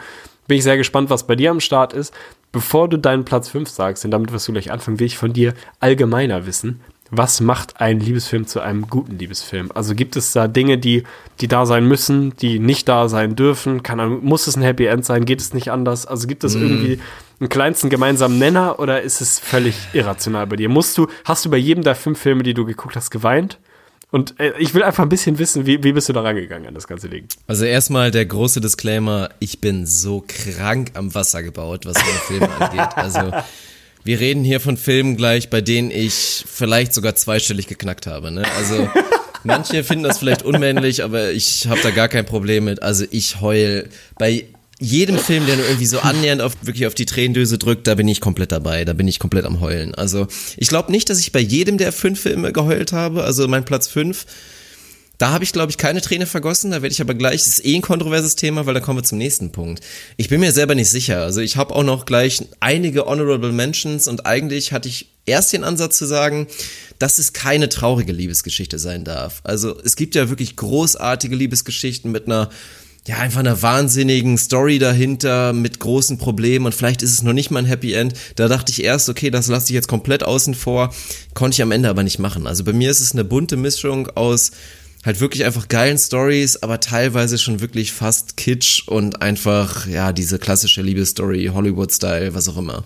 Bin 0.48 0.58
ich 0.58 0.64
sehr 0.64 0.76
gespannt, 0.76 1.10
was 1.10 1.26
bei 1.26 1.38
dir 1.38 1.52
am 1.52 1.62
Start 1.62 1.94
ist. 1.94 2.14
Bevor 2.52 2.90
du 2.90 2.98
deinen 2.98 3.24
Platz 3.24 3.48
5 3.48 3.70
sagst, 3.70 4.04
denn 4.04 4.12
damit 4.12 4.34
wirst 4.34 4.48
du 4.48 4.52
gleich 4.52 4.70
anfangen, 4.70 5.00
will 5.00 5.08
ich 5.08 5.18
von 5.18 5.32
dir 5.32 5.54
allgemeiner 5.80 6.46
wissen. 6.46 6.82
Was 7.12 7.40
macht 7.40 7.80
ein 7.80 8.00
Liebesfilm 8.00 8.48
zu 8.48 8.62
einem 8.62 8.88
guten 8.88 9.20
Liebesfilm? 9.20 9.72
Also 9.74 9.94
gibt 9.94 10.16
es 10.16 10.32
da 10.32 10.48
Dinge, 10.48 10.78
die, 10.78 11.04
die 11.40 11.48
da 11.48 11.66
sein 11.66 11.88
müssen, 11.88 12.36
die 12.38 12.58
nicht 12.58 12.88
da 12.88 13.08
sein 13.10 13.36
dürfen? 13.36 13.84
Kann, 13.84 14.24
muss 14.24 14.48
es 14.48 14.56
ein 14.56 14.64
Happy 14.64 14.86
End 14.86 15.06
sein? 15.06 15.26
Geht 15.26 15.40
es 15.40 15.54
nicht 15.54 15.72
anders? 15.72 16.08
Also 16.08 16.28
gibt 16.28 16.44
es 16.44 16.56
irgendwie 16.56 17.00
einen 17.40 17.50
kleinsten 17.50 17.90
gemeinsamen 17.90 18.40
Nenner 18.40 18.80
oder 18.80 19.02
ist 19.02 19.22
es 19.22 19.40
völlig 19.40 19.76
irrational 19.94 20.48
bei 20.48 20.56
dir? 20.56 20.68
Musst 20.68 20.98
du, 20.98 21.08
hast 21.26 21.46
du 21.46 21.52
bei 21.52 21.58
jedem 21.58 21.84
der 21.84 21.96
fünf 21.96 22.20
Filme, 22.20 22.44
die 22.44 22.56
du 22.56 22.66
geguckt 22.66 22.96
hast, 22.96 23.12
geweint? 23.12 23.60
Und 24.12 24.40
äh, 24.40 24.54
ich 24.60 24.74
will 24.74 24.82
einfach 24.82 25.04
ein 25.04 25.10
bisschen 25.10 25.40
wissen, 25.40 25.66
wie, 25.66 25.84
wie 25.84 25.92
bist 25.92 26.08
du 26.10 26.14
da 26.14 26.22
rangegangen 26.22 26.68
an 26.68 26.74
das 26.74 26.88
ganze 26.88 27.10
Ding? 27.10 27.28
Also 27.48 27.66
erstmal 27.66 28.12
der 28.12 28.26
große 28.26 28.62
Disclaimer, 28.62 29.30
ich 29.40 29.60
bin 29.60 29.86
so 29.86 30.24
krank 30.28 30.92
am 30.94 31.14
Wasser 31.14 31.44
gebaut, 31.44 31.86
was 31.86 31.96
meine 31.96 32.20
Filme 32.40 32.50
angeht. 32.60 32.98
Also 32.98 33.32
wir 34.06 34.20
reden 34.20 34.44
hier 34.44 34.60
von 34.60 34.78
Filmen 34.78 35.18
gleich, 35.18 35.50
bei 35.50 35.62
denen 35.62 35.90
ich 35.90 36.46
vielleicht 36.48 36.94
sogar 36.94 37.16
zweistellig 37.16 37.68
geknackt 37.68 38.06
habe. 38.06 38.32
Ne? 38.32 38.44
Also 38.56 38.88
manche 39.44 39.84
finden 39.84 40.04
das 40.04 40.20
vielleicht 40.20 40.44
unmännlich, 40.44 41.04
aber 41.04 41.32
ich 41.32 41.68
habe 41.68 41.82
da 41.82 41.90
gar 41.90 42.08
kein 42.08 42.26
Problem 42.26 42.66
mit. 42.66 42.84
Also 42.84 43.04
ich 43.10 43.42
heul 43.42 43.90
bei 44.20 44.46
jedem 44.80 45.18
Film, 45.18 45.48
der 45.48 45.56
nur 45.56 45.66
irgendwie 45.66 45.88
so 45.88 46.00
annähernd 46.00 46.42
auf, 46.42 46.54
wirklich 46.62 46.86
auf 46.86 46.94
die 46.94 47.08
Tränendöse 47.08 47.58
drückt, 47.58 47.88
da 47.88 47.96
bin 47.96 48.08
ich 48.08 48.22
komplett 48.22 48.52
dabei, 48.52 48.86
da 48.86 48.94
bin 48.94 49.08
ich 49.08 49.18
komplett 49.18 49.46
am 49.46 49.60
Heulen. 49.60 49.96
Also 49.96 50.28
ich 50.58 50.68
glaube 50.68 50.92
nicht, 50.92 51.10
dass 51.10 51.20
ich 51.20 51.32
bei 51.32 51.40
jedem 51.40 51.80
der 51.80 51.92
fünf 51.92 52.20
Filme 52.20 52.54
geheult 52.54 52.94
habe, 52.94 53.24
also 53.24 53.48
mein 53.48 53.66
Platz 53.66 53.88
fünf, 53.88 54.28
da 55.18 55.32
habe 55.32 55.44
ich, 55.44 55.54
glaube 55.54 55.72
ich, 55.72 55.78
keine 55.78 56.02
Träne 56.02 56.26
vergossen, 56.26 56.72
da 56.72 56.82
werde 56.82 56.94
ich 56.94 57.02
aber 57.02 57.14
gleich, 57.14 57.44
das 57.44 57.60
ist 57.60 57.66
eh 57.66 57.76
ein 57.76 57.82
kontroverses 57.82 58.36
Thema, 58.36 58.66
weil 58.66 58.74
da 58.74 58.80
kommen 58.80 59.00
wir 59.00 59.04
zum 59.04 59.18
nächsten 59.18 59.52
Punkt. 59.52 59.82
Ich 60.18 60.30
bin 60.30 60.40
mir 60.40 60.52
selber 60.52 60.76
nicht 60.76 60.90
sicher, 60.90 61.22
also 61.22 61.42
ich 61.42 61.58
habe 61.58 61.76
auch 61.76 61.84
noch 61.84 62.06
gleich 62.06 62.44
einige 62.60 63.06
Honorable 63.06 63.52
Mentions 63.52 64.08
und 64.08 64.26
eigentlich 64.26 64.72
hatte 64.72 64.90
ich 64.90 65.10
erst 65.26 65.54
den 65.54 65.64
Ansatz 65.64 65.98
zu 65.98 66.06
sagen, 66.06 66.48
dass 67.00 67.18
es 67.18 67.34
keine 67.34 67.70
traurige 67.70 68.14
Liebesgeschichte 68.14 68.80
sein 68.80 69.04
darf. 69.04 69.42
Also 69.44 69.78
es 69.84 69.96
gibt 69.96 70.16
ja 70.16 70.30
wirklich 70.30 70.56
großartige 70.56 71.36
Liebesgeschichten 71.36 72.12
mit 72.12 72.26
einer 72.28 72.50
ja, 73.08 73.18
einfach 73.18 73.42
einer 73.42 73.62
wahnsinnigen 73.62 74.38
Story 74.38 74.80
dahinter 74.80 75.54
mit 75.54 75.80
großen 75.80 76.18
Problemen 76.18 76.66
und 76.66 76.74
vielleicht 76.74 77.04
ist 77.04 77.12
es 77.12 77.22
noch 77.22 77.34
nicht 77.34 77.52
mal 77.52 77.60
ein 77.60 77.66
Happy 77.66 77.94
End. 77.94 78.14
Da 78.36 78.48
dachte 78.48 78.72
ich 78.72 78.84
erst, 78.84 79.10
okay, 79.10 79.30
das 79.30 79.48
lasse 79.48 79.68
ich 79.68 79.76
jetzt 79.76 79.88
komplett 79.88 80.24
außen 80.24 80.56
vor, 80.56 80.94
konnte 81.36 81.56
ich 81.56 81.62
am 81.62 81.72
Ende 81.72 81.90
aber 81.90 82.02
nicht 82.02 82.18
machen. 82.18 82.48
Also 82.48 82.64
bei 82.64 82.74
mir 82.74 82.90
ist 82.90 83.02
es 83.02 83.12
eine 83.12 83.24
bunte 83.24 83.58
Mischung 83.58 84.08
aus 84.16 84.52
halt 85.06 85.22
wirklich 85.22 85.46
einfach 85.46 85.68
geilen 85.68 85.98
Stories, 85.98 86.64
aber 86.64 86.80
teilweise 86.80 87.38
schon 87.38 87.62
wirklich 87.62 87.92
fast 87.92 88.38
Kitsch 88.38 88.88
und 88.88 89.22
einfach, 89.22 89.88
ja, 89.88 90.12
diese 90.12 90.40
klassische 90.40 90.82
Liebesstory, 90.82 91.52
Hollywood-Style, 91.54 92.34
was 92.34 92.50
auch 92.50 92.58
immer. 92.58 92.84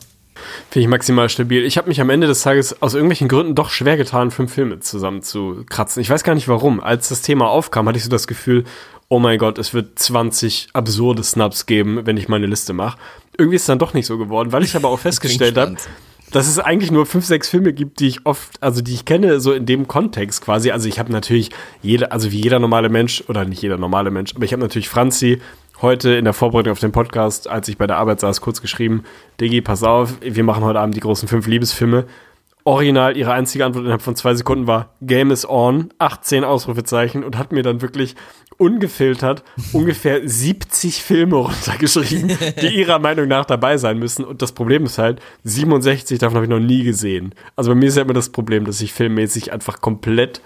Finde 0.69 0.83
ich 0.83 0.87
maximal 0.87 1.29
stabil. 1.29 1.65
Ich 1.65 1.77
habe 1.77 1.87
mich 1.87 1.99
am 2.01 2.09
Ende 2.09 2.27
des 2.27 2.41
Tages 2.41 2.81
aus 2.81 2.93
irgendwelchen 2.93 3.27
Gründen 3.27 3.55
doch 3.55 3.69
schwer 3.69 3.97
getan, 3.97 4.31
fünf 4.31 4.53
Filme 4.53 4.79
zusammen 4.79 5.21
zu 5.21 5.63
kratzen. 5.69 6.01
Ich 6.01 6.09
weiß 6.09 6.23
gar 6.23 6.35
nicht 6.35 6.47
warum. 6.47 6.79
Als 6.79 7.09
das 7.09 7.21
Thema 7.21 7.49
aufkam, 7.49 7.87
hatte 7.87 7.97
ich 7.97 8.03
so 8.03 8.09
das 8.09 8.27
Gefühl, 8.27 8.63
oh 9.09 9.19
mein 9.19 9.37
Gott, 9.39 9.57
es 9.57 9.73
wird 9.73 9.97
20 9.99 10.69
absurde 10.73 11.23
Snaps 11.23 11.65
geben, 11.65 12.05
wenn 12.05 12.17
ich 12.17 12.27
meine 12.27 12.45
Liste 12.45 12.73
mache. 12.73 12.97
Irgendwie 13.37 13.55
ist 13.55 13.63
es 13.63 13.67
dann 13.67 13.79
doch 13.79 13.93
nicht 13.93 14.05
so 14.05 14.17
geworden, 14.17 14.51
weil 14.51 14.63
ich 14.63 14.75
aber 14.75 14.89
auch 14.89 14.99
festgestellt 14.99 15.57
habe, 15.57 15.75
dass 16.31 16.47
es 16.47 16.59
eigentlich 16.59 16.91
nur 16.91 17.05
fünf, 17.05 17.25
sechs 17.25 17.49
Filme 17.49 17.73
gibt, 17.73 17.99
die 17.99 18.07
ich 18.07 18.25
oft, 18.25 18.61
also 18.61 18.81
die 18.81 18.93
ich 18.93 19.05
kenne, 19.05 19.39
so 19.39 19.53
in 19.53 19.65
dem 19.65 19.87
Kontext 19.87 20.43
quasi. 20.43 20.71
Also 20.71 20.87
ich 20.87 20.99
habe 20.99 21.11
natürlich 21.11 21.51
jeder, 21.81 22.11
also 22.11 22.31
wie 22.31 22.41
jeder 22.41 22.59
normale 22.59 22.89
Mensch, 22.89 23.23
oder 23.27 23.45
nicht 23.45 23.61
jeder 23.61 23.77
normale 23.77 24.11
Mensch, 24.11 24.35
aber 24.35 24.45
ich 24.45 24.53
habe 24.53 24.61
natürlich 24.61 24.89
Franzi 24.89 25.41
heute 25.81 26.11
in 26.11 26.25
der 26.25 26.33
Vorbereitung 26.33 26.73
auf 26.73 26.79
den 26.79 26.91
Podcast, 26.91 27.47
als 27.47 27.67
ich 27.67 27.77
bei 27.77 27.87
der 27.87 27.97
Arbeit 27.97 28.19
saß, 28.19 28.41
kurz 28.41 28.61
geschrieben, 28.61 29.03
Diggi, 29.39 29.61
pass 29.61 29.83
auf, 29.83 30.15
wir 30.21 30.43
machen 30.43 30.63
heute 30.63 30.79
Abend 30.79 30.95
die 30.95 30.99
großen 30.99 31.27
fünf 31.27 31.47
Liebesfilme 31.47 32.05
original 32.69 33.17
ihre 33.17 33.33
einzige 33.33 33.65
Antwort 33.65 33.85
innerhalb 33.85 34.03
von 34.03 34.15
zwei 34.15 34.35
Sekunden 34.35 34.67
war 34.67 34.93
Game 35.01 35.31
is 35.31 35.49
on, 35.49 35.89
18 35.97 36.43
Ausrufezeichen 36.43 37.23
und 37.23 37.35
hat 37.35 37.51
mir 37.51 37.63
dann 37.63 37.81
wirklich 37.81 38.15
ungefiltert 38.57 39.43
ungefähr 39.73 40.21
70 40.23 41.01
Filme 41.01 41.37
runtergeschrieben, 41.37 42.37
die 42.61 42.67
ihrer 42.75 42.99
Meinung 42.99 43.27
nach 43.27 43.45
dabei 43.45 43.77
sein 43.77 43.97
müssen. 43.97 44.23
Und 44.23 44.43
das 44.43 44.51
Problem 44.51 44.85
ist 44.85 44.99
halt, 44.99 45.19
67 45.45 46.19
davon 46.19 46.35
habe 46.35 46.45
ich 46.45 46.49
noch 46.51 46.59
nie 46.59 46.83
gesehen. 46.83 47.33
Also 47.55 47.71
bei 47.71 47.75
mir 47.75 47.87
ist 47.87 47.97
ja 47.97 48.03
immer 48.03 48.13
das 48.13 48.29
Problem, 48.29 48.65
dass 48.65 48.81
ich 48.81 48.93
filmmäßig 48.93 49.51
einfach 49.51 49.81
komplett 49.81 50.39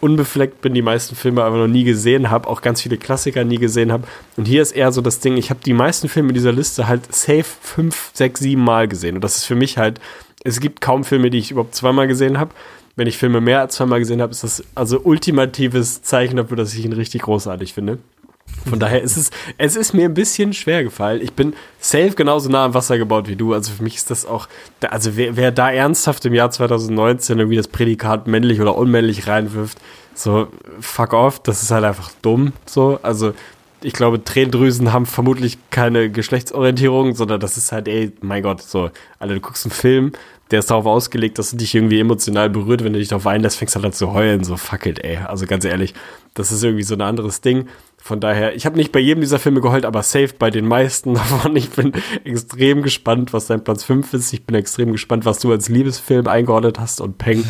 unbefleckt 0.00 0.60
bin, 0.60 0.74
die 0.74 0.82
meisten 0.82 1.14
Filme 1.14 1.44
aber 1.44 1.58
noch 1.58 1.66
nie 1.68 1.84
gesehen 1.84 2.30
habe, 2.30 2.48
auch 2.48 2.60
ganz 2.60 2.82
viele 2.82 2.98
Klassiker 2.98 3.44
nie 3.44 3.58
gesehen 3.58 3.92
habe. 3.92 4.04
Und 4.36 4.46
hier 4.46 4.62
ist 4.62 4.72
eher 4.72 4.90
so 4.90 5.00
das 5.00 5.20
Ding, 5.20 5.36
ich 5.36 5.50
habe 5.50 5.60
die 5.64 5.74
meisten 5.74 6.08
Filme 6.08 6.30
in 6.30 6.34
dieser 6.34 6.52
Liste 6.52 6.88
halt 6.88 7.12
safe 7.12 7.44
fünf, 7.44 8.10
sechs, 8.14 8.40
sieben 8.40 8.64
Mal 8.64 8.88
gesehen. 8.88 9.16
Und 9.16 9.22
das 9.22 9.36
ist 9.36 9.44
für 9.44 9.56
mich 9.56 9.78
halt 9.78 10.00
es 10.44 10.60
gibt 10.60 10.80
kaum 10.80 11.04
Filme, 11.04 11.30
die 11.30 11.38
ich 11.38 11.50
überhaupt 11.50 11.74
zweimal 11.74 12.06
gesehen 12.06 12.38
habe. 12.38 12.50
Wenn 12.96 13.06
ich 13.06 13.18
Filme 13.18 13.40
mehr 13.40 13.60
als 13.60 13.76
zweimal 13.76 14.00
gesehen 14.00 14.20
habe, 14.20 14.32
ist 14.32 14.42
das 14.42 14.64
also 14.74 15.00
ultimatives 15.00 16.02
Zeichen 16.02 16.36
dafür, 16.36 16.56
dass 16.56 16.74
ich 16.74 16.84
ihn 16.84 16.92
richtig 16.92 17.22
großartig 17.22 17.72
finde. 17.72 17.98
Von 18.68 18.80
daher 18.80 19.02
ist 19.02 19.16
es, 19.16 19.30
es 19.56 19.76
ist 19.76 19.94
mir 19.94 20.06
ein 20.06 20.14
bisschen 20.14 20.52
schwer 20.52 20.82
gefallen. 20.82 21.20
Ich 21.22 21.32
bin 21.32 21.54
safe 21.78 22.12
genauso 22.12 22.50
nah 22.50 22.64
am 22.64 22.74
Wasser 22.74 22.98
gebaut 22.98 23.28
wie 23.28 23.36
du. 23.36 23.54
Also 23.54 23.72
für 23.72 23.82
mich 23.82 23.96
ist 23.96 24.10
das 24.10 24.26
auch, 24.26 24.48
also 24.80 25.16
wer, 25.16 25.36
wer 25.36 25.52
da 25.52 25.70
ernsthaft 25.70 26.24
im 26.24 26.34
Jahr 26.34 26.50
2019 26.50 27.38
irgendwie 27.38 27.56
das 27.56 27.68
Prädikat 27.68 28.26
männlich 28.26 28.60
oder 28.60 28.76
unmännlich 28.76 29.26
reinwirft, 29.26 29.78
so 30.14 30.48
fuck 30.80 31.12
off, 31.12 31.40
das 31.40 31.62
ist 31.62 31.70
halt 31.70 31.84
einfach 31.84 32.10
dumm. 32.22 32.52
So, 32.66 32.98
also 33.02 33.32
ich 33.82 33.92
glaube, 33.92 34.22
Tränendrüsen 34.22 34.92
haben 34.92 35.06
vermutlich 35.06 35.58
keine 35.70 36.10
Geschlechtsorientierung, 36.10 37.14
sondern 37.14 37.40
das 37.40 37.56
ist 37.56 37.72
halt, 37.72 37.88
ey, 37.88 38.12
mein 38.20 38.42
Gott, 38.42 38.62
so, 38.62 38.90
Alter, 39.18 39.34
du 39.34 39.40
guckst 39.40 39.64
einen 39.66 39.72
Film, 39.72 40.12
der 40.50 40.60
ist 40.60 40.70
darauf 40.70 40.86
ausgelegt, 40.86 41.38
dass 41.38 41.50
du 41.50 41.56
dich 41.56 41.74
irgendwie 41.74 42.00
emotional 42.00 42.48
berührt, 42.48 42.82
wenn 42.82 42.92
du 42.92 42.98
dich 42.98 43.08
darauf 43.08 43.26
einlässt, 43.26 43.58
fängst 43.58 43.76
halt 43.76 43.84
an 43.84 43.92
zu 43.92 44.12
heulen, 44.12 44.44
so 44.44 44.56
fuck 44.56 44.86
it, 44.86 45.04
ey. 45.04 45.18
Also 45.18 45.46
ganz 45.46 45.64
ehrlich, 45.64 45.94
das 46.34 46.52
ist 46.52 46.64
irgendwie 46.64 46.84
so 46.84 46.94
ein 46.94 47.02
anderes 47.02 47.40
Ding. 47.40 47.68
Von 47.98 48.20
daher, 48.20 48.54
ich 48.54 48.64
habe 48.64 48.76
nicht 48.76 48.92
bei 48.92 49.00
jedem 49.00 49.20
dieser 49.20 49.38
Filme 49.38 49.60
geheult, 49.60 49.84
aber 49.84 50.02
safe 50.02 50.30
bei 50.38 50.50
den 50.50 50.66
meisten 50.66 51.14
davon. 51.14 51.54
Ich 51.56 51.70
bin 51.70 51.92
extrem 52.24 52.82
gespannt, 52.82 53.32
was 53.32 53.46
dein 53.46 53.62
Platz 53.62 53.84
5 53.84 54.14
ist. 54.14 54.32
Ich 54.32 54.44
bin 54.44 54.56
extrem 54.56 54.92
gespannt, 54.92 55.26
was 55.26 55.38
du 55.40 55.50
als 55.50 55.68
Liebesfilm 55.68 56.26
eingeordnet 56.26 56.78
hast 56.78 57.00
und 57.00 57.18
Peng. 57.18 57.44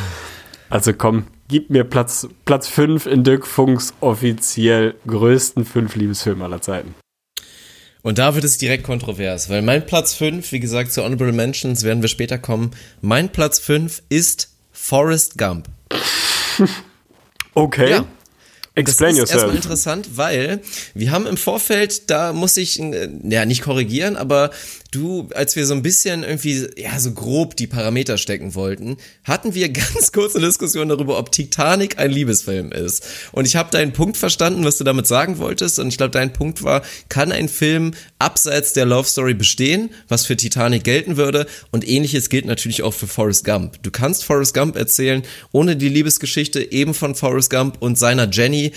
Also 0.71 0.93
komm, 0.93 1.27
gib 1.49 1.71
mir 1.71 1.85
Platz, 1.85 2.29
Platz 2.45 2.69
5 2.69 3.07
in 3.07 3.25
Dirk 3.25 3.47
Funks 3.47 3.95
offiziell 4.01 4.95
größten 5.07 5.65
fünf 5.65 5.97
Liebesfilme 5.97 6.45
aller 6.45 6.61
Zeiten. 6.61 6.95
Und 8.03 8.19
da 8.19 8.35
wird 8.35 8.45
es 8.45 8.59
direkt 8.59 8.85
kontrovers, 8.85 9.51
weil 9.51 9.63
mein 9.63 9.85
Platz 9.85 10.15
5, 10.15 10.53
wie 10.53 10.61
gesagt, 10.61 10.93
zu 10.93 11.03
Honorable 11.03 11.33
Mentions 11.33 11.83
werden 11.85 12.03
wir 12.03 12.09
später 12.09 12.39
kommen. 12.39 12.71
Mein 13.01 13.31
Platz 13.31 13.59
5 13.59 14.03
ist 14.09 14.55
Forrest 14.73 15.39
Gump. 15.39 15.69
Okay. 17.55 17.91
Ja. 17.91 18.07
Explain 18.77 19.17
das 19.17 19.17
ist 19.17 19.19
yourself. 19.19 19.41
erstmal 19.41 19.57
interessant, 19.57 20.09
weil 20.17 20.61
wir 20.95 21.11
haben 21.11 21.27
im 21.27 21.37
Vorfeld, 21.37 22.09
da 22.11 22.33
muss 22.33 22.57
ich, 22.57 22.79
äh, 22.79 23.09
ja, 23.25 23.45
nicht 23.45 23.63
korrigieren, 23.63 24.17
aber 24.17 24.51
du, 24.91 25.29
als 25.35 25.57
wir 25.57 25.67
so 25.67 25.75
ein 25.75 25.83
bisschen 25.83 26.23
irgendwie, 26.23 26.67
ja, 26.77 26.99
so 26.99 27.13
grob 27.13 27.57
die 27.57 27.67
Parameter 27.67 28.17
stecken 28.17 28.55
wollten, 28.55 28.97
hatten 29.25 29.55
wir 29.55 29.69
ganz 29.73 30.13
kurze 30.13 30.41
Diskussion 30.41 30.89
darüber, 30.89 31.19
ob 31.19 31.31
Titanic 31.33 31.99
ein 31.99 32.11
Liebesfilm 32.11 32.73
ist. 32.73 33.07
Und 33.33 33.47
ich 33.47 33.57
habe 33.57 33.71
deinen 33.71 33.93
Punkt 33.93 34.17
verstanden, 34.17 34.65
was 34.65 34.79
du 34.79 34.85
damit 34.85 35.07
sagen 35.07 35.39
wolltest. 35.39 35.79
Und 35.79 35.89
ich 35.89 35.99
glaube, 35.99 36.11
dein 36.11 36.33
Punkt 36.33 36.63
war, 36.63 36.83
kann 37.09 37.33
ein 37.33 37.49
Film 37.49 37.93
abseits 38.19 38.73
der 38.73 38.87
Love 38.87 39.09
Story 39.09 39.35
bestehen, 39.35 39.91
was 40.09 40.27
für 40.27 40.37
Titanic 40.37 40.85
gelten 40.85 41.17
würde. 41.17 41.47
Und 41.71 41.87
ähnliches 41.87 42.29
gilt 42.29 42.47
natürlich 42.47 42.83
auch 42.83 42.95
für 42.95 43.07
Forrest 43.07 43.45
Gump. 43.45 43.83
Du 43.83 43.91
kannst 43.91 44.25
Forrest 44.25 44.55
Gump 44.55 44.77
erzählen, 44.77 45.23
ohne 45.53 45.77
die 45.77 45.89
Liebesgeschichte 45.89 46.73
eben 46.73 46.95
von 46.95 47.15
Forrest 47.15 47.51
Gump 47.51 47.77
und 47.81 47.99
seiner 47.99 48.29
Jenny. 48.31 48.73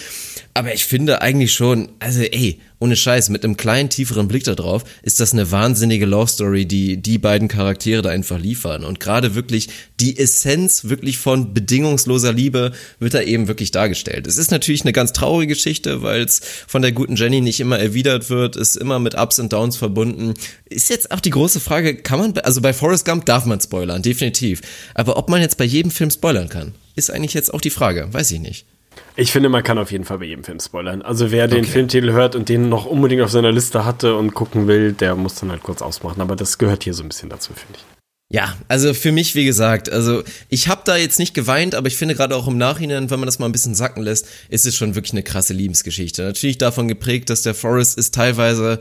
Aber 0.53 0.73
ich 0.73 0.85
finde 0.85 1.21
eigentlich 1.21 1.53
schon, 1.53 1.89
also 1.99 2.21
ey, 2.21 2.59
ohne 2.81 2.95
Scheiß, 2.95 3.29
mit 3.29 3.43
einem 3.45 3.57
kleinen, 3.57 3.89
tieferen 3.89 4.27
Blick 4.27 4.43
da 4.43 4.55
drauf, 4.55 4.83
ist 5.03 5.19
das 5.19 5.33
eine 5.33 5.51
wahnsinnige 5.51 6.07
Love 6.07 6.31
Story, 6.31 6.65
die 6.65 6.97
die 6.97 7.19
beiden 7.19 7.47
Charaktere 7.47 8.01
da 8.01 8.09
einfach 8.09 8.39
liefern. 8.39 8.83
Und 8.83 8.99
gerade 8.99 9.35
wirklich 9.35 9.69
die 9.99 10.17
Essenz 10.17 10.85
wirklich 10.85 11.19
von 11.19 11.53
bedingungsloser 11.53 12.33
Liebe 12.33 12.71
wird 12.99 13.13
da 13.13 13.21
eben 13.21 13.47
wirklich 13.47 13.69
dargestellt. 13.69 14.25
Es 14.25 14.37
ist 14.37 14.49
natürlich 14.49 14.81
eine 14.81 14.93
ganz 14.93 15.13
traurige 15.13 15.53
Geschichte, 15.53 16.01
weil 16.01 16.23
es 16.23 16.41
von 16.67 16.81
der 16.81 16.91
guten 16.91 17.15
Jenny 17.15 17.39
nicht 17.39 17.59
immer 17.59 17.77
erwidert 17.77 18.31
wird, 18.31 18.55
ist 18.55 18.77
immer 18.77 18.97
mit 18.97 19.13
Ups 19.13 19.37
und 19.37 19.53
Downs 19.53 19.77
verbunden. 19.77 20.33
Ist 20.65 20.89
jetzt 20.89 21.11
auch 21.11 21.19
die 21.19 21.29
große 21.29 21.59
Frage, 21.59 21.95
kann 21.97 22.17
man, 22.17 22.35
also 22.39 22.61
bei 22.61 22.73
Forrest 22.73 23.05
Gump 23.05 23.27
darf 23.27 23.45
man 23.45 23.61
spoilern, 23.61 24.01
definitiv. 24.01 24.61
Aber 24.95 25.17
ob 25.17 25.29
man 25.29 25.41
jetzt 25.41 25.57
bei 25.57 25.65
jedem 25.65 25.91
Film 25.91 26.09
spoilern 26.09 26.49
kann, 26.49 26.73
ist 26.95 27.11
eigentlich 27.11 27.35
jetzt 27.35 27.53
auch 27.53 27.61
die 27.61 27.69
Frage, 27.69 28.11
weiß 28.11 28.31
ich 28.31 28.39
nicht. 28.39 28.65
Ich 29.15 29.31
finde, 29.31 29.49
man 29.49 29.63
kann 29.63 29.77
auf 29.77 29.91
jeden 29.91 30.05
Fall 30.05 30.19
bei 30.19 30.25
jedem 30.25 30.43
Film 30.43 30.59
spoilern. 30.59 31.01
Also 31.01 31.31
wer 31.31 31.47
den 31.47 31.59
Okay. 31.59 31.71
Filmtitel 31.71 32.11
hört 32.11 32.35
und 32.35 32.49
den 32.49 32.69
noch 32.69 32.85
unbedingt 32.85 33.21
auf 33.21 33.31
seiner 33.31 33.51
Liste 33.51 33.85
hatte 33.85 34.15
und 34.15 34.33
gucken 34.33 34.67
will, 34.67 34.93
der 34.93 35.15
muss 35.15 35.35
dann 35.35 35.51
halt 35.51 35.63
kurz 35.63 35.81
ausmachen. 35.81 36.21
Aber 36.21 36.35
das 36.35 36.57
gehört 36.57 36.83
hier 36.83 36.93
so 36.93 37.03
ein 37.03 37.09
bisschen 37.09 37.29
dazu, 37.29 37.53
finde 37.53 37.75
ich. 37.77 37.85
Ja, 38.33 38.55
also 38.69 38.93
für 38.93 39.11
mich, 39.11 39.35
wie 39.35 39.43
gesagt, 39.43 39.91
also 39.91 40.23
ich 40.47 40.69
habe 40.69 40.83
da 40.85 40.95
jetzt 40.95 41.19
nicht 41.19 41.33
geweint, 41.33 41.75
aber 41.75 41.87
ich 41.87 41.97
finde 41.97 42.15
gerade 42.15 42.33
auch 42.33 42.47
im 42.47 42.57
Nachhinein, 42.57 43.09
wenn 43.09 43.19
man 43.19 43.27
das 43.27 43.39
mal 43.39 43.45
ein 43.45 43.51
bisschen 43.51 43.75
sacken 43.75 44.03
lässt, 44.03 44.25
ist 44.47 44.65
es 44.65 44.73
schon 44.73 44.95
wirklich 44.95 45.11
eine 45.11 45.23
krasse 45.23 45.53
Liebesgeschichte. 45.53 46.23
Natürlich 46.23 46.57
davon 46.57 46.87
geprägt, 46.87 47.29
dass 47.29 47.41
der 47.41 47.53
Forrest 47.53 47.97
ist 47.97 48.15
teilweise 48.15 48.79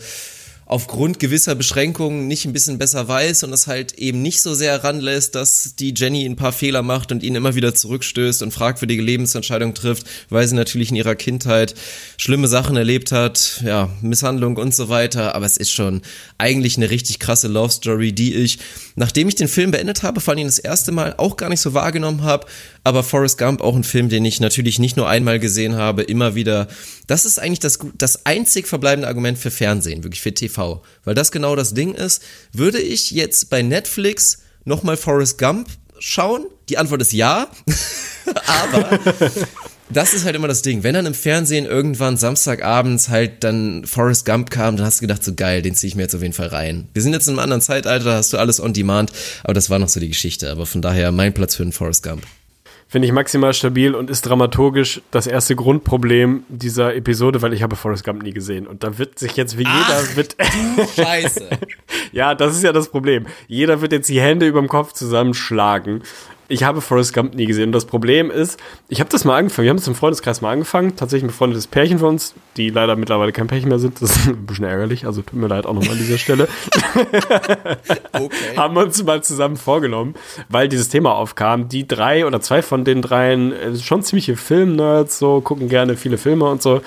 aufgrund 0.70 1.18
gewisser 1.18 1.56
Beschränkungen 1.56 2.28
nicht 2.28 2.44
ein 2.44 2.52
bisschen 2.52 2.78
besser 2.78 3.08
weiß 3.08 3.42
und 3.42 3.52
es 3.52 3.66
halt 3.66 3.94
eben 3.94 4.22
nicht 4.22 4.40
so 4.40 4.54
sehr 4.54 4.84
ranlässt, 4.84 5.34
dass 5.34 5.74
die 5.74 5.92
Jenny 5.96 6.24
ein 6.24 6.36
paar 6.36 6.52
Fehler 6.52 6.82
macht 6.82 7.10
und 7.10 7.24
ihn 7.24 7.34
immer 7.34 7.56
wieder 7.56 7.74
zurückstößt 7.74 8.44
und 8.44 8.52
fragwürdige 8.52 9.02
Lebensentscheidungen 9.02 9.74
trifft, 9.74 10.06
weil 10.28 10.46
sie 10.46 10.54
natürlich 10.54 10.90
in 10.90 10.96
ihrer 10.96 11.16
Kindheit 11.16 11.74
schlimme 12.18 12.46
Sachen 12.46 12.76
erlebt 12.76 13.10
hat, 13.10 13.62
ja, 13.64 13.90
Misshandlung 14.00 14.58
und 14.58 14.72
so 14.72 14.88
weiter, 14.88 15.34
aber 15.34 15.44
es 15.44 15.56
ist 15.56 15.72
schon 15.72 16.02
eigentlich 16.38 16.76
eine 16.76 16.88
richtig 16.88 17.18
krasse 17.18 17.48
Love 17.48 17.72
Story, 17.72 18.12
die 18.12 18.36
ich, 18.36 18.60
nachdem 18.94 19.28
ich 19.28 19.34
den 19.34 19.48
Film 19.48 19.72
beendet 19.72 20.04
habe, 20.04 20.20
vor 20.20 20.34
allem 20.34 20.46
das 20.46 20.60
erste 20.60 20.92
Mal 20.92 21.14
auch 21.16 21.36
gar 21.36 21.48
nicht 21.48 21.60
so 21.60 21.74
wahrgenommen 21.74 22.22
habe, 22.22 22.46
aber 22.84 23.02
Forrest 23.02 23.38
Gump 23.38 23.60
auch 23.60 23.74
ein 23.74 23.82
Film, 23.82 24.08
den 24.08 24.24
ich 24.24 24.38
natürlich 24.38 24.78
nicht 24.78 24.96
nur 24.96 25.08
einmal 25.08 25.40
gesehen 25.40 25.74
habe, 25.74 26.02
immer 26.02 26.36
wieder. 26.36 26.68
Das 27.10 27.24
ist 27.24 27.40
eigentlich 27.40 27.58
das, 27.58 27.80
das 27.98 28.24
einzig 28.24 28.68
verbleibende 28.68 29.08
Argument 29.08 29.36
für 29.36 29.50
Fernsehen, 29.50 30.04
wirklich 30.04 30.20
für 30.20 30.32
TV. 30.32 30.80
Weil 31.02 31.16
das 31.16 31.32
genau 31.32 31.56
das 31.56 31.74
Ding 31.74 31.92
ist. 31.92 32.22
Würde 32.52 32.78
ich 32.78 33.10
jetzt 33.10 33.50
bei 33.50 33.62
Netflix 33.62 34.42
nochmal 34.64 34.96
Forrest 34.96 35.36
Gump 35.36 35.66
schauen? 35.98 36.46
Die 36.68 36.78
Antwort 36.78 37.02
ist 37.02 37.12
ja. 37.12 37.50
aber 38.46 39.00
das 39.88 40.14
ist 40.14 40.24
halt 40.24 40.36
immer 40.36 40.46
das 40.46 40.62
Ding. 40.62 40.84
Wenn 40.84 40.94
dann 40.94 41.06
im 41.06 41.14
Fernsehen 41.14 41.66
irgendwann 41.66 42.16
Samstagabends 42.16 43.08
halt 43.08 43.42
dann 43.42 43.84
Forrest 43.86 44.24
Gump 44.24 44.50
kam, 44.50 44.76
dann 44.76 44.86
hast 44.86 45.00
du 45.00 45.08
gedacht, 45.08 45.24
so 45.24 45.34
geil, 45.34 45.62
den 45.62 45.74
ziehe 45.74 45.88
ich 45.88 45.96
mir 45.96 46.02
jetzt 46.02 46.14
auf 46.14 46.22
jeden 46.22 46.32
Fall 46.32 46.46
rein. 46.46 46.90
Wir 46.94 47.02
sind 47.02 47.12
jetzt 47.12 47.26
in 47.26 47.32
einem 47.32 47.40
anderen 47.40 47.60
Zeitalter, 47.60 48.04
da 48.04 48.16
hast 48.18 48.32
du 48.32 48.38
alles 48.38 48.60
on 48.60 48.72
demand, 48.72 49.10
aber 49.42 49.54
das 49.54 49.68
war 49.68 49.80
noch 49.80 49.88
so 49.88 49.98
die 49.98 50.10
Geschichte. 50.10 50.48
Aber 50.48 50.64
von 50.64 50.80
daher 50.80 51.10
mein 51.10 51.34
Platz 51.34 51.56
für 51.56 51.64
den 51.64 51.72
Forrest 51.72 52.04
Gump 52.04 52.22
finde 52.90 53.06
ich 53.06 53.12
maximal 53.12 53.54
stabil 53.54 53.94
und 53.94 54.10
ist 54.10 54.22
dramaturgisch 54.22 55.00
das 55.12 55.28
erste 55.28 55.54
Grundproblem 55.54 56.42
dieser 56.48 56.96
Episode, 56.96 57.40
weil 57.40 57.52
ich 57.52 57.62
habe 57.62 57.76
Forrest 57.76 58.02
Gump 58.04 58.24
nie 58.24 58.32
gesehen. 58.32 58.66
Und 58.66 58.82
da 58.82 58.98
wird 58.98 59.16
sich 59.16 59.36
jetzt 59.36 59.56
wie 59.56 59.62
jeder 59.62 59.70
Ach, 59.70 60.16
wird. 60.16 60.34
Du 60.40 61.00
Scheiße. 61.00 61.48
ja, 62.12 62.34
das 62.34 62.56
ist 62.56 62.64
ja 62.64 62.72
das 62.72 62.88
Problem. 62.88 63.26
Jeder 63.46 63.80
wird 63.80 63.92
jetzt 63.92 64.08
die 64.08 64.20
Hände 64.20 64.48
über 64.48 64.58
dem 64.58 64.66
Kopf 64.68 64.92
zusammenschlagen 64.92 66.02
ich 66.50 66.64
habe 66.64 66.80
Forrest 66.80 67.14
Gump 67.14 67.34
nie 67.34 67.46
gesehen. 67.46 67.66
Und 67.66 67.72
das 67.72 67.84
Problem 67.84 68.30
ist, 68.30 68.58
ich 68.88 69.00
habe 69.00 69.08
das 69.08 69.24
mal 69.24 69.36
angefangen. 69.36 69.64
Wir 69.64 69.70
haben 69.70 69.78
es 69.78 69.86
im 69.86 69.94
Freundeskreis 69.94 70.40
mal 70.40 70.52
angefangen. 70.52 70.96
Tatsächlich 70.96 71.24
ein 71.24 71.28
befreundetes 71.28 71.68
Pärchen 71.68 72.00
von 72.00 72.08
uns, 72.10 72.34
die 72.56 72.70
leider 72.70 72.96
mittlerweile 72.96 73.30
kein 73.32 73.46
Pärchen 73.46 73.68
mehr 73.68 73.78
sind. 73.78 74.02
Das 74.02 74.16
ist 74.16 74.26
ein 74.28 74.46
bisschen 74.46 74.64
ärgerlich. 74.64 75.06
Also 75.06 75.22
tut 75.22 75.38
mir 75.38 75.46
leid 75.46 75.64
auch 75.64 75.74
nochmal 75.74 75.92
an 75.92 75.98
dieser 75.98 76.18
Stelle. 76.18 76.48
okay. 78.12 78.56
haben 78.56 78.74
wir 78.74 78.82
uns 78.82 79.02
mal 79.04 79.22
zusammen 79.22 79.56
vorgenommen, 79.56 80.14
weil 80.48 80.68
dieses 80.68 80.88
Thema 80.88 81.14
aufkam. 81.14 81.68
Die 81.68 81.86
drei 81.86 82.26
oder 82.26 82.40
zwei 82.40 82.62
von 82.62 82.84
den 82.84 83.00
dreien, 83.00 83.52
äh, 83.52 83.76
schon 83.76 84.02
ziemliche 84.02 84.36
Film-Nerds, 84.36 85.18
so 85.18 85.40
gucken 85.40 85.68
gerne 85.68 85.96
viele 85.96 86.18
Filme 86.18 86.46
und 86.46 86.62
so 86.62 86.82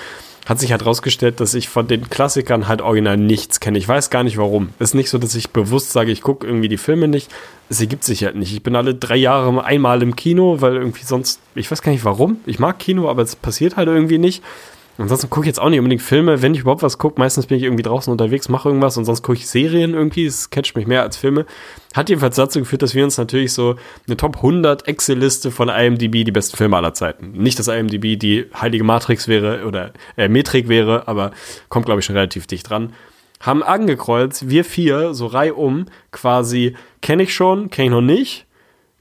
hat 0.46 0.60
sich 0.60 0.72
halt 0.72 0.84
rausgestellt, 0.84 1.40
dass 1.40 1.54
ich 1.54 1.68
von 1.68 1.86
den 1.86 2.10
Klassikern 2.10 2.68
halt 2.68 2.82
original 2.82 3.16
nichts 3.16 3.60
kenne. 3.60 3.78
Ich 3.78 3.88
weiß 3.88 4.10
gar 4.10 4.24
nicht 4.24 4.36
warum. 4.36 4.70
Ist 4.78 4.94
nicht 4.94 5.08
so, 5.08 5.18
dass 5.18 5.34
ich 5.34 5.50
bewusst 5.50 5.92
sage, 5.92 6.12
ich 6.12 6.20
gucke 6.20 6.46
irgendwie 6.46 6.68
die 6.68 6.76
Filme 6.76 7.08
nicht. 7.08 7.30
Es 7.70 7.80
ergibt 7.80 8.04
sich 8.04 8.24
halt 8.24 8.36
nicht. 8.36 8.52
Ich 8.52 8.62
bin 8.62 8.76
alle 8.76 8.94
drei 8.94 9.16
Jahre 9.16 9.64
einmal 9.64 10.02
im 10.02 10.16
Kino, 10.16 10.60
weil 10.60 10.74
irgendwie 10.76 11.04
sonst, 11.04 11.40
ich 11.54 11.70
weiß 11.70 11.80
gar 11.80 11.92
nicht 11.92 12.04
warum. 12.04 12.38
Ich 12.44 12.58
mag 12.58 12.78
Kino, 12.78 13.08
aber 13.08 13.22
es 13.22 13.36
passiert 13.36 13.76
halt 13.76 13.88
irgendwie 13.88 14.18
nicht. 14.18 14.42
Ansonsten 14.96 15.28
gucke 15.28 15.44
ich 15.44 15.48
jetzt 15.48 15.60
auch 15.60 15.70
nicht 15.70 15.80
unbedingt 15.80 16.02
Filme. 16.02 16.40
Wenn 16.40 16.54
ich 16.54 16.60
überhaupt 16.60 16.82
was 16.82 16.98
gucke, 16.98 17.18
meistens 17.18 17.46
bin 17.46 17.58
ich 17.58 17.64
irgendwie 17.64 17.82
draußen 17.82 18.12
unterwegs, 18.12 18.48
mache 18.48 18.68
irgendwas 18.68 18.96
und 18.96 19.04
sonst 19.04 19.22
gucke 19.22 19.38
ich 19.38 19.48
Serien 19.48 19.92
irgendwie. 19.92 20.24
Es 20.24 20.50
catcht 20.50 20.76
mich 20.76 20.86
mehr 20.86 21.02
als 21.02 21.16
Filme. 21.16 21.46
Hat 21.94 22.08
jedenfalls 22.08 22.36
dazu 22.36 22.60
geführt, 22.60 22.82
dass 22.82 22.94
wir 22.94 23.02
uns 23.02 23.18
natürlich 23.18 23.52
so 23.52 23.74
eine 24.06 24.16
Top 24.16 24.36
100 24.36 24.86
Excel-Liste 24.86 25.50
von 25.50 25.68
IMDb, 25.68 26.24
die 26.24 26.32
besten 26.32 26.56
Filme 26.56 26.76
aller 26.76 26.94
Zeiten. 26.94 27.32
Nicht, 27.32 27.58
dass 27.58 27.66
IMDb 27.66 28.18
die 28.18 28.46
heilige 28.54 28.84
Matrix 28.84 29.26
wäre 29.26 29.66
oder 29.66 29.92
äh, 30.16 30.28
Metrik 30.28 30.68
wäre, 30.68 31.08
aber 31.08 31.32
kommt, 31.68 31.86
glaube 31.86 32.00
ich, 32.00 32.06
schon 32.06 32.16
relativ 32.16 32.46
dicht 32.46 32.70
dran. 32.70 32.92
Haben 33.40 33.64
angekreuzt, 33.64 34.48
wir 34.48 34.64
vier, 34.64 35.12
so 35.12 35.26
reihum, 35.26 35.86
quasi, 36.12 36.76
kenne 37.02 37.24
ich 37.24 37.34
schon, 37.34 37.68
kenne 37.68 37.86
ich 37.86 37.90
noch 37.90 38.00
nicht, 38.00 38.46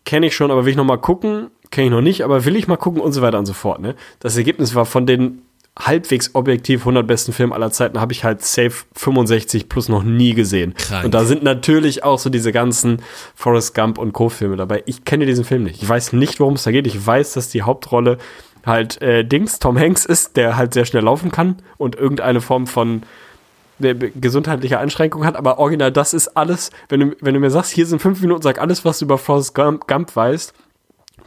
kenne 0.05 0.25
ich 0.25 0.35
schon, 0.35 0.49
aber 0.49 0.65
will 0.65 0.71
ich 0.71 0.77
noch 0.77 0.83
mal 0.83 0.97
gucken, 0.97 1.51
kenne 1.71 1.85
ich 1.85 1.91
noch 1.91 2.01
nicht, 2.01 2.23
aber 2.23 2.45
will 2.45 2.55
ich 2.55 2.67
mal 2.67 2.77
gucken 2.77 3.01
und 3.01 3.13
so 3.13 3.21
weiter 3.21 3.39
und 3.39 3.45
so 3.45 3.53
fort. 3.53 3.79
Ne? 3.79 3.95
Das 4.19 4.35
Ergebnis 4.35 4.75
war 4.75 4.85
von 4.85 5.05
den 5.05 5.43
halbwegs 5.77 6.35
objektiv 6.35 6.81
100 6.81 7.05
besten 7.07 7.33
Film 7.33 7.51
aller 7.51 7.71
Zeiten 7.71 7.99
habe 7.99 8.13
ich 8.13 8.23
halt 8.23 8.43
safe 8.43 8.85
65 8.93 9.69
plus 9.69 9.89
noch 9.89 10.03
nie 10.03 10.33
gesehen. 10.33 10.75
Krank. 10.75 11.05
Und 11.05 11.13
da 11.13 11.25
sind 11.25 11.43
natürlich 11.43 12.03
auch 12.03 12.19
so 12.19 12.29
diese 12.29 12.51
ganzen 12.51 13.01
Forrest 13.35 13.73
Gump 13.73 13.97
und 13.97 14.13
Co-Filme 14.13 14.55
dabei. 14.55 14.83
Ich 14.85 15.03
kenne 15.03 15.25
diesen 15.25 15.45
Film 15.45 15.63
nicht. 15.63 15.81
Ich 15.81 15.89
weiß 15.89 16.13
nicht, 16.13 16.39
worum 16.39 16.53
es 16.53 16.63
da 16.63 16.71
geht. 16.71 16.85
Ich 16.85 17.05
weiß, 17.05 17.33
dass 17.33 17.49
die 17.49 17.63
Hauptrolle 17.63 18.19
halt 18.65 19.01
äh, 19.01 19.25
Dings, 19.25 19.59
Tom 19.59 19.77
Hanks 19.77 20.05
ist, 20.05 20.37
der 20.37 20.55
halt 20.57 20.73
sehr 20.73 20.85
schnell 20.85 21.03
laufen 21.03 21.31
kann 21.31 21.57
und 21.77 21.95
irgendeine 21.95 22.39
Form 22.39 22.67
von 22.67 23.01
äh, 23.81 23.95
gesundheitlicher 23.95 24.79
Einschränkung 24.79 25.25
hat, 25.25 25.35
aber 25.35 25.57
original, 25.57 25.91
das 25.91 26.13
ist 26.13 26.29
alles, 26.37 26.69
wenn 26.89 26.99
du, 26.99 27.15
wenn 27.19 27.33
du 27.33 27.39
mir 27.39 27.49
sagst, 27.49 27.71
hier 27.71 27.85
sind 27.85 28.01
fünf 28.01 28.21
Minuten, 28.21 28.41
sag 28.41 28.61
alles, 28.61 28.85
was 28.85 28.99
du 28.99 29.05
über 29.05 29.17
Forrest 29.17 29.55
Gump, 29.55 29.87
Gump 29.87 30.15
weißt, 30.15 30.53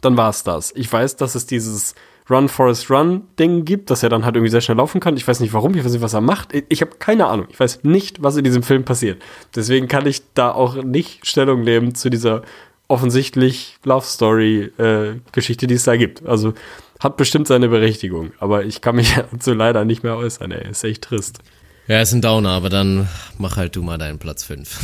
dann 0.01 0.17
war 0.17 0.29
es 0.29 0.43
das. 0.43 0.71
Ich 0.75 0.91
weiß, 0.91 1.17
dass 1.17 1.35
es 1.35 1.45
dieses 1.45 1.93
Run 2.29 2.49
Forest 2.49 2.89
Run 2.89 3.23
Ding 3.39 3.63
gibt, 3.65 3.89
dass 3.89 4.03
er 4.03 4.09
dann 4.09 4.25
halt 4.25 4.35
irgendwie 4.35 4.51
sehr 4.51 4.61
schnell 4.61 4.77
laufen 4.77 4.99
kann. 4.99 5.15
Ich 5.15 5.27
weiß 5.27 5.39
nicht 5.39 5.53
warum, 5.53 5.75
ich 5.75 5.83
weiß 5.83 5.91
nicht, 5.91 6.01
was 6.01 6.13
er 6.13 6.21
macht. 6.21 6.49
Ich 6.69 6.81
habe 6.81 6.91
keine 6.99 7.27
Ahnung. 7.27 7.47
Ich 7.49 7.59
weiß 7.59 7.83
nicht, 7.83 8.21
was 8.21 8.35
in 8.37 8.43
diesem 8.43 8.63
Film 8.63 8.83
passiert. 8.83 9.21
Deswegen 9.55 9.87
kann 9.87 10.05
ich 10.05 10.21
da 10.33 10.51
auch 10.51 10.75
nicht 10.83 11.25
Stellung 11.25 11.61
nehmen 11.61 11.95
zu 11.95 12.09
dieser 12.09 12.41
offensichtlich 12.87 13.77
Love 13.83 14.05
Story 14.05 14.71
äh, 14.77 15.19
Geschichte, 15.31 15.67
die 15.67 15.75
es 15.75 15.83
da 15.83 15.95
gibt. 15.95 16.25
Also 16.25 16.53
hat 16.99 17.17
bestimmt 17.17 17.47
seine 17.47 17.69
Berechtigung, 17.69 18.31
aber 18.39 18.65
ich 18.65 18.81
kann 18.81 18.95
mich 18.95 19.15
dazu 19.31 19.53
leider 19.53 19.85
nicht 19.85 20.03
mehr 20.03 20.17
äußern. 20.17 20.51
Ey, 20.51 20.69
ist 20.69 20.83
echt 20.83 21.03
trist. 21.03 21.39
Ja, 21.87 22.01
ist 22.01 22.11
ein 22.11 22.21
Downer, 22.21 22.49
aber 22.49 22.67
dann 22.67 23.07
mach 23.37 23.55
halt 23.55 23.77
du 23.77 23.81
mal 23.81 23.97
deinen 23.97 24.19
Platz 24.19 24.43
5. 24.43 24.77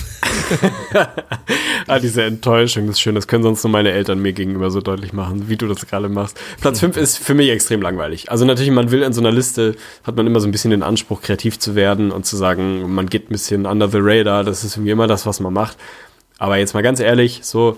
ah, 1.87 1.99
diese 1.99 2.23
Enttäuschung, 2.23 2.87
ist 2.87 3.01
schön. 3.01 3.13
Das 3.13 3.27
können 3.27 3.43
sonst 3.43 3.61
nur 3.61 3.71
meine 3.71 3.91
Eltern 3.91 4.19
mir 4.19 4.31
gegenüber 4.31 4.71
so 4.71 4.79
deutlich 4.79 5.11
machen, 5.11 5.49
wie 5.49 5.57
du 5.57 5.67
das 5.67 5.85
gerade 5.85 6.07
machst. 6.07 6.39
Platz 6.61 6.79
5 6.79 6.95
ist 6.95 7.17
für 7.17 7.33
mich 7.33 7.49
extrem 7.49 7.81
langweilig. 7.81 8.31
Also 8.31 8.45
natürlich, 8.45 8.71
man 8.71 8.89
will 8.89 9.03
in 9.03 9.11
so 9.11 9.19
einer 9.19 9.33
Liste, 9.33 9.75
hat 10.05 10.15
man 10.15 10.25
immer 10.27 10.39
so 10.39 10.47
ein 10.47 10.51
bisschen 10.51 10.71
den 10.71 10.81
Anspruch, 10.81 11.21
kreativ 11.21 11.59
zu 11.59 11.75
werden 11.75 12.09
und 12.09 12.25
zu 12.25 12.37
sagen, 12.37 12.93
man 12.93 13.07
geht 13.07 13.25
ein 13.29 13.33
bisschen 13.33 13.65
under 13.65 13.89
the 13.89 13.99
radar. 13.99 14.45
Das 14.45 14.63
ist 14.63 14.77
irgendwie 14.77 14.91
immer 14.91 15.07
das, 15.07 15.25
was 15.25 15.41
man 15.41 15.51
macht. 15.51 15.75
Aber 16.37 16.55
jetzt 16.55 16.73
mal 16.73 16.83
ganz 16.83 17.01
ehrlich, 17.01 17.41
so 17.43 17.77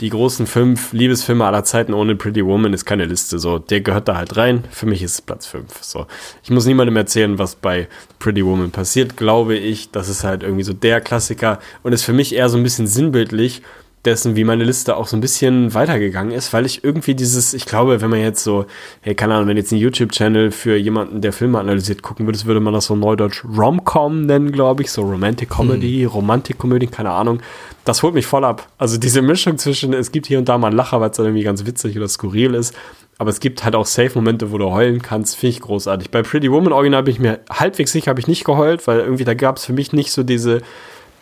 die 0.00 0.08
großen 0.08 0.46
fünf 0.46 0.92
Liebesfilme 0.92 1.44
aller 1.44 1.64
Zeiten 1.64 1.92
ohne 1.92 2.16
Pretty 2.16 2.44
Woman 2.44 2.72
ist 2.72 2.86
keine 2.86 3.04
Liste. 3.04 3.38
So, 3.38 3.58
der 3.58 3.82
gehört 3.82 4.08
da 4.08 4.16
halt 4.16 4.36
rein. 4.36 4.64
Für 4.70 4.86
mich 4.86 5.02
ist 5.02 5.12
es 5.12 5.20
Platz 5.20 5.46
fünf. 5.46 5.82
So, 5.82 6.06
ich 6.42 6.50
muss 6.50 6.64
niemandem 6.64 6.96
erzählen, 6.96 7.38
was 7.38 7.54
bei 7.54 7.86
Pretty 8.18 8.44
Woman 8.44 8.70
passiert, 8.70 9.16
glaube 9.16 9.56
ich. 9.56 9.90
Das 9.90 10.08
ist 10.08 10.24
halt 10.24 10.42
irgendwie 10.42 10.62
so 10.62 10.72
der 10.72 11.00
Klassiker 11.02 11.58
und 11.82 11.92
ist 11.92 12.04
für 12.04 12.14
mich 12.14 12.34
eher 12.34 12.48
so 12.48 12.56
ein 12.56 12.62
bisschen 12.62 12.86
sinnbildlich 12.86 13.62
dessen, 14.04 14.34
wie 14.34 14.44
meine 14.44 14.64
Liste 14.64 14.96
auch 14.96 15.06
so 15.06 15.16
ein 15.16 15.20
bisschen 15.20 15.74
weitergegangen 15.74 16.32
ist, 16.32 16.52
weil 16.52 16.64
ich 16.64 16.82
irgendwie 16.82 17.14
dieses, 17.14 17.52
ich 17.52 17.66
glaube, 17.66 18.00
wenn 18.00 18.08
man 18.08 18.20
jetzt 18.20 18.42
so, 18.42 18.64
hey, 19.02 19.14
keine 19.14 19.34
Ahnung, 19.34 19.48
wenn 19.48 19.58
jetzt 19.58 19.72
ein 19.72 19.78
YouTube-Channel 19.78 20.50
für 20.50 20.76
jemanden, 20.76 21.20
der 21.20 21.34
Filme 21.34 21.58
analysiert, 21.58 22.02
gucken 22.02 22.26
würde, 22.26 22.42
würde 22.44 22.60
man 22.60 22.72
das 22.72 22.86
so 22.86 22.96
neudeutsch 22.96 23.44
Rom-Com 23.44 24.24
nennen, 24.24 24.52
glaube 24.52 24.82
ich, 24.82 24.90
so 24.90 25.02
Romantic 25.02 25.50
Comedy, 25.50 26.02
hm. 26.02 26.08
Romantik-Komödie, 26.08 26.86
keine 26.86 27.10
Ahnung. 27.10 27.40
Das 27.84 28.02
holt 28.02 28.14
mich 28.14 28.26
voll 28.26 28.44
ab. 28.44 28.68
Also 28.78 28.96
diese 28.96 29.20
Mischung 29.20 29.58
zwischen, 29.58 29.92
es 29.92 30.12
gibt 30.12 30.26
hier 30.26 30.38
und 30.38 30.48
da 30.48 30.56
mal 30.56 30.68
einen 30.68 30.76
Lacher, 30.76 31.00
weil 31.00 31.10
es 31.10 31.16
dann 31.18 31.26
irgendwie 31.26 31.44
ganz 31.44 31.66
witzig 31.66 31.96
oder 31.96 32.08
skurril 32.08 32.54
ist, 32.54 32.74
aber 33.18 33.28
es 33.28 33.40
gibt 33.40 33.64
halt 33.64 33.74
auch 33.74 33.84
Safe-Momente, 33.84 34.50
wo 34.50 34.56
du 34.56 34.70
heulen 34.70 35.02
kannst, 35.02 35.36
finde 35.36 35.56
ich 35.56 35.60
großartig. 35.60 36.10
Bei 36.10 36.22
Pretty 36.22 36.50
Woman 36.50 36.72
Original 36.72 37.02
bin 37.02 37.12
ich 37.12 37.20
mir 37.20 37.40
halbwegs 37.50 37.92
sicher, 37.92 38.08
habe 38.08 38.20
ich 38.20 38.28
nicht 38.28 38.46
geheult, 38.46 38.86
weil 38.86 39.00
irgendwie 39.00 39.24
da 39.24 39.34
gab 39.34 39.58
es 39.58 39.66
für 39.66 39.74
mich 39.74 39.92
nicht 39.92 40.10
so 40.10 40.22
diese 40.22 40.62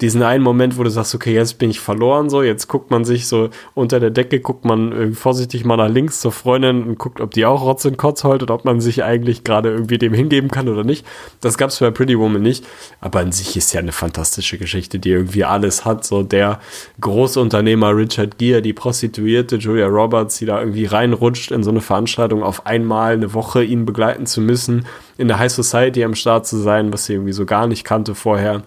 diesen 0.00 0.22
einen 0.22 0.44
Moment, 0.44 0.78
wo 0.78 0.82
du 0.82 0.90
sagst, 0.90 1.14
okay, 1.14 1.34
jetzt 1.34 1.58
bin 1.58 1.70
ich 1.70 1.80
verloren, 1.80 2.30
so, 2.30 2.42
jetzt 2.42 2.68
guckt 2.68 2.90
man 2.90 3.04
sich 3.04 3.26
so 3.26 3.50
unter 3.74 3.98
der 4.00 4.10
Decke, 4.10 4.40
guckt 4.40 4.64
man 4.64 4.92
äh, 4.92 5.12
vorsichtig 5.12 5.64
mal 5.64 5.76
nach 5.76 5.88
links 5.88 6.20
zur 6.20 6.32
Freundin 6.32 6.84
und 6.84 6.98
guckt, 6.98 7.20
ob 7.20 7.32
die 7.32 7.46
auch 7.46 7.62
Rotz 7.62 7.84
und 7.84 7.96
Kotz 7.96 8.24
heult 8.24 8.42
oder 8.42 8.54
ob 8.54 8.64
man 8.64 8.80
sich 8.80 9.02
eigentlich 9.02 9.44
gerade 9.44 9.70
irgendwie 9.70 9.98
dem 9.98 10.14
hingeben 10.14 10.50
kann 10.50 10.68
oder 10.68 10.84
nicht. 10.84 11.04
Das 11.40 11.58
gab 11.58 11.70
es 11.70 11.80
bei 11.80 11.90
Pretty 11.90 12.18
Woman 12.18 12.42
nicht, 12.42 12.64
aber 13.00 13.20
an 13.20 13.32
sich 13.32 13.56
ist 13.56 13.72
ja 13.72 13.80
eine 13.80 13.92
fantastische 13.92 14.58
Geschichte, 14.58 14.98
die 14.98 15.10
irgendwie 15.10 15.44
alles 15.44 15.84
hat, 15.84 16.04
so 16.04 16.22
der 16.22 16.60
Großunternehmer 17.00 17.96
Richard 17.96 18.38
Gere, 18.38 18.62
die 18.62 18.72
Prostituierte 18.72 19.56
Julia 19.56 19.86
Roberts, 19.86 20.38
die 20.38 20.46
da 20.46 20.60
irgendwie 20.60 20.86
reinrutscht 20.86 21.50
in 21.50 21.62
so 21.62 21.70
eine 21.70 21.80
Veranstaltung, 21.80 22.42
auf 22.42 22.66
einmal 22.66 23.14
eine 23.14 23.34
Woche 23.34 23.64
ihn 23.64 23.84
begleiten 23.84 24.26
zu 24.26 24.40
müssen, 24.40 24.86
in 25.16 25.28
der 25.28 25.38
High 25.38 25.52
Society 25.52 26.04
am 26.04 26.14
Start 26.14 26.46
zu 26.46 26.56
sein, 26.56 26.92
was 26.92 27.06
sie 27.06 27.14
irgendwie 27.14 27.32
so 27.32 27.44
gar 27.44 27.66
nicht 27.66 27.84
kannte 27.84 28.14
vorher 28.14 28.62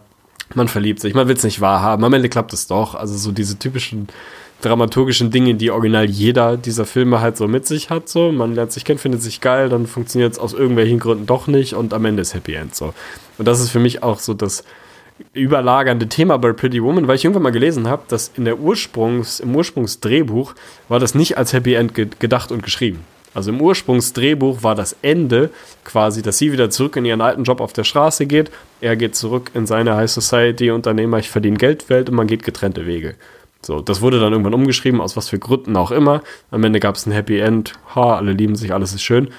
man 0.56 0.68
verliebt 0.68 1.00
sich, 1.00 1.14
man 1.14 1.28
will 1.28 1.36
es 1.36 1.44
nicht 1.44 1.62
wahrhaben, 1.62 2.04
am 2.04 2.14
Ende 2.14 2.30
klappt 2.30 2.54
es 2.54 2.68
doch. 2.68 2.96
Also 2.96 3.18
so 3.18 3.32
diese 3.32 3.58
typischen 3.58 4.08
dramaturgischen 4.62 5.32
Dinge, 5.32 5.56
die 5.56 5.72
original 5.72 6.10
jeder 6.10 6.58
dieser 6.58 6.86
Filme 6.86 7.20
halt 7.22 7.38
so 7.38 7.48
mit 7.48 7.66
sich 7.66 7.90
hat. 7.90 8.10
So, 8.10 8.32
man 8.32 8.56
lernt 8.56 8.72
sich 8.72 8.86
kennen, 8.86 9.00
findet 9.00 9.22
sich 9.22 9.42
geil, 9.42 9.70
dann 9.70 9.88
funktioniert 9.88 10.34
es 10.34 10.40
aus 10.40 10.54
irgendwelchen 10.54 11.00
Gründen 11.00 11.26
doch 11.26 11.48
nicht 11.48 11.74
und 11.74 11.94
am 11.94 12.06
Ende 12.06 12.22
ist 12.22 12.34
Happy 12.34 12.54
End 12.54 12.76
so. 12.76 12.94
Und 13.38 13.48
das 13.48 13.60
ist 13.60 13.70
für 13.70 13.80
mich 13.80 14.04
auch 14.04 14.20
so 14.20 14.34
das 14.34 14.64
überlagernde 15.34 16.08
Thema 16.08 16.38
bei 16.38 16.52
Pretty 16.54 16.82
Woman, 16.82 17.08
weil 17.08 17.16
ich 17.16 17.26
irgendwann 17.26 17.44
mal 17.44 17.52
gelesen 17.52 17.88
habe, 17.88 18.04
dass 18.08 18.32
in 18.36 18.46
der 18.46 18.60
Ursprungs, 18.60 19.40
im 19.40 19.56
Ursprungsdrehbuch 19.56 20.54
war 20.90 21.00
das 21.00 21.16
nicht 21.16 21.38
als 21.38 21.54
Happy 21.54 21.74
End 21.74 21.94
ge 21.94 22.08
gedacht 22.20 22.52
und 22.52 22.64
geschrieben. 22.64 23.00
Also 23.34 23.52
im 23.52 23.62
Ursprungsdrehbuch 23.62 24.64
war 24.64 24.76
das 24.76 24.96
Ende 25.02 25.52
quasi, 25.84 26.22
dass 26.22 26.38
sie 26.38 26.52
wieder 26.52 26.70
zurück 26.70 26.96
in 26.98 27.06
ihren 27.06 27.22
alten 27.22 27.44
Job 27.44 27.62
auf 27.62 27.74
der 27.74 27.84
Straße 27.84 28.26
geht. 28.26 28.52
Er 28.82 28.96
geht 28.96 29.16
zurück 29.16 29.52
in 29.54 29.66
seine 29.66 29.96
High 29.96 30.12
Society 30.12 30.72
Unternehmer, 30.72 31.20
ich 31.20 31.30
verdiene 31.30 31.58
Geldwelt 31.58 32.10
und 32.10 32.16
man 32.16 32.28
geht 32.28 32.44
getrennte 32.44 32.86
Wege. 32.86 33.16
So, 33.62 33.80
das 33.80 34.02
wurde 34.02 34.20
dann 34.20 34.34
irgendwann 34.34 34.56
umgeschrieben, 34.56 35.02
aus 35.02 35.16
was 35.16 35.30
für 35.30 35.40
Gründen 35.40 35.78
auch 35.78 35.92
immer. 35.92 36.24
Am 36.50 36.64
Ende 36.64 36.80
gab 36.80 36.96
es 36.96 37.06
ein 37.06 37.12
Happy 37.12 37.40
End. 37.40 37.74
Ha, 37.96 38.18
alle 38.18 38.34
lieben 38.34 38.56
sich, 38.56 38.74
alles 38.74 38.94
ist 38.94 39.04
schön. 39.04 39.30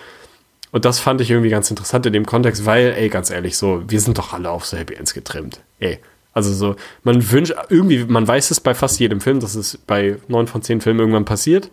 Und 0.71 0.85
das 0.85 1.01
fand 1.01 1.21
ich 1.21 1.31
irgendwie 1.31 1.51
ganz 1.51 1.71
interessant 1.71 2.07
in 2.07 2.13
dem 2.13 2.25
Kontext, 2.25 2.65
weil, 2.65 2.95
ey, 2.97 3.09
ganz 3.09 3.31
ehrlich, 3.31 3.57
so, 3.57 3.83
wir 3.89 4.01
sind 4.01 4.17
doch 4.17 4.33
alle 4.33 4.49
auf 4.51 4.65
so 4.65 4.77
Happy 4.77 4.95
Ends 4.95 5.13
getrimmt. 5.13 5.61
Ey. 5.81 5.99
Also 6.33 6.53
so, 6.55 6.77
man 7.03 7.31
wünscht, 7.31 7.55
irgendwie, 7.69 8.05
man 8.05 8.27
weiß 8.27 8.53
es 8.53 8.61
bei 8.61 8.75
fast 8.75 8.99
jedem 8.99 9.21
Film, 9.21 9.41
dass 9.41 9.55
es 9.55 9.77
bei 9.77 10.17
neun 10.29 10.47
von 10.47 10.63
zehn 10.63 10.81
Filmen 10.81 11.01
irgendwann 11.01 11.27
passiert. 11.27 11.69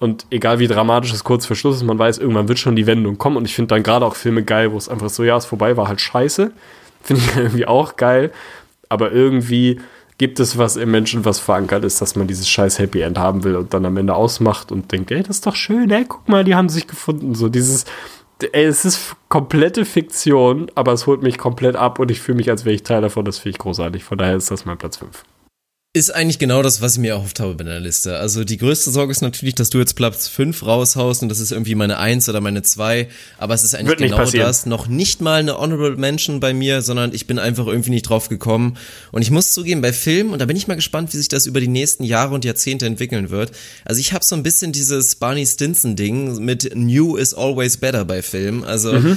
Und 0.00 0.26
egal 0.30 0.58
wie 0.58 0.66
dramatisch 0.66 1.12
es 1.12 1.24
kurz 1.24 1.44
vor 1.44 1.54
Schluss 1.54 1.76
ist, 1.76 1.82
man 1.82 1.98
weiß, 1.98 2.18
irgendwann 2.18 2.48
wird 2.48 2.58
schon 2.58 2.74
die 2.74 2.86
Wendung 2.86 3.18
kommen. 3.18 3.36
Und 3.36 3.44
ich 3.44 3.54
finde 3.54 3.74
dann 3.74 3.82
gerade 3.82 4.06
auch 4.06 4.16
Filme 4.16 4.42
geil, 4.42 4.72
wo 4.72 4.78
es 4.78 4.88
einfach 4.88 5.10
so, 5.10 5.22
ja, 5.22 5.36
ist 5.36 5.44
vorbei, 5.44 5.76
war 5.76 5.88
halt 5.88 6.00
scheiße. 6.00 6.52
Finde 7.02 7.22
ich 7.22 7.36
irgendwie 7.36 7.66
auch 7.66 7.96
geil. 7.96 8.30
Aber 8.88 9.12
irgendwie 9.12 9.80
gibt 10.18 10.40
es 10.40 10.58
was 10.58 10.76
im 10.76 10.90
Menschen, 10.90 11.24
was 11.24 11.38
verankert 11.38 11.84
ist, 11.84 12.00
dass 12.02 12.16
man 12.16 12.26
dieses 12.26 12.48
scheiß 12.48 12.78
Happy 12.78 13.00
End 13.00 13.18
haben 13.18 13.44
will 13.44 13.56
und 13.56 13.72
dann 13.72 13.86
am 13.86 13.96
Ende 13.96 14.14
ausmacht 14.14 14.70
und 14.72 14.92
denkt, 14.92 15.10
ey, 15.10 15.22
das 15.22 15.36
ist 15.36 15.46
doch 15.46 15.54
schön, 15.54 15.90
ey, 15.90 16.04
guck 16.06 16.28
mal, 16.28 16.44
die 16.44 16.54
haben 16.54 16.68
sich 16.68 16.86
gefunden. 16.86 17.34
So 17.34 17.48
dieses, 17.48 17.86
ey, 18.52 18.64
es 18.64 18.84
ist 18.84 19.16
komplette 19.28 19.84
Fiktion, 19.84 20.70
aber 20.74 20.92
es 20.92 21.06
holt 21.06 21.22
mich 21.22 21.38
komplett 21.38 21.76
ab 21.76 21.98
und 21.98 22.10
ich 22.10 22.20
fühle 22.20 22.36
mich, 22.36 22.50
als 22.50 22.64
wäre 22.64 22.74
ich 22.74 22.82
Teil 22.82 23.00
davon. 23.00 23.24
Das 23.24 23.38
finde 23.38 23.50
ich 23.50 23.58
großartig. 23.58 24.04
Von 24.04 24.18
daher 24.18 24.36
ist 24.36 24.50
das 24.50 24.66
mein 24.66 24.76
Platz 24.76 24.98
5. 24.98 25.24
Ist 25.92 26.14
eigentlich 26.14 26.38
genau 26.38 26.62
das, 26.62 26.80
was 26.80 26.92
ich 26.92 26.98
mir 27.00 27.14
erhofft 27.14 27.40
habe 27.40 27.56
bei 27.56 27.64
der 27.64 27.80
Liste. 27.80 28.16
Also 28.18 28.44
die 28.44 28.58
größte 28.58 28.92
Sorge 28.92 29.10
ist 29.10 29.22
natürlich, 29.22 29.56
dass 29.56 29.70
du 29.70 29.78
jetzt 29.78 29.96
Platz 29.96 30.28
5 30.28 30.64
raushaust 30.64 31.24
und 31.24 31.28
das 31.30 31.40
ist 31.40 31.50
irgendwie 31.50 31.74
meine 31.74 31.98
1 31.98 32.28
oder 32.28 32.40
meine 32.40 32.62
2. 32.62 33.08
Aber 33.38 33.54
es 33.54 33.64
ist 33.64 33.74
eigentlich 33.74 33.96
genau 33.96 34.18
passieren. 34.18 34.46
das. 34.46 34.66
Noch 34.66 34.86
nicht 34.86 35.20
mal 35.20 35.40
eine 35.40 35.58
Honorable 35.58 35.96
Mention 35.96 36.38
bei 36.38 36.54
mir, 36.54 36.82
sondern 36.82 37.12
ich 37.12 37.26
bin 37.26 37.40
einfach 37.40 37.66
irgendwie 37.66 37.90
nicht 37.90 38.08
drauf 38.08 38.28
gekommen. 38.28 38.76
Und 39.10 39.22
ich 39.22 39.32
muss 39.32 39.52
zugeben, 39.52 39.80
bei 39.80 39.92
Filmen, 39.92 40.30
und 40.30 40.38
da 40.38 40.46
bin 40.46 40.56
ich 40.56 40.68
mal 40.68 40.76
gespannt, 40.76 41.12
wie 41.12 41.16
sich 41.16 41.26
das 41.26 41.46
über 41.46 41.58
die 41.58 41.66
nächsten 41.66 42.04
Jahre 42.04 42.36
und 42.36 42.44
Jahrzehnte 42.44 42.86
entwickeln 42.86 43.30
wird. 43.30 43.50
Also 43.84 44.00
ich 44.00 44.12
habe 44.12 44.24
so 44.24 44.36
ein 44.36 44.44
bisschen 44.44 44.70
dieses 44.70 45.16
Barney 45.16 45.44
Stinson-Ding 45.44 46.38
mit 46.38 46.70
New 46.76 47.16
is 47.16 47.34
always 47.34 47.76
better 47.78 48.04
bei 48.04 48.22
Filmen. 48.22 48.62
Also 48.62 48.92
mhm 48.92 49.16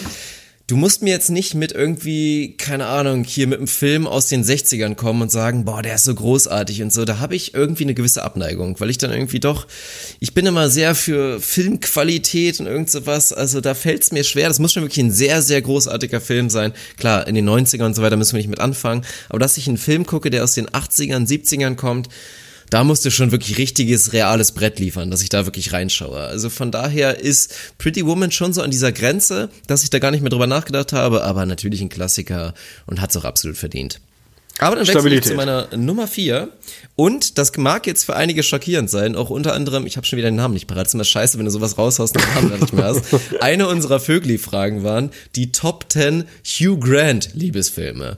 du 0.67 0.77
musst 0.77 1.01
mir 1.01 1.09
jetzt 1.09 1.29
nicht 1.29 1.55
mit 1.55 1.73
irgendwie, 1.73 2.55
keine 2.57 2.85
Ahnung, 2.85 3.25
hier 3.25 3.47
mit 3.47 3.57
einem 3.57 3.67
Film 3.67 4.07
aus 4.07 4.27
den 4.27 4.43
60ern 4.43 4.95
kommen 4.95 5.21
und 5.21 5.31
sagen, 5.31 5.65
boah, 5.65 5.81
der 5.81 5.95
ist 5.95 6.05
so 6.05 6.15
großartig 6.15 6.81
und 6.81 6.93
so. 6.93 7.03
Da 7.03 7.19
habe 7.19 7.35
ich 7.35 7.53
irgendwie 7.53 7.83
eine 7.83 7.93
gewisse 7.93 8.23
Abneigung, 8.23 8.79
weil 8.79 8.89
ich 8.89 8.97
dann 8.97 9.11
irgendwie 9.11 9.41
doch, 9.41 9.67
ich 10.19 10.33
bin 10.33 10.45
immer 10.45 10.69
sehr 10.69 10.95
für 10.95 11.41
Filmqualität 11.41 12.59
und 12.59 12.67
irgend 12.67 12.89
sowas. 12.89 13.33
Also 13.33 13.59
da 13.59 13.73
fällt 13.73 14.03
es 14.03 14.11
mir 14.11 14.23
schwer. 14.23 14.47
Das 14.47 14.59
muss 14.59 14.71
schon 14.71 14.83
wirklich 14.83 15.03
ein 15.03 15.11
sehr, 15.11 15.41
sehr 15.41 15.61
großartiger 15.61 16.21
Film 16.21 16.49
sein. 16.49 16.73
Klar, 16.97 17.27
in 17.27 17.35
den 17.35 17.49
90ern 17.49 17.85
und 17.85 17.95
so 17.95 18.01
weiter 18.01 18.15
müssen 18.15 18.33
wir 18.33 18.39
nicht 18.39 18.49
mit 18.49 18.59
anfangen. 18.59 19.05
Aber 19.29 19.39
dass 19.39 19.57
ich 19.57 19.67
einen 19.67 19.77
Film 19.77 20.05
gucke, 20.05 20.29
der 20.29 20.43
aus 20.43 20.53
den 20.53 20.67
80ern, 20.67 21.27
70ern 21.27 21.75
kommt, 21.75 22.07
da 22.73 22.83
musst 22.83 23.05
du 23.05 23.11
schon 23.11 23.31
wirklich 23.31 23.59
richtiges, 23.59 24.13
reales 24.13 24.51
Brett 24.51 24.79
liefern, 24.79 25.11
dass 25.11 25.21
ich 25.21 25.29
da 25.29 25.45
wirklich 25.45 25.73
reinschaue. 25.73 26.17
Also 26.17 26.49
von 26.49 26.71
daher 26.71 27.19
ist 27.19 27.53
Pretty 27.77 28.03
Woman 28.03 28.31
schon 28.31 28.51
so 28.51 28.63
an 28.63 28.71
dieser 28.71 28.91
Grenze, 28.91 29.49
dass 29.67 29.83
ich 29.83 29.91
da 29.91 29.99
gar 29.99 30.09
nicht 30.09 30.21
mehr 30.21 30.31
drüber 30.31 30.47
nachgedacht 30.47 30.91
habe, 30.91 31.23
aber 31.23 31.45
natürlich 31.45 31.81
ein 31.81 31.89
Klassiker 31.89 32.55
und 32.87 32.99
hat 32.99 33.11
es 33.11 33.17
auch 33.17 33.25
absolut 33.25 33.57
verdient. 33.57 34.01
Aber 34.57 34.75
dann 34.75 34.87
wechsle 34.87 35.13
ich 35.13 35.21
zu 35.21 35.35
meiner 35.35 35.67
Nummer 35.75 36.07
vier 36.07 36.49
Und 36.95 37.37
das 37.37 37.55
mag 37.57 37.85
jetzt 37.85 38.05
für 38.05 38.15
einige 38.15 38.41
schockierend 38.41 38.89
sein. 38.89 39.15
Auch 39.15 39.29
unter 39.29 39.53
anderem, 39.53 39.85
ich 39.85 39.95
habe 39.95 40.07
schon 40.07 40.17
wieder 40.17 40.31
den 40.31 40.35
Namen 40.35 40.55
nicht 40.55 40.65
parat. 40.65 40.87
Es 40.87 40.89
ist 40.89 40.93
immer 40.95 41.03
scheiße, 41.03 41.37
wenn 41.37 41.45
du 41.45 41.51
sowas 41.51 41.77
raushaust 41.77 42.15
und 42.15 42.25
den 42.25 42.33
Namen 42.33 42.59
nicht 42.59 42.73
mehr 42.73 42.85
hast. 42.85 43.03
Eine 43.39 43.67
unserer 43.67 43.99
Vögli-Fragen 43.99 44.83
waren 44.83 45.11
die 45.35 45.51
Top 45.51 45.85
10 45.89 46.23
Hugh 46.43 46.79
Grant 46.79 47.35
Liebesfilme. 47.35 48.17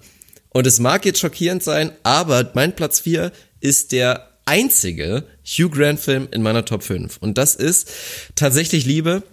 Und 0.50 0.66
es 0.66 0.80
mag 0.80 1.06
jetzt 1.06 1.20
schockierend 1.20 1.62
sein, 1.62 1.92
aber 2.04 2.52
mein 2.54 2.74
Platz 2.74 3.02
vier 3.02 3.34
ist 3.60 3.92
der 3.92 4.30
einzige 4.46 5.26
Hugh 5.44 5.70
Grant-Film 5.70 6.28
in 6.32 6.42
meiner 6.42 6.66
Top 6.66 6.84
5. 6.84 7.18
Und 7.18 7.38
das 7.38 7.56
ist 7.56 7.92
tatsächlich 8.36 8.86
Liebe. 8.86 9.24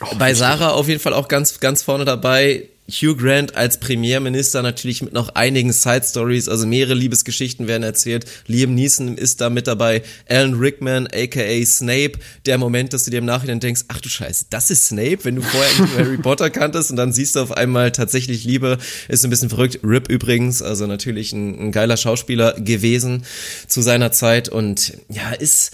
Oh, 0.00 0.14
Bei 0.18 0.34
Sarah 0.34 0.70
auf 0.70 0.88
jeden 0.88 1.00
Fall 1.00 1.14
auch 1.14 1.28
ganz, 1.28 1.60
ganz 1.60 1.82
vorne 1.82 2.04
dabei. 2.04 2.68
Hugh 2.90 3.16
Grant 3.16 3.54
als 3.54 3.78
Premierminister 3.78 4.62
natürlich 4.62 5.02
mit 5.02 5.12
noch 5.12 5.28
einigen 5.30 5.72
Side 5.72 6.04
Stories, 6.08 6.48
also 6.48 6.66
mehrere 6.66 6.94
Liebesgeschichten 6.94 7.68
werden 7.68 7.82
erzählt. 7.82 8.24
Liam 8.46 8.74
Neeson 8.74 9.18
ist 9.18 9.42
da 9.42 9.50
mit 9.50 9.66
dabei, 9.66 10.02
Alan 10.28 10.54
Rickman, 10.54 11.06
aka 11.06 11.64
Snape. 11.66 12.12
Der 12.46 12.56
Moment, 12.56 12.94
dass 12.94 13.04
du 13.04 13.10
dir 13.10 13.18
im 13.18 13.26
Nachhinein 13.26 13.60
denkst, 13.60 13.82
ach 13.88 14.00
du 14.00 14.08
Scheiße, 14.08 14.46
das 14.48 14.70
ist 14.70 14.86
Snape, 14.86 15.18
wenn 15.24 15.36
du 15.36 15.42
vorher 15.42 15.70
nicht 15.80 15.98
Harry 15.98 16.16
Potter 16.22 16.48
kanntest 16.48 16.90
und 16.90 16.96
dann 16.96 17.12
siehst 17.12 17.36
du 17.36 17.40
auf 17.40 17.52
einmal 17.52 17.92
tatsächlich 17.92 18.44
Liebe, 18.44 18.78
ist 19.08 19.22
ein 19.22 19.30
bisschen 19.30 19.50
verrückt. 19.50 19.80
Rip 19.84 20.08
übrigens, 20.08 20.62
also 20.62 20.86
natürlich 20.86 21.32
ein, 21.32 21.68
ein 21.68 21.72
geiler 21.72 21.98
Schauspieler 21.98 22.54
gewesen 22.54 23.24
zu 23.66 23.82
seiner 23.82 24.12
Zeit 24.12 24.48
und 24.48 24.94
ja, 25.10 25.32
ist 25.32 25.72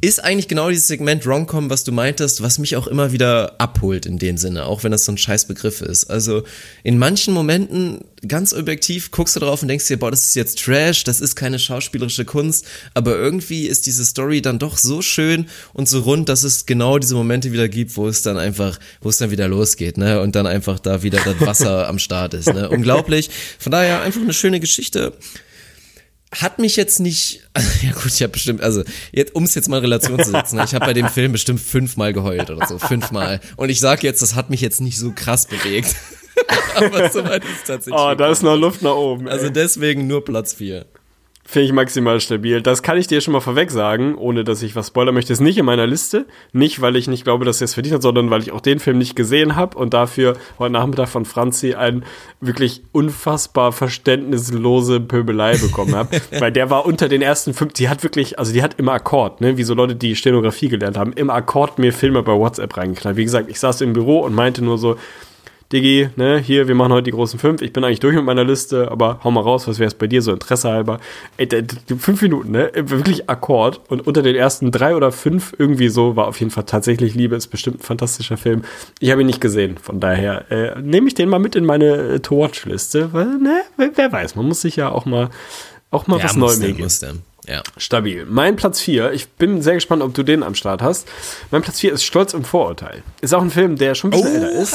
ist 0.00 0.22
eigentlich 0.22 0.48
genau 0.48 0.68
dieses 0.68 0.86
Segment 0.86 1.26
Romcom, 1.26 1.70
was 1.70 1.84
du 1.84 1.92
meintest, 1.92 2.42
was 2.42 2.58
mich 2.58 2.76
auch 2.76 2.86
immer 2.86 3.12
wieder 3.12 3.58
abholt 3.58 4.04
in 4.04 4.18
dem 4.18 4.36
Sinne, 4.36 4.66
auch 4.66 4.84
wenn 4.84 4.92
das 4.92 5.04
so 5.04 5.12
ein 5.12 5.18
scheiß 5.18 5.46
Begriff 5.46 5.80
ist. 5.80 6.10
Also 6.10 6.42
in 6.82 6.98
manchen 6.98 7.32
Momenten, 7.32 8.00
ganz 8.28 8.52
objektiv, 8.52 9.10
guckst 9.10 9.36
du 9.36 9.40
drauf 9.40 9.62
und 9.62 9.68
denkst 9.68 9.86
dir, 9.86 9.98
boah, 9.98 10.10
das 10.10 10.26
ist 10.26 10.34
jetzt 10.34 10.62
Trash, 10.62 11.04
das 11.04 11.20
ist 11.20 11.34
keine 11.34 11.58
schauspielerische 11.58 12.24
Kunst, 12.26 12.66
aber 12.92 13.16
irgendwie 13.16 13.66
ist 13.66 13.86
diese 13.86 14.04
Story 14.04 14.42
dann 14.42 14.58
doch 14.58 14.76
so 14.76 15.00
schön 15.00 15.48
und 15.72 15.88
so 15.88 16.00
rund, 16.00 16.28
dass 16.28 16.42
es 16.42 16.66
genau 16.66 16.98
diese 16.98 17.14
Momente 17.14 17.52
wieder 17.52 17.68
gibt, 17.68 17.96
wo 17.96 18.06
es 18.06 18.22
dann 18.22 18.36
einfach, 18.36 18.78
wo 19.00 19.08
es 19.08 19.16
dann 19.16 19.30
wieder 19.30 19.48
losgeht, 19.48 19.96
ne, 19.96 20.20
und 20.20 20.36
dann 20.36 20.46
einfach 20.46 20.78
da 20.78 21.02
wieder 21.02 21.20
das 21.24 21.40
Wasser 21.40 21.88
am 21.88 21.98
Start 21.98 22.34
ist, 22.34 22.52
ne. 22.52 22.68
Unglaublich. 22.76 23.30
Von 23.58 23.72
daher 23.72 24.02
einfach 24.02 24.20
eine 24.20 24.34
schöne 24.34 24.60
Geschichte 24.60 25.14
hat 26.32 26.58
mich 26.58 26.76
jetzt 26.76 27.00
nicht, 27.00 27.42
also, 27.52 27.68
ja 27.82 27.92
gut, 27.92 28.06
ich 28.06 28.22
habe 28.22 28.32
bestimmt, 28.32 28.60
also 28.60 28.82
jetzt, 29.12 29.34
um 29.34 29.44
es 29.44 29.54
jetzt 29.54 29.68
mal 29.68 29.78
in 29.78 29.84
Relation 29.84 30.22
zu 30.22 30.30
setzen, 30.30 30.56
ne, 30.56 30.64
ich 30.64 30.74
habe 30.74 30.84
bei 30.84 30.92
dem 30.92 31.08
Film 31.08 31.32
bestimmt 31.32 31.60
fünfmal 31.60 32.12
geheult 32.12 32.50
oder 32.50 32.66
so, 32.66 32.78
fünfmal. 32.78 33.40
Und 33.56 33.70
ich 33.70 33.80
sage 33.80 34.06
jetzt, 34.06 34.22
das 34.22 34.34
hat 34.34 34.50
mich 34.50 34.60
jetzt 34.60 34.80
nicht 34.80 34.98
so 34.98 35.12
krass 35.12 35.46
bewegt. 35.46 35.94
Aber 36.74 37.10
soweit 37.10 37.44
ist 37.44 37.66
tatsächlich. 37.66 37.94
Oh, 37.98 38.14
da 38.14 38.30
ist 38.30 38.42
noch 38.42 38.56
Luft 38.56 38.82
nach 38.82 38.94
oben. 38.94 39.26
Ey. 39.26 39.32
Also 39.32 39.48
deswegen 39.48 40.06
nur 40.06 40.24
Platz 40.24 40.52
vier. 40.52 40.86
Finde 41.48 41.66
ich 41.66 41.72
maximal 41.72 42.20
stabil. 42.20 42.60
Das 42.60 42.82
kann 42.82 42.98
ich 42.98 43.06
dir 43.06 43.20
schon 43.20 43.32
mal 43.32 43.40
vorweg 43.40 43.70
sagen, 43.70 44.16
ohne 44.16 44.42
dass 44.42 44.62
ich 44.62 44.74
was 44.74 44.88
spoilern 44.88 45.14
möchte. 45.14 45.32
Ist 45.32 45.40
nicht 45.40 45.56
in 45.58 45.64
meiner 45.64 45.86
Liste. 45.86 46.26
Nicht, 46.52 46.80
weil 46.80 46.96
ich 46.96 47.06
nicht 47.06 47.22
glaube, 47.22 47.44
dass 47.44 47.60
er 47.60 47.66
es 47.66 47.74
verdient 47.74 47.94
hat, 47.94 48.02
sondern 48.02 48.30
weil 48.30 48.42
ich 48.42 48.50
auch 48.50 48.60
den 48.60 48.80
Film 48.80 48.98
nicht 48.98 49.14
gesehen 49.14 49.54
habe 49.54 49.78
und 49.78 49.94
dafür 49.94 50.36
heute 50.58 50.72
Nachmittag 50.72 51.08
von 51.08 51.24
Franzi 51.24 51.74
ein 51.74 52.04
wirklich 52.40 52.82
unfassbar 52.90 53.70
verständnislose 53.70 54.98
Pöbelei 54.98 55.56
bekommen 55.56 55.94
habe. 55.94 56.20
weil 56.40 56.50
der 56.50 56.68
war 56.68 56.84
unter 56.84 57.08
den 57.08 57.22
ersten 57.22 57.54
fünf, 57.54 57.74
die 57.74 57.88
hat 57.88 58.02
wirklich, 58.02 58.40
also 58.40 58.52
die 58.52 58.62
hat 58.64 58.80
im 58.80 58.88
Akkord, 58.88 59.40
ne, 59.40 59.56
wie 59.56 59.62
so 59.62 59.74
Leute, 59.74 59.94
die 59.94 60.16
Stenografie 60.16 60.68
gelernt 60.68 60.96
haben, 60.96 61.12
im 61.12 61.30
Akkord 61.30 61.78
mir 61.78 61.92
Filme 61.92 62.24
bei 62.24 62.32
WhatsApp 62.32 62.76
reingeknallt. 62.76 63.16
Wie 63.16 63.24
gesagt, 63.24 63.48
ich 63.48 63.60
saß 63.60 63.82
im 63.82 63.92
Büro 63.92 64.18
und 64.18 64.34
meinte 64.34 64.64
nur 64.64 64.78
so, 64.78 64.96
Digi, 65.72 66.10
ne, 66.14 66.38
hier, 66.38 66.68
wir 66.68 66.76
machen 66.76 66.92
heute 66.92 67.04
die 67.04 67.10
großen 67.10 67.40
fünf. 67.40 67.60
Ich 67.60 67.72
bin 67.72 67.82
eigentlich 67.82 67.98
durch 67.98 68.14
mit 68.14 68.24
meiner 68.24 68.44
Liste, 68.44 68.88
aber 68.90 69.18
hau 69.24 69.32
mal 69.32 69.40
raus, 69.40 69.66
was 69.66 69.80
wäre 69.80 69.88
es 69.88 69.94
bei 69.94 70.06
dir 70.06 70.22
so 70.22 70.32
Interesse 70.32 70.68
halber? 70.70 71.00
Ey, 71.38 71.48
fünf 71.98 72.22
Minuten, 72.22 72.52
ne, 72.52 72.70
wirklich 72.74 73.28
Akkord. 73.28 73.80
Und 73.88 74.06
unter 74.06 74.22
den 74.22 74.36
ersten 74.36 74.70
drei 74.70 74.94
oder 74.94 75.10
fünf 75.10 75.54
irgendwie 75.58 75.88
so 75.88 76.14
war 76.14 76.28
auf 76.28 76.38
jeden 76.38 76.52
Fall 76.52 76.64
tatsächlich 76.64 77.14
Liebe, 77.14 77.34
ist 77.34 77.48
bestimmt 77.48 77.80
ein 77.80 77.82
fantastischer 77.82 78.36
Film. 78.36 78.62
Ich 79.00 79.10
habe 79.10 79.22
ihn 79.22 79.26
nicht 79.26 79.40
gesehen, 79.40 79.76
von 79.78 79.98
daher 79.98 80.50
äh, 80.52 80.80
nehme 80.80 81.08
ich 81.08 81.14
den 81.14 81.28
mal 81.28 81.40
mit 81.40 81.56
in 81.56 81.64
meine 81.64 81.96
äh, 81.96 82.20
To-Watch-Liste, 82.20 83.12
weil, 83.12 83.26
ne, 83.38 83.62
wer 83.76 84.12
weiß, 84.12 84.36
man 84.36 84.46
muss 84.46 84.60
sich 84.60 84.76
ja 84.76 84.90
auch 84.90 85.04
mal, 85.04 85.30
auch 85.90 86.06
mal 86.06 86.18
ja, 86.18 86.24
was 86.24 86.36
Neues 86.36 86.60
geben. 86.60 86.86
Ja. 87.48 87.62
Stabil. 87.76 88.26
Mein 88.28 88.56
Platz 88.56 88.80
4, 88.80 89.12
ich 89.12 89.28
bin 89.28 89.62
sehr 89.62 89.74
gespannt, 89.74 90.02
ob 90.02 90.14
du 90.14 90.22
den 90.22 90.42
am 90.42 90.54
Start 90.54 90.82
hast. 90.82 91.08
Mein 91.50 91.62
Platz 91.62 91.80
4 91.80 91.92
ist 91.92 92.04
Stolz 92.04 92.34
und 92.34 92.46
Vorurteil. 92.46 93.02
Ist 93.20 93.34
auch 93.34 93.42
ein 93.42 93.50
Film, 93.50 93.76
der 93.76 93.94
schon 93.94 94.12
ein 94.12 94.20
bisschen 94.20 94.42
oh, 94.42 94.46
älter 94.46 94.62
ist. 94.62 94.74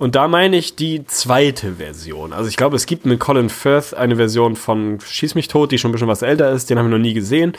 Und 0.00 0.14
da 0.14 0.28
meine 0.28 0.56
ich 0.56 0.76
die 0.76 1.04
zweite 1.04 1.74
Version. 1.74 2.32
Also 2.32 2.48
ich 2.48 2.56
glaube, 2.56 2.74
es 2.74 2.86
gibt 2.86 3.04
mit 3.04 3.20
Colin 3.20 3.50
Firth 3.50 3.92
eine 3.92 4.16
Version 4.16 4.56
von 4.56 4.98
Schieß 4.98 5.34
mich 5.34 5.46
tot, 5.46 5.72
die 5.72 5.78
schon 5.78 5.90
ein 5.90 5.92
bisschen 5.92 6.08
was 6.08 6.22
älter 6.22 6.50
ist. 6.52 6.70
Den 6.70 6.78
haben 6.78 6.86
wir 6.86 6.96
noch 6.96 7.02
nie 7.02 7.12
gesehen. 7.12 7.52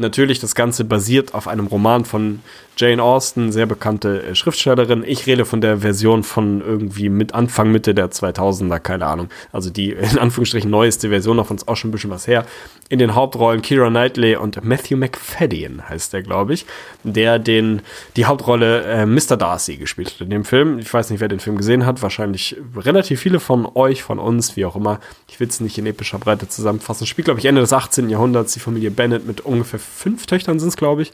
Natürlich, 0.00 0.38
das 0.38 0.54
Ganze 0.54 0.84
basiert 0.84 1.34
auf 1.34 1.48
einem 1.48 1.66
Roman 1.66 2.04
von 2.04 2.40
Jane 2.76 3.02
Austen, 3.02 3.50
sehr 3.50 3.66
bekannte 3.66 4.22
äh, 4.22 4.34
Schriftstellerin. 4.36 5.02
Ich 5.04 5.26
rede 5.26 5.44
von 5.44 5.60
der 5.60 5.78
Version 5.78 6.22
von 6.22 6.60
irgendwie 6.60 7.08
mit 7.08 7.34
Anfang, 7.34 7.72
Mitte 7.72 7.92
der 7.92 8.12
2000er, 8.12 8.78
keine 8.78 9.06
Ahnung. 9.06 9.28
Also 9.50 9.70
die 9.70 9.90
in 9.90 10.18
Anführungsstrichen 10.18 10.70
neueste 10.70 11.08
Version, 11.08 11.38
davon 11.38 11.56
ist 11.56 11.66
auch 11.66 11.74
schon 11.74 11.88
ein 11.88 11.92
bisschen 11.92 12.10
was 12.10 12.28
her. 12.28 12.46
In 12.88 13.00
den 13.00 13.16
Hauptrollen 13.16 13.60
Kira 13.60 13.90
Knightley 13.90 14.36
und 14.36 14.64
Matthew 14.64 14.96
McFadden 14.96 15.88
heißt 15.88 16.12
der, 16.12 16.22
glaube 16.22 16.54
ich, 16.54 16.64
der 17.02 17.40
den, 17.40 17.82
die 18.14 18.26
Hauptrolle 18.26 18.84
äh, 18.84 19.06
Mr. 19.06 19.36
Darcy 19.36 19.76
gespielt 19.76 20.12
hat 20.14 20.20
in 20.20 20.30
dem 20.30 20.44
Film. 20.44 20.78
Ich 20.78 20.94
weiß 20.94 21.10
nicht, 21.10 21.18
wer 21.18 21.28
den 21.28 21.40
Film 21.40 21.56
gesehen 21.56 21.84
hat. 21.84 22.00
Wahrscheinlich 22.00 22.56
relativ 22.76 23.20
viele 23.20 23.40
von 23.40 23.66
euch, 23.74 24.04
von 24.04 24.20
uns, 24.20 24.54
wie 24.54 24.64
auch 24.64 24.76
immer. 24.76 25.00
Ich 25.28 25.40
will 25.40 25.48
es 25.48 25.60
nicht 25.60 25.76
in 25.76 25.86
epischer 25.86 26.18
Breite 26.18 26.48
zusammenfassen. 26.48 27.08
Spielt, 27.08 27.24
glaube 27.24 27.40
ich, 27.40 27.46
Ende 27.46 27.60
des 27.60 27.72
18. 27.72 28.08
Jahrhunderts. 28.08 28.54
Die 28.54 28.60
Familie 28.60 28.92
Bennett 28.92 29.26
mit 29.26 29.40
ungefähr 29.40 29.80
fünf 29.88 30.26
Töchtern 30.26 30.58
sind 30.58 30.68
es, 30.68 30.76
glaube 30.76 31.02
ich. 31.02 31.12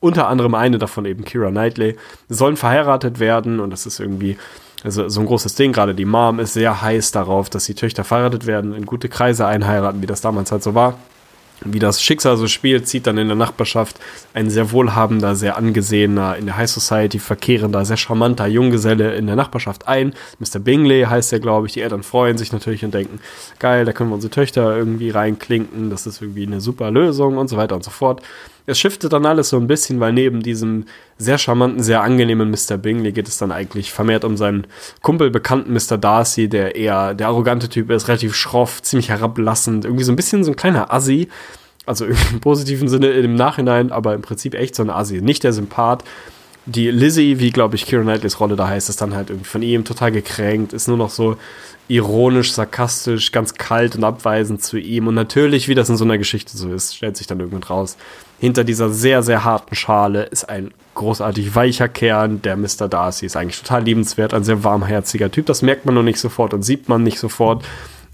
Unter 0.00 0.28
anderem 0.28 0.54
eine 0.54 0.78
davon 0.78 1.06
eben 1.06 1.24
Kira 1.24 1.50
Knightley, 1.50 1.96
sollen 2.28 2.56
verheiratet 2.56 3.18
werden. 3.18 3.58
Und 3.60 3.70
das 3.70 3.86
ist 3.86 3.98
irgendwie 3.98 4.36
also 4.84 5.08
so 5.08 5.20
ein 5.20 5.26
großes 5.26 5.54
Ding. 5.54 5.72
Gerade 5.72 5.94
die 5.94 6.04
Mom 6.04 6.38
ist 6.38 6.52
sehr 6.52 6.82
heiß 6.82 7.10
darauf, 7.10 7.50
dass 7.50 7.64
die 7.64 7.74
Töchter 7.74 8.04
verheiratet 8.04 8.46
werden, 8.46 8.74
in 8.74 8.86
gute 8.86 9.08
Kreise 9.08 9.46
einheiraten, 9.46 10.02
wie 10.02 10.06
das 10.06 10.20
damals 10.20 10.52
halt 10.52 10.62
so 10.62 10.74
war 10.74 10.98
wie 11.64 11.78
das 11.78 12.02
Schicksal 12.02 12.36
so 12.36 12.46
spielt, 12.46 12.86
zieht 12.86 13.06
dann 13.06 13.18
in 13.18 13.28
der 13.28 13.36
Nachbarschaft 13.36 13.98
ein 14.34 14.50
sehr 14.50 14.72
wohlhabender, 14.72 15.34
sehr 15.34 15.56
angesehener, 15.56 16.36
in 16.36 16.46
der 16.46 16.56
High 16.56 16.70
Society 16.70 17.18
verkehrender, 17.18 17.84
sehr 17.84 17.96
charmanter 17.96 18.46
Junggeselle 18.46 19.14
in 19.14 19.26
der 19.26 19.36
Nachbarschaft 19.36 19.88
ein. 19.88 20.14
Mr. 20.38 20.58
Bingley 20.58 21.04
heißt 21.04 21.32
er, 21.32 21.40
glaube 21.40 21.66
ich. 21.66 21.72
Die 21.72 21.80
Eltern 21.80 22.02
freuen 22.02 22.38
sich 22.38 22.52
natürlich 22.52 22.84
und 22.84 22.94
denken, 22.94 23.20
geil, 23.58 23.84
da 23.84 23.92
können 23.92 24.10
wir 24.10 24.14
unsere 24.14 24.30
Töchter 24.30 24.76
irgendwie 24.76 25.10
reinklinken, 25.10 25.90
das 25.90 26.06
ist 26.06 26.22
irgendwie 26.22 26.46
eine 26.46 26.60
super 26.60 26.90
Lösung 26.90 27.38
und 27.38 27.48
so 27.48 27.56
weiter 27.56 27.76
und 27.76 27.84
so 27.84 27.90
fort. 27.90 28.22
Es 28.68 28.78
shiftet 28.78 29.14
dann 29.14 29.24
alles 29.24 29.48
so 29.48 29.56
ein 29.56 29.66
bisschen, 29.66 29.98
weil 29.98 30.12
neben 30.12 30.42
diesem 30.42 30.84
sehr 31.16 31.38
charmanten, 31.38 31.82
sehr 31.82 32.02
angenehmen 32.02 32.50
Mr. 32.50 32.76
Bingley 32.76 33.12
geht 33.12 33.26
es 33.26 33.38
dann 33.38 33.50
eigentlich 33.50 33.90
vermehrt 33.90 34.24
um 34.24 34.36
seinen 34.36 34.66
Kumpel, 35.00 35.30
bekannten 35.30 35.72
Mr. 35.72 35.96
Darcy, 35.96 36.48
der 36.48 36.76
eher 36.76 37.14
der 37.14 37.28
arrogante 37.28 37.70
Typ 37.70 37.90
ist, 37.90 38.08
relativ 38.08 38.36
schroff, 38.36 38.82
ziemlich 38.82 39.08
herablassend, 39.08 39.86
irgendwie 39.86 40.04
so 40.04 40.12
ein 40.12 40.16
bisschen 40.16 40.44
so 40.44 40.50
ein 40.50 40.56
kleiner 40.56 40.92
Assi. 40.92 41.28
Also 41.86 42.04
im 42.32 42.40
positiven 42.40 42.88
Sinne 42.88 43.08
im 43.08 43.36
Nachhinein, 43.36 43.90
aber 43.90 44.12
im 44.12 44.20
Prinzip 44.20 44.54
echt 44.54 44.74
so 44.74 44.82
ein 44.82 44.90
Assi. 44.90 45.22
Nicht 45.22 45.44
der 45.44 45.54
Sympath. 45.54 46.04
Die 46.66 46.90
Lizzie, 46.90 47.40
wie 47.40 47.50
glaube 47.50 47.74
ich 47.74 47.86
Kira 47.86 48.02
Knightleys 48.02 48.38
Rolle 48.38 48.54
da 48.54 48.68
heißt, 48.68 48.90
ist 48.90 49.00
dann 49.00 49.14
halt 49.14 49.30
irgendwie 49.30 49.48
von 49.48 49.62
ihm 49.62 49.86
total 49.86 50.12
gekränkt, 50.12 50.74
ist 50.74 50.88
nur 50.88 50.98
noch 50.98 51.08
so 51.08 51.38
ironisch, 51.88 52.52
sarkastisch, 52.52 53.32
ganz 53.32 53.54
kalt 53.54 53.96
und 53.96 54.04
abweisend 54.04 54.62
zu 54.62 54.76
ihm. 54.76 55.06
Und 55.06 55.14
natürlich, 55.14 55.68
wie 55.68 55.74
das 55.74 55.88
in 55.88 55.96
so 55.96 56.04
einer 56.04 56.18
Geschichte 56.18 56.58
so 56.58 56.70
ist, 56.70 56.94
stellt 56.94 57.16
sich 57.16 57.26
dann 57.26 57.40
irgendwann 57.40 57.62
raus, 57.62 57.96
hinter 58.38 58.64
dieser 58.64 58.90
sehr, 58.90 59.22
sehr 59.22 59.44
harten 59.44 59.74
Schale 59.74 60.24
ist 60.24 60.48
ein 60.48 60.72
großartig 60.94 61.54
weicher 61.54 61.88
Kern. 61.88 62.42
Der 62.42 62.56
Mr. 62.56 62.88
Darcy 62.88 63.26
ist 63.26 63.36
eigentlich 63.36 63.60
total 63.60 63.82
liebenswert, 63.84 64.34
ein 64.34 64.44
sehr 64.44 64.64
warmherziger 64.64 65.30
Typ. 65.30 65.46
Das 65.46 65.62
merkt 65.62 65.86
man 65.86 65.94
noch 65.94 66.02
nicht 66.02 66.20
sofort 66.20 66.54
und 66.54 66.62
sieht 66.62 66.88
man 66.88 67.02
nicht 67.02 67.18
sofort. 67.18 67.64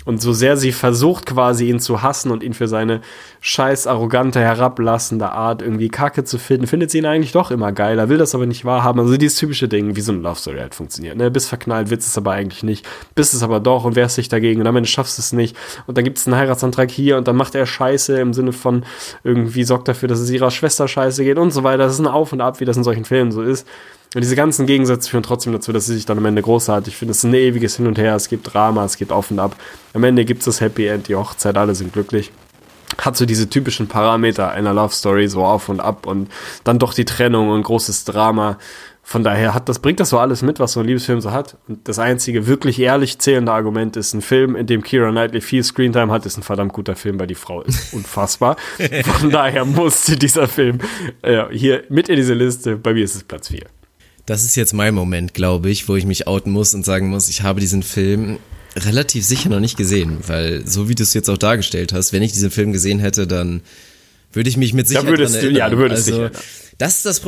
Und 0.04 0.20
so 0.20 0.32
sehr 0.32 0.56
sie 0.56 0.72
versucht 0.72 1.26
quasi 1.26 1.68
ihn 1.68 1.80
zu 1.80 2.02
hassen 2.02 2.30
und 2.30 2.42
ihn 2.42 2.52
für 2.52 2.68
seine 2.68 3.00
scheiß 3.40 3.86
arrogante, 3.86 4.40
herablassende 4.40 5.30
Art 5.30 5.62
irgendwie 5.62 5.88
kacke 5.88 6.24
zu 6.24 6.38
finden, 6.38 6.66
findet 6.66 6.90
sie 6.90 6.98
ihn 6.98 7.06
eigentlich 7.06 7.32
doch 7.32 7.50
immer 7.50 7.72
geiler, 7.72 8.08
will 8.08 8.18
das 8.18 8.34
aber 8.34 8.46
nicht 8.46 8.64
wahrhaben. 8.64 9.00
Also 9.00 9.16
dieses 9.16 9.38
typische 9.38 9.68
Ding, 9.68 9.96
wie 9.96 10.00
so 10.00 10.12
eine 10.12 10.20
Love 10.20 10.38
Story 10.38 10.58
halt 10.58 10.74
funktioniert. 10.74 11.16
Ne? 11.16 11.30
Bist 11.30 11.48
verknallt, 11.48 11.90
willst 11.90 12.08
es 12.08 12.18
aber 12.18 12.32
eigentlich 12.32 12.62
nicht, 12.62 12.86
bist 13.14 13.34
es 13.34 13.42
aber 13.42 13.60
doch 13.60 13.84
und 13.84 13.96
wehrst 13.96 14.18
dich 14.18 14.28
dagegen 14.28 14.60
und 14.60 14.66
am 14.66 14.76
Ende 14.76 14.88
schaffst 14.88 15.18
es 15.18 15.32
nicht. 15.32 15.56
Und 15.86 15.96
dann 15.96 16.04
gibt 16.04 16.18
es 16.18 16.26
einen 16.26 16.36
Heiratsantrag 16.36 16.90
hier 16.90 17.16
und 17.16 17.26
dann 17.26 17.36
macht 17.36 17.54
er 17.54 17.66
Scheiße 17.66 18.18
im 18.18 18.34
Sinne 18.34 18.52
von 18.52 18.84
irgendwie 19.22 19.64
sorgt 19.64 19.88
dafür, 19.88 20.08
dass 20.08 20.20
es 20.20 20.30
ihrer 20.30 20.50
Schwester 20.50 20.86
scheiße 20.86 21.24
geht 21.24 21.38
und 21.38 21.50
so 21.50 21.64
weiter. 21.64 21.84
Das 21.84 21.94
ist 21.94 22.00
ein 22.00 22.06
Auf 22.06 22.32
und 22.32 22.40
Ab, 22.40 22.60
wie 22.60 22.64
das 22.64 22.76
in 22.76 22.84
solchen 22.84 23.04
Filmen 23.04 23.32
so 23.32 23.42
ist. 23.42 23.66
Und 24.14 24.20
diese 24.20 24.36
ganzen 24.36 24.66
Gegensätze 24.66 25.10
führen 25.10 25.24
trotzdem 25.24 25.52
dazu, 25.52 25.72
dass 25.72 25.86
sie 25.86 25.94
sich 25.94 26.06
dann 26.06 26.18
am 26.18 26.24
Ende 26.24 26.40
großartig 26.40 26.96
finden. 26.96 27.10
Es 27.10 27.18
ist 27.18 27.24
ein 27.24 27.34
ewiges 27.34 27.76
Hin 27.76 27.86
und 27.86 27.98
Her, 27.98 28.14
es 28.14 28.28
gibt 28.28 28.54
Drama, 28.54 28.84
es 28.84 28.96
geht 28.96 29.10
auf 29.10 29.30
und 29.30 29.40
ab. 29.40 29.56
Am 29.92 30.04
Ende 30.04 30.24
gibt 30.24 30.40
es 30.40 30.44
das 30.44 30.60
Happy 30.60 30.86
End, 30.86 31.08
die 31.08 31.16
Hochzeit, 31.16 31.56
alle 31.56 31.74
sind 31.74 31.92
glücklich. 31.92 32.30
Hat 32.98 33.16
so 33.16 33.26
diese 33.26 33.50
typischen 33.50 33.88
Parameter 33.88 34.52
einer 34.52 34.72
Love 34.72 34.94
Story, 34.94 35.26
so 35.28 35.44
auf 35.44 35.68
und 35.68 35.80
ab 35.80 36.06
und 36.06 36.30
dann 36.62 36.78
doch 36.78 36.94
die 36.94 37.04
Trennung 37.04 37.50
und 37.50 37.64
großes 37.64 38.04
Drama. 38.04 38.58
Von 39.06 39.22
daher 39.22 39.52
hat 39.52 39.68
das, 39.68 39.80
bringt 39.80 40.00
das 40.00 40.08
so 40.10 40.18
alles 40.18 40.40
mit, 40.40 40.60
was 40.60 40.72
so 40.72 40.80
ein 40.80 40.86
Liebesfilm 40.86 41.20
so 41.20 41.32
hat. 41.32 41.58
Und 41.68 41.86
das 41.88 41.98
einzige 41.98 42.46
wirklich 42.46 42.78
ehrlich 42.78 43.18
zählende 43.18 43.52
Argument 43.52 43.96
ist 43.96 44.14
ein 44.14 44.22
Film, 44.22 44.56
in 44.56 44.66
dem 44.66 44.82
Kira 44.82 45.10
Knightley 45.10 45.42
viel 45.42 45.62
Screentime 45.62 46.10
hat, 46.10 46.24
ist 46.24 46.38
ein 46.38 46.42
verdammt 46.42 46.72
guter 46.72 46.96
Film, 46.96 47.18
weil 47.20 47.26
die 47.26 47.34
Frau 47.34 47.62
ist 47.62 47.92
unfassbar. 47.92 48.56
Von 49.18 49.30
daher 49.30 49.64
musste 49.64 50.16
dieser 50.16 50.46
Film 50.46 50.78
äh, 51.20 51.44
hier 51.50 51.82
mit 51.90 52.08
in 52.08 52.16
diese 52.16 52.32
Liste. 52.34 52.76
Bei 52.76 52.94
mir 52.94 53.04
ist 53.04 53.16
es 53.16 53.24
Platz 53.24 53.48
4. 53.48 53.64
Das 54.26 54.44
ist 54.44 54.56
jetzt 54.56 54.72
mein 54.72 54.94
Moment, 54.94 55.34
glaube 55.34 55.70
ich, 55.70 55.88
wo 55.88 55.96
ich 55.96 56.06
mich 56.06 56.26
outen 56.26 56.50
muss 56.50 56.74
und 56.74 56.84
sagen 56.84 57.08
muss, 57.08 57.28
ich 57.28 57.42
habe 57.42 57.60
diesen 57.60 57.82
Film 57.82 58.38
relativ 58.76 59.24
sicher 59.24 59.50
noch 59.50 59.60
nicht 59.60 59.76
gesehen, 59.76 60.18
weil 60.26 60.66
so 60.66 60.88
wie 60.88 60.94
du 60.94 61.02
es 61.02 61.14
jetzt 61.14 61.28
auch 61.28 61.38
dargestellt 61.38 61.92
hast, 61.92 62.12
wenn 62.12 62.22
ich 62.22 62.32
diesen 62.32 62.50
Film 62.50 62.72
gesehen 62.72 62.98
hätte, 62.98 63.26
dann 63.26 63.60
würde 64.32 64.48
ich 64.48 64.56
mich 64.56 64.72
mit 64.72 64.88
Sicherheit 64.88 65.06
da 65.06 65.10
würdest 65.10 65.42
du, 65.42 65.50
Ja, 65.50 65.68
du 65.68 65.76
würdest 65.76 66.08
also, 66.08 66.28
dich 66.28 66.38
Das 66.78 66.96
ist 66.96 67.06
das 67.06 67.22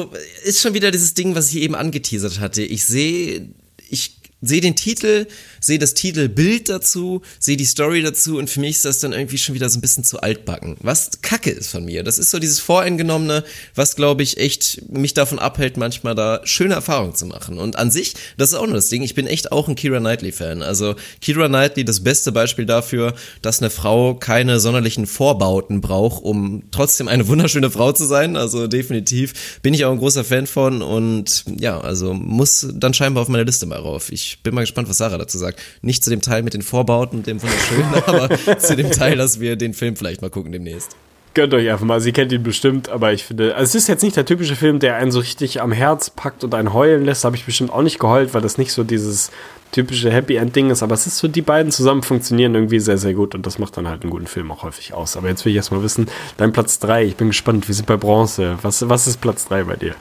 ist 0.44 0.60
schon 0.60 0.74
wieder 0.74 0.90
dieses 0.90 1.14
Ding, 1.14 1.34
was 1.34 1.50
ich 1.50 1.58
eben 1.58 1.74
angeteasert 1.74 2.40
hatte. 2.40 2.62
Ich 2.62 2.84
sehe 2.84 3.48
ich 3.88 4.16
sehe 4.48 4.60
den 4.60 4.76
Titel, 4.76 5.26
sehe 5.60 5.78
das 5.78 5.94
Titelbild 5.94 6.68
dazu, 6.68 7.22
sehe 7.38 7.56
die 7.56 7.64
Story 7.64 8.02
dazu 8.02 8.38
und 8.38 8.48
für 8.48 8.60
mich 8.60 8.76
ist 8.76 8.84
das 8.84 9.00
dann 9.00 9.12
irgendwie 9.12 9.38
schon 9.38 9.54
wieder 9.54 9.68
so 9.68 9.78
ein 9.78 9.80
bisschen 9.80 10.04
zu 10.04 10.20
altbacken. 10.20 10.76
Was 10.80 11.22
Kacke 11.22 11.50
ist 11.50 11.68
von 11.68 11.84
mir. 11.84 12.02
Das 12.02 12.18
ist 12.18 12.30
so 12.30 12.38
dieses 12.38 12.60
Voreingenommene, 12.60 13.44
was 13.74 13.96
glaube 13.96 14.22
ich 14.22 14.38
echt 14.38 14.90
mich 14.90 15.14
davon 15.14 15.38
abhält, 15.38 15.76
manchmal 15.76 16.14
da 16.14 16.40
schöne 16.44 16.74
Erfahrungen 16.74 17.14
zu 17.14 17.26
machen. 17.26 17.58
Und 17.58 17.76
an 17.76 17.90
sich, 17.90 18.14
das 18.36 18.50
ist 18.50 18.54
auch 18.54 18.66
nur 18.66 18.76
das 18.76 18.88
Ding, 18.88 19.02
ich 19.02 19.14
bin 19.14 19.26
echt 19.26 19.52
auch 19.52 19.68
ein 19.68 19.74
Kira 19.74 19.98
Knightley-Fan. 19.98 20.62
Also 20.62 20.94
Kira 21.20 21.48
Knightley, 21.48 21.84
das 21.84 22.02
beste 22.02 22.32
Beispiel 22.32 22.66
dafür, 22.66 23.14
dass 23.42 23.60
eine 23.60 23.70
Frau 23.70 24.14
keine 24.14 24.60
sonderlichen 24.60 25.06
Vorbauten 25.06 25.80
braucht, 25.80 26.22
um 26.22 26.64
trotzdem 26.70 27.08
eine 27.08 27.28
wunderschöne 27.28 27.70
Frau 27.70 27.92
zu 27.92 28.04
sein. 28.04 28.36
Also 28.36 28.66
definitiv 28.66 29.60
bin 29.62 29.74
ich 29.74 29.84
auch 29.84 29.92
ein 29.92 29.98
großer 29.98 30.24
Fan 30.24 30.46
von 30.46 30.82
und 30.82 31.44
ja, 31.58 31.80
also 31.80 32.14
muss 32.14 32.66
dann 32.72 32.94
scheinbar 32.94 33.22
auf 33.22 33.28
meine 33.28 33.44
Liste 33.44 33.66
mal 33.66 33.78
rauf. 33.78 34.10
Ich 34.12 34.35
ich 34.36 34.42
bin 34.42 34.54
mal 34.54 34.60
gespannt, 34.60 34.88
was 34.88 34.98
Sarah 34.98 35.18
dazu 35.18 35.38
sagt. 35.38 35.60
Nicht 35.82 36.04
zu 36.04 36.10
dem 36.10 36.20
Teil 36.20 36.42
mit 36.42 36.54
den 36.54 36.62
Vorbauten 36.62 37.18
und 37.18 37.26
dem 37.26 37.42
wunderschönen, 37.42 37.94
aber 38.06 38.58
zu 38.58 38.76
dem 38.76 38.90
Teil, 38.90 39.16
dass 39.16 39.40
wir 39.40 39.56
den 39.56 39.74
Film 39.74 39.96
vielleicht 39.96 40.22
mal 40.22 40.30
gucken 40.30 40.52
demnächst. 40.52 40.96
Gönnt 41.34 41.52
euch 41.52 41.68
einfach 41.70 41.84
mal. 41.84 42.00
Sie 42.00 42.12
kennt 42.12 42.32
ihn 42.32 42.42
bestimmt, 42.42 42.88
aber 42.88 43.12
ich 43.12 43.24
finde, 43.24 43.56
also 43.56 43.68
es 43.68 43.74
ist 43.74 43.88
jetzt 43.88 44.02
nicht 44.02 44.16
der 44.16 44.24
typische 44.24 44.56
Film, 44.56 44.78
der 44.78 44.96
einen 44.96 45.10
so 45.10 45.18
richtig 45.18 45.60
am 45.60 45.70
Herz 45.70 46.08
packt 46.08 46.44
und 46.44 46.54
einen 46.54 46.72
heulen 46.72 47.04
lässt. 47.04 47.24
Da 47.24 47.26
habe 47.26 47.36
ich 47.36 47.44
bestimmt 47.44 47.70
auch 47.70 47.82
nicht 47.82 47.98
geheult, 47.98 48.32
weil 48.32 48.40
das 48.40 48.56
nicht 48.56 48.72
so 48.72 48.84
dieses 48.84 49.30
typische 49.70 50.10
Happy 50.10 50.36
End 50.36 50.56
Ding 50.56 50.70
ist. 50.70 50.82
Aber 50.82 50.94
es 50.94 51.06
ist 51.06 51.18
so, 51.18 51.28
die 51.28 51.42
beiden 51.42 51.70
zusammen 51.72 52.02
funktionieren 52.02 52.54
irgendwie 52.54 52.80
sehr, 52.80 52.96
sehr 52.96 53.12
gut 53.12 53.34
und 53.34 53.44
das 53.44 53.58
macht 53.58 53.76
dann 53.76 53.86
halt 53.86 54.02
einen 54.02 54.12
guten 54.12 54.26
Film 54.26 54.50
auch 54.50 54.62
häufig 54.62 54.94
aus. 54.94 55.16
Aber 55.18 55.28
jetzt 55.28 55.44
will 55.44 55.50
ich 55.50 55.56
erstmal 55.56 55.82
wissen, 55.82 56.06
dein 56.38 56.52
Platz 56.52 56.78
3, 56.78 57.04
ich 57.04 57.16
bin 57.16 57.28
gespannt, 57.28 57.68
wir 57.68 57.74
sind 57.74 57.86
bei 57.86 57.98
Bronze. 57.98 58.56
Was, 58.62 58.88
was 58.88 59.06
ist 59.06 59.20
Platz 59.20 59.46
3 59.46 59.64
bei 59.64 59.76
dir? 59.76 59.94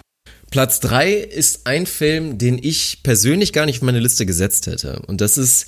Platz 0.55 0.79
drei 0.79 1.11
ist 1.15 1.67
ein 1.67 1.85
Film, 1.85 2.37
den 2.37 2.57
ich 2.57 3.03
persönlich 3.03 3.51
gar 3.51 3.65
nicht 3.65 3.79
auf 3.79 3.81
meine 3.81 3.99
Liste 3.99 4.25
gesetzt 4.25 4.67
hätte. 4.67 5.01
Und 5.05 5.19
das 5.19 5.37
ist, 5.37 5.65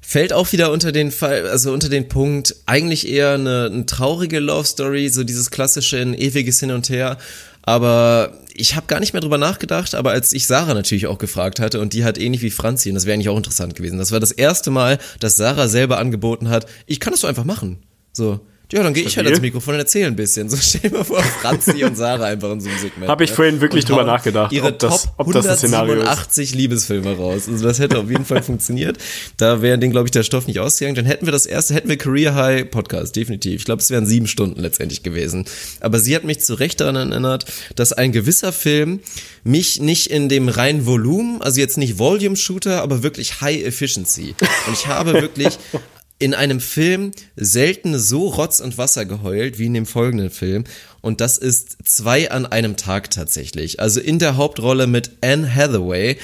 fällt 0.00 0.32
auch 0.32 0.52
wieder 0.52 0.70
unter 0.70 0.92
den 0.92 1.10
Fall, 1.10 1.48
also 1.48 1.72
unter 1.72 1.88
den 1.88 2.06
Punkt, 2.06 2.54
eigentlich 2.64 3.08
eher 3.08 3.32
eine, 3.32 3.68
eine 3.72 3.84
traurige 3.84 4.38
Love 4.38 4.64
Story, 4.64 5.08
so 5.08 5.24
dieses 5.24 5.50
klassische 5.50 5.98
ein 5.98 6.14
ewiges 6.14 6.60
Hin 6.60 6.70
und 6.70 6.88
Her. 6.88 7.18
Aber 7.62 8.38
ich 8.54 8.76
habe 8.76 8.86
gar 8.86 9.00
nicht 9.00 9.12
mehr 9.12 9.22
drüber 9.22 9.38
nachgedacht, 9.38 9.96
aber 9.96 10.12
als 10.12 10.32
ich 10.32 10.46
Sarah 10.46 10.74
natürlich 10.74 11.08
auch 11.08 11.18
gefragt 11.18 11.58
hatte 11.58 11.80
und 11.80 11.92
die 11.92 12.04
hat 12.04 12.16
ähnlich 12.16 12.42
wie 12.42 12.52
Franzi, 12.52 12.90
und 12.90 12.94
das 12.94 13.06
wäre 13.06 13.14
eigentlich 13.14 13.28
auch 13.28 13.36
interessant 13.36 13.74
gewesen, 13.74 13.98
das 13.98 14.12
war 14.12 14.20
das 14.20 14.30
erste 14.30 14.70
Mal, 14.70 15.00
dass 15.18 15.36
Sarah 15.36 15.66
selber 15.66 15.98
angeboten 15.98 16.48
hat, 16.48 16.66
ich 16.86 17.00
kann 17.00 17.12
das 17.12 17.22
so 17.22 17.26
einfach 17.26 17.42
machen. 17.42 17.82
So, 18.12 18.38
ja, 18.72 18.82
dann 18.82 18.94
gehe 18.94 19.04
ich 19.04 19.16
halt 19.16 19.26
ans 19.26 19.40
Mikrofon 19.40 19.74
und 19.74 19.80
erzähle 19.80 20.06
ein 20.06 20.16
bisschen. 20.16 20.48
So 20.48 20.56
stell 20.60 20.90
dir 20.90 20.96
mal 20.96 21.04
vor, 21.04 21.22
Franzi 21.22 21.84
und 21.84 21.96
Sarah 21.96 22.24
einfach 22.24 22.50
in 22.52 22.60
so 22.60 22.70
einem 22.70 22.78
Segment. 22.78 23.08
Habe 23.08 23.24
ich 23.24 23.30
ne? 23.30 23.36
vorhin 23.36 23.60
wirklich 23.60 23.84
drüber 23.84 24.04
nachgedacht, 24.04 24.50
ihre 24.52 24.68
ob 24.68 24.78
das, 24.78 25.08
ob 25.18 25.32
das 25.32 25.46
ein 25.46 25.56
Szenario 25.58 25.94
ist. 25.94 26.00
187 26.00 26.54
Liebesfilme 26.54 27.16
raus. 27.16 27.48
Also 27.48 27.64
das 27.64 27.78
hätte 27.78 27.98
auf 27.98 28.10
jeden 28.10 28.24
Fall 28.24 28.42
funktioniert. 28.42 28.96
Da 29.36 29.60
wäre 29.60 29.78
den, 29.78 29.90
glaube 29.90 30.08
ich, 30.08 30.10
der 30.10 30.22
Stoff 30.22 30.46
nicht 30.46 30.58
ausgegangen. 30.58 30.96
Dann 30.96 31.04
hätten 31.04 31.26
wir 31.26 31.32
das 31.32 31.44
erste, 31.44 31.74
hätten 31.74 31.88
wir 31.88 31.98
Career 31.98 32.34
High 32.34 32.70
Podcast, 32.70 33.14
definitiv. 33.14 33.60
Ich 33.60 33.64
glaube, 33.66 33.82
es 33.82 33.90
wären 33.90 34.06
sieben 34.06 34.26
Stunden 34.26 34.60
letztendlich 34.60 35.02
gewesen. 35.02 35.44
Aber 35.80 36.00
sie 36.00 36.16
hat 36.16 36.24
mich 36.24 36.40
zu 36.40 36.54
Recht 36.54 36.80
daran 36.80 36.96
erinnert, 36.96 37.44
dass 37.76 37.92
ein 37.92 38.10
gewisser 38.12 38.52
Film 38.52 39.00
mich 39.44 39.80
nicht 39.80 40.06
in 40.06 40.28
dem 40.28 40.48
reinen 40.48 40.86
Volumen, 40.86 41.42
also 41.42 41.60
jetzt 41.60 41.76
nicht 41.76 41.98
Volume 41.98 42.36
Shooter, 42.36 42.82
aber 42.82 43.02
wirklich 43.02 43.40
High 43.42 43.64
Efficiency. 43.64 44.34
Und 44.66 44.72
ich 44.72 44.86
habe 44.86 45.12
wirklich 45.14 45.58
in 46.22 46.34
einem 46.34 46.60
Film 46.60 47.10
selten 47.34 47.98
so 47.98 48.28
Rotz 48.28 48.60
und 48.60 48.78
Wasser 48.78 49.04
geheult 49.04 49.58
wie 49.58 49.66
in 49.66 49.74
dem 49.74 49.86
folgenden 49.86 50.30
Film. 50.30 50.62
Und 51.00 51.20
das 51.20 51.36
ist 51.36 51.78
zwei 51.84 52.30
an 52.30 52.46
einem 52.46 52.76
Tag 52.76 53.10
tatsächlich. 53.10 53.80
Also 53.80 54.00
in 54.00 54.20
der 54.20 54.36
Hauptrolle 54.36 54.86
mit 54.86 55.16
Anne 55.20 55.52
Hathaway. 55.52 56.16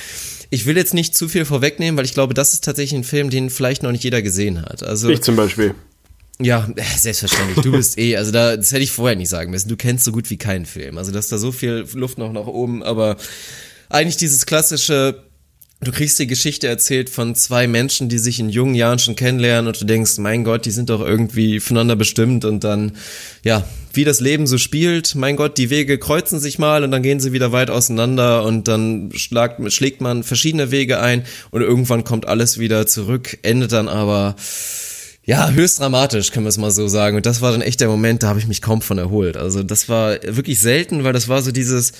Ich 0.50 0.66
will 0.66 0.76
jetzt 0.76 0.94
nicht 0.94 1.16
zu 1.16 1.28
viel 1.28 1.44
vorwegnehmen, 1.44 1.98
weil 1.98 2.04
ich 2.04 2.14
glaube, 2.14 2.32
das 2.32 2.52
ist 2.52 2.62
tatsächlich 2.62 3.00
ein 3.00 3.04
Film, 3.04 3.28
den 3.28 3.50
vielleicht 3.50 3.82
noch 3.82 3.90
nicht 3.90 4.04
jeder 4.04 4.22
gesehen 4.22 4.62
hat. 4.62 4.84
Also 4.84 5.08
ich 5.08 5.20
zum 5.20 5.34
Beispiel. 5.34 5.74
Ja, 6.40 6.68
selbstverständlich. 6.96 7.64
Du 7.64 7.72
bist 7.72 7.98
eh, 7.98 8.16
also 8.16 8.30
da, 8.30 8.56
das 8.56 8.70
hätte 8.70 8.84
ich 8.84 8.92
vorher 8.92 9.16
nicht 9.16 9.28
sagen 9.28 9.50
müssen. 9.50 9.68
Du 9.68 9.76
kennst 9.76 10.04
so 10.04 10.12
gut 10.12 10.30
wie 10.30 10.36
keinen 10.36 10.64
Film. 10.64 10.96
Also, 10.96 11.10
dass 11.10 11.26
da 11.26 11.38
so 11.38 11.50
viel 11.50 11.84
Luft 11.94 12.18
noch 12.18 12.32
nach 12.32 12.46
oben, 12.46 12.84
aber 12.84 13.16
eigentlich 13.88 14.16
dieses 14.16 14.46
klassische 14.46 15.24
Du 15.80 15.92
kriegst 15.92 16.18
die 16.18 16.26
Geschichte 16.26 16.66
erzählt 16.66 17.08
von 17.08 17.36
zwei 17.36 17.68
Menschen, 17.68 18.08
die 18.08 18.18
sich 18.18 18.40
in 18.40 18.50
jungen 18.50 18.74
Jahren 18.74 18.98
schon 18.98 19.14
kennenlernen 19.14 19.68
und 19.68 19.80
du 19.80 19.84
denkst, 19.84 20.18
mein 20.18 20.42
Gott, 20.42 20.66
die 20.66 20.72
sind 20.72 20.90
doch 20.90 21.00
irgendwie 21.00 21.60
voneinander 21.60 21.94
bestimmt 21.94 22.44
und 22.44 22.64
dann, 22.64 22.96
ja, 23.44 23.64
wie 23.92 24.02
das 24.02 24.18
Leben 24.18 24.48
so 24.48 24.58
spielt, 24.58 25.14
mein 25.14 25.36
Gott, 25.36 25.56
die 25.56 25.70
Wege 25.70 25.98
kreuzen 25.98 26.40
sich 26.40 26.58
mal 26.58 26.82
und 26.82 26.90
dann 26.90 27.04
gehen 27.04 27.20
sie 27.20 27.32
wieder 27.32 27.52
weit 27.52 27.70
auseinander 27.70 28.42
und 28.42 28.66
dann 28.66 29.10
schlagt, 29.14 29.72
schlägt 29.72 30.00
man 30.00 30.24
verschiedene 30.24 30.72
Wege 30.72 30.98
ein 30.98 31.24
und 31.52 31.62
irgendwann 31.62 32.02
kommt 32.02 32.26
alles 32.26 32.58
wieder 32.58 32.88
zurück, 32.88 33.38
endet 33.42 33.70
dann 33.70 33.86
aber 33.86 34.34
ja, 35.24 35.50
höchst 35.50 35.78
dramatisch, 35.78 36.32
können 36.32 36.46
wir 36.46 36.50
es 36.50 36.58
mal 36.58 36.72
so 36.72 36.88
sagen. 36.88 37.16
Und 37.16 37.26
das 37.26 37.40
war 37.40 37.52
dann 37.52 37.62
echt 37.62 37.80
der 37.80 37.88
Moment, 37.88 38.24
da 38.24 38.28
habe 38.28 38.40
ich 38.40 38.48
mich 38.48 38.62
kaum 38.62 38.82
von 38.82 38.98
erholt. 38.98 39.36
Also 39.36 39.62
das 39.62 39.88
war 39.88 40.14
wirklich 40.24 40.58
selten, 40.58 41.04
weil 41.04 41.12
das 41.12 41.28
war 41.28 41.42
so 41.42 41.52
dieses, 41.52 41.92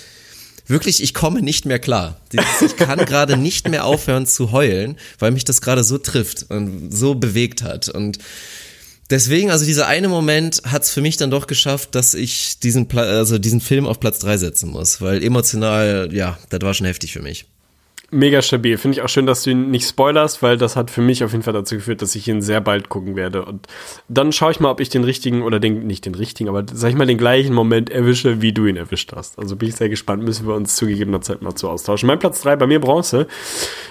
wirklich, 0.69 1.03
ich 1.03 1.15
komme 1.15 1.43
nicht 1.43 1.65
mehr 1.66 1.78
klar. 1.78 2.20
Ich 2.65 2.77
kann 2.77 2.99
gerade 3.05 3.36
nicht 3.36 3.69
mehr 3.69 3.85
aufhören 3.85 4.27
zu 4.27 4.53
heulen, 4.53 4.97
weil 5.19 5.32
mich 5.32 5.45
das 5.45 5.61
gerade 5.61 5.82
so 5.82 5.99
trifft 5.99 6.47
und 6.51 6.90
so 6.95 7.15
bewegt 7.15 7.62
hat. 7.62 7.89
Und 7.89 8.19
deswegen, 9.11 9.51
also 9.51 9.65
dieser 9.65 9.86
eine 9.86 10.09
Moment 10.09 10.62
hat 10.65 10.85
es 10.85 10.90
für 10.90 11.01
mich 11.01 11.16
dann 11.16 11.31
doch 11.31 11.47
geschafft, 11.47 11.95
dass 11.95 12.15
ich 12.15 12.61
diesen, 12.61 12.86
Pla 12.86 13.03
also 13.03 13.39
diesen 13.39 13.61
Film 13.61 13.86
auf 13.86 13.99
Platz 13.99 14.19
drei 14.19 14.36
setzen 14.36 14.70
muss, 14.70 15.01
weil 15.01 15.23
emotional, 15.23 16.11
ja, 16.12 16.39
das 16.51 16.61
war 16.61 16.74
schon 16.74 16.86
heftig 16.86 17.12
für 17.12 17.23
mich. 17.23 17.47
Mega 18.10 18.40
stabil. 18.40 18.78
Finde 18.78 18.97
ich 18.97 19.02
auch 19.02 19.09
schön, 19.10 19.26
dass 19.26 19.43
du 19.43 19.51
ihn 19.51 19.70
nicht 19.70 19.86
spoilerst, 19.86 20.43
weil 20.43 20.56
das 20.56 20.76
hat 20.76 20.90
für 20.90 21.02
mich 21.02 21.24
auf 21.24 21.32
jeden 21.32 21.43
Fall 21.43 21.52
dazu 21.52 21.74
geführt, 21.74 22.01
dass 22.01 22.14
ich 22.14 22.26
ihn 22.26 22.40
sehr 22.40 22.62
bald 22.62 22.89
gucken 22.89 23.16
werde. 23.16 23.44
Und 23.44 23.66
dann 24.09 24.32
schaue 24.32 24.51
ich 24.51 24.60
mal, 24.60 24.70
ob 24.70 24.80
ich 24.80 24.89
den 24.89 25.05
richtigen 25.05 25.43
oder 25.43 25.60
den, 25.60 25.86
nicht 25.86 26.06
den 26.06 26.14
richtigen, 26.14 26.48
aber 26.48 26.64
sag 26.72 26.89
ich 26.89 26.97
mal, 26.97 27.06
den 27.06 27.18
gleichen 27.18 27.52
Moment 27.52 27.90
erwische, 27.90 28.40
wie 28.40 28.55
du 28.55 28.64
ihn 28.64 28.76
erwischt 28.76 29.12
hast. 29.14 29.39
Also 29.39 29.56
bin 29.56 29.68
ich 29.68 29.76
sehr 29.76 29.90
gespannt, 29.90 30.22
müssen 30.22 30.48
wir 30.48 30.55
uns 30.55 30.74
zu 30.76 30.86
gegebener 30.86 31.20
Zeit 31.20 31.43
mal 31.43 31.55
zu 31.55 31.68
austauschen. 31.68 32.06
Mein 32.06 32.18
Platz 32.18 32.40
drei 32.40 32.56
bei 32.56 32.66
mir 32.66 32.80
Bronze. 32.80 33.26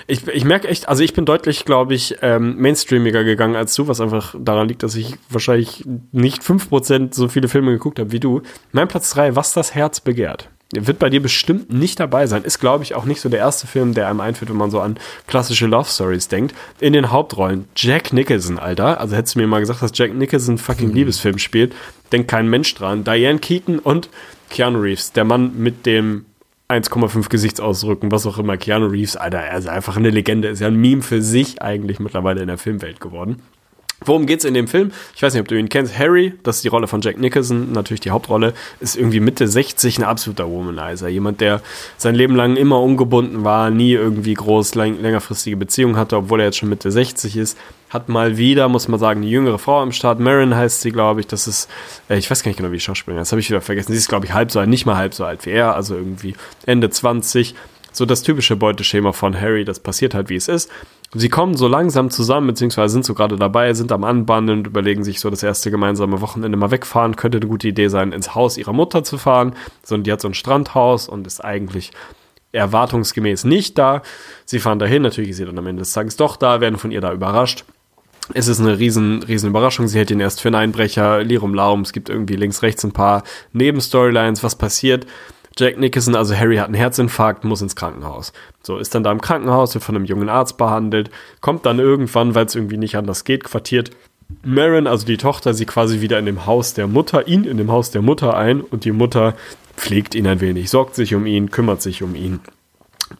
Ich, 0.07 0.27
ich 0.27 0.45
merke 0.45 0.67
echt, 0.67 0.89
also 0.89 1.03
ich 1.03 1.13
bin 1.13 1.25
deutlich, 1.25 1.63
glaube 1.63 1.93
ich, 1.93 2.15
ähm, 2.23 2.59
mainstreamiger 2.59 3.23
gegangen 3.23 3.55
als 3.55 3.75
du, 3.75 3.87
was 3.87 4.01
einfach 4.01 4.33
daran 4.39 4.67
liegt, 4.67 4.81
dass 4.81 4.95
ich 4.95 5.13
wahrscheinlich 5.29 5.83
nicht 6.11 6.43
fünf 6.43 6.69
Prozent 6.69 7.13
so 7.13 7.27
viele 7.27 7.49
Filme 7.49 7.69
geguckt 7.69 7.99
habe 7.99 8.11
wie 8.11 8.19
du. 8.19 8.41
Mein 8.71 8.87
Platz 8.87 9.11
drei, 9.11 9.35
was 9.35 9.53
das 9.53 9.75
Herz 9.75 9.99
begehrt 9.99 10.49
wird 10.73 10.99
bei 10.99 11.09
dir 11.09 11.21
bestimmt 11.21 11.71
nicht 11.71 11.99
dabei 11.99 12.27
sein. 12.27 12.43
Ist, 12.43 12.59
glaube 12.59 12.83
ich, 12.83 12.93
auch 12.93 13.05
nicht 13.05 13.21
so 13.21 13.29
der 13.29 13.39
erste 13.39 13.67
Film, 13.67 13.93
der 13.93 14.09
einem 14.09 14.19
einführt, 14.19 14.49
wenn 14.49 14.57
man 14.57 14.71
so 14.71 14.81
an 14.81 14.97
klassische 15.27 15.65
Love 15.65 15.89
Stories 15.89 16.27
denkt. 16.27 16.53
In 16.79 16.93
den 16.93 17.11
Hauptrollen 17.11 17.67
Jack 17.75 18.11
Nicholson, 18.11 18.59
Alter. 18.59 18.99
Also 18.99 19.15
hättest 19.15 19.35
du 19.35 19.39
mir 19.39 19.47
mal 19.47 19.59
gesagt, 19.59 19.81
dass 19.81 19.91
Jack 19.93 20.13
Nicholson 20.13 20.57
fucking 20.57 20.89
mhm. 20.89 20.95
Liebesfilm 20.95 21.37
spielt, 21.37 21.73
denkt 22.11 22.29
kein 22.29 22.49
Mensch 22.49 22.75
dran. 22.75 23.03
Diane 23.03 23.39
Keaton 23.39 23.79
und 23.79 24.09
Keanu 24.49 24.79
Reeves, 24.79 25.13
der 25.13 25.23
Mann 25.23 25.57
mit 25.57 25.85
dem 25.85 26.25
1,5 26.69 27.29
Gesichtsausdrücken, 27.29 28.11
was 28.11 28.25
auch 28.25 28.37
immer. 28.37 28.57
Keanu 28.57 28.87
Reeves, 28.87 29.15
Alter, 29.15 29.39
er 29.39 29.57
ist 29.57 29.69
einfach 29.69 29.95
eine 29.95 30.09
Legende. 30.09 30.49
Ist 30.49 30.59
ja 30.59 30.67
ein 30.67 30.75
Meme 30.75 31.01
für 31.01 31.21
sich 31.21 31.61
eigentlich 31.61 31.99
mittlerweile 31.99 32.41
in 32.41 32.47
der 32.47 32.57
Filmwelt 32.57 32.99
geworden. 32.99 33.41
Worum 34.05 34.27
geht's 34.27 34.45
in 34.45 34.53
dem 34.53 34.67
Film? 34.67 34.91
Ich 35.15 35.23
weiß 35.23 35.33
nicht, 35.33 35.41
ob 35.41 35.47
du 35.47 35.55
ihn 35.57 35.69
kennst. 35.69 35.97
Harry, 35.97 36.33
das 36.43 36.57
ist 36.57 36.63
die 36.63 36.67
Rolle 36.67 36.87
von 36.87 37.01
Jack 37.01 37.17
Nicholson, 37.17 37.71
natürlich 37.71 37.99
die 37.99 38.11
Hauptrolle, 38.11 38.53
ist 38.79 38.95
irgendwie 38.95 39.19
Mitte 39.19 39.47
60 39.47 39.97
ein 39.97 40.03
absoluter 40.03 40.47
Womanizer. 40.47 41.07
Jemand, 41.07 41.41
der 41.41 41.61
sein 41.97 42.13
Leben 42.13 42.35
lang 42.35 42.57
immer 42.57 42.79
ungebunden 42.79 43.43
war, 43.43 43.71
nie 43.71 43.93
irgendwie 43.93 44.35
groß 44.35 44.75
längerfristige 44.75 45.57
Beziehungen 45.57 45.97
hatte, 45.97 46.17
obwohl 46.17 46.41
er 46.41 46.47
jetzt 46.47 46.57
schon 46.57 46.69
Mitte 46.69 46.91
60 46.91 47.37
ist. 47.37 47.57
Hat 47.89 48.07
mal 48.07 48.37
wieder, 48.37 48.67
muss 48.69 48.87
man 48.87 48.99
sagen, 48.99 49.21
eine 49.21 49.29
jüngere 49.29 49.57
Frau 49.57 49.81
am 49.81 49.91
Start. 49.91 50.19
Marin 50.19 50.55
heißt 50.55 50.81
sie, 50.81 50.91
glaube 50.91 51.21
ich. 51.21 51.27
Das 51.27 51.47
ist, 51.47 51.67
äh, 52.09 52.17
ich 52.17 52.29
weiß 52.29 52.43
gar 52.43 52.49
nicht 52.49 52.57
genau, 52.57 52.71
wie 52.71 52.75
die 52.75 52.81
Schauspielerin. 52.81 53.21
Das 53.21 53.31
habe 53.31 53.39
ich 53.39 53.49
wieder 53.49 53.61
vergessen. 53.61 53.93
Sie 53.93 53.97
ist, 53.97 54.09
glaube 54.09 54.25
ich, 54.25 54.33
halb 54.33 54.51
so 54.51 54.59
alt, 54.59 54.69
nicht 54.69 54.85
mal 54.85 54.97
halb 54.97 55.15
so 55.15 55.25
alt 55.25 55.45
wie 55.45 55.51
er, 55.51 55.75
also 55.75 55.95
irgendwie 55.95 56.35
Ende 56.65 56.89
20 56.89 57.55
so 57.97 58.05
das 58.05 58.21
typische 58.21 58.55
Beuteschema 58.55 59.11
von 59.11 59.39
Harry, 59.39 59.65
das 59.65 59.79
passiert 59.79 60.13
halt, 60.13 60.29
wie 60.29 60.35
es 60.35 60.47
ist. 60.47 60.69
Sie 61.13 61.29
kommen 61.29 61.55
so 61.55 61.67
langsam 61.67 62.09
zusammen, 62.09 62.47
beziehungsweise 62.47 62.93
sind 62.93 63.05
so 63.05 63.13
gerade 63.13 63.37
dabei, 63.37 63.73
sind 63.73 63.91
am 63.93 64.03
Anbahnen 64.03 64.49
und 64.49 64.67
überlegen 64.67 65.03
sich 65.03 65.19
so 65.21 65.29
das 65.29 65.41
erste 65.41 65.71
gemeinsame 65.71 66.19
Wochenende 66.19 66.57
mal 66.57 66.71
wegfahren. 66.71 67.15
Könnte 67.15 67.37
eine 67.37 67.47
gute 67.47 67.69
Idee 67.69 67.87
sein, 67.87 68.11
ins 68.11 68.35
Haus 68.35 68.57
ihrer 68.57 68.73
Mutter 68.73 69.03
zu 69.03 69.17
fahren. 69.17 69.53
So, 69.83 69.95
und 69.95 70.03
die 70.05 70.11
hat 70.11 70.19
so 70.19 70.27
ein 70.27 70.33
Strandhaus 70.33 71.07
und 71.07 71.25
ist 71.25 71.43
eigentlich 71.43 71.91
erwartungsgemäß 72.51 73.45
nicht 73.45 73.77
da. 73.77 74.01
Sie 74.45 74.59
fahren 74.59 74.79
dahin, 74.79 75.01
natürlich 75.01 75.31
ist 75.31 75.37
sie 75.37 75.45
dann 75.45 75.57
am 75.57 75.67
Ende 75.67 75.81
des 75.81 75.93
Tages 75.93 76.17
doch 76.17 76.35
da, 76.35 76.59
werden 76.59 76.77
von 76.77 76.91
ihr 76.91 77.01
da 77.01 77.13
überrascht. 77.13 77.63
Es 78.33 78.49
ist 78.49 78.59
eine 78.59 78.77
riesen, 78.77 79.23
riesen 79.23 79.49
Überraschung. 79.49 79.87
Sie 79.87 79.97
hält 79.97 80.11
ihn 80.11 80.19
erst 80.19 80.41
für 80.41 80.49
einen 80.49 80.55
Einbrecher, 80.55 81.23
Lirum 81.23 81.53
Laum. 81.53 81.81
Es 81.81 81.93
gibt 81.93 82.09
irgendwie 82.09 82.35
links, 82.35 82.61
rechts 82.61 82.83
ein 82.83 82.91
paar 82.91 83.23
Nebenstorylines, 83.53 84.43
was 84.43 84.57
passiert. 84.57 85.05
Jack 85.57 85.77
Nicholson, 85.77 86.15
also 86.15 86.35
Harry 86.35 86.57
hat 86.57 86.67
einen 86.67 86.75
Herzinfarkt, 86.75 87.43
muss 87.43 87.61
ins 87.61 87.75
Krankenhaus. 87.75 88.33
So, 88.63 88.77
ist 88.77 88.93
dann 88.93 89.03
da 89.03 89.11
im 89.11 89.21
Krankenhaus, 89.21 89.73
wird 89.73 89.83
von 89.83 89.95
einem 89.95 90.05
jungen 90.05 90.29
Arzt 90.29 90.57
behandelt, 90.57 91.09
kommt 91.41 91.65
dann 91.65 91.79
irgendwann, 91.79 92.35
weil 92.35 92.45
es 92.45 92.55
irgendwie 92.55 92.77
nicht 92.77 92.95
anders 92.95 93.23
geht, 93.23 93.43
quartiert 93.43 93.91
Marin, 94.43 94.87
also 94.87 95.05
die 95.05 95.17
Tochter, 95.17 95.53
sie 95.53 95.65
quasi 95.65 96.01
wieder 96.01 96.19
in 96.19 96.25
dem 96.25 96.45
Haus 96.45 96.73
der 96.73 96.87
Mutter, 96.87 97.27
ihn 97.27 97.45
in 97.45 97.57
dem 97.57 97.71
Haus 97.71 97.91
der 97.91 98.01
Mutter 98.01 98.35
ein 98.35 98.61
und 98.61 98.85
die 98.85 98.91
Mutter 98.91 99.35
pflegt 99.75 100.15
ihn 100.15 100.27
ein 100.27 100.41
wenig, 100.41 100.69
sorgt 100.69 100.95
sich 100.95 101.15
um 101.15 101.25
ihn, 101.25 101.49
kümmert 101.49 101.81
sich 101.81 102.03
um 102.03 102.15
ihn. 102.15 102.39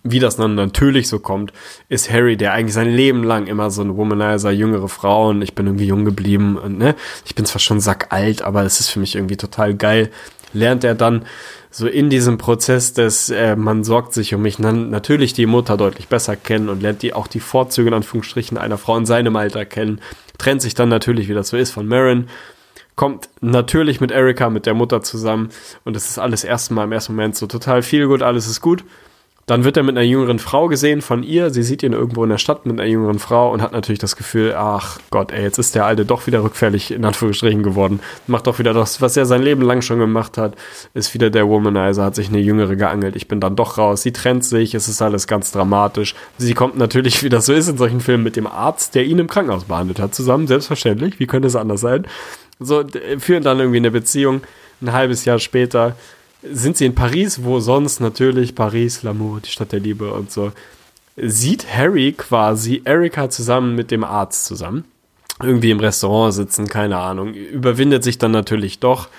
Wie 0.04 0.20
das 0.20 0.36
dann 0.36 0.56
natürlich 0.56 1.08
so 1.08 1.20
kommt, 1.20 1.54
ist 1.88 2.12
Harry, 2.12 2.36
der 2.36 2.52
eigentlich 2.52 2.74
sein 2.74 2.90
Leben 2.90 3.24
lang 3.24 3.48
immer 3.48 3.72
so 3.72 3.82
ein 3.82 3.96
Womanizer, 3.96 4.52
jüngere 4.52 4.90
Frauen, 4.90 5.42
ich 5.42 5.56
bin 5.56 5.66
irgendwie 5.66 5.88
jung 5.88 6.04
geblieben 6.04 6.58
und 6.58 6.78
ne, 6.78 6.94
ich 7.26 7.36
bin 7.36 7.46
zwar 7.46 7.60
schon 7.60 7.80
sackalt, 7.80 8.42
aber 8.42 8.64
es 8.64 8.82
ist 8.82 8.90
für 8.90 9.00
mich 9.00 9.16
irgendwie 9.16 9.38
total 9.38 9.76
geil, 9.76 10.12
lernt 10.52 10.84
er 10.84 10.96
dann 10.96 11.26
so 11.70 11.88
in 11.88 12.10
diesem 12.10 12.38
Prozess 12.38 12.94
des, 12.94 13.30
äh, 13.30 13.56
man 13.56 13.84
sorgt 13.84 14.14
sich 14.14 14.34
um 14.34 14.42
mich, 14.42 14.58
dann 14.58 14.90
natürlich 14.90 15.34
die 15.34 15.46
Mutter 15.46 15.78
deutlich 15.78 16.08
besser 16.08 16.36
kennen 16.36 16.70
und 16.70 16.82
lernt 16.82 17.02
die 17.02 17.14
auch 17.14 17.28
die 17.28 17.40
Vorzüge 17.40 17.90
in 17.90 17.94
Anführungsstrichen 17.94 18.58
einer 18.58 18.78
Frau 18.78 18.98
in 18.98 19.06
seinem 19.06 19.36
Alter 19.36 19.66
kennen, 19.66 20.02
trennt 20.38 20.62
sich 20.62 20.74
dann 20.74 20.90
natürlich, 20.90 21.28
wie 21.28 21.34
das 21.34 21.50
so 21.50 21.58
ist, 21.58 21.72
von 21.72 21.88
Marin, 21.88 22.28
kommt 22.96 23.30
natürlich 23.42 24.02
mit 24.02 24.12
Erika, 24.12 24.50
mit 24.50 24.66
der 24.66 24.74
Mutter 24.74 25.02
zusammen 25.02 25.50
und 25.84 25.96
das 25.96 26.10
ist 26.10 26.18
alles 26.18 26.44
erstmal 26.44 26.86
im 26.86 26.92
ersten 26.92 27.14
Moment 27.14 27.36
so 27.36 27.48
total 27.48 27.84
viel 27.84 28.08
gut, 28.08 28.22
alles 28.22 28.48
ist 28.48 28.62
gut 28.62 28.84
dann 29.48 29.64
wird 29.64 29.78
er 29.78 29.84
mit 29.84 29.96
einer 29.96 30.06
jüngeren 30.06 30.40
Frau 30.40 30.68
gesehen 30.68 31.02
von 31.02 31.24
ihr. 31.24 31.52
Sie 31.52 31.64
sieht 31.64 31.82
ihn 31.82 31.94
irgendwo 31.94 32.26
in 32.26 32.30
der 32.30 32.38
Stadt 32.38 32.66
mit 32.66 32.78
einer 32.78 32.90
jüngeren 32.90 33.18
Frau 33.18 33.54
und 33.54 33.62
hat 33.62 33.72
natürlich 33.72 33.98
das 33.98 34.18
Gefühl, 34.18 34.54
ach 34.58 35.00
Gott, 35.10 35.32
ey, 35.32 35.42
jetzt 35.42 35.58
ist 35.58 35.74
der 35.74 35.86
Alte 35.86 36.06
doch 36.06 36.28
wieder 36.28 36.44
rückfällig 36.44 36.92
in 36.92 37.06
Anführungsstrichen 37.06 37.64
geworden. 37.64 38.02
Macht 38.28 38.48
doch 38.48 38.60
wieder 38.60 38.74
das, 38.74 39.02
was 39.02 39.16
er 39.16 39.26
sein 39.26 39.42
Leben 39.42 39.62
lang 39.62 39.82
schon 39.82 40.00
gemacht 40.00 40.38
hat. 40.38 40.56
Ist 40.94 41.14
wieder 41.14 41.30
der 41.30 41.48
Womanizer, 41.48 42.04
hat 42.04 42.16
sich 42.16 42.28
eine 42.28 42.40
jüngere 42.40 42.76
geangelt. 42.76 43.16
Ich 43.16 43.30
bin 43.30 43.40
dann 43.40 43.56
doch 43.56 43.78
raus. 43.78 44.02
Sie 44.02 44.12
trennt 44.12 44.44
sich. 44.44 44.76
Es 44.76 44.90
ist 44.90 45.02
alles 45.02 45.28
ganz 45.28 45.54
dramatisch. 45.54 46.14
Sie 46.38 46.54
kommt 46.54 46.78
natürlich, 46.78 47.24
wie 47.24 47.30
das 47.30 47.46
so 47.46 47.54
ist 47.54 47.70
in 47.70 47.78
solchen 47.78 48.02
Filmen, 48.02 48.26
mit 48.26 48.36
dem 48.36 48.48
Arzt, 48.48 48.96
der 48.96 49.06
ihn 49.06 49.18
im 49.18 49.28
Krankenhaus 49.28 49.64
behandelt 49.64 50.02
hat, 50.02 50.14
zusammen. 50.14 50.48
Selbstverständlich. 50.48 51.22
Wie 51.22 51.28
könnte 51.28 51.48
es 51.48 51.56
anders 51.56 51.80
sein? 51.80 52.06
So, 52.60 52.84
führen 53.20 53.44
dann 53.44 53.60
irgendwie 53.60 53.78
eine 53.78 53.92
Beziehung. 53.92 54.42
Ein 54.82 54.92
halbes 54.92 55.24
Jahr 55.24 55.40
später 55.40 55.96
sind 56.44 56.78
sie 56.78 56.86
in 56.86 56.96
Paris, 56.96 57.44
wo 57.44 57.60
sonst 57.60 58.00
natürlich 58.00 58.56
Paris, 58.56 59.04
L'amour, 59.04 59.42
die 59.42 59.50
Stadt 59.50 59.72
der 59.72 59.80
Liebe 59.80 60.12
und 60.12 60.32
so, 60.32 60.52
sieht 61.16 61.66
Harry 61.74 62.14
quasi 62.16 62.82
Erika 62.86 63.30
zusammen 63.30 63.76
mit 63.76 63.92
dem 63.92 64.04
Arzt 64.04 64.46
zusammen. 64.46 64.86
Irgendwie 65.42 65.72
im 65.72 65.80
Restaurant 65.80 66.34
sitzen, 66.34 66.68
keine 66.68 66.98
Ahnung. 66.98 67.34
Überwindet 67.34 68.04
sich 68.04 68.18
dann 68.18 68.32
natürlich 68.32 68.80
doch, 68.80 69.10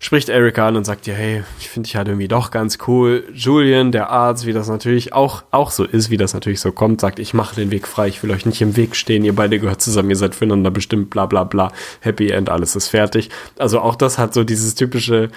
spricht 0.00 0.28
Erika 0.28 0.68
an 0.68 0.76
und 0.76 0.84
sagt 0.84 1.06
ja, 1.08 1.14
hey, 1.14 1.42
ich 1.58 1.68
finde 1.68 1.88
dich 1.88 1.96
halt 1.96 2.08
irgendwie 2.08 2.28
doch 2.28 2.50
ganz 2.50 2.78
cool. 2.86 3.24
Julian, 3.34 3.90
der 3.90 4.10
Arzt, 4.10 4.46
wie 4.46 4.52
das 4.52 4.68
natürlich 4.68 5.12
auch, 5.12 5.42
auch 5.50 5.70
so 5.70 5.84
ist, 5.84 6.10
wie 6.10 6.16
das 6.16 6.34
natürlich 6.34 6.60
so 6.60 6.70
kommt, 6.70 7.00
sagt, 7.00 7.18
ich 7.18 7.34
mache 7.34 7.56
den 7.56 7.72
Weg 7.72 7.88
frei, 7.88 8.08
ich 8.08 8.22
will 8.22 8.30
euch 8.30 8.46
nicht 8.46 8.62
im 8.62 8.76
Weg 8.76 8.94
stehen, 8.94 9.24
ihr 9.24 9.34
beide 9.34 9.58
gehört 9.58 9.82
zusammen, 9.82 10.10
ihr 10.10 10.16
seid 10.16 10.36
füreinander 10.36 10.70
bestimmt, 10.70 11.10
bla 11.10 11.26
bla 11.26 11.42
bla, 11.42 11.72
Happy 12.00 12.30
End, 12.30 12.48
alles 12.50 12.76
ist 12.76 12.88
fertig. 12.88 13.30
Also 13.58 13.80
auch 13.80 13.96
das 13.96 14.18
hat 14.18 14.34
so 14.34 14.44
dieses 14.44 14.76
typische 14.76 15.30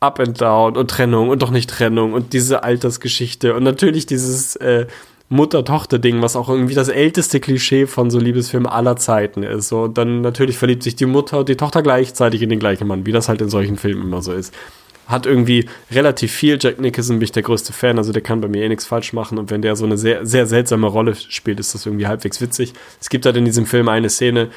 Up 0.00 0.18
and 0.18 0.40
Down 0.40 0.76
und 0.76 0.90
Trennung 0.90 1.28
und 1.28 1.42
doch 1.42 1.50
nicht 1.50 1.68
Trennung 1.68 2.14
und 2.14 2.32
diese 2.32 2.62
Altersgeschichte 2.62 3.54
und 3.54 3.62
natürlich 3.62 4.06
dieses 4.06 4.56
äh, 4.56 4.86
Mutter-Tochter-Ding, 5.30 6.20
was 6.22 6.34
auch 6.34 6.48
irgendwie 6.48 6.74
das 6.74 6.88
älteste 6.88 7.38
Klischee 7.38 7.86
von 7.86 8.10
so 8.10 8.18
Liebesfilmen 8.18 8.66
aller 8.66 8.96
Zeiten 8.96 9.44
ist. 9.44 9.68
So, 9.68 9.82
und 9.82 9.96
dann 9.96 10.22
natürlich 10.22 10.58
verliebt 10.58 10.82
sich 10.82 10.96
die 10.96 11.06
Mutter 11.06 11.38
und 11.40 11.48
die 11.48 11.56
Tochter 11.56 11.82
gleichzeitig 11.82 12.42
in 12.42 12.48
den 12.48 12.58
gleichen 12.58 12.88
Mann, 12.88 13.06
wie 13.06 13.12
das 13.12 13.28
halt 13.28 13.40
in 13.40 13.48
solchen 13.48 13.76
Filmen 13.76 14.02
immer 14.02 14.22
so 14.22 14.32
ist. 14.32 14.52
Hat 15.06 15.26
irgendwie 15.26 15.66
relativ 15.92 16.32
viel. 16.32 16.58
Jack 16.60 16.80
Nicholson 16.80 17.18
bin 17.18 17.24
ich 17.24 17.32
der 17.32 17.44
größte 17.44 17.72
Fan, 17.72 17.98
also 17.98 18.12
der 18.12 18.22
kann 18.22 18.40
bei 18.40 18.48
mir 18.48 18.64
eh 18.64 18.68
nichts 18.68 18.86
falsch 18.86 19.12
machen. 19.12 19.38
Und 19.38 19.50
wenn 19.50 19.62
der 19.62 19.76
so 19.76 19.84
eine 19.84 19.98
sehr, 19.98 20.26
sehr 20.26 20.46
seltsame 20.46 20.88
Rolle 20.88 21.14
spielt, 21.14 21.60
ist 21.60 21.74
das 21.74 21.86
irgendwie 21.86 22.08
halbwegs 22.08 22.40
witzig. 22.40 22.72
Es 23.00 23.08
gibt 23.08 23.24
halt 23.24 23.36
in 23.36 23.44
diesem 23.44 23.66
Film 23.66 23.88
eine 23.88 24.10
Szene, 24.10 24.50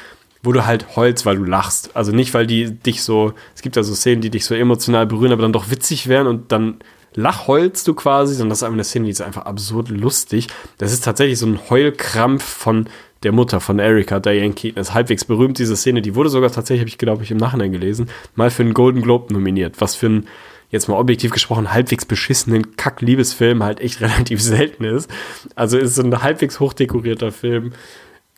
wo 0.44 0.52
du 0.52 0.66
halt 0.66 0.96
heulst, 0.96 1.26
weil 1.26 1.36
du 1.36 1.44
lachst. 1.44 1.96
Also 1.96 2.12
nicht, 2.12 2.34
weil 2.34 2.46
die 2.46 2.70
dich 2.70 3.02
so, 3.02 3.32
es 3.54 3.62
gibt 3.62 3.76
ja 3.76 3.82
so 3.82 3.94
Szenen, 3.94 4.20
die 4.20 4.30
dich 4.30 4.44
so 4.44 4.54
emotional 4.54 5.06
berühren, 5.06 5.32
aber 5.32 5.42
dann 5.42 5.52
doch 5.52 5.70
witzig 5.70 6.06
wären 6.06 6.26
und 6.26 6.52
dann 6.52 6.76
lachheulst 7.14 7.86
du 7.88 7.94
quasi, 7.94 8.34
sondern 8.34 8.50
das 8.50 8.58
ist 8.58 8.64
eine 8.64 8.84
Szene, 8.84 9.06
die 9.06 9.12
ist 9.12 9.22
einfach 9.22 9.46
absurd 9.46 9.88
lustig. 9.88 10.48
Das 10.78 10.92
ist 10.92 11.04
tatsächlich 11.04 11.38
so 11.38 11.46
ein 11.46 11.58
Heulkrampf 11.70 12.44
von 12.44 12.88
der 13.22 13.32
Mutter 13.32 13.60
von 13.60 13.78
Erika, 13.78 14.20
Diane 14.20 14.52
Keaton. 14.52 14.76
Das 14.76 14.88
ist 14.88 14.94
halbwegs 14.94 15.24
berühmt, 15.24 15.58
diese 15.58 15.76
Szene. 15.76 16.02
Die 16.02 16.14
wurde 16.14 16.28
sogar 16.28 16.50
tatsächlich, 16.50 16.80
habe 16.80 16.88
ich 16.88 16.98
glaube 16.98 17.22
ich 17.22 17.30
im 17.30 17.38
Nachhinein 17.38 17.72
gelesen, 17.72 18.08
mal 18.34 18.50
für 18.50 18.62
einen 18.62 18.74
Golden 18.74 19.00
Globe 19.00 19.32
nominiert. 19.32 19.80
Was 19.80 19.94
für 19.94 20.06
einen, 20.06 20.28
jetzt 20.70 20.88
mal 20.88 20.98
objektiv 20.98 21.30
gesprochen, 21.30 21.72
halbwegs 21.72 22.04
beschissenen 22.04 22.76
Kack-Liebesfilm 22.76 23.62
halt 23.62 23.80
echt 23.80 24.00
relativ 24.02 24.42
selten 24.42 24.84
ist. 24.84 25.10
Also 25.54 25.78
ist 25.78 25.94
so 25.94 26.02
ein 26.02 26.22
halbwegs 26.22 26.60
hochdekorierter 26.60 27.32
Film 27.32 27.72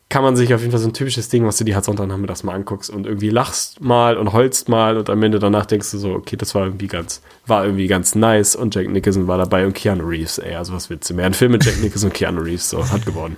kann 0.09 0.23
man 0.23 0.35
sich 0.37 0.53
auf 0.53 0.61
jeden 0.61 0.71
Fall 0.71 0.79
so 0.79 0.87
ein 0.87 0.93
typisches 0.93 1.27
Ding, 1.29 1.45
was 1.45 1.57
du 1.57 1.65
dir 1.65 1.75
halt 1.75 1.83
Sonntagnachmittags 1.85 2.43
mal 2.43 2.53
anguckst 2.53 2.89
und 2.89 3.05
irgendwie 3.05 3.29
lachst 3.29 3.81
mal 3.81 4.15
und 4.17 4.31
holst 4.31 4.69
mal 4.69 4.97
und 4.97 5.09
am 5.09 5.21
Ende 5.21 5.37
danach 5.39 5.65
denkst 5.65 5.91
du 5.91 5.97
so, 5.97 6.13
okay, 6.13 6.37
das 6.37 6.55
war 6.55 6.65
irgendwie 6.65 6.87
ganz, 6.87 7.21
war 7.45 7.65
irgendwie 7.65 7.87
ganz 7.87 8.15
nice 8.15 8.55
und 8.55 8.73
Jack 8.73 8.87
Nicholson 8.89 9.27
war 9.27 9.37
dabei 9.37 9.65
und 9.65 9.73
Keanu 9.73 10.05
Reeves, 10.07 10.37
ey, 10.37 10.55
also 10.55 10.71
was 10.73 10.89
willst 10.89 11.09
du 11.09 11.13
mehr? 11.13 11.25
Ein 11.25 11.33
Film 11.33 11.51
mit 11.51 11.65
Jack 11.65 11.81
Nicholson 11.81 12.09
und 12.09 12.13
Keanu 12.15 12.39
Reeves, 12.41 12.69
so, 12.69 12.89
hat 12.89 13.05
gewonnen. 13.05 13.35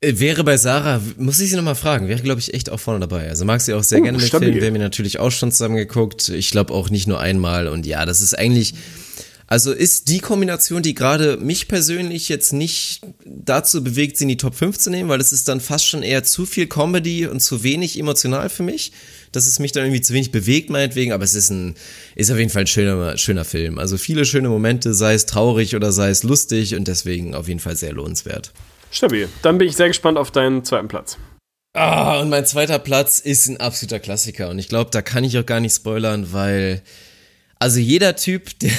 Äh, 0.00 0.18
Wäre 0.20 0.44
bei 0.44 0.56
Sarah, 0.56 1.00
muss 1.18 1.40
ich 1.40 1.50
sie 1.50 1.56
nochmal 1.56 1.74
fragen, 1.74 2.06
wäre, 2.08 2.20
glaube 2.22 2.38
ich, 2.40 2.54
echt 2.54 2.70
auch 2.70 2.78
vorne 2.80 3.00
dabei. 3.00 3.28
Also 3.28 3.44
mag 3.44 3.60
sie 3.60 3.74
auch 3.74 3.82
sehr 3.82 3.98
Oh, 3.98 4.04
gerne 4.04 4.20
stabil. 4.20 4.48
mitfilmen, 4.48 4.60
wir 4.62 4.66
haben 4.68 4.76
ihn 4.76 4.80
natürlich 4.82 5.18
auch 5.18 5.30
schon 5.30 5.50
zusammen 5.50 5.76
geguckt. 5.76 6.28
Ich 6.30 6.52
glaube 6.52 6.72
auch 6.72 6.88
nicht 6.88 7.06
nur 7.08 7.18
einmal. 7.20 7.66
Und 7.68 7.84
ja, 7.84 8.06
das 8.06 8.20
ist 8.20 8.38
eigentlich, 8.38 8.74
also 9.50 9.72
ist 9.72 10.08
die 10.08 10.20
Kombination, 10.20 10.80
die 10.80 10.94
gerade 10.94 11.36
mich 11.36 11.66
persönlich 11.66 12.28
jetzt 12.28 12.52
nicht 12.52 13.00
dazu 13.24 13.82
bewegt, 13.82 14.16
sie 14.16 14.22
in 14.22 14.28
die 14.28 14.36
Top 14.36 14.54
5 14.54 14.78
zu 14.78 14.90
nehmen, 14.90 15.08
weil 15.08 15.20
es 15.20 15.32
ist 15.32 15.48
dann 15.48 15.60
fast 15.60 15.88
schon 15.88 16.04
eher 16.04 16.22
zu 16.22 16.46
viel 16.46 16.68
Comedy 16.68 17.26
und 17.26 17.40
zu 17.40 17.64
wenig 17.64 17.98
emotional 17.98 18.48
für 18.48 18.62
mich. 18.62 18.92
Dass 19.32 19.48
es 19.48 19.58
mich 19.58 19.72
dann 19.72 19.84
irgendwie 19.84 20.02
zu 20.02 20.14
wenig 20.14 20.30
bewegt, 20.30 20.70
meinetwegen, 20.70 21.12
aber 21.12 21.24
es 21.24 21.34
ist 21.34 21.50
ein, 21.50 21.74
ist 22.14 22.30
auf 22.30 22.38
jeden 22.38 22.50
Fall 22.50 22.62
ein 22.62 22.68
schöner, 22.68 23.18
schöner 23.18 23.44
Film. 23.44 23.80
Also 23.80 23.98
viele 23.98 24.24
schöne 24.24 24.48
Momente, 24.48 24.94
sei 24.94 25.14
es 25.14 25.26
traurig 25.26 25.74
oder 25.74 25.90
sei 25.90 26.10
es 26.10 26.22
lustig 26.22 26.76
und 26.76 26.86
deswegen 26.86 27.34
auf 27.34 27.48
jeden 27.48 27.60
Fall 27.60 27.76
sehr 27.76 27.92
lohnenswert. 27.92 28.52
Stabil. 28.92 29.28
Dann 29.42 29.58
bin 29.58 29.66
ich 29.66 29.74
sehr 29.74 29.88
gespannt 29.88 30.16
auf 30.16 30.30
deinen 30.30 30.64
zweiten 30.64 30.86
Platz. 30.86 31.18
Ah, 31.72 32.20
und 32.20 32.28
mein 32.28 32.46
zweiter 32.46 32.78
Platz 32.78 33.18
ist 33.18 33.48
ein 33.48 33.56
absoluter 33.56 33.98
Klassiker. 33.98 34.48
Und 34.48 34.60
ich 34.60 34.68
glaube, 34.68 34.90
da 34.92 35.02
kann 35.02 35.24
ich 35.24 35.36
auch 35.38 35.46
gar 35.46 35.58
nicht 35.58 35.74
spoilern, 35.74 36.32
weil, 36.32 36.82
also 37.58 37.80
jeder 37.80 38.14
Typ, 38.14 38.56
der 38.60 38.70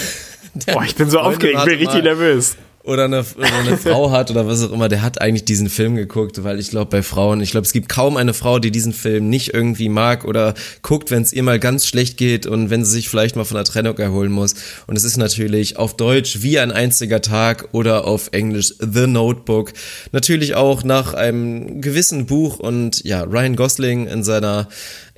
Boah, 0.73 0.84
ich 0.84 0.95
bin 0.95 1.10
so 1.10 1.19
aufgeregt, 1.19 1.64
bin 1.65 1.78
richtig 1.78 2.03
nervös. 2.03 2.57
oder 2.84 3.06
eine, 3.06 3.23
oder 3.38 3.53
eine 3.65 3.78
Frau 3.78 4.11
hat 4.11 4.32
oder 4.32 4.48
was 4.48 4.64
auch 4.64 4.72
immer, 4.72 4.90
der 4.90 5.02
hat 5.02 5.22
eigentlich 5.22 5.45
diesen 5.45 5.69
Film 5.69 5.95
geguckt, 5.95 6.44
weil 6.44 6.60
ich 6.60 6.72
glaube 6.72 6.90
bei 6.90 7.03
Frauen, 7.03 7.41
ich 7.41 7.52
glaube 7.52 7.65
es 7.65 7.73
gibt 7.73 7.90
kaum 7.90 8.18
eine 8.18 8.34
Frau, 8.34 8.60
die 8.60 8.72
diesen 8.72 8.91
Film 8.91 9.30
nicht 9.30 9.53
irgendwie 9.53 9.88
mag 9.88 10.26
oder 10.26 10.53
guckt, 10.82 11.11
wenn 11.11 11.22
es 11.22 11.32
ihr 11.32 11.44
mal 11.44 11.60
ganz 11.60 11.86
schlecht 11.86 12.18
geht 12.18 12.48
und 12.48 12.69
wenn 12.69 12.84
sie 12.84 12.91
sich 12.91 13.07
vielleicht 13.10 13.36
mal 13.36 13.45
von 13.45 13.56
der 13.56 13.65
Trennung 13.65 13.98
erholen 13.98 14.32
muss. 14.32 14.56
Und 14.88 14.98
es 14.98 15.03
ist 15.03 15.18
natürlich 15.18 15.78
auf 15.78 15.95
Deutsch 15.95 16.41
wie 16.41 16.60
ein 16.60 16.72
einziger 16.72 17.22
Tag 17.22 17.69
oder 17.72 18.06
auf 18.06 18.30
Englisch 18.32 18.73
The 18.80 19.07
Notebook. 19.07 19.73
Natürlich 20.11 20.56
auch 20.56 20.84
nach 20.84 21.14
einem 21.14 21.82
gewissen 21.82 22.26
Buch 22.26 22.60
und 22.60 23.03
ja, 23.03 23.23
Ryan 23.23 23.56
Gosling 23.56 24.07
in 24.07 24.23
seiner 24.23 24.68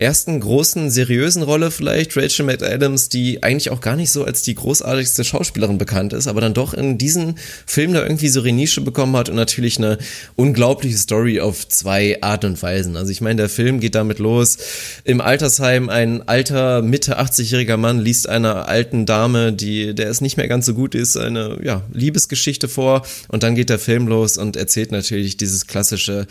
ersten 0.04 0.40
großen 0.40 0.92
seriösen 0.92 1.42
Rolle 1.42 1.72
vielleicht, 1.72 2.16
Rachel 2.16 2.46
McAdams, 2.46 3.10
die 3.10 3.42
eigentlich 3.42 3.72
auch 3.72 3.82
gar 3.82 3.96
nicht 3.96 4.12
so 4.12 4.24
als 4.24 4.44
die 4.44 4.54
großartigste 4.54 5.24
Schauspielerin 5.24 5.78
bekannt 5.78 6.14
ist, 6.14 6.28
aber 6.28 6.42
dann 6.42 6.54
doch 6.54 6.74
in 6.74 6.98
diesen 6.98 7.36
Film 7.66 7.94
da 7.94 8.04
irgendwie 8.04 8.28
so 8.28 8.42
eine 8.42 8.52
Nische 8.52 8.82
bekommen 8.82 9.16
hat 9.16 9.30
und 9.30 9.36
natürlich 9.36 9.78
eine 9.78 9.98
unglaubliche 10.36 10.98
Story 10.98 11.40
auf 11.40 11.68
zwei 11.68 12.22
Art 12.22 12.46
und 12.46 12.62
Weisen. 12.62 12.98
Also 12.98 13.12
ich 13.12 13.22
meine, 13.22 13.38
der 13.38 13.50
Film 13.50 13.80
geht 13.80 13.96
damit 13.96 14.20
los. 14.20 14.58
Im 15.06 15.22
Altersheim 15.22 15.90
ein 15.90 16.28
alter, 16.28 16.82
Mitte 16.82 17.20
80-jähriger 17.20 17.78
Mann 17.78 18.00
liest 18.00 18.28
einer 18.28 18.68
alten 18.68 19.06
Dame, 19.06 19.54
die, 19.54 19.96
der 19.96 20.10
es 20.10 20.22
nicht 20.22 20.38
mehr 20.38 20.48
ganz 20.48 20.66
so 20.66 20.74
gut 20.74 20.94
ist, 20.94 21.18
eine, 21.18 21.60
ja, 21.64 21.84
Liebesgeschichte 21.94 22.68
vor 22.68 23.04
und 23.30 23.44
dann 23.44 23.56
geht 23.56 23.70
der 23.70 23.80
Film 23.80 24.08
los 24.08 24.38
und 24.38 24.58
erzählt 24.58 24.92
natürlich 24.92 25.38
dieses 25.38 25.66
klassische 25.66 26.28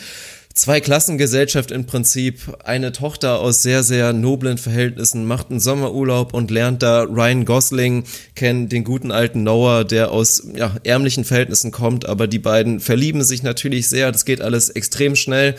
Zweiklassengesellschaft 0.54 1.70
im 1.70 1.86
Prinzip. 1.86 2.56
Eine 2.64 2.92
Tochter 2.92 3.40
aus 3.40 3.62
sehr, 3.62 3.82
sehr 3.82 4.12
noblen 4.12 4.58
Verhältnissen 4.58 5.24
macht 5.24 5.50
einen 5.50 5.60
Sommerurlaub 5.60 6.34
und 6.34 6.50
lernt 6.50 6.82
da 6.82 7.02
Ryan 7.02 7.44
Gosling 7.44 8.04
kennen, 8.34 8.68
den 8.68 8.84
guten 8.84 9.12
alten 9.12 9.42
Noah, 9.42 9.84
der 9.84 10.10
aus 10.10 10.46
ja, 10.54 10.76
ärmlichen 10.84 11.24
Verhältnissen 11.24 11.70
kommt, 11.70 12.06
aber 12.06 12.26
die 12.26 12.38
beiden 12.38 12.80
verlieben 12.80 13.24
sich 13.24 13.42
natürlich 13.42 13.88
sehr. 13.88 14.12
Das 14.12 14.24
geht 14.24 14.40
alles 14.40 14.68
extrem 14.68 15.16
schnell. 15.16 15.54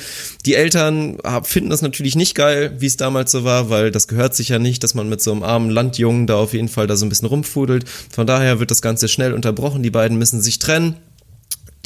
Die 0.45 0.55
Eltern 0.55 1.17
finden 1.43 1.69
das 1.69 1.81
natürlich 1.81 2.15
nicht 2.15 2.35
geil, 2.35 2.75
wie 2.77 2.85
es 2.85 2.97
damals 2.97 3.31
so 3.31 3.43
war, 3.43 3.69
weil 3.69 3.89
das 3.91 4.07
gehört 4.07 4.35
sich 4.35 4.49
ja 4.49 4.59
nicht, 4.59 4.83
dass 4.83 4.93
man 4.93 5.09
mit 5.09 5.21
so 5.21 5.31
einem 5.31 5.43
armen 5.43 5.69
Landjungen 5.69 6.27
da 6.27 6.35
auf 6.35 6.53
jeden 6.53 6.69
Fall 6.69 6.87
da 6.87 6.95
so 6.95 7.05
ein 7.05 7.09
bisschen 7.09 7.27
rumfudelt. 7.27 7.85
Von 7.89 8.27
daher 8.27 8.59
wird 8.59 8.71
das 8.71 8.81
Ganze 8.81 9.07
schnell 9.07 9.33
unterbrochen. 9.33 9.83
Die 9.83 9.89
beiden 9.89 10.17
müssen 10.17 10.41
sich 10.41 10.59
trennen. 10.59 10.97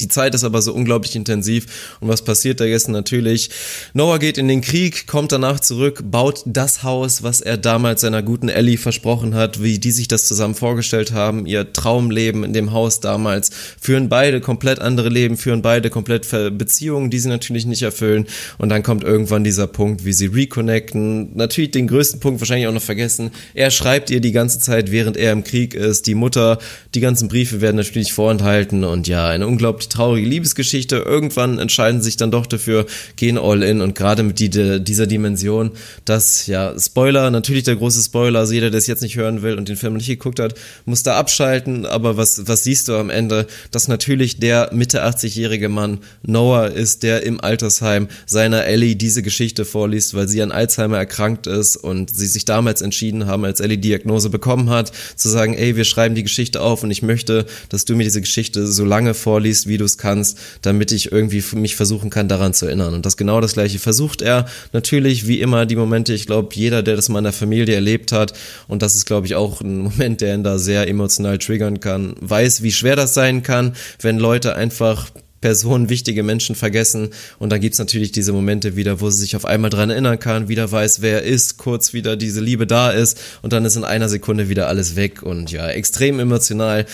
Die 0.00 0.06
Zeit 0.06 0.32
ist 0.36 0.44
aber 0.44 0.62
so 0.62 0.72
unglaublich 0.72 1.16
intensiv. 1.16 1.96
Und 1.98 2.06
was 2.06 2.22
passiert 2.22 2.60
da 2.60 2.64
jetzt 2.64 2.88
natürlich? 2.88 3.50
Noah 3.94 4.20
geht 4.20 4.38
in 4.38 4.46
den 4.46 4.60
Krieg, 4.60 5.08
kommt 5.08 5.32
danach 5.32 5.58
zurück, 5.58 6.02
baut 6.04 6.42
das 6.44 6.84
Haus, 6.84 7.24
was 7.24 7.40
er 7.40 7.56
damals 7.56 8.02
seiner 8.02 8.22
guten 8.22 8.48
Ellie 8.48 8.78
versprochen 8.78 9.34
hat, 9.34 9.60
wie 9.60 9.80
die 9.80 9.90
sich 9.90 10.06
das 10.06 10.28
zusammen 10.28 10.54
vorgestellt 10.54 11.12
haben, 11.12 11.46
ihr 11.46 11.72
Traumleben 11.72 12.44
in 12.44 12.52
dem 12.52 12.70
Haus 12.70 13.00
damals, 13.00 13.50
führen 13.80 14.08
beide 14.08 14.40
komplett 14.40 14.78
andere 14.78 15.08
Leben, 15.08 15.36
führen 15.36 15.62
beide 15.62 15.90
komplett 15.90 16.28
Beziehungen, 16.56 17.10
die 17.10 17.18
sie 17.18 17.28
natürlich 17.28 17.66
nicht 17.66 17.82
erfüllen. 17.82 18.28
Und 18.58 18.68
dann 18.68 18.84
kommt 18.84 19.02
irgendwann 19.02 19.42
dieser 19.42 19.66
Punkt, 19.66 20.04
wie 20.04 20.12
sie 20.12 20.26
reconnecten. 20.26 21.36
Natürlich 21.36 21.72
den 21.72 21.88
größten 21.88 22.20
Punkt 22.20 22.40
wahrscheinlich 22.40 22.68
auch 22.68 22.72
noch 22.72 22.82
vergessen. 22.82 23.32
Er 23.52 23.72
schreibt 23.72 24.10
ihr 24.10 24.20
die 24.20 24.32
ganze 24.32 24.60
Zeit, 24.60 24.92
während 24.92 25.16
er 25.16 25.32
im 25.32 25.42
Krieg 25.42 25.74
ist. 25.74 26.06
Die 26.06 26.14
Mutter, 26.14 26.58
die 26.94 27.00
ganzen 27.00 27.26
Briefe 27.26 27.60
werden 27.60 27.76
natürlich 27.76 28.12
vorenthalten 28.12 28.84
und 28.84 29.08
ja, 29.08 29.26
eine 29.26 29.48
unglaublich 29.48 29.87
traurige 29.88 30.28
Liebesgeschichte. 30.28 30.96
Irgendwann 30.96 31.58
entscheiden 31.58 32.02
sich 32.02 32.16
dann 32.16 32.30
doch 32.30 32.46
dafür, 32.46 32.86
gehen 33.16 33.38
all 33.38 33.62
in 33.62 33.80
und 33.80 33.94
gerade 33.94 34.22
mit 34.22 34.38
die, 34.38 34.50
dieser 34.82 35.06
Dimension, 35.06 35.72
dass, 36.04 36.46
ja, 36.46 36.74
Spoiler, 36.78 37.30
natürlich 37.30 37.64
der 37.64 37.76
große 37.76 38.02
Spoiler, 38.02 38.40
also 38.40 38.52
jeder, 38.52 38.70
der 38.70 38.78
es 38.78 38.86
jetzt 38.86 39.02
nicht 39.02 39.16
hören 39.16 39.42
will 39.42 39.56
und 39.56 39.68
den 39.68 39.76
Film 39.76 39.94
nicht 39.94 40.06
geguckt 40.06 40.40
hat, 40.40 40.54
muss 40.84 41.02
da 41.02 41.16
abschalten, 41.16 41.86
aber 41.86 42.16
was, 42.16 42.46
was 42.46 42.64
siehst 42.64 42.88
du 42.88 42.96
am 42.96 43.10
Ende? 43.10 43.46
Dass 43.70 43.88
natürlich 43.88 44.38
der 44.38 44.70
Mitte 44.72 45.04
80-jährige 45.04 45.68
Mann 45.68 45.98
Noah 46.22 46.66
ist, 46.68 47.02
der 47.02 47.22
im 47.22 47.40
Altersheim 47.40 48.08
seiner 48.26 48.64
Ellie 48.64 48.96
diese 48.96 49.22
Geschichte 49.22 49.64
vorliest, 49.64 50.14
weil 50.14 50.28
sie 50.28 50.42
an 50.42 50.52
Alzheimer 50.52 50.98
erkrankt 50.98 51.46
ist 51.46 51.76
und 51.76 52.14
sie 52.14 52.26
sich 52.26 52.44
damals 52.44 52.82
entschieden 52.82 53.26
haben, 53.26 53.44
als 53.44 53.60
Ellie 53.60 53.78
Diagnose 53.78 54.30
bekommen 54.30 54.70
hat, 54.70 54.92
zu 55.16 55.28
sagen, 55.28 55.54
ey, 55.54 55.76
wir 55.76 55.84
schreiben 55.84 56.14
die 56.14 56.22
Geschichte 56.22 56.60
auf 56.60 56.82
und 56.82 56.90
ich 56.90 57.02
möchte, 57.02 57.46
dass 57.68 57.84
du 57.84 57.96
mir 57.96 58.04
diese 58.04 58.20
Geschichte 58.20 58.66
so 58.66 58.84
lange 58.84 59.14
vorliest, 59.14 59.66
wie 59.66 59.77
du 59.78 59.86
es 59.86 59.96
kannst, 59.96 60.38
damit 60.60 60.92
ich 60.92 61.10
irgendwie 61.10 61.42
mich 61.56 61.76
versuchen 61.76 62.10
kann, 62.10 62.28
daran 62.28 62.52
zu 62.52 62.66
erinnern. 62.66 62.92
Und 62.92 63.06
das 63.06 63.16
genau 63.16 63.40
das 63.40 63.54
gleiche 63.54 63.78
versucht 63.78 64.20
er. 64.20 64.44
Natürlich, 64.72 65.26
wie 65.26 65.40
immer, 65.40 65.64
die 65.64 65.76
Momente, 65.76 66.12
ich 66.12 66.26
glaube, 66.26 66.50
jeder, 66.52 66.82
der 66.82 66.96
das 66.96 67.08
mal 67.08 67.18
in 67.18 67.24
der 67.24 67.32
Familie 67.32 67.74
erlebt 67.74 68.12
hat, 68.12 68.34
und 68.66 68.82
das 68.82 68.94
ist, 68.94 69.06
glaube 69.06 69.26
ich, 69.26 69.34
auch 69.34 69.60
ein 69.62 69.78
Moment, 69.78 70.20
der 70.20 70.34
ihn 70.34 70.44
da 70.44 70.58
sehr 70.58 70.88
emotional 70.88 71.38
triggern 71.38 71.80
kann, 71.80 72.14
weiß, 72.20 72.62
wie 72.62 72.72
schwer 72.72 72.96
das 72.96 73.14
sein 73.14 73.42
kann, 73.42 73.74
wenn 74.00 74.18
Leute 74.18 74.54
einfach 74.54 75.10
Personen, 75.40 75.88
wichtige 75.88 76.22
Menschen 76.22 76.54
vergessen. 76.54 77.10
Und 77.38 77.50
dann 77.50 77.60
gibt's 77.60 77.78
natürlich 77.78 78.12
diese 78.12 78.32
Momente 78.32 78.76
wieder, 78.76 79.00
wo 79.00 79.10
sie 79.10 79.20
sich 79.20 79.36
auf 79.36 79.44
einmal 79.44 79.70
dran 79.70 79.90
erinnern 79.90 80.18
kann, 80.18 80.48
wieder 80.48 80.70
weiß, 80.70 81.00
wer 81.00 81.22
er 81.22 81.22
ist, 81.22 81.58
kurz 81.58 81.92
wieder 81.92 82.16
diese 82.16 82.40
Liebe 82.40 82.66
da 82.66 82.90
ist 82.90 83.18
und 83.42 83.52
dann 83.52 83.64
ist 83.64 83.76
in 83.76 83.84
einer 83.84 84.08
Sekunde 84.08 84.48
wieder 84.48 84.68
alles 84.68 84.96
weg 84.96 85.22
und 85.22 85.52
ja, 85.52 85.68
extrem 85.68 86.18
emotional. 86.18 86.86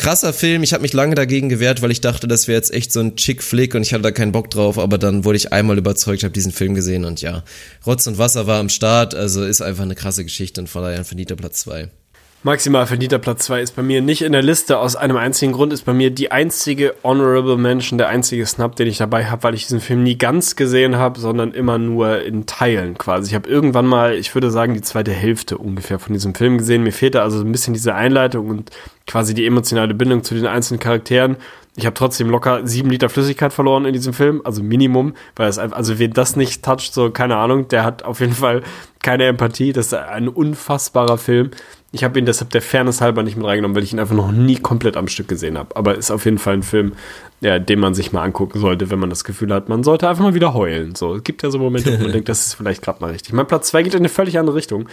Krasser 0.00 0.32
Film, 0.32 0.62
ich 0.62 0.72
habe 0.72 0.80
mich 0.80 0.94
lange 0.94 1.14
dagegen 1.14 1.50
gewehrt, 1.50 1.82
weil 1.82 1.90
ich 1.90 2.00
dachte, 2.00 2.26
das 2.26 2.48
wäre 2.48 2.56
jetzt 2.56 2.72
echt 2.72 2.90
so 2.90 3.00
ein 3.00 3.16
Chick-Flick 3.16 3.74
und 3.74 3.82
ich 3.82 3.92
hatte 3.92 4.02
da 4.02 4.10
keinen 4.10 4.32
Bock 4.32 4.48
drauf, 4.48 4.78
aber 4.78 4.96
dann 4.96 5.26
wurde 5.26 5.36
ich 5.36 5.52
einmal 5.52 5.76
überzeugt, 5.76 6.22
habe 6.22 6.32
diesen 6.32 6.52
Film 6.52 6.74
gesehen 6.74 7.04
und 7.04 7.20
ja, 7.20 7.44
Rotz 7.86 8.06
und 8.06 8.16
Wasser 8.16 8.46
war 8.46 8.60
am 8.60 8.70
Start, 8.70 9.14
also 9.14 9.44
ist 9.44 9.60
einfach 9.60 9.82
eine 9.82 9.94
krasse 9.94 10.24
Geschichte 10.24 10.62
und 10.62 10.68
von 10.68 10.84
daher 10.84 11.04
ein 11.04 11.36
Platz 11.36 11.60
zwei. 11.60 11.90
Maximal 12.42 12.86
verdienter 12.86 13.18
Platz 13.18 13.44
2 13.44 13.60
ist 13.60 13.76
bei 13.76 13.82
mir 13.82 14.00
nicht 14.00 14.22
in 14.22 14.32
der 14.32 14.40
Liste. 14.40 14.78
Aus 14.78 14.96
einem 14.96 15.18
einzigen 15.18 15.52
Grund 15.52 15.74
ist 15.74 15.84
bei 15.84 15.92
mir 15.92 16.10
die 16.10 16.32
einzige 16.32 16.94
Honorable 17.04 17.58
Mention, 17.58 17.98
der 17.98 18.08
einzige 18.08 18.46
Snap, 18.46 18.76
den 18.76 18.86
ich 18.86 18.96
dabei 18.96 19.26
habe, 19.26 19.42
weil 19.42 19.52
ich 19.52 19.64
diesen 19.64 19.80
Film 19.80 20.04
nie 20.04 20.16
ganz 20.16 20.56
gesehen 20.56 20.96
habe, 20.96 21.20
sondern 21.20 21.52
immer 21.52 21.76
nur 21.76 22.22
in 22.22 22.46
Teilen 22.46 22.96
quasi. 22.96 23.28
Ich 23.28 23.34
habe 23.34 23.46
irgendwann 23.46 23.84
mal, 23.84 24.14
ich 24.14 24.34
würde 24.34 24.50
sagen, 24.50 24.72
die 24.72 24.80
zweite 24.80 25.12
Hälfte 25.12 25.58
ungefähr 25.58 25.98
von 25.98 26.14
diesem 26.14 26.34
Film 26.34 26.56
gesehen. 26.56 26.82
Mir 26.82 26.92
fehlte 26.92 27.20
also 27.20 27.40
ein 27.40 27.52
bisschen 27.52 27.74
diese 27.74 27.94
Einleitung 27.94 28.48
und 28.48 28.70
quasi 29.06 29.34
die 29.34 29.44
emotionale 29.44 29.92
Bindung 29.92 30.24
zu 30.24 30.34
den 30.34 30.46
einzelnen 30.46 30.80
Charakteren. 30.80 31.36
Ich 31.80 31.86
habe 31.86 31.94
trotzdem 31.94 32.28
locker 32.28 32.66
sieben 32.66 32.90
Liter 32.90 33.08
Flüssigkeit 33.08 33.54
verloren 33.54 33.86
in 33.86 33.94
diesem 33.94 34.12
Film, 34.12 34.42
also 34.44 34.62
Minimum, 34.62 35.14
weil 35.34 35.48
es 35.48 35.56
einfach, 35.56 35.78
also 35.78 35.98
wer 35.98 36.08
das 36.08 36.36
nicht 36.36 36.62
toucht, 36.62 36.92
so 36.92 37.10
keine 37.10 37.36
Ahnung, 37.36 37.68
der 37.68 37.84
hat 37.84 38.02
auf 38.02 38.20
jeden 38.20 38.34
Fall 38.34 38.62
keine 39.02 39.24
Empathie. 39.24 39.72
Das 39.72 39.86
ist 39.86 39.94
ein 39.94 40.28
unfassbarer 40.28 41.16
Film. 41.16 41.52
Ich 41.90 42.04
habe 42.04 42.18
ihn 42.18 42.26
deshalb 42.26 42.50
der 42.50 42.60
Fairness 42.60 43.00
halber 43.00 43.22
nicht 43.22 43.38
mit 43.38 43.46
reingenommen, 43.46 43.74
weil 43.74 43.82
ich 43.82 43.94
ihn 43.94 43.98
einfach 43.98 44.14
noch 44.14 44.30
nie 44.30 44.56
komplett 44.56 44.98
am 44.98 45.08
Stück 45.08 45.26
gesehen 45.26 45.56
habe. 45.56 45.74
Aber 45.74 45.96
ist 45.96 46.10
auf 46.10 46.26
jeden 46.26 46.36
Fall 46.36 46.54
ein 46.54 46.62
Film, 46.62 46.92
ja, 47.40 47.58
den 47.58 47.80
man 47.80 47.94
sich 47.94 48.12
mal 48.12 48.24
angucken 48.24 48.60
sollte, 48.60 48.90
wenn 48.90 48.98
man 48.98 49.08
das 49.08 49.24
Gefühl 49.24 49.52
hat, 49.54 49.70
man 49.70 49.82
sollte 49.82 50.06
einfach 50.06 50.22
mal 50.22 50.34
wieder 50.34 50.52
heulen. 50.52 50.94
So, 50.94 51.14
es 51.14 51.24
gibt 51.24 51.42
ja 51.42 51.50
so 51.50 51.58
Momente, 51.58 51.98
wo 51.98 52.02
man 52.02 52.12
denkt, 52.12 52.28
das 52.28 52.46
ist 52.46 52.54
vielleicht 52.54 52.82
gerade 52.82 53.00
mal 53.00 53.10
richtig. 53.10 53.32
Mein 53.32 53.46
Platz 53.46 53.68
2 53.68 53.84
geht 53.84 53.94
in 53.94 54.00
eine 54.00 54.10
völlig 54.10 54.38
andere 54.38 54.54
Richtung, 54.54 54.86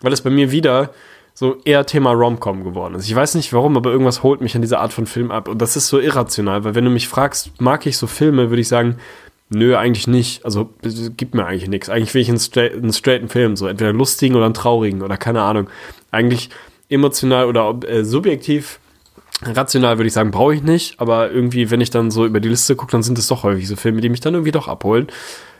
weil 0.00 0.12
es 0.12 0.22
bei 0.22 0.30
mir 0.30 0.50
wieder 0.50 0.90
so 1.34 1.56
eher 1.64 1.86
Thema 1.86 2.12
Rom-Com 2.12 2.64
geworden 2.64 2.94
ist. 2.94 3.06
Ich 3.06 3.14
weiß 3.14 3.34
nicht 3.34 3.52
warum, 3.52 3.76
aber 3.76 3.90
irgendwas 3.90 4.22
holt 4.22 4.40
mich 4.40 4.54
an 4.54 4.62
dieser 4.62 4.80
Art 4.80 4.92
von 4.92 5.06
Film 5.06 5.30
ab. 5.30 5.48
Und 5.48 5.58
das 5.62 5.76
ist 5.76 5.88
so 5.88 5.98
irrational, 5.98 6.64
weil 6.64 6.74
wenn 6.74 6.84
du 6.84 6.90
mich 6.90 7.08
fragst, 7.08 7.60
mag 7.60 7.86
ich 7.86 7.96
so 7.96 8.06
Filme, 8.06 8.50
würde 8.50 8.60
ich 8.60 8.68
sagen, 8.68 8.96
nö, 9.48 9.76
eigentlich 9.76 10.06
nicht. 10.06 10.44
Also 10.44 10.70
gibt 11.16 11.34
mir 11.34 11.46
eigentlich 11.46 11.68
nichts. 11.68 11.88
Eigentlich 11.88 12.14
will 12.14 12.22
ich 12.22 12.28
einen, 12.28 12.38
straight, 12.38 12.74
einen 12.74 12.92
straighten 12.92 13.28
Film, 13.28 13.56
so 13.56 13.66
entweder 13.66 13.90
einen 13.90 13.98
lustigen 13.98 14.34
oder 14.36 14.44
einen 14.44 14.54
traurigen 14.54 15.02
oder 15.02 15.16
keine 15.16 15.42
Ahnung. 15.42 15.68
Eigentlich 16.10 16.50
emotional 16.88 17.46
oder 17.46 17.78
äh, 17.88 18.04
subjektiv 18.04 18.78
rational 19.44 19.98
würde 19.98 20.06
ich 20.06 20.12
sagen, 20.12 20.30
brauche 20.30 20.54
ich 20.54 20.62
nicht, 20.62 21.00
aber 21.00 21.30
irgendwie, 21.30 21.70
wenn 21.70 21.80
ich 21.80 21.90
dann 21.90 22.10
so 22.10 22.26
über 22.26 22.40
die 22.40 22.48
Liste 22.48 22.76
gucke, 22.76 22.92
dann 22.92 23.02
sind 23.02 23.18
es 23.18 23.26
doch 23.26 23.42
häufig 23.42 23.66
so 23.66 23.76
Filme, 23.76 24.00
die 24.00 24.08
mich 24.08 24.20
dann 24.20 24.34
irgendwie 24.34 24.52
doch 24.52 24.68
abholen. 24.68 25.08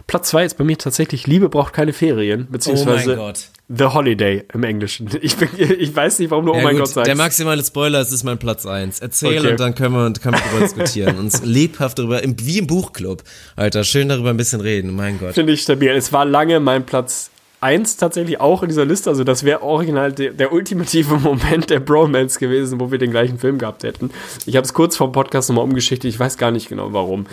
Platz 0.07 0.29
zwei 0.31 0.45
ist 0.45 0.59
bei 0.59 0.65
mir 0.65 0.79
tatsächlich 0.79 1.27
Liebe 1.27 1.49
braucht 1.49 1.73
keine 1.73 1.93
Ferien, 1.93 2.47
beziehungsweise 2.51 3.15
Oh 3.15 3.17
mein 3.17 3.27
Gott. 3.27 3.49
The 3.75 3.85
Holiday 3.87 4.45
im 4.53 4.65
Englischen. 4.65 5.09
Ich, 5.23 5.37
bin, 5.37 5.49
ich 5.57 5.95
weiß 5.95 6.19
nicht, 6.19 6.31
warum 6.31 6.45
du 6.47 6.53
Oh 6.53 6.57
Ja, 6.57 6.63
mein 6.63 6.75
gut, 6.77 6.85
Gott 6.85 6.95
sagst. 6.95 7.07
Der 7.07 7.17
maximale 7.17 7.65
Spoiler, 7.65 8.01
es 8.01 8.13
ist 8.13 8.23
mein 8.25 8.39
Platz 8.39 8.67
eins. 8.67 9.01
Erzähl 9.01 9.39
Okay. 9.39 9.51
und 9.53 9.61
dann 9.61 9.75
können 9.75 9.95
wir, 9.95 10.13
können 10.21 10.35
wir 10.37 10.43
darüber 10.43 10.61
diskutieren. 10.61 11.19
Uns 11.19 11.43
lebhaft 11.45 11.99
darüber, 11.99 12.23
im, 12.23 12.37
wie 12.39 12.59
im 12.59 12.67
Buchclub. 12.67 13.23
Alter, 13.57 13.85
schön 13.85 14.09
darüber 14.09 14.31
ein 14.31 14.37
bisschen 14.37 14.61
reden. 14.61 14.95
Mein 14.95 15.19
Gott. 15.19 15.33
Finde 15.35 15.53
ich 15.55 15.63
stabil. 15.63 15.91
Es 15.91 16.13
war 16.13 16.25
lange 16.25 16.61
mein 16.61 16.85
Platz 16.85 17.31
1 17.63 17.97
tatsächlich 17.97 18.41
auch 18.41 18.63
in 18.63 18.69
dieser 18.69 18.85
Liste. 18.85 19.11
Also 19.11 19.25
das 19.25 19.45
wäre 19.45 19.63
original 19.63 20.13
der, 20.13 20.33
der 20.33 20.53
ultimative 20.53 21.17
Moment 21.23 21.71
der 21.71 21.81
Bromance 21.81 22.39
gewesen, 22.39 22.81
wo 22.81 22.91
wir 22.91 22.99
den 22.99 23.11
gleichen 23.11 23.39
Film 23.39 23.59
gehabt 23.59 23.85
hätten. 23.85 24.11
Ich 24.47 24.57
habe 24.57 24.65
es 24.65 24.75
kurz 24.75 24.97
vor 24.97 25.09
dem 25.09 25.13
Podcast 25.13 25.49
nochmal 25.49 25.65
umgeschichtet. 25.65 26.09
Ich 26.09 26.19
weiß 26.19 26.39
gar 26.39 26.51
nicht 26.51 26.69
genau 26.69 26.93
warum. 26.93 27.27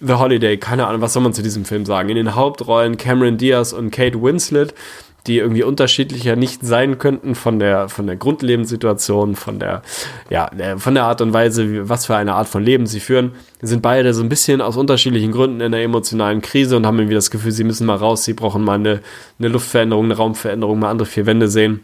The 0.00 0.14
Holiday, 0.14 0.58
keine 0.58 0.86
Ahnung, 0.86 1.00
was 1.00 1.12
soll 1.12 1.22
man 1.22 1.32
zu 1.32 1.42
diesem 1.42 1.64
Film 1.64 1.84
sagen? 1.84 2.08
In 2.08 2.16
den 2.16 2.34
Hauptrollen 2.36 2.96
Cameron 2.98 3.36
Diaz 3.36 3.72
und 3.72 3.90
Kate 3.90 4.22
Winslet, 4.22 4.72
die 5.28 5.38
irgendwie 5.38 5.62
unterschiedlicher 5.62 6.34
nicht 6.34 6.64
sein 6.64 6.98
könnten 6.98 7.34
von 7.34 7.58
der, 7.58 7.88
von 7.88 8.06
der 8.06 8.16
Grundlebenssituation, 8.16 9.36
von 9.36 9.58
der, 9.58 9.82
ja, 10.30 10.50
von 10.78 10.94
der 10.94 11.04
Art 11.04 11.20
und 11.20 11.32
Weise, 11.32 11.88
was 11.88 12.06
für 12.06 12.16
eine 12.16 12.34
Art 12.34 12.48
von 12.48 12.64
Leben 12.64 12.86
sie 12.86 13.00
führen, 13.00 13.32
sind 13.60 13.82
beide 13.82 14.14
so 14.14 14.22
ein 14.22 14.28
bisschen 14.28 14.60
aus 14.60 14.76
unterschiedlichen 14.76 15.32
Gründen 15.32 15.60
in 15.60 15.66
einer 15.74 15.82
emotionalen 15.82 16.40
Krise 16.40 16.76
und 16.76 16.86
haben 16.86 16.98
irgendwie 16.98 17.14
das 17.14 17.30
Gefühl, 17.30 17.52
sie 17.52 17.64
müssen 17.64 17.86
mal 17.86 17.96
raus, 17.96 18.24
sie 18.24 18.34
brauchen 18.34 18.64
mal 18.64 18.74
eine, 18.74 19.00
eine 19.38 19.48
Luftveränderung, 19.48 20.06
eine 20.06 20.16
Raumveränderung, 20.16 20.78
mal 20.78 20.90
andere 20.90 21.06
vier 21.06 21.26
Wände 21.26 21.48
sehen 21.48 21.80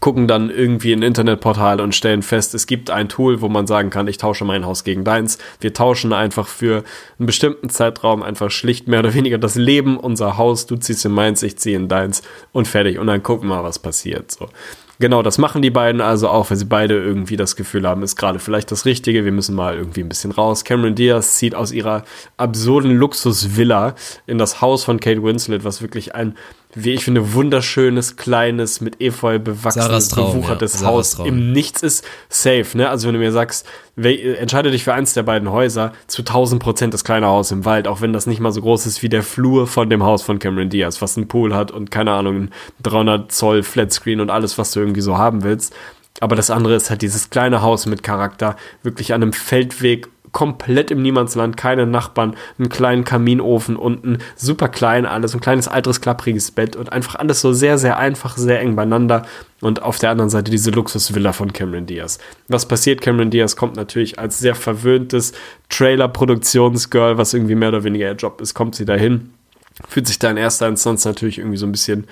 gucken 0.00 0.28
dann 0.28 0.50
irgendwie 0.50 0.92
in 0.92 1.00
ein 1.00 1.08
Internetportal 1.08 1.80
und 1.80 1.94
stellen 1.94 2.22
fest, 2.22 2.54
es 2.54 2.66
gibt 2.66 2.90
ein 2.90 3.08
Tool, 3.08 3.40
wo 3.40 3.48
man 3.48 3.66
sagen 3.66 3.90
kann, 3.90 4.06
ich 4.06 4.18
tausche 4.18 4.44
mein 4.44 4.66
Haus 4.66 4.84
gegen 4.84 5.04
deins. 5.04 5.38
Wir 5.60 5.72
tauschen 5.72 6.12
einfach 6.12 6.46
für 6.46 6.84
einen 7.18 7.26
bestimmten 7.26 7.70
Zeitraum 7.70 8.22
einfach 8.22 8.50
schlicht 8.50 8.88
mehr 8.88 9.00
oder 9.00 9.14
weniger 9.14 9.38
das 9.38 9.54
Leben, 9.54 9.96
unser 9.98 10.36
Haus, 10.36 10.66
du 10.66 10.76
ziehst 10.76 11.04
in 11.04 11.12
meins, 11.12 11.42
ich 11.42 11.58
ziehe 11.58 11.76
in 11.76 11.88
deins 11.88 12.22
und 12.52 12.68
fertig. 12.68 12.98
Und 12.98 13.06
dann 13.06 13.22
gucken 13.22 13.48
wir 13.48 13.56
mal, 13.56 13.64
was 13.64 13.78
passiert. 13.78 14.30
So. 14.30 14.48
Genau, 15.00 15.22
das 15.22 15.38
machen 15.38 15.62
die 15.62 15.70
beiden 15.70 16.00
also 16.00 16.28
auch, 16.28 16.50
weil 16.50 16.56
sie 16.56 16.64
beide 16.64 16.94
irgendwie 16.94 17.36
das 17.36 17.54
Gefühl 17.54 17.86
haben, 17.86 18.02
ist 18.02 18.16
gerade 18.16 18.40
vielleicht 18.40 18.72
das 18.72 18.84
Richtige, 18.84 19.24
wir 19.24 19.30
müssen 19.30 19.54
mal 19.54 19.76
irgendwie 19.76 20.00
ein 20.00 20.08
bisschen 20.08 20.32
raus. 20.32 20.64
Cameron 20.64 20.96
Diaz 20.96 21.36
zieht 21.36 21.54
aus 21.54 21.70
ihrer 21.70 22.04
absurden 22.36 22.96
Luxusvilla 22.96 23.94
in 24.26 24.38
das 24.38 24.60
Haus 24.60 24.82
von 24.82 24.98
Kate 24.98 25.22
Winslet, 25.22 25.62
was 25.62 25.82
wirklich 25.82 26.16
ein, 26.16 26.36
wie 26.74 26.92
ich 26.92 27.04
finde, 27.04 27.32
wunderschönes, 27.32 28.16
kleines, 28.16 28.80
mit 28.80 29.00
Efeu 29.00 29.38
bewachsenes, 29.38 30.08
Traum, 30.08 30.32
bewuchertes 30.32 30.80
ja. 30.80 30.86
Haus 30.86 31.12
Traum. 31.12 31.26
im 31.26 31.52
Nichts 31.52 31.82
ist 31.82 32.04
safe, 32.28 32.66
ne? 32.74 32.88
Also 32.90 33.08
wenn 33.08 33.14
du 33.14 33.20
mir 33.20 33.32
sagst, 33.32 33.66
entscheide 33.96 34.70
dich 34.70 34.84
für 34.84 34.92
eins 34.92 35.14
der 35.14 35.22
beiden 35.22 35.50
Häuser, 35.50 35.92
zu 36.06 36.22
1000 36.22 36.62
Prozent 36.62 36.94
das 36.94 37.04
kleine 37.04 37.26
Haus 37.26 37.50
im 37.50 37.64
Wald, 37.64 37.88
auch 37.88 38.00
wenn 38.00 38.12
das 38.12 38.26
nicht 38.26 38.40
mal 38.40 38.52
so 38.52 38.60
groß 38.60 38.86
ist 38.86 39.02
wie 39.02 39.08
der 39.08 39.22
Flur 39.22 39.66
von 39.66 39.88
dem 39.88 40.02
Haus 40.02 40.22
von 40.22 40.38
Cameron 40.38 40.68
Diaz, 40.68 41.00
was 41.00 41.16
einen 41.16 41.26
Pool 41.26 41.54
hat 41.54 41.70
und 41.70 41.90
keine 41.90 42.12
Ahnung, 42.12 42.36
ein 42.36 42.50
300 42.82 43.32
Zoll 43.32 43.62
Flatscreen 43.62 44.20
und 44.20 44.30
alles, 44.30 44.58
was 44.58 44.72
du 44.72 44.80
irgendwie 44.80 45.00
so 45.00 45.16
haben 45.16 45.42
willst. 45.42 45.74
Aber 46.20 46.36
das 46.36 46.50
andere 46.50 46.74
ist 46.74 46.90
halt 46.90 47.02
dieses 47.02 47.30
kleine 47.30 47.62
Haus 47.62 47.86
mit 47.86 48.02
Charakter, 48.02 48.56
wirklich 48.82 49.14
an 49.14 49.22
einem 49.22 49.32
Feldweg, 49.32 50.08
komplett 50.32 50.90
im 50.90 51.02
Niemandsland, 51.02 51.56
keine 51.56 51.86
Nachbarn, 51.86 52.36
einen 52.58 52.68
kleinen 52.68 53.04
Kaminofen 53.04 53.76
unten, 53.76 54.18
super 54.36 54.68
klein 54.68 55.06
alles, 55.06 55.34
ein 55.34 55.40
kleines 55.40 55.68
altes 55.68 56.00
klappriges 56.00 56.50
Bett 56.50 56.76
und 56.76 56.92
einfach 56.92 57.16
alles 57.16 57.40
so 57.40 57.52
sehr, 57.52 57.78
sehr 57.78 57.98
einfach, 57.98 58.36
sehr 58.36 58.60
eng 58.60 58.76
beieinander. 58.76 59.26
Und 59.60 59.82
auf 59.82 59.98
der 59.98 60.10
anderen 60.10 60.30
Seite 60.30 60.52
diese 60.52 60.70
Luxusvilla 60.70 61.32
von 61.32 61.52
Cameron 61.52 61.86
Diaz. 61.86 62.18
Was 62.46 62.66
passiert? 62.66 63.00
Cameron 63.00 63.30
Diaz 63.30 63.56
kommt 63.56 63.74
natürlich 63.74 64.18
als 64.18 64.38
sehr 64.38 64.54
verwöhntes 64.54 65.32
Trailer-Produktionsgirl, 65.68 67.18
was 67.18 67.34
irgendwie 67.34 67.56
mehr 67.56 67.70
oder 67.70 67.82
weniger 67.82 68.06
ihr 68.08 68.14
Job 68.16 68.40
ist, 68.40 68.54
kommt 68.54 68.76
sie 68.76 68.84
dahin, 68.84 69.30
fühlt 69.88 70.06
sich 70.06 70.18
da 70.18 70.30
in 70.30 70.36
erster 70.36 70.68
Instanz 70.68 71.04
natürlich 71.04 71.38
irgendwie 71.38 71.56
so 71.56 71.66
ein 71.66 71.72
bisschen 71.72 72.06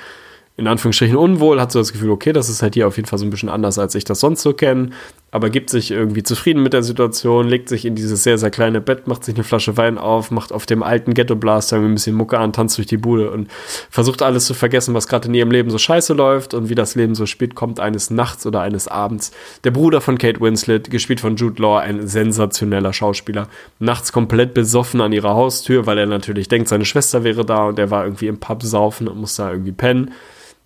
in 0.56 0.66
Anführungsstrichen 0.66 1.16
unwohl, 1.16 1.60
hat 1.60 1.70
so 1.70 1.78
das 1.78 1.92
Gefühl, 1.92 2.10
okay, 2.10 2.32
das 2.32 2.48
ist 2.48 2.62
halt 2.62 2.74
hier 2.74 2.88
auf 2.88 2.96
jeden 2.96 3.08
Fall 3.08 3.18
so 3.18 3.26
ein 3.26 3.30
bisschen 3.30 3.50
anders, 3.50 3.78
als 3.78 3.94
ich 3.94 4.04
das 4.04 4.20
sonst 4.20 4.42
so 4.42 4.54
kenne, 4.54 4.90
aber 5.36 5.50
gibt 5.50 5.68
sich 5.68 5.90
irgendwie 5.90 6.22
zufrieden 6.22 6.62
mit 6.62 6.72
der 6.72 6.82
Situation, 6.82 7.46
legt 7.46 7.68
sich 7.68 7.84
in 7.84 7.94
dieses 7.94 8.22
sehr, 8.22 8.38
sehr 8.38 8.50
kleine 8.50 8.80
Bett, 8.80 9.06
macht 9.06 9.22
sich 9.22 9.34
eine 9.34 9.44
Flasche 9.44 9.76
Wein 9.76 9.98
auf, 9.98 10.30
macht 10.30 10.50
auf 10.50 10.64
dem 10.64 10.82
alten 10.82 11.12
Ghetto-Blaster 11.12 11.76
ein 11.76 11.92
bisschen 11.92 12.16
Mucke 12.16 12.38
an, 12.38 12.54
tanzt 12.54 12.78
durch 12.78 12.86
die 12.86 12.96
Bude 12.96 13.30
und 13.30 13.50
versucht 13.90 14.22
alles 14.22 14.46
zu 14.46 14.54
vergessen, 14.54 14.94
was 14.94 15.08
gerade 15.08 15.28
in 15.28 15.34
ihrem 15.34 15.50
Leben 15.50 15.68
so 15.68 15.76
scheiße 15.76 16.14
läuft 16.14 16.54
und 16.54 16.70
wie 16.70 16.74
das 16.74 16.94
Leben 16.94 17.14
so 17.14 17.26
spät 17.26 17.54
kommt, 17.54 17.80
eines 17.80 18.08
Nachts 18.08 18.46
oder 18.46 18.62
eines 18.62 18.88
Abends. 18.88 19.30
Der 19.64 19.72
Bruder 19.72 20.00
von 20.00 20.16
Kate 20.16 20.40
Winslet, 20.40 20.90
gespielt 20.90 21.20
von 21.20 21.36
Jude 21.36 21.60
Law, 21.60 21.80
ein 21.80 22.08
sensationeller 22.08 22.94
Schauspieler, 22.94 23.48
nachts 23.78 24.12
komplett 24.12 24.54
besoffen 24.54 25.02
an 25.02 25.12
ihrer 25.12 25.34
Haustür, 25.34 25.84
weil 25.84 25.98
er 25.98 26.06
natürlich 26.06 26.48
denkt, 26.48 26.68
seine 26.68 26.86
Schwester 26.86 27.24
wäre 27.24 27.44
da 27.44 27.66
und 27.66 27.78
er 27.78 27.90
war 27.90 28.04
irgendwie 28.04 28.28
im 28.28 28.40
Pub 28.40 28.62
saufen 28.62 29.06
und 29.06 29.20
muss 29.20 29.36
da 29.36 29.50
irgendwie 29.50 29.72
pennen 29.72 30.12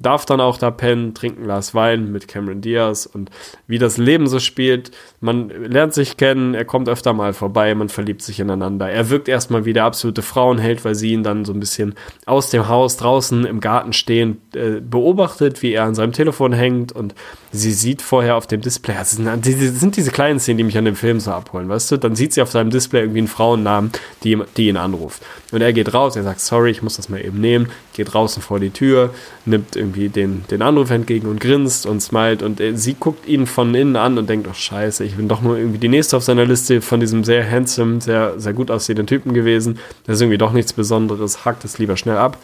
darf 0.01 0.25
dann 0.25 0.41
auch 0.41 0.57
da 0.57 0.71
pennen, 0.71 1.15
trinkt 1.15 1.39
ein 1.39 1.45
Glas 1.45 1.75
Wein 1.75 2.11
mit 2.11 2.27
Cameron 2.27 2.61
Diaz 2.61 3.07
und 3.07 3.31
wie 3.67 3.79
das 3.79 3.99
Leben 3.99 4.27
so 4.27 4.41
spielt. 4.41 4.91
Man 5.21 5.49
lernt 5.49 5.95
sich 5.95 6.17
kennen, 6.17 6.55
er 6.55 6.65
kommt 6.65 6.89
öfter 6.89 7.13
mal 7.13 7.33
vorbei, 7.33 7.75
man 7.75 7.89
verliebt 7.89 8.23
sich 8.23 8.41
ineinander. 8.41 8.91
Er 8.91 9.11
wirkt 9.11 9.29
erstmal 9.29 9.67
wie 9.67 9.75
der 9.75 9.85
absolute 9.85 10.23
Frauenheld, 10.23 10.85
weil 10.85 10.95
sie 10.95 11.13
ihn 11.13 11.23
dann 11.23 11.45
so 11.45 11.53
ein 11.53 11.61
bisschen 11.61 11.95
aus 12.27 12.51
dem 12.51 12.69
Haus 12.69 12.97
draußen 12.97 13.45
im 13.45 13.61
Garten 13.61 13.93
stehend 13.93 14.39
äh, 14.57 14.81
beobachtet, 14.81 15.63
wie 15.63 15.75
er 15.75 15.85
an 15.85 15.95
seinem 15.95 16.13
Telefon 16.13 16.53
hängt 16.53 16.93
und 16.93 17.15
sie 17.53 17.73
sieht 17.73 18.01
vorher 18.01 18.37
auf 18.37 18.47
dem 18.47 18.61
Display, 18.61 18.95
das 18.95 19.13
sind, 19.13 19.29
die, 19.45 19.55
das 19.55 19.81
sind 19.81 19.97
diese 19.97 20.11
kleinen 20.11 20.41
Szenen, 20.41 20.59
die 20.59 20.65
mich 20.65 20.79
an 20.79 20.85
dem 20.85 20.97
Film 20.97 21.21
so 21.21 21.33
abholen, 21.33 21.69
weißt 21.69 21.91
du? 21.91 21.97
Dann 21.99 22.17
sieht 22.17 22.33
sie 22.33 22.43
auf 22.43 22.51
seinem 22.51 22.71
Display 22.71 23.01
irgendwie 23.01 23.19
einen 23.19 23.29
Frauennamen, 23.29 23.93
die, 24.25 24.39
die 24.57 24.69
ihn 24.69 24.77
anruft. 24.77 25.23
Und 25.53 25.61
er 25.61 25.73
geht 25.73 25.93
raus, 25.93 26.17
er 26.17 26.23
sagt, 26.23 26.41
sorry, 26.41 26.71
ich 26.71 26.83
muss 26.83 26.97
das 26.97 27.09
mal 27.09 27.25
eben 27.25 27.41
nehmen, 27.41 27.69
geht 28.01 28.15
draußen 28.15 28.43
vor 28.43 28.61
die 28.61 28.71
Tür, 28.71 29.11
nimmt 29.45 29.77
irgendwie 29.77 30.09
den, 30.09 30.45
den 30.51 30.63
Anruf 30.63 30.91
entgegen 30.91 31.29
und 31.29 31.39
grinst 31.39 31.85
und 31.85 32.01
smilet 32.01 32.43
und 32.43 32.59
äh, 32.59 32.75
sie 32.75 32.95
guckt 32.99 33.29
ihn 33.29 33.47
von 33.47 33.75
innen 33.75 33.97
an 33.97 34.17
und 34.17 34.29
denkt, 34.31 34.49
oh 34.51 34.55
scheiße, 34.55 35.05
ich 35.05 35.17
bin 35.17 35.29
doch 35.29 35.43
nur 35.43 35.59
irgendwie 35.59 35.79
die 35.79 35.89
nächste 35.89 36.17
auf 36.17 36.23
seiner 36.23 36.47
Liste 36.47 36.81
von 36.81 36.99
diesem 36.99 37.25
sehr 37.25 37.49
handsome, 37.49 38.01
sehr, 38.01 38.41
sehr 38.41 38.55
gut 38.55 38.71
aussehenden 38.71 39.07
Typen 39.07 39.35
gewesen. 39.35 39.79
Das 40.07 40.17
ist 40.17 40.23
irgendwie 40.23 40.39
doch 40.39 40.53
nichts 40.53 40.73
Besonderes, 40.73 41.45
hackt 41.45 41.65
es 41.65 41.79
lieber 41.79 41.99
schnell 41.99 42.17
ab. 42.17 42.39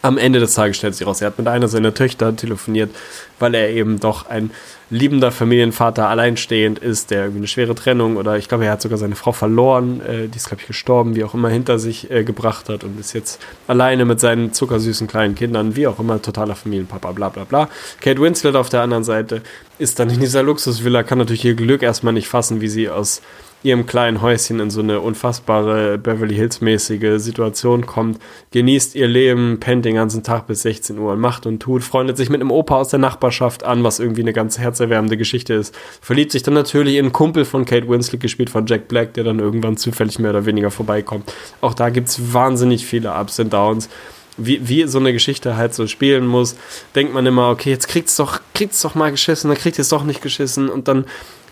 Am 0.00 0.16
Ende 0.16 0.38
des 0.38 0.54
Tages 0.54 0.78
stellt 0.78 0.94
sich 0.94 1.06
raus, 1.06 1.20
er 1.20 1.26
hat 1.26 1.38
mit 1.38 1.48
einer 1.48 1.68
seiner 1.68 1.92
Töchter 1.92 2.34
telefoniert, 2.34 2.90
weil 3.38 3.54
er 3.54 3.68
eben 3.68 4.00
doch 4.00 4.26
ein 4.26 4.50
liebender 4.90 5.30
Familienvater 5.30 6.08
alleinstehend 6.08 6.78
ist, 6.78 7.10
der 7.10 7.22
irgendwie 7.22 7.40
eine 7.40 7.46
schwere 7.46 7.74
Trennung 7.74 8.16
oder 8.16 8.38
ich 8.38 8.48
glaube, 8.48 8.64
er 8.64 8.72
hat 8.72 8.82
sogar 8.82 8.98
seine 8.98 9.16
Frau 9.16 9.32
verloren, 9.32 10.00
äh, 10.00 10.28
die 10.28 10.36
ist, 10.36 10.48
glaube 10.48 10.62
ich, 10.62 10.66
gestorben, 10.66 11.14
wie 11.14 11.24
auch 11.24 11.34
immer, 11.34 11.50
hinter 11.50 11.78
sich 11.78 12.10
äh, 12.10 12.24
gebracht 12.24 12.68
hat 12.68 12.84
und 12.84 12.98
ist 12.98 13.12
jetzt 13.12 13.40
alleine 13.66 14.04
mit 14.04 14.20
seinen 14.20 14.52
zuckersüßen 14.52 15.06
kleinen 15.06 15.34
Kindern, 15.34 15.76
wie 15.76 15.86
auch 15.86 15.98
immer, 15.98 16.22
totaler 16.22 16.54
Familienpapa, 16.54 17.12
bla 17.12 17.28
bla 17.28 17.44
bla. 17.44 17.68
Kate 18.00 18.20
Winslet 18.20 18.56
auf 18.56 18.70
der 18.70 18.82
anderen 18.82 19.04
Seite 19.04 19.42
ist 19.78 19.98
dann 19.98 20.10
in 20.10 20.20
dieser 20.20 20.42
Luxusvilla, 20.42 21.02
kann 21.02 21.18
natürlich 21.18 21.44
ihr 21.44 21.54
Glück 21.54 21.82
erstmal 21.82 22.14
nicht 22.14 22.28
fassen, 22.28 22.60
wie 22.60 22.68
sie 22.68 22.88
aus 22.88 23.20
ihrem 23.62 23.86
kleinen 23.86 24.22
Häuschen 24.22 24.60
in 24.60 24.70
so 24.70 24.80
eine 24.80 25.00
unfassbare 25.00 25.98
Beverly 25.98 26.34
Hills 26.34 26.60
mäßige 26.60 27.20
Situation 27.20 27.86
kommt, 27.86 28.18
genießt 28.52 28.94
ihr 28.94 29.08
Leben, 29.08 29.58
pennt 29.60 29.84
den 29.84 29.96
ganzen 29.96 30.22
Tag 30.22 30.46
bis 30.46 30.62
16 30.62 30.98
Uhr 30.98 31.12
und 31.12 31.20
macht 31.20 31.46
und 31.46 31.60
tut, 31.60 31.82
freundet 31.82 32.16
sich 32.16 32.30
mit 32.30 32.40
einem 32.40 32.50
Opa 32.50 32.76
aus 32.76 32.88
der 32.88 33.00
Nachbarschaft 33.00 33.64
an, 33.64 33.82
was 33.82 33.98
irgendwie 33.98 34.22
eine 34.22 34.32
ganz 34.32 34.58
herzerwärmende 34.58 35.16
Geschichte 35.16 35.54
ist, 35.54 35.74
verliebt 36.00 36.32
sich 36.32 36.42
dann 36.42 36.54
natürlich 36.54 36.96
in 36.96 37.06
einen 37.06 37.12
Kumpel 37.12 37.44
von 37.44 37.64
Kate 37.64 37.88
Winslet, 37.88 38.20
gespielt 38.20 38.50
von 38.50 38.66
Jack 38.66 38.88
Black, 38.88 39.14
der 39.14 39.24
dann 39.24 39.40
irgendwann 39.40 39.76
zufällig 39.76 40.18
mehr 40.18 40.30
oder 40.30 40.46
weniger 40.46 40.70
vorbeikommt. 40.70 41.32
Auch 41.60 41.74
da 41.74 41.90
gibt's 41.90 42.32
wahnsinnig 42.32 42.86
viele 42.86 43.12
Ups 43.12 43.40
und 43.40 43.52
Downs 43.52 43.88
wie, 44.38 44.66
wie 44.66 44.86
so 44.86 44.98
eine 44.98 45.12
Geschichte 45.12 45.56
halt 45.56 45.74
so 45.74 45.86
spielen 45.86 46.26
muss, 46.26 46.56
denkt 46.94 47.12
man 47.12 47.26
immer, 47.26 47.50
okay, 47.50 47.70
jetzt 47.70 47.88
kriegt's 47.88 48.16
doch, 48.16 48.40
kriegt's 48.54 48.80
doch 48.80 48.94
mal 48.94 49.10
geschissen, 49.10 49.50
dann 49.50 49.58
kriegt 49.58 49.78
es 49.78 49.88
doch 49.88 50.04
nicht 50.04 50.22
geschissen 50.22 50.68
und 50.68 50.88
dann 50.88 51.04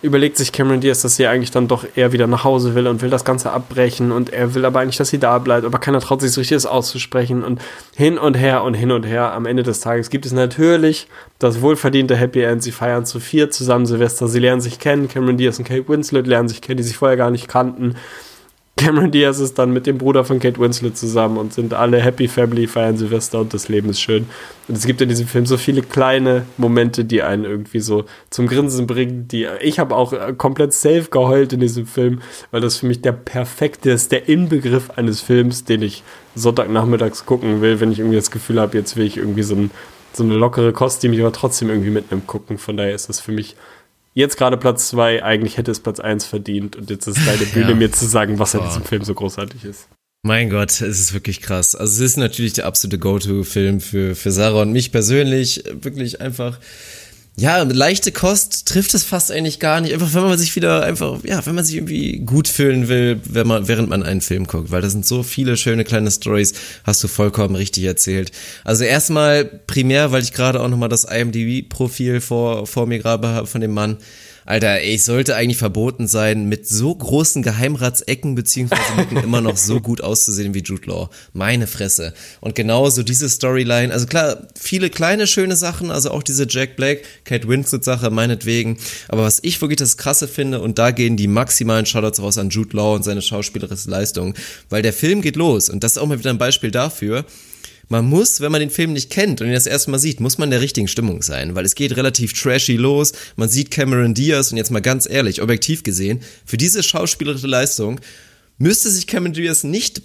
überlegt 0.07 0.39
sich 0.39 0.53
Cameron 0.53 0.81
Diaz, 0.81 1.03
dass 1.03 1.17
sie 1.17 1.27
eigentlich 1.27 1.51
dann 1.51 1.69
doch 1.69 1.85
eher 1.95 2.13
wieder 2.13 2.27
nach 2.27 2.45
Hause 2.45 2.75
will 2.75 2.87
und 2.87 3.03
will 3.03 3.11
das 3.11 3.25
Ganze 3.25 3.51
abbrechen 3.51 4.13
und 4.13 4.33
er 4.33 4.55
will 4.55 4.65
aber 4.65 4.81
eigentlich, 4.81 4.97
dass 4.97 5.11
sie 5.11 5.19
da 5.19 5.39
bleibt, 5.39 5.67
aber 5.67 5.79
keiner 5.79 6.01
traut 6.01 6.23
sich 6.23 6.33
so 6.33 6.41
richtig 6.41 6.67
auszusprechen 6.67 7.45
und 7.45 7.61
hin 7.95 8.17
und 8.17 8.35
her 8.35 8.63
und 8.63 8.75
hin 8.75 8.93
und 8.93 9.05
her. 9.05 9.33
Am 9.33 9.45
Ende 9.45 9.63
des 9.63 9.81
Tages 9.81 10.09
gibt 10.09 10.25
es 10.25 10.33
natürlich 10.33 11.09
das 11.39 11.61
wohlverdiente 11.61 12.17
Happy 12.17 12.41
End. 12.43 12.63
Sie 12.63 12.73
feiern 12.73 13.05
zu 13.05 13.21
vier 13.21 13.51
zusammen 13.51 13.85
Silvester, 13.85 14.29
sie 14.29 14.39
lernen 14.39 14.61
sich 14.61 14.79
kennen, 14.79 15.09
Cameron 15.09 15.37
Diaz 15.37 15.59
und 15.59 15.67
Kate 15.67 15.89
Winslet 15.89 16.27
lernen 16.27 16.49
sich 16.49 16.63
kennen, 16.63 16.79
die 16.79 16.85
sich 16.85 16.97
vorher 16.97 17.17
gar 17.17 17.31
nicht 17.31 17.49
kannten. 17.49 17.97
Cameron 18.79 19.11
Diaz 19.11 19.41
ist 19.41 19.59
dann 19.59 19.73
mit 19.73 19.87
dem 19.87 19.97
Bruder 19.97 20.23
von 20.23 20.39
Kate 20.39 20.61
Winslet 20.61 20.99
zusammen 20.99 21.39
und 21.39 21.55
sind 21.55 21.73
alle 21.73 21.99
Happy 21.99 22.29
Family, 22.29 22.67
feiern 22.67 22.99
Silvester 22.99 23.41
und 23.41 23.55
das 23.55 23.69
Leben 23.71 23.89
ist 23.89 24.01
schön. 24.01 24.27
Und 24.69 24.77
es 24.77 24.85
gibt 24.85 25.01
in 25.01 25.09
diesem 25.09 25.27
Film 25.27 25.47
so 25.47 25.57
viele 25.57 25.81
kleine 25.81 26.45
Momente, 26.59 27.07
die 27.07 27.23
einen 27.23 27.45
irgendwie 27.45 27.81
so 27.81 28.05
zum 28.29 28.47
Grinsen 28.47 28.87
bringen. 28.87 29.29
Die 29.29 29.49
ich 29.63 29.79
habe 29.79 29.97
auch 29.97 30.13
äh, 30.13 30.35
komplett 30.37 30.75
safe 30.75 31.07
geheult 31.11 31.55
in 31.55 31.61
diesem 31.61 31.87
Film, 31.87 32.21
weil 32.51 32.61
das 32.61 32.77
für 32.77 32.87
mich 32.87 33.01
der 33.01 33.13
perfekte 33.13 33.91
ist, 33.93 34.13
der 34.13 34.29
Inbegriff 34.29 34.91
eines 34.91 35.23
Films, 35.23 35.65
den 35.65 35.81
ich 35.81 36.03
Sonntagnachmittags 36.35 37.25
gucken 37.25 37.63
will, 37.63 37.81
wenn 37.81 37.93
ich 37.93 38.01
irgendwie 38.01 38.17
das 38.17 38.31
Gefühl 38.31 38.61
habe, 38.61 38.77
jetzt 38.77 38.95
will 38.95 39.07
ich 39.07 39.17
irgendwie 39.17 39.43
so, 39.43 39.55
ein, 39.55 39.71
so 40.13 40.23
eine 40.23 40.35
lockere 40.35 40.75
Kost, 40.75 41.03
die 41.03 41.09
mich 41.09 41.21
aber 41.21 41.33
trotzdem 41.33 41.71
irgendwie 41.71 41.91
mitnimmt 41.91 42.27
gucken. 42.27 42.59
Von 42.59 42.77
daher 42.77 42.95
ist 42.95 43.09
das 43.09 43.21
für 43.21 43.33
mich 43.33 43.57
jetzt 44.17 44.37
gerade 44.37 44.57
Platz 44.57 44.89
zwei, 44.89 45.23
eigentlich 45.23 45.57
hätte 45.59 45.71
es 45.71 45.79
Platz 45.81 46.01
eins 46.01 46.25
verdient 46.27 46.75
und 46.75 46.91
jetzt 46.91 47.07
ist 47.07 47.19
deine 47.27 47.47
Bühne, 47.53 47.71
Ja. 47.71 47.75
mir 47.77 47.93
zu 47.93 48.07
sagen, 48.07 48.39
was 48.41 48.55
an 48.57 48.67
diesem 48.67 48.83
Film 48.83 49.05
so 49.05 49.15
großartig 49.15 49.65
ist. 49.65 49.89
Mein 50.23 50.51
Gott, 50.51 50.71
es 50.73 50.81
ist 50.81 51.15
wirklich 51.15 51.41
krass. 51.41 51.77
Also 51.77 52.03
es 52.03 52.11
ist 52.13 52.17
natürlich 52.17 52.55
der 52.55 52.67
absolute 52.67 52.99
Go-To-Film 52.99 53.81
für, 53.81 54.17
für 54.17 54.33
Sarah 54.33 54.63
und 54.63 54.73
mich 54.73 54.91
persönlich. 54.91 55.63
Wirklich 55.71 56.21
einfach, 56.21 56.59
ja, 57.39 57.63
leichte 57.63 58.13
Kost 58.13 58.67
trifft 58.67 58.95
es 58.95 59.05
fast 59.05 59.31
eigentlich 59.31 59.61
gar 59.61 59.83
nicht. 59.83 59.93
Einfach, 59.93 60.15
wenn 60.15 60.23
man 60.23 60.39
sich 60.39 60.57
wieder 60.57 60.83
einfach, 60.83 61.19
ja, 61.23 61.45
wenn 61.45 61.55
man 61.55 61.67
sich 61.67 61.75
irgendwie 61.75 62.19
gut 62.21 62.49
fühlen 62.49 62.89
will, 62.89 63.21
wenn 63.25 63.47
man, 63.47 63.69
während 63.69 63.91
man 63.91 64.03
einen 64.03 64.23
Film 64.23 64.47
guckt. 64.47 64.71
Weil 64.71 64.81
da 64.81 64.89
sind 64.89 65.05
so 65.05 65.23
viele 65.23 65.59
schöne 65.59 65.85
kleine 65.85 66.11
Stories, 66.11 66.55
hast 66.85 67.05
du 67.05 67.09
vollkommen 67.09 67.55
richtig 67.55 67.85
erzählt. 67.85 68.33
Also 68.65 68.85
erstmal 68.85 69.45
primär, 69.45 70.13
weil 70.13 70.23
ich 70.23 70.33
gerade 70.33 70.61
auch 70.61 70.69
nochmal 70.69 70.89
das 70.89 71.05
IMDb-Profil 71.05 72.23
vor, 72.23 72.67
vor 72.67 72.87
mir 72.87 73.01
gerade 73.01 73.29
habe 73.29 73.47
von 73.47 73.61
dem 73.61 73.75
Mann. 73.75 73.99
Alter, 74.47 74.81
ich 74.81 75.03
sollte 75.03 75.35
eigentlich 75.35 75.59
verboten 75.59 76.07
sein, 76.07 76.49
mit 76.49 76.69
so 76.69 76.95
großen 76.95 77.43
Geheimratsecken 77.43 78.37
beziehungsweise 78.37 78.95
Lücken 78.97 79.17
immer 79.17 79.41
noch 79.41 79.57
so 79.57 79.81
gut 79.81 80.01
auszusehen 80.01 80.55
wie 80.55 80.61
Jude 80.61 80.87
Law. 80.89 81.11
Meine 81.33 81.67
Fresse. 81.67 82.15
Und 82.41 82.55
genauso 82.55 83.03
diese 83.03 83.29
Storyline, 83.29 83.93
also 83.93 84.07
klar, 84.07 84.47
viele 84.59 84.89
kleine 84.89 85.27
schöne 85.27 85.57
Sachen, 85.57 85.91
also 85.91 86.13
auch 86.13 86.23
diese 86.23 86.47
Jack 86.49 86.77
Black, 86.77 87.03
Kate 87.25 87.49
Winslet 87.49 87.83
Sache, 87.83 88.11
meinetwegen. 88.11 88.79
Aber 89.09 89.25
was 89.25 89.41
ich 89.43 89.61
wirklich 89.61 89.79
das 89.79 89.97
Krasse 89.97 90.29
finde, 90.29 90.61
und 90.61 90.79
da 90.79 90.93
gehen 90.93 91.17
die 91.17 91.27
maximalen 91.27 91.85
Shoutouts 91.85 92.23
raus 92.23 92.39
an 92.39 92.51
Jude 92.51 92.77
Law 92.77 92.95
und 92.95 93.03
seine 93.03 93.23
schauspielerische 93.23 93.91
Leistung, 93.91 94.35
weil 94.71 94.83
der 94.83 94.93
Film 94.93 95.23
geht 95.23 95.35
los 95.35 95.69
und 95.69 95.83
das 95.83 95.93
ist 95.93 95.99
auch 95.99 96.07
mal 96.07 96.21
wieder 96.21 96.31
ein 96.31 96.39
Beispiel 96.39 96.71
dafür, 96.71 97.25
man 97.89 98.07
muss, 98.09 98.41
wenn 98.41 98.51
man 98.53 98.61
den 98.61 98.71
Film 98.71 98.93
nicht 98.93 99.11
kennt 99.11 99.41
und 99.41 99.47
ihn 99.47 99.53
das 99.53 99.67
erste 99.67 99.91
Mal 99.91 99.99
sieht, 99.99 100.21
muss 100.21 100.39
man 100.39 100.49
in 100.49 100.53
der 100.53 100.61
richtigen 100.61 100.89
Stimmung 100.89 101.23
sein, 101.23 101.55
weil 101.55 101.65
es 101.65 101.75
geht 101.75 101.97
relativ 101.97 102.33
trashy 102.33 102.77
los. 102.77 103.13
Man 103.37 103.49
sieht 103.49 103.71
Cameron 103.71 104.15
Diaz 104.15 104.51
und 104.51 104.57
jetzt 104.57 104.71
mal 104.71 104.81
ganz 104.81 105.09
ehrlich, 105.09 105.43
objektiv 105.43 105.83
gesehen, 105.83 106.21
für 106.45 106.57
diese 106.57 106.83
schauspielerische 106.83 107.47
Leistung 107.47 108.01
müsste 108.59 108.91
sich 108.91 109.07
Cameron 109.07 109.35
Diaz 109.35 109.63
nicht 109.65 110.03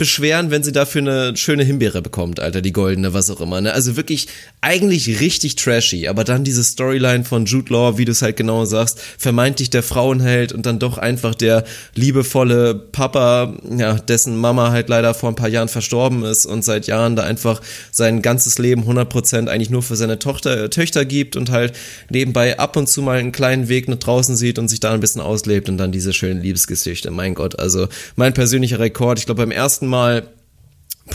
beschweren, 0.00 0.50
wenn 0.50 0.62
sie 0.62 0.72
dafür 0.72 1.02
eine 1.02 1.36
schöne 1.36 1.62
Himbeere 1.62 2.00
bekommt, 2.00 2.40
Alter, 2.40 2.62
die 2.62 2.72
goldene, 2.72 3.12
was 3.12 3.28
auch 3.28 3.42
immer. 3.42 3.60
Ne? 3.60 3.74
Also 3.74 3.96
wirklich 3.96 4.28
eigentlich 4.62 5.20
richtig 5.20 5.56
trashy, 5.56 6.08
aber 6.08 6.24
dann 6.24 6.42
diese 6.42 6.64
Storyline 6.64 7.24
von 7.24 7.44
Jude 7.44 7.70
Law, 7.70 7.98
wie 7.98 8.06
du 8.06 8.12
es 8.12 8.22
halt 8.22 8.38
genau 8.38 8.64
sagst, 8.64 8.98
vermeintlich 9.18 9.68
der 9.68 9.82
Frauenheld 9.82 10.54
und 10.54 10.64
dann 10.64 10.78
doch 10.78 10.96
einfach 10.96 11.34
der 11.34 11.64
liebevolle 11.94 12.74
Papa, 12.74 13.52
ja, 13.76 13.92
dessen 13.96 14.36
Mama 14.36 14.70
halt 14.70 14.88
leider 14.88 15.12
vor 15.12 15.28
ein 15.28 15.34
paar 15.34 15.50
Jahren 15.50 15.68
verstorben 15.68 16.24
ist 16.24 16.46
und 16.46 16.64
seit 16.64 16.86
Jahren 16.86 17.14
da 17.14 17.24
einfach 17.24 17.60
sein 17.92 18.22
ganzes 18.22 18.56
Leben 18.56 18.84
100% 18.84 19.48
eigentlich 19.48 19.68
nur 19.68 19.82
für 19.82 19.96
seine 19.96 20.18
Tochter, 20.18 20.64
äh, 20.64 20.70
Töchter 20.70 21.04
gibt 21.04 21.36
und 21.36 21.50
halt 21.50 21.76
nebenbei 22.08 22.58
ab 22.58 22.74
und 22.78 22.88
zu 22.88 23.02
mal 23.02 23.18
einen 23.18 23.32
kleinen 23.32 23.68
Weg 23.68 23.86
nach 23.86 23.98
draußen 23.98 24.34
sieht 24.34 24.58
und 24.58 24.68
sich 24.68 24.80
da 24.80 24.94
ein 24.94 25.00
bisschen 25.00 25.20
auslebt 25.20 25.68
und 25.68 25.76
dann 25.76 25.92
diese 25.92 26.14
schönen 26.14 26.40
Liebesgeschichte. 26.40 27.10
Mein 27.10 27.34
Gott, 27.34 27.58
also 27.58 27.86
mein 28.16 28.32
persönlicher 28.32 28.78
Rekord, 28.78 29.18
ich 29.18 29.26
glaube 29.26 29.42
beim 29.42 29.50
ersten 29.50 29.89
Mal, 29.90 30.28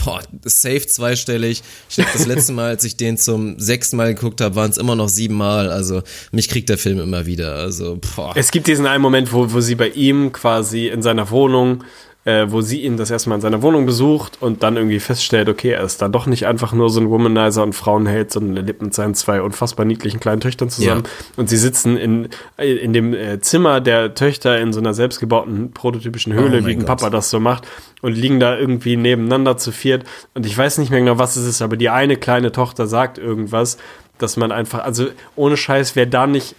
boah, 0.04 0.22
safe 0.44 0.86
zweistellig. 0.86 1.62
Ich 1.88 1.96
glaube, 1.96 2.10
das 2.12 2.26
letzte 2.26 2.52
Mal, 2.52 2.68
als 2.68 2.84
ich 2.84 2.96
den 2.96 3.18
zum 3.18 3.58
sechsten 3.58 3.96
Mal 3.96 4.14
geguckt 4.14 4.40
habe, 4.40 4.54
waren 4.54 4.70
es 4.70 4.78
immer 4.78 4.94
noch 4.94 5.08
sieben 5.08 5.34
Mal. 5.34 5.70
Also 5.70 6.02
mich 6.32 6.48
kriegt 6.48 6.68
der 6.68 6.78
Film 6.78 7.00
immer 7.00 7.26
wieder. 7.26 7.54
Also, 7.54 7.98
boah. 8.16 8.32
Es 8.36 8.50
gibt 8.50 8.66
diesen 8.66 8.86
einen 8.86 9.02
Moment, 9.02 9.32
wo, 9.32 9.52
wo 9.52 9.60
sie 9.60 9.74
bei 9.74 9.88
ihm 9.88 10.32
quasi 10.32 10.88
in 10.88 11.02
seiner 11.02 11.30
Wohnung 11.30 11.84
äh, 12.26 12.50
wo 12.50 12.60
sie 12.60 12.82
ihn 12.82 12.96
das 12.96 13.12
erstmal 13.12 13.36
in 13.36 13.40
seiner 13.40 13.62
Wohnung 13.62 13.86
besucht 13.86 14.38
und 14.40 14.64
dann 14.64 14.76
irgendwie 14.76 14.98
feststellt, 14.98 15.48
okay, 15.48 15.70
er 15.70 15.84
ist 15.84 16.02
dann 16.02 16.10
doch 16.10 16.26
nicht 16.26 16.44
einfach 16.44 16.72
nur 16.72 16.90
so 16.90 17.00
ein 17.00 17.08
Womanizer 17.08 17.62
und 17.62 17.72
Frauenheld, 17.72 18.32
sondern 18.32 18.56
er 18.56 18.62
lebt 18.64 18.82
mit 18.82 18.92
seinen 18.94 19.14
zwei 19.14 19.40
unfassbar 19.40 19.86
niedlichen 19.86 20.18
kleinen 20.18 20.40
Töchtern 20.40 20.68
zusammen. 20.68 21.04
Ja. 21.04 21.10
Und 21.36 21.48
sie 21.48 21.56
sitzen 21.56 21.96
in, 21.96 22.28
in 22.58 22.92
dem 22.92 23.14
äh, 23.14 23.40
Zimmer 23.40 23.80
der 23.80 24.14
Töchter 24.14 24.58
in 24.58 24.72
so 24.72 24.80
einer 24.80 24.92
selbstgebauten 24.92 25.70
prototypischen 25.70 26.32
Höhle, 26.32 26.62
oh 26.64 26.66
wie 26.66 26.72
ein 26.72 26.84
Papa 26.84 27.10
das 27.10 27.30
so 27.30 27.38
macht, 27.38 27.68
und 28.02 28.14
liegen 28.16 28.40
da 28.40 28.58
irgendwie 28.58 28.96
nebeneinander 28.96 29.56
zu 29.56 29.70
viert. 29.70 30.04
Und 30.34 30.46
ich 30.46 30.58
weiß 30.58 30.78
nicht 30.78 30.90
mehr 30.90 30.98
genau, 30.98 31.18
was 31.18 31.36
es 31.36 31.46
ist, 31.46 31.62
aber 31.62 31.76
die 31.76 31.90
eine 31.90 32.16
kleine 32.16 32.50
Tochter 32.50 32.88
sagt 32.88 33.18
irgendwas, 33.18 33.78
dass 34.18 34.36
man 34.36 34.50
einfach, 34.50 34.82
also 34.82 35.06
ohne 35.36 35.56
Scheiß, 35.56 35.94
wer 35.94 36.06
da 36.06 36.26
nicht 36.26 36.56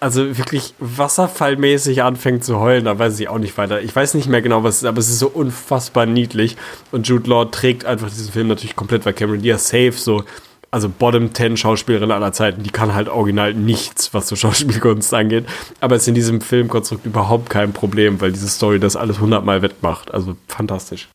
also 0.00 0.38
wirklich 0.38 0.74
wasserfallmäßig 0.78 2.02
anfängt 2.02 2.44
zu 2.44 2.58
heulen, 2.60 2.84
da 2.84 2.98
weiß 2.98 3.18
ich 3.20 3.28
auch 3.28 3.38
nicht 3.38 3.56
weiter. 3.58 3.80
Ich 3.82 3.94
weiß 3.94 4.14
nicht 4.14 4.28
mehr 4.28 4.42
genau, 4.42 4.62
was 4.62 4.76
es 4.76 4.82
ist, 4.82 4.88
aber 4.88 4.98
es 4.98 5.08
ist 5.08 5.18
so 5.18 5.28
unfassbar 5.28 6.06
niedlich. 6.06 6.56
Und 6.92 7.08
Jude 7.08 7.28
Law 7.28 7.44
trägt 7.46 7.84
einfach 7.84 8.08
diesen 8.08 8.32
Film 8.32 8.48
natürlich 8.48 8.76
komplett, 8.76 9.04
weil 9.06 9.12
Cameron 9.12 9.42
Diaz 9.42 9.68
safe 9.68 9.92
so, 9.92 10.24
also 10.70 10.88
Bottom 10.88 11.34
10 11.34 11.56
Schauspielerin 11.56 12.10
aller 12.10 12.32
Zeiten, 12.32 12.62
die 12.62 12.70
kann 12.70 12.94
halt 12.94 13.08
original 13.08 13.54
nichts, 13.54 14.14
was 14.14 14.28
so 14.28 14.36
Schauspielkunst 14.36 15.12
angeht. 15.14 15.46
Aber 15.80 15.96
es 15.96 16.02
ist 16.02 16.08
in 16.08 16.14
diesem 16.14 16.40
Filmkonstrukt 16.40 17.06
überhaupt 17.06 17.50
kein 17.50 17.72
Problem, 17.72 18.20
weil 18.20 18.32
diese 18.32 18.48
Story 18.48 18.78
das 18.78 18.96
alles 18.96 19.20
hundertmal 19.20 19.62
wettmacht. 19.62 20.12
Also 20.14 20.36
fantastisch. 20.46 21.08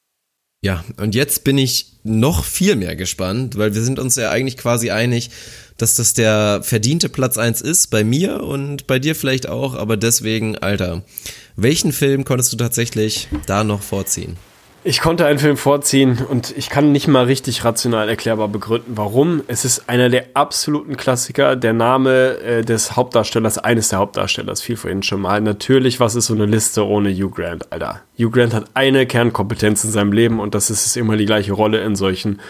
Ja, 0.64 0.82
und 0.96 1.14
jetzt 1.14 1.44
bin 1.44 1.58
ich 1.58 1.88
noch 2.04 2.46
viel 2.46 2.78
mehr 2.78 2.96
gespannt, 2.96 3.58
weil 3.58 3.76
wir 3.76 3.84
sind 3.84 4.00
uns 4.00 4.16
ja 4.16 4.30
eigentlich 4.30 4.56
quasi 4.56 4.92
einig, 4.92 5.30
dass 5.78 5.96
das 5.96 6.14
der 6.14 6.62
verdiente 6.64 7.10
Platz 7.10 7.38
eins 7.38 7.60
ist, 7.60 7.90
bei 7.90 8.06
mir 8.06 8.42
und 8.44 8.88
bei 8.88 8.98
dir 8.98 9.14
vielleicht 9.14 9.50
auch, 9.50 9.76
aber 9.76 9.98
deswegen, 9.98 10.58
Alter, 10.58 11.04
welchen 11.58 11.92
Film 11.92 12.24
konntest 12.24 12.54
du 12.54 12.58
tatsächlich 12.58 13.28
da 13.46 13.66
noch 13.66 13.82
vorziehen? 13.82 14.38
Ich 14.86 15.00
konnte 15.00 15.26
einen 15.26 15.40
Film 15.40 15.56
vorziehen 15.56 16.20
und 16.30 16.54
ich 16.58 16.70
kann 16.70 16.92
nicht 16.92 17.08
mal 17.08 17.24
richtig 17.24 17.64
rational 17.64 18.10
erklärbar 18.10 18.50
begründen, 18.50 18.98
warum. 18.98 19.42
Es 19.48 19.64
ist 19.64 19.88
einer 19.88 20.10
der 20.10 20.26
absoluten 20.34 20.98
Klassiker. 20.98 21.56
Der 21.56 21.72
Name 21.72 22.38
äh, 22.40 22.66
des 22.66 22.98
Hauptdarstellers, 22.98 23.60
eines 23.60 23.88
der 23.88 24.00
Hauptdarstellers, 24.00 24.62
viel 24.62 24.76
vorhin 24.76 25.02
schon 25.02 25.22
mal. 25.22 25.40
Natürlich, 25.40 26.02
was 26.02 26.16
ist 26.16 26.26
so 26.26 26.34
eine 26.34 26.48
Liste 26.48 26.86
ohne 26.86 27.14
Hugh 27.14 27.30
Grant, 27.34 27.72
Alter? 27.72 28.02
Hugh 28.20 28.30
Grant 28.30 28.54
hat 28.54 28.66
eine 28.74 29.06
Kernkompetenz 29.06 29.86
in 29.86 29.92
seinem 29.92 30.12
Leben 30.12 30.42
und 30.42 30.54
das 30.54 30.70
ist 30.70 30.86
es 30.86 30.98
immer 30.98 31.16
die 31.16 31.26
gleiche 31.26 31.54
Rolle 31.54 31.82
in 31.82 31.96
solchen 31.96 32.42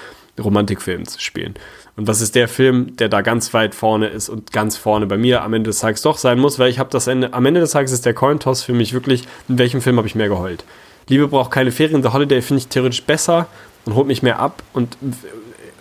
Romantikfilmen 0.44 1.06
zu 1.06 1.22
spielen. 1.22 1.54
Und 1.96 2.08
was 2.08 2.20
ist 2.20 2.34
der 2.34 2.48
Film, 2.48 2.96
der 2.96 3.10
da 3.10 3.22
ganz 3.22 3.54
weit 3.54 3.76
vorne 3.76 4.08
ist 4.08 4.30
und 4.30 4.52
ganz 4.52 4.76
vorne 4.76 5.06
bei 5.06 5.18
mir 5.18 5.44
am 5.44 5.54
Ende 5.54 5.70
des 5.70 5.82
Tages 5.82 6.02
doch 6.02 6.18
sein 6.18 6.40
muss, 6.40 6.58
weil 6.58 6.72
ich 6.72 6.80
habe 6.80 6.90
das 6.90 7.06
Ende, 7.06 7.32
am 7.34 7.46
Ende 7.46 7.60
des 7.60 7.72
Tages 7.72 7.92
ist 7.92 8.08
der 8.08 8.16
Cointoss 8.16 8.64
für 8.64 8.74
mich 8.74 8.94
wirklich, 8.94 9.26
in 9.48 9.60
welchem 9.60 9.82
Film 9.82 9.98
habe 9.98 10.08
ich 10.08 10.16
mehr 10.16 10.30
geheult. 10.30 10.66
Liebe 11.08 11.28
braucht 11.28 11.52
keine 11.52 11.72
Ferien, 11.72 12.04
The 12.04 12.10
Holiday 12.10 12.42
finde 12.42 12.60
ich 12.60 12.68
theoretisch 12.68 13.04
besser 13.04 13.48
und 13.86 13.96
holt 13.96 14.08
mich 14.08 14.24
mehr 14.24 14.40
ab 14.40 14.64
und 14.74 14.98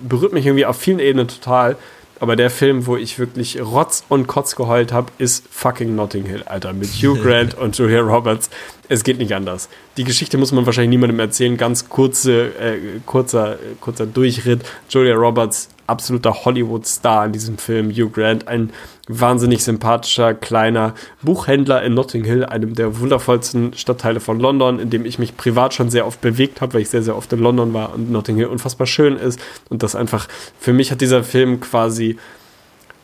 berührt 0.00 0.32
mich 0.32 0.46
irgendwie 0.46 0.66
auf 0.66 0.76
vielen 0.76 0.98
Ebenen 0.98 1.28
total. 1.28 1.76
Aber 2.22 2.36
der 2.36 2.50
Film, 2.50 2.86
wo 2.86 2.96
ich 2.96 3.18
wirklich 3.18 3.60
Rotz 3.60 4.04
und 4.08 4.28
Kotz 4.28 4.54
geheult 4.54 4.92
habe, 4.92 5.10
ist 5.18 5.44
fucking 5.50 5.96
Notting 5.96 6.24
Hill, 6.24 6.44
Alter. 6.44 6.72
Mit 6.72 6.90
Hugh 6.90 7.16
Grant 7.22 7.54
und 7.54 7.76
Julia 7.76 8.00
Roberts. 8.00 8.48
Es 8.88 9.02
geht 9.02 9.18
nicht 9.18 9.34
anders. 9.34 9.68
Die 9.96 10.04
Geschichte 10.04 10.38
muss 10.38 10.52
man 10.52 10.64
wahrscheinlich 10.64 10.90
niemandem 10.90 11.18
erzählen. 11.18 11.56
Ganz 11.56 11.88
kurze, 11.88 12.54
äh, 12.60 13.00
kurzer, 13.06 13.58
kurzer 13.80 14.06
Durchritt. 14.06 14.60
Julia 14.88 15.16
Roberts 15.16 15.68
absoluter 15.86 16.44
Hollywood-Star 16.44 17.26
in 17.26 17.32
diesem 17.32 17.58
Film. 17.58 17.90
Hugh 17.90 18.10
Grant, 18.10 18.48
ein 18.48 18.70
wahnsinnig 19.08 19.64
sympathischer 19.64 20.34
kleiner 20.34 20.94
Buchhändler 21.22 21.82
in 21.82 21.94
Notting 21.94 22.24
Hill, 22.24 22.44
einem 22.44 22.74
der 22.74 22.98
wundervollsten 23.00 23.74
Stadtteile 23.74 24.20
von 24.20 24.38
London, 24.40 24.78
in 24.78 24.90
dem 24.90 25.04
ich 25.04 25.18
mich 25.18 25.36
privat 25.36 25.74
schon 25.74 25.90
sehr 25.90 26.06
oft 26.06 26.20
bewegt 26.20 26.60
habe, 26.60 26.74
weil 26.74 26.82
ich 26.82 26.90
sehr, 26.90 27.02
sehr 27.02 27.16
oft 27.16 27.32
in 27.32 27.40
London 27.40 27.74
war 27.74 27.94
und 27.94 28.10
Notting 28.10 28.36
Hill 28.36 28.46
unfassbar 28.46 28.86
schön 28.86 29.16
ist. 29.16 29.40
Und 29.68 29.82
das 29.82 29.94
einfach, 29.94 30.28
für 30.58 30.72
mich 30.72 30.90
hat 30.90 31.00
dieser 31.00 31.24
Film 31.24 31.60
quasi 31.60 32.16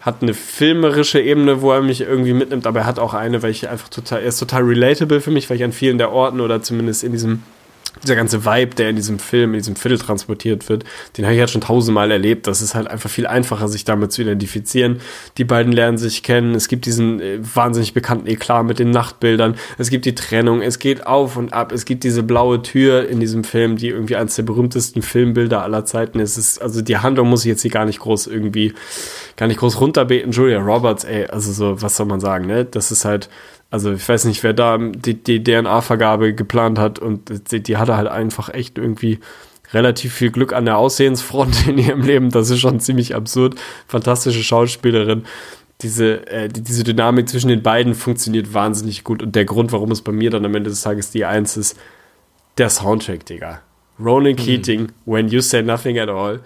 hat 0.01 0.23
eine 0.23 0.33
filmerische 0.33 1.21
Ebene, 1.21 1.61
wo 1.61 1.73
er 1.73 1.83
mich 1.83 2.01
irgendwie 2.01 2.33
mitnimmt, 2.33 2.67
aber 2.67 2.81
er 2.81 2.87
hat 2.87 2.99
auch 2.99 3.15
eine, 3.15 3.43
weil 3.43 3.51
ich 3.51 3.69
einfach 3.69 3.89
total, 3.89 4.23
er 4.23 4.29
ist 4.29 4.39
total 4.39 4.63
relatable 4.63 5.21
für 5.21 5.33
mich, 5.33 5.51
weil 5.51 5.57
ich 5.57 5.65
an 5.65 5.73
vielen 5.73 5.99
der 5.99 6.13
Orten 6.13 6.41
oder 6.41 6.63
zumindest 6.63 7.03
in 7.03 7.13
diesem 7.13 7.43
dieser 8.03 8.17
ganze 8.17 8.45
Vibe, 8.45 8.75
der 8.75 8.91
in 8.91 8.97
diesem 8.97 9.19
Film, 9.19 9.55
in 9.55 9.61
diesem 9.61 9.77
Viertel 9.77 9.99
transportiert 9.99 10.69
wird, 10.69 10.85
den 11.17 11.25
habe 11.25 11.35
ich 11.35 11.41
halt 11.41 11.51
schon 11.51 11.61
tausendmal 11.61 12.11
erlebt. 12.11 12.47
Das 12.47 12.63
ist 12.63 12.75
halt 12.75 12.89
einfach 12.89 13.11
viel 13.11 13.27
einfacher, 13.27 13.69
sich 13.69 13.85
damit 13.85 14.13
zu 14.13 14.23
identifizieren. 14.23 15.01
Die 15.37 15.45
beiden 15.45 15.73
lernen 15.73 15.99
sich 15.99 16.23
kennen. 16.23 16.55
Es 16.55 16.69
gibt 16.69 16.87
diesen 16.87 17.21
äh, 17.21 17.39
wahnsinnig 17.41 17.95
bekannten 17.95 18.27
Eklat 18.27 18.67
mit 18.67 18.79
den 18.79 18.91
Nachtbildern. 18.91 19.57
Es 19.79 19.91
gibt 19.91 20.05
die 20.05 20.15
Trennung. 20.15 20.63
Es 20.63 20.79
geht 20.79 21.07
auf 21.07 21.37
und 21.37 21.53
ab. 21.53 21.73
Es 21.73 21.85
gibt 21.85 22.05
diese 22.05 22.23
blaue 22.23 22.63
Tür 22.63 23.09
in 23.09 23.21
diesem 23.21 23.45
Film, 23.45 23.77
die 23.77 23.89
irgendwie 23.89 24.17
eines 24.17 24.37
der 24.37 24.43
berühmtesten 24.43 25.03
Filmbilder 25.03 25.63
aller 25.63 25.85
Zeiten 25.85 26.21
ist. 26.21 26.37
Ist 26.37 26.61
also 26.61 26.83
die 26.83 26.99
Handlung 26.99 27.29
muss 27.29 27.45
ich 27.45 27.49
jetzt 27.49 27.63
hier 27.63 27.71
gar 27.71 27.85
nicht 27.85 28.01
groß 28.01 28.27
irgendwie, 28.27 28.73
gar 29.37 29.47
nicht 29.47 29.61
groß 29.61 29.81
runterbeten. 29.81 30.33
Julia 30.33 30.61
Roberts, 30.61 31.05
ey, 31.05 31.27
also 31.27 31.53
so, 31.53 31.81
was 31.83 31.97
soll 31.97 32.07
man 32.07 32.21
sagen, 32.21 32.47
ne? 32.47 32.65
Das 32.65 32.91
ist 32.91 33.05
halt, 33.05 33.29
also 33.71 33.93
ich 33.93 34.09
weiß 34.09 34.25
nicht, 34.25 34.43
wer 34.43 34.55
da 34.55 34.79
die, 34.79 35.15
die 35.15 35.43
DNA-Vergabe 35.43 36.35
geplant 36.35 36.79
hat 36.79 36.99
und 36.99 37.53
die, 37.53 37.63
die 37.63 37.77
hatte 37.77 37.97
halt 37.97 38.09
einfach 38.09 38.49
echt 38.49 38.79
irgendwie 38.79 39.19
relativ 39.73 40.15
viel 40.15 40.31
Glück 40.31 40.53
an 40.53 40.65
der 40.65 40.79
Aussehensfront 40.79 41.67
in 41.69 41.79
ihrem 41.79 42.03
Leben. 42.03 42.31
Das 42.31 42.51
ist 42.51 42.61
schon 42.61 42.81
ziemlich 42.81 43.15
absurd. 43.15 43.57
Fantastische 43.87 44.43
Schauspielerin. 44.43 45.25
Diese, 45.83 46.27
äh, 46.29 46.49
die, 46.49 46.63
diese 46.63 46.83
Dynamik 46.83 47.29
zwischen 47.29 47.49
den 47.49 47.63
beiden 47.63 47.95
funktioniert 47.95 48.55
wahnsinnig 48.55 49.05
gut. 49.05 49.23
Und 49.23 49.35
der 49.37 49.45
Grund, 49.45 49.71
warum 49.73 49.91
es 49.91 50.03
bei 50.03 50.13
mir 50.13 50.31
dann 50.31 50.45
am 50.45 50.55
Ende 50.55 50.71
des 50.71 50.83
Tages 50.83 51.11
die 51.11 51.25
Eins 51.25 51.57
ist, 51.57 51.79
der 52.57 52.71
Soundtrack, 52.71 53.27
Digga. 53.27 53.61
Ronan 54.01 54.33
mhm. 54.33 54.37
Keating, 54.37 54.81
mhm. 54.83 54.93
When 55.05 55.29
You 55.29 55.41
Say 55.41 55.63
Nothing 55.63 55.99
at 55.99 56.09
All. 56.09 56.41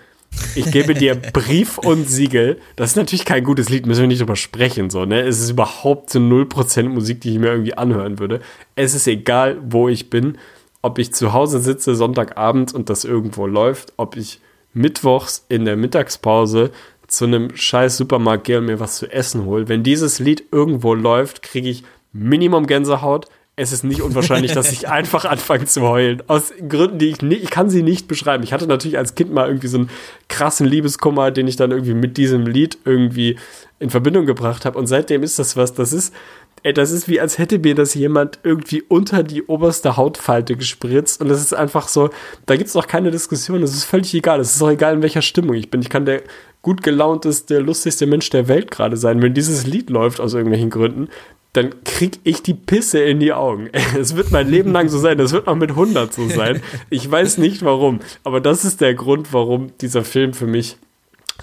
Ich 0.54 0.70
gebe 0.70 0.94
dir 0.94 1.14
Brief 1.14 1.78
und 1.78 2.08
Siegel. 2.08 2.58
Das 2.76 2.90
ist 2.90 2.96
natürlich 2.96 3.24
kein 3.24 3.44
gutes 3.44 3.68
Lied, 3.68 3.86
müssen 3.86 4.02
wir 4.02 4.08
nicht 4.08 4.20
drüber 4.20 4.36
sprechen. 4.36 4.90
So, 4.90 5.04
ne? 5.04 5.20
Es 5.20 5.40
ist 5.40 5.50
überhaupt 5.50 6.10
so 6.10 6.18
0% 6.18 6.88
Musik, 6.88 7.20
die 7.20 7.32
ich 7.32 7.38
mir 7.38 7.48
irgendwie 7.48 7.74
anhören 7.74 8.18
würde. 8.18 8.40
Es 8.74 8.94
ist 8.94 9.06
egal, 9.06 9.58
wo 9.62 9.88
ich 9.88 10.10
bin. 10.10 10.36
ob 10.82 10.98
ich 10.98 11.14
zu 11.14 11.32
Hause 11.32 11.60
sitze 11.60 11.94
Sonntagabend 11.94 12.74
und 12.74 12.90
das 12.90 13.04
irgendwo 13.04 13.46
läuft, 13.46 13.92
ob 13.96 14.16
ich 14.16 14.40
mittwochs 14.74 15.46
in 15.48 15.64
der 15.64 15.76
Mittagspause 15.76 16.72
zu 17.06 17.24
einem 17.26 17.54
scheiß 17.54 17.96
Supermarkt 17.96 18.44
gehe 18.44 18.58
und 18.58 18.66
mir 18.66 18.80
was 18.80 18.96
zu 18.96 19.10
essen 19.10 19.44
hole. 19.44 19.68
Wenn 19.68 19.82
dieses 19.82 20.18
Lied 20.18 20.44
irgendwo 20.50 20.94
läuft, 20.94 21.42
kriege 21.42 21.68
ich 21.68 21.84
Minimum 22.12 22.66
Gänsehaut. 22.66 23.26
Es 23.54 23.70
ist 23.70 23.84
nicht 23.84 24.00
unwahrscheinlich, 24.00 24.52
dass 24.52 24.72
ich 24.72 24.88
einfach 24.88 25.26
anfange 25.26 25.66
zu 25.66 25.82
heulen. 25.82 26.22
Aus 26.26 26.52
Gründen, 26.68 26.98
die 26.98 27.08
ich 27.08 27.20
nicht, 27.20 27.42
ich 27.42 27.50
kann 27.50 27.68
sie 27.68 27.82
nicht 27.82 28.08
beschreiben. 28.08 28.42
Ich 28.42 28.52
hatte 28.54 28.66
natürlich 28.66 28.96
als 28.96 29.14
Kind 29.14 29.30
mal 29.30 29.46
irgendwie 29.46 29.66
so 29.66 29.76
einen 29.76 29.90
krassen 30.28 30.66
Liebeskummer, 30.66 31.30
den 31.30 31.46
ich 31.46 31.56
dann 31.56 31.70
irgendwie 31.70 31.92
mit 31.92 32.16
diesem 32.16 32.46
Lied 32.46 32.78
irgendwie 32.86 33.36
in 33.78 33.90
Verbindung 33.90 34.24
gebracht 34.24 34.64
habe. 34.64 34.78
Und 34.78 34.86
seitdem 34.86 35.22
ist 35.22 35.38
das 35.38 35.54
was, 35.54 35.74
das 35.74 35.92
ist, 35.92 36.14
ey, 36.62 36.72
das 36.72 36.90
ist 36.92 37.08
wie, 37.08 37.20
als 37.20 37.36
hätte 37.36 37.58
mir 37.58 37.74
das 37.74 37.92
jemand 37.92 38.38
irgendwie 38.42 38.80
unter 38.80 39.22
die 39.22 39.42
oberste 39.42 39.98
Hautfalte 39.98 40.56
gespritzt. 40.56 41.20
Und 41.20 41.28
das 41.28 41.42
ist 41.42 41.52
einfach 41.52 41.88
so, 41.88 42.08
da 42.46 42.56
gibt 42.56 42.70
es 42.70 42.76
auch 42.76 42.86
keine 42.86 43.10
Diskussion. 43.10 43.62
Es 43.62 43.74
ist 43.74 43.84
völlig 43.84 44.14
egal. 44.14 44.40
Es 44.40 44.56
ist 44.56 44.62
auch 44.62 44.70
egal, 44.70 44.94
in 44.94 45.02
welcher 45.02 45.22
Stimmung 45.22 45.56
ich 45.56 45.70
bin. 45.70 45.82
Ich 45.82 45.90
kann 45.90 46.06
der 46.06 46.22
gut 46.62 46.82
gelaunteste, 46.82 47.58
lustigste 47.58 48.06
Mensch 48.06 48.30
der 48.30 48.48
Welt 48.48 48.70
gerade 48.70 48.96
sein. 48.96 49.20
Wenn 49.20 49.34
dieses 49.34 49.66
Lied 49.66 49.90
läuft 49.90 50.20
aus 50.20 50.32
irgendwelchen 50.32 50.70
Gründen, 50.70 51.08
dann 51.52 51.84
krieg 51.84 52.18
ich 52.24 52.42
die 52.42 52.54
Pisse 52.54 53.00
in 53.00 53.20
die 53.20 53.32
Augen. 53.32 53.68
Es 53.98 54.16
wird 54.16 54.30
mein 54.30 54.48
Leben 54.48 54.72
lang 54.72 54.88
so 54.88 54.98
sein, 54.98 55.18
das 55.18 55.32
wird 55.32 55.46
noch 55.46 55.56
mit 55.56 55.70
100 55.70 56.12
so 56.12 56.28
sein. 56.28 56.62
Ich 56.90 57.10
weiß 57.10 57.38
nicht 57.38 57.62
warum, 57.62 58.00
aber 58.24 58.40
das 58.40 58.64
ist 58.64 58.80
der 58.80 58.94
Grund, 58.94 59.32
warum 59.32 59.76
dieser 59.78 60.04
Film 60.04 60.32
für 60.32 60.46
mich 60.46 60.76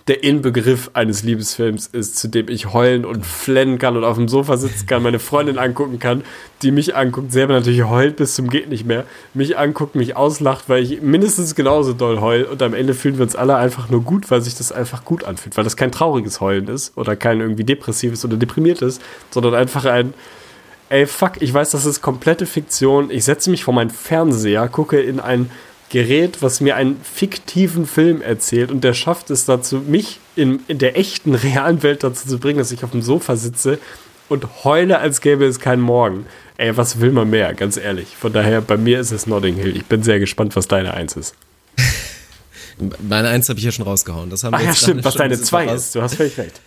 der 0.07 0.23
Inbegriff 0.23 0.91
eines 0.93 1.23
Liebesfilms 1.23 1.87
ist, 1.87 2.17
zu 2.17 2.27
dem 2.27 2.49
ich 2.49 2.73
heulen 2.73 3.05
und 3.05 3.25
flennen 3.25 3.77
kann 3.77 3.97
und 3.97 4.03
auf 4.03 4.17
dem 4.17 4.27
Sofa 4.27 4.57
sitzen 4.57 4.87
kann, 4.87 5.03
meine 5.03 5.19
Freundin 5.19 5.57
angucken 5.57 5.99
kann, 5.99 6.23
die 6.61 6.71
mich 6.71 6.95
anguckt, 6.95 7.31
selber 7.31 7.53
natürlich 7.53 7.83
heult 7.83 8.15
bis 8.15 8.35
zum 8.35 8.49
geht 8.49 8.69
nicht 8.69 8.85
mehr, 8.85 9.05
mich 9.33 9.57
anguckt, 9.57 9.95
mich 9.95 10.15
auslacht, 10.15 10.69
weil 10.69 10.83
ich 10.83 11.01
mindestens 11.01 11.55
genauso 11.55 11.93
doll 11.93 12.19
heul 12.19 12.43
und 12.43 12.61
am 12.61 12.73
Ende 12.73 12.93
fühlen 12.93 13.17
wir 13.17 13.23
uns 13.23 13.35
alle 13.35 13.55
einfach 13.55 13.89
nur 13.89 14.03
gut, 14.03 14.29
weil 14.31 14.41
sich 14.41 14.55
das 14.55 14.71
einfach 14.71 15.05
gut 15.05 15.23
anfühlt, 15.23 15.57
weil 15.57 15.63
das 15.63 15.77
kein 15.77 15.91
trauriges 15.91 16.41
Heulen 16.41 16.67
ist 16.67 16.97
oder 16.97 17.15
kein 17.15 17.39
irgendwie 17.39 17.63
depressives 17.63 18.25
oder 18.25 18.37
deprimiertes, 18.37 18.99
sondern 19.31 19.55
einfach 19.55 19.85
ein 19.85 20.13
ey 20.89 21.05
fuck, 21.05 21.33
ich 21.39 21.53
weiß, 21.53 21.69
das 21.71 21.85
ist 21.85 22.01
komplette 22.01 22.45
Fiktion, 22.45 23.11
ich 23.11 23.23
setze 23.23 23.49
mich 23.49 23.63
vor 23.63 23.73
meinen 23.73 23.91
Fernseher, 23.91 24.67
gucke 24.67 24.99
in 24.99 25.19
ein 25.19 25.49
Gerät, 25.89 26.41
was 26.41 26.61
mir 26.61 26.75
einen 26.75 27.01
fiktiven 27.01 27.85
Film 27.85 28.21
erzählt 28.21 28.71
und 28.71 28.83
der 28.83 28.93
schafft 28.93 29.31
es 29.31 29.45
dazu, 29.45 29.77
mich 29.77 30.19
in, 30.35 30.61
in 30.67 30.77
der 30.77 30.97
echten, 30.97 31.35
realen 31.35 31.83
Welt 31.83 32.03
dazu 32.03 32.27
zu 32.27 32.39
bringen, 32.39 32.59
dass 32.59 32.71
ich 32.71 32.83
auf 32.83 32.91
dem 32.91 33.01
Sofa 33.01 33.35
sitze 33.35 33.79
und 34.29 34.63
heule, 34.63 34.99
als 34.99 35.21
gäbe 35.21 35.45
es 35.45 35.59
keinen 35.59 35.81
Morgen. 35.81 36.25
Ey, 36.57 36.75
was 36.77 36.99
will 36.99 37.11
man 37.11 37.29
mehr, 37.29 37.53
ganz 37.53 37.77
ehrlich. 37.77 38.15
Von 38.15 38.33
daher, 38.33 38.61
bei 38.61 38.77
mir 38.77 38.99
ist 38.99 39.11
es 39.11 39.25
Notting 39.25 39.55
Hill. 39.55 39.75
Ich 39.75 39.85
bin 39.85 40.03
sehr 40.03 40.19
gespannt, 40.19 40.55
was 40.55 40.67
deine 40.67 40.93
Eins 40.93 41.15
ist. 41.15 41.33
Meine 43.07 43.29
Eins 43.29 43.49
habe 43.49 43.59
ich 43.59 43.65
ja 43.65 43.71
schon 43.71 43.85
rausgehauen. 43.85 44.29
Das 44.29 44.43
haben 44.43 44.53
Ach 44.53 44.59
wir 44.59 44.67
ja, 44.67 44.75
stimmt, 44.75 45.03
was 45.03 45.15
deine 45.15 45.41
Zwei 45.41 45.65
ist. 45.65 45.95
Du 45.95 46.01
hast 46.01 46.15
völlig 46.15 46.37
recht. 46.37 46.61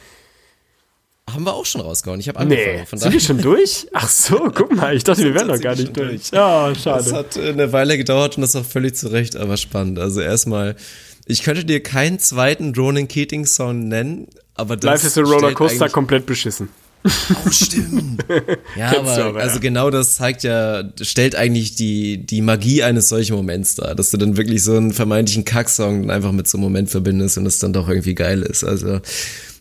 Haben 1.32 1.44
wir 1.44 1.54
auch 1.54 1.64
schon 1.66 1.80
rausgehauen. 1.80 2.20
Ich 2.20 2.28
habe 2.28 2.38
angefangen. 2.38 2.76
Nee, 2.80 2.86
Von 2.86 2.98
sind 2.98 3.12
wir 3.12 3.20
schon 3.20 3.38
durch? 3.38 3.86
Ach 3.92 4.09
so, 4.09 4.50
guck 4.54 4.74
mal, 4.74 4.94
ich 4.94 5.04
dachte, 5.04 5.22
wir 5.22 5.34
wären 5.34 5.48
noch 5.48 5.60
gar 5.60 5.74
nicht 5.76 5.96
durch. 5.96 6.30
Ja, 6.32 6.68
Das 6.68 6.82
schade. 6.82 7.12
hat 7.12 7.36
äh, 7.36 7.50
eine 7.50 7.72
Weile 7.72 7.96
gedauert 7.96 8.36
und 8.36 8.42
das 8.42 8.54
auch 8.56 8.64
völlig 8.64 8.94
zu 8.96 9.09
Recht, 9.09 9.36
aber 9.36 9.56
spannend. 9.56 9.98
Also 9.98 10.20
erstmal, 10.20 10.76
ich 11.26 11.42
könnte 11.42 11.64
dir 11.64 11.82
keinen 11.82 12.18
zweiten 12.18 12.74
Ronan 12.74 13.09
Keating 13.09 13.46
Song 13.46 13.88
nennen, 13.88 14.28
aber 14.54 14.76
das 14.76 14.84
Life 14.84 15.06
is 15.06 15.18
a 15.18 15.22
Rollercoaster, 15.22 15.88
komplett 15.88 16.26
beschissen. 16.26 16.68
Oh, 17.44 17.50
stimmt. 17.50 18.24
ja, 18.76 18.96
aber, 18.96 19.24
aber, 19.24 19.40
also 19.40 19.56
ja. 19.56 19.60
genau 19.60 19.90
das 19.90 20.14
zeigt 20.14 20.44
ja, 20.44 20.84
stellt 21.00 21.34
eigentlich 21.34 21.74
die, 21.74 22.24
die 22.24 22.42
Magie 22.42 22.84
eines 22.84 23.09
solchen 23.09 23.34
Moments 23.34 23.74
dar, 23.74 23.96
dass 23.96 24.10
du 24.10 24.18
dann 24.18 24.36
wirklich 24.36 24.62
so 24.62 24.76
einen 24.76 24.92
vermeintlichen 24.92 25.44
Kacksong 25.44 26.12
einfach 26.12 26.30
mit 26.30 26.46
so 26.46 26.59
einem 26.59 26.62
Moment 26.64 26.90
verbindest 26.90 27.38
und 27.38 27.46
es 27.46 27.59
dann 27.59 27.72
doch 27.72 27.88
irgendwie 27.88 28.14
geil 28.14 28.42
ist. 28.42 28.62
Also, 28.62 29.00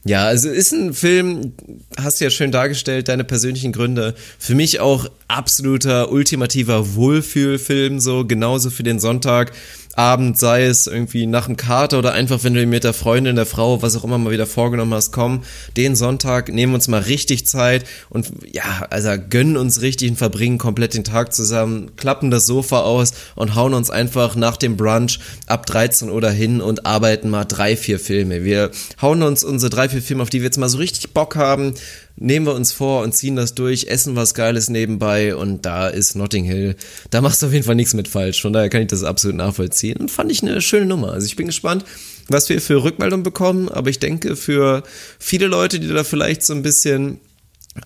ja, 0.04 0.26
also 0.26 0.50
ist 0.50 0.72
ein 0.72 0.94
Film, 0.94 1.54
hast 1.96 2.20
du 2.20 2.26
ja 2.26 2.32
schön 2.32 2.52
dargestellt, 2.52 3.08
deine 3.08 3.24
persönlichen 3.24 3.72
Gründe. 3.72 4.16
Für 4.40 4.56
mich 4.56 4.80
auch 4.80 5.06
absoluter, 5.28 6.12
ultimativer 6.12 6.96
Wohlfühlfilm, 6.96 8.00
so 8.00 8.26
genauso 8.26 8.72
für 8.72 8.84
den 8.84 9.00
Sonntag. 9.00 9.52
Abend, 9.98 10.38
sei 10.38 10.66
es 10.66 10.88
irgendwie 10.88 11.28
nach 11.28 11.46
dem 11.46 11.58
Kater 11.58 12.00
oder 12.00 12.14
einfach, 12.14 12.44
wenn 12.44 12.54
du 12.54 12.66
mit 12.66 12.84
der 12.84 12.94
Freundin, 12.94 13.36
der 13.36 13.46
Frau, 13.46 13.82
was 13.82 13.96
auch 13.96 14.04
immer 14.04 14.18
mal 14.18 14.32
wieder 14.32 14.46
vorgenommen 14.46 14.94
hast, 14.94 15.12
komm, 15.12 15.44
den 15.78 15.96
Sonntag 15.96 16.52
nehmen 16.52 16.72
wir 16.72 16.76
uns 16.76 16.88
mal 16.88 17.02
richtig 17.02 17.46
Zeit 17.46 17.86
und 18.10 18.32
ja, 18.52 18.86
also 18.90 19.12
gönnen 19.30 19.58
uns 19.58 19.82
richtig 19.82 20.12
und 20.12 20.18
verbringen 20.18 20.58
komplett 20.58 20.94
den 20.94 21.04
Tag 21.04 21.34
zusammen, 21.34 21.96
klappen 21.98 22.32
das 22.32 22.46
Sofa 22.46 22.82
aus 22.82 23.14
und 23.36 23.56
hauen 23.56 23.74
uns 23.74 23.90
einfach 23.90 24.36
nach 24.36 24.58
dem 24.58 24.78
Brunch 24.78 25.20
ab 25.48 25.66
13 25.66 26.10
Uhr 26.10 26.22
dahin 26.22 26.62
und 26.62 26.86
arbeiten 26.86 27.30
mal 27.30 27.46
drei, 27.46 27.76
vier 27.76 28.00
Filme. 28.00 28.44
Wir 28.44 28.72
hauen 29.02 29.24
uns 29.24 29.44
unsere 29.44 29.70
drei, 29.70 29.90
vier 29.90 30.02
Filme, 30.02 30.24
auf 30.24 30.30
die 30.30 30.40
wir 30.40 30.46
jetzt 30.46 30.58
mal 30.58 30.70
so 30.70 30.78
richtig 30.78 31.14
Bock 31.14 31.36
haben, 31.36 31.74
nehmen 32.16 32.46
wir 32.46 32.54
uns 32.54 32.72
vor 32.72 33.04
und 33.04 33.14
ziehen 33.16 33.36
das 33.36 33.56
durch, 33.56 33.88
essen 33.88 34.16
was 34.16 34.34
Geiles 34.34 34.70
nebenbei 34.70 35.36
und 35.36 35.66
da 35.66 35.88
ist 35.88 36.16
Notting 36.16 36.46
Hill. 36.46 36.76
Da 37.10 37.22
machst 37.22 37.42
du 37.42 37.48
auf 37.48 37.54
jeden 37.54 37.66
Fall 37.66 37.76
nichts 37.76 37.94
mit 37.94 38.08
falsch. 38.08 38.42
Von 38.42 38.54
daher 38.54 38.70
kann 38.70 38.82
ich 38.82 38.88
das 38.88 39.04
absolut 39.04 39.38
nachvollziehen 39.38 39.98
und 39.98 40.12
fand 40.12 40.32
ich 40.32 40.42
eine 40.42 40.62
schöne 40.62 40.86
Nummer. 40.86 41.14
Also 41.14 41.26
ich 41.26 41.36
bin 41.36 41.48
gespannt, 41.48 41.86
was 42.28 42.50
wir 42.50 42.62
für 42.62 42.84
Rückmeldungen 42.84 43.24
bekommen, 43.24 43.70
aber 43.70 43.90
ich 43.90 44.00
denke 44.00 44.36
für 44.36 44.84
viele 45.20 45.48
Leute, 45.48 45.80
die 45.80 45.88
da 45.88 46.04
vielleicht 46.04 46.44
so 46.44 46.54
ein 46.54 46.64
bisschen 46.64 47.20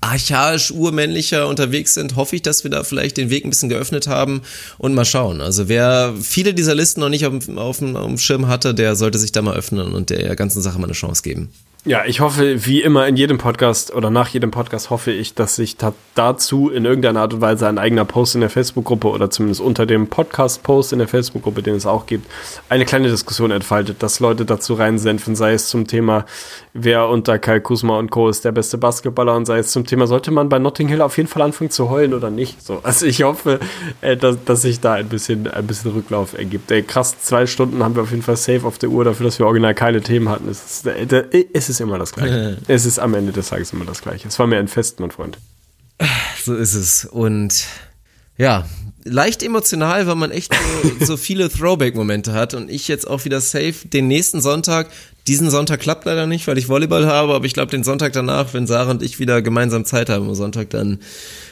archaisch, 0.01 0.71
urmännlicher 0.71 1.47
unterwegs 1.47 1.93
sind, 1.93 2.15
hoffe 2.15 2.35
ich, 2.35 2.41
dass 2.41 2.63
wir 2.63 2.71
da 2.71 2.83
vielleicht 2.83 3.17
den 3.17 3.29
Weg 3.29 3.45
ein 3.45 3.51
bisschen 3.51 3.69
geöffnet 3.69 4.07
haben 4.07 4.41
und 4.79 4.95
mal 4.95 5.05
schauen. 5.05 5.41
Also 5.41 5.67
wer 5.67 6.15
viele 6.19 6.53
dieser 6.53 6.73
Listen 6.73 7.01
noch 7.01 7.09
nicht 7.09 7.25
auf, 7.25 7.47
auf, 7.49 7.81
auf 7.81 8.07
dem 8.07 8.17
Schirm 8.17 8.47
hatte, 8.47 8.73
der 8.73 8.95
sollte 8.95 9.19
sich 9.19 9.31
da 9.31 9.41
mal 9.43 9.55
öffnen 9.55 9.93
und 9.93 10.09
der 10.09 10.35
ganzen 10.35 10.61
Sache 10.61 10.79
mal 10.79 10.85
eine 10.85 10.93
Chance 10.93 11.21
geben. 11.21 11.49
Ja, 11.87 12.03
ich 12.03 12.19
hoffe, 12.19 12.65
wie 12.65 12.81
immer 12.81 13.05
in 13.07 13.15
jedem 13.15 13.37
Podcast 13.37 13.93
oder 13.93 14.09
nach 14.09 14.29
jedem 14.29 14.49
Podcast 14.49 14.89
hoffe 14.89 15.11
ich, 15.11 15.35
dass 15.35 15.55
sich 15.55 15.77
dazu 16.15 16.71
in 16.71 16.83
irgendeiner 16.83 17.21
Art 17.21 17.35
und 17.35 17.41
Weise 17.41 17.67
ein 17.67 17.77
eigener 17.77 18.05
Post 18.05 18.33
in 18.33 18.41
der 18.41 18.49
Facebook-Gruppe 18.49 19.07
oder 19.07 19.29
zumindest 19.29 19.61
unter 19.61 19.85
dem 19.85 20.07
Podcast-Post 20.07 20.93
in 20.93 20.97
der 20.99 21.07
Facebook-Gruppe, 21.07 21.61
den 21.61 21.75
es 21.75 21.85
auch 21.85 22.07
gibt, 22.07 22.25
eine 22.69 22.85
kleine 22.85 23.09
Diskussion 23.09 23.51
entfaltet, 23.51 24.01
dass 24.01 24.19
Leute 24.19 24.45
dazu 24.45 24.73
reinsenfen, 24.73 25.35
sei 25.35 25.53
es 25.53 25.69
zum 25.69 25.85
Thema, 25.85 26.25
wer 26.73 27.07
unter 27.07 27.37
Kai 27.37 27.59
Kusma 27.59 27.99
und 27.99 28.09
Co. 28.09 28.29
ist 28.29 28.43
der 28.45 28.51
beste 28.51 28.79
Basketballer 28.79 29.35
und 29.35 29.45
sei 29.45 29.59
es 29.59 29.71
zum 29.71 29.85
Thema, 29.85 30.07
sollte 30.07 30.31
man 30.31 30.49
bei 30.49 30.57
Notting 30.57 30.87
Hill 30.87 31.03
auf 31.03 31.17
jeden 31.17 31.29
Fall 31.29 31.43
anfangen 31.43 31.69
zu 31.69 31.91
heulen 31.91 32.15
oder 32.15 32.31
nicht. 32.31 32.65
So, 32.65 32.79
also 32.81 33.05
ich 33.05 33.21
hoffe, 33.21 33.59
äh, 34.01 34.17
dass, 34.17 34.43
dass 34.43 34.63
sich 34.63 34.79
da 34.79 34.93
ein 34.93 35.07
bisschen, 35.07 35.47
ein 35.51 35.67
bisschen 35.67 35.91
Rücklauf 35.91 36.35
ergibt. 36.35 36.71
Ey, 36.71 36.81
krass, 36.81 37.19
zwei 37.19 37.45
Stunden 37.45 37.83
haben 37.83 37.93
wir 37.93 38.01
auf 38.01 38.09
jeden 38.09 38.23
Fall 38.23 38.37
safe 38.37 38.65
auf 38.65 38.79
der 38.79 38.89
Uhr 38.89 39.03
dafür, 39.03 39.25
dass 39.25 39.37
wir 39.37 39.45
original 39.45 39.75
keine 39.75 40.01
Themen 40.01 40.29
hatten. 40.29 40.49
Es 40.49 40.83
ist, 40.83 40.87
äh, 40.87 41.45
es 41.53 41.74
ist 41.75 41.81
immer 41.81 41.97
das 41.97 42.13
Gleiche. 42.13 42.57
es 42.67 42.85
ist 42.85 42.99
am 42.99 43.13
Ende 43.13 43.31
des 43.31 43.49
Tages 43.49 43.73
immer 43.73 43.85
das 43.85 44.01
Gleiche. 44.01 44.27
Es 44.27 44.39
war 44.39 44.47
mir 44.47 44.57
ein 44.57 44.67
Fest, 44.67 44.99
mein 44.99 45.11
Freund. 45.11 45.37
So 46.43 46.55
ist 46.55 46.73
es. 46.73 47.05
Und 47.05 47.65
ja, 48.37 48.65
leicht 49.03 49.43
emotional, 49.43 50.07
weil 50.07 50.15
man 50.15 50.31
echt 50.31 50.53
so, 50.53 51.05
so 51.05 51.17
viele 51.17 51.49
Throwback-Momente 51.49 52.33
hat. 52.33 52.53
Und 52.53 52.69
ich 52.69 52.87
jetzt 52.87 53.07
auch 53.07 53.25
wieder 53.25 53.41
safe 53.41 53.73
den 53.85 54.07
nächsten 54.07 54.41
Sonntag. 54.41 54.89
Diesen 55.27 55.49
Sonntag 55.49 55.79
klappt 55.79 56.05
leider 56.05 56.27
nicht, 56.27 56.45
weil 56.47 56.59
ich 56.59 56.69
Volleyball 56.69 57.07
habe, 57.07 57.33
aber 57.33 57.45
ich 57.45 57.53
glaube, 57.53 57.71
den 57.71 57.83
Sonntag 57.83 58.13
danach, 58.13 58.53
wenn 58.53 58.67
Sarah 58.67 58.91
und 58.91 59.01
ich 59.01 59.17
wieder 59.19 59.41
gemeinsam 59.41 59.83
Zeit 59.83 60.07
haben 60.09 60.27
am 60.27 60.35
Sonntag, 60.35 60.69
dann 60.69 60.99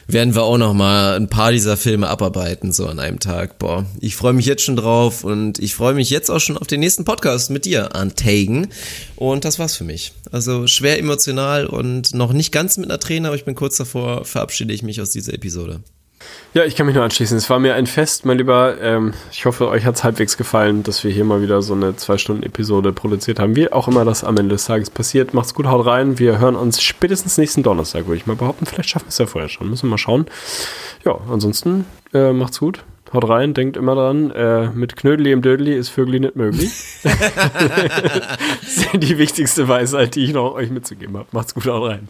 werden 0.08 0.36
wir 0.36 0.44
auch 0.44 0.60
noch 0.60 0.74
mal 0.74 1.16
ein 1.16 1.28
paar 1.28 1.52
dieser 1.52 1.76
Filme 1.76 2.08
abarbeiten, 2.08 2.72
so 2.72 2.86
an 2.86 3.00
einem 3.00 3.20
Tag. 3.20 3.58
Boah, 3.58 3.86
ich 4.00 4.16
freue 4.16 4.34
mich 4.34 4.46
jetzt 4.46 4.62
schon 4.62 4.76
drauf 4.76 5.24
und 5.24 5.58
ich 5.58 5.74
freue 5.74 5.96
mich 5.96 6.12
jetzt 6.12 6.30
auch 6.30 6.40
schon 6.40 6.58
auf 6.58 6.68
den 6.68 6.82
nächsten 6.82 7.04
Podcast 7.04 7.50
mit 7.50 7.66
dir, 7.66 7.96
Antagen. 7.96 8.68
Und 9.16 9.44
das 9.44 9.58
war's 9.58 9.76
für 9.76 9.86
mich. 9.86 10.14
Also 10.32 10.68
schwer 10.68 11.00
emotional 11.00 11.66
und 11.66 12.14
noch 12.14 12.32
nicht 12.32 12.52
ganz 12.52 12.78
mit 12.78 12.92
einer 12.92 13.00
Träne, 13.00 13.28
aber 13.28 13.36
ich 13.36 13.46
bin 13.46 13.56
kurz 13.56 13.78
davor, 13.78 14.24
verabschiede 14.26 14.74
ich 14.74 14.84
mich 14.84 15.02
aus 15.02 15.10
dieser 15.10 15.34
Episode. 15.34 15.82
Ja, 16.54 16.64
ich 16.66 16.76
kann 16.76 16.86
mich 16.86 16.94
nur 16.94 17.04
anschließen. 17.04 17.36
Es 17.36 17.50
war 17.50 17.58
mir 17.58 17.74
ein 17.74 17.88
Fest, 17.88 18.26
mein 18.26 18.38
Lieber. 18.38 18.80
Ähm, 18.80 19.14
ich 19.32 19.46
hoffe, 19.46 19.70
euch 19.70 19.86
hat 19.86 19.96
es 19.96 20.04
halbwegs 20.04 20.38
gefallen, 20.38 20.84
dass 20.84 21.04
wir 21.04 21.10
hier 21.10 21.26
mal 21.26 21.42
wieder 21.42 21.64
so 21.64 21.74
eine 21.74 21.96
Zwei-Stunden-Episode 21.96 22.94
produziert 22.94 23.40
haben. 23.40 23.56
Wie 23.56 23.72
auch 23.72 23.88
immer 23.88 24.06
das 24.06 24.24
am 24.24 24.38
Ende 24.38 24.54
des 24.54 24.66
Tages 24.66 24.92
passiert. 24.92 25.34
Macht's 25.34 25.56
gut, 25.56 25.66
haut 25.66 25.88
rein. 25.88 26.20
Wir 26.20 26.38
hören 26.38 26.56
uns 26.56 26.80
spätestens 26.84 27.40
nächsten 27.40 27.64
Donnerstag, 27.64 28.06
würde 28.06 28.18
ich 28.18 28.28
mal 28.28 28.36
behaupten. 28.36 28.68
Vielleicht 28.68 28.90
schaffen 28.90 29.06
wir 29.06 29.10
es 29.10 29.18
ja 29.18 29.26
vorher 29.26 29.50
schon. 29.50 29.68
Müssen 29.68 29.88
wir 29.88 29.92
mal 29.92 29.98
schauen. 29.98 30.28
Ja, 31.04 31.18
ansonsten 31.28 31.86
äh, 32.14 32.34
macht's 32.34 32.60
gut. 32.60 32.84
Haut 33.12 33.28
rein, 33.30 33.56
denkt 33.56 33.76
immer 33.76 33.96
dran, 33.96 34.32
äh, 34.32 34.70
mit 34.70 34.96
Knödeli 34.96 35.32
im 35.32 35.42
Dödeli 35.42 35.76
ist 35.76 35.90
Vögeli 35.90 36.20
nicht 36.20 36.36
möglich. 36.36 36.72
das 37.04 38.78
ist 38.78 38.90
die 38.94 39.18
wichtigste 39.18 39.68
Weisheit, 39.68 40.16
die 40.16 40.26
ich 40.26 40.34
noch 40.34 40.54
euch 40.54 40.70
mitzugeben 40.70 41.18
habe. 41.18 41.28
Macht's 41.32 41.54
gut, 41.56 41.66
haut 41.66 41.90
rein. 41.90 42.10